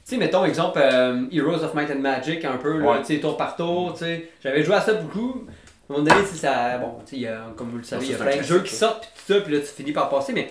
Tu 0.06 0.14
sais, 0.14 0.16
mettons, 0.18 0.44
exemple, 0.44 0.78
euh, 0.80 1.24
Heroes 1.32 1.64
of 1.64 1.74
Might 1.74 1.90
and 1.90 1.98
Magic, 1.98 2.44
un 2.44 2.58
peu, 2.58 2.78
là, 2.78 2.98
tu 3.04 3.14
sais, 3.16 3.20
tour 3.20 3.36
par 3.36 3.56
tour, 3.56 3.92
tu 3.94 4.04
sais. 4.04 4.28
J'avais 4.42 4.62
joué 4.62 4.76
à 4.76 4.80
ça 4.80 4.92
beaucoup. 4.94 5.46
À 5.88 5.92
un 5.92 5.96
moment 5.98 6.08
donné, 6.08 6.24
ça. 6.26 6.78
Bon, 6.78 6.94
tu 7.04 7.10
sais, 7.10 7.16
il 7.16 7.22
y 7.22 7.26
a- 7.26 7.40
comme 7.56 7.70
vous 7.70 7.78
le 7.78 7.82
savez, 7.84 8.02
Ah, 8.02 8.12
il 8.12 8.12
y 8.12 8.14
a 8.14 8.24
plein 8.24 8.36
de 8.36 8.42
jeux 8.46 8.62
qui 8.62 8.74
sortent, 8.74 9.00
puis 9.00 9.10
tout 9.26 9.32
ça, 9.34 9.40
puis 9.40 9.54
là, 9.54 9.60
tu 9.60 9.66
finis 9.66 9.92
par 9.92 10.08
passer, 10.08 10.32
mais. 10.32 10.48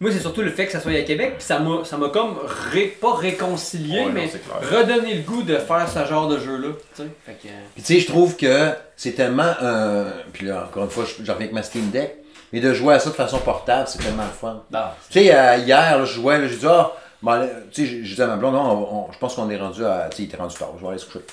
Moi, 0.00 0.12
c'est 0.12 0.20
surtout 0.20 0.42
le 0.42 0.50
fait 0.50 0.66
que 0.66 0.72
ça 0.72 0.80
soit 0.80 0.92
à 0.92 1.02
Québec, 1.02 1.34
puis 1.38 1.44
ça 1.44 1.58
m'a 1.58 1.84
ça 1.84 1.96
m'a 1.96 2.08
comme 2.08 2.36
ré- 2.72 2.96
pas 3.00 3.14
réconcilié, 3.14 4.04
Ouais, 4.04 4.12
mais 4.12 4.30
redonné 4.70 5.14
le 5.14 5.22
goût 5.22 5.42
de 5.42 5.56
faire 5.56 5.88
ce 5.88 6.04
genre 6.04 6.28
de 6.28 6.38
jeu-là. 6.38 6.68
Tu 6.94 7.02
sais, 7.02 7.08
fait 7.26 7.32
que. 7.32 7.48
Puis 7.74 7.82
tu 7.82 7.94
sais, 7.94 8.00
je 8.00 8.06
trouve 8.06 8.36
que 8.36 8.70
c'est 8.96 9.12
tellement 9.12 9.54
un. 9.60 10.04
Puis 10.32 10.46
là, 10.46 10.66
encore 10.68 10.84
une 10.84 10.90
fois, 10.90 11.04
je, 11.04 11.14
je 11.24 11.30
reviens 11.32 11.46
avec 11.46 11.52
ma 11.52 11.62
Steam 11.64 11.90
Deck. 11.90 12.14
Mais 12.52 12.60
de 12.60 12.72
jouer 12.72 12.94
à 12.94 12.98
ça 13.00 13.10
de 13.10 13.14
façon 13.14 13.38
portable, 13.40 13.88
c'est 13.88 13.98
tellement 13.98 14.22
le 14.24 14.30
fun. 14.30 14.62
Non. 14.72 14.80
Tu 15.10 15.20
sais, 15.20 15.34
euh, 15.36 15.56
hier, 15.58 16.06
je 16.06 16.14
jouais, 16.14 16.38
là, 16.38 16.46
j'ai 16.48 16.56
dit, 16.56 16.66
ah, 16.66 16.92
bon, 17.22 17.48
tu 17.72 17.82
sais, 17.84 17.86
j'ai- 17.90 18.04
j'ai 18.04 18.14
dit 18.14 18.22
à 18.22 18.26
ma 18.26 18.36
blonde, 18.36 18.54
non, 18.54 18.60
on- 18.62 18.96
on- 19.08 19.12
je 19.12 19.18
pense 19.18 19.34
qu'on 19.34 19.48
est 19.50 19.56
rendu 19.58 19.84
à. 19.84 20.08
Tu 20.10 20.16
sais, 20.18 20.22
il 20.24 20.26
était 20.26 20.36
rendu 20.36 20.56
tard, 20.56 20.72
je 20.76 20.82
vais 20.82 20.88
aller 20.90 20.98
se 20.98 21.06
coucher. 21.06 21.24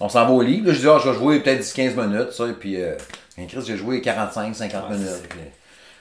On 0.00 0.08
s'en 0.08 0.24
va 0.24 0.30
au 0.32 0.42
lit, 0.42 0.60
là, 0.62 0.72
je 0.72 0.78
dis, 0.80 0.88
ah, 0.88 0.98
je 1.02 1.08
vais 1.10 1.14
jouer 1.16 1.40
peut-être 1.40 1.60
10-15 1.60 1.94
minutes, 1.96 2.32
ça, 2.32 2.46
et 2.48 2.52
puis, 2.54 2.80
euh, 2.80 2.96
un 3.38 3.46
Chris, 3.46 3.62
j'ai 3.66 3.76
joué 3.76 4.00
45-50 4.00 4.84
Ouais, 4.90 4.96
minutes. 4.96 5.08
c'est- 5.22 5.28
puis- 5.28 5.38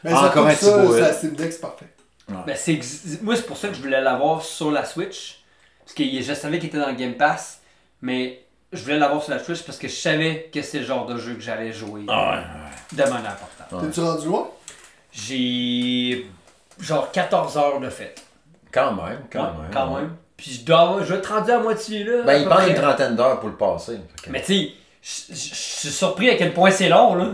Mais 0.04 0.14
Encore 0.14 0.48
un 0.48 0.54
petit 0.56 0.66
ça, 0.66 0.78
bout. 0.80 0.96
Steam 1.14 1.36
Deck, 1.36 1.54
c'est 1.54 1.62
parfait. 1.62 1.86
Ben, 2.28 2.56
c'est 2.56 2.74
ex- 2.74 3.04
moi, 3.22 3.36
c'est 3.36 3.46
pour 3.46 3.58
ça 3.58 3.68
que 3.68 3.74
je 3.76 3.82
voulais 3.82 4.02
l'avoir 4.02 4.42
sur 4.42 4.72
la 4.72 4.86
Switch. 4.86 5.44
Parce 5.84 5.94
que 5.94 6.04
je 6.04 6.34
savais 6.34 6.58
qu'il 6.60 6.70
était 6.70 6.80
dans 6.80 6.88
le 6.88 6.96
Game 6.96 7.14
Pass. 7.16 7.60
Mais 8.02 8.42
je 8.72 8.82
voulais 8.82 8.98
l'avoir 8.98 9.22
sur 9.22 9.34
la 9.34 9.44
Switch 9.44 9.62
parce 9.64 9.78
que 9.78 9.88
je 9.88 9.94
savais 9.96 10.50
que 10.52 10.62
c'est 10.62 10.80
le 10.80 10.86
genre 10.86 11.06
de 11.06 11.18
jeu 11.18 11.34
que 11.36 11.42
j'allais 11.42 11.72
jouer 11.74 12.02
Ah, 12.08 12.42
de 12.94 12.98
manière 13.04 13.18
importante. 13.32 13.82
Ouais. 13.84 13.88
T'es-tu 13.90 14.00
rendu 14.00 14.26
loin? 14.28 14.50
J'ai 15.12 16.26
genre 16.80 17.12
14 17.12 17.58
heures 17.58 17.80
de 17.80 17.90
fête. 17.90 18.24
Quand 18.72 18.92
même, 18.94 19.20
quand 19.32 19.40
Ouais, 19.40 19.46
même. 19.62 19.72
quand 19.74 19.96
même. 19.96 20.10
Puis 20.38 20.60
je 20.62 20.66
dois, 20.66 20.98
je 21.04 21.14
vais 21.14 21.20
être 21.20 21.34
rendu 21.34 21.52
à 21.52 21.60
moitié 21.60 22.04
là. 22.04 22.24
Ben, 22.26 22.42
il 22.42 22.48
prend 22.48 22.66
une 22.66 22.74
trentaine 22.74 23.16
d'heures 23.16 23.40
pour 23.40 23.50
le 23.50 23.56
passer. 23.56 23.98
Mais 24.30 24.42
tu 24.42 24.54
sais, 24.54 24.70
je- 25.02 25.36
suis 25.36 25.90
surpris 25.90 26.30
à 26.30 26.36
quel 26.36 26.54
point 26.54 26.72
c'est 26.72 26.90
long 26.90 27.16
là. 27.16 27.28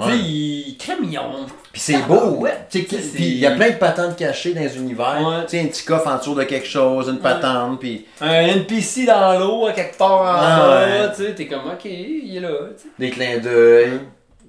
Tu 0.00 0.04
sais, 0.10 0.16
ils 0.18 0.76
crème, 0.78 0.98
ils 1.02 1.18
ont. 1.18 1.46
Puis 1.72 1.80
c'est 1.80 1.98
beau. 2.02 2.36
Ouais, 2.36 2.54
Puis 2.70 2.86
il 3.18 3.38
y 3.38 3.46
a 3.46 3.52
plein 3.52 3.70
de 3.70 3.76
patentes 3.76 4.14
cachées 4.16 4.54
dans 4.54 4.60
les 4.60 4.76
univers. 4.76 5.18
Ouais. 5.26 5.44
Tu 5.46 5.56
sais, 5.58 5.60
un 5.62 5.66
petit 5.66 5.84
coffre 5.84 6.06
en 6.06 6.18
dessous 6.18 6.34
de 6.36 6.44
quelque 6.44 6.68
chose, 6.68 7.08
une 7.08 7.18
patente, 7.18 7.80
puis 7.80 8.06
Un 8.20 8.30
NPC 8.42 9.06
dans 9.06 9.36
l'eau 9.40 9.66
à 9.66 9.72
quelque 9.72 9.96
part 9.98 10.20
en 10.20 10.24
Ah, 10.40 10.86
bas, 10.86 11.08
tu 11.08 11.24
sais, 11.24 11.34
t'es 11.34 11.46
comme 11.48 11.66
ok, 11.66 11.84
il 11.86 12.36
est 12.36 12.40
là, 12.40 12.50
des 12.98 13.10
clins 13.10 13.38
d'œil. 13.38 13.98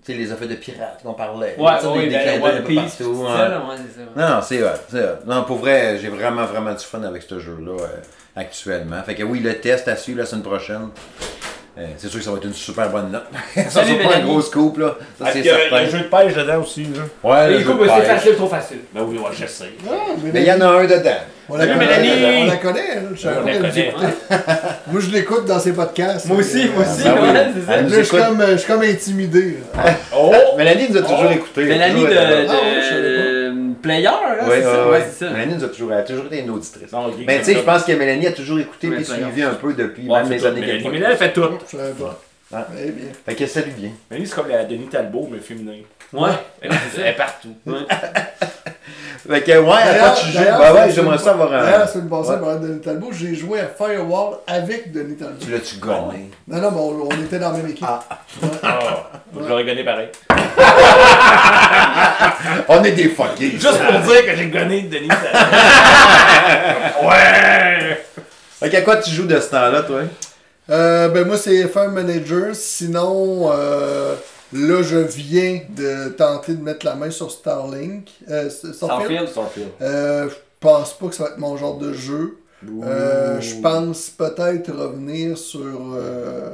Sais, 0.10 0.16
les 0.16 0.32
affaires 0.32 0.48
de 0.48 0.56
pirates 0.56 1.04
qu'on 1.04 1.14
parlait. 1.14 1.56
Ouais, 1.60 1.72
des, 1.80 2.10
ben, 2.10 2.20
clins 2.20 2.40
d'œil 2.40 2.40
un 2.40 2.42
One 2.42 2.58
peu 2.64 2.64
Piece, 2.64 2.96
partout. 2.96 3.04
tout 3.04 3.22
ouais. 3.22 3.28
ça, 3.28 3.48
là, 3.50 3.60
ouais, 3.60 3.76
c'est 3.78 4.00
ça. 4.02 4.10
Non, 4.16 4.36
non, 4.36 4.42
c'est 4.42 4.64
hot. 4.64 5.18
Non, 5.28 5.44
pour 5.44 5.58
vrai, 5.58 6.00
j'ai 6.02 6.10
vraiment, 6.10 6.46
vraiment 6.46 6.74
du 6.74 6.84
fun 6.84 7.04
avec 7.04 7.22
ce 7.22 7.38
jeu-là 7.38 7.74
euh, 7.80 7.88
actuellement. 8.36 9.04
Fait 9.04 9.14
que 9.14 9.22
oui, 9.22 9.40
le 9.40 9.60
test 9.60 9.88
à 9.88 9.96
suivre 9.96 10.18
la 10.18 10.26
semaine 10.26 10.42
prochaine. 10.44 10.90
Euh, 11.80 11.86
c'est 11.98 12.10
sûr 12.10 12.20
que 12.20 12.26
ça 12.26 12.32
va 12.32 12.38
être 12.38 12.46
une 12.46 12.54
super 12.54 12.90
bonne 12.90 13.10
note. 13.10 13.24
ça 13.56 13.70
sera 13.70 13.84
pas 13.84 13.90
un 13.90 13.96
Mélanie. 13.98 14.24
gros 14.26 14.42
scoop, 14.42 14.78
là. 14.80 14.98
Ça, 15.18 15.28
c'est 15.32 15.40
euh, 15.40 15.42
Il 15.42 15.46
y 15.46 15.50
a 15.50 15.54
un 15.56 15.58
certain. 15.70 15.86
jeu 15.86 15.98
de 16.00 16.04
pêche 16.04 16.34
dedans 16.36 16.62
aussi, 16.62 16.84
là. 16.84 17.02
Ouais, 17.24 17.48
le 17.48 17.54
jeu 17.54 17.62
écoute, 17.62 17.82
de 17.82 17.88
c'est 17.88 18.02
facile, 18.06 18.36
trop 18.36 18.48
facile. 18.48 18.78
Ben 18.94 19.02
oui, 19.08 19.18
ouais, 19.18 19.30
je 19.32 19.46
sais. 19.46 19.66
Ah, 19.90 19.94
Mais 20.22 20.42
il 20.42 20.46
y 20.48 20.52
en 20.52 20.60
a 20.60 20.66
un 20.66 20.84
dedans. 20.84 21.10
On 21.52 21.58
la, 21.58 21.66
connaît, 21.66 21.80
Mélanie! 21.80 22.44
on 22.44 22.46
la 22.46 22.58
connaît, 22.58 23.02
savais 23.18 23.38
On 23.42 23.46
la 23.46 23.58
connaît. 23.70 23.94
Moi, 24.92 25.02
je 25.02 25.10
l'écoute 25.10 25.46
dans 25.46 25.60
ses 25.60 25.72
podcasts. 25.74 26.28
Moi 26.28 26.38
aussi, 26.38 26.68
moi 26.76 26.84
aussi, 26.84 27.04
Ben 27.04 27.16
oui. 27.20 27.30
ouais, 27.30 27.48
c'est 27.56 27.66
ça. 27.66 27.74
Elle 27.74 27.84
Là, 27.86 27.90
nous 27.90 27.96
je 27.96 28.02
suis 28.04 28.18
comme, 28.18 28.44
je 28.52 28.56
suis 28.58 28.68
comme 28.72 28.82
intimidé. 28.84 29.58
Oh! 30.16 30.32
Mélanie 30.58 30.90
nous 30.92 30.98
a 30.98 31.02
toujours 31.02 31.32
écouté. 31.32 31.64
Mélanie 31.64 32.04
de, 32.04 32.10
Ah 33.80 33.82
player, 33.82 34.04
là, 34.04 34.48
Ouais, 34.48 34.56
c'est 34.58 34.62
ça. 34.64 34.86
ouais, 34.86 34.92
Ouais, 34.92 35.04
c'est 35.10 35.26
ça. 35.26 35.32
Mélanie 35.32 35.56
nous 35.56 35.64
a 35.64 35.68
toujours, 35.70 35.94
elle 35.94 36.00
a 36.00 36.04
toujours 36.04 36.26
été 36.26 36.40
une 36.40 36.50
auditrice. 36.50 36.92
Mais 37.26 37.40
tu 37.40 37.46
sais, 37.46 37.54
je 37.56 37.60
pense 37.60 37.84
que 37.84 37.92
Mélanie 37.94 38.28
a 38.28 38.32
toujours 38.32 38.60
écouté 38.60 38.88
et 38.88 39.04
suivi 39.04 39.42
un 39.44 39.54
peu 39.56 39.74
depuis 39.74 40.08
même 40.08 40.26
fait 40.28 40.34
les 40.36 40.40
tout. 40.40 40.46
années 40.48 40.62
Mélanie, 40.62 40.84
80. 40.84 40.92
Mélanie, 40.92 41.12
elle 41.14 41.18
fait 41.18 41.34
tout. 41.34 41.44
Eh 42.52 42.92
bien. 42.92 43.04
Fait 43.26 43.36
que 43.36 43.46
ça 43.46 43.62
lui 43.62 43.72
vient. 43.72 43.92
Mélanie, 44.10 44.28
c'est 44.28 44.36
comme 44.36 44.50
la 44.50 44.66
Denis 44.66 44.88
Talbot, 44.88 45.30
mais 45.32 45.38
féminin. 45.40 45.74
Ouais. 46.14 46.30
Elle, 46.62 46.72
elle 46.98 47.06
est 47.08 47.14
partout. 47.14 47.56
Fait 49.28 49.42
que, 49.42 49.58
ouais, 49.60 49.74
à 49.74 49.94
quoi 50.00 50.10
tu 50.12 50.28
joues? 50.32 50.40
Bah 50.58 50.74
ouais, 50.74 50.92
j'aimerais 50.92 51.18
ça 51.18 51.32
avoir 51.32 51.50
D'ailleurs, 51.50 51.80
la 51.80 51.84
un. 51.84 51.88
semaine 51.88 52.10
passée, 52.10 52.32
à 52.32 52.56
de 52.56 52.68
Denis 52.68 52.80
Talbot, 52.82 53.10
j'ai 53.12 53.36
joué 53.36 53.60
à 53.60 53.68
Firewall 53.68 54.38
avec 54.48 54.92
Denis 54.92 55.18
Talbot. 55.18 55.36
Tu 55.44 55.52
l'as-tu 55.52 55.76
gagné? 55.78 56.30
Non, 56.48 56.60
non, 56.62 56.72
mais 56.72 56.80
on, 56.80 57.08
on 57.08 57.24
était 57.24 57.38
dans 57.40 57.52
la 57.52 57.58
même 57.58 57.70
équipe. 57.70 57.86
Ah. 57.88 58.00
Ah, 58.64 58.80
je 59.38 59.48
l'aurais 59.48 59.66
gagné 59.66 59.84
pareil. 59.84 60.08
On 62.68 62.84
est 62.84 62.92
des 62.92 63.10
fuckés. 63.10 63.52
Juste 63.52 63.80
pour 63.80 64.00
dire 64.00 64.26
que 64.26 64.36
j'ai 64.36 64.50
gagné 64.50 64.82
Denis 64.84 65.08
Talbot. 65.08 65.40
ouais! 67.10 68.04
Fait 68.60 68.70
qu'à 68.70 68.82
quoi 68.82 68.98
tu 68.98 69.10
joues 69.12 69.26
de 69.28 69.40
ce 69.40 69.50
temps-là, 69.50 69.82
toi? 69.84 70.02
Euh, 70.70 71.10
ben 71.10 71.26
moi, 71.26 71.38
c'est 71.38 71.68
Fire 71.68 71.90
Manager. 71.90 72.50
Sinon, 72.54 73.50
euh, 73.52 74.16
là, 74.54 74.82
je 74.82 74.98
viens 74.98 75.62
de 75.70 76.10
tenter 76.10 76.54
de 76.56 76.62
mettre 76.64 76.86
la 76.86 76.96
main 76.96 77.10
sur 77.12 77.32
Starlink. 77.32 78.10
Euh, 78.30 78.50
Starfield. 78.50 78.74
Starfield. 78.76 79.30
Starfield. 79.30 79.70
Euh, 79.82 80.30
je 80.30 80.36
pense 80.60 80.94
pas 80.94 81.08
que 81.08 81.16
ça 81.16 81.24
va 81.24 81.30
être 81.30 81.38
mon 81.38 81.56
genre 81.58 81.78
de 81.78 81.94
jeu. 81.94 82.38
Euh, 82.84 83.40
je 83.40 83.56
pense 83.62 84.10
peut-être 84.10 84.72
revenir 84.74 85.38
sur 85.38 85.94
euh, 85.96 86.50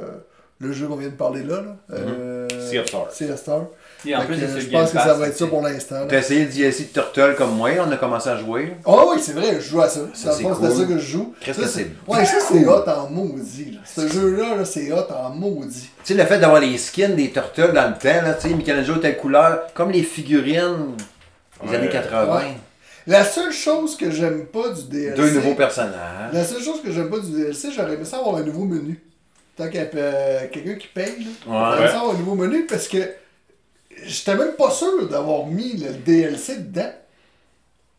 le 0.60 0.72
jeu 0.72 0.86
qu'on 0.86 0.94
vient 0.96 1.08
de 1.08 1.14
parler 1.14 1.42
là. 1.42 1.62
là. 1.88 2.46
Sea 2.70 2.78
of 2.78 2.86
Stars. 2.86 3.12
Sea 3.12 3.30
of 3.32 3.38
Stars. 3.40 3.66
Puis 4.06 4.14
en 4.14 4.20
Fait 4.20 4.26
plus, 4.26 4.36
que 4.36 4.60
je 4.60 4.68
pense 4.68 4.92
que 4.92 4.98
ça 4.98 5.14
va 5.14 5.26
être 5.26 5.36
ça 5.36 5.46
pour 5.48 5.62
l'instant. 5.62 5.96
T'as 6.08 6.18
essayé 6.20 6.44
le 6.44 6.50
DLC 6.52 6.84
de 6.84 6.88
Turtle 6.90 7.34
comme 7.36 7.56
moi, 7.56 7.70
on 7.84 7.90
a 7.90 7.96
commencé 7.96 8.28
à 8.28 8.36
jouer. 8.36 8.74
Oh 8.84 9.10
oui, 9.12 9.20
c'est 9.20 9.32
vrai, 9.32 9.56
je 9.56 9.68
joue 9.68 9.80
à 9.80 9.88
ça. 9.88 10.00
Ça, 10.14 10.30
c'est 10.30 10.44
cool. 10.44 10.54
ça 10.54 10.84
que 10.84 10.98
je 10.98 11.04
joue. 11.06 11.34
Qu'est-ce 11.40 11.58
Ça, 11.60 11.66
que 11.66 11.72
c'est 11.72 11.90
Ouais, 12.06 12.24
ça 12.24 12.36
c'est 12.48 12.64
hot 12.64 12.84
en 12.88 13.10
maudit. 13.10 13.72
Là. 13.72 13.78
Ce 13.84 14.06
jeu-là, 14.06 14.54
là, 14.54 14.64
c'est 14.64 14.92
hot 14.92 15.06
en 15.12 15.30
maudit. 15.30 15.90
Tu 16.04 16.12
sais, 16.12 16.14
le 16.14 16.24
fait 16.24 16.38
d'avoir 16.38 16.60
les 16.60 16.78
skins 16.78 17.16
des 17.16 17.30
Turtles 17.32 17.72
dans 17.72 17.88
le 17.88 17.94
temps, 17.94 18.22
là, 18.24 18.34
tu 18.34 18.48
sais, 18.48 18.54
Michelangelo 18.54 18.98
telle 18.98 19.16
couleur, 19.16 19.62
comme 19.74 19.90
les 19.90 20.04
figurines 20.04 20.94
des 21.64 21.68
Ouais. 21.70 21.76
années 21.76 21.88
80. 21.88 22.36
Ouais. 22.36 22.42
La 23.08 23.24
seule 23.24 23.52
chose 23.52 23.96
que 23.96 24.10
j'aime 24.12 24.46
pas 24.46 24.68
du 24.68 24.84
DLC. 24.84 25.16
Deux 25.16 25.30
nouveaux 25.32 25.54
personnages. 25.54 26.32
La 26.32 26.44
seule 26.44 26.62
chose 26.62 26.80
que 26.80 26.92
j'aime 26.92 27.10
pas 27.10 27.18
du 27.18 27.32
DLC, 27.32 27.68
j'aurais 27.74 27.94
aimé 27.94 28.04
ça 28.04 28.18
avoir 28.18 28.36
un 28.36 28.42
nouveau 28.42 28.64
menu. 28.64 29.00
Tant 29.56 29.66
qu'il 29.68 29.76
y 29.80 29.82
a 29.82 29.86
euh, 29.94 30.40
quelqu'un 30.52 30.74
qui 30.74 30.88
paye, 30.88 31.06
là. 31.20 31.30
J'aurais 31.46 31.78
aimé 31.78 31.88
ça 31.88 32.00
avoir 32.00 32.14
un 32.14 32.18
nouveau 32.18 32.34
menu 32.34 32.66
parce 32.66 32.86
que 32.88 32.98
j'étais 34.04 34.34
même 34.36 34.52
pas 34.58 34.70
sûr 34.70 35.08
d'avoir 35.08 35.46
mis 35.46 35.74
le 35.74 35.92
DLC 35.92 36.56
dedans. 36.58 36.92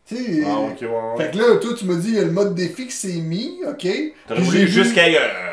Tu 0.06 0.16
sais. 0.16 0.42
Ah, 0.46 0.48
euh, 0.48 0.68
ok, 0.70 0.80
ouais, 0.80 0.88
ouais. 0.88 1.24
Fait 1.24 1.30
que 1.32 1.36
là, 1.38 1.56
toi, 1.60 1.70
tu 1.78 1.84
m'as 1.84 1.94
dit, 1.96 2.08
il 2.08 2.14
y 2.14 2.18
a 2.18 2.24
le 2.24 2.30
mode 2.30 2.54
défi 2.54 2.86
qui 2.86 2.92
s'est 2.96 3.20
mis, 3.20 3.58
ok. 3.66 3.76
T'aurais 4.26 4.40
Puis 4.40 4.42
voulu 4.42 4.58
j'ai 4.58 4.64
vu- 4.64 4.80
euh, 4.80 4.84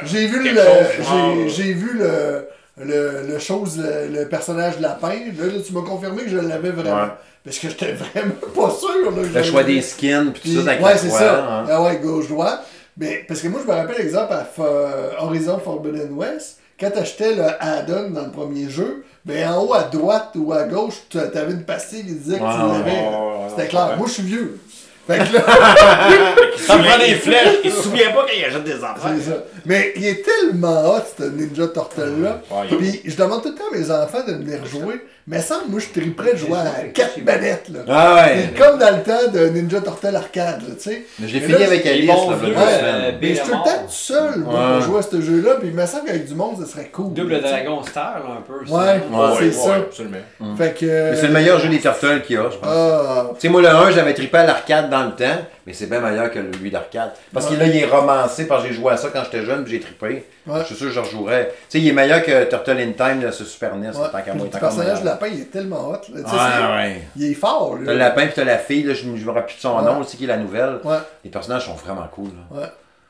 le, 0.04 0.06
j'ai, 0.06 1.74
vu 1.74 1.94
le, 1.98 2.48
le, 2.78 3.28
le 3.28 3.40
chose, 3.40 3.78
le, 3.78 4.08
le 4.18 4.30
personnage 4.30 4.78
de 4.78 4.82
lapin. 4.84 5.10
Là, 5.38 5.48
là, 5.48 5.60
tu 5.66 5.74
m'as 5.74 5.82
confirmé 5.82 6.24
que 6.24 6.30
je 6.30 6.38
l'avais 6.38 6.70
vraiment. 6.72 7.04
Ouais. 7.04 7.10
Parce 7.44 7.60
que 7.60 7.68
j'étais 7.70 7.92
vraiment 8.14 8.34
pas 8.56 8.70
sûr. 8.72 9.12
Là, 9.12 9.22
Le 9.34 9.44
choix 9.44 9.64
des 9.66 9.82
skins, 9.82 10.32
puis 10.34 10.56
tout 10.56 10.62
ça, 10.64 10.82
ouais, 10.82 10.98
c'est 10.98 11.10
ça. 11.10 11.60
hein. 11.62 11.66
Ah 11.70 11.84
ouais, 11.84 11.98
gauche-droite. 11.98 12.66
Mais, 12.98 13.26
parce 13.28 13.42
que 13.42 13.50
moi, 13.50 13.60
je 13.62 13.70
me 13.70 13.76
rappelle, 13.76 14.00
exemple, 14.00 14.32
à 14.32 14.44
Fo- 14.46 15.20
Horizon 15.20 15.60
Forbidden 15.60 16.14
West, 16.14 16.60
quand 16.80 16.92
t'achetais 16.92 17.36
le 17.36 17.44
add-on 17.60 18.10
dans 18.12 18.26
le 18.26 18.32
premier 18.32 18.70
jeu, 18.70 19.06
ben 19.26 19.50
en 19.50 19.64
haut 19.64 19.74
à 19.74 19.84
droite 19.84 20.32
ou 20.36 20.54
à 20.54 20.64
gauche, 20.64 20.96
tu 21.10 21.18
avais 21.20 21.52
une 21.52 21.64
pastille 21.64 22.06
qui 22.06 22.14
disait 22.14 22.38
que 22.38 22.44
Ouais, 22.44 22.52
tu 22.54 22.60
l'avais. 22.60 22.92
ouais, 22.92 23.08
ouais, 23.08 23.50
C'était 23.50 23.68
clair. 23.68 23.96
Moi, 23.98 24.08
je 24.08 24.14
suis 24.14 24.24
vieux. 24.24 24.60
Fait 25.08 25.18
que 25.20 25.34
là, 25.36 25.42
Ça 26.58 26.78
prend 26.78 26.98
des 26.98 27.14
flèches. 27.16 27.60
Il 27.64 27.72
se 27.72 27.84
souvient 27.84 28.12
pas 28.12 28.26
qu'il 28.26 28.44
achète 28.44 28.64
des 28.64 28.76
enfants. 28.84 29.10
c'est 29.18 29.30
ça. 29.32 29.38
Mais 29.66 29.94
il 29.96 30.06
est 30.06 30.24
tellement 30.26 30.96
hot, 30.96 31.02
ce 31.18 31.24
Ninja 31.26 31.68
Turtle-là. 31.68 32.42
Ouais, 32.50 32.68
il- 32.72 32.78
Puis 32.78 33.02
je 33.06 33.16
demande 33.16 33.44
tout 33.44 33.50
le 33.50 33.56
temps 33.56 33.66
à 33.74 33.78
mes 33.78 33.92
enfants 33.92 34.26
de 34.28 34.34
venir 34.34 34.66
jouer. 34.66 35.02
Mais 35.28 35.40
ça, 35.42 35.62
moi, 35.68 35.80
je 35.80 35.88
triperais 36.00 36.34
de 36.34 36.38
jouer 36.38 36.54
à 36.60 36.84
quatre 36.94 37.18
manettes, 37.24 37.70
là. 37.74 37.80
Ah 37.88 38.16
ouais. 38.28 38.46
C'est 38.54 38.62
comme 38.64 38.78
dans 38.78 38.96
le 38.96 39.02
temps 39.02 39.32
de 39.34 39.48
Ninja 39.48 39.82
Turtle 39.82 40.16
arcade, 40.16 40.62
là, 40.62 40.76
tu 40.78 40.84
sais. 40.92 41.04
Mais 41.18 41.28
je 41.28 41.34
l'ai 41.34 41.40
Mais 41.40 41.46
fini 41.48 41.60
là, 41.62 41.66
avec 41.66 41.86
Alice, 41.88 42.08
là, 42.08 42.16
Ouais. 42.16 42.36
semaines. 42.38 43.18
Mais 43.20 43.30
je 43.30 43.34
suis 43.34 43.44
tout 43.44 43.48
le 43.50 43.54
temps 43.54 43.80
tout 43.88 43.92
seul, 43.92 44.40
moi, 44.42 44.54
Ouais. 44.54 44.74
pour 44.78 44.82
jouer 44.86 45.00
à 45.00 45.02
ce 45.02 45.22
jeu-là. 45.22 45.52
Puis 45.60 45.70
il 45.70 45.74
me 45.74 45.86
semble 45.88 46.06
qu'avec 46.06 46.28
du 46.28 46.36
monde, 46.36 46.64
ça 46.64 46.72
serait 46.72 46.90
cool. 46.90 47.12
Double. 47.14 47.42
Dragon 47.42 47.82
Star, 47.84 48.20
là, 48.20 48.38
un 48.38 48.42
peu. 48.42 48.72
Ouais. 48.72 49.02
ça. 49.12 49.38
c'est 49.40 49.52
ça. 49.52 49.76
absolument. 49.78 50.18
Fait 50.60 50.78
que. 50.80 50.86
Mais 50.86 51.16
c'est 51.16 51.28
le 51.28 51.34
meilleur 51.34 51.60
jeu 51.60 51.70
des 51.70 51.80
Turtles 51.80 52.22
qu'il 52.22 52.36
y 52.36 52.40
a, 52.40 52.44
je 52.52 52.58
pense. 52.58 52.70
Ah. 52.72 53.26
Tu 53.34 53.42
sais, 53.42 53.50
moi, 53.50 53.62
le 53.64 53.70
1, 53.70 53.90
j'avais 53.92 54.14
trippé 54.14 54.38
à 54.38 54.46
l'arcade 54.46 54.92
dans 54.98 55.06
le 55.06 55.12
temps, 55.16 55.42
mais 55.66 55.74
c'est 55.74 55.88
bien 55.88 56.00
meilleur 56.00 56.32
que 56.32 56.40
lui 56.40 56.72
d'arcade. 56.72 57.12
Parce 57.34 57.48
que 57.48 57.56
là, 57.56 57.66
il 57.66 57.76
est 57.76 57.86
romancé, 57.86 58.48
parce 58.48 58.64
que 58.64 58.70
j'ai 58.70 58.76
joué 58.76 58.94
à 58.94 58.98
ça 58.98 59.10
quand 59.12 59.24
j'étais 59.26 59.44
jeune, 59.46 59.64
puis 59.64 59.74
j'ai 59.74 59.80
trippé. 59.80 60.26
Ouais. 60.48 60.60
Je 60.62 60.66
suis 60.66 60.76
sûr 60.76 60.88
que 60.88 60.94
je 60.94 61.00
rejouerais. 61.00 61.48
Tu 61.48 61.56
sais, 61.70 61.80
il 61.80 61.88
est 61.88 61.92
meilleur 61.94 62.24
que 62.24 62.44
Turtle 62.46 62.78
in 62.80 62.92
Time, 62.92 63.22
là, 63.24 63.32
sur 63.32 63.46
Super 63.46 63.76
NES, 63.76 63.88
Ouais. 63.90 64.08
tant 64.12 64.22
qu'à 64.22 64.34
moi, 64.34 64.48
le 64.52 64.60
personnage 64.60 65.02
de 65.02 65.06
lapin, 65.06 65.28
il 65.28 65.42
est 65.42 65.52
tellement 65.52 65.90
hot. 65.90 65.94
Là. 66.14 66.22
C'est- 66.26 66.76
ouais. 66.76 67.02
Il 67.16 67.32
est 67.32 67.34
fort, 67.34 67.78
T'as 67.84 67.92
le 67.94 67.98
lapin, 67.98 68.26
puis 68.26 68.34
t'as 68.36 68.44
la 68.44 68.58
fille, 68.58 68.84
là, 68.84 68.94
je 68.94 69.06
me 69.06 69.18
je 69.18 69.24
me 69.26 69.30
rappelle 69.32 69.46
plus 69.48 69.56
de 69.56 69.62
son 69.62 69.82
nom 69.82 70.00
aussi, 70.00 70.18
qui 70.18 70.24
est 70.26 70.28
la 70.28 70.38
nouvelle. 70.38 70.80
Les 71.24 71.30
personnages 71.30 71.66
sont 71.66 71.74
vraiment 71.76 72.08
cool, 72.14 72.30
là. 72.60 72.70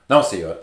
Non, 0.09 0.21
c'est 0.21 0.43
hot. 0.45 0.59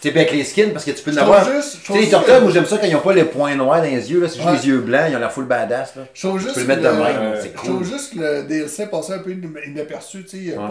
Tu 0.00 0.08
sais, 0.10 0.14
avec 0.14 0.30
les 0.32 0.44
skins, 0.44 0.72
parce 0.72 0.84
que 0.84 0.90
tu 0.90 1.02
peux 1.02 1.10
Je 1.12 1.18
en 1.18 1.22
trouve 1.22 1.34
avoir. 1.36 1.52
juste- 1.56 1.78
je 1.80 1.86
Tu 1.86 1.92
sais, 1.92 1.98
les 2.00 2.08
que- 2.10 2.40
moi, 2.40 2.50
j'aime 2.52 2.66
ça 2.66 2.76
quand 2.76 2.86
ils 2.86 2.92
n'ont 2.92 3.00
pas 3.00 3.14
les 3.14 3.24
points 3.24 3.54
noirs 3.56 3.78
dans 3.78 3.84
les 3.84 4.12
yeux, 4.12 4.20
là. 4.20 4.28
C'est 4.28 4.36
juste 4.36 4.46
Ouais. 4.46 4.56
les 4.56 4.66
yeux 4.68 4.78
blancs, 4.80 5.06
ils 5.10 5.16
ont 5.16 5.18
l'air 5.18 5.32
full 5.32 5.46
badass, 5.46 5.96
là. 5.96 6.02
Je 6.12 6.26
trouve 6.28 6.38
juste 6.38 6.54
peux 6.54 6.60
le 6.60 6.66
mettre 6.66 6.82
de 6.82 6.88
que- 6.88 6.92
même, 6.94 7.16
euh, 7.16 7.40
c'est 7.40 7.48
Je 7.48 7.54
trouve 7.54 7.78
cool. 7.78 7.84
juste 7.86 8.12
que 8.14 8.18
le 8.18 8.42
DLC 8.42 8.86
passait 8.88 9.14
un 9.14 9.18
peu 9.20 9.32
inaperçu, 9.66 10.22
tu 10.24 10.28
sais, 10.30 10.36
il 10.36 10.48
y 10.50 10.54
a 10.54 10.60
Ouais. 10.60 10.68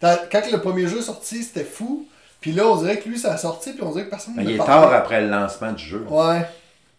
pas... 0.00 0.16
Quand 0.30 0.42
le 0.52 0.58
premier 0.58 0.86
jeu 0.88 0.98
est 0.98 1.02
sorti, 1.02 1.42
c'était 1.42 1.64
fou, 1.64 2.06
puis 2.40 2.52
là, 2.52 2.66
on 2.66 2.76
dirait 2.76 2.98
que 2.98 3.08
lui, 3.08 3.18
ça 3.18 3.32
a 3.32 3.36
sorti, 3.38 3.72
puis 3.72 3.82
on 3.82 3.90
dirait 3.92 4.04
que 4.04 4.10
personne 4.10 4.34
Ben, 4.36 4.44
ne 4.44 4.50
il 4.50 4.54
est 4.56 4.58
tard 4.64 4.92
après 4.92 5.22
le 5.22 5.28
lancement 5.30 5.72
du 5.72 5.82
jeu. 5.82 6.04
Ouais, 6.10 6.42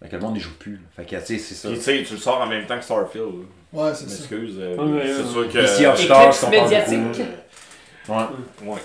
Fait 0.01 0.09
que 0.09 0.15
le 0.15 0.21
monde 0.21 0.33
n'y 0.33 0.39
joue 0.39 0.53
plus. 0.59 0.73
là. 0.73 0.79
Fait 0.95 1.05
que, 1.05 1.15
tu 1.15 1.25
sais, 1.25 1.37
c'est 1.39 1.55
ça. 1.55 1.69
Puis 1.69 1.77
tu 1.77 1.83
sais, 1.83 2.03
tu 2.07 2.13
le 2.15 2.19
sors 2.19 2.41
en 2.41 2.45
même 2.47 2.65
temps 2.65 2.77
que 2.77 2.83
Starfield. 2.83 3.25
ouais, 3.73 3.89
c'est 3.93 4.09
ça. 4.09 4.15
m'excuse. 4.15 4.55
euh, 4.59 4.75
Ouais, 4.77 5.01
c'est 5.05 5.23
ouais, 5.23 5.31
sûr 5.31 5.49
que. 5.51 5.63
Ici, 5.99 6.07
parle 6.07 6.33
médiatique. 6.51 7.21
Ouais. 8.09 8.15
Ouais. 8.65 8.79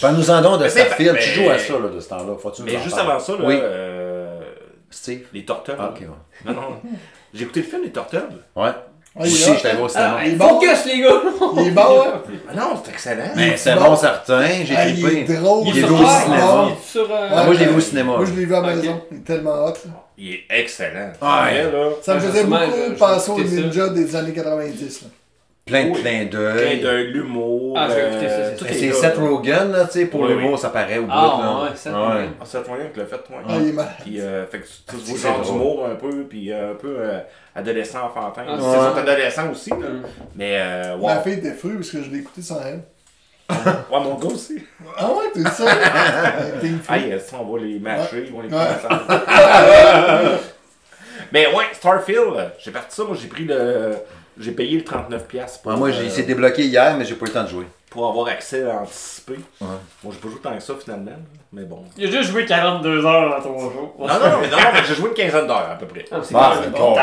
Parle-nous-en 0.00 0.40
donc 0.42 0.58
de 0.58 0.64
Mais 0.64 0.70
c'est 0.70 0.84
Starfield. 0.86 1.12
pas- 1.16 1.22
Tu 1.22 1.30
joues 1.30 1.50
à 1.50 1.58
ça, 1.58 1.72
là, 1.74 1.88
de 1.88 2.00
ce 2.00 2.08
temps-là. 2.08 2.34
Faut-tu 2.40 2.62
nous 2.62 2.68
Mais 2.68 2.76
en 2.76 2.80
juste 2.82 2.96
parler? 2.96 3.10
avant 3.10 3.20
ça, 3.20 3.32
là, 3.32 3.38
Oui. 3.42 3.58
euh, 3.60 4.40
Steve? 4.90 5.26
les 5.32 5.44
Turtles. 5.44 5.76
Ah, 5.78 5.90
ok, 5.94 6.00
ouais. 6.00 6.06
Non, 6.46 6.52
non. 6.60 6.60
J'ai 7.34 7.42
écouté 7.44 7.60
le 7.60 7.66
film 7.66 7.82
des 7.84 7.92
Turtles. 7.92 8.22
Ouais. 8.56 8.70
Ah, 9.18 9.22
il 9.24 9.26
est 9.26 9.32
Aussi, 9.50 9.66
hein? 9.66 9.76
au 9.82 9.88
cinéma. 9.88 10.16
Ah, 10.20 10.24
Il 10.24 10.32
est 10.32 10.36
bon. 10.36 10.48
focus, 10.60 10.84
les 10.86 11.00
gars! 11.00 11.08
Il 11.56 11.66
est 11.66 11.70
bon, 11.72 11.82
hein? 12.00 12.22
Ah 12.48 12.54
non, 12.54 12.80
c'est 12.84 12.92
excellent. 12.92 13.24
Mais 13.34 13.56
c'est 13.56 13.74
bon. 13.74 13.96
certain. 13.96 14.46
J'ai 14.64 14.76
Ah, 14.76 14.86
il 14.88 15.02
trippé. 15.02 15.32
est 15.32 15.36
drôle. 15.36 15.66
Il 15.66 15.78
est 15.78 15.84
au 15.84 15.96
ah, 16.06 16.20
cinéma. 16.22 16.66
il 16.68 16.72
est 16.72 16.86
sur. 16.86 17.10
euh, 17.12 17.28
Ah, 17.32 17.44
moi, 17.44 17.54
je 17.54 17.58
l'ai 17.58 17.66
vu 17.66 17.76
au 17.76 17.80
cinéma. 17.80 18.16
Moi, 18.16 18.24
je 18.24 18.32
l'ai 18.34 18.44
vu 18.46 18.54
à 18.54 18.60
la 18.60 18.74
maison. 18.74 19.00
Il 19.10 19.16
est 19.16 19.20
tellement 19.22 19.64
hot. 19.66 19.72
Il 20.16 20.32
est 20.34 20.44
excellent. 20.50 21.10
Là. 21.20 21.50
Ça 22.02 22.14
me 22.14 22.20
faisait 22.20 22.44
beaucoup 22.44 22.94
penser 22.98 23.30
aux 23.32 23.40
ninjas 23.42 23.88
des 23.88 24.14
années 24.14 24.32
90. 24.32 25.04
Plein 25.70 25.84
de 25.86 25.94
clins 25.94 26.26
Plein 26.26 26.76
d'œil. 26.82 27.06
l'humour. 27.12 27.74
Ah, 27.78 27.88
euh, 27.90 28.12
ça, 28.56 28.64
c'est 28.66 28.74
C'est 28.74 28.86
là, 28.88 28.92
Seth. 28.94 29.16
Rogen, 29.16 29.72
là, 29.72 29.84
tu 29.86 29.92
sais, 29.92 30.06
pour 30.06 30.20
Oui, 30.20 30.28
l'humour, 30.28 30.52
oui. 30.52 30.58
ça 30.58 30.68
paraît 30.70 30.98
au 30.98 31.02
bout. 31.04 31.12
Ah, 31.12 31.38
là. 31.40 31.62
ouais, 31.70 31.76
Seth 31.76 31.92
Ouais. 31.92 31.98
Rogen. 31.98 32.30
Ah, 32.40 32.44
Seth 32.44 32.66
Rogen 32.68 32.90
qui 32.92 32.98
l'a 33.00 33.06
fait, 33.06 33.18
toi. 33.18 33.36
Ah, 33.48 33.52
il 33.60 33.68
est 33.68 33.72
malade. 33.72 33.92
Puis, 34.02 34.20
euh, 34.20 34.46
fait 34.46 34.58
que 34.58 34.64
tu, 34.64 34.70
c'est 34.86 34.96
vois 34.96 35.14
le 35.14 35.18
genre 35.20 35.40
d'humour 35.42 35.86
un 35.90 35.94
peu, 35.94 36.10
puis 36.28 36.52
euh, 36.52 36.72
un 36.72 36.74
peu 36.74 36.96
euh, 36.98 37.18
adolescent, 37.54 37.98
enfantin. 38.06 38.42
Ah, 38.48 38.56
c'est 38.58 38.66
ouais. 38.66 38.76
sont 38.76 38.96
adolescents 38.98 39.50
aussi, 39.50 39.70
là. 39.70 39.76
Mm. 39.76 40.02
Mais, 40.36 40.56
euh, 40.60 40.96
wow. 40.96 41.06
Ma 41.06 41.20
fille 41.20 41.34
était 41.34 41.52
fruit 41.52 41.74
parce 41.76 41.90
que 41.90 42.02
je 42.02 42.10
l'ai 42.10 42.18
écouté 42.18 42.42
sans 42.42 42.60
elle. 42.62 42.82
Ouais, 43.50 44.00
mon 44.00 44.14
gars 44.14 44.28
aussi. 44.28 44.64
Ah 44.96 45.08
ouais, 45.08 45.24
t'es 45.34 45.42
ça? 45.50 45.64
Team 46.60 46.78
Fruit. 46.80 46.96
Aïe, 46.96 47.20
ça, 47.20 47.36
on 47.40 47.52
va 47.52 47.58
les 47.60 47.80
mâcher, 47.80 48.24
ils 48.26 48.32
vont 48.32 48.42
les 48.42 48.48
Ouais. 48.48 48.64
prendre 48.84 49.02
ensemble. 49.10 50.38
Mais 51.32 51.46
ouais, 51.48 51.64
Starfield, 51.72 52.52
j'ai 52.58 52.70
parti 52.70 52.94
ça, 52.96 53.04
moi 53.04 53.16
j'ai 53.20 53.28
pris 53.28 53.44
le. 53.44 53.94
J'ai 54.40 54.52
payé 54.52 54.76
le 54.78 54.82
39$ 54.84 55.26
piastres 55.26 55.60
pour, 55.60 55.72
Ouais, 55.72 55.78
moi, 55.78 55.88
euh, 55.88 55.92
j'ai 55.92 56.06
essayé 56.06 56.22
de 56.22 56.28
débloquer 56.28 56.64
hier, 56.64 56.96
mais 56.96 57.04
j'ai 57.04 57.14
pas 57.14 57.26
eu 57.26 57.28
le 57.28 57.34
temps 57.34 57.44
de 57.44 57.48
jouer. 57.48 57.66
pour 57.90 58.08
avoir 58.08 58.28
accès 58.28 58.62
à 58.70 58.80
anticiper. 58.82 59.34
Ouais. 59.60 59.66
Bon, 60.02 60.10
j'ai 60.12 60.18
pas 60.18 60.28
joué 60.28 60.38
tant 60.42 60.54
que 60.56 60.62
ça 60.62 60.74
finalement, 60.82 61.10
mais 61.52 61.64
bon. 61.64 61.84
Il 61.98 62.06
a 62.06 62.10
juste 62.10 62.30
joué 62.30 62.46
42 62.46 63.04
heures 63.04 63.30
dans 63.36 63.42
ton 63.42 63.58
jours. 63.58 63.94
Non, 63.98 64.06
non, 64.06 64.14
non, 64.14 64.38
mais, 64.40 64.48
non, 64.48 64.56
mais 64.72 64.80
j'ai 64.86 64.94
joué 64.94 65.08
une 65.08 65.14
quinzaine 65.14 65.46
d'heures 65.46 65.70
à 65.72 65.74
peu 65.76 65.86
près. 65.86 66.04
Ah, 66.10 66.20
c'est 66.22 66.34
Ah, 66.36 66.54
bon. 66.70 66.94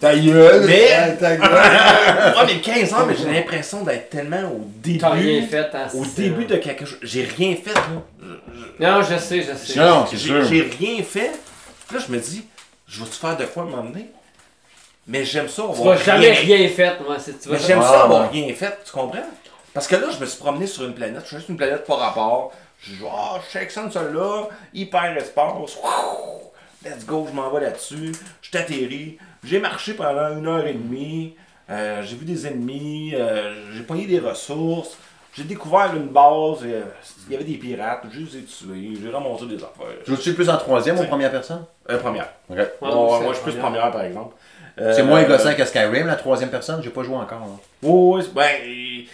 Ta 0.00 0.16
gueule! 0.16 0.64
Mais, 0.66 1.16
ta 1.16 1.36
gueule. 1.36 1.50
ouais, 2.36 2.44
mais 2.46 2.60
15 2.60 2.92
heures, 2.92 3.06
mais 3.06 3.14
j'ai 3.16 3.30
l'impression 3.32 3.82
d'être 3.84 4.10
tellement 4.10 4.42
au 4.42 4.60
début. 4.82 4.98
T'as 4.98 5.10
rien 5.10 5.46
fait, 5.46 5.70
hein, 5.72 5.86
Au 5.94 6.04
début 6.04 6.44
de 6.44 6.56
quelque 6.56 6.84
chose. 6.84 6.98
J'ai 7.02 7.22
rien 7.24 7.54
fait, 7.56 7.72
là. 7.74 7.82
Non, 8.80 9.02
je 9.02 9.16
sais, 9.18 9.40
je 9.42 9.54
sais. 9.56 9.78
Non, 9.78 10.04
c'est 10.10 10.16
J'ai 10.16 10.26
sûr. 10.28 10.44
j'ai 10.44 10.62
rien 10.78 11.02
fait. 11.02 11.30
Là, 11.92 11.98
je 12.06 12.12
me 12.12 12.18
dis, 12.18 12.44
je 12.88 13.00
vais-tu 13.00 13.16
faire 13.16 13.36
de 13.36 13.44
quoi 13.44 13.62
à 13.62 13.66
un 13.66 13.68
moment 13.70 13.84
donné? 13.84 14.08
Mais 15.06 15.24
j'aime 15.24 15.48
ça 15.48 15.62
Tu 15.62 15.68
avoir 15.70 15.96
vas 15.96 16.02
jamais 16.02 16.30
rien 16.30 16.56
rien 16.56 16.68
fait, 16.68 17.00
moi. 17.06 17.18
c'est- 17.18 17.38
Tu 17.40 17.48
vas 17.48 17.56
j'aime 17.58 17.80
Ah, 17.82 17.88
ça 17.88 18.02
avoir 18.04 18.22
ouais. 18.22 18.28
rien 18.40 18.54
fait, 18.54 18.78
tu 18.84 18.90
comprends? 18.92 19.18
Parce 19.74 19.86
que 19.86 19.96
là, 19.96 20.06
je 20.10 20.18
me 20.20 20.26
suis 20.26 20.38
promené 20.38 20.66
sur 20.66 20.84
une 20.84 20.94
planète, 20.94 21.20
je 21.24 21.26
suis 21.28 21.36
juste 21.38 21.48
une 21.48 21.56
planète 21.56 21.84
par 21.84 21.98
rapport. 21.98 22.52
Je 22.80 22.92
dis, 22.92 22.98
ah, 23.10 23.38
je 23.44 23.52
sélectionne 23.52 23.90
celle-là, 23.90 24.48
hyper 24.72 25.16
espace, 25.16 25.76
let's 26.84 27.04
go, 27.06 27.26
je 27.28 27.34
m'en 27.34 27.50
vais 27.50 27.62
là-dessus, 27.62 28.12
je 28.42 28.50
t'atterris. 28.50 29.18
J'ai 29.42 29.58
marché 29.58 29.94
pendant 29.94 30.28
une 30.36 30.46
heure 30.46 30.66
et 30.66 30.72
demie, 30.74 31.34
euh, 31.70 32.02
j'ai 32.02 32.16
vu 32.16 32.24
des 32.24 32.46
ennemis, 32.46 33.12
euh, 33.14 33.72
j'ai 33.74 33.82
pogné 33.82 34.06
des 34.06 34.18
ressources, 34.20 34.96
j'ai 35.36 35.44
découvert 35.44 35.94
une 35.94 36.08
base, 36.08 36.58
euh, 36.64 36.82
il 37.26 37.32
y 37.32 37.36
avait 37.36 37.44
des 37.44 37.56
pirates, 37.56 38.02
je 38.12 38.20
les 38.20 38.36
ai 38.38 38.42
tués, 38.44 38.98
j'ai 39.02 39.10
ramassé 39.10 39.46
des 39.46 39.56
affaires. 39.56 39.86
Joues-tu 40.06 40.34
plus 40.34 40.48
en 40.48 40.56
troisième 40.58 40.96
ou 40.96 41.00
C'est- 41.02 41.08
première 41.08 41.30
personne? 41.30 41.64
Euh, 41.90 41.98
première. 41.98 42.28
Ouais, 42.48 42.56
moi, 42.80 43.18
je 43.30 43.34
suis 43.34 43.42
plus 43.42 43.52
première. 43.52 43.62
première, 43.62 43.90
par 43.90 44.02
exemple. 44.04 44.34
C'est 44.76 45.00
Euh, 45.00 45.04
moins 45.04 45.22
gossant 45.24 45.54
que 45.54 45.64
Skyrim, 45.64 46.06
la 46.06 46.16
troisième 46.16 46.50
personne. 46.50 46.82
J'ai 46.82 46.90
pas 46.90 47.02
joué 47.02 47.14
encore. 47.16 47.40
là. 47.40 47.46
Oui, 47.82 48.22
oui, 48.22 48.30
ben. 48.34 49.04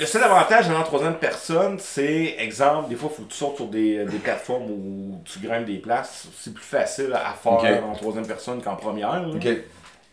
Le, 0.00 0.06
seul 0.06 0.22
avantage 0.24 0.70
en 0.70 0.82
troisième 0.84 1.16
personne, 1.16 1.76
c'est, 1.78 2.36
exemple, 2.38 2.88
des 2.88 2.94
fois, 2.96 3.10
il 3.12 3.16
faut 3.16 3.22
que 3.24 3.30
tu 3.32 3.36
sautes 3.36 3.56
sur 3.56 3.66
des, 3.66 4.06
des 4.06 4.18
plateformes 4.18 4.70
où 4.70 5.20
tu 5.24 5.38
grimpes 5.40 5.66
des 5.66 5.76
places. 5.76 6.28
C'est 6.40 6.54
plus 6.54 6.64
facile 6.64 7.12
à 7.12 7.34
faire 7.34 7.84
en 7.84 7.92
troisième 7.94 8.26
personne 8.26 8.62
qu'en 8.62 8.76
première. 8.76 9.12
là. 9.12 9.28
Ok. 9.34 9.46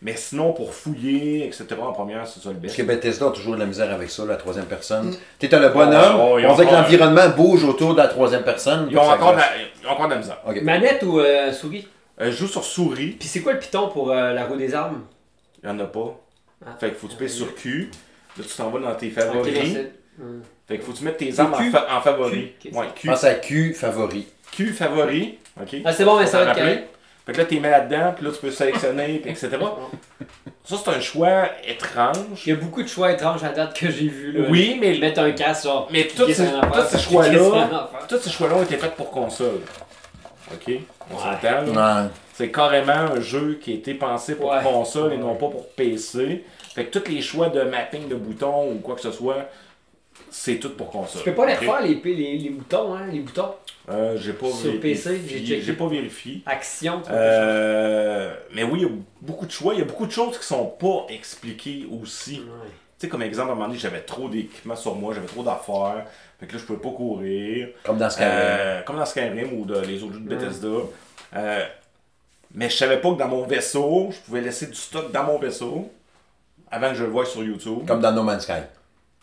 Mais 0.02 0.16
sinon, 0.16 0.52
pour 0.52 0.74
fouiller, 0.74 1.46
etc., 1.46 1.66
en 1.80 1.92
première, 1.92 2.26
c'est 2.26 2.40
ça 2.42 2.50
le 2.50 2.56
Parce 2.56 2.74
best. 2.74 2.76
que 2.76 2.82
Bethesda 2.82 3.26
a 3.28 3.30
toujours 3.30 3.54
de 3.54 3.60
la 3.60 3.64
misère 3.64 3.90
avec 3.90 4.10
ça, 4.10 4.26
la 4.26 4.36
troisième 4.36 4.66
personne. 4.66 5.16
T'es 5.38 5.48
le 5.48 5.70
bonhomme, 5.70 6.16
Oh, 6.20 6.36
oh, 6.38 6.40
on 6.46 6.54
dirait 6.56 6.66
que 6.66 6.72
l'environnement 6.74 7.28
bouge 7.34 7.64
autour 7.64 7.94
de 7.94 7.98
la 8.02 8.08
troisième 8.08 8.42
personne. 8.42 8.88
Ils 8.90 8.98
ont, 8.98 9.00
encore 9.00 9.32
de 9.32 9.38
la, 9.38 9.46
ils 9.82 9.86
ont 9.88 9.92
encore 9.92 10.08
de 10.08 10.12
la 10.12 10.18
misère. 10.18 10.36
Manette 10.62 11.02
ou 11.04 11.20
euh, 11.20 11.50
souris 11.54 11.88
Euh, 12.20 12.30
je 12.30 12.36
joue 12.36 12.46
sur 12.48 12.64
souris, 12.64 13.16
Puis 13.18 13.28
c'est 13.28 13.40
quoi 13.40 13.54
le 13.54 13.58
piton 13.58 13.88
pour 13.88 14.10
euh, 14.12 14.32
la 14.32 14.44
roue 14.46 14.56
des 14.56 14.74
armes? 14.74 15.02
Il 15.62 15.68
n'y 15.68 15.74
en 15.74 15.80
a 15.80 15.86
pas. 15.86 16.20
Ah. 16.64 16.76
Fait 16.78 16.88
qu'il 16.90 16.96
faut 16.98 17.06
que 17.08 17.12
tu 17.12 17.18
payes 17.18 17.28
sur 17.28 17.54
Q. 17.54 17.90
Là, 18.38 18.44
tu 18.48 18.54
t'en 18.56 18.70
vas 18.70 18.78
dans 18.80 18.94
tes 18.94 19.10
favoris. 19.10 19.76
Hum. 20.20 20.42
fait 20.68 20.76
qu'il 20.76 20.84
faut 20.86 20.92
que 20.92 20.98
tu 20.98 21.04
mettes 21.04 21.16
tes 21.16 21.40
armes 21.40 21.54
en, 21.54 21.70
fa- 21.72 21.96
en 21.96 22.00
favoris. 22.00 22.50
Q, 22.60 22.68
ok. 22.68 22.78
Ouais, 22.78 22.86
Q. 22.94 23.08
Pense 23.08 23.24
à 23.24 23.34
Q 23.34 23.74
favori. 23.74 24.26
Q 24.52 24.72
favori. 24.72 25.38
OK. 25.60 25.76
Ah, 25.84 25.92
c'est 25.92 26.04
bon, 26.04 26.18
mais 26.18 26.26
ça 26.26 26.44
va 26.44 26.52
être. 26.52 26.84
Fait 27.26 27.32
que 27.32 27.38
là, 27.38 27.44
t'es 27.46 27.56
mis 27.56 27.62
là-dedans, 27.62 28.12
puis 28.14 28.26
là, 28.26 28.32
tu 28.32 28.38
peux 28.38 28.50
sélectionner, 28.50 29.18
puis 29.18 29.30
etc. 29.30 29.48
Ça, 30.66 30.76
c'est 30.82 30.90
un 30.90 31.00
choix 31.00 31.48
étrange. 31.66 32.42
Il 32.46 32.50
y 32.50 32.52
a 32.52 32.56
beaucoup 32.56 32.82
de 32.82 32.88
choix 32.88 33.12
étranges 33.12 33.44
à 33.44 33.50
date 33.50 33.78
que 33.78 33.90
j'ai 33.90 34.08
vu 34.08 34.32
là. 34.32 34.46
Oui, 34.48 34.78
mais, 34.80 34.96
Mettre 34.98 35.20
un 35.20 35.32
casque, 35.32 35.64
genre. 35.64 35.88
mais 35.90 36.08
tous 36.08 36.26
ces, 36.32 36.46
choix-là, 36.98 37.90
tous 38.08 38.18
ces 38.18 38.30
choix-là 38.30 38.54
ont 38.56 38.62
été 38.62 38.78
faits 38.78 38.94
pour 38.94 39.10
console. 39.10 39.60
OK? 40.52 40.74
On 41.12 41.18
s'entend? 41.18 41.66
Ouais. 42.04 42.08
C'est 42.34 42.50
carrément 42.50 42.92
un 43.14 43.20
jeu 43.20 43.58
qui 43.62 43.72
a 43.72 43.74
été 43.76 43.94
pensé 43.94 44.34
pour 44.34 44.50
Ouais. 44.50 44.62
console 44.62 45.12
et 45.12 45.16
non 45.18 45.34
pas 45.36 45.48
pour 45.48 45.68
PC. 45.70 46.44
Fait 46.74 46.86
que 46.86 46.98
tous 46.98 47.10
les 47.10 47.22
choix 47.22 47.48
de 47.48 47.62
mapping 47.62 48.08
de 48.08 48.14
boutons 48.16 48.72
ou 48.72 48.78
quoi 48.80 48.96
que 48.96 49.00
ce 49.00 49.12
soit, 49.12 49.48
c'est 50.30 50.56
tout 50.56 50.70
pour 50.70 50.90
console. 50.90 51.22
Tu 51.22 51.30
peux 51.30 51.36
pas 51.36 51.46
les 51.46 51.54
refaire, 51.54 51.80
les, 51.82 51.94
les, 51.94 52.38
les 52.38 52.50
boutons, 52.50 52.94
hein, 52.94 53.06
les 53.12 53.20
boutons? 53.20 53.52
Euh, 53.88 54.16
j'ai 54.18 54.32
pas 54.32 54.46
Sur 54.50 54.72
vérifié. 54.72 54.80
PC, 55.20 55.60
j'ai 55.62 55.72
pas 55.74 55.86
vérifié. 55.86 56.40
Action, 56.46 57.02
Euh, 57.10 58.34
mais 58.52 58.64
oui, 58.64 58.80
il 58.80 58.82
y 58.82 58.86
a 58.86 58.92
beaucoup 59.20 59.46
de 59.46 59.50
choix. 59.52 59.74
Il 59.74 59.78
y 59.80 59.82
a 59.82 59.84
beaucoup 59.86 60.06
de 60.06 60.10
choses 60.12 60.38
qui 60.38 60.44
sont 60.46 60.66
pas 60.66 61.06
expliquées 61.10 61.86
aussi. 62.02 62.40
Ouais. 62.40 62.70
Sais, 63.04 63.08
comme 63.10 63.22
exemple, 63.22 63.50
à 63.50 63.52
un 63.52 63.54
moment 63.54 63.66
donné, 63.68 63.78
j'avais 63.78 64.00
trop 64.00 64.28
d'équipements 64.28 64.76
sur 64.76 64.94
moi, 64.94 65.14
j'avais 65.14 65.26
trop 65.26 65.42
d'affaires. 65.42 66.06
Fait 66.40 66.46
que 66.46 66.52
là, 66.54 66.58
je 66.58 66.64
pouvais 66.64 66.78
pas 66.80 66.90
courir. 66.90 67.68
Comme 67.84 67.98
dans 67.98 68.08
Skyrim. 68.10 68.30
Euh, 68.32 68.82
comme 68.82 68.96
dans 68.96 69.06
Skyrim 69.06 69.52
ou 69.58 69.64
de, 69.64 69.78
les 69.80 70.02
autres 70.02 70.14
jeux 70.14 70.20
de 70.20 70.28
Bethesda. 70.28 70.68
Euh, 71.36 71.64
mais 72.54 72.70
je 72.70 72.76
savais 72.76 73.00
pas 73.00 73.10
que 73.12 73.18
dans 73.18 73.28
mon 73.28 73.46
vaisseau, 73.46 74.08
je 74.10 74.18
pouvais 74.20 74.40
laisser 74.40 74.66
du 74.66 74.74
stock 74.74 75.12
dans 75.12 75.24
mon 75.24 75.38
vaisseau 75.38 75.90
avant 76.70 76.88
que 76.90 76.94
je 76.94 77.04
le 77.04 77.10
voie 77.10 77.24
sur 77.26 77.42
YouTube. 77.44 77.86
Comme 77.86 78.00
dans 78.00 78.12
No 78.12 78.22
Man's 78.22 78.44
Sky. 78.44 78.62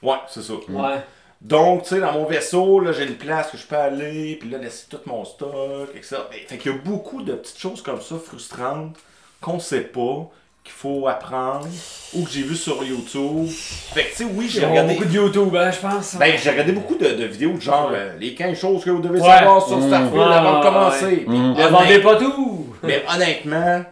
Ouais, 0.03 0.17
c'est 0.29 0.41
ça. 0.41 0.53
Ouais. 0.53 1.03
Donc, 1.41 1.83
tu 1.83 1.89
sais, 1.89 1.99
dans 1.99 2.11
mon 2.13 2.25
vaisseau, 2.25 2.79
là, 2.79 2.91
j'ai 2.91 3.05
une 3.05 3.15
place 3.15 3.49
que 3.49 3.57
je 3.57 3.65
peux 3.65 3.75
aller, 3.75 4.35
puis 4.39 4.49
là, 4.49 4.59
laisser 4.59 4.85
tout 4.89 4.99
mon 5.07 5.25
stock, 5.25 5.89
etc. 5.95 6.17
Et- 6.33 6.47
Fait 6.47 6.57
qu'il 6.57 6.71
y 6.71 6.75
a 6.75 6.77
beaucoup 6.77 7.23
de 7.23 7.33
petites 7.33 7.57
choses 7.57 7.81
comme 7.81 7.99
ça, 7.99 8.15
frustrantes, 8.23 8.95
qu'on 9.41 9.59
sait 9.59 9.81
pas, 9.81 10.29
qu'il 10.71 10.79
faut 10.79 11.07
apprendre, 11.07 11.67
ou 12.13 12.23
que 12.23 12.29
j'ai 12.31 12.41
vu 12.43 12.55
sur 12.55 12.83
YouTube. 12.83 13.47
Fait 13.93 14.03
que, 14.05 14.09
tu 14.11 14.15
sais, 14.17 14.23
oui, 14.23 14.47
j'ai 14.49 14.65
regardé... 14.65 14.93
beaucoup 14.93 15.05
de 15.05 15.13
YouTube, 15.13 15.55
hein, 15.55 15.71
je 15.71 15.79
pense. 15.79 16.15
Ben, 16.15 16.33
j'ai 16.41 16.49
regardé 16.49 16.71
beaucoup 16.71 16.95
de, 16.95 17.07
de 17.09 17.25
vidéos 17.25 17.53
de 17.53 17.61
genre 17.61 17.91
euh, 17.93 18.13
les 18.19 18.33
15 18.33 18.57
choses 18.57 18.83
que 18.83 18.89
vous 18.89 19.01
devez 19.01 19.19
Ouais. 19.19 19.27
savoir 19.27 19.67
sur 19.67 19.77
Mmh. 19.77 19.87
Starfield 19.87 20.13
Ouais, 20.15 20.23
avant 20.23 20.59
de 20.59 20.63
commencer. 20.63 21.23
Mmh. 21.27 21.53
Ne 21.57 21.67
vendez 21.67 21.99
pas 21.99 22.15
tout! 22.15 22.67
Mais 22.83 23.03
honnêtement, 23.13 23.83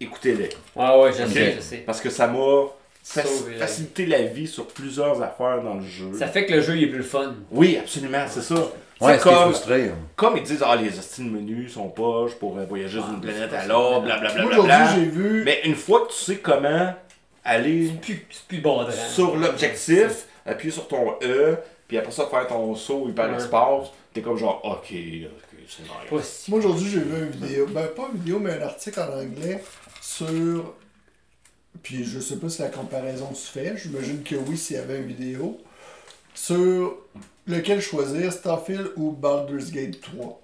écoutez-les. 0.00 0.50
Ouais, 0.76 1.00
ouais, 1.02 1.10
je 1.12 1.26
sais, 1.32 1.54
je 1.56 1.60
sais. 1.60 1.76
Parce 1.78 2.00
que 2.00 2.10
ça 2.10 2.26
m'a 2.26 2.38
facilité 3.58 4.06
la 4.06 4.22
vie 4.22 4.46
sur 4.46 4.66
plusieurs 4.66 5.22
affaires 5.22 5.62
dans 5.62 5.74
le 5.74 5.82
jeu. 5.86 6.10
Ça 6.18 6.26
fait 6.26 6.44
que 6.46 6.52
le 6.52 6.60
jeu 6.60 6.76
il 6.76 6.84
est 6.84 6.88
plus 6.88 7.02
fun. 7.02 7.34
Oui, 7.50 7.78
absolument, 7.80 8.24
c'est 8.28 8.42
ça. 8.42 8.56
Ouais, 9.00 9.18
comme, 9.18 9.34
frustré. 9.52 9.88
hein. 9.90 9.96
comme 10.16 10.36
ils 10.36 10.42
disent, 10.42 10.62
ah, 10.66 10.74
les 10.76 10.98
hosties 10.98 11.22
de 11.24 11.30
menus 11.30 11.72
sont 11.74 11.88
poches 11.88 12.34
pour 12.34 12.58
euh, 12.58 12.64
voyager 12.64 13.00
d'une 13.00 13.20
planète 13.20 13.52
à 13.52 13.66
l'autre, 13.66 14.02
blablabla. 14.02 14.42
Moi, 14.42 14.52
aujourd'hui, 14.52 14.76
j'ai 14.94 15.04
vu. 15.06 15.42
Mais 15.44 15.60
une 15.64 15.76
fois 15.76 16.06
que 16.06 16.12
tu 16.12 16.18
sais 16.18 16.36
comment 16.38 16.94
aller 17.44 17.90
Plus, 18.02 18.26
c'est 18.30 18.46
plus 18.48 18.58
bon 18.60 18.84
sur 19.14 19.36
l'objectif, 19.36 20.26
appuyer 20.44 20.72
sur 20.72 20.88
ton 20.88 21.14
E, 21.22 21.56
puis 21.86 21.96
après 21.98 22.10
ça 22.12 22.26
faire 22.26 22.46
ton 22.48 22.74
saut 22.74 23.08
hyperespace, 23.08 23.88
t'es 24.12 24.20
comme 24.20 24.36
genre, 24.36 24.60
ok, 24.64 24.74
ok, 24.90 25.58
c'est 25.68 25.82
nice. 25.82 25.90
Pas 26.10 26.22
si- 26.22 26.50
Moi, 26.50 26.58
aujourd'hui, 26.60 26.88
j'ai 26.90 26.98
vu 27.00 27.18
une 27.24 27.30
vidéo. 27.30 27.66
Ben, 27.70 27.86
pas 27.88 28.08
une 28.12 28.18
vidéo, 28.18 28.38
mais 28.40 28.52
un 28.54 28.62
article 28.62 28.98
en 29.00 29.18
anglais 29.20 29.62
sur. 30.00 30.74
Puis, 31.82 32.04
je 32.04 32.18
sais 32.18 32.36
pas 32.36 32.48
si 32.48 32.62
la 32.62 32.68
comparaison 32.68 33.32
se 33.34 33.50
fait. 33.50 33.74
J'imagine 33.76 34.22
que 34.24 34.34
oui, 34.34 34.56
s'il 34.58 34.76
y 34.76 34.78
avait 34.80 34.98
une 34.98 35.06
vidéo. 35.06 35.58
Sur 36.34 36.96
lequel 37.48 37.80
choisir, 37.80 38.32
Starfield 38.32 38.90
ou 38.96 39.10
Baldur's 39.12 39.70
Gate 39.72 40.00
3. 40.00 40.40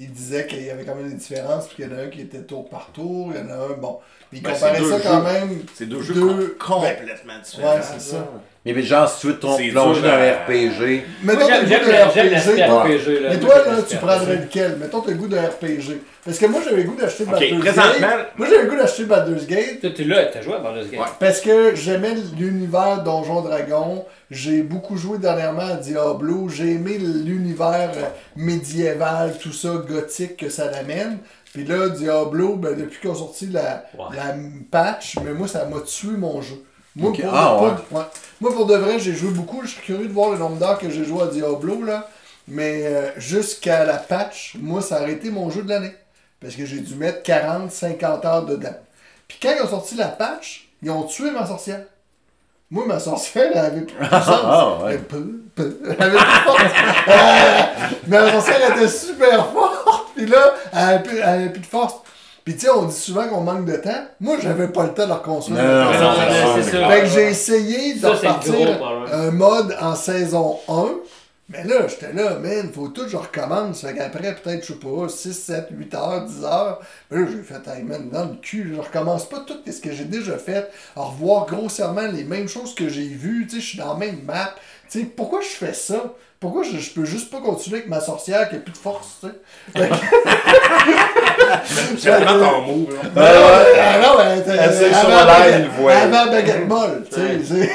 Il 0.00 0.12
disait 0.12 0.46
qu'il 0.46 0.62
y 0.64 0.70
avait 0.70 0.84
quand 0.84 0.94
même 0.94 1.08
des 1.10 1.16
différences, 1.16 1.66
puis 1.66 1.76
qu'il 1.76 1.86
y 1.86 1.94
en 1.94 1.98
a 1.98 2.02
un 2.02 2.06
qui 2.06 2.20
était 2.20 2.38
tour 2.42 2.68
par 2.68 2.90
tour, 2.92 3.32
il 3.34 3.40
y 3.40 3.44
en 3.44 3.50
a 3.52 3.72
un, 3.72 3.76
bon. 3.76 3.98
Puis 4.30 4.38
il 4.38 4.42
Ben, 4.42 4.52
comparait 4.52 4.78
ça 4.84 5.00
quand 5.02 5.18
jeux. 5.18 5.32
même. 5.32 5.62
C'est 5.74 5.86
deux 5.88 6.02
jeux 6.02 6.14
Deux- 6.14 6.56
complètement 6.64 7.32
différents. 7.44 7.74
Ouais, 7.74 7.80
c'est 7.82 8.00
ça. 8.00 8.28
Mais 8.64 8.82
genre, 8.82 9.08
si 9.08 9.20
tu 9.22 9.26
veux 9.28 9.34
te 9.36 9.40
plonger 9.40 9.72
dans 9.72 9.88
un 9.88 10.32
RPG, 10.32 11.02
Mettons, 11.24 11.46
t'as 11.48 11.60
le 11.62 11.66
goût 11.66 11.90
l'aspect 11.90 12.20
RPG. 12.22 12.62
RPG. 12.62 13.20
Là. 13.22 13.28
Mais 13.30 13.40
toi, 13.40 13.54
là, 13.64 13.82
tu 13.88 13.96
prendrais 13.96 14.36
lequel? 14.36 14.76
Mettons, 14.76 15.00
t'as 15.00 15.10
le 15.12 15.16
goût 15.16 15.26
de 15.28 15.38
RPG. 15.38 16.02
Parce 16.24 16.38
que 16.38 16.46
moi, 16.46 16.60
j'avais 16.62 16.82
le 16.82 16.88
goût 16.90 16.94
d'acheter 16.96 17.24
Baldur's 17.24 17.58
présentement- 17.60 18.06
Gate. 18.08 18.32
Moi, 18.36 18.46
j'avais 18.50 18.62
le 18.64 18.70
goût 18.70 18.76
d'acheter 18.76 19.04
Baldur's 19.04 19.46
Gate. 19.46 19.80
Toi, 19.80 19.90
tu 19.96 20.04
l'as, 20.04 20.26
t'as 20.26 20.42
joué 20.42 20.54
à 20.54 20.58
Baldur's 20.58 20.90
Gate. 20.90 21.00
Ouais. 21.00 21.06
Parce 21.18 21.40
que 21.40 21.74
j'aimais 21.74 22.14
l'univers 22.36 23.02
Donjon 23.02 23.40
Dragon. 23.40 24.04
J'ai 24.30 24.62
beaucoup 24.62 24.96
joué 24.96 25.18
dernièrement 25.18 25.62
à 25.66 25.74
Diablo. 25.76 26.48
J'ai 26.48 26.72
aimé 26.72 26.98
l'univers 26.98 27.90
médiéval, 28.36 29.38
tout 29.38 29.52
ça, 29.52 29.76
gothique 29.88 30.36
que 30.36 30.48
ça 30.50 30.70
l'amène. 30.70 31.18
Puis 31.52 31.64
là, 31.64 31.88
Diablo, 31.88 32.56
ben, 32.56 32.76
depuis 32.76 33.00
qu'ils 33.00 33.10
ont 33.10 33.14
sorti 33.14 33.46
la, 33.46 33.84
Ouais. 33.98 34.16
la 34.16 34.34
patch, 34.70 35.16
mais 35.24 35.32
moi, 35.32 35.48
ça 35.48 35.64
m'a 35.64 35.80
tué 35.80 36.10
mon 36.16 36.42
jeu. 36.42 36.62
Moi, 36.94 37.12
pour, 37.12 37.34
Ah, 37.34 37.62
ouais. 37.62 37.70
ouais. 37.92 38.02
moi, 38.40 38.52
pour 38.52 38.66
de 38.66 38.74
vrai, 38.74 38.98
j'ai 38.98 39.14
joué 39.14 39.30
beaucoup. 39.30 39.62
Je 39.62 39.68
suis 39.68 39.80
curieux 39.82 40.08
de 40.08 40.12
voir 40.12 40.30
le 40.32 40.38
nombre 40.38 40.56
d'heures 40.56 40.78
que 40.78 40.90
j'ai 40.90 41.04
joué 41.04 41.22
à 41.22 41.26
Diablo. 41.28 41.82
là. 41.84 42.08
Mais 42.48 42.82
euh, 42.86 43.10
jusqu'à 43.18 43.84
la 43.84 43.96
patch, 43.96 44.56
moi, 44.60 44.80
ça 44.82 44.96
a 44.96 45.00
arrêté 45.02 45.30
mon 45.30 45.48
jeu 45.50 45.62
de 45.62 45.68
l'année. 45.68 45.94
Parce 46.40 46.54
que 46.54 46.64
j'ai 46.66 46.80
dû 46.80 46.94
mettre 46.96 47.22
40, 47.22 47.70
50 47.70 48.24
heures 48.24 48.44
dedans. 48.46 48.74
Puis 49.26 49.38
quand 49.42 49.50
ils 49.56 49.62
ont 49.62 49.68
sorti 49.68 49.96
la 49.96 50.08
patch, 50.08 50.68
ils 50.82 50.90
ont 50.90 51.02
tué 51.04 51.30
ma 51.30 51.46
sorcière. 51.46 51.82
Moi, 52.70 52.84
ma 52.86 52.98
sorcière, 52.98 53.50
elle 53.52 53.58
avait 53.58 53.80
plus 53.80 53.94
de 53.94 53.98
puissance. 54.08 54.24
Ah, 54.28 54.78
ouais. 54.84 54.92
Elle, 54.92 55.02
peu- 55.04 55.40
peu- 55.54 55.78
elle 55.88 56.02
avait 56.02 56.18
plus 56.18 56.26
de 56.26 56.44
force. 56.44 56.62
Euh, 57.08 57.62
mais 58.06 58.20
ma 58.20 58.32
sorcière 58.32 58.76
était 58.76 58.88
super 58.88 59.46
forte. 59.46 60.06
Puis 60.14 60.26
là, 60.26 60.54
elle 60.72 60.78
avait 60.78 61.02
plus, 61.02 61.16
elle 61.18 61.22
avait 61.28 61.48
plus 61.50 61.60
de 61.62 61.66
force. 61.66 61.94
Puis 62.44 62.54
tu 62.56 62.60
sais, 62.66 62.70
on 62.70 62.82
dit 62.84 62.94
souvent 62.96 63.26
qu'on 63.28 63.40
manque 63.42 63.64
de 63.66 63.76
temps. 63.76 64.04
Moi, 64.20 64.36
j'avais 64.42 64.68
pas 64.68 64.84
le 64.84 64.94
temps 64.94 65.06
de 65.06 65.12
reconstruire. 65.12 65.62
Non, 65.62 65.84
non, 65.84 65.90
non, 66.12 66.54
c'est 66.62 66.62
ça. 66.70 66.88
Fait 66.88 67.00
que 67.00 67.06
j'ai 67.06 67.28
essayé 67.28 67.94
de 67.94 68.00
repartir 68.28 68.52
un 69.12 69.30
mode 69.30 69.76
en 69.80 69.94
saison 69.94 70.58
1. 70.68 70.72
Mais 71.50 71.64
là, 71.64 71.88
j'étais 71.88 72.12
là, 72.12 72.38
man, 72.38 72.70
faut 72.72 72.88
tout 72.88 73.04
que 73.04 73.08
je 73.08 73.16
recommence. 73.16 73.80
Fait 73.80 73.94
qu'après, 73.94 74.34
peut-être, 74.34 74.66
je 74.66 74.74
sais 74.74 74.78
pas, 74.78 75.08
6, 75.08 75.32
7, 75.32 75.68
8 75.70 75.94
heures, 75.94 76.24
10 76.26 76.44
heures. 76.44 76.80
Mais 77.10 77.20
là, 77.20 77.26
j'ai 77.30 77.42
fait, 77.42 77.66
hey, 77.70 77.82
man, 77.84 78.10
dans 78.10 78.26
le 78.26 78.36
cul, 78.36 78.74
je 78.74 78.78
recommence 78.78 79.26
pas 79.26 79.40
tout 79.40 79.58
ce 79.66 79.80
que 79.80 79.92
j'ai 79.92 80.04
déjà 80.04 80.36
fait. 80.36 80.70
À 80.94 81.02
revoir 81.04 81.46
grossièrement 81.46 82.06
les 82.12 82.24
mêmes 82.24 82.48
choses 82.48 82.74
que 82.74 82.90
j'ai 82.90 83.08
vues. 83.08 83.46
Tu 83.46 83.56
sais, 83.56 83.60
je 83.62 83.66
suis 83.66 83.78
dans 83.78 83.94
la 83.94 83.98
même 83.98 84.22
map. 84.24 84.54
Tu 84.90 85.00
sais, 85.00 85.06
pourquoi 85.06 85.40
je 85.40 85.46
fais 85.46 85.72
ça? 85.72 86.12
Pourquoi 86.40 86.62
je, 86.62 86.78
je 86.78 86.90
peux 86.90 87.04
juste 87.04 87.30
pas 87.32 87.38
continuer 87.40 87.78
avec 87.78 87.88
ma 87.88 87.98
sorcière 88.00 88.48
qui 88.48 88.54
a 88.56 88.58
plus 88.60 88.72
de 88.72 88.76
force, 88.78 89.16
tu 89.20 89.26
sais? 89.28 89.88
J'ai 91.98 92.10
vraiment 92.10 92.38
ton 92.46 92.60
mot, 92.62 92.88
là. 92.90 92.98
Ah 93.16 93.98
non, 94.00 94.14
elle 94.24 94.38
était- 94.38 94.50
Elle 94.52 94.68
que 94.90 94.94
sur 94.96 95.08
l'air, 95.08 95.58
il 95.60 95.68
voit. 95.70 95.92
Avant 95.94 96.26
baguette 96.30 96.68
molle, 96.68 97.04
tu 97.12 97.16
sais. 97.20 97.70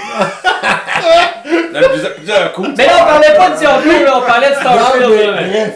Plusieurs, 2.15 2.53
coups. 2.53 2.69
Mais 2.77 2.85
là, 2.85 2.93
on 3.01 3.05
parlait 3.05 3.35
pas 3.35 3.49
de 3.49 3.57
Diablo, 3.57 3.91
là, 4.05 4.17
on 4.17 4.21
parlait 4.25 4.49
de 4.51 4.55
Starfield. 4.55 5.09
bref. 5.33 5.73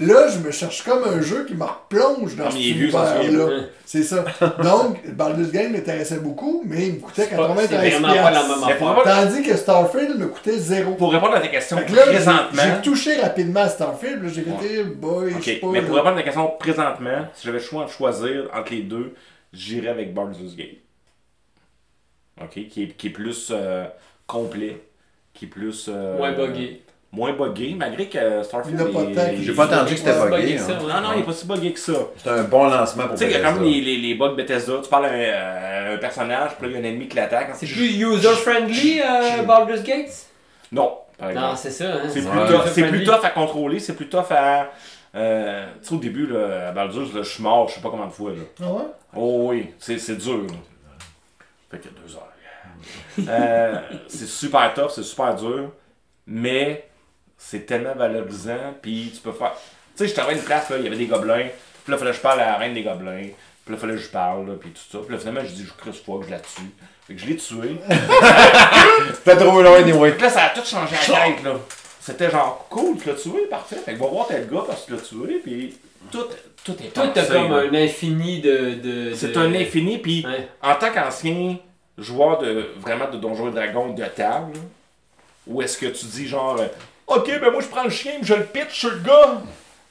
Là, 0.00 0.28
je 0.28 0.38
me 0.38 0.50
cherche 0.50 0.82
comme 0.82 1.04
un 1.04 1.20
jeu 1.20 1.44
qui 1.46 1.54
me 1.54 1.62
replonge 1.64 2.34
dans 2.36 2.46
Ah, 2.46 2.50
cet 2.50 2.60
c'est 2.60 2.68
univers-là. 2.70 3.64
C'est 3.86 4.02
ça. 4.02 4.24
Donc, 4.62 5.06
Baldur's 5.08 5.52
Gate 5.52 5.70
m'intéressait 5.70 6.18
beaucoup, 6.18 6.62
mais 6.66 6.88
il 6.88 6.94
me 6.94 7.00
coûtait 7.00 7.22
C'est 7.24 7.30
93 7.30 8.00
vraiment 8.00 8.08
pas 8.14 8.30
la 8.32 8.42
même 8.42 8.64
affaire. 8.64 9.02
Tandis 9.04 9.42
que 9.42 9.56
Starfield 9.56 10.18
me 10.18 10.26
coûtait 10.26 10.58
zéro. 10.58 10.94
pour 10.94 11.12
répondre 11.12 11.34
à 11.36 11.40
ta 11.40 11.46
question 11.48 11.76
là, 11.76 11.82
présentement. 11.84 12.62
j'ai 12.62 12.82
touché 12.82 13.20
rapidement 13.20 13.60
à 13.60 13.68
Starfield, 13.68 14.26
j'ai 14.28 14.42
fait, 14.42 14.50
eh 14.80 14.82
boy, 14.82 15.30
je 15.30 15.36
Ok, 15.36 15.44
sais 15.44 15.54
pas. 15.56 15.66
mais 15.68 15.80
là. 15.80 15.86
pour 15.86 15.96
répondre 15.96 16.14
à 16.14 16.18
ta 16.18 16.22
question 16.24 16.52
présentement, 16.58 17.26
si 17.34 17.46
j'avais 17.46 17.58
le 17.58 17.64
choix 17.64 17.84
de 17.84 17.90
choisir 17.90 18.48
entre 18.52 18.72
les 18.72 18.82
deux, 18.82 19.14
j'irais 19.52 19.88
avec 19.90 20.12
Baldur's 20.12 20.56
Gate. 20.56 20.78
ok, 22.42 22.66
qui, 22.68 22.82
est, 22.82 22.88
qui 22.96 23.06
est 23.06 23.10
plus 23.10 23.50
euh, 23.52 23.84
complet, 24.26 24.82
qui 25.34 25.44
est 25.44 25.48
plus. 25.48 25.86
euh, 25.88 26.16
Moins 26.16 26.32
buggé. 26.32 26.82
Moins 27.14 27.32
buggé, 27.32 27.74
malgré 27.78 28.08
que 28.08 28.42
Starfield. 28.42 28.80
Il 28.88 29.14
pas 29.14 29.22
J'ai 29.40 29.52
pas 29.54 29.66
entendu 29.66 29.92
que 29.94 29.98
c'était 30.00 30.12
buggé. 30.28 30.58
hein. 30.58 30.78
Non, 30.80 31.00
non, 31.00 31.08
il 31.14 31.18
n'est 31.18 31.24
pas 31.24 31.32
si 31.32 31.46
buggé 31.46 31.72
que 31.72 31.78
ça. 31.78 31.92
C'est 32.16 32.28
un 32.30 32.42
bon 32.44 32.64
lancement 32.68 33.04
pour 33.06 33.12
Tu 33.16 33.18
sais, 33.18 33.24
il 33.26 33.30
y 33.30 33.34
a 33.34 33.38
Bethesda. 33.38 33.52
comme 33.54 33.64
les, 33.64 33.80
les, 33.80 33.96
les 33.98 34.14
bugs 34.14 34.34
Bethesda. 34.34 34.72
Tu 34.82 34.88
parles 34.88 35.06
à 35.06 35.08
un, 35.10 35.12
euh, 35.12 35.94
un 35.94 35.98
personnage, 35.98 36.50
puis 36.58 36.66
là, 36.66 36.72
il 36.72 36.72
y 36.72 36.76
a 36.76 36.80
un 36.88 36.90
ennemi 36.92 37.06
qui 37.08 37.16
l'attaque. 37.16 37.50
C'est 37.54 37.66
plus 37.66 37.96
user-friendly, 37.96 39.00
euh, 39.00 39.42
Baldur's 39.44 39.82
Gate? 39.84 40.26
Non. 40.72 40.98
Non, 41.22 41.54
c'est 41.56 41.70
ça. 41.70 41.84
Hein? 41.94 42.00
C'est 42.08 42.20
plus, 42.22 42.82
Ouais. 42.82 42.88
plus 42.88 43.04
tough 43.04 43.24
à 43.24 43.30
contrôler, 43.30 43.78
c'est 43.78 43.94
plus 43.94 44.08
tough 44.08 44.30
à. 44.30 44.70
Euh, 45.14 45.64
tu 45.80 45.88
sais, 45.88 45.94
au 45.94 45.98
début, 45.98 46.26
là, 46.26 46.70
à 46.70 46.72
Baldur's, 46.72 47.14
là, 47.14 47.22
je 47.22 47.28
suis 47.28 47.42
mort, 47.44 47.68
je 47.68 47.74
sais 47.76 47.80
pas 47.80 47.90
combien 47.90 48.06
de 48.06 48.10
fois. 48.12 48.30
Là. 48.32 48.36
Ah 48.60 48.72
ouais? 48.72 48.82
Oh 49.16 49.46
oui, 49.50 49.70
c'est, 49.78 49.98
c'est 49.98 50.16
dur. 50.16 50.38
Là. 50.38 50.54
Fait 51.70 51.78
que 51.78 51.84
deux 51.84 52.16
heures. 52.16 52.28
Euh, 53.28 53.74
c'est 54.08 54.26
super 54.26 54.74
tough, 54.74 54.90
c'est 54.90 55.04
super 55.04 55.34
dur, 55.36 55.70
mais 56.26 56.88
c'est 57.46 57.66
tellement 57.66 57.94
valorisant, 57.94 58.74
puis 58.80 59.12
tu 59.14 59.20
peux 59.20 59.32
faire. 59.32 59.52
Tu 59.54 60.04
sais, 60.04 60.08
je 60.08 60.14
travaillais 60.14 60.38
une 60.38 60.44
place, 60.44 60.68
là, 60.70 60.76
il 60.78 60.84
y 60.84 60.86
avait 60.86 60.96
des 60.96 61.06
gobelins, 61.06 61.46
puis 61.84 61.92
là, 61.92 61.96
il 61.96 61.98
fallait 61.98 62.10
que 62.10 62.16
je 62.16 62.22
parle 62.22 62.40
à 62.40 62.46
la 62.46 62.56
reine 62.56 62.74
des 62.74 62.82
gobelins, 62.82 63.28
puis 63.64 63.72
là, 63.72 63.74
il 63.74 63.76
fallait 63.78 63.94
que 63.94 64.00
je 64.00 64.08
parle, 64.08 64.46
là, 64.48 64.54
puis 64.60 64.70
tout 64.70 64.80
ça. 64.90 64.98
Puis 65.04 65.12
là, 65.14 65.18
finalement, 65.20 65.40
je 65.44 65.52
dis, 65.52 65.64
je 65.66 65.72
creuse 65.72 66.02
fois 66.02 66.18
que 66.20 66.26
je 66.26 66.30
la 66.30 66.38
tue. 66.40 66.62
Fait 67.06 67.14
que 67.14 67.20
je 67.20 67.26
l'ai 67.26 67.36
tué. 67.36 67.76
C'était 69.14 69.36
trop 69.44 69.62
loin, 69.62 69.74
anyway. 69.76 70.12
Puis 70.12 70.22
là, 70.22 70.30
ça 70.30 70.42
a 70.44 70.48
tout 70.50 70.64
changé 70.64 70.94
la 71.08 71.14
tête, 71.16 71.42
là. 71.44 71.52
C'était 72.00 72.30
genre, 72.30 72.66
cool, 72.70 72.96
tu 72.98 73.08
l'as 73.08 73.14
tué, 73.14 73.46
parfait. 73.48 73.76
Fait 73.76 73.94
que 73.94 73.98
va 73.98 74.06
voir 74.06 74.26
tel 74.26 74.48
gars 74.48 74.62
parce 74.66 74.82
que 74.82 74.86
tu 74.86 74.92
l'as 74.94 75.00
tué, 75.28 75.40
puis 75.42 75.76
tout, 76.10 76.24
tout 76.64 76.72
est 76.82 76.88
Toi, 76.92 77.08
t'as 77.14 77.22
pensé, 77.22 77.32
comme 77.34 77.50
là. 77.52 77.58
un 77.70 77.74
infini 77.74 78.40
de. 78.40 78.74
de 78.74 79.14
C'est 79.14 79.32
de- 79.32 79.38
un 79.38 79.54
infini, 79.54 79.98
puis 79.98 80.24
Ouais. 80.26 80.48
en 80.62 80.74
tant 80.74 80.90
qu'ancien 80.92 81.56
joueur 81.96 82.38
de 82.38 82.66
vraiment 82.78 83.08
de 83.10 83.16
Donjons 83.16 83.48
et 83.48 83.52
Dragons 83.52 83.94
de 83.94 84.04
table, 84.04 84.52
où 85.46 85.62
est-ce 85.62 85.78
que 85.78 85.86
tu 85.86 86.04
dis 86.06 86.26
genre, 86.28 86.56
euh, 86.60 86.66
ok, 87.06 87.26
ben 87.40 87.50
moi 87.50 87.60
je 87.62 87.66
prends 87.68 87.84
le 87.84 87.90
chien, 87.90 88.12
puis 88.18 88.26
je 88.26 88.34
le 88.34 88.44
pitch 88.44 88.80
sur 88.80 88.90
le 88.90 88.98
gars. 88.98 89.40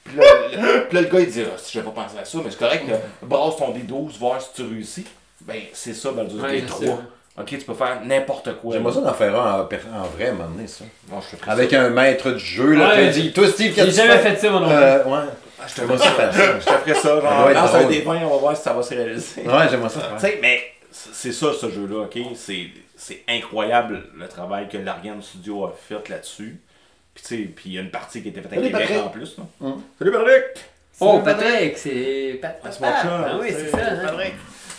Puis 0.04 0.16
là, 0.16 0.24
le, 0.52 0.84
puis 0.86 0.94
là, 0.96 1.00
le 1.02 1.08
gars 1.08 1.20
il 1.20 1.30
dit, 1.30 1.42
ah, 1.46 1.56
si 1.56 1.72
j'avais 1.72 1.86
pas 1.90 2.02
pensé 2.02 2.18
à 2.18 2.24
ça, 2.24 2.38
mais 2.44 2.50
c'est 2.50 2.58
correct, 2.58 2.84
là, 2.88 2.96
brasse 3.22 3.56
ton 3.56 3.72
D12, 3.72 4.18
voir 4.18 4.40
si 4.40 4.48
tu 4.54 4.62
réussis. 4.62 5.06
Ben 5.42 5.60
c'est 5.72 5.94
ça, 5.94 6.10
Baldur's 6.12 6.42
Ouais, 6.42 6.60
Gate 6.60 6.70
c'est 6.78 6.84
3. 6.86 6.96
ça. 6.96 7.02
Ok, 7.36 7.46
tu 7.48 7.58
peux 7.58 7.74
faire 7.74 8.00
n'importe 8.04 8.56
quoi. 8.60 8.74
J'aimerais 8.74 8.92
ça 8.94 9.00
d'en 9.00 9.12
faire 9.12 9.34
un 9.40 9.60
en, 9.60 9.64
per- 9.64 9.78
en 9.92 10.04
vrai, 10.04 10.26
à 10.26 10.30
un 10.30 10.32
moment 10.34 10.50
donné, 10.50 10.66
ça. 10.68 10.84
Bon, 11.08 11.20
je 11.20 11.34
te 11.36 11.40
ferai 11.40 11.50
Avec 11.50 11.70
ça. 11.70 11.82
un 11.82 11.90
maître 11.90 12.30
du 12.30 12.38
jeu, 12.38 12.74
là. 12.74 12.90
Ouais, 12.90 13.12
tu 13.12 13.20
dis, 13.22 13.32
toi, 13.32 13.48
Steve, 13.48 13.74
qu'est-ce 13.74 13.86
J'ai 13.90 13.96
que 13.96 14.00
tu 14.02 14.06
jamais 14.08 14.18
fais? 14.22 14.30
fait 14.36 14.46
ça, 14.46 14.50
mon 14.50 14.60
nom. 14.60 14.70
Euh, 14.70 15.04
ouais. 15.04 15.18
Ah, 15.60 15.64
je 15.66 15.74
te 15.74 15.80
J'aimerais 15.80 15.98
ça 15.98 16.04
ça. 16.04 16.10
faire 16.12 16.32
ça. 16.34 16.60
Je 16.60 16.64
te 16.64 16.70
ferai 16.70 16.94
ça, 16.94 17.08
genre, 17.08 17.20
doit 17.22 17.50
être 17.50 17.54
lance 17.60 17.74
un 17.74 17.78
drôle. 17.80 17.92
des 17.92 18.00
20, 18.02 18.16
on 18.24 18.30
va 18.30 18.36
voir 18.36 18.56
si 18.56 18.62
ça 18.62 18.72
va 18.72 18.82
se 18.82 18.94
réaliser. 18.94 19.40
Ouais, 19.40 19.66
j'aimerais 19.68 19.88
ça 19.88 20.00
Tu 20.00 20.06
faire. 20.06 20.20
sais, 20.20 20.38
mais 20.40 20.60
c'est 20.92 21.32
ça, 21.32 21.46
ce 21.60 21.70
jeu-là, 21.70 22.02
ok? 22.04 22.18
C'est, 22.36 22.66
c'est 22.96 23.24
incroyable 23.28 24.04
le 24.16 24.28
travail 24.28 24.68
que 24.68 24.76
l'Ariane 24.78 25.20
Studio 25.20 25.64
a 25.64 25.72
fait 25.76 26.08
là-dessus. 26.08 26.60
Puis, 27.14 27.22
tu 27.22 27.36
sais, 27.36 27.42
puis 27.44 27.64
il 27.66 27.72
y 27.74 27.78
a 27.78 27.80
une 27.82 27.90
partie 27.90 28.22
qui 28.22 28.28
était 28.28 28.40
faite 28.40 28.52
à 28.52 28.56
Salut, 28.56 28.66
Québec 28.68 28.86
Patrick. 28.88 29.04
en 29.04 29.08
plus. 29.08 29.36
Là. 29.38 29.44
Hum. 29.62 29.82
Salut, 29.98 30.10
Patrick! 30.12 30.44
Oh, 31.00 31.20
Patrick, 31.24 31.78
c'est. 31.78 32.38
Pat- 32.42 32.60
Ah, 32.64 32.68
c'est 32.70 32.80
mon 32.80 32.86
chum. 32.88 33.24
Ah 33.26 33.36
oui, 33.40 33.48
c'est 33.50 33.70
ça. 33.70 33.78
hein. 33.78 34.30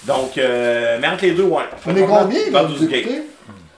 Donc, 0.04 0.38
euh, 0.38 0.98
mais 1.02 1.08
entre 1.08 1.24
les 1.24 1.32
deux, 1.32 1.44
ouais. 1.44 1.64
On 1.86 1.96
est 1.96 2.06
combien, 2.06 2.40
là, 2.46 2.52
Baldur's 2.52 2.80
vous 2.82 2.88
Gate. 2.88 3.00
écoutez? 3.00 3.24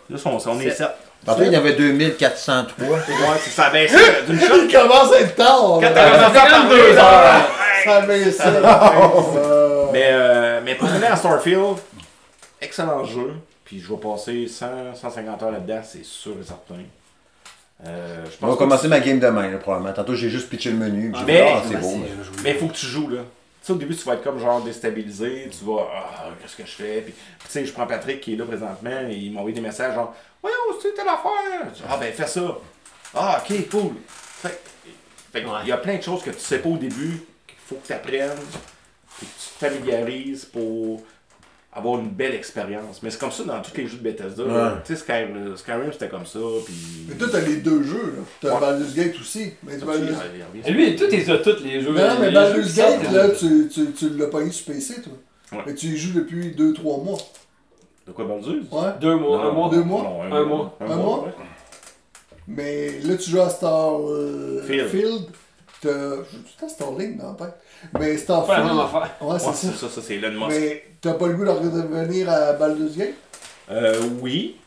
Là, 0.09 0.17
on, 0.25 0.37
on 0.49 0.59
est 0.59 0.63
Sept. 0.69 0.77
7. 0.77 0.87
Tantôt, 1.25 1.43
il 1.43 1.51
y 1.51 1.55
avait 1.55 1.73
2403. 1.73 2.87
Ouais, 2.87 2.97
c'est 3.39 3.49
ça 3.49 3.69
baisse 3.69 3.93
d'une 4.27 4.39
shot. 4.47 4.55
Il 4.67 4.71
commence 4.71 5.13
à 5.13 5.19
être 5.21 5.35
tard! 5.35 5.79
Quand 5.81 5.91
t'as 5.93 6.11
commencé 6.11 6.37
à 6.37 6.41
comme 6.49 6.67
parler, 6.67 6.81
deux 6.81 6.97
heures. 6.97 7.47
Ça 7.83 8.01
baisse 8.01 8.37
ça. 8.37 8.47
Euh, 8.49 9.85
Mais, 9.91 10.07
euh, 10.11 10.61
mais 10.63 10.75
pour 10.75 10.87
revenir 10.89 11.11
à 11.11 11.15
Starfield, 11.15 11.77
excellent 12.61 13.03
jeu. 13.03 13.33
Puis 13.65 13.81
je 13.81 13.89
vais 13.93 13.99
passer 13.99 14.47
100, 14.47 14.95
150 14.95 15.43
heures 15.43 15.51
là-dedans, 15.51 15.81
c'est 15.83 16.03
sûr 16.05 16.33
et 16.41 16.45
certain. 16.45 16.75
Euh, 17.85 18.25
je 18.25 18.31
On 18.41 18.47
va 18.47 18.47
pense 18.53 18.57
commencer 18.57 18.87
ma 18.87 18.99
game 18.99 19.19
demain, 19.19 19.49
là, 19.51 19.57
probablement. 19.57 19.93
Tantôt, 19.93 20.15
j'ai 20.15 20.29
juste 20.29 20.49
pitché 20.49 20.71
le 20.71 20.77
menu. 20.77 21.13
j'ai 21.17 21.25
Mais- 21.25 21.33
dit, 21.33 21.47
ah, 21.47 21.61
c'est 21.69 21.77
beau. 21.79 21.97
mais- 21.97 22.43
Mais 22.43 22.51
il 22.51 22.57
faut 22.57 22.67
que 22.67 22.73
tu 22.73 22.85
joues, 22.87 23.09
là. 23.09 23.21
Tu 23.21 23.67
sais, 23.67 23.73
au 23.73 23.75
début, 23.75 23.95
tu 23.95 24.03
vas 24.05 24.13
être 24.13 24.23
comme 24.23 24.39
genre 24.39 24.61
déstabilisé, 24.61 25.49
tu 25.51 25.63
vas, 25.65 25.87
ah, 25.93 26.29
qu'est-ce 26.41 26.55
que 26.55 26.65
je 26.65 26.71
fais? 26.71 27.01
Puis, 27.01 27.13
tu 27.13 27.45
sais, 27.49 27.65
je 27.65 27.71
prends 27.73 27.85
Patrick 27.85 28.21
qui 28.21 28.33
est 28.33 28.35
là 28.37 28.45
présentement, 28.45 29.01
et 29.09 29.13
il 29.15 29.31
m'a 29.33 29.39
envoyé 29.39 29.53
des 29.55 29.61
messages 29.61 29.93
genre, 29.93 30.15
voyons, 30.41 30.55
c'est 30.81 30.93
telle 30.95 31.07
affaire. 31.07 31.69
Je 31.69 31.75
dis, 31.75 31.81
ah, 31.87 31.97
ben, 31.97 32.11
fais 32.13 32.27
ça. 32.27 32.57
Ah, 33.13 33.43
ok, 33.47 33.69
cool. 33.69 33.91
Fait, 34.41 34.59
Ouais. 35.35 35.43
y 35.65 35.71
a 35.71 35.77
plein 35.77 35.97
de 35.97 36.01
choses 36.01 36.23
que 36.23 36.31
tu 36.31 36.39
sais 36.39 36.59
pas 36.59 36.69
au 36.69 36.77
début, 36.77 37.21
qu'il 37.45 37.57
faut 37.67 37.75
que 37.75 37.85
tu 37.87 37.93
apprennes, 37.93 38.31
et 39.21 39.25
que 39.25 39.31
tu 39.31 39.49
te 39.59 39.65
familiarises 39.65 40.45
pour 40.45 41.03
avoir 41.77 41.99
une 41.99 42.09
belle 42.09 42.33
expérience. 42.35 43.01
Mais 43.03 43.09
c'est 43.11 43.19
comme 43.19 43.31
ça 43.31 43.43
dans 43.43 43.61
tous 43.61 43.75
les 43.77 43.87
jeux 43.87 43.97
de 43.97 44.03
Bethesda. 44.03 44.43
Ouais. 44.43 44.71
Tu 44.85 44.95
sais, 44.95 44.99
Skyrim, 45.01 45.55
Skyrim, 45.55 45.91
c'était 45.93 46.09
comme 46.09 46.25
ça, 46.25 46.39
puis. 46.65 46.73
Mais 47.07 47.15
toi, 47.15 47.27
t'as 47.31 47.41
les 47.41 47.57
deux 47.57 47.83
jeux, 47.83 48.15
là. 48.17 48.23
T'as 48.41 48.53
Ouais. 48.55 48.59
Baldur's 48.59 48.93
Gate 48.95 49.15
aussi. 49.19 49.51
Mais 49.63 49.77
tu 49.77 49.85
Baldur's... 49.85 50.17
Et 50.65 50.71
lui, 50.71 50.95
tout 50.95 51.05
est 51.05 51.21
ça, 51.21 51.37
tous 51.37 51.63
les 51.63 51.81
jeux. 51.81 51.91
Non, 51.91 52.19
mais 52.19 52.31
Baldur's 52.31 52.67
sortent, 52.73 53.01
Gate, 53.03 53.11
là. 53.13 53.27
là, 53.27 53.33
tu, 53.33 53.69
tu, 53.69 53.91
tu 53.91 54.09
l'as 54.11 54.27
pogné 54.27 54.51
sur 54.51 54.73
PC, 54.73 55.01
toi. 55.01 55.13
Ouais. 55.53 55.63
Mais 55.67 55.75
tu 55.75 55.87
y 55.87 55.97
joues 55.97 56.13
depuis 56.13 56.51
2-3 56.51 57.03
mois. 57.03 57.17
De 58.05 58.11
quoi, 58.11 58.25
Baldur's? 58.25 58.65
Ouais. 58.71 58.89
Deux 58.99 59.15
mois, 59.15 59.45
un 59.45 59.51
mois. 59.51 59.69
Deux 59.69 59.83
mois? 59.83 60.03
Non, 60.03 60.21
Un 60.23 60.43
mois. 60.45 60.77
Un 60.81 60.95
mois? 60.95 61.23
ouais. 61.25 61.31
Mais 62.47 62.99
là, 63.03 63.15
tu 63.17 63.29
joues 63.29 63.41
à 63.41 63.49
Star... 63.49 63.99
euh, 64.01 64.61
Field. 64.65 64.87
Field. 64.89 65.25
T'as... 65.81 66.67
Starlink 66.69 67.17
dans 67.17 67.31
la 67.31 67.33
tête. 67.35 67.55
Mais 67.93 67.99
Pas 67.99 68.07
la 68.07 68.17
Starfield... 68.17 68.65
Ouais, 69.21 69.27
Ouais, 69.29 69.39
c'est 69.39 69.53
c'est 69.53 69.67
ça. 69.67 69.73
ça, 69.73 69.89
ça 69.89 70.01
c'est 70.01 70.15
Elon 70.15 70.31
Musk. 70.47 70.49
Mais 70.49 70.83
t'as 71.01 71.13
pas 71.13 71.27
le 71.27 71.33
goût 71.33 71.45
de 71.45 71.49
revenir 71.49 72.29
à 72.29 72.53
Baldur's 72.53 72.95
Gate? 72.97 73.13
Euh, 73.71 73.93
oui. 74.21 74.57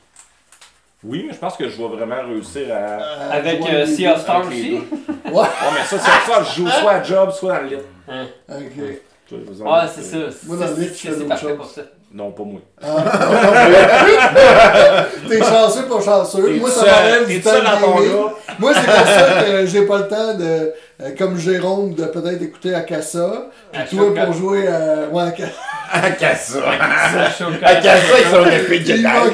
Oui, 1.02 1.24
mais 1.27 1.32
je 1.32 1.39
pense 1.39 1.57
que 1.57 1.66
je 1.69 1.77
vais 1.78 1.89
vraiment 1.89 2.23
réussir 2.28 2.66
à. 2.70 3.02
À 3.31 3.36
Avec 3.36 3.61
euh, 3.66 3.86
Sea 3.86 4.09
of. 4.09 4.20
Stars 4.20 4.47
aussi? 4.48 4.73
Ouais. 4.74 5.32
Ouais, 5.32 5.47
mais 5.74 5.85
ça, 5.86 5.97
c'est 5.98 6.31
ça, 6.32 6.43
je 6.43 6.57
joue 6.62 6.69
soit 6.69 6.93
à 6.93 7.02
job, 7.02 7.31
soit 7.32 7.55
dans 7.55 7.62
le 7.62 7.69
lit. 7.69 7.77
Hein. 8.09 8.27
Ok. 8.51 8.57
Dites, 8.77 9.02
c'est 9.31 9.36
euh, 9.36 10.31
ça. 10.31 10.36
Moi, 10.47 10.57
dans 10.59 10.66
le 10.66 10.74
C'est- 10.74 10.81
lit, 10.81 10.86
je 10.89 10.93
c'est- 10.94 11.11
fais 11.12 11.24
parfait 11.24 11.47
choses. 11.48 11.57
pour 11.57 11.66
ça. 11.66 11.82
Non, 12.12 12.32
pas 12.32 12.43
moi. 12.43 12.61
T'es 15.28 15.39
chanceux, 15.39 15.85
pas 15.85 16.01
chanceux. 16.01 16.57
Moi, 16.59 16.69
ça 16.70 16.85
m'enlève 16.85 17.27
t'es 17.27 17.35
du 17.35 17.40
temps 17.40 17.51
seul 17.51 17.65
dans 17.65 17.77
ton 17.81 18.01
de. 18.01 18.09
Moi, 18.59 18.73
c'est 18.74 18.85
pour 18.85 19.07
ça 19.07 19.43
que 19.44 19.66
j'ai 19.66 19.86
pas 19.86 19.98
le 19.98 20.09
temps 20.09 20.35
de, 20.35 20.73
euh, 21.02 21.11
comme 21.16 21.39
Jérôme, 21.39 21.94
de 21.94 22.05
peut-être 22.07 22.43
écouter 22.43 22.74
Akassa. 22.74 23.47
Puis 23.73 23.81
À 23.82 23.86
toi, 23.86 24.24
pour 24.24 24.32
jouer 24.35 24.66
à. 24.66 25.09
Ouais. 25.12 25.32
À 25.93 26.11
Cassa. 26.12 26.59
À 27.62 27.75
Cassa 27.77 28.15
avec 28.15 28.27
son 28.31 28.47
épée 28.47 28.79
de 28.81 29.03
là. 29.03 29.25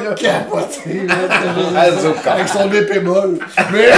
Zoka. 2.01 2.33
Avec 2.33 2.49
son 2.49 2.73
épée 2.73 3.01
molle. 3.01 3.39
Mais. 3.73 3.89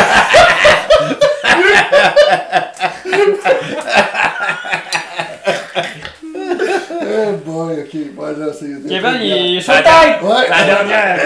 Oh 7.00 7.32
boy, 7.44 7.80
ok. 7.80 7.94
Ouais, 8.16 8.32
là, 8.36 8.46
c'est. 8.52 8.88
Kevin, 8.88 9.18
il 9.22 9.56
est 9.56 9.60
chaud 9.60 9.72
tête! 9.72 10.22
Ouais. 10.22 10.48
La 10.48 10.64
dernière! 10.64 11.18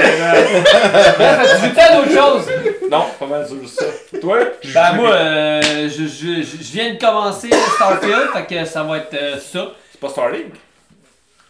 Bref, 1.19 1.61
tu 1.63 1.69
joues 1.69 1.81
à 1.81 1.97
d'autres 1.97 2.15
choses? 2.15 2.47
non, 2.91 3.05
pas 3.19 3.27
mal 3.27 3.47
sur 3.47 3.69
ça. 3.69 3.87
Toi? 4.21 4.39
Ben 4.75 4.93
moi, 4.95 5.13
euh, 5.13 5.61
je, 5.89 6.05
je, 6.05 6.43
je 6.43 6.63
je 6.63 6.73
viens 6.73 6.93
de 6.95 6.99
commencer 6.99 7.51
Starfield, 7.77 8.29
fait 8.35 8.55
que 8.55 8.65
ça 8.65 8.83
va 8.83 8.99
être 8.99 9.15
euh, 9.15 9.37
ça. 9.39 9.73
C'est 9.91 10.01
pas 10.01 10.09
Starlink? 10.09 10.53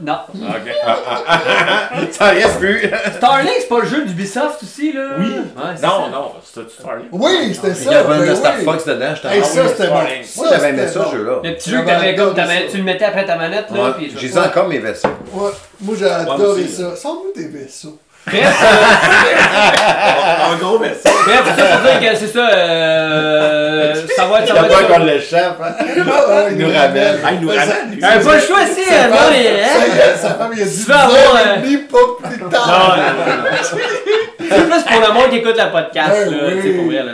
Non. 0.04 0.18
Ok. 0.34 0.72
Ça 2.10 2.24
reste 2.30 2.58
plus. 2.58 2.90
Starlink, 3.16 3.52
c'est 3.60 3.68
pas 3.68 3.78
le 3.80 3.86
jeu 3.86 4.04
d'Ubisoft 4.04 4.62
aussi, 4.62 4.92
là? 4.92 5.10
Oui. 5.18 5.26
Ouais, 5.26 5.62
c'est 5.76 5.86
Non, 5.86 6.04
ça. 6.06 6.10
non, 6.10 6.32
c'était 6.44 6.68
Starlink. 6.70 7.08
Oui, 7.12 7.54
c'était 7.54 7.68
Il 7.68 7.74
ça. 7.76 7.92
y 7.92 7.94
avait 7.94 8.14
un 8.14 8.18
ben 8.18 8.28
de 8.30 8.34
Star 8.34 8.54
oui. 8.58 8.64
Fox 8.64 8.84
dedans, 8.84 9.14
j'étais 9.14 9.28
Hey, 9.36 9.40
en- 9.40 9.44
ça, 9.44 9.62
oui, 9.62 9.68
c'était 9.68 9.88
bon. 9.88 9.94
Starlink. 9.96 10.26
Moi, 10.36 10.46
j'avais 10.50 10.68
aimé 10.70 10.78
c'était 10.80 10.92
ça, 10.92 10.98
bon. 11.00 11.10
ce 11.10 11.16
jeu-là. 11.16 11.32
Le 11.44 11.54
petit 11.54 11.70
jeu 11.70 11.80
que 11.82 11.86
t'avais 11.86 12.14
comme 12.16 12.34
t'avais- 12.34 12.66
tu 12.68 12.76
le 12.78 12.82
mettais 12.82 13.04
après 13.04 13.24
ta 13.26 13.36
manette, 13.36 13.70
là, 13.70 13.82
Ouais, 13.84 13.90
puis 13.96 14.12
je 14.14 14.18
J'ai 14.26 14.38
encore 14.38 14.68
mes 14.68 14.78
vaisseaux. 14.78 15.08
Ouais, 15.32 15.50
moi 15.80 15.96
j'ai 15.98 16.10
adoré 16.10 16.42
aussi, 16.44 16.68
ça. 16.68 16.96
Sans-nous 16.96 17.32
des 17.34 17.48
vaisseaux. 17.48 17.98
Bref, 18.26 18.64
euh, 18.64 20.52
En 20.52 20.56
gros, 20.56 20.78
mais 20.78 20.92
ça. 20.94 21.10
bref, 21.24 21.42
c'est 21.44 21.60
ça 21.62 21.66
pour 21.76 21.80
dire 21.90 22.10
que 22.10 22.16
c'est 22.16 22.26
ça, 22.28 22.48
euh, 22.50 23.94
ça 24.16 24.24
va 24.26 24.40
être, 24.40 24.48
ça 24.48 24.54
va 24.54 24.66
être 24.68 24.88
ça. 24.90 24.98
l'échappe. 24.98 25.60
hein? 25.62 25.74
Il 26.50 26.58
nous 26.58 26.72
ramène. 26.72 27.18
Ah, 27.24 27.32
il 27.32 27.40
nous 27.40 27.48
ramène. 27.48 27.98
Un 28.02 28.18
pas 28.24 28.34
le 28.34 28.40
choix 28.40 28.58
euh, 28.60 29.08
non, 29.08 29.16
femme, 29.16 29.32
les, 29.32 29.48
hein? 29.48 30.14
sa- 30.16 30.34
femme, 30.34 30.50
il 30.56 30.62
a 30.62 30.64
dit 30.64 30.84
Tu 30.84 30.92
avoir, 30.92 31.10
10h30, 31.10 31.78
pas 31.88 31.98
plus 32.28 32.42
Non, 32.42 32.48
tard. 32.50 32.96
non, 32.96 33.02
non, 33.02 33.42
non. 33.42 33.56
C'est 33.62 33.76
plus 34.46 34.82
pour 34.92 35.00
le 35.08 35.12
monde 35.14 35.30
qui 35.30 35.36
écoute 35.38 35.56
la 35.56 35.66
podcast, 35.66 36.10
Ouais, 36.12 36.24
là, 36.26 36.36
oui. 36.48 36.52
tu 36.56 36.62
sais, 36.62 36.68
pour 36.76 36.84
vrai, 36.86 37.02
là. 37.02 37.12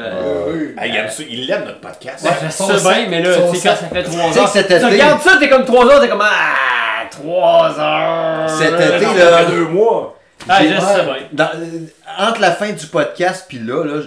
Ah, 0.79 0.87
il 0.87 0.97
aime 0.97 1.09
ça, 1.09 1.23
il 1.29 1.51
aime 1.51 1.65
notre 1.65 1.81
podcast. 1.81 2.25
Ouais, 2.25 2.31
je 2.45 2.51
sais 2.51 2.65
bien, 2.65 3.07
mais 3.11 3.23
là, 3.23 3.31
tu 3.51 3.57
sais, 3.59 3.69
quand 3.69 3.75
ça 3.77 3.87
fait 3.93 4.03
3 4.03 4.25
Tu 4.27 4.33
sais 4.33 4.39
heures. 4.41 4.45
que 4.45 4.51
cet 4.51 4.67
Tu 4.69 4.75
été- 4.75 4.85
regardes 4.85 5.21
ça, 5.23 5.31
t'es 5.41 5.49
comme 5.49 5.65
3 5.65 5.87
heures, 5.87 6.01
t'es 6.01 6.09
comme, 6.09 6.23
ah, 6.25 7.07
3 7.11 7.81
heures. 7.81 8.49
Cet 8.51 8.75
été, 8.75 9.05
Ça 9.05 9.31
là. 9.31 9.39
fait 9.39 9.53
deux 9.53 9.67
mois. 9.67 10.15
Ah, 10.49 10.63
je 10.63 10.69
Ouais. 10.69 10.81
sais 10.81 11.05
bien. 11.05 11.17
Dans- 11.33 11.51
euh, 11.55 11.87
entre 12.19 12.41
la 12.41 12.53
fin 12.53 12.71
du 12.73 12.87
podcast 12.87 13.47
puis 13.49 13.59
là, 13.59 13.85
là, 13.85 14.03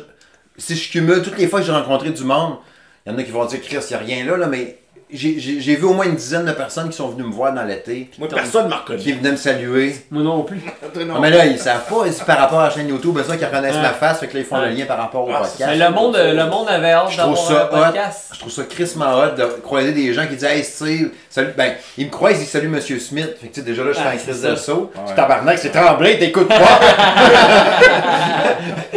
si 0.58 0.76
je 0.76 0.92
cumule 0.92 1.22
toutes 1.24 1.38
les 1.38 1.48
fois 1.48 1.60
que 1.60 1.66
j'ai 1.66 1.72
rencontré 1.72 2.10
du 2.12 2.24
monde, 2.24 2.58
il 3.06 3.12
y 3.12 3.16
en 3.16 3.18
a 3.18 3.24
qui 3.24 3.32
vont 3.32 3.46
dire 3.46 3.62
Chris, 3.62 3.78
il 3.82 3.88
n'y 3.90 3.94
a 3.96 3.98
rien 4.00 4.26
là, 4.26 4.38
là, 4.38 4.48
mais 4.48 4.81
j'ai 5.14 5.76
vu 5.76 5.84
au 5.86 5.94
moins 5.94 6.06
une 6.06 6.16
dizaine 6.16 6.46
de 6.46 6.52
personnes 6.52 6.90
qui 6.90 6.98
sont 6.98 7.10
venues 7.10 7.24
me 7.24 7.32
voir 7.34 7.54
dans 7.54 7.64
l'été, 7.64 8.10
Moi, 8.18 8.28
personne 8.30 8.66
ne 8.66 8.70
m'a 8.70 8.78
reconnu. 8.78 9.00
qui 9.00 9.12
venaient 9.14 9.32
me 9.32 9.38
saluer. 9.38 9.96
Moi 10.10 10.24
non 10.24 10.44
plus. 10.44 10.62
Non, 11.06 11.20
mais 11.20 11.30
là, 11.30 11.46
ils 11.46 11.58
savent 11.58 11.86
pas, 11.90 12.04
c'est 12.12 12.26
par 12.26 12.38
rapport 12.38 12.60
à 12.60 12.66
la 12.66 12.70
chaîne 12.70 12.88
YouTube, 12.90 13.18
ça 13.28 13.36
qu'ils 13.38 13.46
reconnaissent 13.46 13.76
Ouais. 13.76 13.82
ma 13.82 13.90
face, 13.94 14.20
fait 14.20 14.28
que 14.28 14.34
là, 14.36 14.40
ils 14.42 14.46
font 14.46 14.60
le 14.62 14.70
lien 14.70 14.86
par 14.86 14.98
rapport 14.98 15.26
au 15.28 15.32
Ah, 15.34 15.40
podcast. 15.40 15.64
Mais 15.68 15.78
le 15.78 15.90
monde, 15.90 16.18
le 16.18 16.46
monde 16.46 16.68
avait 16.70 16.92
hâte 16.92 17.08
Je 17.12 17.18
trouve 17.18 17.34
d'avoir 17.36 17.48
ça 17.48 17.54
un 17.54 17.66
hot. 17.80 17.84
podcast. 17.86 18.30
Je 18.34 18.40
trouve 18.40 18.52
ça 18.52 18.64
crissement 18.64 19.14
hot 19.18 19.36
de 19.38 19.44
croiser 19.64 19.92
des 19.94 20.14
gens 20.14 20.24
qui 20.28 20.36
disent 20.36 20.44
Hey 20.44 20.64
Steve, 20.64 21.10
salut. 21.30 21.54
Ben, 21.58 21.74
ils 21.98 22.06
me 22.08 22.12
croisent, 22.12 22.36
ils 22.36 22.40
disent 22.40 22.50
salut 22.50 22.68
Monsieur 22.68 23.00
Smith. 23.00 23.30
Fait 23.42 23.48
que 23.48 23.54
tu 23.54 23.62
sais, 23.62 23.66
déjà 23.66 23.84
là, 23.84 23.92
je 23.94 23.98
fais 23.98 24.04
Ah, 24.06 24.10
un 24.10 24.18
c'est 24.18 24.32
crise 24.32 24.42
de 24.42 24.56
saut. 24.56 24.92
Ouais. 24.96 25.02
Je 25.10 25.14
tabarnak, 25.16 25.58
c'est 25.60 25.72
tremblé, 25.72 26.20
t'écoutes 26.20 26.50
pas. 26.50 26.56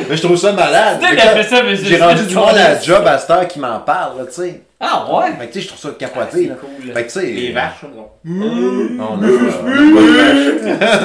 Mais 0.08 0.16
je 0.16 0.22
trouve 0.22 0.36
ça 0.36 0.52
malade. 0.52 1.00
Tu 1.00 1.86
J'ai 1.86 2.00
rendu 2.02 2.26
du 2.26 2.34
monde 2.34 2.50
à 2.50 2.74
la 2.74 2.80
job 2.80 3.06
à 3.06 3.18
cette 3.18 3.30
heure 3.30 3.48
qui 3.48 3.58
m'en 3.58 3.80
parle, 3.80 4.18
là, 4.18 4.24
tu 4.26 4.32
sais. 4.42 4.62
Ah 4.86 5.06
ouais? 5.14 5.32
Fait 5.38 5.46
que 5.46 5.52
tu 5.52 5.60
sais, 5.60 5.60
je 5.62 5.68
trouve 5.68 5.80
ça 5.80 5.88
Ah, 5.92 5.96
capoté, 5.98 6.50
cool. 6.60 6.92
Fait 6.92 7.02
que 7.06 7.12
tu 7.12 7.20
sais. 7.20 7.26
Les 7.26 7.52
vaches, 7.52 7.84
non. 7.96 8.08
On 8.26 9.22
a 9.22 9.26
pas- 9.26 11.04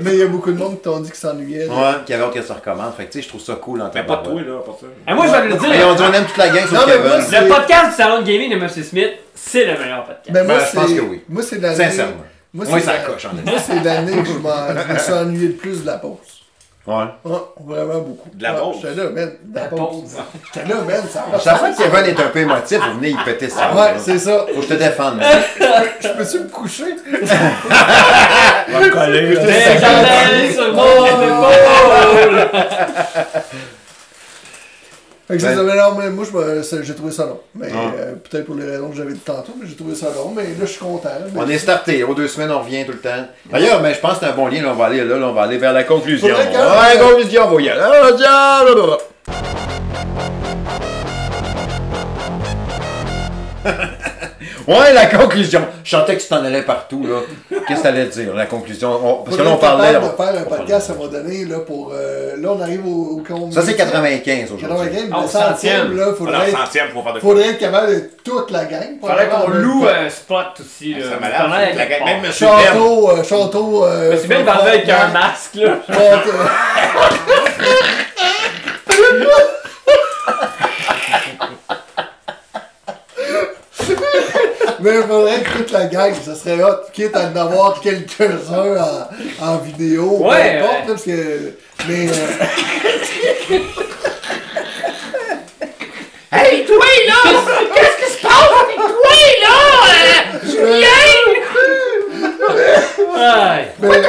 Mais 0.00 0.12
il 0.14 0.18
y 0.18 0.22
a 0.22 0.26
beaucoup 0.26 0.50
de 0.52 0.58
monde 0.58 0.76
qui 0.76 0.82
t'ont 0.82 1.00
dit 1.00 1.10
qu'ils 1.10 1.18
s'ennuyaient. 1.18 1.66
Ouais, 1.68 1.74
qu'il 2.04 2.14
y 2.14 2.18
avait 2.18 2.24
hâte 2.26 2.34
que 2.34 2.42
ça 2.42 2.54
recommence. 2.54 2.94
Fait 2.96 3.04
que 3.06 3.12
tu 3.12 3.18
sais, 3.18 3.22
je 3.22 3.28
trouve 3.28 3.40
ça 3.40 3.54
cool 3.54 3.80
en 3.82 3.90
Mais 3.94 4.02
pas 4.04 4.16
de 4.16 4.24
toi, 4.28 4.40
là, 4.40 4.58
pas 4.64 4.76
ça. 4.80 4.86
Et 5.10 5.14
moi, 5.14 5.26
je 5.26 5.32
vais 5.32 5.48
le 5.48 5.54
Et 5.54 5.58
dire. 5.58 5.86
on 5.88 5.94
dit 5.94 6.02
on 6.02 6.12
aime 6.12 6.24
toute 6.24 6.36
la 6.36 6.48
gang 6.48 6.64
Non, 6.72 6.80
sauf 6.80 6.86
mais 6.86 6.98
moi, 7.08 7.18
Kevin. 7.30 7.42
Le 7.42 7.48
podcast 7.54 7.90
du 7.90 7.94
salon 7.96 8.22
de 8.22 8.26
gaming 8.26 8.50
de 8.50 8.56
Monsieur 8.56 8.82
Smith, 8.82 9.10
c'est 9.34 9.64
le 9.64 9.78
meilleur 9.78 10.04
podcast. 10.04 10.30
Ben, 10.32 10.44
moi, 10.46 10.56
Ben, 10.58 10.64
je 10.70 10.76
pense 10.76 10.88
c'est- 10.88 10.96
que 10.96 11.00
oui. 11.02 11.20
Moi, 11.28 11.42
c'est 11.42 11.60
l'année. 11.60 11.76
Sincèrement. 11.76 12.12
Moi, 12.54 12.66
ça 12.66 12.92
la- 12.92 12.98
coche, 12.98 13.24
en 13.24 13.34
Moi, 13.50 13.58
c'est 13.64 13.82
l'année 13.82 14.12
que 14.22 14.28
je, 14.28 14.32
m'en- 14.38 14.68
je 14.88 14.92
me 14.92 14.98
suis 14.98 15.12
ennuyé 15.12 15.46
le 15.48 15.54
plus 15.54 15.82
de 15.82 15.86
la 15.86 15.98
pause. 15.98 16.41
Ouais. 16.84 17.04
Ouais, 17.24 17.38
vraiment 17.64 18.00
beaucoup. 18.00 18.28
De 18.34 18.42
la 18.42 18.54
Ouais, 18.54 18.60
pause? 18.60 18.76
J'étais 18.82 18.94
là, 18.96 19.10
man. 19.10 19.32
De 19.44 19.54
la 19.54 19.64
pause. 19.66 20.16
J'étais 20.52 20.68
là, 20.68 20.74
man. 20.80 21.02
Ça. 21.08 21.24
Chaque 21.44 21.58
fois 21.58 21.70
que 21.70 21.76
Kevin 21.76 22.04
est 22.06 22.20
un 22.20 22.28
peu 22.28 22.38
émotif, 22.40 22.78
vous 22.80 22.94
venez, 22.98 23.10
il 23.10 23.18
pétait 23.24 23.48
ça. 23.48 23.72
Ouais, 23.72 23.94
c'est 23.98 24.18
ça. 24.18 24.46
Faut 24.52 24.60
que 24.60 24.62
je 24.62 24.68
te 24.68 24.74
défende. 24.74 25.22
Je 26.00 26.08
peux-tu 26.08 26.38
me 26.40 26.48
coucher? 26.48 26.96
On 28.68 28.72
va 28.72 28.80
me 28.80 28.90
coller, 28.90 30.52
sur 30.52 30.72
mon 30.72 31.06
épaule. 31.06 32.48
Fait 35.32 35.38
que 35.38 35.42
Ben- 35.44 35.56
ça, 35.56 35.62
mais 35.62 35.76
non, 35.76 35.94
mais 35.98 36.10
moi, 36.10 36.24
j'ai 36.82 36.94
trouvé 36.94 37.10
ça 37.10 37.24
long. 37.24 37.40
Mais 37.54 37.68
Ah. 37.74 37.92
euh, 37.96 38.12
peut-être 38.28 38.44
pour 38.44 38.54
les 38.54 38.66
raisons 38.66 38.90
que 38.90 38.96
j'avais 38.96 39.12
dit 39.14 39.20
tantôt, 39.20 39.52
mais 39.58 39.66
j'ai 39.66 39.74
trouvé 39.76 39.94
ça 39.94 40.06
long. 40.14 40.32
Mais 40.36 40.42
là, 40.42 40.48
je 40.60 40.66
suis 40.66 40.78
content. 40.80 41.08
On 41.34 41.48
est 41.48 41.58
starté. 41.58 42.04
Aux 42.04 42.14
deux 42.14 42.28
semaines, 42.28 42.50
on 42.50 42.58
revient 42.60 42.84
tout 42.84 42.92
le 42.92 42.98
temps. 42.98 43.26
D'ailleurs, 43.50 43.80
mais 43.80 43.94
je 43.94 44.00
pense 44.00 44.18
que 44.18 44.26
c'est 44.26 44.30
un 44.30 44.34
bon 44.34 44.48
lien. 44.48 44.62
Là, 44.62 44.72
on 44.72 44.74
va 44.74 44.86
aller 44.86 45.02
là, 45.04 45.16
là, 45.16 45.26
on 45.28 45.32
va 45.32 45.42
aller 45.44 45.56
vers 45.58 45.72
la 45.72 45.84
conclusion. 45.84 46.28
Faudrait 46.28 46.52
que- 46.52 46.58
Ouais, 46.58 46.98
conclusion, 47.00 47.42
on 47.46 47.54
va 47.54 47.60
y 47.62 47.68
aller. 47.70 47.80
Ah. 48.26 48.98
Ouais, 54.68 54.92
la 54.92 55.06
conclusion. 55.06 55.66
Je 55.84 55.90
sentais 55.96 56.16
que 56.16 56.22
tu 56.22 56.28
t'en 56.28 56.44
allais 56.44 56.62
partout, 56.62 57.04
là. 57.06 57.20
Qu'est-ce 57.66 57.78
que 57.80 57.82
t'allais 57.84 58.06
dire, 58.06 58.32
la 58.34 58.46
conclusion? 58.46 58.90
On- 59.04 59.22
Parce 59.24 59.36
que 59.36 59.42
là, 59.42 59.50
on 59.50 59.56
parlait. 59.56 59.96
on- 59.96 60.06
de 60.08 60.16
faire 60.16 60.40
un 60.40 60.44
on 60.46 60.48
podcast 60.56 60.90
à 60.90 60.92
un 60.92 60.96
parlait. 60.96 61.10
moment 61.12 61.24
donné, 61.28 61.44
là, 61.46 61.58
pour. 61.60 61.92
euh, 61.94 62.36
là, 62.38 62.48
on 62.56 62.60
arrive 62.60 62.86
au, 62.86 63.16
au 63.18 63.22
compte. 63.26 63.52
Ça, 63.52 63.62
c'est 63.62 63.74
95 63.74 64.52
aujourd'hui. 64.52 64.68
95, 64.68 65.08
Ah, 65.12 65.18
au 65.18 65.22
le 65.22 65.28
centième, 65.28 65.96
là, 65.96 66.02
Alors, 66.04 66.16
faudrait 66.16 66.48
être, 66.50 66.58
centième, 66.58 66.88
faut 66.94 67.02
faire 67.02 67.12
de 67.14 67.20
faudrait 67.20 67.48
être 67.48 67.58
capable 67.58 67.88
de 67.94 68.10
toute 68.24 68.50
la 68.50 68.64
gang. 68.66 68.98
Faudrait 69.00 69.28
qu'on 69.28 69.48
loue 69.50 69.86
un 69.88 70.08
spot 70.08 70.46
aussi. 70.60 70.94
là. 70.94 71.00
C'est 71.10 71.16
Pendant 71.16 71.48
malade. 71.48 71.74
la- 71.76 71.86
gang- 71.86 72.04
Même 72.04 72.22
Ben. 72.22 72.32
Château, 72.32 73.10
euh, 73.10 73.22
château. 73.24 73.84
Euh, 73.84 74.12
Monsieur 74.12 74.42
va 74.44 74.52
arriver 74.54 74.70
avec 74.70 74.88
un 74.88 75.08
masque, 75.08 75.54
là. 75.56 75.78
Mais 84.82 84.90
il 84.96 85.02
faudrait 85.02 85.40
que 85.40 85.58
toute 85.58 85.70
la 85.70 85.84
gang, 85.86 86.12
ça 86.24 86.34
serait 86.34 86.62
hot, 86.62 86.76
quitte 86.92 87.14
à 87.16 87.30
en 87.30 87.36
avoir 87.36 87.80
quelques-uns 87.80 88.76
en, 89.40 89.46
en 89.46 89.56
vidéo. 89.58 90.18
peu 90.18 90.24
Ouais, 90.24 90.58
importe, 90.58 90.72
ouais. 90.72 90.78
là, 90.78 90.84
parce 90.86 91.02
que. 91.02 91.54
Mais. 91.88 92.08
euh, 92.08 93.58
Hey, 96.34 96.64
toi 96.64 96.76
là! 97.06 97.30
Qu'est-ce 97.74 98.06
qui 98.06 98.12
se 98.16 98.22
passe 98.22 98.50
avec 98.64 98.76
toi 98.76 99.16
là? 99.42 99.56
Euh, 99.88 100.80
Ouais. 100.80 101.41
Mais 103.80 104.02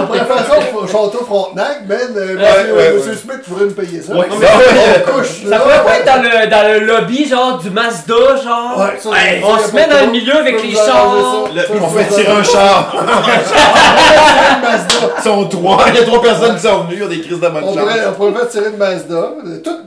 on 0.00 0.06
pourrait 0.06 0.18
faire 0.18 0.46
ça? 0.46 0.76
au 0.76 0.86
Château 0.86 1.24
Frontenac, 1.24 1.86
Ben. 1.86 1.98
euh, 2.16 2.34
monsieur, 2.36 2.74
ouais, 2.74 2.92
monsieur. 2.92 3.14
Smith 3.14 3.42
pourrait 3.48 3.64
nous 3.64 3.72
payer 3.72 4.00
ça. 4.00 4.12
Ça, 4.14 5.00
couche, 5.12 5.42
Ça 5.44 5.48
là. 5.48 5.58
pourrait 5.60 5.84
pas 5.84 5.96
être 5.98 6.04
dans 6.06 6.22
le, 6.22 6.46
dans 6.48 6.72
le 6.72 6.78
lobby, 6.86 7.26
genre, 7.28 7.58
du 7.58 7.70
Mazda, 7.70 8.14
genre? 8.44 8.78
Ouais, 8.78 8.98
ça, 9.00 9.10
Hey, 9.16 9.40
ça, 9.40 9.46
on 9.48 9.56
y 9.56 9.60
a 9.60 9.66
se 9.66 9.74
met 9.74 9.86
dans 9.88 10.00
le 10.06 10.12
milieu 10.12 10.36
avec 10.36 10.62
les 10.62 10.74
chars. 10.74 11.14
on 11.82 11.88
fait 11.88 12.14
tirer 12.14 12.32
un 12.32 12.42
char. 12.44 12.94
Mazda. 14.62 14.94
Ils 15.18 15.22
sont 15.22 15.44
trois. 15.48 15.84
Il 15.88 15.94
y 15.94 15.98
a 15.98 16.04
trois 16.04 16.22
personnes 16.22 16.54
qui 16.56 16.62
sont 16.62 16.84
venues. 16.84 16.96
Ils 16.98 17.04
ont 17.04 17.08
des 17.08 17.20
crises 17.20 17.40
de 17.40 17.48
bonne 17.48 17.64
On 17.64 17.72
pourrait, 17.74 17.94
chance. 17.94 18.04
on 18.08 18.12
pourrait 18.12 18.32
faire 18.32 18.48
tirer 18.48 18.70
une 18.70 18.76
Mazda. 18.76 19.28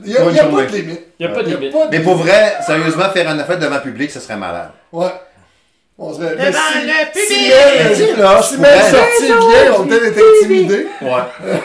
Il 0.04 0.10
n'y 0.10 0.16
a, 0.16 0.20
il 0.30 0.36
y 0.36 0.40
a 0.40 0.44
pas 0.44 0.62
de 0.62 0.72
limite. 0.76 1.00
Y 1.18 1.24
a 1.24 1.28
pas 1.28 1.42
de 1.42 1.48
Il 1.48 1.52
y 1.54 1.56
limite. 1.56 1.74
Mais 1.90 2.00
pour 2.00 2.16
vrai, 2.16 2.56
sérieusement, 2.66 3.04
faire 3.14 3.28
un 3.28 3.38
affaire 3.38 3.58
devant 3.58 3.76
le 3.76 3.80
public, 3.82 4.10
ça 4.10 4.20
serait 4.20 4.36
malade. 4.36 4.70
Ouais. 4.92 5.06
On 6.04 6.12
serait. 6.12 6.30
Devant 6.34 6.42
mais 6.44 6.52
si- 6.52 6.86
le 6.86 6.92
si 7.14 7.28
public. 7.28 7.52
elle- 7.52 7.84
Mais 7.88 7.94
tu 7.94 7.96
sais, 8.04 8.16
là, 8.16 8.42
Si 8.42 8.58
même 8.58 8.70
pourrais- 8.72 8.90
sorti 8.90 9.26
bien, 9.26 9.74
on 9.78 9.86
peut-être 9.86 10.04
été 10.06 10.20
intimidés. 10.42 10.86
Ouais. 11.00 11.58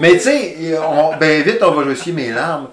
Mais 0.00 0.10
tu 0.12 0.20
sais, 0.20 0.56
on- 0.84 1.16
ben 1.16 1.42
vite, 1.42 1.58
on 1.62 1.70
va 1.70 1.82
jouer 1.94 2.12
mes 2.12 2.30
larmes. 2.32 2.68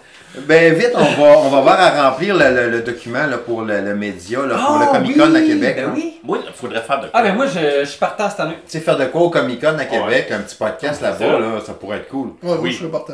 Ben 0.47 0.73
vite, 0.73 0.89
on 0.95 1.03
va, 1.03 1.37
on 1.37 1.49
va 1.49 1.57
avoir 1.59 1.79
à 1.79 2.09
remplir 2.09 2.35
le, 2.35 2.49
le- 2.49 2.69
le 2.71 2.81
document 2.81 3.27
là, 3.27 3.37
pour 3.37 3.61
le, 3.61 3.81
le 3.81 3.93
média, 3.93 4.39
là, 4.39 4.55
pour 4.55 4.79
le 4.79 4.85
Comic 4.87 5.15
Con 5.17 5.35
à 5.35 5.41
Québec. 5.41 5.75
Ben 5.75 5.85
là. 5.85 5.91
oui. 5.93 6.19
Moi, 6.23 6.39
il 6.47 6.51
faudrait 6.53 6.81
faire 6.81 7.01
de 7.01 7.07
Ah, 7.13 7.21
ben 7.21 7.35
moi, 7.35 7.45
je, 7.45 7.81
je 7.81 7.85
suis 7.85 7.99
partant 7.99 8.27
cette 8.31 8.39
année. 8.39 8.57
Tu 8.65 8.71
sais, 8.71 8.79
faire 8.79 8.97
de 8.97 9.05
quoi 9.05 9.21
au 9.21 9.29
Comic 9.29 9.61
Con 9.61 9.77
à 9.77 9.85
Québec, 9.85 10.29
un 10.31 10.39
petit 10.39 10.55
podcast 10.55 10.99
là-bas, 11.03 11.17
ça. 11.19 11.25
là, 11.39 11.47
ça 11.63 11.73
pourrait 11.73 11.97
être 11.97 12.07
cool. 12.09 12.29
Ouais, 12.41 12.55
Oui. 12.59 12.71
je 12.71 12.79
serais 12.79 12.89
partant. 12.89 13.13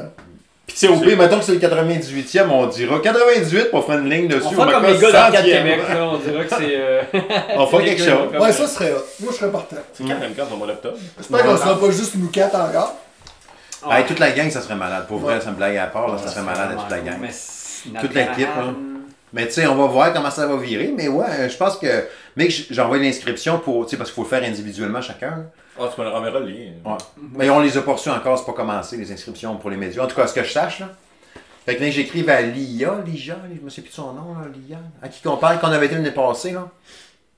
Puis 0.70 0.78
tu 0.78 0.86
sais, 0.86 0.88
au 0.88 0.98
pire, 1.00 1.18
mettons 1.18 1.40
que 1.40 1.46
c'est 1.46 1.54
le 1.54 1.60
98e, 1.60 2.48
on 2.52 2.68
dira 2.68 3.00
98 3.00 3.72
pour 3.72 3.84
faire 3.88 3.98
une 3.98 4.08
ligne 4.10 4.28
dessus. 4.28 4.44
On 4.46 4.52
fera 4.52 4.72
comme 4.72 4.86
les 4.86 5.00
gars 5.00 5.32
100e. 5.32 5.44
Québec, 5.44 5.80
là. 5.90 6.06
On 6.06 6.18
dirait 6.20 6.46
que 6.46 6.56
c'est. 6.56 6.76
euh, 6.76 7.02
On 7.58 7.66
fera 7.66 7.82
quelque 7.82 8.04
chose. 8.04 8.32
comme- 8.32 8.42
Ouais, 8.42 8.52
ça 8.54 8.68
serait 8.68 8.92
hot. 8.92 9.04
Moi, 9.20 9.32
je 9.34 9.38
serais 9.40 9.52
partant. 9.52 9.78
C'est 9.94 10.04
quand 10.04 10.20
même 10.20 10.34
quand 10.38 10.56
mois 10.56 10.68
d'octobre? 10.68 10.98
J'espère 11.18 11.44
qu'on 11.44 11.58
sera 11.58 11.80
pas 11.80 11.90
juste 11.90 12.16
nous 12.18 12.28
quatre 12.28 12.54
encore. 12.56 12.96
Hey, 13.90 14.06
toute 14.06 14.20
la 14.20 14.30
gang, 14.32 14.50
ça 14.52 14.62
serait 14.62 14.76
malade. 14.76 15.06
Pour 15.08 15.18
vrai, 15.20 15.42
ça 15.42 15.50
me 15.50 15.56
blague 15.56 15.76
à 15.78 15.88
part, 15.88 16.08
là, 16.08 16.18
ça 16.20 16.28
serait 16.30 16.44
malade 16.44 16.70
à 16.78 16.82
toute 16.82 16.92
la 16.92 17.00
gang. 17.00 17.18
Mais 17.20 18.00
Toute 18.02 18.14
l'équipe, 18.14 18.48
là. 18.56 18.74
Mais 19.34 19.46
tu 19.48 19.54
sais, 19.54 19.68
on 19.68 19.76
va 19.76 19.86
voir 19.86 20.14
comment 20.14 20.30
ça 20.32 20.46
va 20.48 20.56
virer. 20.58 20.94
Mais 20.96 21.08
ouais, 21.08 21.50
je 21.50 21.58
pense 21.58 21.78
que. 21.78 21.88
Mec, 22.36 22.52
j- 22.52 22.68
j'envoie 22.70 22.98
l'inscription 23.00 23.58
pour. 23.60 23.86
Tu 23.86 23.92
sais, 23.92 23.98
parce 23.98 24.10
qu'il 24.12 24.16
faut 24.24 24.30
le 24.30 24.40
faire 24.40 24.48
individuellement 24.48 25.02
chacun. 25.02 25.46
Ah, 25.80 25.90
tu 25.94 26.02
me 26.02 26.06
le 26.06 26.12
renverras 26.12 26.40
le 26.40 26.48
lien. 26.48 26.72
Ouais. 26.86 26.98
Mais 27.34 27.50
on 27.50 27.60
les 27.60 27.78
a 27.78 27.82
pas 27.82 27.94
reçus 27.94 28.10
encore, 28.10 28.38
c'est 28.38 28.46
pas 28.46 28.54
commencé, 28.54 28.98
les 28.98 29.12
inscriptions 29.12 29.56
pour 29.58 29.70
les 29.70 29.78
médias. 29.78 30.04
En 30.04 30.08
tout 30.08 30.16
cas, 30.16 30.28
ce 30.28 30.34
que 30.34 30.44
je 30.44 30.52
sache, 30.52 30.80
là. 30.80 30.90
Fait 31.66 31.76
que 31.76 31.84
là, 31.84 31.90
j'écrive 31.92 32.30
à 32.30 32.42
Lia, 32.42 32.96
Lija, 33.06 33.36
je 33.58 33.64
me 33.64 33.70
sais 33.70 33.82
plus 33.82 33.90
de 33.90 33.96
son 33.96 34.14
nom, 34.14 34.34
là, 34.40 34.48
Lia. 34.54 34.78
À 35.04 35.08
qui 35.08 35.22
qu'on 35.22 35.38
parle, 35.38 35.60
qu'on 35.60 35.68
avait 35.72 35.86
été 35.86 35.96
l'année 35.96 36.12
passée, 36.12 36.52
là. 36.52 36.68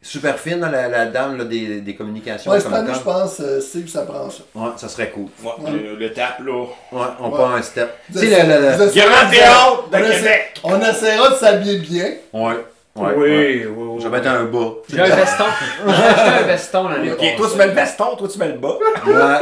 Super 0.03 0.39
fine, 0.39 0.59
là, 0.61 0.69
la, 0.71 0.87
la 0.87 1.05
dame 1.05 1.37
là, 1.37 1.43
des, 1.45 1.81
des 1.81 1.95
communications. 1.95 2.51
Ouais, 2.51 2.59
cette 2.59 2.73
année, 2.73 2.91
je 2.91 2.99
pense, 3.01 3.39
euh, 3.39 3.61
Steve, 3.61 3.87
ça 3.87 4.01
prend 4.01 4.31
ça. 4.31 4.41
Ouais, 4.55 4.69
ça 4.77 4.89
serait 4.89 5.11
cool. 5.11 5.27
Ouais, 5.43 5.71
Le, 5.71 5.95
le 5.95 6.11
tape, 6.11 6.39
là. 6.39 6.53
Ouais, 6.91 7.01
on 7.19 7.29
Ouais. 7.29 7.37
part 7.37 7.53
un 7.53 7.61
step. 7.61 7.91
Tu 8.11 8.17
sais, 8.17 8.25
le, 8.43 8.49
le, 8.51 8.61
le- 8.71 8.75
vous 8.77 8.83
essayerez 8.83 9.09
Grand 9.11 9.25
de- 9.29 9.35
théâtre 9.35 9.89
de 9.91 9.95
on 9.97 9.99
essaie- 9.99 10.17
Québec. 10.17 10.59
On 10.63 10.79
essaiera 10.81 11.29
de 11.29 11.35
s'habiller 11.35 11.77
bien. 11.79 12.05
Ouais. 12.33 12.65
Ouais. 12.93 13.13
Oui, 13.15 13.21
ouais. 13.29 13.65
oui, 13.67 13.73
oui. 13.77 14.01
Je 14.01 14.07
vais 14.07 14.17
mettre 14.17 14.27
un 14.29 14.43
bas. 14.43 14.67
J'ai 14.89 14.99
un 14.99 15.15
veston. 15.15 15.43
J'ai 15.87 15.93
acheté 15.93 16.43
un 16.43 16.47
veston 16.47 16.89
l'année 16.89 17.11
Ok, 17.13 17.17
passée. 17.19 17.35
toi, 17.37 17.47
tu 17.51 17.57
mets 17.57 17.67
le 17.67 17.71
veston, 17.73 18.15
toi, 18.17 18.27
tu 18.31 18.37
mets 18.37 18.47
le 18.49 18.53
bas. 18.57 18.77
Ouais, 19.07 19.13
ouais, 19.13 19.15
ouais, 19.17 19.21
ouais, 19.21 19.37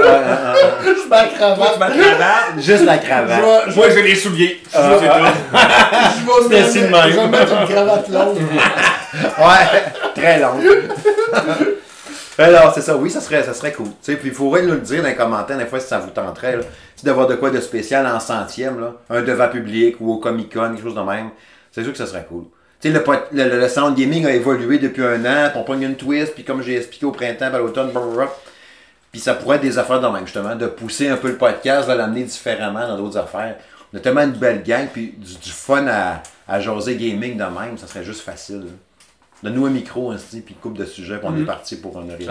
Je 0.85 1.09
mets 1.09 1.15
la 1.15 1.23
Toi, 1.23 1.27
tu 1.31 1.35
cravate. 1.35 1.79
mets 1.79 1.87
la 1.87 2.03
cravate. 2.03 2.59
Juste 2.59 2.85
la 2.85 2.97
Je 2.97 3.01
cravate. 3.01 3.41
je 3.69 3.75
Moi, 3.75 3.89
j'ai 3.89 4.01
les 4.03 4.15
souliers. 4.15 4.61
C'est 4.69 4.77
tout. 4.77 4.83
je 4.83 4.89
vais 4.99 5.07
mettre- 5.09 6.73
même. 6.91 7.11
je 7.11 7.15
vais 7.19 7.27
mettre 7.27 7.53
une 7.61 7.67
cravate 7.67 8.09
longue. 8.09 8.37
Ouais, 9.39 10.13
très 10.15 10.39
long. 10.39 10.53
Alors, 12.37 12.73
c'est 12.73 12.81
ça, 12.81 12.95
oui, 12.95 13.09
ça 13.09 13.19
serait, 13.19 13.43
ça 13.43 13.53
serait 13.53 13.73
cool. 13.73 13.87
Tu 13.87 13.93
sais, 14.13 14.15
puis 14.15 14.29
il 14.29 14.33
faudrait 14.33 14.61
nous 14.61 14.73
le 14.73 14.79
dire 14.79 15.01
dans 15.01 15.09
les 15.09 15.15
commentaires, 15.15 15.57
des 15.57 15.65
fois, 15.65 15.79
si 15.79 15.87
ça 15.87 15.99
vous 15.99 16.09
tenterait, 16.11 16.55
là. 16.57 16.63
D'avoir 17.03 17.27
de 17.27 17.35
quoi 17.35 17.49
de 17.49 17.59
spécial 17.59 18.05
en 18.07 18.19
centième, 18.19 18.79
là. 18.79 18.93
Un 19.09 19.21
devant 19.21 19.47
public 19.49 19.95
ou 19.99 20.13
au 20.13 20.17
Comic 20.19 20.53
Con, 20.53 20.69
quelque 20.73 20.83
chose 20.83 20.95
de 20.95 21.01
même. 21.01 21.31
C'est 21.71 21.83
sûr 21.83 21.91
que 21.91 21.97
ça 21.97 22.05
serait 22.05 22.25
cool. 22.29 22.43
Tu 22.81 22.91
sais, 22.91 22.97
le, 22.97 23.03
le, 23.33 23.49
le, 23.49 23.59
le 23.59 23.67
sound 23.67 23.97
gaming 23.97 24.25
a 24.25 24.31
évolué 24.31 24.77
depuis 24.79 25.03
un 25.03 25.25
an, 25.25 25.49
puis 25.49 25.59
on 25.59 25.63
pogne 25.63 25.81
une 25.83 25.95
twist, 25.95 26.33
puis 26.33 26.43
comme 26.45 26.61
j'ai 26.61 26.77
expliqué 26.77 27.05
au 27.05 27.11
printemps, 27.11 27.47
puis 27.47 27.55
à 27.55 27.59
l'automne. 27.59 27.91
Puis 29.11 29.19
ça 29.19 29.33
pourrait 29.33 29.55
être 29.57 29.63
des 29.63 29.77
affaires 29.77 29.99
de 29.99 30.07
même, 30.07 30.25
justement, 30.25 30.55
de 30.55 30.67
pousser 30.67 31.09
un 31.09 31.17
peu 31.17 31.29
le 31.29 31.37
podcast, 31.37 31.89
de 31.89 31.93
l'amener 31.93 32.23
différemment 32.23 32.87
dans 32.87 32.95
d'autres 32.97 33.17
affaires. 33.17 33.55
On 33.93 33.97
a 33.97 33.99
tellement 33.99 34.21
une 34.21 34.31
belle 34.33 34.61
gang, 34.63 34.87
puis 34.91 35.13
du, 35.17 35.35
du 35.35 35.49
fun 35.49 35.87
à, 35.87 36.21
à 36.47 36.59
jaser 36.59 36.95
gaming 36.95 37.33
de 37.35 37.43
même, 37.43 37.77
ça 37.77 37.87
serait 37.87 38.03
juste 38.03 38.21
facile. 38.21 38.59
là. 38.59 38.71
Donne-nous 39.41 39.65
un 39.65 39.69
micro, 39.71 40.11
ainsi, 40.11 40.41
puis 40.41 40.53
une 40.53 40.59
coupe 40.61 40.77
de 40.77 40.85
sujets, 40.85 41.17
puis 41.17 41.27
on 41.29 41.37
est 41.37 41.45
parti 41.45 41.77
pour 41.77 41.99
une 42.01 42.11
heure 42.11 42.17
et 42.19 42.23
demie. 42.25 42.29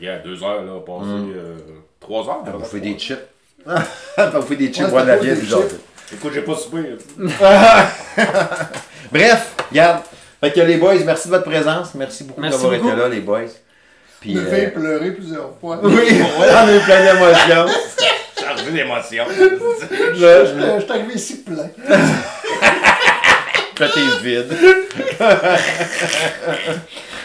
Il 0.00 0.06
y 0.06 0.08
a 0.10 0.18
deux 0.18 0.42
heures, 0.42 0.62
là, 0.62 0.78
passé 0.84 1.08
euh, 1.08 1.56
trois 2.00 2.26
heures. 2.28 2.42
On 2.46 2.58
trois. 2.60 2.78
des 2.80 2.98
chips. 2.98 3.18
On 3.66 3.72
va 4.16 4.30
bouffer 4.40 4.56
des 4.56 4.72
chips, 4.72 4.84
Ouais, 4.84 4.90
boire 4.90 5.04
de 5.04 5.08
la 5.10 5.16
bière, 5.16 5.36
puis 5.38 5.46
jaser. 5.48 5.76
Écoute, 6.12 6.32
j'ai 6.34 6.42
pas 6.42 6.54
soupé. 6.54 6.78
Bref, 9.14 9.54
regarde, 9.70 10.00
Fait 10.40 10.50
que 10.50 10.60
les 10.60 10.76
boys, 10.76 10.96
merci 11.06 11.28
de 11.28 11.34
votre 11.34 11.48
présence. 11.48 11.94
Merci 11.94 12.24
beaucoup 12.24 12.42
d'avoir 12.42 12.74
été 12.74 12.96
là, 12.96 13.08
les 13.08 13.20
boys. 13.20 13.42
Puis, 14.20 14.34
me 14.34 14.40
euh, 14.40 14.50
fait 14.50 14.72
pleurer 14.72 15.12
plusieurs 15.12 15.52
fois. 15.60 15.78
Oui, 15.84 16.20
on 16.36 16.68
eu 16.68 16.80
plein 16.80 17.04
d'émotions. 17.04 17.66
Chargé 18.40 18.70
d'émotions. 18.72 19.26
Là, 19.28 20.44
Je 20.44 20.78
je 20.80 20.82
suis 20.82 20.90
arrivé 20.90 21.14
ici 21.14 21.44
plein. 21.44 21.70
Là, 23.78 23.88
t'es 23.88 24.00
vide. 24.22 24.52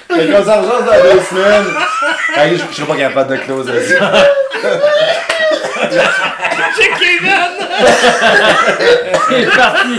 fait 0.08 0.28
qu'on 0.28 0.44
s'en 0.44 0.62
dans 0.62 0.86
deux 0.86 1.22
semaines. 1.22 1.74
Je, 2.36 2.56
je 2.72 2.76
serais 2.76 2.88
pas 2.88 2.98
capable 2.98 3.32
de 3.32 3.38
closer 3.44 3.82
ça. 3.82 4.14
C'est 9.30 9.46
parti! 9.56 9.94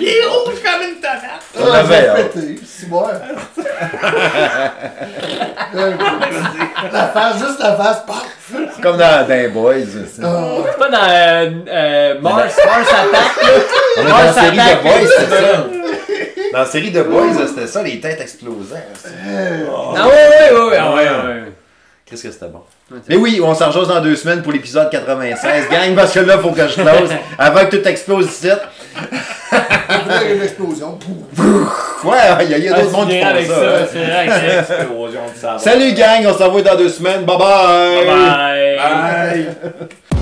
Il 0.00 0.08
est 0.08 0.24
rouge 0.26 0.60
comme 0.62 0.82
une 0.88 0.96
tomate. 1.00 1.42
On 1.58 1.70
avait 1.72 2.08
Ah, 2.08 2.16
j'ai 2.16 2.22
pété, 2.24 2.60
c'est 2.66 2.88
bon. 2.88 3.04
la 6.92 7.06
face, 7.08 7.38
juste 7.38 7.60
la 7.60 7.74
face, 7.76 8.00
paf! 8.06 8.26
C'est 8.74 8.82
comme 8.82 8.96
dans, 8.96 9.22
dans 9.26 9.28
les 9.28 9.48
boys. 9.48 9.74
Ah, 9.74 9.78
C'est 10.14 10.22
pas 10.78 10.88
dans 10.88 11.08
euh, 11.08 11.50
euh, 11.68 12.20
Mars, 12.20 12.56
Mars 12.64 12.88
Attack, 12.88 13.42
là? 13.42 13.48
On 13.96 14.00
est 14.00 14.04
dans 14.04 14.10
Mars 14.10 14.36
la 14.36 14.42
série 14.42 14.60
Attack, 14.60 14.78
de 14.78 14.82
boys, 14.82 15.06
c'était 15.18 15.30
ça. 15.30 15.36
Dans 16.52 16.58
la 16.58 16.66
série 16.66 16.90
de 16.90 17.02
boys, 17.02 17.46
c'était 17.46 17.66
ça, 17.66 17.82
les 17.82 18.00
têtes 18.00 18.20
explosaient. 18.20 18.86
Ah 19.96 20.08
ouais, 20.08 20.12
ouais, 20.12 20.52
ouais, 20.52 20.60
ouais, 20.68 20.70
ouais, 20.70 21.04
ouais. 21.04 21.42
Qu'est-ce 22.12 22.24
que 22.24 22.30
c'était 22.30 22.48
bon. 22.48 22.60
Mais 23.08 23.16
oui, 23.16 23.40
on 23.42 23.54
s'en 23.54 23.68
rejoint 23.70 23.86
dans 23.86 24.00
deux 24.02 24.16
semaines 24.16 24.42
pour 24.42 24.52
l'épisode 24.52 24.90
96. 24.90 25.64
Gang, 25.70 25.94
parce 25.96 26.12
que 26.12 26.20
là, 26.20 26.36
faut 26.36 26.50
que 26.50 26.68
je 26.68 26.74
close 26.74 27.08
avant 27.38 27.64
que 27.64 27.76
tout 27.76 27.88
explose 27.88 28.26
ici. 28.26 28.48
une 30.30 30.42
explosion? 30.42 30.98
Ouais, 32.04 32.18
il 32.42 32.50
y 32.50 32.54
a, 32.54 32.58
il 32.58 32.64
y 32.64 32.68
a 32.68 32.72
Ah, 32.74 32.80
d'autres 32.80 32.92
mondes 32.92 33.08
qui 33.08 33.20
font 33.20 33.26
avec 33.28 33.46
ça. 33.46 33.54
ça, 33.54 33.86
c'est 33.92 33.98
vrai 34.04 34.28
avec 34.28 34.30
ça. 34.66 34.74
Explosion 34.80 35.20
de 35.32 35.38
savoir. 35.38 35.60
Salut 35.60 35.92
gang, 35.92 36.26
on 36.26 36.36
se 36.36 36.42
revoit 36.42 36.62
dans 36.62 36.76
deux 36.76 36.88
semaines. 36.88 37.22
Bye 37.24 37.38
bye. 37.38 38.04
Bye 38.04 38.06
bye. 38.76 39.46
Bye. 40.10 40.21